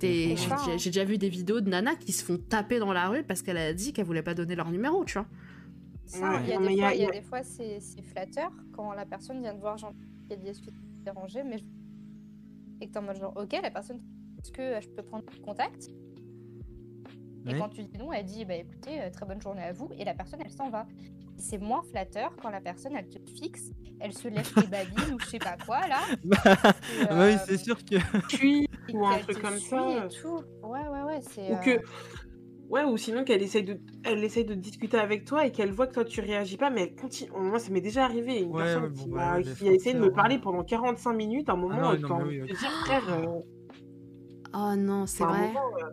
J'ai 0.00 0.90
déjà 0.90 1.04
vu 1.04 1.18
des 1.18 1.28
vidéos 1.28 1.60
de 1.60 1.68
nanas 1.68 1.96
qui 1.96 2.12
se 2.12 2.24
font 2.24 2.38
taper 2.38 2.78
dans 2.78 2.92
la 2.92 3.08
rue 3.08 3.22
parce 3.24 3.42
qu'elle 3.42 3.58
a 3.58 3.74
dit 3.74 3.92
qu'elle 3.92 4.06
voulait 4.06 4.22
pas 4.22 4.34
donner 4.34 4.54
leur 4.56 4.70
numéro, 4.70 5.04
tu 5.04 5.14
vois. 5.14 5.26
Ça, 6.06 6.30
Ouais, 6.30 6.36
il 6.44 6.48
y 6.48 6.52
a 6.52 6.58
des 6.58 6.64
fois, 6.64 6.94
y 6.94 7.04
a 7.04 7.10
des 7.10 7.22
c'est 7.44 7.78
c'est 7.80 8.02
flatteur 8.02 8.50
quand 8.72 8.92
la 8.94 9.04
personne 9.06 9.40
vient 9.42 9.54
te 9.54 9.60
voir 9.60 9.78
genre 9.78 9.92
qui 10.28 10.36
dit 10.36 10.48
est-ce 10.48 10.60
que 10.60 10.70
tu 10.70 10.76
es 10.76 11.04
dérangé 11.04 11.42
mais 11.44 11.58
je- 11.58 11.64
et 12.80 12.86
que 12.88 12.92
t'es 12.92 12.98
en 12.98 13.02
mode 13.02 13.16
genre 13.16 13.32
ok 13.36 13.52
la 13.62 13.70
personne 13.70 14.00
est-ce 14.42 14.50
que 14.50 14.80
je 14.80 14.88
peux 14.88 15.02
prendre 15.04 15.24
contact? 15.44 15.88
Et 17.46 17.52
Oui. 17.52 17.58
quand 17.58 17.68
tu 17.70 17.82
dis 17.82 17.98
non 17.98 18.12
elle 18.12 18.24
dit 18.24 18.44
bah 18.44 18.54
écoutez 18.56 19.00
euh, 19.00 19.10
très 19.10 19.24
bonne 19.26 19.40
journée 19.40 19.62
à 19.62 19.72
vous 19.72 19.88
et 19.98 20.04
la 20.04 20.14
personne 20.14 20.40
elle 20.44 20.50
s'en 20.50 20.68
va 20.70 20.86
c'est 21.38 21.58
moins 21.58 21.82
flatteur 21.90 22.34
quand 22.42 22.50
la 22.50 22.60
personne 22.60 22.94
elle 22.96 23.08
te 23.08 23.18
fixe 23.30 23.70
elle 23.98 24.12
se 24.12 24.28
lève 24.28 24.46
les 24.56 24.66
babines 24.66 25.14
ou 25.14 25.18
je 25.20 25.26
sais 25.26 25.38
pas 25.38 25.56
quoi 25.64 25.86
là 25.88 26.00
Bah, 26.24 26.36
et, 26.94 27.04
bah 27.06 27.26
oui, 27.26 27.32
euh, 27.34 27.38
c'est 27.46 27.56
sûr 27.58 27.76
que. 27.84 27.96
Puis, 28.28 28.66
ou 28.92 29.06
un 29.06 29.18
truc 29.18 29.40
comme 29.40 29.58
ça. 29.58 30.06
et 30.06 30.08
tout 30.20 30.42
ouais 30.62 30.88
ouais 30.88 31.02
ouais 31.02 31.20
c'est 31.22 31.50
Ou 31.50 31.54
euh, 31.54 31.76
que. 31.76 31.80
Ouais, 32.68 32.84
ou 32.84 32.96
sinon 32.96 33.24
qu'elle 33.24 33.42
essaye 33.42 33.64
de, 33.64 33.80
elle 34.04 34.22
essaye 34.22 34.44
de 34.44 34.54
discuter 34.54 34.96
avec 34.96 35.24
toi 35.24 35.44
et 35.44 35.50
qu'elle 35.50 35.72
voit 35.72 35.88
que 35.88 35.94
toi 35.94 36.04
tu 36.04 36.20
réagis 36.20 36.56
pas, 36.56 36.70
mais 36.70 36.82
elle 36.82 36.94
continue. 36.94 37.30
Moi, 37.36 37.58
ça 37.58 37.68
m'est 37.72 37.80
déjà 37.80 38.04
arrivé, 38.04 38.38
une 38.42 38.50
Ouais, 38.52 38.62
personne 38.62 38.92
qui, 38.92 39.08
bon, 39.08 39.16
m'a- 39.16 39.32
bah, 39.32 39.38
les 39.40 39.54
qui 39.54 39.68
a 39.68 39.72
essayé 39.72 39.94
de 39.94 40.00
me 40.00 40.12
parler 40.12 40.36
hein. 40.36 40.40
pendant 40.40 40.62
45 40.62 41.12
minutes. 41.14 41.48
À 41.48 41.54
un 41.54 41.56
moment, 41.56 41.74
non, 41.80 41.90
euh, 41.90 41.96
non, 41.98 42.14
envie 42.14 42.40
oui, 42.42 42.54
frère. 42.84 43.02
euh, 43.12 43.40
Oh 44.54 44.74
non, 44.76 45.06
c'est 45.06 45.24
vrai. 45.24 45.48
moment, 45.48 45.60
euh, 45.82 45.90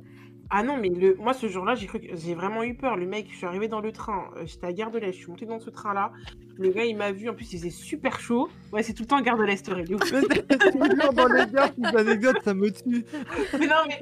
Ah 0.50 0.64
non, 0.64 0.78
mais 0.78 0.90
le... 0.90 1.16
moi, 1.16 1.34
ce 1.34 1.48
jour-là, 1.48 1.76
j'ai 1.76 1.88
cru 1.88 2.00
que... 2.00 2.16
j'ai 2.16 2.34
vraiment 2.34 2.64
eu 2.64 2.76
peur. 2.76 2.96
Le 2.96 3.06
mec, 3.06 3.28
je 3.30 3.38
suis 3.38 3.46
arrivée 3.46 3.68
dans 3.68 3.82
le 3.82 3.92
train, 3.92 4.30
euh, 4.38 4.46
j'étais 4.46 4.68
à 4.68 4.74
Gare 4.74 4.92
de 4.92 5.00
l'Est, 5.00 5.14
je 5.14 5.18
suis 5.18 5.28
montée 5.28 5.46
dans 5.46 5.60
ce 5.60 5.70
train-là. 5.70 6.12
Le 6.58 6.70
gars, 6.70 6.86
il 6.86 6.96
m'a 6.96 7.12
vu, 7.12 7.30
en 7.30 7.34
plus, 7.34 7.54
il 7.54 7.60
faisait 7.60 7.70
super 7.70 8.20
chaud. 8.20 8.50
Ouais, 8.72 8.84
c'est 8.84 8.94
tout 8.94 9.04
le 9.04 9.08
temps 9.08 9.22
Gare 9.22 9.38
de 9.38 9.44
l'Est, 9.44 9.66
c'est 9.66 9.74
toujours 9.74 11.14
dans 11.14 11.28
les 11.28 11.44
ces 11.48 11.98
anecdotes, 11.98 12.42
ça 12.44 12.54
me 12.54 12.72
tue. 12.72 13.06
mais 13.60 13.68
non, 13.68 13.76
mais 13.88 14.00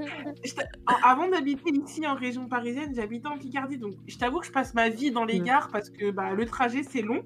avant 1.04 1.28
d'habiter 1.28 1.72
ici 1.72 2.06
en 2.06 2.16
région 2.16 2.48
parisienne, 2.48 2.94
j'habitais 2.96 3.28
en 3.28 3.38
Picardie. 3.38 3.78
Donc, 3.78 3.94
je 4.08 4.18
t'avoue 4.18 4.40
que 4.40 4.46
je 4.46 4.52
passe 4.52 4.74
ma 4.74 4.90
vie 4.90 5.12
dans 5.12 5.26
les 5.26 5.40
gares 5.40 5.70
parce 5.72 5.90
que 5.90 6.12
bah, 6.12 6.34
le 6.34 6.46
trajet, 6.46 6.84
c'est 6.84 7.02
long. 7.02 7.24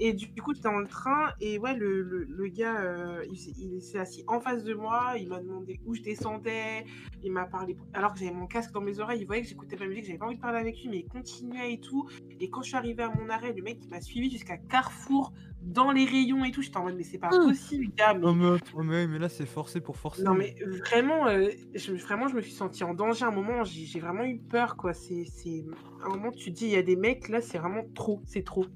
Et 0.00 0.12
du, 0.12 0.26
du 0.26 0.42
coup, 0.42 0.52
j'étais 0.54 0.68
dans 0.68 0.78
le 0.78 0.86
train 0.86 1.30
et 1.40 1.58
ouais, 1.58 1.74
le, 1.74 2.02
le, 2.02 2.24
le 2.24 2.48
gars, 2.48 2.80
euh, 2.82 3.24
il, 3.30 3.36
s'est- 3.38 3.52
il 3.56 3.80
s'est 3.80 3.98
assis 3.98 4.24
en 4.26 4.40
face 4.40 4.62
de 4.64 4.74
moi. 4.74 5.14
Il 5.18 5.28
m'a 5.28 5.40
demandé 5.40 5.80
où 5.86 5.94
je 5.94 6.02
descendais. 6.02 6.84
Il 7.22 7.32
m'a 7.32 7.46
parlé. 7.46 7.76
Alors 7.94 8.12
que 8.12 8.18
j'avais 8.20 8.32
mon 8.32 8.46
casque 8.46 8.72
dans 8.72 8.80
mes 8.80 8.98
oreilles, 9.00 9.20
il 9.22 9.26
voyait 9.26 9.42
que 9.42 9.48
j'écoutais 9.48 9.76
pas 9.76 9.84
la 9.84 9.90
musique. 9.90 10.04
J'avais 10.06 10.18
pas 10.18 10.26
envie 10.26 10.36
de 10.36 10.40
parler 10.40 10.58
avec 10.58 10.78
lui, 10.80 10.88
mais 10.88 10.98
il 10.98 11.08
continuait 11.08 11.72
et 11.74 11.80
tout. 11.80 12.08
Et 12.40 12.50
quand 12.50 12.62
je 12.62 12.68
suis 12.68 12.76
arrivée 12.76 13.02
à 13.04 13.10
mon 13.10 13.28
arrêt, 13.28 13.52
le 13.52 13.62
mec, 13.62 13.78
il 13.82 13.88
m'a 13.90 14.00
suivi 14.00 14.30
jusqu'à 14.30 14.56
Carrefour, 14.58 15.32
dans 15.62 15.90
les 15.90 16.04
rayons 16.04 16.44
et 16.44 16.50
tout. 16.52 16.62
J'étais 16.62 16.76
en 16.76 16.84
mode, 16.84 16.96
mais 16.96 17.02
c'est 17.02 17.18
pas 17.18 17.30
Ah. 17.32 17.44
possible, 17.44 17.86
gars. 17.96 18.14
Mais... 18.14 18.20
Oh, 18.24 18.32
mais, 18.34 18.58
oh, 18.74 18.82
mais, 18.82 19.06
mais 19.06 19.18
là, 19.18 19.28
c'est 19.28 19.46
forcé 19.46 19.80
pour 19.80 19.96
forcer. 19.96 20.22
Non, 20.22 20.34
mais 20.34 20.54
vraiment, 20.86 21.26
euh, 21.26 21.48
je, 21.74 21.92
vraiment, 21.92 22.28
je 22.28 22.36
me 22.36 22.40
suis 22.42 22.52
sentie 22.52 22.84
en 22.84 22.94
danger 22.94 23.24
à 23.24 23.28
un 23.28 23.32
moment. 23.32 23.64
J'ai 23.64 23.84
j'ai 23.86 23.98
vraiment 24.00 24.24
eu 24.24 24.38
peur, 24.38 24.76
quoi. 24.76 24.92
C'est, 24.94 25.24
c'est... 25.24 25.64
À 26.02 26.06
un 26.06 26.10
moment, 26.10 26.30
tu 26.30 26.52
te 26.52 26.56
dis, 26.58 26.66
il 26.66 26.72
y 26.72 26.76
a 26.76 26.82
des 26.82 26.96
mecs, 26.96 27.28
là, 27.28 27.40
c'est 27.40 27.58
vraiment 27.58 27.82
trop. 27.94 28.22
C'est 28.26 28.44
trop. 28.44 28.66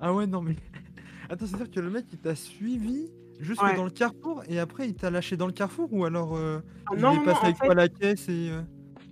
Ah 0.00 0.12
ouais, 0.12 0.26
non, 0.26 0.42
mais. 0.42 0.56
Attends, 1.30 1.46
c'est-à-dire 1.46 1.70
que 1.70 1.80
le 1.80 1.90
mec, 1.90 2.04
il 2.12 2.18
t'a 2.18 2.34
suivi 2.34 3.08
jusque 3.40 3.62
Ouais. 3.62 3.74
dans 3.74 3.84
le 3.84 3.90
carrefour 3.90 4.42
et 4.48 4.58
après, 4.58 4.88
il 4.88 4.94
t'a 4.94 5.10
lâché 5.10 5.36
dans 5.36 5.46
le 5.46 5.52
carrefour 5.52 5.88
ou 5.92 6.04
alors 6.04 6.36
euh, 6.36 6.60
Ah, 6.86 6.92
il 6.94 7.00
non, 7.00 7.12
est 7.12 7.16
non, 7.16 7.24
passé 7.24 7.40
en 7.40 7.44
avec 7.44 7.56
toi 7.58 7.70
à 7.72 7.74
la 7.74 7.88
caisse 7.88 8.28
et. 8.28 8.50
euh, 8.50 8.62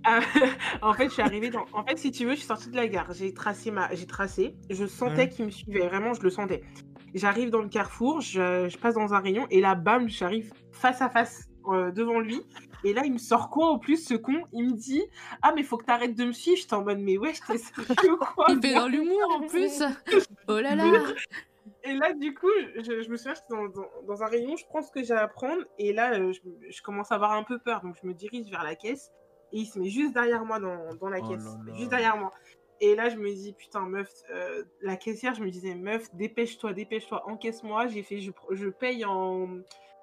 Ah, 0.03 0.19
en 0.81 0.93
fait, 0.93 1.05
je 1.09 1.13
suis 1.13 1.21
arrivée 1.21 1.49
dans. 1.49 1.65
En 1.73 1.83
fait, 1.83 1.97
si 1.97 2.11
tu 2.11 2.25
veux, 2.25 2.31
je 2.31 2.37
suis 2.37 2.45
sortie 2.47 2.69
de 2.69 2.75
la 2.75 2.87
gare. 2.87 3.11
J'ai 3.13 3.33
tracé 3.33 3.71
ma. 3.71 3.93
J'ai 3.93 4.05
tracé. 4.07 4.55
Je 4.69 4.85
sentais 4.85 5.29
qu'il 5.29 5.45
me 5.45 5.51
suivait. 5.51 5.87
Vraiment, 5.87 6.13
je 6.13 6.21
le 6.21 6.29
sentais. 6.29 6.61
J'arrive 7.13 7.49
dans 7.49 7.61
le 7.61 7.69
carrefour. 7.69 8.21
Je, 8.21 8.67
je 8.69 8.77
passe 8.77 8.95
dans 8.95 9.13
un 9.13 9.19
rayon 9.19 9.45
et 9.49 9.59
là, 9.61 9.75
bam, 9.75 10.07
j'arrive 10.09 10.51
face 10.71 11.01
à 11.01 11.09
face 11.09 11.45
euh, 11.73 11.91
devant 11.91 12.19
lui. 12.19 12.41
Et 12.83 12.93
là, 12.93 13.01
il 13.05 13.13
me 13.13 13.17
sort 13.17 13.49
quoi 13.49 13.69
au 13.71 13.77
plus, 13.77 14.05
ce 14.05 14.13
con? 14.13 14.43
Il 14.53 14.65
me 14.65 14.73
dit 14.73 15.03
Ah, 15.41 15.53
mais 15.55 15.63
faut 15.63 15.77
que 15.77 15.85
t'arrêtes 15.85 16.15
de 16.15 16.25
me 16.25 16.31
suivre. 16.31 16.57
J'étais 16.57 16.73
en 16.75 16.83
mode 16.83 16.99
Mais 16.99 17.17
ouais, 17.17 17.33
j'étais 17.33 17.57
sérieux 17.57 18.15
quoi 18.17 18.45
Il 18.49 18.61
fait 18.61 18.73
dans 18.73 18.87
l'humour 18.87 19.21
en 19.31 19.47
plus. 19.47 19.81
Oh 20.47 20.59
là 20.59 20.75
là. 20.75 20.91
Et 21.83 21.93
là, 21.93 22.13
du 22.13 22.33
coup, 22.35 22.49
je, 22.75 23.01
je 23.01 23.09
me 23.09 23.17
souviens, 23.17 23.33
j'étais 23.33 23.47
dans, 23.49 23.65
dans- 23.67 23.89
dans 24.07 24.21
un 24.23 24.27
rayon, 24.27 24.55
je 24.55 24.65
prends 24.67 24.83
ce 24.83 24.91
que 24.91 25.03
j'ai 25.03 25.13
à 25.15 25.27
prendre, 25.27 25.63
et 25.79 25.93
là, 25.93 26.13
euh, 26.13 26.31
je, 26.31 26.39
je 26.69 26.81
commence 26.83 27.11
à 27.11 27.15
avoir 27.15 27.31
un 27.31 27.41
peu 27.43 27.57
peur, 27.57 27.81
donc 27.81 27.95
je 28.01 28.07
me 28.07 28.13
dirige 28.13 28.47
vers 28.51 28.63
la 28.63 28.75
caisse, 28.75 29.11
et 29.51 29.57
il 29.59 29.65
se 29.65 29.79
met 29.79 29.89
juste 29.89 30.13
derrière 30.13 30.45
moi 30.45 30.59
dans, 30.59 30.93
dans 30.95 31.09
la 31.09 31.19
Oh 31.23 31.27
caisse, 31.29 31.43
là 31.43 31.59
là. 31.65 31.73
juste 31.75 31.89
derrière 31.89 32.17
moi. 32.17 32.31
Et 32.81 32.93
là, 32.95 33.09
je 33.09 33.15
me 33.17 33.31
dis, 33.33 33.53
putain, 33.53 33.81
meuf, 33.87 34.11
euh, 34.29 34.63
la 34.81 34.95
caissière, 34.95 35.33
je 35.33 35.41
me 35.43 35.49
disais, 35.49 35.73
meuf, 35.73 36.13
dépêche-toi, 36.13 36.73
dépêche-toi, 36.73 37.23
encaisse-moi, 37.27 37.87
j'ai 37.87 38.03
fait, 38.03 38.19
je, 38.19 38.31
je 38.51 38.67
paye 38.69 39.03
en, 39.05 39.47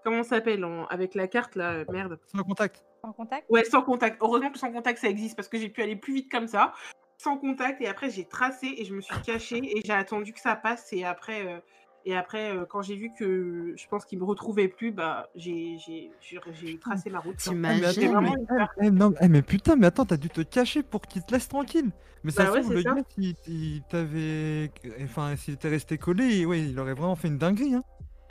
comment 0.02 0.22
ça 0.22 0.36
s'appelle, 0.36 0.64
en- 0.64 0.86
avec 0.86 1.14
la 1.14 1.28
carte, 1.28 1.56
là, 1.56 1.84
merde. 1.90 2.18
Sans 2.34 2.42
contact. 2.42 2.84
En 3.02 3.12
contact? 3.12 3.44
Ouais, 3.50 3.64
sans 3.64 3.82
contact. 3.82 4.18
Heureusement 4.20 4.50
que 4.50 4.58
sans 4.58 4.70
contact, 4.72 4.98
ça 5.00 5.08
existe, 5.08 5.34
parce 5.36 5.48
que 5.48 5.58
j'ai 5.58 5.68
pu 5.68 5.82
aller 5.82 5.96
plus 5.96 6.14
vite 6.14 6.30
comme 6.30 6.46
ça, 6.46 6.72
sans 7.18 7.36
contact, 7.36 7.80
et 7.80 7.86
après, 7.88 8.10
j'ai 8.10 8.24
tracé, 8.24 8.74
et 8.76 8.84
je 8.84 8.94
me 8.94 9.00
suis 9.00 9.20
cachée, 9.24 9.60
et 9.76 9.80
j'ai 9.84 9.92
attendu 9.92 10.32
que 10.32 10.40
ça 10.40 10.56
passe, 10.56 10.92
et 10.92 11.04
après... 11.04 11.46
euh, 11.46 11.58
et 12.04 12.16
après, 12.16 12.50
euh, 12.50 12.64
quand 12.68 12.82
j'ai 12.82 12.96
vu 12.96 13.12
que 13.16 13.74
je 13.76 13.86
pense 13.86 14.04
qu'il 14.04 14.18
me 14.18 14.24
retrouvait 14.24 14.66
plus, 14.66 14.90
bah 14.90 15.28
j'ai 15.36 15.78
j'ai- 15.78 16.10
j'ai- 16.20 16.40
j'ai 16.60 16.76
tracé 16.78 17.10
ma 17.10 17.20
route. 17.20 17.36
T'imagines 17.36 18.08
vraiment 18.08 18.32
mais, 18.32 18.44
peur. 18.44 18.68
eh, 18.80 18.90
non, 18.90 19.14
eh, 19.20 19.28
mais 19.28 19.42
putain, 19.42 19.76
mais 19.76 19.86
attends, 19.86 20.04
t'as 20.04 20.16
dû 20.16 20.28
te 20.28 20.40
cacher 20.40 20.82
pour 20.82 21.02
qu'il 21.02 21.22
te 21.22 21.32
laisse 21.32 21.48
tranquille. 21.48 21.92
Mais 22.24 22.32
ça 22.32 22.46
Bah 22.46 22.50
se 22.52 22.58
trouve, 22.58 22.72
le 22.74 22.82
ça. 22.82 22.94
gars, 22.94 23.02
il, 23.18 23.36
il 23.46 23.82
t'avait. 23.88 24.72
Enfin, 25.04 25.36
s'il 25.36 25.54
était 25.54 25.68
resté 25.68 25.96
collé, 25.96 26.44
ouais, 26.44 26.60
il 26.60 26.78
aurait 26.80 26.94
vraiment 26.94 27.14
fait 27.14 27.28
une 27.28 27.38
dinguerie. 27.38 27.74
Hein. 27.76 27.84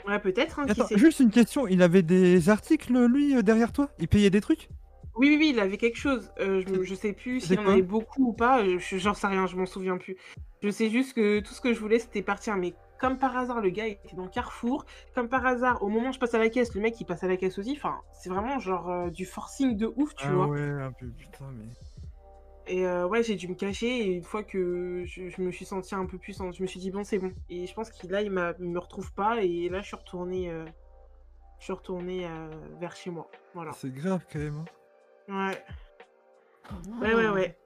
Ouais, 0.06 0.18
peut-être, 0.18 0.58
hein, 0.58 0.66
Attends, 0.68 0.86
juste 0.94 1.20
une 1.20 1.30
question, 1.30 1.66
il 1.66 1.82
avait 1.82 2.02
des 2.02 2.48
articles, 2.48 2.92
lui, 3.06 3.36
euh, 3.36 3.42
derrière 3.42 3.72
toi? 3.72 3.88
Il 3.98 4.08
payait 4.08 4.30
des 4.30 4.40
trucs? 4.40 4.68
Oui, 5.14 5.28
oui, 5.28 5.36
oui, 5.38 5.50
il 5.50 5.60
avait 5.60 5.76
quelque 5.76 5.98
chose. 5.98 6.30
Euh, 6.40 6.62
je, 6.82 6.94
sais 6.94 7.12
plus 7.12 7.40
s'il 7.40 7.58
en 7.60 7.66
avait 7.66 7.82
beaucoup 7.82 8.28
ou 8.28 8.32
pas. 8.32 8.64
je- 8.64 8.96
J'en 8.98 9.14
sais 9.14 9.26
rien, 9.26 9.46
je 9.46 9.56
m'en 9.56 9.66
souviens 9.66 9.98
plus. 9.98 10.16
Je 10.62 10.70
sais 10.70 10.88
juste 10.88 11.14
que 11.14 11.40
tout 11.40 11.52
ce 11.52 11.60
que 11.60 11.74
je 11.74 11.80
voulais, 11.80 11.98
c'était 11.98 12.22
partir. 12.22 12.56
Mais 12.56 12.74
comme 12.98 13.18
par 13.18 13.36
hasard, 13.36 13.60
le 13.60 13.68
gars 13.70 13.86
était 13.86 14.16
dans 14.16 14.28
carrefour. 14.28 14.86
Comme 15.14 15.28
par 15.28 15.44
hasard, 15.44 15.82
au 15.82 15.88
moment 15.88 16.10
où 16.10 16.12
je 16.12 16.18
passe 16.18 16.34
à 16.34 16.38
la 16.38 16.48
caisse, 16.48 16.74
le 16.74 16.80
mec, 16.80 16.98
il 17.00 17.04
passe 17.04 17.22
à 17.24 17.28
la 17.28 17.36
caisse 17.36 17.58
aussi. 17.58 17.72
Enfin, 17.76 18.00
c'est 18.12 18.30
vraiment 18.30 18.58
genre 18.58 18.88
euh, 18.88 19.10
du 19.10 19.26
forcing 19.26 19.76
de 19.76 19.92
ouf, 19.96 20.14
tu 20.14 20.24
Ah 20.28 20.34
vois. 20.34 20.46
ouais, 20.46 20.60
un 20.60 20.92
peu, 20.92 21.06
putain, 21.08 21.44
mais. 21.52 21.64
Et 22.66 22.86
euh, 22.86 23.06
ouais, 23.06 23.22
j'ai 23.22 23.34
dû 23.34 23.48
me 23.48 23.54
cacher. 23.54 23.88
Et 23.88 24.06
une 24.12 24.22
fois 24.24 24.42
que 24.42 25.02
je, 25.06 25.28
je 25.28 25.42
me 25.42 25.50
suis 25.50 25.64
sentie 25.64 25.94
un 25.94 26.06
peu 26.06 26.18
puissante, 26.18 26.54
je 26.56 26.62
me 26.62 26.66
suis 26.66 26.80
dit, 26.80 26.90
bon, 26.90 27.04
c'est 27.04 27.18
bon. 27.18 27.32
Et 27.50 27.66
je 27.66 27.74
pense 27.74 27.90
qu'il 27.90 28.10
là, 28.10 28.22
il 28.22 28.30
m'a- 28.30 28.54
il 28.58 28.70
me 28.70 28.78
retrouve 28.78 29.12
pas. 29.12 29.42
Et 29.42 29.68
là, 29.68 29.80
je 29.80 29.86
suis 29.88 29.96
retournée, 29.96 30.50
euh, 30.50 30.64
je 31.58 31.64
suis 31.64 31.72
retournée 31.72 32.26
euh, 32.26 32.48
vers 32.80 32.94
chez 32.96 33.10
moi. 33.10 33.28
Voilà. 33.54 33.72
C'est 33.72 33.92
grave 33.92 34.24
quand 34.32 34.38
même. 34.38 34.64
hein. 35.28 35.50
Ouais. 35.50 35.64
Ouais, 37.00 37.14
ouais, 37.14 37.28
ouais. 37.30 37.56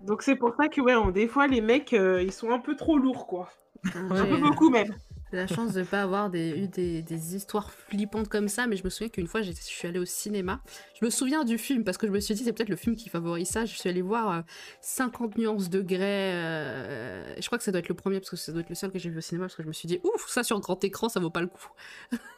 Donc 0.00 0.22
c'est 0.22 0.34
pour 0.36 0.54
ça 0.56 0.68
que, 0.68 0.80
ouais, 0.80 0.94
on- 0.96 1.10
des 1.10 1.28
fois, 1.28 1.46
les 1.46 1.60
mecs, 1.60 1.92
euh, 1.92 2.22
ils 2.22 2.32
sont 2.32 2.50
un 2.50 2.58
peu 2.58 2.74
trop 2.76 2.98
lourds, 2.98 3.26
quoi. 3.26 3.48
Un 3.94 4.26
peu 4.26 4.36
beaucoup, 4.38 4.70
même. 4.70 4.92
La 5.36 5.46
chance 5.46 5.72
de 5.72 5.80
ne 5.80 5.84
pas 5.84 6.02
avoir 6.02 6.32
eu 6.34 6.68
des, 6.68 7.34
histoires 7.34 7.70
flippantes 7.70 8.28
comme 8.28 8.48
ça, 8.48 8.66
mais 8.66 8.76
je 8.76 8.84
me 8.84 8.90
souviens 8.90 9.08
qu'une 9.08 9.26
fois, 9.26 9.42
j'ai- 9.42 9.52
je 9.52 9.60
suis 9.60 9.88
allée 9.88 9.98
au 9.98 10.04
cinéma. 10.04 10.60
Je 11.00 11.04
me 11.04 11.10
souviens 11.10 11.44
du 11.44 11.58
film 11.58 11.84
parce 11.84 11.98
que 11.98 12.06
je 12.06 12.12
me 12.12 12.20
suis 12.20 12.34
dit, 12.34 12.44
c'est 12.44 12.52
peut-être 12.52 12.68
le 12.68 12.76
film 12.76 12.96
qui 12.96 13.08
favorise 13.08 13.48
ça. 13.48 13.64
Je 13.64 13.76
suis 13.76 13.88
allée 13.88 14.02
voir 14.02 14.30
euh, 14.30 14.42
50 14.80 15.36
nuances 15.38 15.70
degrés. 15.70 16.32
euh, 16.34 17.34
je 17.40 17.46
crois 17.46 17.58
que 17.58 17.64
ça 17.64 17.72
doit 17.72 17.80
être 17.80 17.88
le 17.88 17.94
premier 17.94 18.18
parce 18.20 18.30
que 18.30 18.36
ça 18.36 18.52
doit 18.52 18.60
être 18.60 18.68
le 18.68 18.74
seul 18.74 18.90
que 18.90 18.98
j'ai 18.98 19.10
vu 19.10 19.18
au 19.18 19.22
cinéma 19.22 19.44
parce 19.44 19.56
que 19.56 19.62
je 19.62 19.68
me 19.68 19.72
suis 19.72 19.88
dit, 19.88 20.00
ouf, 20.04 20.28
ça 20.28 20.42
sur 20.42 20.60
grand 20.60 20.82
écran, 20.84 21.08
ça 21.08 21.20
vaut 21.20 21.30
pas 21.30 21.40
le 21.40 21.48
coup. 21.48 21.68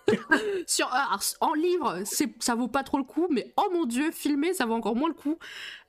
sur, 0.66 0.88
ah, 0.92 1.16
en 1.40 1.54
livre, 1.54 2.02
ça 2.38 2.54
vaut 2.54 2.68
pas 2.68 2.82
trop 2.82 2.98
le 2.98 3.04
coup, 3.04 3.28
mais 3.30 3.52
oh 3.56 3.68
mon 3.72 3.86
dieu, 3.86 4.10
filmé, 4.10 4.52
ça 4.54 4.66
vaut 4.66 4.74
encore 4.74 4.96
moins 4.96 5.08
le 5.08 5.14
coup. 5.14 5.38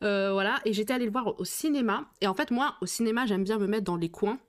Euh, 0.03 0.31
voilà, 0.33 0.59
et 0.65 0.73
j'étais 0.73 0.93
allée 0.93 1.05
le 1.05 1.11
voir 1.11 1.39
au 1.39 1.45
cinéma. 1.45 2.05
Et 2.21 2.27
en 2.27 2.33
fait, 2.33 2.51
moi, 2.51 2.75
au 2.81 2.85
cinéma, 2.85 3.25
j'aime 3.25 3.43
bien 3.43 3.57
me 3.57 3.67
mettre 3.67 3.85
dans 3.85 3.97
les 3.97 4.09
coins. 4.09 4.39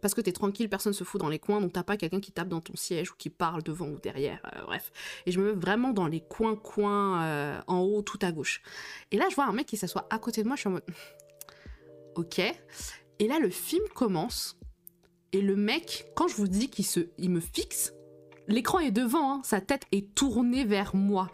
Parce 0.00 0.14
que 0.14 0.20
t'es 0.20 0.32
tranquille, 0.32 0.68
personne 0.68 0.92
se 0.92 1.04
fout 1.04 1.20
dans 1.20 1.28
les 1.28 1.38
coins, 1.38 1.60
donc 1.60 1.72
t'as 1.72 1.82
pas 1.82 1.96
quelqu'un 1.96 2.20
qui 2.20 2.32
tape 2.32 2.48
dans 2.48 2.60
ton 2.60 2.76
siège 2.76 3.10
ou 3.10 3.14
qui 3.18 3.30
parle 3.30 3.62
devant 3.62 3.88
ou 3.88 3.98
derrière, 3.98 4.40
euh, 4.54 4.62
bref. 4.64 4.92
Et 5.26 5.32
je 5.32 5.40
me 5.40 5.52
mets 5.52 5.60
vraiment 5.60 5.92
dans 5.92 6.06
les 6.06 6.20
coins, 6.20 6.56
coins, 6.56 7.22
euh, 7.22 7.60
en 7.66 7.80
haut, 7.80 8.02
tout 8.02 8.18
à 8.22 8.32
gauche. 8.32 8.62
Et 9.10 9.16
là, 9.16 9.26
je 9.30 9.34
vois 9.34 9.46
un 9.46 9.52
mec 9.52 9.66
qui 9.66 9.76
s'assoit 9.76 10.06
à 10.10 10.18
côté 10.18 10.42
de 10.42 10.48
moi, 10.48 10.56
je 10.56 10.60
suis 10.60 10.68
en 10.68 10.72
mode. 10.72 10.84
Ok. 12.16 12.40
Et 12.40 13.28
là, 13.28 13.38
le 13.38 13.50
film 13.50 13.84
commence. 13.94 14.58
Et 15.32 15.40
le 15.40 15.54
mec, 15.54 16.10
quand 16.16 16.26
je 16.26 16.34
vous 16.34 16.48
dis 16.48 16.68
qu'il 16.68 16.84
se, 16.84 17.00
il 17.18 17.30
me 17.30 17.38
fixe, 17.38 17.94
l'écran 18.48 18.80
est 18.80 18.90
devant, 18.90 19.34
hein, 19.34 19.40
sa 19.44 19.60
tête 19.60 19.84
est 19.92 20.14
tournée 20.14 20.64
vers 20.64 20.96
moi. 20.96 21.30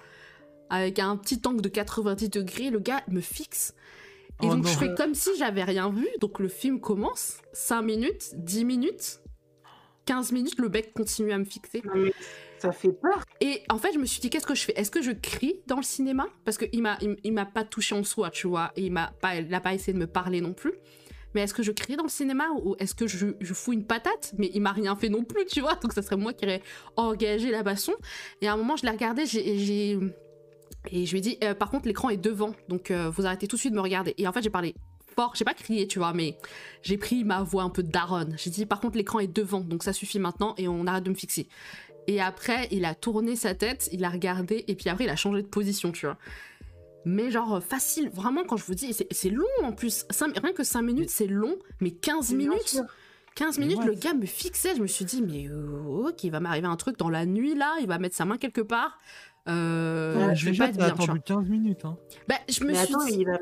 Avec 0.68 0.98
un 0.98 1.16
petit 1.16 1.40
angle 1.47 1.62
de 1.62 1.68
90 1.68 2.28
degrés, 2.28 2.70
le 2.70 2.78
gars 2.78 3.02
me 3.09 3.20
fixe. 3.20 3.74
Et 4.43 4.47
Oh 4.47 4.55
donc 4.55 4.65
non. 4.65 4.71
je 4.71 4.77
fais 4.79 4.95
comme 4.95 5.15
si 5.15 5.31
j'avais 5.39 5.65
rien 5.65 5.91
vu. 5.91 6.07
Donc 6.21 6.39
le 6.41 6.49
film 6.49 6.81
commence, 6.81 7.39
5 7.53 7.83
minutes, 7.83 8.31
10 8.35 8.65
minutes, 8.65 9.21
15 10.05 10.33
minutes, 10.33 10.59
le 10.59 10.69
mec 10.69 10.93
continue 10.93 11.33
à 11.33 11.39
me 11.39 11.45
fixer. 11.45 11.83
Non, 11.85 12.11
ça 12.59 12.71
fait 12.73 12.93
peur. 12.93 13.25
Et 13.41 13.63
en 13.71 13.79
fait, 13.79 13.93
je 13.93 13.99
me 13.99 14.05
suis 14.07 14.21
dit, 14.21 14.31
qu'est-ce 14.31 14.47
que 14.47 14.55
je 14.55 14.63
fais? 14.65 14.73
Est-ce 14.79 14.91
que 14.91 15.03
je 15.03 15.11
crie 15.13 15.61
dans 15.67 15.77
le 15.77 15.83
cinéma? 15.83 16.27
Parce 16.45 16.59
qu'il 16.59 16.83
m'a, 16.83 16.99
il, 17.01 17.17
il 17.25 17.33
m'a 17.33 17.47
pas 17.47 17.65
touché 17.65 17.95
en 17.95 18.05
soi, 18.05 18.31
tu 18.31 18.47
vois, 18.47 18.73
et 18.77 18.83
il 18.87 18.93
m'a 18.93 19.13
pas, 19.21 19.37
il 19.37 19.53
a 19.55 19.61
pas 19.61 19.75
essayé 19.75 19.93
de 19.95 19.99
me 19.99 20.07
parler 20.07 20.41
non 20.41 20.53
plus. 20.53 20.75
Mais 21.35 21.43
est-ce 21.43 21.53
que 21.55 21.63
je 21.63 21.73
crie 21.73 21.97
dans 21.97 22.05
le 22.05 22.09
cinéma 22.09 22.47
ou 22.63 22.77
est-ce 22.79 22.95
que 22.95 23.07
je, 23.07 23.27
je 23.41 23.53
fous 23.55 23.73
une 23.75 23.85
patate? 23.85 24.33
Mais 24.39 24.51
il 24.55 24.63
m'a 24.63 24.73
rien 24.73 24.97
fait 24.97 25.09
non 25.11 25.23
plus, 25.25 25.45
tu 25.45 25.61
vois. 25.61 25.75
Donc 25.75 25.93
ça 25.93 26.01
serait 26.03 26.17
moi 26.17 26.33
qui 26.33 26.45
aurais 26.47 26.63
engagé 26.97 27.51
la 27.51 27.63
baston. 27.63 27.93
Et 28.41 28.49
à 28.49 28.53
un 28.55 28.57
moment, 28.57 28.77
je 28.77 28.85
l'ai 28.85 28.91
regardé, 28.91 29.27
j'ai, 29.27 29.59
j'ai- 29.59 29.99
et 30.91 31.07
je 31.07 31.11
lui 31.13 31.19
ai 31.19 31.21
dit, 31.21 31.39
euh, 31.43 31.55
par 31.55 31.71
contre, 31.71 31.87
l'écran 31.87 32.09
est 32.11 32.17
devant, 32.17 32.55
donc 32.69 32.91
euh, 32.91 33.11
vous 33.11 33.27
arrêtez 33.27 33.47
tout 33.47 33.57
de 33.57 33.61
suite 33.61 33.73
de 33.73 33.77
me 33.77 33.83
regarder. 33.83 34.15
Et 34.19 34.27
en 34.29 34.33
fait, 34.33 34.43
j'ai 34.43 34.51
parlé 34.51 34.75
fort, 35.15 35.33
j'ai 35.35 35.45
pas 35.45 35.55
crié, 35.55 35.87
tu 35.89 35.99
vois, 35.99 36.13
mais 36.13 36.37
j'ai 36.83 36.99
pris 36.99 37.25
ma 37.25 37.43
voix 37.43 37.63
un 37.63 37.71
peu 37.71 37.83
daronne. 37.83 38.35
J'ai 38.39 38.51
dit, 38.51 38.67
par 38.67 38.81
contre, 38.81 38.97
l'écran 38.97 39.19
est 39.19 39.27
devant, 39.35 39.61
donc 39.61 39.83
ça 39.83 39.93
suffit 39.93 40.19
maintenant 40.19 40.55
et 40.59 40.69
on 40.69 40.87
arrête 40.87 41.05
de 41.05 41.11
me 41.11 41.15
fixer. 41.15 41.49
Et 42.07 42.21
après, 42.21 42.69
il 42.71 42.85
a 42.85 42.95
tourné 42.95 43.35
sa 43.35 43.55
tête, 43.55 43.89
il 43.93 44.05
a 44.05 44.11
regardé, 44.11 44.65
et 44.69 44.75
puis 44.77 44.89
après, 44.91 45.05
il 45.05 45.11
a 45.11 45.17
changé 45.17 45.43
de 45.43 45.49
position, 45.49 45.91
tu 45.91 46.07
vois. 46.07 46.19
Mais 47.05 47.31
genre, 47.31 47.63
facile, 47.63 48.11
vraiment, 48.11 48.45
quand 48.45 48.57
je 48.57 48.65
vous 48.65 48.75
dis, 48.75 48.93
c'est 49.11 49.31
long 49.31 49.45
en 49.63 49.73
plus. 49.73 50.05
Rien 50.21 50.53
que 50.53 50.65
5 50.65 50.83
minutes, 50.83 51.11
c'est 51.11 51.27
long, 51.27 51.57
mais 51.81 51.93
15 51.93 52.29
Bien 52.35 52.49
minutes. 52.49 52.69
sûr. 52.69 52.85
15 53.37 53.59
Mais 53.59 53.67
minutes, 53.67 53.85
le 53.85 53.95
gars 53.95 54.15
me 54.15 54.25
fixait, 54.27 54.75
je 54.75 54.83
me 54.83 54.87
suis 54.87 55.05
dit, 55.05 55.23
mais 55.23 55.47
euh, 55.47 56.09
ok, 56.09 56.25
il 56.25 56.31
va 56.31 56.41
m'arriver 56.41 56.67
un 56.67 56.77
truc 56.77 56.97
dans 56.99 57.11
la 57.11 57.27
nuit 57.27 57.55
là, 57.55 57.77
il 57.81 57.87
va 57.87 57.99
mettre 57.99 58.17
sa 58.17 58.25
main 58.25 58.39
quelque 58.39 58.63
part. 58.63 58.99
Euh, 59.48 60.28
Ouais, 60.28 60.35
je 60.35 60.51
vais 60.51 60.56
pas 60.56 60.68
tu 60.68 60.74
vois. 60.74 60.86
attendu 60.86 61.20
15 61.20 61.48
minutes. 61.48 61.85
Hein. 61.85 61.97
Bah, 62.28 62.36
je 62.48 62.62
me 62.64 62.68
Mais 62.73 62.85
suis 62.85 62.94
attends, 62.94 63.05
dit, 63.06 63.16
il 63.20 63.28
a... 63.31 63.39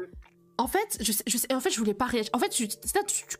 en 0.56 0.66
fait, 0.68 0.98
je, 1.00 1.10
sais- 1.12 1.24
je 1.26 1.36
en 1.54 1.60
fait, 1.60 1.70
je 1.70 1.78
voulais 1.78 1.94
pas 1.94 2.04
réagir. 2.06 2.30
En 2.32 2.38
fait, 2.38 2.48
tu, 2.48 2.68
tu, 2.68 2.76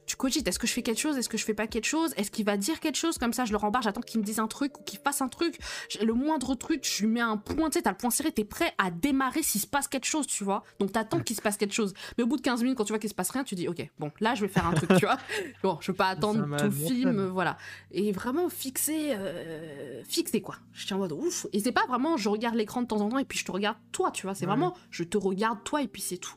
tu- 0.06 0.16
cogites. 0.16 0.46
Est-ce 0.48 0.58
que 0.58 0.66
je 0.66 0.72
fais 0.72 0.82
quelque 0.82 1.00
chose? 1.00 1.16
Est-ce 1.16 1.28
que 1.28 1.36
je 1.38 1.44
fais 1.44 1.54
pas 1.54 1.66
quelque 1.66 1.84
chose? 1.86 2.12
Est-ce 2.16 2.30
qu'il 2.30 2.44
va 2.44 2.56
dire 2.56 2.80
quelque 2.80 2.96
chose? 2.96 3.18
Comme 3.18 3.32
ça, 3.32 3.44
je 3.44 3.50
le 3.52 3.56
rembarre. 3.56 3.82
J'attends 3.82 4.00
qu'il 4.00 4.20
me 4.20 4.24
dise 4.24 4.38
un 4.40 4.46
truc 4.46 4.78
ou 4.80 4.82
qu'il 4.82 4.98
fasse 4.98 5.20
un 5.20 5.28
truc. 5.28 5.58
Le 6.02 6.12
moindre 6.12 6.54
truc, 6.54 6.84
je 6.88 7.02
lui 7.04 7.12
mets 7.12 7.20
un 7.20 7.36
point. 7.36 7.70
Tu 7.70 7.78
sais, 7.78 7.82
t'as 7.82 7.90
le 7.90 7.96
point 7.96 8.10
serré. 8.10 8.32
T'es 8.32 8.44
prêt 8.44 8.72
à 8.78 8.90
démarrer 8.90 9.42
s'il 9.42 9.60
se 9.60 9.66
passe 9.66 9.86
quelque 9.88 10.06
chose, 10.06 10.26
tu 10.26 10.44
vois? 10.44 10.64
Donc 10.80 10.92
t'attends 10.92 11.20
qu'il 11.20 11.36
se 11.36 11.42
passe 11.42 11.56
quelque 11.56 11.74
chose. 11.74 11.94
Mais 12.18 12.24
au 12.24 12.26
bout 12.26 12.36
de 12.36 12.42
15 12.42 12.62
minutes, 12.62 12.76
quand 12.78 12.84
tu 12.84 12.92
vois 12.92 12.98
qu'il 12.98 13.10
se 13.10 13.14
passe 13.14 13.30
rien, 13.30 13.44
tu 13.44 13.54
dis, 13.54 13.68
ok, 13.68 13.86
bon, 13.98 14.10
là, 14.20 14.34
je 14.34 14.40
vais 14.42 14.48
faire 14.48 14.66
un 14.66 14.72
truc, 14.72 14.90
tu 14.98 15.04
vois? 15.06 15.18
Bon, 15.62 15.78
je 15.80 15.92
veux 15.92 15.96
pas 15.96 16.08
attendre 16.08 16.44
tout 16.58 16.64
le 16.64 16.70
film, 16.70 17.18
euh, 17.18 17.28
voilà. 17.30 17.56
Et 17.90 18.12
vraiment 18.12 18.48
fixé, 18.48 19.12
euh, 19.12 20.02
fixé 20.04 20.40
quoi. 20.42 20.56
Je 20.72 20.84
suis 20.84 20.94
en 20.94 20.98
mode 20.98 21.12
ouf. 21.12 21.46
Et 21.52 21.60
c'est 21.60 21.72
pas 21.72 21.86
vraiment, 21.86 22.16
je 22.16 22.28
regarde 22.28 22.54
l'écran 22.54 22.82
de 22.82 22.86
temps 22.86 23.00
en 23.00 23.08
temps 23.08 23.18
et 23.18 23.24
puis 23.24 23.38
je 23.38 23.44
te 23.44 23.52
regarde 23.52 23.76
toi, 23.92 24.10
tu 24.10 24.26
vois? 24.26 24.34
C'est 24.34 24.44
Ouais. 24.46 24.50
vraiment, 24.52 24.74
je 24.90 25.04
te 25.04 25.16
regarde 25.16 25.62
toi 25.64 25.82
et 25.82 25.88
puis 25.88 26.02
c'est 26.02 26.18
tout. 26.18 26.34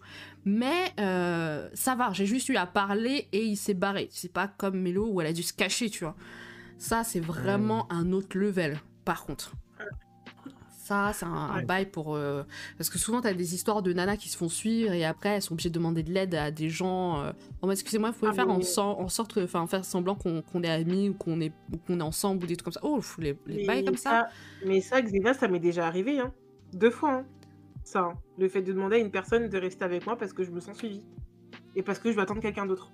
Mais 0.50 0.94
euh, 0.98 1.68
ça 1.74 1.96
va, 1.96 2.14
j'ai 2.14 2.26
juste 2.26 2.48
eu 2.48 2.56
à 2.56 2.66
parler 2.66 3.28
et 3.34 3.44
il 3.44 3.58
s'est 3.58 3.74
barré. 3.74 4.08
C'est 4.12 4.32
pas 4.32 4.48
comme 4.48 4.80
Mélo 4.80 5.06
où 5.12 5.20
elle 5.20 5.28
a 5.28 5.34
dû 5.34 5.44
se 5.44 5.52
cacher, 5.52 5.90
tu 5.90 6.06
vois. 6.06 6.16
Ça, 6.78 7.04
c'est 7.04 7.20
vraiment 7.20 7.92
un 7.92 8.14
autre 8.14 8.38
level, 8.38 8.80
par 9.04 9.26
contre. 9.26 9.52
Ça, 10.70 11.12
c'est 11.14 11.26
un, 11.26 11.64
bail 11.64 11.88
pour. 11.88 12.16
euh, 12.16 12.44
Parce 12.78 12.90
que 12.90 12.98
souvent, 12.98 13.20
t'as 13.20 13.34
des 13.34 13.54
histoires 13.56 13.82
de 13.82 13.92
nanas 13.92 14.16
qui 14.16 14.30
se 14.30 14.38
font 14.38 14.48
suivre 14.48 14.94
et 14.94 15.04
après, 15.04 15.30
elles 15.32 15.42
sont 15.42 15.52
obligées 15.52 15.68
de 15.70 15.74
demander 15.74 16.02
de 16.02 16.14
l'aide 16.14 16.34
à 16.34 16.50
des 16.50 16.70
gens. 16.70 17.20
euh, 17.20 17.34
mode, 17.62 17.74
excusez-moi, 17.74 18.12
vous 18.12 18.18
pouvez 18.20 18.32
Ah, 18.32 18.36
faire 18.36 18.50
en, 18.50 18.62
sorte. 19.10 19.38
Enfin, 19.38 19.68
faire 19.68 19.84
semblant 19.84 20.16
qu'on 20.16 20.64
est 20.64 20.70
amis 20.70 21.10
ou 21.10 21.14
qu'on 21.14 21.42
est, 21.42 21.52
qu'on 21.88 22.00
est 22.00 22.04
ensemble 22.04 22.46
ou 22.46 22.48
des 22.48 22.56
trucs 22.56 22.64
comme 22.64 22.72
ça. 22.74 22.80
Oh, 22.84 23.02
les, 23.20 23.38
les 23.48 23.66
bails 23.66 23.84
comme 23.84 23.98
ça. 23.98 24.30
Mais 24.66 24.80
ça, 24.80 25.02
Xena, 25.02 25.34
ça 25.34 25.50
m'est 25.50 25.60
déjà 25.60 25.86
arrivé. 25.88 26.22
Hein. 26.22 26.32
Deux 26.72 26.90
fois. 26.92 27.16
hein. 27.16 27.26
Ça. 27.88 28.02
hein. 28.02 28.14
Le 28.38 28.50
fait 28.50 28.62
de 28.62 28.74
demander 28.74 28.98
à 28.98 29.00
une 29.00 29.12
personne 29.12 29.48
de 29.48 29.58
rester 29.58 29.86
avec 29.86 30.06
moi 30.06 30.18
parce 30.18 30.34
que 30.34 30.44
je 30.44 30.52
me 30.52 30.60
sens 30.60 30.78
suivie. 30.78 31.04
Et 31.76 31.82
parce 31.84 32.00
que 32.00 32.12
je 32.12 32.16
veux 32.18 32.22
attendre 32.22 32.42
quelqu'un 32.42 32.66
d'autre. 32.66 32.92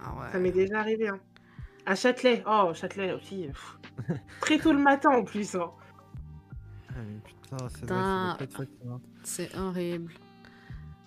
Ah 0.00 0.14
ouais. 0.18 0.32
Ça 0.32 0.38
m'est 0.40 0.50
déjà 0.50 0.80
arrivé. 0.80 1.08
Hein. 1.08 1.20
À 1.86 1.94
Châtelet. 1.94 2.42
Oh, 2.46 2.72
Châtelet 2.74 3.12
aussi. 3.12 3.46
Très 4.40 4.58
tôt 4.58 4.72
le 4.72 4.78
matin 4.80 5.10
en 5.10 5.22
plus. 5.24 5.54
hein. 5.54 5.70
Ah, 6.88 6.94
mais 7.06 7.20
putain. 7.24 8.36
C'est 9.22 9.56
horrible. 9.56 10.12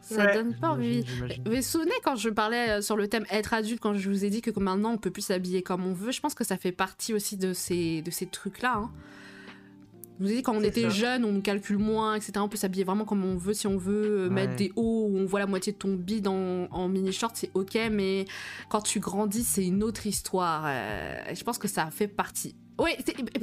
Ça 0.02 0.26
Ouais. 0.26 0.34
donne 0.34 0.54
pas 0.60 0.72
envie. 0.72 1.04
Vous 1.46 1.56
vous 1.56 1.62
souvenez 1.62 1.94
quand 2.04 2.16
je 2.18 2.30
parlais 2.30 2.70
euh, 2.72 2.82
sur 2.82 2.98
le 2.98 3.08
thème 3.08 3.26
être 3.32 3.54
adulte, 3.54 3.80
quand 3.82 3.94
je 3.94 4.10
vous 4.10 4.26
ai 4.26 4.30
dit 4.30 4.42
que 4.42 4.58
maintenant 4.60 4.92
on 4.94 4.98
peut 4.98 5.12
plus 5.12 5.22
s'habiller 5.22 5.62
comme 5.64 5.86
on 5.86 5.94
veut, 5.94 6.12
je 6.12 6.20
pense 6.20 6.34
que 6.34 6.44
ça 6.44 6.58
fait 6.58 6.74
partie 6.74 7.14
aussi 7.14 7.38
de 7.38 7.54
ces, 7.54 8.02
de 8.02 8.12
ces 8.12 8.26
trucs-là. 8.28 8.76
hein. 8.78 8.92
Je 10.20 10.26
vous 10.26 10.32
ai 10.32 10.36
dit 10.36 10.42
quand 10.44 10.56
on 10.56 10.64
était 10.64 10.82
ça. 10.84 10.90
jeune, 10.90 11.26
on 11.26 11.32
nous 11.32 11.42
calcule 11.42 11.78
moins, 11.80 12.16
etc. 12.16 12.34
On 12.38 12.48
peut 12.50 12.58
s'habiller 12.58 12.84
vraiment 12.84 13.06
comme 13.06 13.26
on 13.26 13.36
veut. 13.36 13.54
Si 13.54 13.68
on 13.68 13.78
veut 13.78 14.26
euh, 14.26 14.30
mettre 14.30 14.56
des 14.56 14.72
hauts 14.76 15.08
où 15.10 15.18
on 15.18 15.26
voit 15.26 15.40
la 15.40 15.48
moitié 15.48 15.74
de 15.74 15.78
ton 15.78 15.94
bide 15.96 16.28
en, 16.28 16.68
en 16.72 16.88
mini-short, 16.88 17.36
c'est 17.36 17.50
ok. 17.54 17.78
Mais 17.92 18.26
quand 18.70 18.82
tu 18.82 19.00
grandis, 19.00 19.44
c'est 19.44 19.66
une 19.66 19.84
autre 19.84 20.06
histoire. 20.06 20.64
euh, 20.68 21.16
je 21.34 21.44
pense 21.44 21.58
que 21.58 21.68
ça 21.68 21.90
fait 21.92 22.08
partie. 22.08 22.56
Oui, 22.80 22.90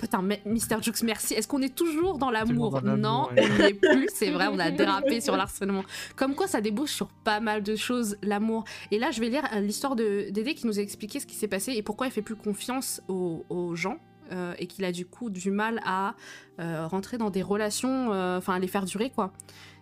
putain, 0.01 0.23
Mister 0.45 0.77
Jux, 0.83 0.91
merci. 1.05 1.35
Est-ce 1.35 1.47
qu'on 1.47 1.63
est 1.63 1.73
toujours 1.75 2.19
dans 2.19 2.31
l'amour 2.33 2.83
Non, 2.83 3.29
ouais. 3.31 3.45
on 3.49 3.59
n'y 3.63 3.69
est 3.69 3.75
plus. 3.75 4.09
C'est 4.13 4.31
vrai, 4.33 4.49
on 4.51 4.59
a 4.59 4.73
dérapé 4.73 5.21
sur 5.21 5.37
l'harcèlement. 5.37 5.85
Comme 6.17 6.35
quoi, 6.35 6.49
ça 6.49 6.61
débouche 6.61 6.91
sur 6.91 7.07
pas 7.09 7.39
mal 7.39 7.63
de 7.63 7.77
choses, 7.77 8.17
l'amour. 8.23 8.65
Et 8.91 8.99
là, 8.99 9.13
je 9.13 9.21
vais 9.21 9.29
lire 9.29 9.45
euh, 9.55 9.61
l'histoire 9.61 9.95
de 9.95 10.31
Dédé 10.31 10.55
qui 10.55 10.67
nous 10.67 10.81
a 10.81 10.83
expliqué 10.83 11.21
ce 11.21 11.27
qui 11.27 11.37
s'est 11.37 11.47
passé 11.47 11.73
et 11.75 11.83
pourquoi 11.83 12.09
il 12.09 12.11
fait 12.13 12.23
plus 12.23 12.35
confiance 12.35 13.03
aux, 13.07 13.45
aux 13.51 13.77
gens. 13.77 13.99
Euh, 14.31 14.55
et 14.59 14.67
qu'il 14.67 14.85
a 14.85 14.93
du 14.93 15.07
coup 15.07 15.31
du 15.31 15.51
mal 15.51 15.81
à 15.85 16.15
euh, 16.59 16.87
rentrer 16.87 17.19
dans 17.19 17.31
des 17.31 17.43
relations, 17.43 18.13
euh, 18.13 18.39
enfin 18.39 18.55
à 18.55 18.59
les 18.59 18.69
faire 18.69 18.85
durer 18.85 19.11
quoi. 19.11 19.33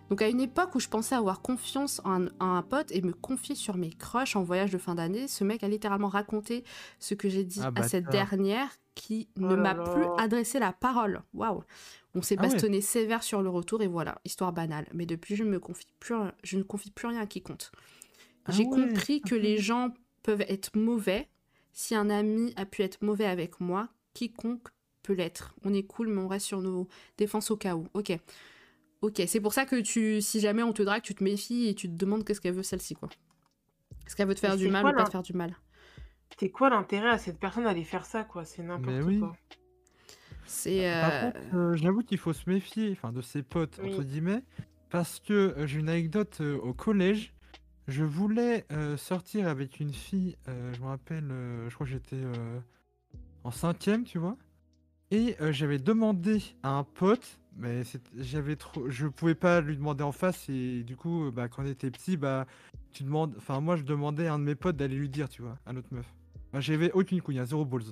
Donc 0.09 0.23
à 0.23 0.27
une 0.27 0.41
époque 0.41 0.73
où 0.73 0.79
je 0.79 0.87
pensais 0.87 1.13
avoir 1.13 1.41
confiance 1.41 2.01
en, 2.03 2.25
en 2.39 2.55
un 2.55 2.63
pote 2.63 2.91
et 2.91 3.01
me 3.01 3.13
confier 3.13 3.53
sur 3.53 3.77
mes 3.77 3.91
crushs 3.91 4.35
en 4.35 4.41
voyage 4.41 4.71
de 4.71 4.79
fin 4.79 4.95
d'année, 4.95 5.27
ce 5.27 5.43
mec 5.43 5.63
a 5.63 5.67
littéralement 5.67 6.07
raconté 6.07 6.63
ce 6.97 7.13
que 7.13 7.29
j'ai 7.29 7.43
dit 7.43 7.61
Ah, 7.63 7.71
à 7.75 7.83
cette 7.83 8.09
dernière 8.09 8.69
qui 8.95 9.29
Oh 9.37 9.41
ne 9.41 9.55
m'a 9.55 9.75
plus 9.75 10.05
adressé 10.17 10.59
la 10.59 10.73
parole. 10.73 11.21
Waouh. 11.33 11.63
On 12.15 12.21
s'est 12.21 12.35
Ah 12.39 12.43
ouais. 12.43 12.49
bastonné 12.49 12.81
sévère 12.81 13.21
sur 13.21 13.41
le 13.43 13.49
retour 13.49 13.81
et 13.83 13.87
voilà, 13.87 14.19
histoire 14.25 14.51
banale. 14.51 14.87
Mais 14.93 15.05
depuis, 15.05 15.35
je, 15.35 15.43
me 15.43 15.59
confie 15.59 15.93
plus, 15.99 16.15
je 16.43 16.57
ne 16.57 16.63
confie 16.63 16.91
plus 16.91 17.07
rien 17.07 17.21
à 17.21 17.27
qui 17.27 17.41
compte. 17.41 17.71
Ah 18.45 18.51
J'ai 18.51 18.65
ouais. 18.65 18.69
compris 18.69 19.21
que 19.21 19.35
les 19.35 19.57
gens 19.57 19.93
peuvent 20.23 20.43
être 20.47 20.75
mauvais. 20.75 21.29
Si 21.71 21.95
un 21.95 22.09
ami 22.09 22.51
a 22.57 22.65
pu 22.65 22.81
être 22.81 23.01
mauvais 23.03 23.25
avec 23.25 23.61
moi, 23.61 23.89
quiconque 24.13 24.69
peut 25.03 25.13
l'être. 25.13 25.55
On 25.63 25.73
est 25.73 25.83
cool, 25.83 26.09
mais 26.09 26.21
on 26.21 26.27
reste 26.27 26.45
sur 26.45 26.61
nos 26.61 26.87
défenses 27.17 27.51
au 27.51 27.57
cas 27.57 27.75
où. 27.75 27.87
Ok. 27.93 28.17
Ok, 29.01 29.21
c'est 29.27 29.39
pour 29.39 29.53
ça 29.53 29.65
que 29.65 29.79
tu, 29.79 30.21
si 30.21 30.39
jamais 30.41 30.61
on 30.61 30.73
te 30.73 30.83
drague, 30.83 31.01
tu 31.01 31.15
te 31.15 31.23
méfies 31.23 31.69
et 31.69 31.75
tu 31.75 31.87
te 31.87 31.95
demandes 31.95 32.25
qu'est-ce 32.25 32.41
qu'elle 32.41 32.53
veut 32.53 32.63
celle-ci, 32.63 32.95
quoi. 32.95 33.09
Est-ce 34.05 34.15
qu'elle 34.15 34.27
veut 34.27 34.35
te 34.35 34.39
faire 34.39 34.57
du 34.57 34.69
mal 34.69 34.85
ou 34.85 34.91
pas 34.93 35.05
te 35.05 35.11
faire 35.11 35.23
du 35.23 35.33
mal? 35.33 35.55
C'est 36.37 36.49
quoi 36.49 36.69
l'intérêt 36.69 37.09
à 37.09 37.17
cette 37.17 37.39
personne 37.39 37.63
d'aller 37.63 37.83
faire 37.83 38.05
ça, 38.05 38.23
quoi? 38.23 38.43
C'est 38.43 38.61
n'importe 38.61 38.97
Mais 38.97 39.03
oui. 39.03 39.19
quoi. 39.19 39.35
C'est. 40.45 40.89
Par 41.01 41.11
euh, 41.13 41.31
contre, 41.31 41.55
euh, 41.55 41.75
j'avoue 41.75 42.01
qu'il 42.01 42.17
faut 42.17 42.33
se 42.33 42.49
méfier, 42.49 42.91
enfin 42.91 43.11
de 43.11 43.21
ses 43.21 43.43
potes 43.43 43.79
entre 43.83 44.03
guillemets, 44.03 44.43
parce 44.89 45.19
que 45.19 45.33
euh, 45.33 45.67
j'ai 45.67 45.79
une 45.79 45.89
anecdote 45.89 46.37
euh, 46.41 46.57
au 46.57 46.73
collège. 46.73 47.33
Je 47.87 48.03
voulais 48.03 48.65
euh, 48.71 48.97
sortir 48.97 49.47
avec 49.47 49.79
une 49.79 49.93
fille, 49.93 50.37
euh, 50.47 50.73
je 50.73 50.81
me 50.81 50.87
rappelle, 50.87 51.31
euh, 51.31 51.69
je 51.69 51.73
crois 51.73 51.87
que 51.87 51.91
j'étais 51.91 52.17
euh, 52.17 52.59
en 53.43 53.51
cinquième, 53.51 54.03
tu 54.03 54.17
vois, 54.17 54.37
et 55.11 55.35
euh, 55.41 55.51
j'avais 55.51 55.79
demandé 55.79 56.41
à 56.61 56.69
un 56.69 56.83
pote, 56.83 57.39
mais 57.57 57.81
j'avais 58.17 58.55
trop, 58.55 58.89
je 58.89 59.07
pouvais 59.07 59.35
pas 59.35 59.61
lui 59.61 59.75
demander 59.75 60.03
en 60.03 60.11
face, 60.11 60.47
et 60.49 60.83
du 60.83 60.95
coup, 60.95 61.31
bah, 61.31 61.47
quand 61.47 61.63
on 61.63 61.65
était 61.65 61.89
petit, 61.89 62.15
bah, 62.15 62.45
tu 62.91 63.03
demandes, 63.03 63.33
enfin 63.37 63.59
moi 63.59 63.75
je 63.75 63.83
demandais 63.83 64.27
à 64.27 64.33
un 64.33 64.39
de 64.39 64.43
mes 64.43 64.55
potes 64.55 64.75
d'aller 64.77 64.95
lui 64.95 65.09
dire, 65.09 65.29
tu 65.29 65.41
vois, 65.41 65.57
à 65.65 65.73
l'autre 65.73 65.89
meuf. 65.91 66.05
Bah, 66.53 66.59
j'avais 66.59 66.91
aucune 66.91 67.21
couille, 67.21 67.39
hein, 67.39 67.45
zéro 67.45 67.65
balls. 67.65 67.83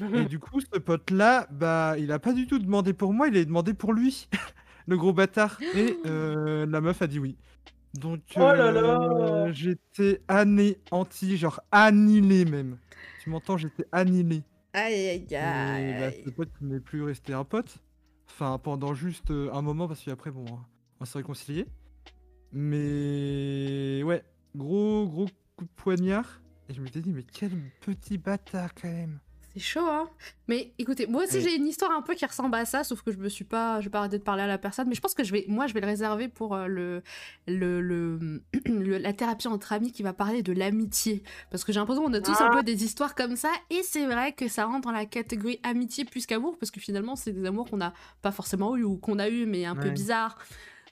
Et 0.14 0.24
du 0.24 0.38
coup, 0.38 0.60
ce 0.60 0.78
pote-là, 0.78 1.46
bah, 1.50 1.94
il 1.98 2.10
a 2.12 2.18
pas 2.18 2.32
du 2.32 2.46
tout 2.46 2.58
demandé 2.58 2.92
pour 2.92 3.12
moi, 3.12 3.28
il 3.28 3.36
a 3.36 3.44
demandé 3.44 3.74
pour 3.74 3.92
lui, 3.92 4.28
le 4.86 4.96
gros 4.96 5.12
bâtard. 5.12 5.58
Et 5.74 5.96
euh, 6.06 6.66
la 6.66 6.80
meuf 6.80 7.02
a 7.02 7.06
dit 7.06 7.18
oui. 7.18 7.36
Donc, 7.94 8.20
Oh 8.36 8.40
là 8.40 8.72
là 8.72 9.00
euh, 9.00 9.52
j'étais 9.52 10.22
anéanti, 10.26 11.36
genre 11.36 11.60
annihilé 11.70 12.44
même. 12.46 12.78
Tu 13.22 13.30
m'entends, 13.30 13.56
j'étais 13.56 13.84
annihilé. 13.92 14.42
Aïe 14.74 15.08
aïe 15.08 15.26
Et 15.28 15.28
bah, 15.30 16.06
aïe. 16.06 16.22
ce 16.24 16.30
pote 16.30 16.50
n'est 16.60 16.80
plus 16.80 17.02
resté 17.02 17.32
un 17.32 17.44
pote. 17.44 17.78
Enfin, 18.26 18.58
pendant 18.58 18.94
juste 18.94 19.30
euh, 19.30 19.52
un 19.52 19.62
moment, 19.62 19.86
parce 19.88 20.02
qu'après, 20.02 20.30
bon, 20.30 20.44
on 21.00 21.04
s'est 21.04 21.18
réconcilié. 21.18 21.66
Mais 22.52 24.02
ouais, 24.04 24.24
gros, 24.56 25.06
gros 25.06 25.26
coup 25.56 25.64
de 25.64 25.70
poignard. 25.76 26.40
Et 26.68 26.74
je 26.74 26.80
m'étais 26.80 27.00
dit, 27.00 27.12
mais 27.12 27.24
quel 27.24 27.50
petit 27.80 28.18
bâtard 28.18 28.74
quand 28.74 28.88
même. 28.88 29.18
C'est 29.54 29.60
chaud, 29.60 29.86
hein 29.86 30.08
Mais 30.48 30.72
écoutez, 30.78 31.06
moi 31.06 31.24
aussi 31.24 31.36
Oui. 31.36 31.42
j'ai 31.42 31.56
une 31.56 31.66
histoire 31.66 31.90
un 31.90 32.00
peu 32.00 32.14
qui 32.14 32.24
ressemble 32.24 32.54
à 32.54 32.64
ça, 32.64 32.84
sauf 32.84 33.02
que 33.02 33.12
je 33.12 33.18
me 33.18 33.28
suis 33.28 33.44
pas, 33.44 33.80
je 33.80 33.86
vais 33.86 33.90
pas 33.90 33.98
arrêter 33.98 34.18
de 34.18 34.22
parler 34.22 34.42
à 34.42 34.46
la 34.46 34.56
personne, 34.56 34.88
mais 34.88 34.94
je 34.94 35.00
pense 35.02 35.12
que 35.14 35.24
je 35.24 35.32
vais, 35.32 35.44
moi 35.46 35.66
je 35.66 35.74
vais 35.74 35.80
le 35.80 35.86
réserver 35.86 36.28
pour 36.28 36.54
euh, 36.54 36.66
le, 36.68 37.02
le, 37.46 37.80
le, 37.82 38.42
le- 38.66 38.96
la 38.98 39.12
thérapie 39.12 39.48
entre 39.48 39.72
amis 39.74 39.92
qui 39.92 40.02
va 40.02 40.14
parler 40.14 40.42
de 40.42 40.52
l'amitié, 40.54 41.22
parce 41.50 41.64
que 41.64 41.72
j'ai 41.72 41.80
l'impression 41.80 42.02
qu'on 42.04 42.14
a 42.14 42.20
tous 42.22 42.40
un 42.40 42.48
Ah. 42.50 42.56
peu 42.56 42.62
des 42.62 42.82
histoires 42.84 43.14
comme 43.14 43.36
ça, 43.36 43.50
et 43.68 43.82
c'est 43.82 44.06
vrai 44.06 44.32
que 44.32 44.48
ça 44.48 44.64
rentre 44.64 44.86
dans 44.86 44.92
la 44.92 45.04
catégorie 45.06 45.60
amitié 45.62 46.04
plus 46.06 46.24
qu'amour, 46.24 46.56
parce 46.58 46.70
que 46.70 46.80
finalement 46.80 47.14
c'est 47.14 47.32
des 47.32 47.44
amours 47.46 47.68
qu'on 47.68 47.76
n'a 47.76 47.92
pas 48.22 48.32
forcément 48.32 48.74
eu 48.76 48.84
ou 48.84 48.96
qu'on 48.96 49.18
a 49.18 49.28
eu, 49.28 49.44
mais 49.44 49.66
un 49.66 49.76
peu 49.76 49.90
bizarre. 49.90 50.38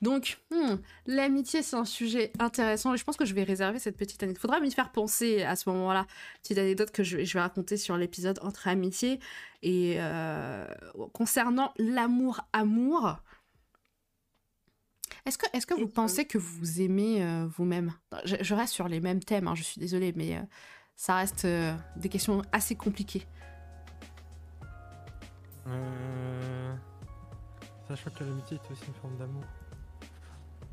Donc, 0.03 0.39
hmm, 0.51 0.77
l'amitié, 1.07 1.63
c'est 1.63 1.77
un 1.77 1.85
sujet 1.85 2.33
intéressant 2.39 2.95
et 2.95 2.97
je 2.97 3.05
pense 3.05 3.19
que 3.19 3.27
je 3.27 3.35
vais 3.35 3.43
réserver 3.43 3.79
cette 3.79 3.99
petite 3.99 4.23
anecdote. 4.23 4.41
Faudra 4.41 4.59
m'y 4.61 4.71
faire 4.71 4.93
penser 4.93 5.43
à 5.43 5.57
ce 5.57 5.69
moment-là. 5.69 6.07
Petite 6.43 6.57
anecdote 6.57 6.91
que 6.91 7.03
je, 7.05 7.19
vais- 7.19 7.25
je 7.27 7.35
vais 7.35 7.41
raconter 7.43 7.77
sur 7.77 7.97
l'épisode 7.99 8.39
entre 8.43 8.67
amitié. 8.69 9.21
Et 9.63 9.97
euh, 9.99 10.67
concernant 11.13 11.75
l'amour-amour, 11.77 13.19
est-ce 15.27 15.37
que, 15.37 15.45
est 15.53 15.67
que 15.67 15.75
vous 15.75 15.87
pensez 15.89 16.25
que 16.25 16.39
vous 16.39 16.81
aimez 16.81 17.23
euh, 17.23 17.47
vous-même? 17.49 17.93
Je, 18.25 18.37
je 18.41 18.55
reste 18.55 18.73
sur 18.73 18.89
les 18.89 19.01
mêmes 19.01 19.23
thèmes, 19.23 19.49
hein, 19.49 19.55
je 19.55 19.63
suis 19.63 19.79
désolée, 19.81 20.15
mais 20.17 20.37
euh, 20.39 20.41
ça 20.97 21.17
reste 21.17 21.45
euh, 21.45 21.75
des 21.97 22.09
questions 22.09 22.41
assez 22.53 22.75
compliquées. 22.75 23.27
Euh... 25.67 26.75
Sachant 27.87 28.11
que 28.11 28.25
l'amitié 28.25 28.57
est 28.57 28.73
aussi 28.73 28.87
une 28.87 28.95
forme 28.95 29.19
d'amour. 29.19 29.45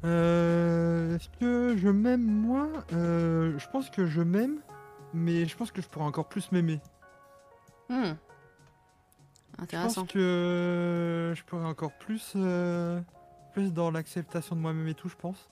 Euh... 0.04 1.16
Est-ce 1.16 1.30
que 1.40 1.76
je 1.78 1.90
m'aime 1.90 2.22
moi 2.24 2.68
Euh, 2.94 3.58
Je 3.58 3.68
pense 3.70 3.90
que 3.90 4.06
je 4.06 4.22
m'aime, 4.22 4.60
mais 5.14 5.46
je 5.46 5.58
pense 5.58 5.72
que 5.72 5.82
je 5.82 5.88
pourrais 5.88 6.06
encore 6.06 6.28
plus 6.30 6.52
m'aimer. 6.52 6.80
Hmm. 7.90 8.14
Je 9.58 9.64
Intéressant. 9.64 10.02
pense 10.02 10.12
que 10.14 11.34
je 11.36 11.44
pourrais 11.44 11.66
encore 11.66 11.92
plus, 11.98 12.34
euh, 12.36 13.02
plus 13.54 13.74
dans 13.74 13.90
l'acceptation 13.90 14.56
de 14.56 14.62
moi-même 14.62 14.88
et 14.88 14.94
tout, 14.94 15.10
je 15.10 15.16
pense. 15.16 15.50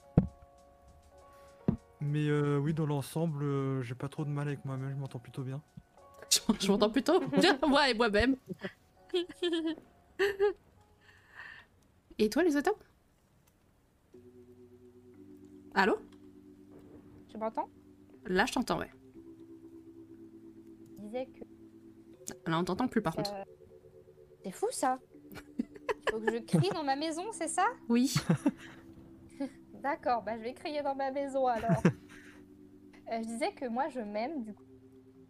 Mais 2.00 2.28
euh, 2.28 2.58
oui, 2.58 2.72
dans 2.72 2.86
l'ensemble, 2.86 3.42
euh, 3.42 3.82
j'ai 3.82 3.96
pas 3.96 4.08
trop 4.08 4.24
de 4.24 4.30
mal 4.30 4.46
avec 4.46 4.64
moi-même, 4.64 4.90
je 4.90 5.00
m'entends 5.00 5.18
plutôt 5.18 5.42
bien. 5.42 5.60
Je, 6.30 6.38
je 6.60 6.68
m'entends 6.70 6.90
plutôt 6.90 7.18
bien, 7.38 7.58
moi 7.66 7.88
et 7.90 7.94
moi-même. 7.94 8.36
et 12.18 12.30
toi, 12.30 12.42
les 12.44 12.56
autos 12.56 12.76
Allô 15.78 15.98
Tu 17.28 17.36
m'entends 17.36 17.68
Là, 18.24 18.46
je 18.46 18.52
t'entends, 18.54 18.78
ouais. 18.78 18.90
Je 20.96 21.02
disais 21.02 21.26
que 21.26 22.50
Là, 22.50 22.58
on 22.58 22.64
t'entend 22.64 22.88
plus, 22.88 23.02
par 23.02 23.14
contre. 23.14 23.34
euh, 23.34 23.44
c'est 24.42 24.52
fou 24.52 24.66
ça. 24.70 24.98
Il 25.32 25.36
faut 26.10 26.18
que 26.18 26.32
je 26.32 26.38
crie 26.38 26.70
dans 26.70 26.82
ma 26.82 26.96
maison, 26.96 27.24
c'est 27.32 27.48
ça 27.48 27.66
Oui. 27.90 28.14
D'accord, 29.82 30.22
bah 30.22 30.38
je 30.38 30.42
vais 30.42 30.54
crier 30.54 30.82
dans 30.82 30.94
ma 30.94 31.10
maison 31.10 31.46
alors. 31.46 31.82
Euh, 33.12 33.22
je 33.22 33.28
disais 33.28 33.52
que 33.52 33.68
moi 33.68 33.88
je 33.88 34.00
m'aime 34.00 34.42
du 34.42 34.52
coup. 34.52 34.64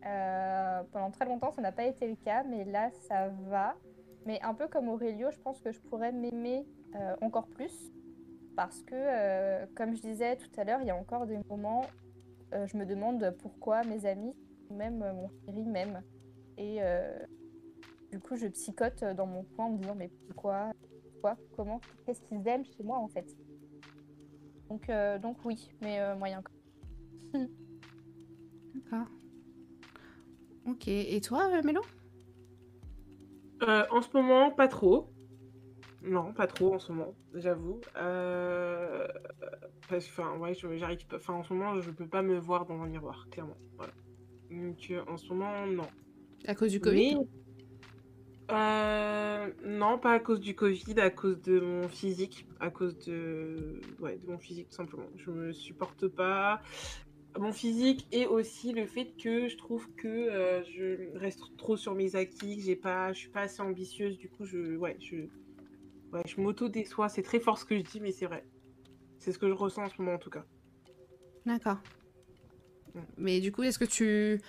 Euh, 0.06 0.82
pendant 0.93 1.10
très 1.10 1.27
longtemps 1.27 1.51
ça 1.51 1.60
n'a 1.60 1.73
pas 1.73 1.85
été 1.85 2.09
le 2.09 2.16
cas, 2.16 2.43
mais 2.43 2.64
là 2.64 2.90
ça 3.06 3.28
va. 3.28 3.77
Mais 4.24 4.40
un 4.40 4.55
peu 4.55 4.66
comme 4.66 4.89
Aurélio, 4.89 5.31
je 5.31 5.39
pense 5.40 5.60
que 5.60 5.73
je 5.73 5.81
pourrais 5.82 6.10
m'aimer 6.10 6.66
euh, 6.94 7.14
encore 7.20 7.47
plus. 7.48 7.93
Parce 8.56 8.82
que, 8.82 8.94
euh, 8.94 9.66
comme 9.76 9.94
je 9.94 10.00
disais 10.00 10.36
tout 10.36 10.48
à 10.56 10.64
l'heure, 10.64 10.80
il 10.80 10.86
y 10.86 10.90
a 10.90 10.96
encore 10.96 11.26
des 11.26 11.38
moments, 11.50 11.84
euh, 12.54 12.66
je 12.66 12.76
me 12.78 12.86
demande 12.86 13.36
pourquoi 13.38 13.84
mes 13.84 14.06
amis, 14.06 14.34
ou 14.70 14.74
même 14.74 15.02
euh, 15.02 15.12
mon 15.12 15.28
chéri 15.44 15.62
m'aiment. 15.62 16.02
Et 16.56 16.78
euh, 16.80 17.18
du 18.10 18.18
coup, 18.18 18.34
je 18.36 18.46
psychote 18.46 19.04
dans 19.04 19.26
mon 19.26 19.44
coin 19.44 19.66
en 19.66 19.70
me 19.72 19.78
disant 19.78 19.94
mais 19.94 20.10
pourquoi, 20.26 20.72
pourquoi, 21.12 21.36
comment, 21.54 21.80
qu'est-ce 22.04 22.22
qu'ils 22.22 22.48
aiment 22.48 22.64
chez 22.64 22.82
moi 22.82 22.96
en 22.96 23.08
fait? 23.08 23.26
Donc, 24.70 24.88
euh, 24.88 25.18
donc 25.18 25.36
oui, 25.44 25.70
mais 25.82 26.00
euh, 26.00 26.16
moyen. 26.16 26.42
D'accord. 28.74 29.06
Ok. 30.66 30.88
Et 30.88 31.20
toi, 31.20 31.62
Mélo? 31.62 31.82
Euh, 33.62 33.84
en 33.90 34.02
ce 34.02 34.08
moment, 34.14 34.50
pas 34.50 34.68
trop. 34.68 35.12
Non, 36.02 36.32
pas 36.32 36.47
trop 36.47 36.74
en 36.74 36.78
ce 36.78 36.93
moment, 36.93 37.14
j'avoue. 37.35 37.81
Euh... 37.97 39.06
Parce 39.89 40.06
que, 40.06 40.10
enfin, 40.10 40.36
ouais, 40.39 40.55
je- 40.55 40.77
j'arrive 40.77 41.06
pas. 41.06 41.16
Enfin, 41.16 41.35
en 41.35 41.43
ce 41.43 41.52
moment, 41.52 41.81
je 41.81 41.90
peux 41.90 42.06
pas 42.06 42.23
me 42.23 42.39
voir 42.39 42.66
dans 42.66 42.81
un 42.82 42.86
miroir, 42.86 43.27
clairement. 43.31 43.56
Voilà. 43.77 43.93
Donc, 44.51 44.78
euh, 44.90 45.02
en 45.09 45.16
ce 45.16 45.32
moment, 45.32 45.66
non. 45.66 45.89
À 46.47 46.55
cause 46.55 46.73
du 46.73 46.81
Covid? 46.81 47.16
Mais- 47.16 47.27
Euh, 48.52 49.51
non, 49.64 49.98
pas 49.98 50.12
à 50.12 50.20
cause 50.20 50.39
du 50.39 50.55
Covid, 50.55 51.01
à 51.01 51.10
cause 51.10 51.40
de 51.43 51.59
mon 51.59 51.89
physique, 51.89 52.47
à 52.60 52.70
cause 52.70 52.97
de, 53.01 53.81
ouais, 53.98 54.18
de 54.18 54.27
mon 54.31 54.39
physique 54.39 54.68
tout 54.68 54.77
simplement. 54.77 55.09
Je 55.16 55.31
me 55.31 55.52
supporte 55.52 56.06
pas 56.06 56.62
mon 57.39 57.52
physique 57.52 58.06
et 58.12 58.27
aussi 58.27 58.73
le 58.73 58.86
fait 58.86 59.12
que 59.20 59.48
je 59.48 59.56
trouve 59.56 59.89
que 59.97 60.06
euh, 60.06 60.62
je 60.64 61.18
reste 61.18 61.40
trop 61.56 61.77
sur 61.77 61.94
mes 61.97 62.14
acquis, 62.14 62.56
que 62.59 62.62
j'ai 62.62 62.77
pas, 62.77 63.12
je 63.12 63.18
suis 63.18 63.31
pas 63.31 63.43
assez 63.43 63.62
ambitieuse. 63.62 64.16
Du 64.16 64.28
coup, 64.31 64.44
je, 64.44 64.77
ouais, 64.77 64.97
je, 65.01 65.16
ouais, 66.16 66.22
je 66.26 66.40
m'auto 66.40 66.68
déçois. 66.68 67.09
C'est 67.09 67.22
très 67.22 67.40
fort 67.40 67.59
ce 67.59 67.64
que 67.64 67.76
je 67.76 67.82
dis, 67.82 68.01
mais 68.01 68.12
c'est 68.12 68.26
vrai. 68.26 68.44
C'est 69.18 69.32
ce 69.32 69.38
que 69.38 69.48
je 69.48 69.52
ressens 69.55 69.84
en 69.84 69.88
ce 69.88 69.94
moment 69.98 70.14
en 70.16 70.18
tout 70.18 70.30
cas. 70.30 70.44
D'accord. 71.44 71.78
Mais 73.16 73.40
du 73.40 73.52
coup, 73.52 73.62
est-ce 73.62 73.78
que 73.78 73.84
tu... 73.84 74.40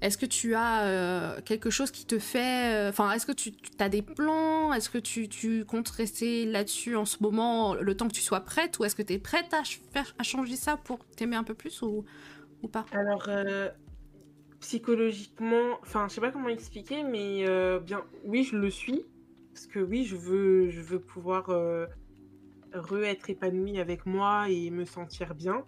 Est-ce 0.00 0.16
que 0.16 0.26
tu 0.26 0.54
as 0.54 0.86
euh, 0.86 1.40
quelque 1.42 1.70
chose 1.70 1.90
qui 1.90 2.06
te 2.06 2.20
fait... 2.20 2.72
euh, 2.72 2.90
Enfin, 2.90 3.10
est-ce 3.10 3.26
que 3.26 3.32
tu 3.32 3.52
as 3.80 3.88
des 3.88 4.02
plans? 4.02 4.72
Est-ce 4.72 4.90
que 4.90 4.98
tu, 4.98 5.28
tu 5.28 5.64
comptes 5.64 5.88
rester 5.88 6.46
là-dessus 6.46 6.94
en 6.94 7.04
ce 7.04 7.20
moment, 7.20 7.74
le 7.74 7.96
temps 7.96 8.06
que 8.06 8.12
tu 8.14 8.20
sois 8.20 8.40
prête? 8.40 8.78
Ou 8.78 8.84
est-ce 8.84 8.94
que 8.94 9.02
tu 9.02 9.14
es 9.14 9.18
prête 9.18 9.52
à, 9.52 9.64
ch- 9.64 9.80
faire, 9.92 10.14
à 10.16 10.22
changer 10.22 10.54
ça 10.54 10.76
pour 10.76 11.04
t'aimer 11.16 11.34
un 11.34 11.42
peu 11.42 11.54
plus 11.54 11.82
ou, 11.82 12.04
ou 12.62 12.68
pas? 12.68 12.86
Alors, 12.92 13.24
euh, 13.28 13.70
psychologiquement, 14.60 15.78
enfin, 15.82 16.06
je 16.08 16.14
sais 16.14 16.20
pas 16.20 16.30
comment 16.30 16.48
expliquer, 16.48 17.02
mais 17.02 17.44
euh, 17.48 17.80
bien, 17.80 18.04
oui, 18.22 18.44
je 18.44 18.56
le 18.56 18.70
suis. 18.70 19.04
Parce 19.58 19.66
que 19.66 19.80
oui, 19.80 20.04
je 20.04 20.14
veux, 20.14 20.70
je 20.70 20.80
veux 20.80 21.00
pouvoir 21.00 21.50
euh, 21.50 21.86
re-être 22.72 23.28
épanouie 23.28 23.80
avec 23.80 24.06
moi 24.06 24.48
et 24.48 24.70
me 24.70 24.84
sentir 24.84 25.34
bien. 25.34 25.64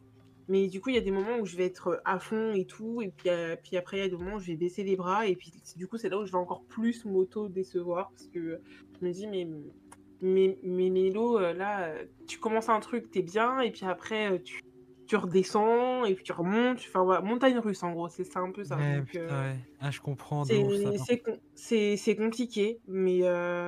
Mais 0.46 0.68
du 0.68 0.80
coup, 0.80 0.90
il 0.90 0.94
y 0.94 0.98
a 0.98 1.00
des 1.00 1.10
moments 1.10 1.38
où 1.40 1.44
je 1.44 1.56
vais 1.56 1.66
être 1.66 2.00
à 2.04 2.20
fond 2.20 2.52
et 2.54 2.66
tout. 2.66 3.02
Et 3.02 3.08
puis, 3.08 3.30
euh, 3.30 3.56
puis 3.60 3.76
après, 3.76 3.96
il 3.96 4.00
y 4.00 4.04
a 4.04 4.08
des 4.08 4.16
moments 4.16 4.36
où 4.36 4.38
je 4.38 4.46
vais 4.46 4.56
baisser 4.56 4.84
les 4.84 4.94
bras. 4.94 5.26
Et 5.26 5.34
puis, 5.34 5.52
du 5.74 5.88
coup, 5.88 5.96
c'est 5.98 6.08
là 6.08 6.20
où 6.20 6.24
je 6.24 6.30
vais 6.30 6.38
encore 6.38 6.62
plus 6.66 7.04
m'auto-décevoir. 7.04 8.10
Parce 8.10 8.28
que 8.28 8.60
je 9.00 9.04
me 9.04 9.10
dis, 9.10 9.26
mais, 9.26 9.48
mais, 10.20 10.56
mais 10.62 10.88
Mélo, 10.88 11.40
euh, 11.40 11.52
là, 11.52 11.92
tu 12.28 12.38
commences 12.38 12.68
un 12.68 12.78
truc, 12.78 13.10
t'es 13.10 13.22
bien. 13.22 13.58
Et 13.58 13.72
puis 13.72 13.86
après, 13.86 14.40
tu, 14.44 14.62
tu 15.08 15.16
redescends 15.16 16.04
et 16.04 16.14
puis 16.14 16.22
tu 16.22 16.30
remontes. 16.30 16.78
Enfin, 16.78 17.22
montagne 17.22 17.58
russe, 17.58 17.82
en 17.82 17.90
gros. 17.90 18.08
C'est 18.08 18.22
ça 18.22 18.38
un 18.38 18.52
peu 18.52 18.62
ça. 18.62 18.76
Ouais, 18.76 18.98
Donc, 18.98 19.06
putain, 19.06 19.24
euh, 19.24 19.52
ouais. 19.52 19.58
Ah, 19.80 19.90
je 19.90 20.00
comprends. 20.00 20.44
c'est 20.44 22.16
com- 22.16 22.24
compliqué, 22.24 22.80
mais 22.86 23.20
euh, 23.22 23.66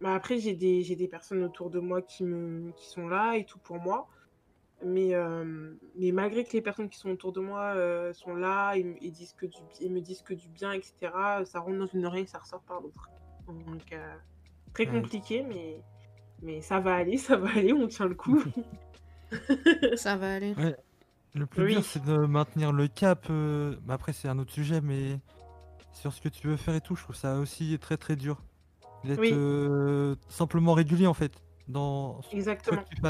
bah 0.00 0.14
après, 0.14 0.38
j'ai 0.38 0.54
des, 0.54 0.82
j'ai 0.82 0.96
des 0.96 1.08
personnes 1.08 1.42
autour 1.42 1.70
de 1.70 1.80
moi 1.80 2.02
qui, 2.02 2.24
me, 2.24 2.72
qui 2.72 2.88
sont 2.88 3.08
là 3.08 3.36
et 3.36 3.44
tout 3.44 3.58
pour 3.58 3.76
moi. 3.76 4.08
Mais, 4.84 5.12
euh, 5.14 5.74
mais 5.96 6.12
malgré 6.12 6.44
que 6.44 6.52
les 6.52 6.62
personnes 6.62 6.88
qui 6.88 6.98
sont 6.98 7.10
autour 7.10 7.32
de 7.32 7.40
moi 7.40 7.72
euh, 7.74 8.12
sont 8.12 8.36
là 8.36 8.74
et, 8.74 8.84
me- 8.84 8.96
et 9.02 9.10
disent 9.10 9.32
que 9.32 9.46
du, 9.46 9.58
et 9.80 9.88
me 9.88 10.00
disent 10.00 10.22
que 10.22 10.34
du 10.34 10.48
bien, 10.48 10.72
etc., 10.72 11.44
ça 11.44 11.58
rentre 11.60 11.78
dans 11.78 11.86
une 11.88 12.06
oreille, 12.06 12.28
ça 12.28 12.38
ressort 12.38 12.62
par 12.62 12.80
l'autre. 12.80 13.10
Donc, 13.48 13.92
euh, 13.92 14.14
très 14.74 14.86
Ouais. 14.86 14.92
compliqué, 14.92 15.42
mais, 15.42 15.80
mais 16.42 16.60
ça 16.62 16.78
va 16.78 16.94
aller, 16.94 17.16
ça 17.18 17.36
va 17.36 17.48
aller, 17.50 17.72
on 17.72 17.88
tient 17.88 18.06
le 18.06 18.14
coup. 18.14 18.42
Ça 19.96 20.16
va 20.16 20.34
aller. 20.36 20.54
Le 21.34 21.44
plus 21.46 21.64
Oui. 21.64 21.72
dur, 21.72 21.84
c'est 21.84 22.02
de 22.04 22.16
maintenir 22.26 22.72
le 22.72 22.88
cap. 22.88 23.26
euh, 23.30 23.76
bah 23.82 23.94
après, 23.94 24.12
c'est 24.12 24.28
un 24.28 24.38
autre 24.38 24.52
sujet, 24.52 24.80
mais 24.80 25.18
sur 25.92 26.12
ce 26.12 26.20
que 26.22 26.28
tu 26.28 26.46
veux 26.46 26.56
faire 26.56 26.74
et 26.74 26.80
tout, 26.80 26.96
je 26.96 27.02
trouve 27.02 27.16
ça 27.16 27.38
aussi 27.38 27.78
très 27.78 27.96
très 27.96 28.16
dur. 28.16 28.42
D'être 29.04 29.20
Oui. 29.20 29.30
euh, 29.32 30.16
simplement 30.28 30.74
régulier 30.74 31.06
en 31.06 31.14
fait 31.14 31.32
dans 31.68 32.20
ce 32.22 32.34
Exactement. 32.34 32.82
que 32.82 32.88
tu 32.96 33.00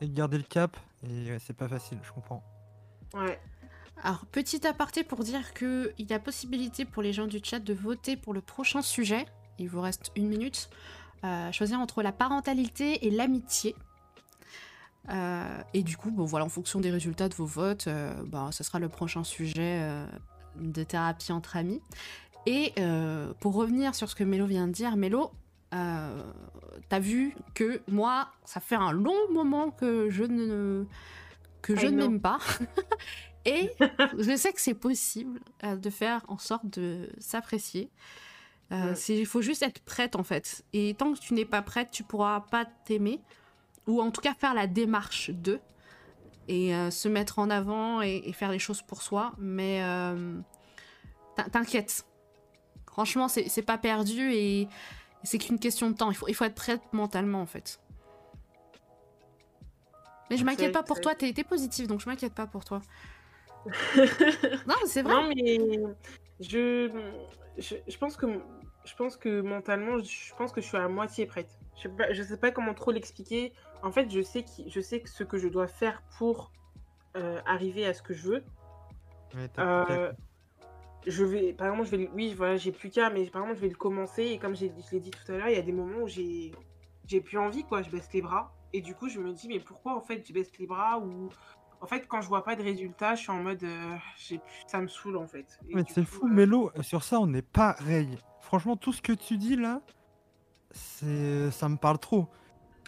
et 0.00 0.06
de 0.06 0.14
garder 0.14 0.38
le 0.38 0.44
cap. 0.44 0.76
Et 1.04 1.30
ouais, 1.30 1.38
c'est 1.40 1.56
pas 1.56 1.68
facile, 1.68 1.98
je 2.02 2.12
comprends. 2.12 2.42
Ouais. 3.14 3.40
Alors, 4.02 4.26
petit 4.26 4.66
aparté 4.66 5.04
pour 5.04 5.22
dire 5.22 5.54
qu'il 5.54 5.92
y 5.98 6.12
a 6.12 6.18
possibilité 6.18 6.84
pour 6.84 7.02
les 7.02 7.12
gens 7.12 7.26
du 7.26 7.40
chat 7.42 7.60
de 7.60 7.74
voter 7.74 8.16
pour 8.16 8.34
le 8.34 8.40
prochain 8.40 8.82
sujet. 8.82 9.26
Il 9.58 9.68
vous 9.68 9.80
reste 9.80 10.10
une 10.16 10.28
minute. 10.28 10.68
Euh, 11.24 11.52
choisir 11.52 11.78
entre 11.78 12.02
la 12.02 12.12
parentalité 12.12 13.06
et 13.06 13.10
l'amitié. 13.10 13.74
Euh, 15.10 15.60
et 15.74 15.82
du 15.82 15.96
coup, 15.96 16.10
bon, 16.10 16.24
voilà, 16.24 16.44
en 16.44 16.48
fonction 16.48 16.80
des 16.80 16.90
résultats 16.90 17.28
de 17.28 17.34
vos 17.34 17.46
votes, 17.46 17.86
euh, 17.86 18.12
bah, 18.26 18.48
ce 18.52 18.64
sera 18.64 18.78
le 18.78 18.88
prochain 18.88 19.22
sujet 19.22 19.78
euh, 19.80 20.06
de 20.56 20.82
thérapie 20.82 21.32
entre 21.32 21.56
amis. 21.56 21.80
Et 22.46 22.72
euh, 22.78 23.32
pour 23.40 23.54
revenir 23.54 23.94
sur 23.94 24.08
ce 24.10 24.14
que 24.14 24.24
Mélo 24.24 24.46
vient 24.46 24.66
de 24.66 24.72
dire, 24.72 24.96
Mélo, 24.96 25.30
euh, 25.74 26.22
t'as 26.88 26.98
vu 26.98 27.34
que 27.54 27.80
moi, 27.88 28.28
ça 28.44 28.60
fait 28.60 28.74
un 28.76 28.92
long 28.92 29.16
moment 29.32 29.70
que 29.70 30.10
je 30.10 30.24
ne, 30.24 30.84
que 31.62 31.74
je 31.74 31.86
I 31.86 31.92
ne 31.92 31.96
m'aime 31.96 32.20
pas. 32.20 32.38
Et 33.46 33.70
je 34.18 34.36
sais 34.36 34.52
que 34.52 34.60
c'est 34.60 34.74
possible 34.74 35.40
euh, 35.64 35.76
de 35.76 35.90
faire 35.90 36.22
en 36.28 36.38
sorte 36.38 36.66
de 36.78 37.10
s'apprécier. 37.18 37.90
Euh, 38.72 38.94
Il 39.08 39.26
faut 39.26 39.42
juste 39.42 39.62
être 39.62 39.80
prête 39.82 40.16
en 40.16 40.22
fait. 40.22 40.64
Et 40.72 40.94
tant 40.94 41.12
que 41.12 41.18
tu 41.18 41.34
n'es 41.34 41.44
pas 41.44 41.60
prête, 41.62 41.90
tu 41.90 42.02
pourras 42.04 42.40
pas 42.40 42.64
t'aimer. 42.64 43.20
Ou 43.86 44.00
en 44.00 44.10
tout 44.10 44.22
cas 44.22 44.32
faire 44.34 44.54
la 44.54 44.66
démarche 44.66 45.30
de. 45.30 45.60
Et 46.48 46.74
euh, 46.74 46.90
se 46.90 47.08
mettre 47.08 47.38
en 47.38 47.50
avant 47.50 48.00
et, 48.02 48.22
et 48.24 48.32
faire 48.32 48.50
les 48.50 48.58
choses 48.58 48.80
pour 48.82 49.02
soi. 49.02 49.32
Mais 49.38 49.80
t'in- 51.36 51.48
t'inquiète. 51.50 52.06
Franchement, 52.94 53.28
c'est 53.28 53.48
c'est 53.48 53.62
pas 53.62 53.76
perdu 53.76 54.32
et 54.32 54.68
c'est 55.24 55.38
qu'une 55.38 55.58
question 55.58 55.90
de 55.90 55.96
temps. 55.96 56.10
Il 56.10 56.16
faut, 56.16 56.28
il 56.28 56.34
faut 56.34 56.44
être 56.44 56.54
prête 56.54 56.80
mentalement 56.92 57.40
en 57.42 57.46
fait. 57.46 57.80
Mais 60.30 60.36
je 60.36 60.44
m'inquiète 60.44 60.72
pas 60.72 60.82
pour 60.84 61.00
toi, 61.00 61.14
t'es 61.14 61.32
t'es 61.32 61.44
positive 61.44 61.86
donc 61.86 62.00
je 62.00 62.08
m'inquiète 62.08 62.34
pas 62.34 62.46
pour 62.46 62.64
toi. 62.64 62.80
Non, 64.66 64.74
c'est 64.86 65.02
vrai. 65.02 65.12
Non, 65.12 65.28
mais 65.34 65.58
je, 66.40 66.88
je, 67.58 67.74
je 67.86 67.98
pense 67.98 68.16
que 68.16 68.26
je 68.84 68.94
pense 68.94 69.16
que 69.16 69.40
mentalement, 69.40 69.98
je 69.98 70.34
pense 70.36 70.52
que 70.52 70.60
je 70.60 70.66
suis 70.66 70.76
à 70.76 70.88
moitié 70.88 71.26
prête. 71.26 71.58
Je 71.76 71.82
sais 71.82 71.88
pas, 71.88 72.12
je 72.12 72.22
sais 72.22 72.36
pas 72.36 72.52
comment 72.52 72.74
trop 72.74 72.92
l'expliquer. 72.92 73.52
En 73.82 73.90
fait, 73.90 74.08
je 74.10 74.22
sais 74.22 74.44
qui, 74.44 74.70
je 74.70 74.80
sais 74.80 75.02
ce 75.04 75.24
que 75.24 75.36
je 75.36 75.48
dois 75.48 75.66
faire 75.66 76.00
pour 76.16 76.52
euh, 77.16 77.40
arriver 77.44 77.86
à 77.86 77.92
ce 77.92 78.02
que 78.02 78.14
je 78.14 78.28
veux. 78.28 78.44
Ouais, 79.34 79.50
Euh, 79.58 80.12
je 81.06 81.24
vais, 81.24 81.52
par 81.52 81.68
exemple, 81.68 81.88
je 81.90 81.96
vais, 81.96 82.10
oui, 82.12 82.34
voilà, 82.34 82.56
j'ai 82.56 82.72
plus 82.72 82.90
qu'à, 82.90 83.10
mais 83.10 83.24
par 83.26 83.42
exemple, 83.42 83.58
je 83.58 83.62
vais 83.62 83.68
le 83.70 83.76
commencer 83.76 84.22
et 84.24 84.38
comme 84.38 84.54
je 84.56 84.66
l'ai 84.66 85.00
dit 85.00 85.10
tout 85.10 85.32
à 85.32 85.36
l'heure, 85.36 85.48
il 85.48 85.54
y 85.54 85.58
a 85.58 85.62
des 85.62 85.72
moments 85.72 86.02
où 86.02 86.08
j'ai, 86.08 86.52
j'ai 87.06 87.20
plus 87.20 87.38
envie, 87.38 87.64
quoi. 87.64 87.82
Je 87.82 87.90
baisse 87.90 88.08
les 88.12 88.22
bras 88.22 88.52
et 88.72 88.80
du 88.80 88.94
coup, 88.94 89.08
je 89.08 89.20
me 89.20 89.32
dis, 89.32 89.48
mais 89.48 89.60
pourquoi 89.60 89.96
en 89.96 90.00
fait, 90.00 90.24
je 90.26 90.32
baisse 90.32 90.50
les 90.58 90.66
bras 90.66 90.98
ou 90.98 91.28
en 91.80 91.86
fait, 91.86 92.06
quand 92.08 92.20
je 92.22 92.28
vois 92.28 92.42
pas 92.44 92.56
de 92.56 92.62
résultats, 92.62 93.14
je 93.14 93.22
suis 93.22 93.30
en 93.30 93.42
mode, 93.42 93.62
euh, 93.62 93.96
j'ai 94.16 94.38
plus- 94.38 94.62
ça 94.66 94.80
me 94.80 94.88
saoule 94.88 95.16
en 95.18 95.26
fait. 95.26 95.58
Et 95.68 95.74
Mais 95.74 95.84
c'est 95.88 96.04
fou, 96.04 96.26
euh, 96.26 96.30
Mélo, 96.30 96.70
sur 96.80 97.02
ça 97.04 97.20
on 97.20 97.32
est 97.34 97.42
pareil. 97.42 98.18
Franchement, 98.40 98.76
tout 98.76 98.92
ce 98.92 99.02
que 99.02 99.12
tu 99.12 99.36
dis 99.36 99.56
là, 99.56 99.80
c'est 100.70 101.50
ça 101.50 101.68
me 101.68 101.76
parle 101.76 101.98
trop. 101.98 102.28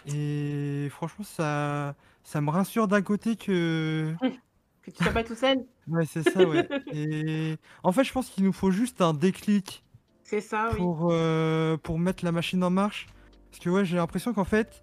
Et 0.07 0.87
franchement, 0.89 1.25
ça, 1.25 1.95
ça 2.23 2.41
me 2.41 2.49
rassure 2.49 2.87
d'un 2.87 3.01
côté 3.01 3.35
que. 3.35 4.15
Que 4.87 4.91
tu 4.97 5.03
sois 5.03 5.11
pas 5.13 5.23
tout 5.23 5.35
seul, 5.35 5.65
Ouais, 5.89 6.05
c'est 6.05 6.23
ça, 6.29 6.47
ouais. 6.47 6.67
Et 6.93 7.57
en 7.83 7.91
fait, 7.91 8.03
je 8.05 8.11
pense 8.13 8.29
qu'il 8.29 8.43
nous 8.45 8.53
faut 8.53 8.71
juste 8.71 9.01
un 9.01 9.13
déclic 9.13 9.83
c'est 10.23 10.39
ça, 10.41 10.69
oui. 10.71 10.77
pour, 10.77 11.09
euh, 11.11 11.75
pour 11.77 11.99
mettre 11.99 12.23
la 12.25 12.31
machine 12.31 12.63
en 12.63 12.69
marche. 12.69 13.07
Parce 13.51 13.59
que 13.63 13.69
ouais, 13.69 13.83
j'ai 13.85 13.97
l'impression 13.97 14.33
qu'en 14.33 14.43
fait, 14.45 14.81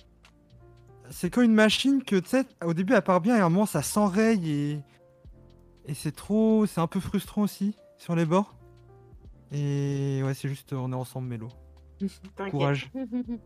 c'est 1.11 1.31
comme 1.31 1.45
une 1.45 1.55
machine 1.55 2.03
que, 2.05 2.17
tu 2.17 2.29
sais, 2.29 2.45
au 2.65 2.75
début, 2.75 2.93
elle 2.93 3.03
part 3.03 3.21
bien 3.23 3.37
et 3.37 3.41
à 3.41 3.47
un 3.47 3.49
moment, 3.49 3.67
ça 3.67 3.83
s'enraye 3.83 4.51
et, 4.51 4.79
et 5.87 5.95
c'est 5.95 6.15
trop, 6.15 6.67
c'est 6.67 6.81
un 6.81 6.87
peu 6.87 7.01
frustrant 7.01 7.43
aussi 7.43 7.75
sur 7.99 8.15
les 8.15 8.25
bords. 8.27 8.55
Et 9.53 10.21
ouais, 10.25 10.35
c'est 10.35 10.49
juste, 10.49 10.73
on 10.73 10.93
est 10.93 10.97
ensemble, 10.97 11.29
Mélo. 11.29 11.49
T'inquiète. 12.37 12.51
Courage. 12.51 12.91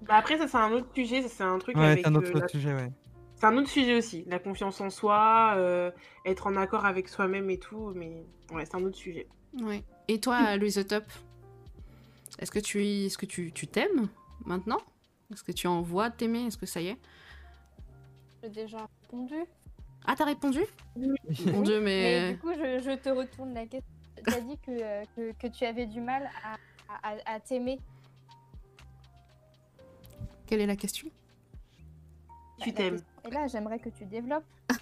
Bah 0.08 0.14
après, 0.16 0.38
ça 0.38 0.48
c'est 0.48 0.56
un 0.56 0.72
autre 0.72 0.88
sujet, 0.94 1.22
c'est 1.28 1.42
un 1.44 1.58
truc 1.58 1.76
Ouais, 1.76 1.84
avec. 1.86 2.06
un 2.06 2.14
autre 2.14 2.30
euh, 2.36 2.40
la- 2.40 2.48
sujet, 2.48 2.74
ouais. 2.74 2.90
C'est 3.38 3.46
un 3.46 3.56
autre 3.56 3.68
sujet 3.68 3.96
aussi, 3.96 4.24
la 4.26 4.40
confiance 4.40 4.80
en 4.80 4.90
soi, 4.90 5.54
euh, 5.56 5.92
être 6.24 6.48
en 6.48 6.56
accord 6.56 6.84
avec 6.84 7.08
soi-même 7.08 7.48
et 7.50 7.58
tout, 7.58 7.92
mais 7.94 8.24
ouais, 8.52 8.64
c'est 8.64 8.74
un 8.74 8.82
autre 8.82 8.96
sujet. 8.96 9.28
Ouais. 9.60 9.84
Et 10.08 10.18
toi, 10.18 10.56
Louise 10.58 10.84
Top 10.88 11.04
Est-ce 12.40 12.50
que 12.50 12.58
tu 12.58 12.84
est-ce 12.84 13.16
que 13.16 13.26
tu 13.26 13.52
tu 13.52 13.68
t'aimes 13.68 14.08
maintenant? 14.44 14.80
Est-ce 15.32 15.44
que 15.44 15.52
tu 15.52 15.68
en 15.68 15.82
vois 15.82 16.10
t'aimer? 16.10 16.46
Est-ce 16.46 16.58
que 16.58 16.66
ça 16.66 16.80
y 16.80 16.88
est? 16.88 16.98
J'ai 18.42 18.48
déjà 18.48 18.88
répondu. 19.02 19.36
Ah, 20.04 20.14
t'as 20.16 20.24
répondu? 20.24 20.60
Mon 20.96 21.08
Oui, 21.08 21.62
dieu, 21.62 21.80
Mais 21.80 22.20
mais... 22.20 22.32
du 22.32 22.38
coup, 22.38 22.52
je, 22.54 22.80
je 22.82 22.96
te 22.96 23.08
retourne 23.08 23.54
la 23.54 23.66
question. 23.66 23.92
Tu 24.26 24.34
as 24.34 24.40
dit 24.40 24.58
que, 24.58 24.70
euh, 24.70 25.04
que, 25.14 25.32
que 25.32 25.46
tu 25.46 25.64
avais 25.64 25.86
du 25.86 26.00
mal 26.00 26.28
à 26.44 26.56
à, 27.02 27.40
t'aimer. 27.40 27.78
Quelle 30.46 30.60
est 30.60 30.66
la 30.66 30.76
question? 30.76 31.08
Tu 32.60 32.70
la 32.70 32.74
t'aimes. 32.74 33.00
Est 33.28 33.34
là, 33.34 33.46
j'aimerais 33.46 33.78
que 33.78 33.88
tu 33.90 34.04
développes. 34.06 34.44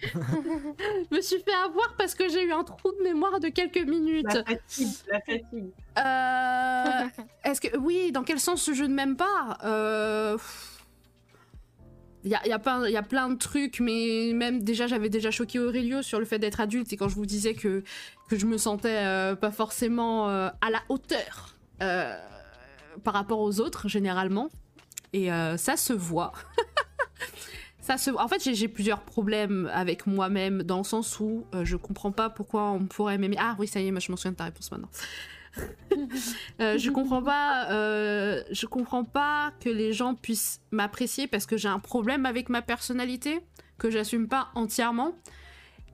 Je 0.00 1.16
me 1.16 1.20
suis 1.20 1.40
fait 1.40 1.52
avoir 1.64 1.94
parce 1.98 2.14
que 2.14 2.28
j'ai 2.28 2.44
eu 2.44 2.52
un 2.52 2.62
trou 2.62 2.92
de 2.98 3.02
mémoire 3.02 3.40
de 3.40 3.48
quelques 3.48 3.84
minutes. 3.84 4.32
La 4.32 4.44
fatigue, 4.44 4.88
la 5.10 5.20
fatigue. 5.20 5.70
Euh, 5.98 7.24
Est-ce 7.44 7.60
que 7.60 7.76
oui, 7.76 8.12
dans 8.12 8.22
quel 8.22 8.38
sens 8.38 8.70
je 8.72 8.84
ne 8.84 8.94
m'aime 8.94 9.16
pas? 9.16 9.58
Euh, 9.64 10.38
Il 12.22 12.30
y 12.30 12.34
a, 12.36 12.40
il 12.44 12.48
y, 12.48 12.52
a 12.52 12.58
plein- 12.60 12.86
il 12.86 12.92
y 12.92 12.96
a 12.96 13.02
plein 13.02 13.28
de 13.28 13.34
trucs, 13.36 13.80
mais 13.80 14.30
même 14.34 14.62
déjà, 14.62 14.86
j'avais 14.86 15.08
déjà 15.08 15.30
choqué 15.32 15.58
Aurelio 15.58 16.02
sur 16.02 16.20
le 16.20 16.24
fait 16.26 16.38
d'être 16.38 16.60
adulte 16.60 16.92
et 16.92 16.96
quand 16.96 17.08
je 17.08 17.14
vous 17.16 17.26
disais 17.26 17.54
que, 17.54 17.82
que 18.28 18.38
je 18.38 18.46
me 18.46 18.56
sentais 18.56 19.04
euh, 19.04 19.34
pas 19.34 19.50
forcément 19.50 20.28
euh, 20.28 20.48
à 20.60 20.70
la 20.70 20.80
hauteur 20.88 21.56
euh, 21.82 22.16
par 23.02 23.14
rapport 23.14 23.40
aux 23.40 23.58
autres, 23.60 23.88
généralement. 23.88 24.48
Et 25.12 25.32
euh, 25.32 25.56
ça 25.56 25.76
se 25.76 25.92
voit. 25.92 26.32
ça 27.80 27.96
se. 27.98 28.10
En 28.10 28.28
fait, 28.28 28.42
j'ai- 28.42 28.54
j'ai 28.54 28.68
plusieurs 28.68 29.00
problèmes 29.02 29.70
avec 29.72 30.06
moi-même 30.06 30.62
dans 30.62 30.78
le 30.78 30.84
sens 30.84 31.18
où 31.20 31.44
euh, 31.54 31.64
je 31.64 31.76
comprends 31.76 32.12
pas 32.12 32.28
pourquoi 32.30 32.70
on 32.70 32.86
pourrait 32.86 33.18
m'aimer. 33.18 33.36
Ah 33.38 33.56
oui, 33.58 33.66
ça 33.66 33.80
y 33.80 33.86
est, 33.86 33.90
moi, 33.90 34.00
je 34.00 34.10
m'en 34.10 34.16
souviens 34.16 34.32
de 34.32 34.36
ta 34.36 34.44
réponse 34.44 34.70
maintenant. 34.70 34.90
Euh, 36.60 36.76
je 36.78 36.90
comprends 36.90 37.22
pas 37.22 37.70
euh, 37.72 38.42
je 38.50 38.66
comprends 38.66 39.04
pas 39.04 39.52
que 39.60 39.68
les 39.68 39.92
gens 39.92 40.14
puissent 40.14 40.60
m'apprécier 40.70 41.26
parce 41.26 41.46
que 41.46 41.56
j'ai 41.56 41.68
un 41.68 41.78
problème 41.80 42.26
avec 42.26 42.48
ma 42.48 42.62
personnalité 42.62 43.40
que 43.78 43.90
j'assume 43.90 44.28
pas 44.28 44.48
entièrement 44.54 45.14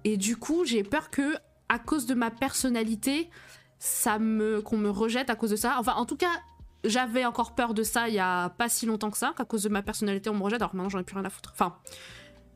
et 0.04 0.16
du 0.16 0.36
coup 0.36 0.64
j'ai 0.64 0.82
peur 0.82 1.10
que 1.10 1.34
à 1.68 1.78
cause 1.78 2.04
de 2.06 2.14
ma 2.14 2.30
personnalité 2.30 3.30
ça 3.78 4.18
me 4.18 4.60
qu'on 4.60 4.76
me 4.76 4.90
rejette 4.90 5.30
à 5.30 5.36
cause 5.36 5.50
de 5.50 5.56
ça 5.56 5.76
enfin 5.78 5.94
en 5.94 6.04
tout 6.04 6.16
cas 6.16 6.32
j'avais 6.84 7.24
encore 7.24 7.54
peur 7.54 7.74
de 7.74 7.82
ça 7.82 8.08
il 8.08 8.14
y 8.14 8.18
a 8.18 8.50
pas 8.50 8.68
si 8.68 8.86
longtemps 8.86 9.10
que 9.10 9.18
ça 9.18 9.32
qu'à 9.36 9.44
cause 9.44 9.62
de 9.62 9.68
ma 9.68 9.82
personnalité 9.82 10.30
on 10.30 10.34
me 10.34 10.42
rejette 10.42 10.60
alors 10.60 10.74
maintenant 10.74 10.90
j'en 10.90 10.98
ai 10.98 11.04
plus 11.04 11.16
rien 11.16 11.24
à 11.24 11.30
foutre 11.30 11.50
enfin 11.52 11.78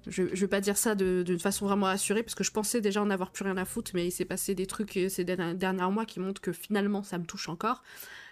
je, 0.08 0.22
je 0.32 0.40
vais 0.40 0.48
pas 0.48 0.60
dire 0.60 0.76
ça 0.76 0.94
d'une 0.94 1.38
façon 1.38 1.66
vraiment 1.66 1.86
assurée 1.86 2.22
parce 2.22 2.34
que 2.34 2.44
je 2.44 2.50
pensais 2.50 2.80
déjà 2.80 3.02
en 3.02 3.10
avoir 3.10 3.30
plus 3.30 3.44
rien 3.44 3.56
à 3.56 3.64
foutre, 3.64 3.90
mais 3.94 4.06
il 4.06 4.10
s'est 4.10 4.24
passé 4.24 4.54
des 4.54 4.66
trucs 4.66 4.96
euh, 4.96 5.08
ces 5.08 5.24
derniers 5.24 5.54
derniers 5.54 5.90
mois 5.90 6.06
qui 6.06 6.20
montrent 6.20 6.40
que 6.40 6.52
finalement 6.52 7.02
ça 7.02 7.18
me 7.18 7.24
touche 7.24 7.48
encore. 7.48 7.82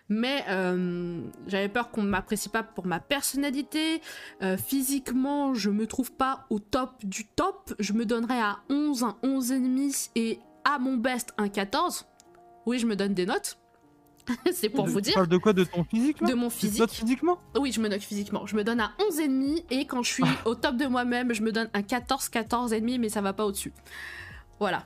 Mais 0.09 0.45
euh, 0.49 1.21
j'avais 1.49 1.69
peur 1.69 1.91
qu'on 1.91 2.05
ne 2.05 2.09
m'apprécie 2.09 2.49
pas 2.49 2.63
pour 2.63 2.87
ma 2.87 3.01
personnalité. 3.01 4.01
Euh, 4.41 4.57
physiquement, 4.57 5.53
je 5.53 5.69
me 5.69 5.87
trouve 5.89 6.13
pas 6.13 6.47
au 6.49 6.61
top 6.61 7.05
du 7.05 7.27
top. 7.27 7.75
Je 7.81 7.93
me 7.93 8.07
donnerais 8.07 8.41
à 8.41 8.61
11, 8.71 9.03
un 9.03 9.17
11,5 9.25 10.11
et 10.15 10.39
à 10.65 10.79
mon 10.79 10.97
best 10.97 11.35
un 11.39 11.49
14. 11.49 12.07
Oui, 12.67 12.79
je 12.79 12.87
me 12.87 12.95
donne 12.95 13.15
des 13.15 13.27
notes. 13.27 13.59
C'est 14.53 14.69
pour 14.69 14.85
Tu 14.87 14.91
vous 14.91 15.01
dire. 15.01 15.15
parles 15.15 15.29
de 15.29 15.37
quoi 15.39 15.53
De 15.53 15.65
ton 15.65 15.85
physique 15.85 16.21
là 16.21 16.29
De 16.29 16.35
mon 16.35 16.49
Tu 16.49 16.55
te 16.55 16.61
physique. 16.61 16.91
physiquement? 16.91 17.39
Oui, 17.59 17.73
je 17.73 17.81
me 17.81 17.89
note 17.89 18.03
physiquement. 18.03 18.47
Je 18.47 18.57
me 18.57 18.65
donne 18.65 18.81
un 18.81 18.93
11,5 18.99 19.65
et 19.71 19.87
quand 19.87 20.03
je 20.03 20.13
suis 20.13 20.25
au 20.45 20.55
top 20.55 20.77
de 20.77 20.87
moi-même, 20.87 21.33
je 21.33 21.43
me 21.43 21.53
donne 21.53 21.69
un 21.75 21.83
14, 21.83 22.29
14,5, 22.29 22.99
mais 22.99 23.09
ça 23.09 23.21
va 23.21 23.33
pas 23.33 23.45
au-dessus. 23.47 23.73
Voilà. 24.59 24.85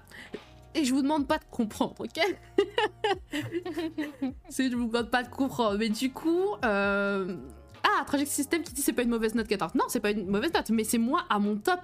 Et 0.74 0.84
je 0.84 0.94
vous 0.94 1.02
demande 1.02 1.26
pas 1.26 1.38
de 1.38 1.44
comprendre, 1.50 1.94
ok 1.98 2.20
je 3.32 4.76
vous 4.76 4.86
demande 4.86 5.10
pas 5.10 5.22
de 5.22 5.28
comprendre. 5.28 5.76
Mais 5.78 5.88
du 5.88 6.12
coup, 6.12 6.44
euh... 6.64 7.36
ah, 7.82 8.04
Tragic 8.06 8.28
System 8.28 8.62
qui 8.62 8.72
dit 8.72 8.82
c'est 8.82 8.92
pas 8.92 9.02
une 9.02 9.10
mauvaise 9.10 9.34
note 9.34 9.48
14. 9.48 9.74
Non, 9.74 9.84
c'est 9.88 10.00
pas 10.00 10.10
une 10.10 10.26
mauvaise 10.28 10.52
note, 10.52 10.70
mais 10.70 10.84
c'est 10.84 10.98
moi 10.98 11.24
à 11.28 11.38
mon 11.38 11.56
top. 11.56 11.80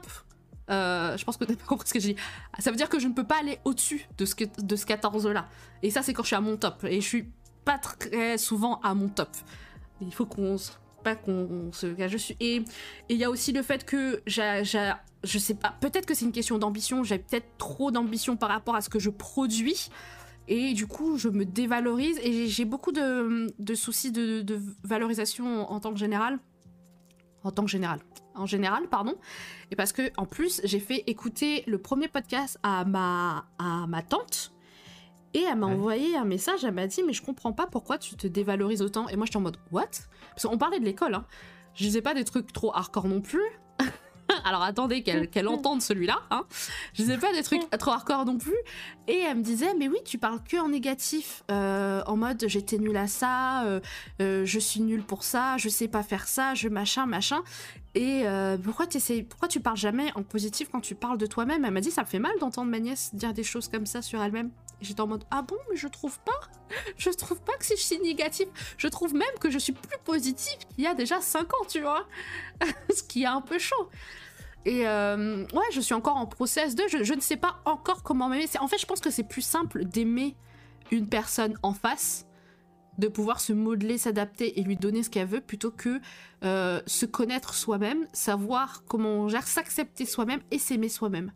Euh, 0.68 1.16
je 1.16 1.24
pense 1.24 1.36
que 1.36 1.44
t'as 1.44 1.54
pas 1.54 1.64
compris 1.64 1.88
ce 1.88 1.94
que 1.94 2.00
j'ai 2.00 2.14
dit. 2.14 2.20
Ça 2.58 2.70
veut 2.70 2.76
dire 2.76 2.88
que 2.88 2.98
je 2.98 3.06
ne 3.06 3.12
peux 3.14 3.24
pas 3.24 3.38
aller 3.40 3.58
au-dessus 3.64 4.08
de 4.18 4.24
ce, 4.24 4.34
que, 4.34 4.44
de 4.60 4.76
ce 4.76 4.84
14 4.84 5.26
là. 5.28 5.46
Et 5.82 5.90
ça, 5.90 6.02
c'est 6.02 6.12
quand 6.12 6.22
je 6.22 6.28
suis 6.28 6.36
à 6.36 6.40
mon 6.40 6.56
top. 6.56 6.84
Et 6.84 7.00
je 7.00 7.06
suis 7.06 7.26
pas 7.66 7.76
très 7.78 8.38
souvent 8.38 8.80
à 8.82 8.94
mon 8.94 9.08
top. 9.08 9.28
Il 10.00 10.14
faut 10.14 10.24
qu'on 10.24 10.56
se- 10.56 10.72
qu'on 11.24 11.70
se 11.72 11.94
je 12.08 12.16
suis 12.16 12.36
et 12.40 12.64
il 13.08 13.16
y 13.16 13.22
a 13.22 13.30
aussi 13.30 13.52
le 13.52 13.62
fait 13.62 13.84
que 13.84 14.22
j'ai- 14.26 14.62
je 15.22 15.38
sais 15.38 15.54
pas 15.54 15.76
peut-être 15.80 16.04
que 16.04 16.14
c'est 16.14 16.24
une 16.24 16.32
question 16.32 16.58
d'ambition 16.58 17.04
j'ai 17.04 17.18
peut-être 17.18 17.46
trop 17.58 17.92
d'ambition 17.92 18.36
par 18.36 18.48
rapport 18.48 18.74
à 18.74 18.80
ce 18.80 18.88
que 18.88 18.98
je 18.98 19.10
produis. 19.10 19.88
Et 20.48 20.74
du 20.74 20.86
coup 20.88 21.16
je 21.16 21.28
me 21.28 21.44
dévalorise 21.44 22.18
et 22.22 22.32
j'ai- 22.32 22.48
j'ai 22.48 22.64
beaucoup 22.64 22.90
de, 22.92 23.46
de 23.58 23.74
soucis 23.76 24.10
de, 24.10 24.42
de 24.42 24.60
valorisation 24.82 25.70
en 25.70 25.78
tant 25.80 25.92
que 25.92 25.98
général. 25.98 26.38
En 27.44 27.52
tant 27.52 27.64
que 27.64 27.70
général. 27.70 28.00
En 28.34 28.46
général 28.46 28.88
pardon. 28.88 29.14
Et 29.70 29.76
parce 29.76 29.92
que 29.92 30.10
en 30.16 30.26
plus 30.26 30.60
j'ai 30.64 30.80
fait 30.80 31.04
écouter 31.06 31.62
le 31.68 31.78
premier 31.78 32.08
podcast 32.08 32.58
à 32.64 32.84
ma 32.84 33.46
à 33.58 33.86
ma 33.86 34.02
tante 34.02 34.52
et 35.36 35.42
elle 35.42 35.56
m'a 35.58 35.66
Ouais. 35.66 35.74
envoyé 35.74 36.16
un 36.16 36.24
message, 36.24 36.64
elle 36.64 36.72
m'a 36.72 36.86
dit 36.86 37.02
mais 37.04 37.12
je 37.12 37.22
comprends 37.22 37.52
pas 37.52 37.66
pourquoi 37.66 37.98
tu 37.98 38.16
te 38.16 38.26
dévalorises 38.26 38.80
autant. 38.82 39.06
Et 39.08 39.16
moi 39.16 39.26
j'étais 39.26 39.36
en 39.36 39.42
mode 39.42 39.58
what? 39.70 39.84
Parce 40.30 40.46
qu'on 40.46 40.58
parlait 40.58 40.80
de 40.80 40.84
l'école, 40.84 41.14
hein. 41.14 41.24
Je 41.74 41.84
disais 41.84 42.00
pas 42.00 42.14
des 42.14 42.24
trucs 42.24 42.52
trop 42.54 42.74
hardcore 42.74 43.06
non 43.06 43.20
plus. 43.20 43.42
Alors 44.44 44.62
attendez 44.62 45.02
qu'elle 45.02 45.28
qu'elle 45.30 45.46
entende 45.48 45.82
celui-là, 45.82 46.18
hein. 46.30 46.44
Je 46.94 47.02
disais 47.02 47.18
pas 47.18 47.32
des 47.32 47.42
trucs 47.42 47.68
trop 47.78 47.90
hardcore 47.92 48.24
non 48.24 48.38
plus. 48.38 48.56
Et 49.08 49.18
elle 49.18 49.36
me 49.38 49.42
disait 49.42 49.74
mais 49.78 49.88
oui 49.88 49.98
tu 50.04 50.16
parles 50.18 50.40
que 50.42 50.56
en 50.56 50.68
négatif, 50.70 51.42
euh, 51.50 52.02
en 52.06 52.16
mode 52.16 52.44
j'étais 52.48 52.78
nulle 52.78 52.96
à 52.96 53.06
ça, 53.06 53.64
euh, 53.64 53.80
euh, 54.22 54.44
je 54.46 54.58
suis 54.58 54.80
nulle 54.80 55.02
pour 55.02 55.22
ça, 55.22 55.56
je 55.58 55.68
sais 55.68 55.88
pas 55.88 56.02
faire 56.02 56.26
ça, 56.28 56.54
je 56.54 56.68
machin 56.68 57.04
machin. 57.06 57.42
Et 57.96 58.26
euh, 58.26 58.58
pourquoi, 58.58 59.48
tu 59.48 59.60
parles 59.60 59.76
jamais 59.78 60.12
en 60.16 60.22
positif 60.22 60.68
quand 60.70 60.82
tu 60.82 60.94
parles 60.94 61.16
de 61.16 61.24
toi-même? 61.24 61.64
Elle 61.64 61.70
m'a 61.70 61.80
dit 61.80 61.90
ça 61.90 62.02
me 62.02 62.06
fait 62.06 62.18
mal 62.18 62.38
d'entendre 62.38 62.70
ma 62.70 62.78
nièce 62.78 63.14
dire 63.14 63.32
des 63.32 63.42
choses 63.42 63.68
comme 63.68 63.86
ça 63.86 64.02
sur 64.02 64.22
elle-même. 64.22 64.50
J'étais 64.82 65.00
en 65.00 65.06
mode 65.06 65.24
ah 65.30 65.40
bon 65.40 65.56
mais 65.70 65.76
je 65.76 65.88
trouve 65.88 66.20
pas, 66.20 66.38
je 66.98 67.08
trouve 67.08 67.40
pas 67.40 67.54
que 67.54 67.64
si 67.64 67.74
je 67.74 67.82
suis 67.82 67.98
négatif, 67.98 68.48
je 68.76 68.86
trouve 68.88 69.14
même 69.14 69.26
que 69.40 69.50
je 69.50 69.58
suis 69.58 69.72
plus 69.72 69.96
positive 70.04 70.58
qu'il 70.74 70.84
y 70.84 70.86
a 70.86 70.92
déjà 70.92 71.22
5 71.22 71.54
ans 71.54 71.64
tu 71.66 71.80
vois, 71.80 72.06
ce 72.94 73.02
qui 73.02 73.22
est 73.22 73.26
un 73.26 73.40
peu 73.40 73.58
chaud. 73.58 73.88
Et 74.66 74.86
euh, 74.86 75.46
ouais 75.54 75.64
je 75.72 75.80
suis 75.80 75.94
encore 75.94 76.18
en 76.18 76.26
process 76.26 76.74
de, 76.74 76.82
je, 76.90 77.02
je 77.02 77.14
ne 77.14 77.20
sais 77.20 77.38
pas 77.38 77.60
encore 77.64 78.02
comment 78.02 78.28
m'aimer. 78.28 78.44
En 78.60 78.68
fait 78.68 78.78
je 78.78 78.84
pense 78.84 79.00
que 79.00 79.10
c'est 79.10 79.26
plus 79.26 79.40
simple 79.40 79.86
d'aimer 79.86 80.36
une 80.90 81.08
personne 81.08 81.54
en 81.62 81.72
face, 81.72 82.26
de 82.98 83.08
pouvoir 83.08 83.40
se 83.40 83.52
modeler, 83.52 83.98
s'adapter 83.98 84.58
et 84.58 84.62
lui 84.62 84.76
donner 84.76 85.02
ce 85.02 85.10
qu'elle 85.10 85.28
veut 85.28 85.40
plutôt 85.40 85.70
que 85.70 86.00
euh, 86.44 86.80
se 86.86 87.06
connaître 87.06 87.54
soi-même, 87.54 88.06
savoir 88.12 88.84
comment 88.86 89.10
on 89.10 89.28
gère, 89.28 89.46
s'accepter 89.46 90.06
soi-même 90.06 90.40
et 90.50 90.58
s'aimer 90.58 90.88
soi-même. 90.88 91.32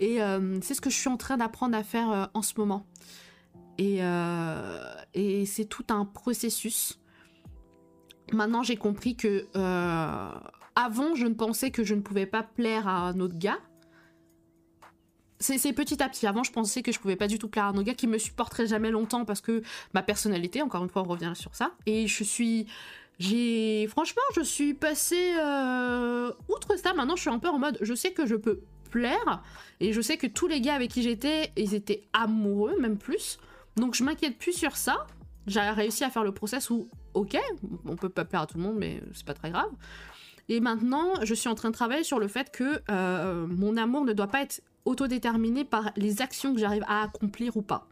Et 0.00 0.22
euh, 0.22 0.60
c'est 0.62 0.74
ce 0.74 0.80
que 0.80 0.90
je 0.90 0.96
suis 0.96 1.08
en 1.08 1.16
train 1.16 1.38
d'apprendre 1.38 1.76
à 1.76 1.82
faire 1.82 2.10
euh, 2.10 2.26
en 2.34 2.42
ce 2.42 2.54
moment. 2.58 2.86
Et, 3.78 4.00
et 5.14 5.46
c'est 5.46 5.64
tout 5.66 5.84
un 5.90 6.04
processus. 6.04 6.98
Maintenant, 8.32 8.64
j'ai 8.64 8.74
compris 8.74 9.14
que 9.14 9.46
avant, 10.74 11.14
je 11.14 11.26
ne 11.26 11.34
pensais 11.34 11.70
que 11.70 11.84
je 11.84 11.94
ne 11.94 12.00
pouvais 12.00 12.26
pas 12.26 12.42
plaire 12.42 12.88
à 12.88 13.08
un 13.08 13.20
autre 13.20 13.38
gars. 13.38 13.60
C'est 15.40 15.72
petit 15.72 16.02
à 16.02 16.08
petit. 16.08 16.26
Avant, 16.26 16.42
je 16.42 16.50
pensais 16.50 16.82
que 16.82 16.90
je 16.90 16.98
pouvais 16.98 17.16
pas 17.16 17.28
du 17.28 17.38
tout 17.38 17.48
plaire 17.48 17.66
à 17.66 17.68
un 17.68 17.82
gars 17.82 17.94
qui 17.94 18.06
me 18.06 18.18
supporterait 18.18 18.66
jamais 18.66 18.90
longtemps 18.90 19.24
parce 19.24 19.40
que 19.40 19.62
ma 19.94 20.02
personnalité, 20.02 20.62
encore 20.62 20.82
une 20.82 20.90
fois, 20.90 21.02
on 21.02 21.08
revient 21.08 21.32
sur 21.34 21.54
ça. 21.54 21.72
Et 21.86 22.06
je 22.08 22.24
suis 22.24 22.66
j'ai 23.18 23.88
franchement, 23.88 24.22
je 24.36 24.42
suis 24.42 24.74
passée 24.74 25.34
euh, 25.38 26.30
outre 26.48 26.76
ça. 26.78 26.94
Maintenant, 26.94 27.16
je 27.16 27.22
suis 27.22 27.30
un 27.30 27.38
peu 27.38 27.48
en 27.48 27.58
mode, 27.58 27.78
je 27.80 27.94
sais 27.94 28.12
que 28.12 28.26
je 28.26 28.36
peux 28.36 28.60
plaire 28.90 29.42
et 29.80 29.92
je 29.92 30.00
sais 30.00 30.16
que 30.16 30.26
tous 30.26 30.46
les 30.46 30.60
gars 30.60 30.74
avec 30.74 30.90
qui 30.90 31.02
j'étais, 31.02 31.52
ils 31.56 31.74
étaient 31.74 32.02
amoureux, 32.12 32.78
même 32.80 32.96
plus. 32.96 33.38
Donc, 33.76 33.94
je 33.94 34.04
m'inquiète 34.04 34.38
plus 34.38 34.52
sur 34.52 34.76
ça. 34.76 35.06
J'ai 35.46 35.60
réussi 35.60 36.04
à 36.04 36.10
faire 36.10 36.24
le 36.24 36.32
process 36.32 36.70
où, 36.70 36.88
ok, 37.14 37.36
on 37.86 37.96
peut 37.96 38.08
pas 38.08 38.24
plaire 38.24 38.42
à 38.42 38.46
tout 38.46 38.58
le 38.58 38.62
monde, 38.62 38.76
mais 38.78 39.00
c'est 39.14 39.26
pas 39.26 39.34
très 39.34 39.50
grave. 39.50 39.70
Et 40.48 40.60
maintenant, 40.60 41.12
je 41.22 41.34
suis 41.34 41.48
en 41.48 41.54
train 41.54 41.68
de 41.68 41.74
travailler 41.74 42.04
sur 42.04 42.18
le 42.18 42.28
fait 42.28 42.50
que 42.50 42.80
euh, 42.90 43.46
mon 43.46 43.76
amour 43.76 44.04
ne 44.04 44.12
doit 44.12 44.28
pas 44.28 44.42
être 44.42 44.62
autodéterminé 44.84 45.64
par 45.64 45.90
les 45.96 46.22
actions 46.22 46.54
que 46.54 46.60
j'arrive 46.60 46.84
à 46.88 47.02
accomplir 47.02 47.56
ou 47.56 47.62
pas. 47.62 47.88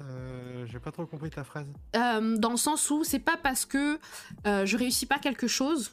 Euh, 0.00 0.64
J'ai 0.66 0.78
pas 0.78 0.92
trop 0.92 1.06
compris 1.06 1.30
ta 1.30 1.44
phrase. 1.44 1.66
Euh, 1.96 2.36
dans 2.36 2.50
le 2.50 2.56
sens 2.56 2.90
où 2.90 3.04
c'est 3.04 3.18
pas 3.18 3.36
parce 3.36 3.64
que 3.64 3.98
euh, 4.46 4.64
je 4.64 4.76
réussis 4.76 5.06
pas 5.06 5.18
quelque 5.18 5.48
chose 5.48 5.92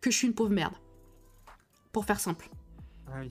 que 0.00 0.10
je 0.10 0.16
suis 0.16 0.26
une 0.26 0.34
pauvre 0.34 0.50
merde. 0.50 0.74
Pour 1.92 2.04
faire 2.06 2.20
simple. 2.20 2.48
Ah 3.08 3.20
oui. 3.20 3.30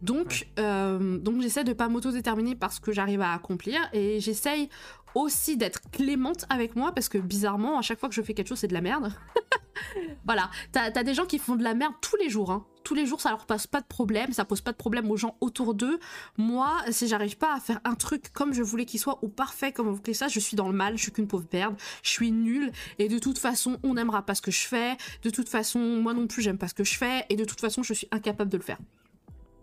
Donc, 0.00 0.46
euh, 0.58 1.18
donc 1.18 1.42
j'essaie 1.42 1.64
de 1.64 1.72
pas 1.72 1.88
m'auto-déterminer 1.88 2.54
parce 2.54 2.78
que 2.80 2.92
j'arrive 2.92 3.20
à 3.20 3.34
accomplir 3.34 3.80
et 3.92 4.18
j'essaye 4.20 4.70
aussi 5.14 5.56
d'être 5.56 5.80
clémente 5.90 6.46
avec 6.48 6.74
moi 6.76 6.92
parce 6.92 7.08
que 7.08 7.18
bizarrement, 7.18 7.78
à 7.78 7.82
chaque 7.82 7.98
fois 7.98 8.08
que 8.08 8.14
je 8.14 8.22
fais 8.22 8.32
quelque 8.32 8.48
chose, 8.48 8.58
c'est 8.60 8.68
de 8.68 8.74
la 8.74 8.80
merde. 8.80 9.12
voilà, 10.24 10.50
t'as 10.72 10.90
as 10.94 11.02
des 11.02 11.14
gens 11.14 11.26
qui 11.26 11.38
font 11.38 11.56
de 11.56 11.62
la 11.64 11.74
merde 11.74 11.94
tous 12.00 12.16
les 12.16 12.28
jours. 12.28 12.50
Hein. 12.50 12.66
Tous 12.82 12.94
les 12.94 13.06
jours, 13.06 13.20
ça 13.20 13.30
leur 13.30 13.46
pose 13.46 13.66
pas 13.66 13.80
de 13.80 13.86
problème, 13.86 14.32
ça 14.32 14.44
pose 14.44 14.62
pas 14.62 14.72
de 14.72 14.76
problème 14.76 15.10
aux 15.10 15.16
gens 15.16 15.36
autour 15.40 15.74
d'eux. 15.74 15.98
Moi, 16.38 16.76
si 16.90 17.08
j'arrive 17.08 17.36
pas 17.36 17.54
à 17.54 17.60
faire 17.60 17.80
un 17.84 17.94
truc 17.94 18.32
comme 18.32 18.54
je 18.54 18.62
voulais 18.62 18.86
qu'il 18.86 18.98
soit 18.98 19.18
ou 19.22 19.28
parfait 19.28 19.72
comme 19.72 19.86
je 19.86 19.92
voulais 19.92 20.14
ça, 20.14 20.28
je 20.28 20.40
suis 20.40 20.56
dans 20.56 20.68
le 20.68 20.74
mal, 20.74 20.96
je 20.96 21.02
suis 21.02 21.12
qu'une 21.12 21.28
pauvre 21.28 21.46
merde, 21.52 21.76
je 22.02 22.10
suis 22.10 22.32
nulle 22.32 22.72
et 22.98 23.08
de 23.08 23.18
toute 23.18 23.38
façon, 23.38 23.78
on 23.82 23.94
n'aimera 23.94 24.22
pas 24.22 24.34
ce 24.34 24.42
que 24.42 24.50
je 24.50 24.66
fais. 24.66 24.96
De 25.22 25.30
toute 25.30 25.48
façon, 25.48 25.78
moi 25.78 26.14
non 26.14 26.26
plus, 26.26 26.42
j'aime 26.42 26.58
pas 26.58 26.68
ce 26.68 26.74
que 26.74 26.84
je 26.84 26.96
fais 26.96 27.26
et 27.28 27.36
de 27.36 27.44
toute 27.44 27.60
façon, 27.60 27.82
je 27.82 27.92
suis 27.92 28.08
incapable 28.10 28.50
de 28.50 28.56
le 28.56 28.62
faire. 28.62 28.78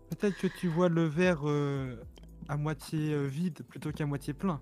Peut-être 0.09 0.37
que 0.37 0.47
tu 0.47 0.67
vois 0.67 0.89
le 0.89 1.05
verre 1.05 1.41
euh, 1.45 1.95
à 2.47 2.55
moitié 2.55 3.13
euh, 3.13 3.25
vide 3.25 3.63
plutôt 3.67 3.91
qu'à 3.91 4.05
moitié 4.05 4.33
plein. 4.33 4.61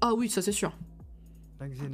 Ah 0.00 0.14
oui, 0.14 0.28
ça 0.28 0.42
c'est 0.42 0.52
sûr. 0.52 0.76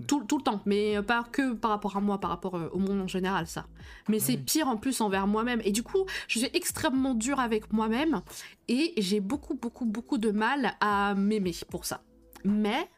Tout, 0.06 0.24
tout 0.24 0.38
le 0.38 0.42
temps, 0.42 0.60
mais 0.66 0.96
euh, 0.96 1.02
pas 1.02 1.22
que 1.30 1.52
par 1.52 1.70
rapport 1.70 1.96
à 1.96 2.00
moi, 2.00 2.18
par 2.18 2.30
rapport 2.30 2.54
euh, 2.56 2.68
au 2.72 2.78
monde 2.78 3.00
en 3.00 3.06
général, 3.08 3.46
ça. 3.46 3.66
Mais 4.08 4.18
c'est 4.18 4.32
Oui. 4.34 4.38
pire 4.42 4.68
en 4.68 4.76
plus 4.76 5.00
envers 5.00 5.26
moi-même. 5.26 5.60
Et 5.64 5.70
du 5.72 5.82
coup, 5.82 6.04
je 6.28 6.38
suis 6.40 6.48
extrêmement 6.54 7.14
dure 7.14 7.38
avec 7.40 7.72
moi-même 7.72 8.22
et 8.68 8.94
j'ai 8.96 9.20
beaucoup, 9.20 9.54
beaucoup, 9.54 9.84
beaucoup 9.84 10.18
de 10.18 10.30
mal 10.30 10.72
à 10.80 11.14
m'aimer 11.14 11.54
pour 11.70 11.84
ça. 11.84 12.02
Mais 12.44 12.88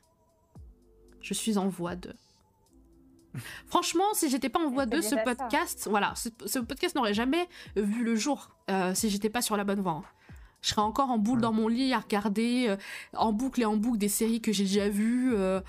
je 1.21 1.35
suis 1.35 1.59
en 1.59 1.69
voie 1.69 1.97
de. 1.97 2.13
Franchement, 3.67 4.05
si 4.15 4.29
j'étais 4.31 4.49
pas 4.49 4.61
en 4.61 4.71
voie 4.71 4.85
C'est 4.85 4.97
de, 4.97 5.01
ce 5.01 5.11
ça. 5.11 5.23
podcast, 5.23 5.87
voilà, 5.91 6.15
ce, 6.17 6.29
ce 6.47 6.59
podcast 6.59 6.95
n'aurait 6.95 7.15
jamais 7.15 7.49
vu 7.77 8.05
le 8.05 8.15
jour 8.15 8.51
euh, 8.71 8.95
si 8.95 9.11
j'étais 9.11 9.31
pas 9.31 9.43
sur 9.43 9.57
la 9.57 9.65
bonne 9.65 9.81
voie. 9.81 9.93
hein. 9.93 10.05
Je 10.63 10.69
serais 10.71 10.81
encore 10.83 11.11
en 11.11 11.19
boule 11.19 11.41
dans 11.41 11.53
mon 11.53 11.67
lit 11.69 11.93
à 11.93 11.99
regarder 11.99 12.67
euh, 12.69 12.77
en 13.15 13.33
boucle 13.33 13.61
et 13.63 13.65
en 13.65 13.77
boucle 13.77 13.99
des 13.99 14.09
séries 14.09 14.41
que 14.41 14.53
j'ai 14.53 14.63
déjà 14.65 14.89
vues 14.89 15.35
euh, 15.35 15.61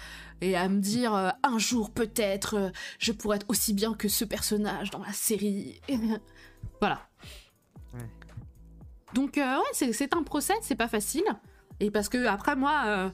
et 0.41 0.55
à 0.55 0.69
me 0.69 0.79
dire 0.79 1.13
euh, 1.15 1.29
un 1.41 1.57
jour 1.57 1.89
peut-être 1.89 2.71
je 2.99 3.11
pourrais 3.11 3.37
être 3.37 3.49
aussi 3.49 3.73
bien 3.73 3.93
que 3.95 4.07
ce 4.07 4.23
personnage 4.23 4.91
dans 4.91 4.99
la 5.03 5.11
série. 5.11 5.81
voilà. 6.79 7.01
Ouais. 7.93 7.99
Donc 9.15 9.33
ouais, 9.37 9.57
c'est- 9.73 10.13
un 10.13 10.23
procès, 10.23 10.53
c'est 10.61 10.75
pas 10.75 10.87
facile. 10.87 11.23
Et 11.79 11.89
parce 11.89 12.07
que 12.07 12.27
après 12.27 12.55
moi, 12.55 12.83
euh, 12.85 13.09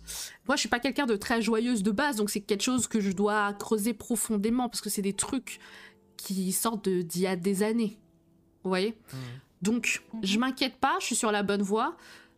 moi 0.47 0.57
je 0.57 0.59
suis 0.59 0.69
pas 0.69 0.79
quelqu'un 0.79 1.05
de 1.05 1.15
très 1.15 1.41
joyeuse 1.41 1.81
de 1.81 1.91
base, 1.91 2.17
donc 2.17 2.29
c'est 2.29 2.41
quelque 2.41 2.61
chose 2.61 2.87
que 2.87 2.99
je 2.99 3.11
dois 3.13 3.53
creuser 3.53 3.93
profondément 3.93 4.67
parce 4.67 4.81
que 4.81 4.89
c'est 4.89 5.01
des 5.01 5.13
trucs 5.13 5.59
qui 6.17 6.51
sortent 6.51 6.83
de- 6.89 7.01
d'il 7.01 7.21
y 7.21 7.27
a 7.27 7.37
des 7.37 7.63
années. 7.63 7.97
Vous 8.65 8.69
voyez? 8.69 8.97
Donc, 9.61 10.01
je 10.23 10.39
m'inquiète 10.39 10.77
pas, 10.77 10.97
je 10.99 11.05
suis 11.05 11.15
sur 11.15 11.31
la 11.31 11.43
bonne 11.43 11.61
voie. 11.61 11.95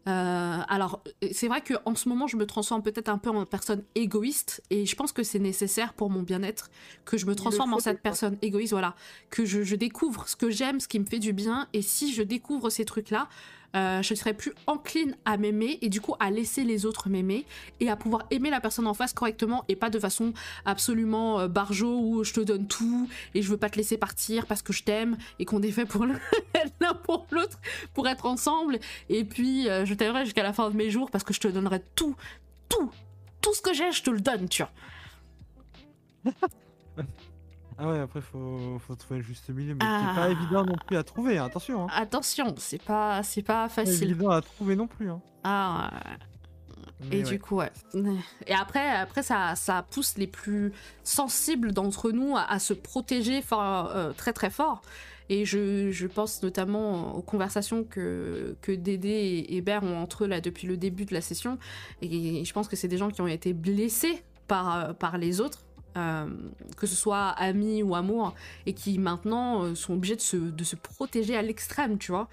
Euh, 0.08 0.58
alors, 0.68 1.04
c'est 1.32 1.48
vrai 1.48 1.62
que 1.62 1.76
en 1.86 1.94
ce 1.94 2.10
moment, 2.10 2.26
je 2.26 2.36
me 2.36 2.48
transforme 2.48 2.82
peut-être 2.82 3.10
un 3.10 3.20
peu 3.20 3.30
en 3.30 3.46
personne 3.46 3.84
égoïste, 3.94 4.64
et 4.72 4.86
je 4.86 4.96
pense 4.96 5.12
que 5.12 5.22
c'est 5.22 5.40
nécessaire 5.40 5.94
pour 5.94 6.10
mon 6.10 6.24
bien-être 6.24 6.72
que 7.06 7.18
je 7.18 7.28
me 7.28 7.36
transforme 7.36 7.74
en 7.74 7.80
cette 7.80 8.02
personne 8.02 8.38
égoïste, 8.42 8.74
voilà, 8.74 8.96
que 9.30 9.46
je, 9.46 9.62
je 9.62 9.76
découvre 9.76 10.28
ce 10.28 10.36
que 10.36 10.50
j'aime, 10.50 10.80
ce 10.80 10.88
qui 10.88 11.00
me 11.00 11.06
fait 11.06 11.20
du 11.20 11.34
bien, 11.34 11.68
et 11.74 11.84
si 11.84 12.14
je 12.14 12.24
découvre 12.24 12.72
ces 12.72 12.86
trucs-là, 12.86 13.30
euh, 13.76 14.02
je 14.02 14.14
serai 14.16 14.34
plus 14.34 14.54
encline 14.68 15.16
à 15.26 15.38
m'aimer 15.38 15.80
et 15.82 15.90
du 15.90 16.02
coup 16.02 16.16
à 16.20 16.30
laisser 16.30 16.64
les 16.64 16.86
autres 16.86 17.10
m'aimer 17.10 17.46
et 17.80 17.90
à 17.90 17.96
pouvoir 17.96 18.26
aimer 18.30 18.50
la 18.50 18.60
personne 18.60 18.88
en 18.88 18.94
face 18.94 19.14
correctement 19.14 19.64
et 19.70 19.76
pas 19.76 19.90
de 19.90 20.00
façon 20.00 20.34
absolument 20.66 21.40
euh, 21.40 21.48
barjo 21.48 22.00
où 22.00 22.24
je 22.24 22.34
te 22.34 22.42
donne 22.42 22.68
tout 22.68 23.10
et 23.34 23.42
je 23.42 23.50
veux 23.50 23.58
pas 23.58 23.70
te 23.70 23.78
laisser 23.78 23.98
partir 23.98 24.46
parce 24.46 24.62
que 24.62 24.74
je 24.74 24.84
t'aime 24.84 25.18
et 25.40 25.46
qu'on 25.46 25.62
est 25.62 25.72
fait 25.72 25.86
pour 25.86 26.06
l'un 26.82 26.94
pour 27.04 27.28
l'autre 27.32 27.60
pour 27.94 28.08
être 28.08 28.26
ensemble. 28.26 28.80
Et 29.10 29.24
puis 29.24 29.70
euh, 29.70 29.86
je 29.86 29.94
t'aimerai 29.94 30.26
jusqu'à 30.26 30.44
la 30.44 30.54
fin 30.54 30.70
de 30.70 30.76
mes 30.76 30.90
jours 30.90 31.10
parce 31.10 31.24
que 31.24 31.34
je 31.34 31.40
te 31.40 31.48
donnerai 31.48 31.82
tout 31.96 32.16
tout 32.68 32.92
tout 33.42 33.54
ce 33.54 33.62
que 33.62 33.74
j'ai 33.74 33.92
je 33.92 34.04
te 34.04 34.10
le 34.10 34.20
donne 34.20 34.50
tu 34.50 34.64
vois 34.64 36.34
Ah 37.84 37.90
ouais, 37.90 38.00
après 38.00 38.22
faut, 38.22 38.80
faut 38.86 38.96
trouver 38.96 39.20
le 39.22 39.26
juste 39.26 39.50
milieu, 39.50 39.74
mais 39.74 39.80
Ah. 39.84 40.14
c'est 40.16 40.22
pas 40.22 40.30
évident 40.30 40.64
non 40.64 40.76
plus 40.88 40.98
à 40.98 41.04
trouver, 41.04 41.38
hein, 41.40 41.46
attention. 41.46 41.84
Hein. 41.86 41.88
attention 41.96 42.54
c'est 42.58 42.82
pas 42.84 43.24
c'est 43.24 43.42
pas 43.42 43.64
Pas 43.64 43.70
facile 43.70 44.12
évident 44.12 44.30
à 44.30 44.42
trouver 44.42 44.76
non 44.76 44.86
plus. 44.88 45.10
Hein. 45.10 45.20
ah 45.44 45.90
Et 47.12 47.18
ouais. 47.18 47.24
du 47.24 47.40
coup, 47.40 47.56
ouais. 47.56 47.72
Et 48.48 48.54
après, 48.54 48.88
après 48.88 49.24
ça, 49.24 49.56
ça 49.56 49.84
pousse 49.90 50.18
les 50.18 50.28
plus 50.28 50.72
sensibles 51.04 51.72
d'entre 51.74 52.12
nous 52.12 52.38
à, 52.38 52.44
à 52.44 52.60
se 52.60 52.74
protéger 52.74 53.42
fort, 53.42 53.90
euh, 53.96 54.14
très 54.14 54.34
très 54.34 54.52
fort. 54.52 54.84
Et 55.30 55.46
je, 55.46 55.90
je 55.92 56.08
pense 56.08 56.44
notamment 56.44 57.16
aux 57.16 57.22
conversations 57.22 57.84
que, 57.86 58.56
que 58.62 58.72
Dédé 58.74 59.10
et 59.10 59.56
Hébert 59.56 59.82
ont 59.84 59.98
entre 59.98 60.26
eux 60.26 60.28
là 60.28 60.42
depuis 60.42 60.68
le 60.68 60.78
début 60.78 61.06
de 61.06 61.14
la 61.16 61.22
session. 61.22 61.58
Et 62.04 62.44
je 62.46 62.54
pense 62.54 62.68
que 62.68 62.76
c'est 62.76 62.90
des 62.90 62.98
gens 62.98 63.10
qui 63.10 63.22
ont 63.22 63.28
été 63.28 63.54
blessés 63.54 64.24
par, 64.48 64.76
euh, 64.76 64.94
par 64.94 65.18
les 65.18 65.40
autres. 65.42 65.64
Euh, 65.98 66.30
que 66.78 66.88
ce 66.88 66.96
soit 66.96 67.30
amis 67.30 67.84
ou 67.84 67.96
amour, 67.96 68.34
et 68.66 68.74
qui 68.74 68.98
maintenant 69.00 69.64
euh, 69.64 69.76
sont 69.76 69.94
obligés 69.94 70.16
de 70.16 70.22
se, 70.22 70.38
de 70.38 70.64
se 70.64 70.76
protéger 70.76 71.36
à 71.36 71.42
l'extrême, 71.42 71.98
tu 71.98 72.12
vois. 72.12 72.28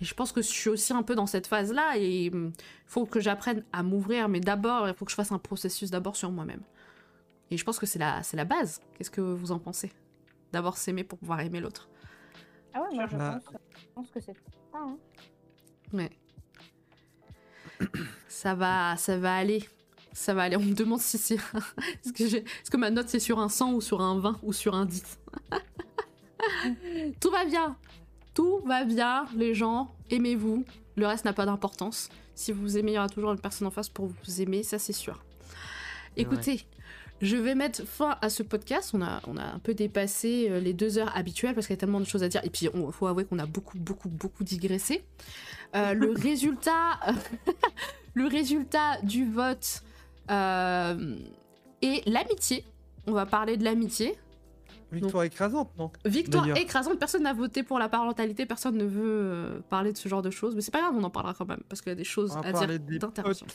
Et 0.00 0.04
je 0.04 0.12
pense 0.14 0.32
que 0.32 0.42
je 0.42 0.48
suis 0.48 0.68
aussi 0.68 0.92
un 0.92 1.02
peu 1.02 1.14
dans 1.14 1.26
cette 1.26 1.46
phase-là, 1.46 1.96
et 1.96 2.30
hum, 2.32 2.52
faut 2.86 3.06
que 3.06 3.20
j'apprenne 3.20 3.64
à 3.72 3.82
m'ouvrir, 3.82 4.28
mais 4.28 4.40
d'abord, 4.40 4.88
il 4.88 4.94
faut 4.94 5.04
que 5.04 5.10
je 5.10 5.16
fasse 5.16 5.32
un 5.32 5.38
processus 5.38 5.90
d'abord 5.90 6.16
sur 6.16 6.30
moi-même. 6.30 6.60
Et 7.50 7.56
je 7.56 7.64
pense 7.64 7.78
que 7.78 7.86
c'est 7.86 7.98
la, 8.00 8.22
c'est 8.22 8.36
la 8.36 8.44
base. 8.44 8.80
Qu'est-ce 8.94 9.10
que 9.10 9.20
vous 9.20 9.52
en 9.52 9.58
pensez? 9.58 9.92
D'abord 10.52 10.76
s'aimer 10.76 11.04
pour 11.04 11.18
pouvoir 11.18 11.40
aimer 11.40 11.60
l'autre. 11.60 11.88
Ah 12.74 12.82
ouais, 12.82 12.94
moi 12.94 13.06
je 13.06 13.16
Bah. 13.16 13.40
pense, 13.44 13.54
je 13.80 13.86
pense 13.94 14.10
que 14.10 14.20
c'est 14.20 14.34
ça. 14.34 14.40
Hein. 14.74 14.96
Ouais. 15.92 16.10
ça 18.28 18.54
va, 18.54 18.96
ça 18.96 19.16
va 19.18 19.34
aller. 19.36 19.66
Ça 20.16 20.32
va 20.32 20.44
aller. 20.44 20.56
On 20.56 20.62
me 20.62 20.72
demande 20.72 21.00
si 21.00 21.18
c'est. 21.18 21.34
Est-ce 22.06 22.70
que, 22.70 22.76
ma 22.78 22.88
note 22.88 23.10
c'est 23.10 23.20
sur 23.20 23.38
un 23.38 23.50
100 23.50 23.74
ou 23.74 23.80
sur 23.82 24.00
un 24.00 24.18
20 24.18 24.38
ou 24.42 24.54
sur 24.54 24.74
un 24.74 24.86
10 24.86 25.18
Tout 27.20 27.30
va 27.30 27.44
bien. 27.44 27.76
Tout 28.32 28.60
va 28.64 28.84
bien, 28.84 29.26
les 29.36 29.54
gens. 29.54 29.94
Aimez-vous. 30.08 30.64
Le 30.96 31.06
reste 31.06 31.26
n'a 31.26 31.34
pas 31.34 31.44
d'importance. 31.44 32.08
Si 32.34 32.50
vous 32.50 32.78
aimez, 32.78 32.92
il 32.92 32.94
y 32.94 32.98
aura 32.98 33.10
toujours 33.10 33.30
une 33.30 33.38
personne 33.38 33.66
en 33.66 33.70
face 33.70 33.90
pour 33.90 34.06
vous 34.06 34.40
aimer, 34.40 34.62
ça 34.62 34.78
c'est 34.78 34.94
sûr. 34.94 35.22
Écoutez, 36.16 36.64
je 37.20 37.36
vais 37.36 37.54
mettre 37.54 37.86
fin 37.86 38.16
à 38.22 38.30
ce 38.30 38.42
podcast. 38.42 38.92
On 38.94 39.02
a, 39.02 39.20
on 39.26 39.36
a 39.36 39.44
un 39.44 39.58
peu 39.58 39.74
dépassé 39.74 40.48
euh, 40.48 40.60
les 40.60 40.72
deux 40.72 40.96
heures 40.96 41.14
habituelles 41.14 41.54
parce 41.54 41.66
qu'il 41.66 41.74
y 41.74 41.78
a 41.78 41.80
tellement 41.80 42.00
de 42.00 42.06
choses 42.06 42.22
à 42.22 42.28
dire. 42.28 42.40
Et 42.42 42.48
puis, 42.48 42.68
il 42.72 42.92
faut 42.92 43.06
avouer 43.06 43.26
qu'on 43.26 43.38
a 43.38 43.46
beaucoup, 43.46 43.78
beaucoup, 43.78 44.08
beaucoup 44.08 44.44
digressé. 44.44 45.04
Euh, 45.74 45.92
le 45.92 46.10
résultat, 46.16 47.00
le 48.14 48.26
résultat 48.26 48.98
du 49.02 49.30
vote 49.30 49.82
euh, 50.30 51.16
est 51.82 52.08
l'amitié. 52.08 52.64
On 53.06 53.12
va 53.12 53.26
parler 53.26 53.56
de 53.56 53.64
l'amitié. 53.64 54.16
Victoire 54.92 55.24
écrasante, 55.24 55.70
non 55.78 55.90
Victoire 56.04 56.46
écrasante. 56.56 56.98
Personne 56.98 57.24
n'a 57.24 57.32
voté 57.32 57.62
pour 57.64 57.78
la 57.78 57.88
parentalité. 57.88 58.46
Personne 58.46 58.76
ne 58.76 58.84
veut 58.84 59.02
euh, 59.04 59.60
parler 59.68 59.92
de 59.92 59.98
ce 59.98 60.08
genre 60.08 60.22
de 60.22 60.30
choses. 60.30 60.54
Mais 60.54 60.60
c'est 60.60 60.70
pas 60.70 60.80
grave, 60.80 60.94
on 60.96 61.02
en 61.02 61.10
parlera 61.10 61.34
quand 61.34 61.46
même 61.46 61.60
parce 61.68 61.80
qu'il 61.82 61.90
y 61.90 61.92
a 61.92 61.96
des 61.96 62.04
choses 62.04 62.36
à 62.42 62.52
dire 62.52 62.66
des 62.78 62.98
d'intervention. 62.98 63.46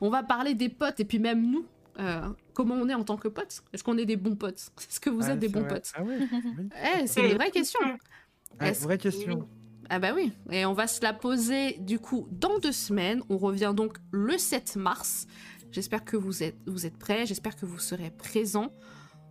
On 0.00 0.10
va 0.10 0.22
parler 0.24 0.54
des 0.54 0.68
potes 0.68 0.98
et 1.00 1.04
puis 1.04 1.18
même 1.20 1.48
nous. 1.50 1.64
euh, 2.00 2.20
comment 2.54 2.74
on 2.74 2.88
est 2.88 2.94
en 2.94 3.04
tant 3.04 3.16
que 3.16 3.28
potes 3.28 3.62
Est-ce 3.72 3.84
qu'on 3.84 3.98
est 3.98 4.04
des 4.06 4.16
bons 4.16 4.34
potes? 4.36 4.70
Est-ce 4.88 4.98
que 5.00 5.10
vous 5.10 5.20
Ouais, 5.22 5.30
êtes 5.32 5.38
des 5.38 5.48
bons 5.48 5.60
vrai. 5.60 5.68
potes? 5.74 5.92
Ah 5.94 6.02
ouais, 6.02 6.18
oui. 6.58 6.68
Eh, 7.02 7.06
c'est 7.06 7.28
une 7.30 7.36
vraie 7.36 7.50
question. 7.52 7.80
Ouais, 8.60 8.68
Est-ce- 8.70 8.82
vraie 8.82 8.98
question. 8.98 9.48
Ah 9.92 9.98
bah 9.98 10.12
oui, 10.14 10.32
et 10.52 10.64
on 10.66 10.72
va 10.72 10.86
se 10.86 11.02
la 11.02 11.12
poser 11.12 11.72
du 11.80 11.98
coup 11.98 12.28
dans 12.30 12.58
deux 12.60 12.70
semaines. 12.72 13.22
On 13.28 13.38
revient 13.38 13.72
donc 13.76 13.96
le 14.12 14.38
7 14.38 14.76
mars. 14.76 15.26
J'espère 15.72 16.04
que 16.04 16.16
vous 16.16 16.42
êtes, 16.42 16.56
vous 16.66 16.86
êtes 16.86 16.96
prêts, 16.96 17.26
j'espère 17.26 17.56
que 17.56 17.66
vous 17.66 17.78
serez 17.78 18.10
présents. 18.10 18.72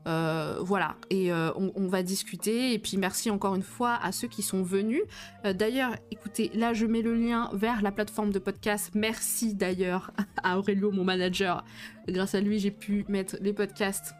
Euh, 0.07 0.57
voilà, 0.61 0.95
et 1.09 1.31
euh, 1.31 1.51
on, 1.55 1.87
va 1.87 2.03
discuter. 2.03 2.73
Et 2.73 2.79
puis 2.79 2.97
merci 2.97 3.29
encore 3.29 3.55
une 3.55 3.63
fois 3.63 3.99
à 4.01 4.11
ceux 4.11 4.27
qui 4.27 4.41
sont 4.41 4.63
venus. 4.63 5.01
Euh, 5.45 5.53
d'ailleurs, 5.53 5.95
écoutez, 6.09 6.49
là 6.53 6.73
je 6.73 6.85
mets 6.85 7.01
le 7.01 7.13
lien 7.13 7.49
vers 7.53 7.81
la 7.81 7.91
plateforme 7.91 8.31
de 8.31 8.39
podcast. 8.39 8.91
Merci 8.95 9.53
d'ailleurs 9.53 10.11
à 10.43 10.57
Aurelio, 10.57 10.91
mon 10.91 11.03
manager. 11.03 11.65
Grâce 12.07 12.33
à 12.33 12.41
lui, 12.41 12.59
j'ai 12.59 12.71
pu 12.71 13.05
mettre 13.07 13.37
les 13.41 13.53
podcasts 13.53 14.13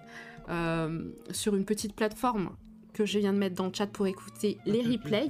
sur 1.29 1.55
une 1.55 1.63
petite 1.63 1.95
plateforme 1.95 2.49
que 2.99 3.05
je 3.05 3.17
viens 3.17 3.31
de 3.31 3.37
mettre 3.37 3.55
dans 3.55 3.67
le 3.67 3.73
chat 3.73 3.87
pour 3.87 4.07
écouter 4.07 4.57
les 4.65 4.81
replays. 4.81 5.29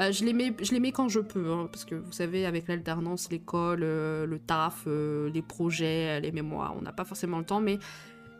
Euh, 0.00 0.12
je, 0.12 0.22
les 0.22 0.34
mets, 0.34 0.54
je 0.60 0.72
les 0.72 0.80
mets 0.80 0.92
quand 0.92 1.08
je 1.08 1.20
peux, 1.20 1.50
hein, 1.50 1.66
parce 1.72 1.86
que 1.86 1.94
vous 1.94 2.12
savez, 2.12 2.44
avec 2.44 2.68
l'alternance, 2.68 3.30
l'école, 3.30 3.80
euh, 3.82 4.26
le 4.26 4.38
taf, 4.38 4.84
euh, 4.86 5.30
les 5.30 5.40
projets, 5.40 6.20
les 6.20 6.30
mémoires, 6.30 6.74
on 6.76 6.82
n'a 6.82 6.92
pas 6.92 7.04
forcément 7.04 7.38
le 7.38 7.46
temps, 7.46 7.60
mais 7.60 7.78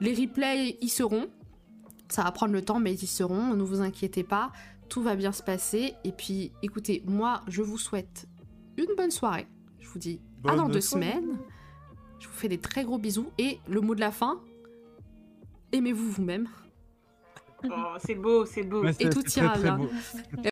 les 0.01 0.15
replays 0.15 0.77
y 0.82 0.89
seront. 0.91 1.28
Ça 2.09 2.23
va 2.23 2.32
prendre 2.32 2.53
le 2.53 2.62
temps, 2.62 2.81
mais 2.81 2.93
ils 2.93 3.03
y 3.03 3.07
seront, 3.07 3.55
ne 3.55 3.62
vous 3.62 3.81
inquiétez 3.81 4.24
pas, 4.24 4.53
tout 4.91 5.03
va 5.03 5.16
bien 5.16 5.32
se 5.32 5.43
passer. 5.43 5.95
Et 6.05 6.12
puis, 6.12 6.53
écoutez, 6.62 7.03
moi, 7.07 7.41
je 7.49 7.62
vous 7.62 7.78
souhaite 7.78 8.27
une 8.77 8.95
bonne 8.95 9.11
soirée. 9.11 9.47
Je 9.78 9.89
vous 9.89 9.99
dis 9.99 10.20
à 10.45 10.55
dans 10.55 10.65
Bonne 10.65 10.73
deux 10.73 10.81
soirée. 10.82 11.12
semaines. 11.12 11.39
Je 12.19 12.27
vous 12.28 12.35
fais 12.35 12.49
des 12.49 12.59
très 12.59 12.85
gros 12.85 12.99
bisous. 12.99 13.31
Et 13.39 13.59
le 13.69 13.81
mot 13.81 13.95
de 13.95 14.01
la 14.01 14.11
fin, 14.11 14.41
aimez-vous 15.73 16.11
vous-même. 16.11 16.47
Oh, 17.65 17.97
c'est 17.99 18.15
beau, 18.15 18.47
c'est 18.47 18.62
beau. 18.62 18.82
C'est- 18.93 19.11
tout 19.11 19.24
ira 19.39 19.57
bien. 19.59 19.78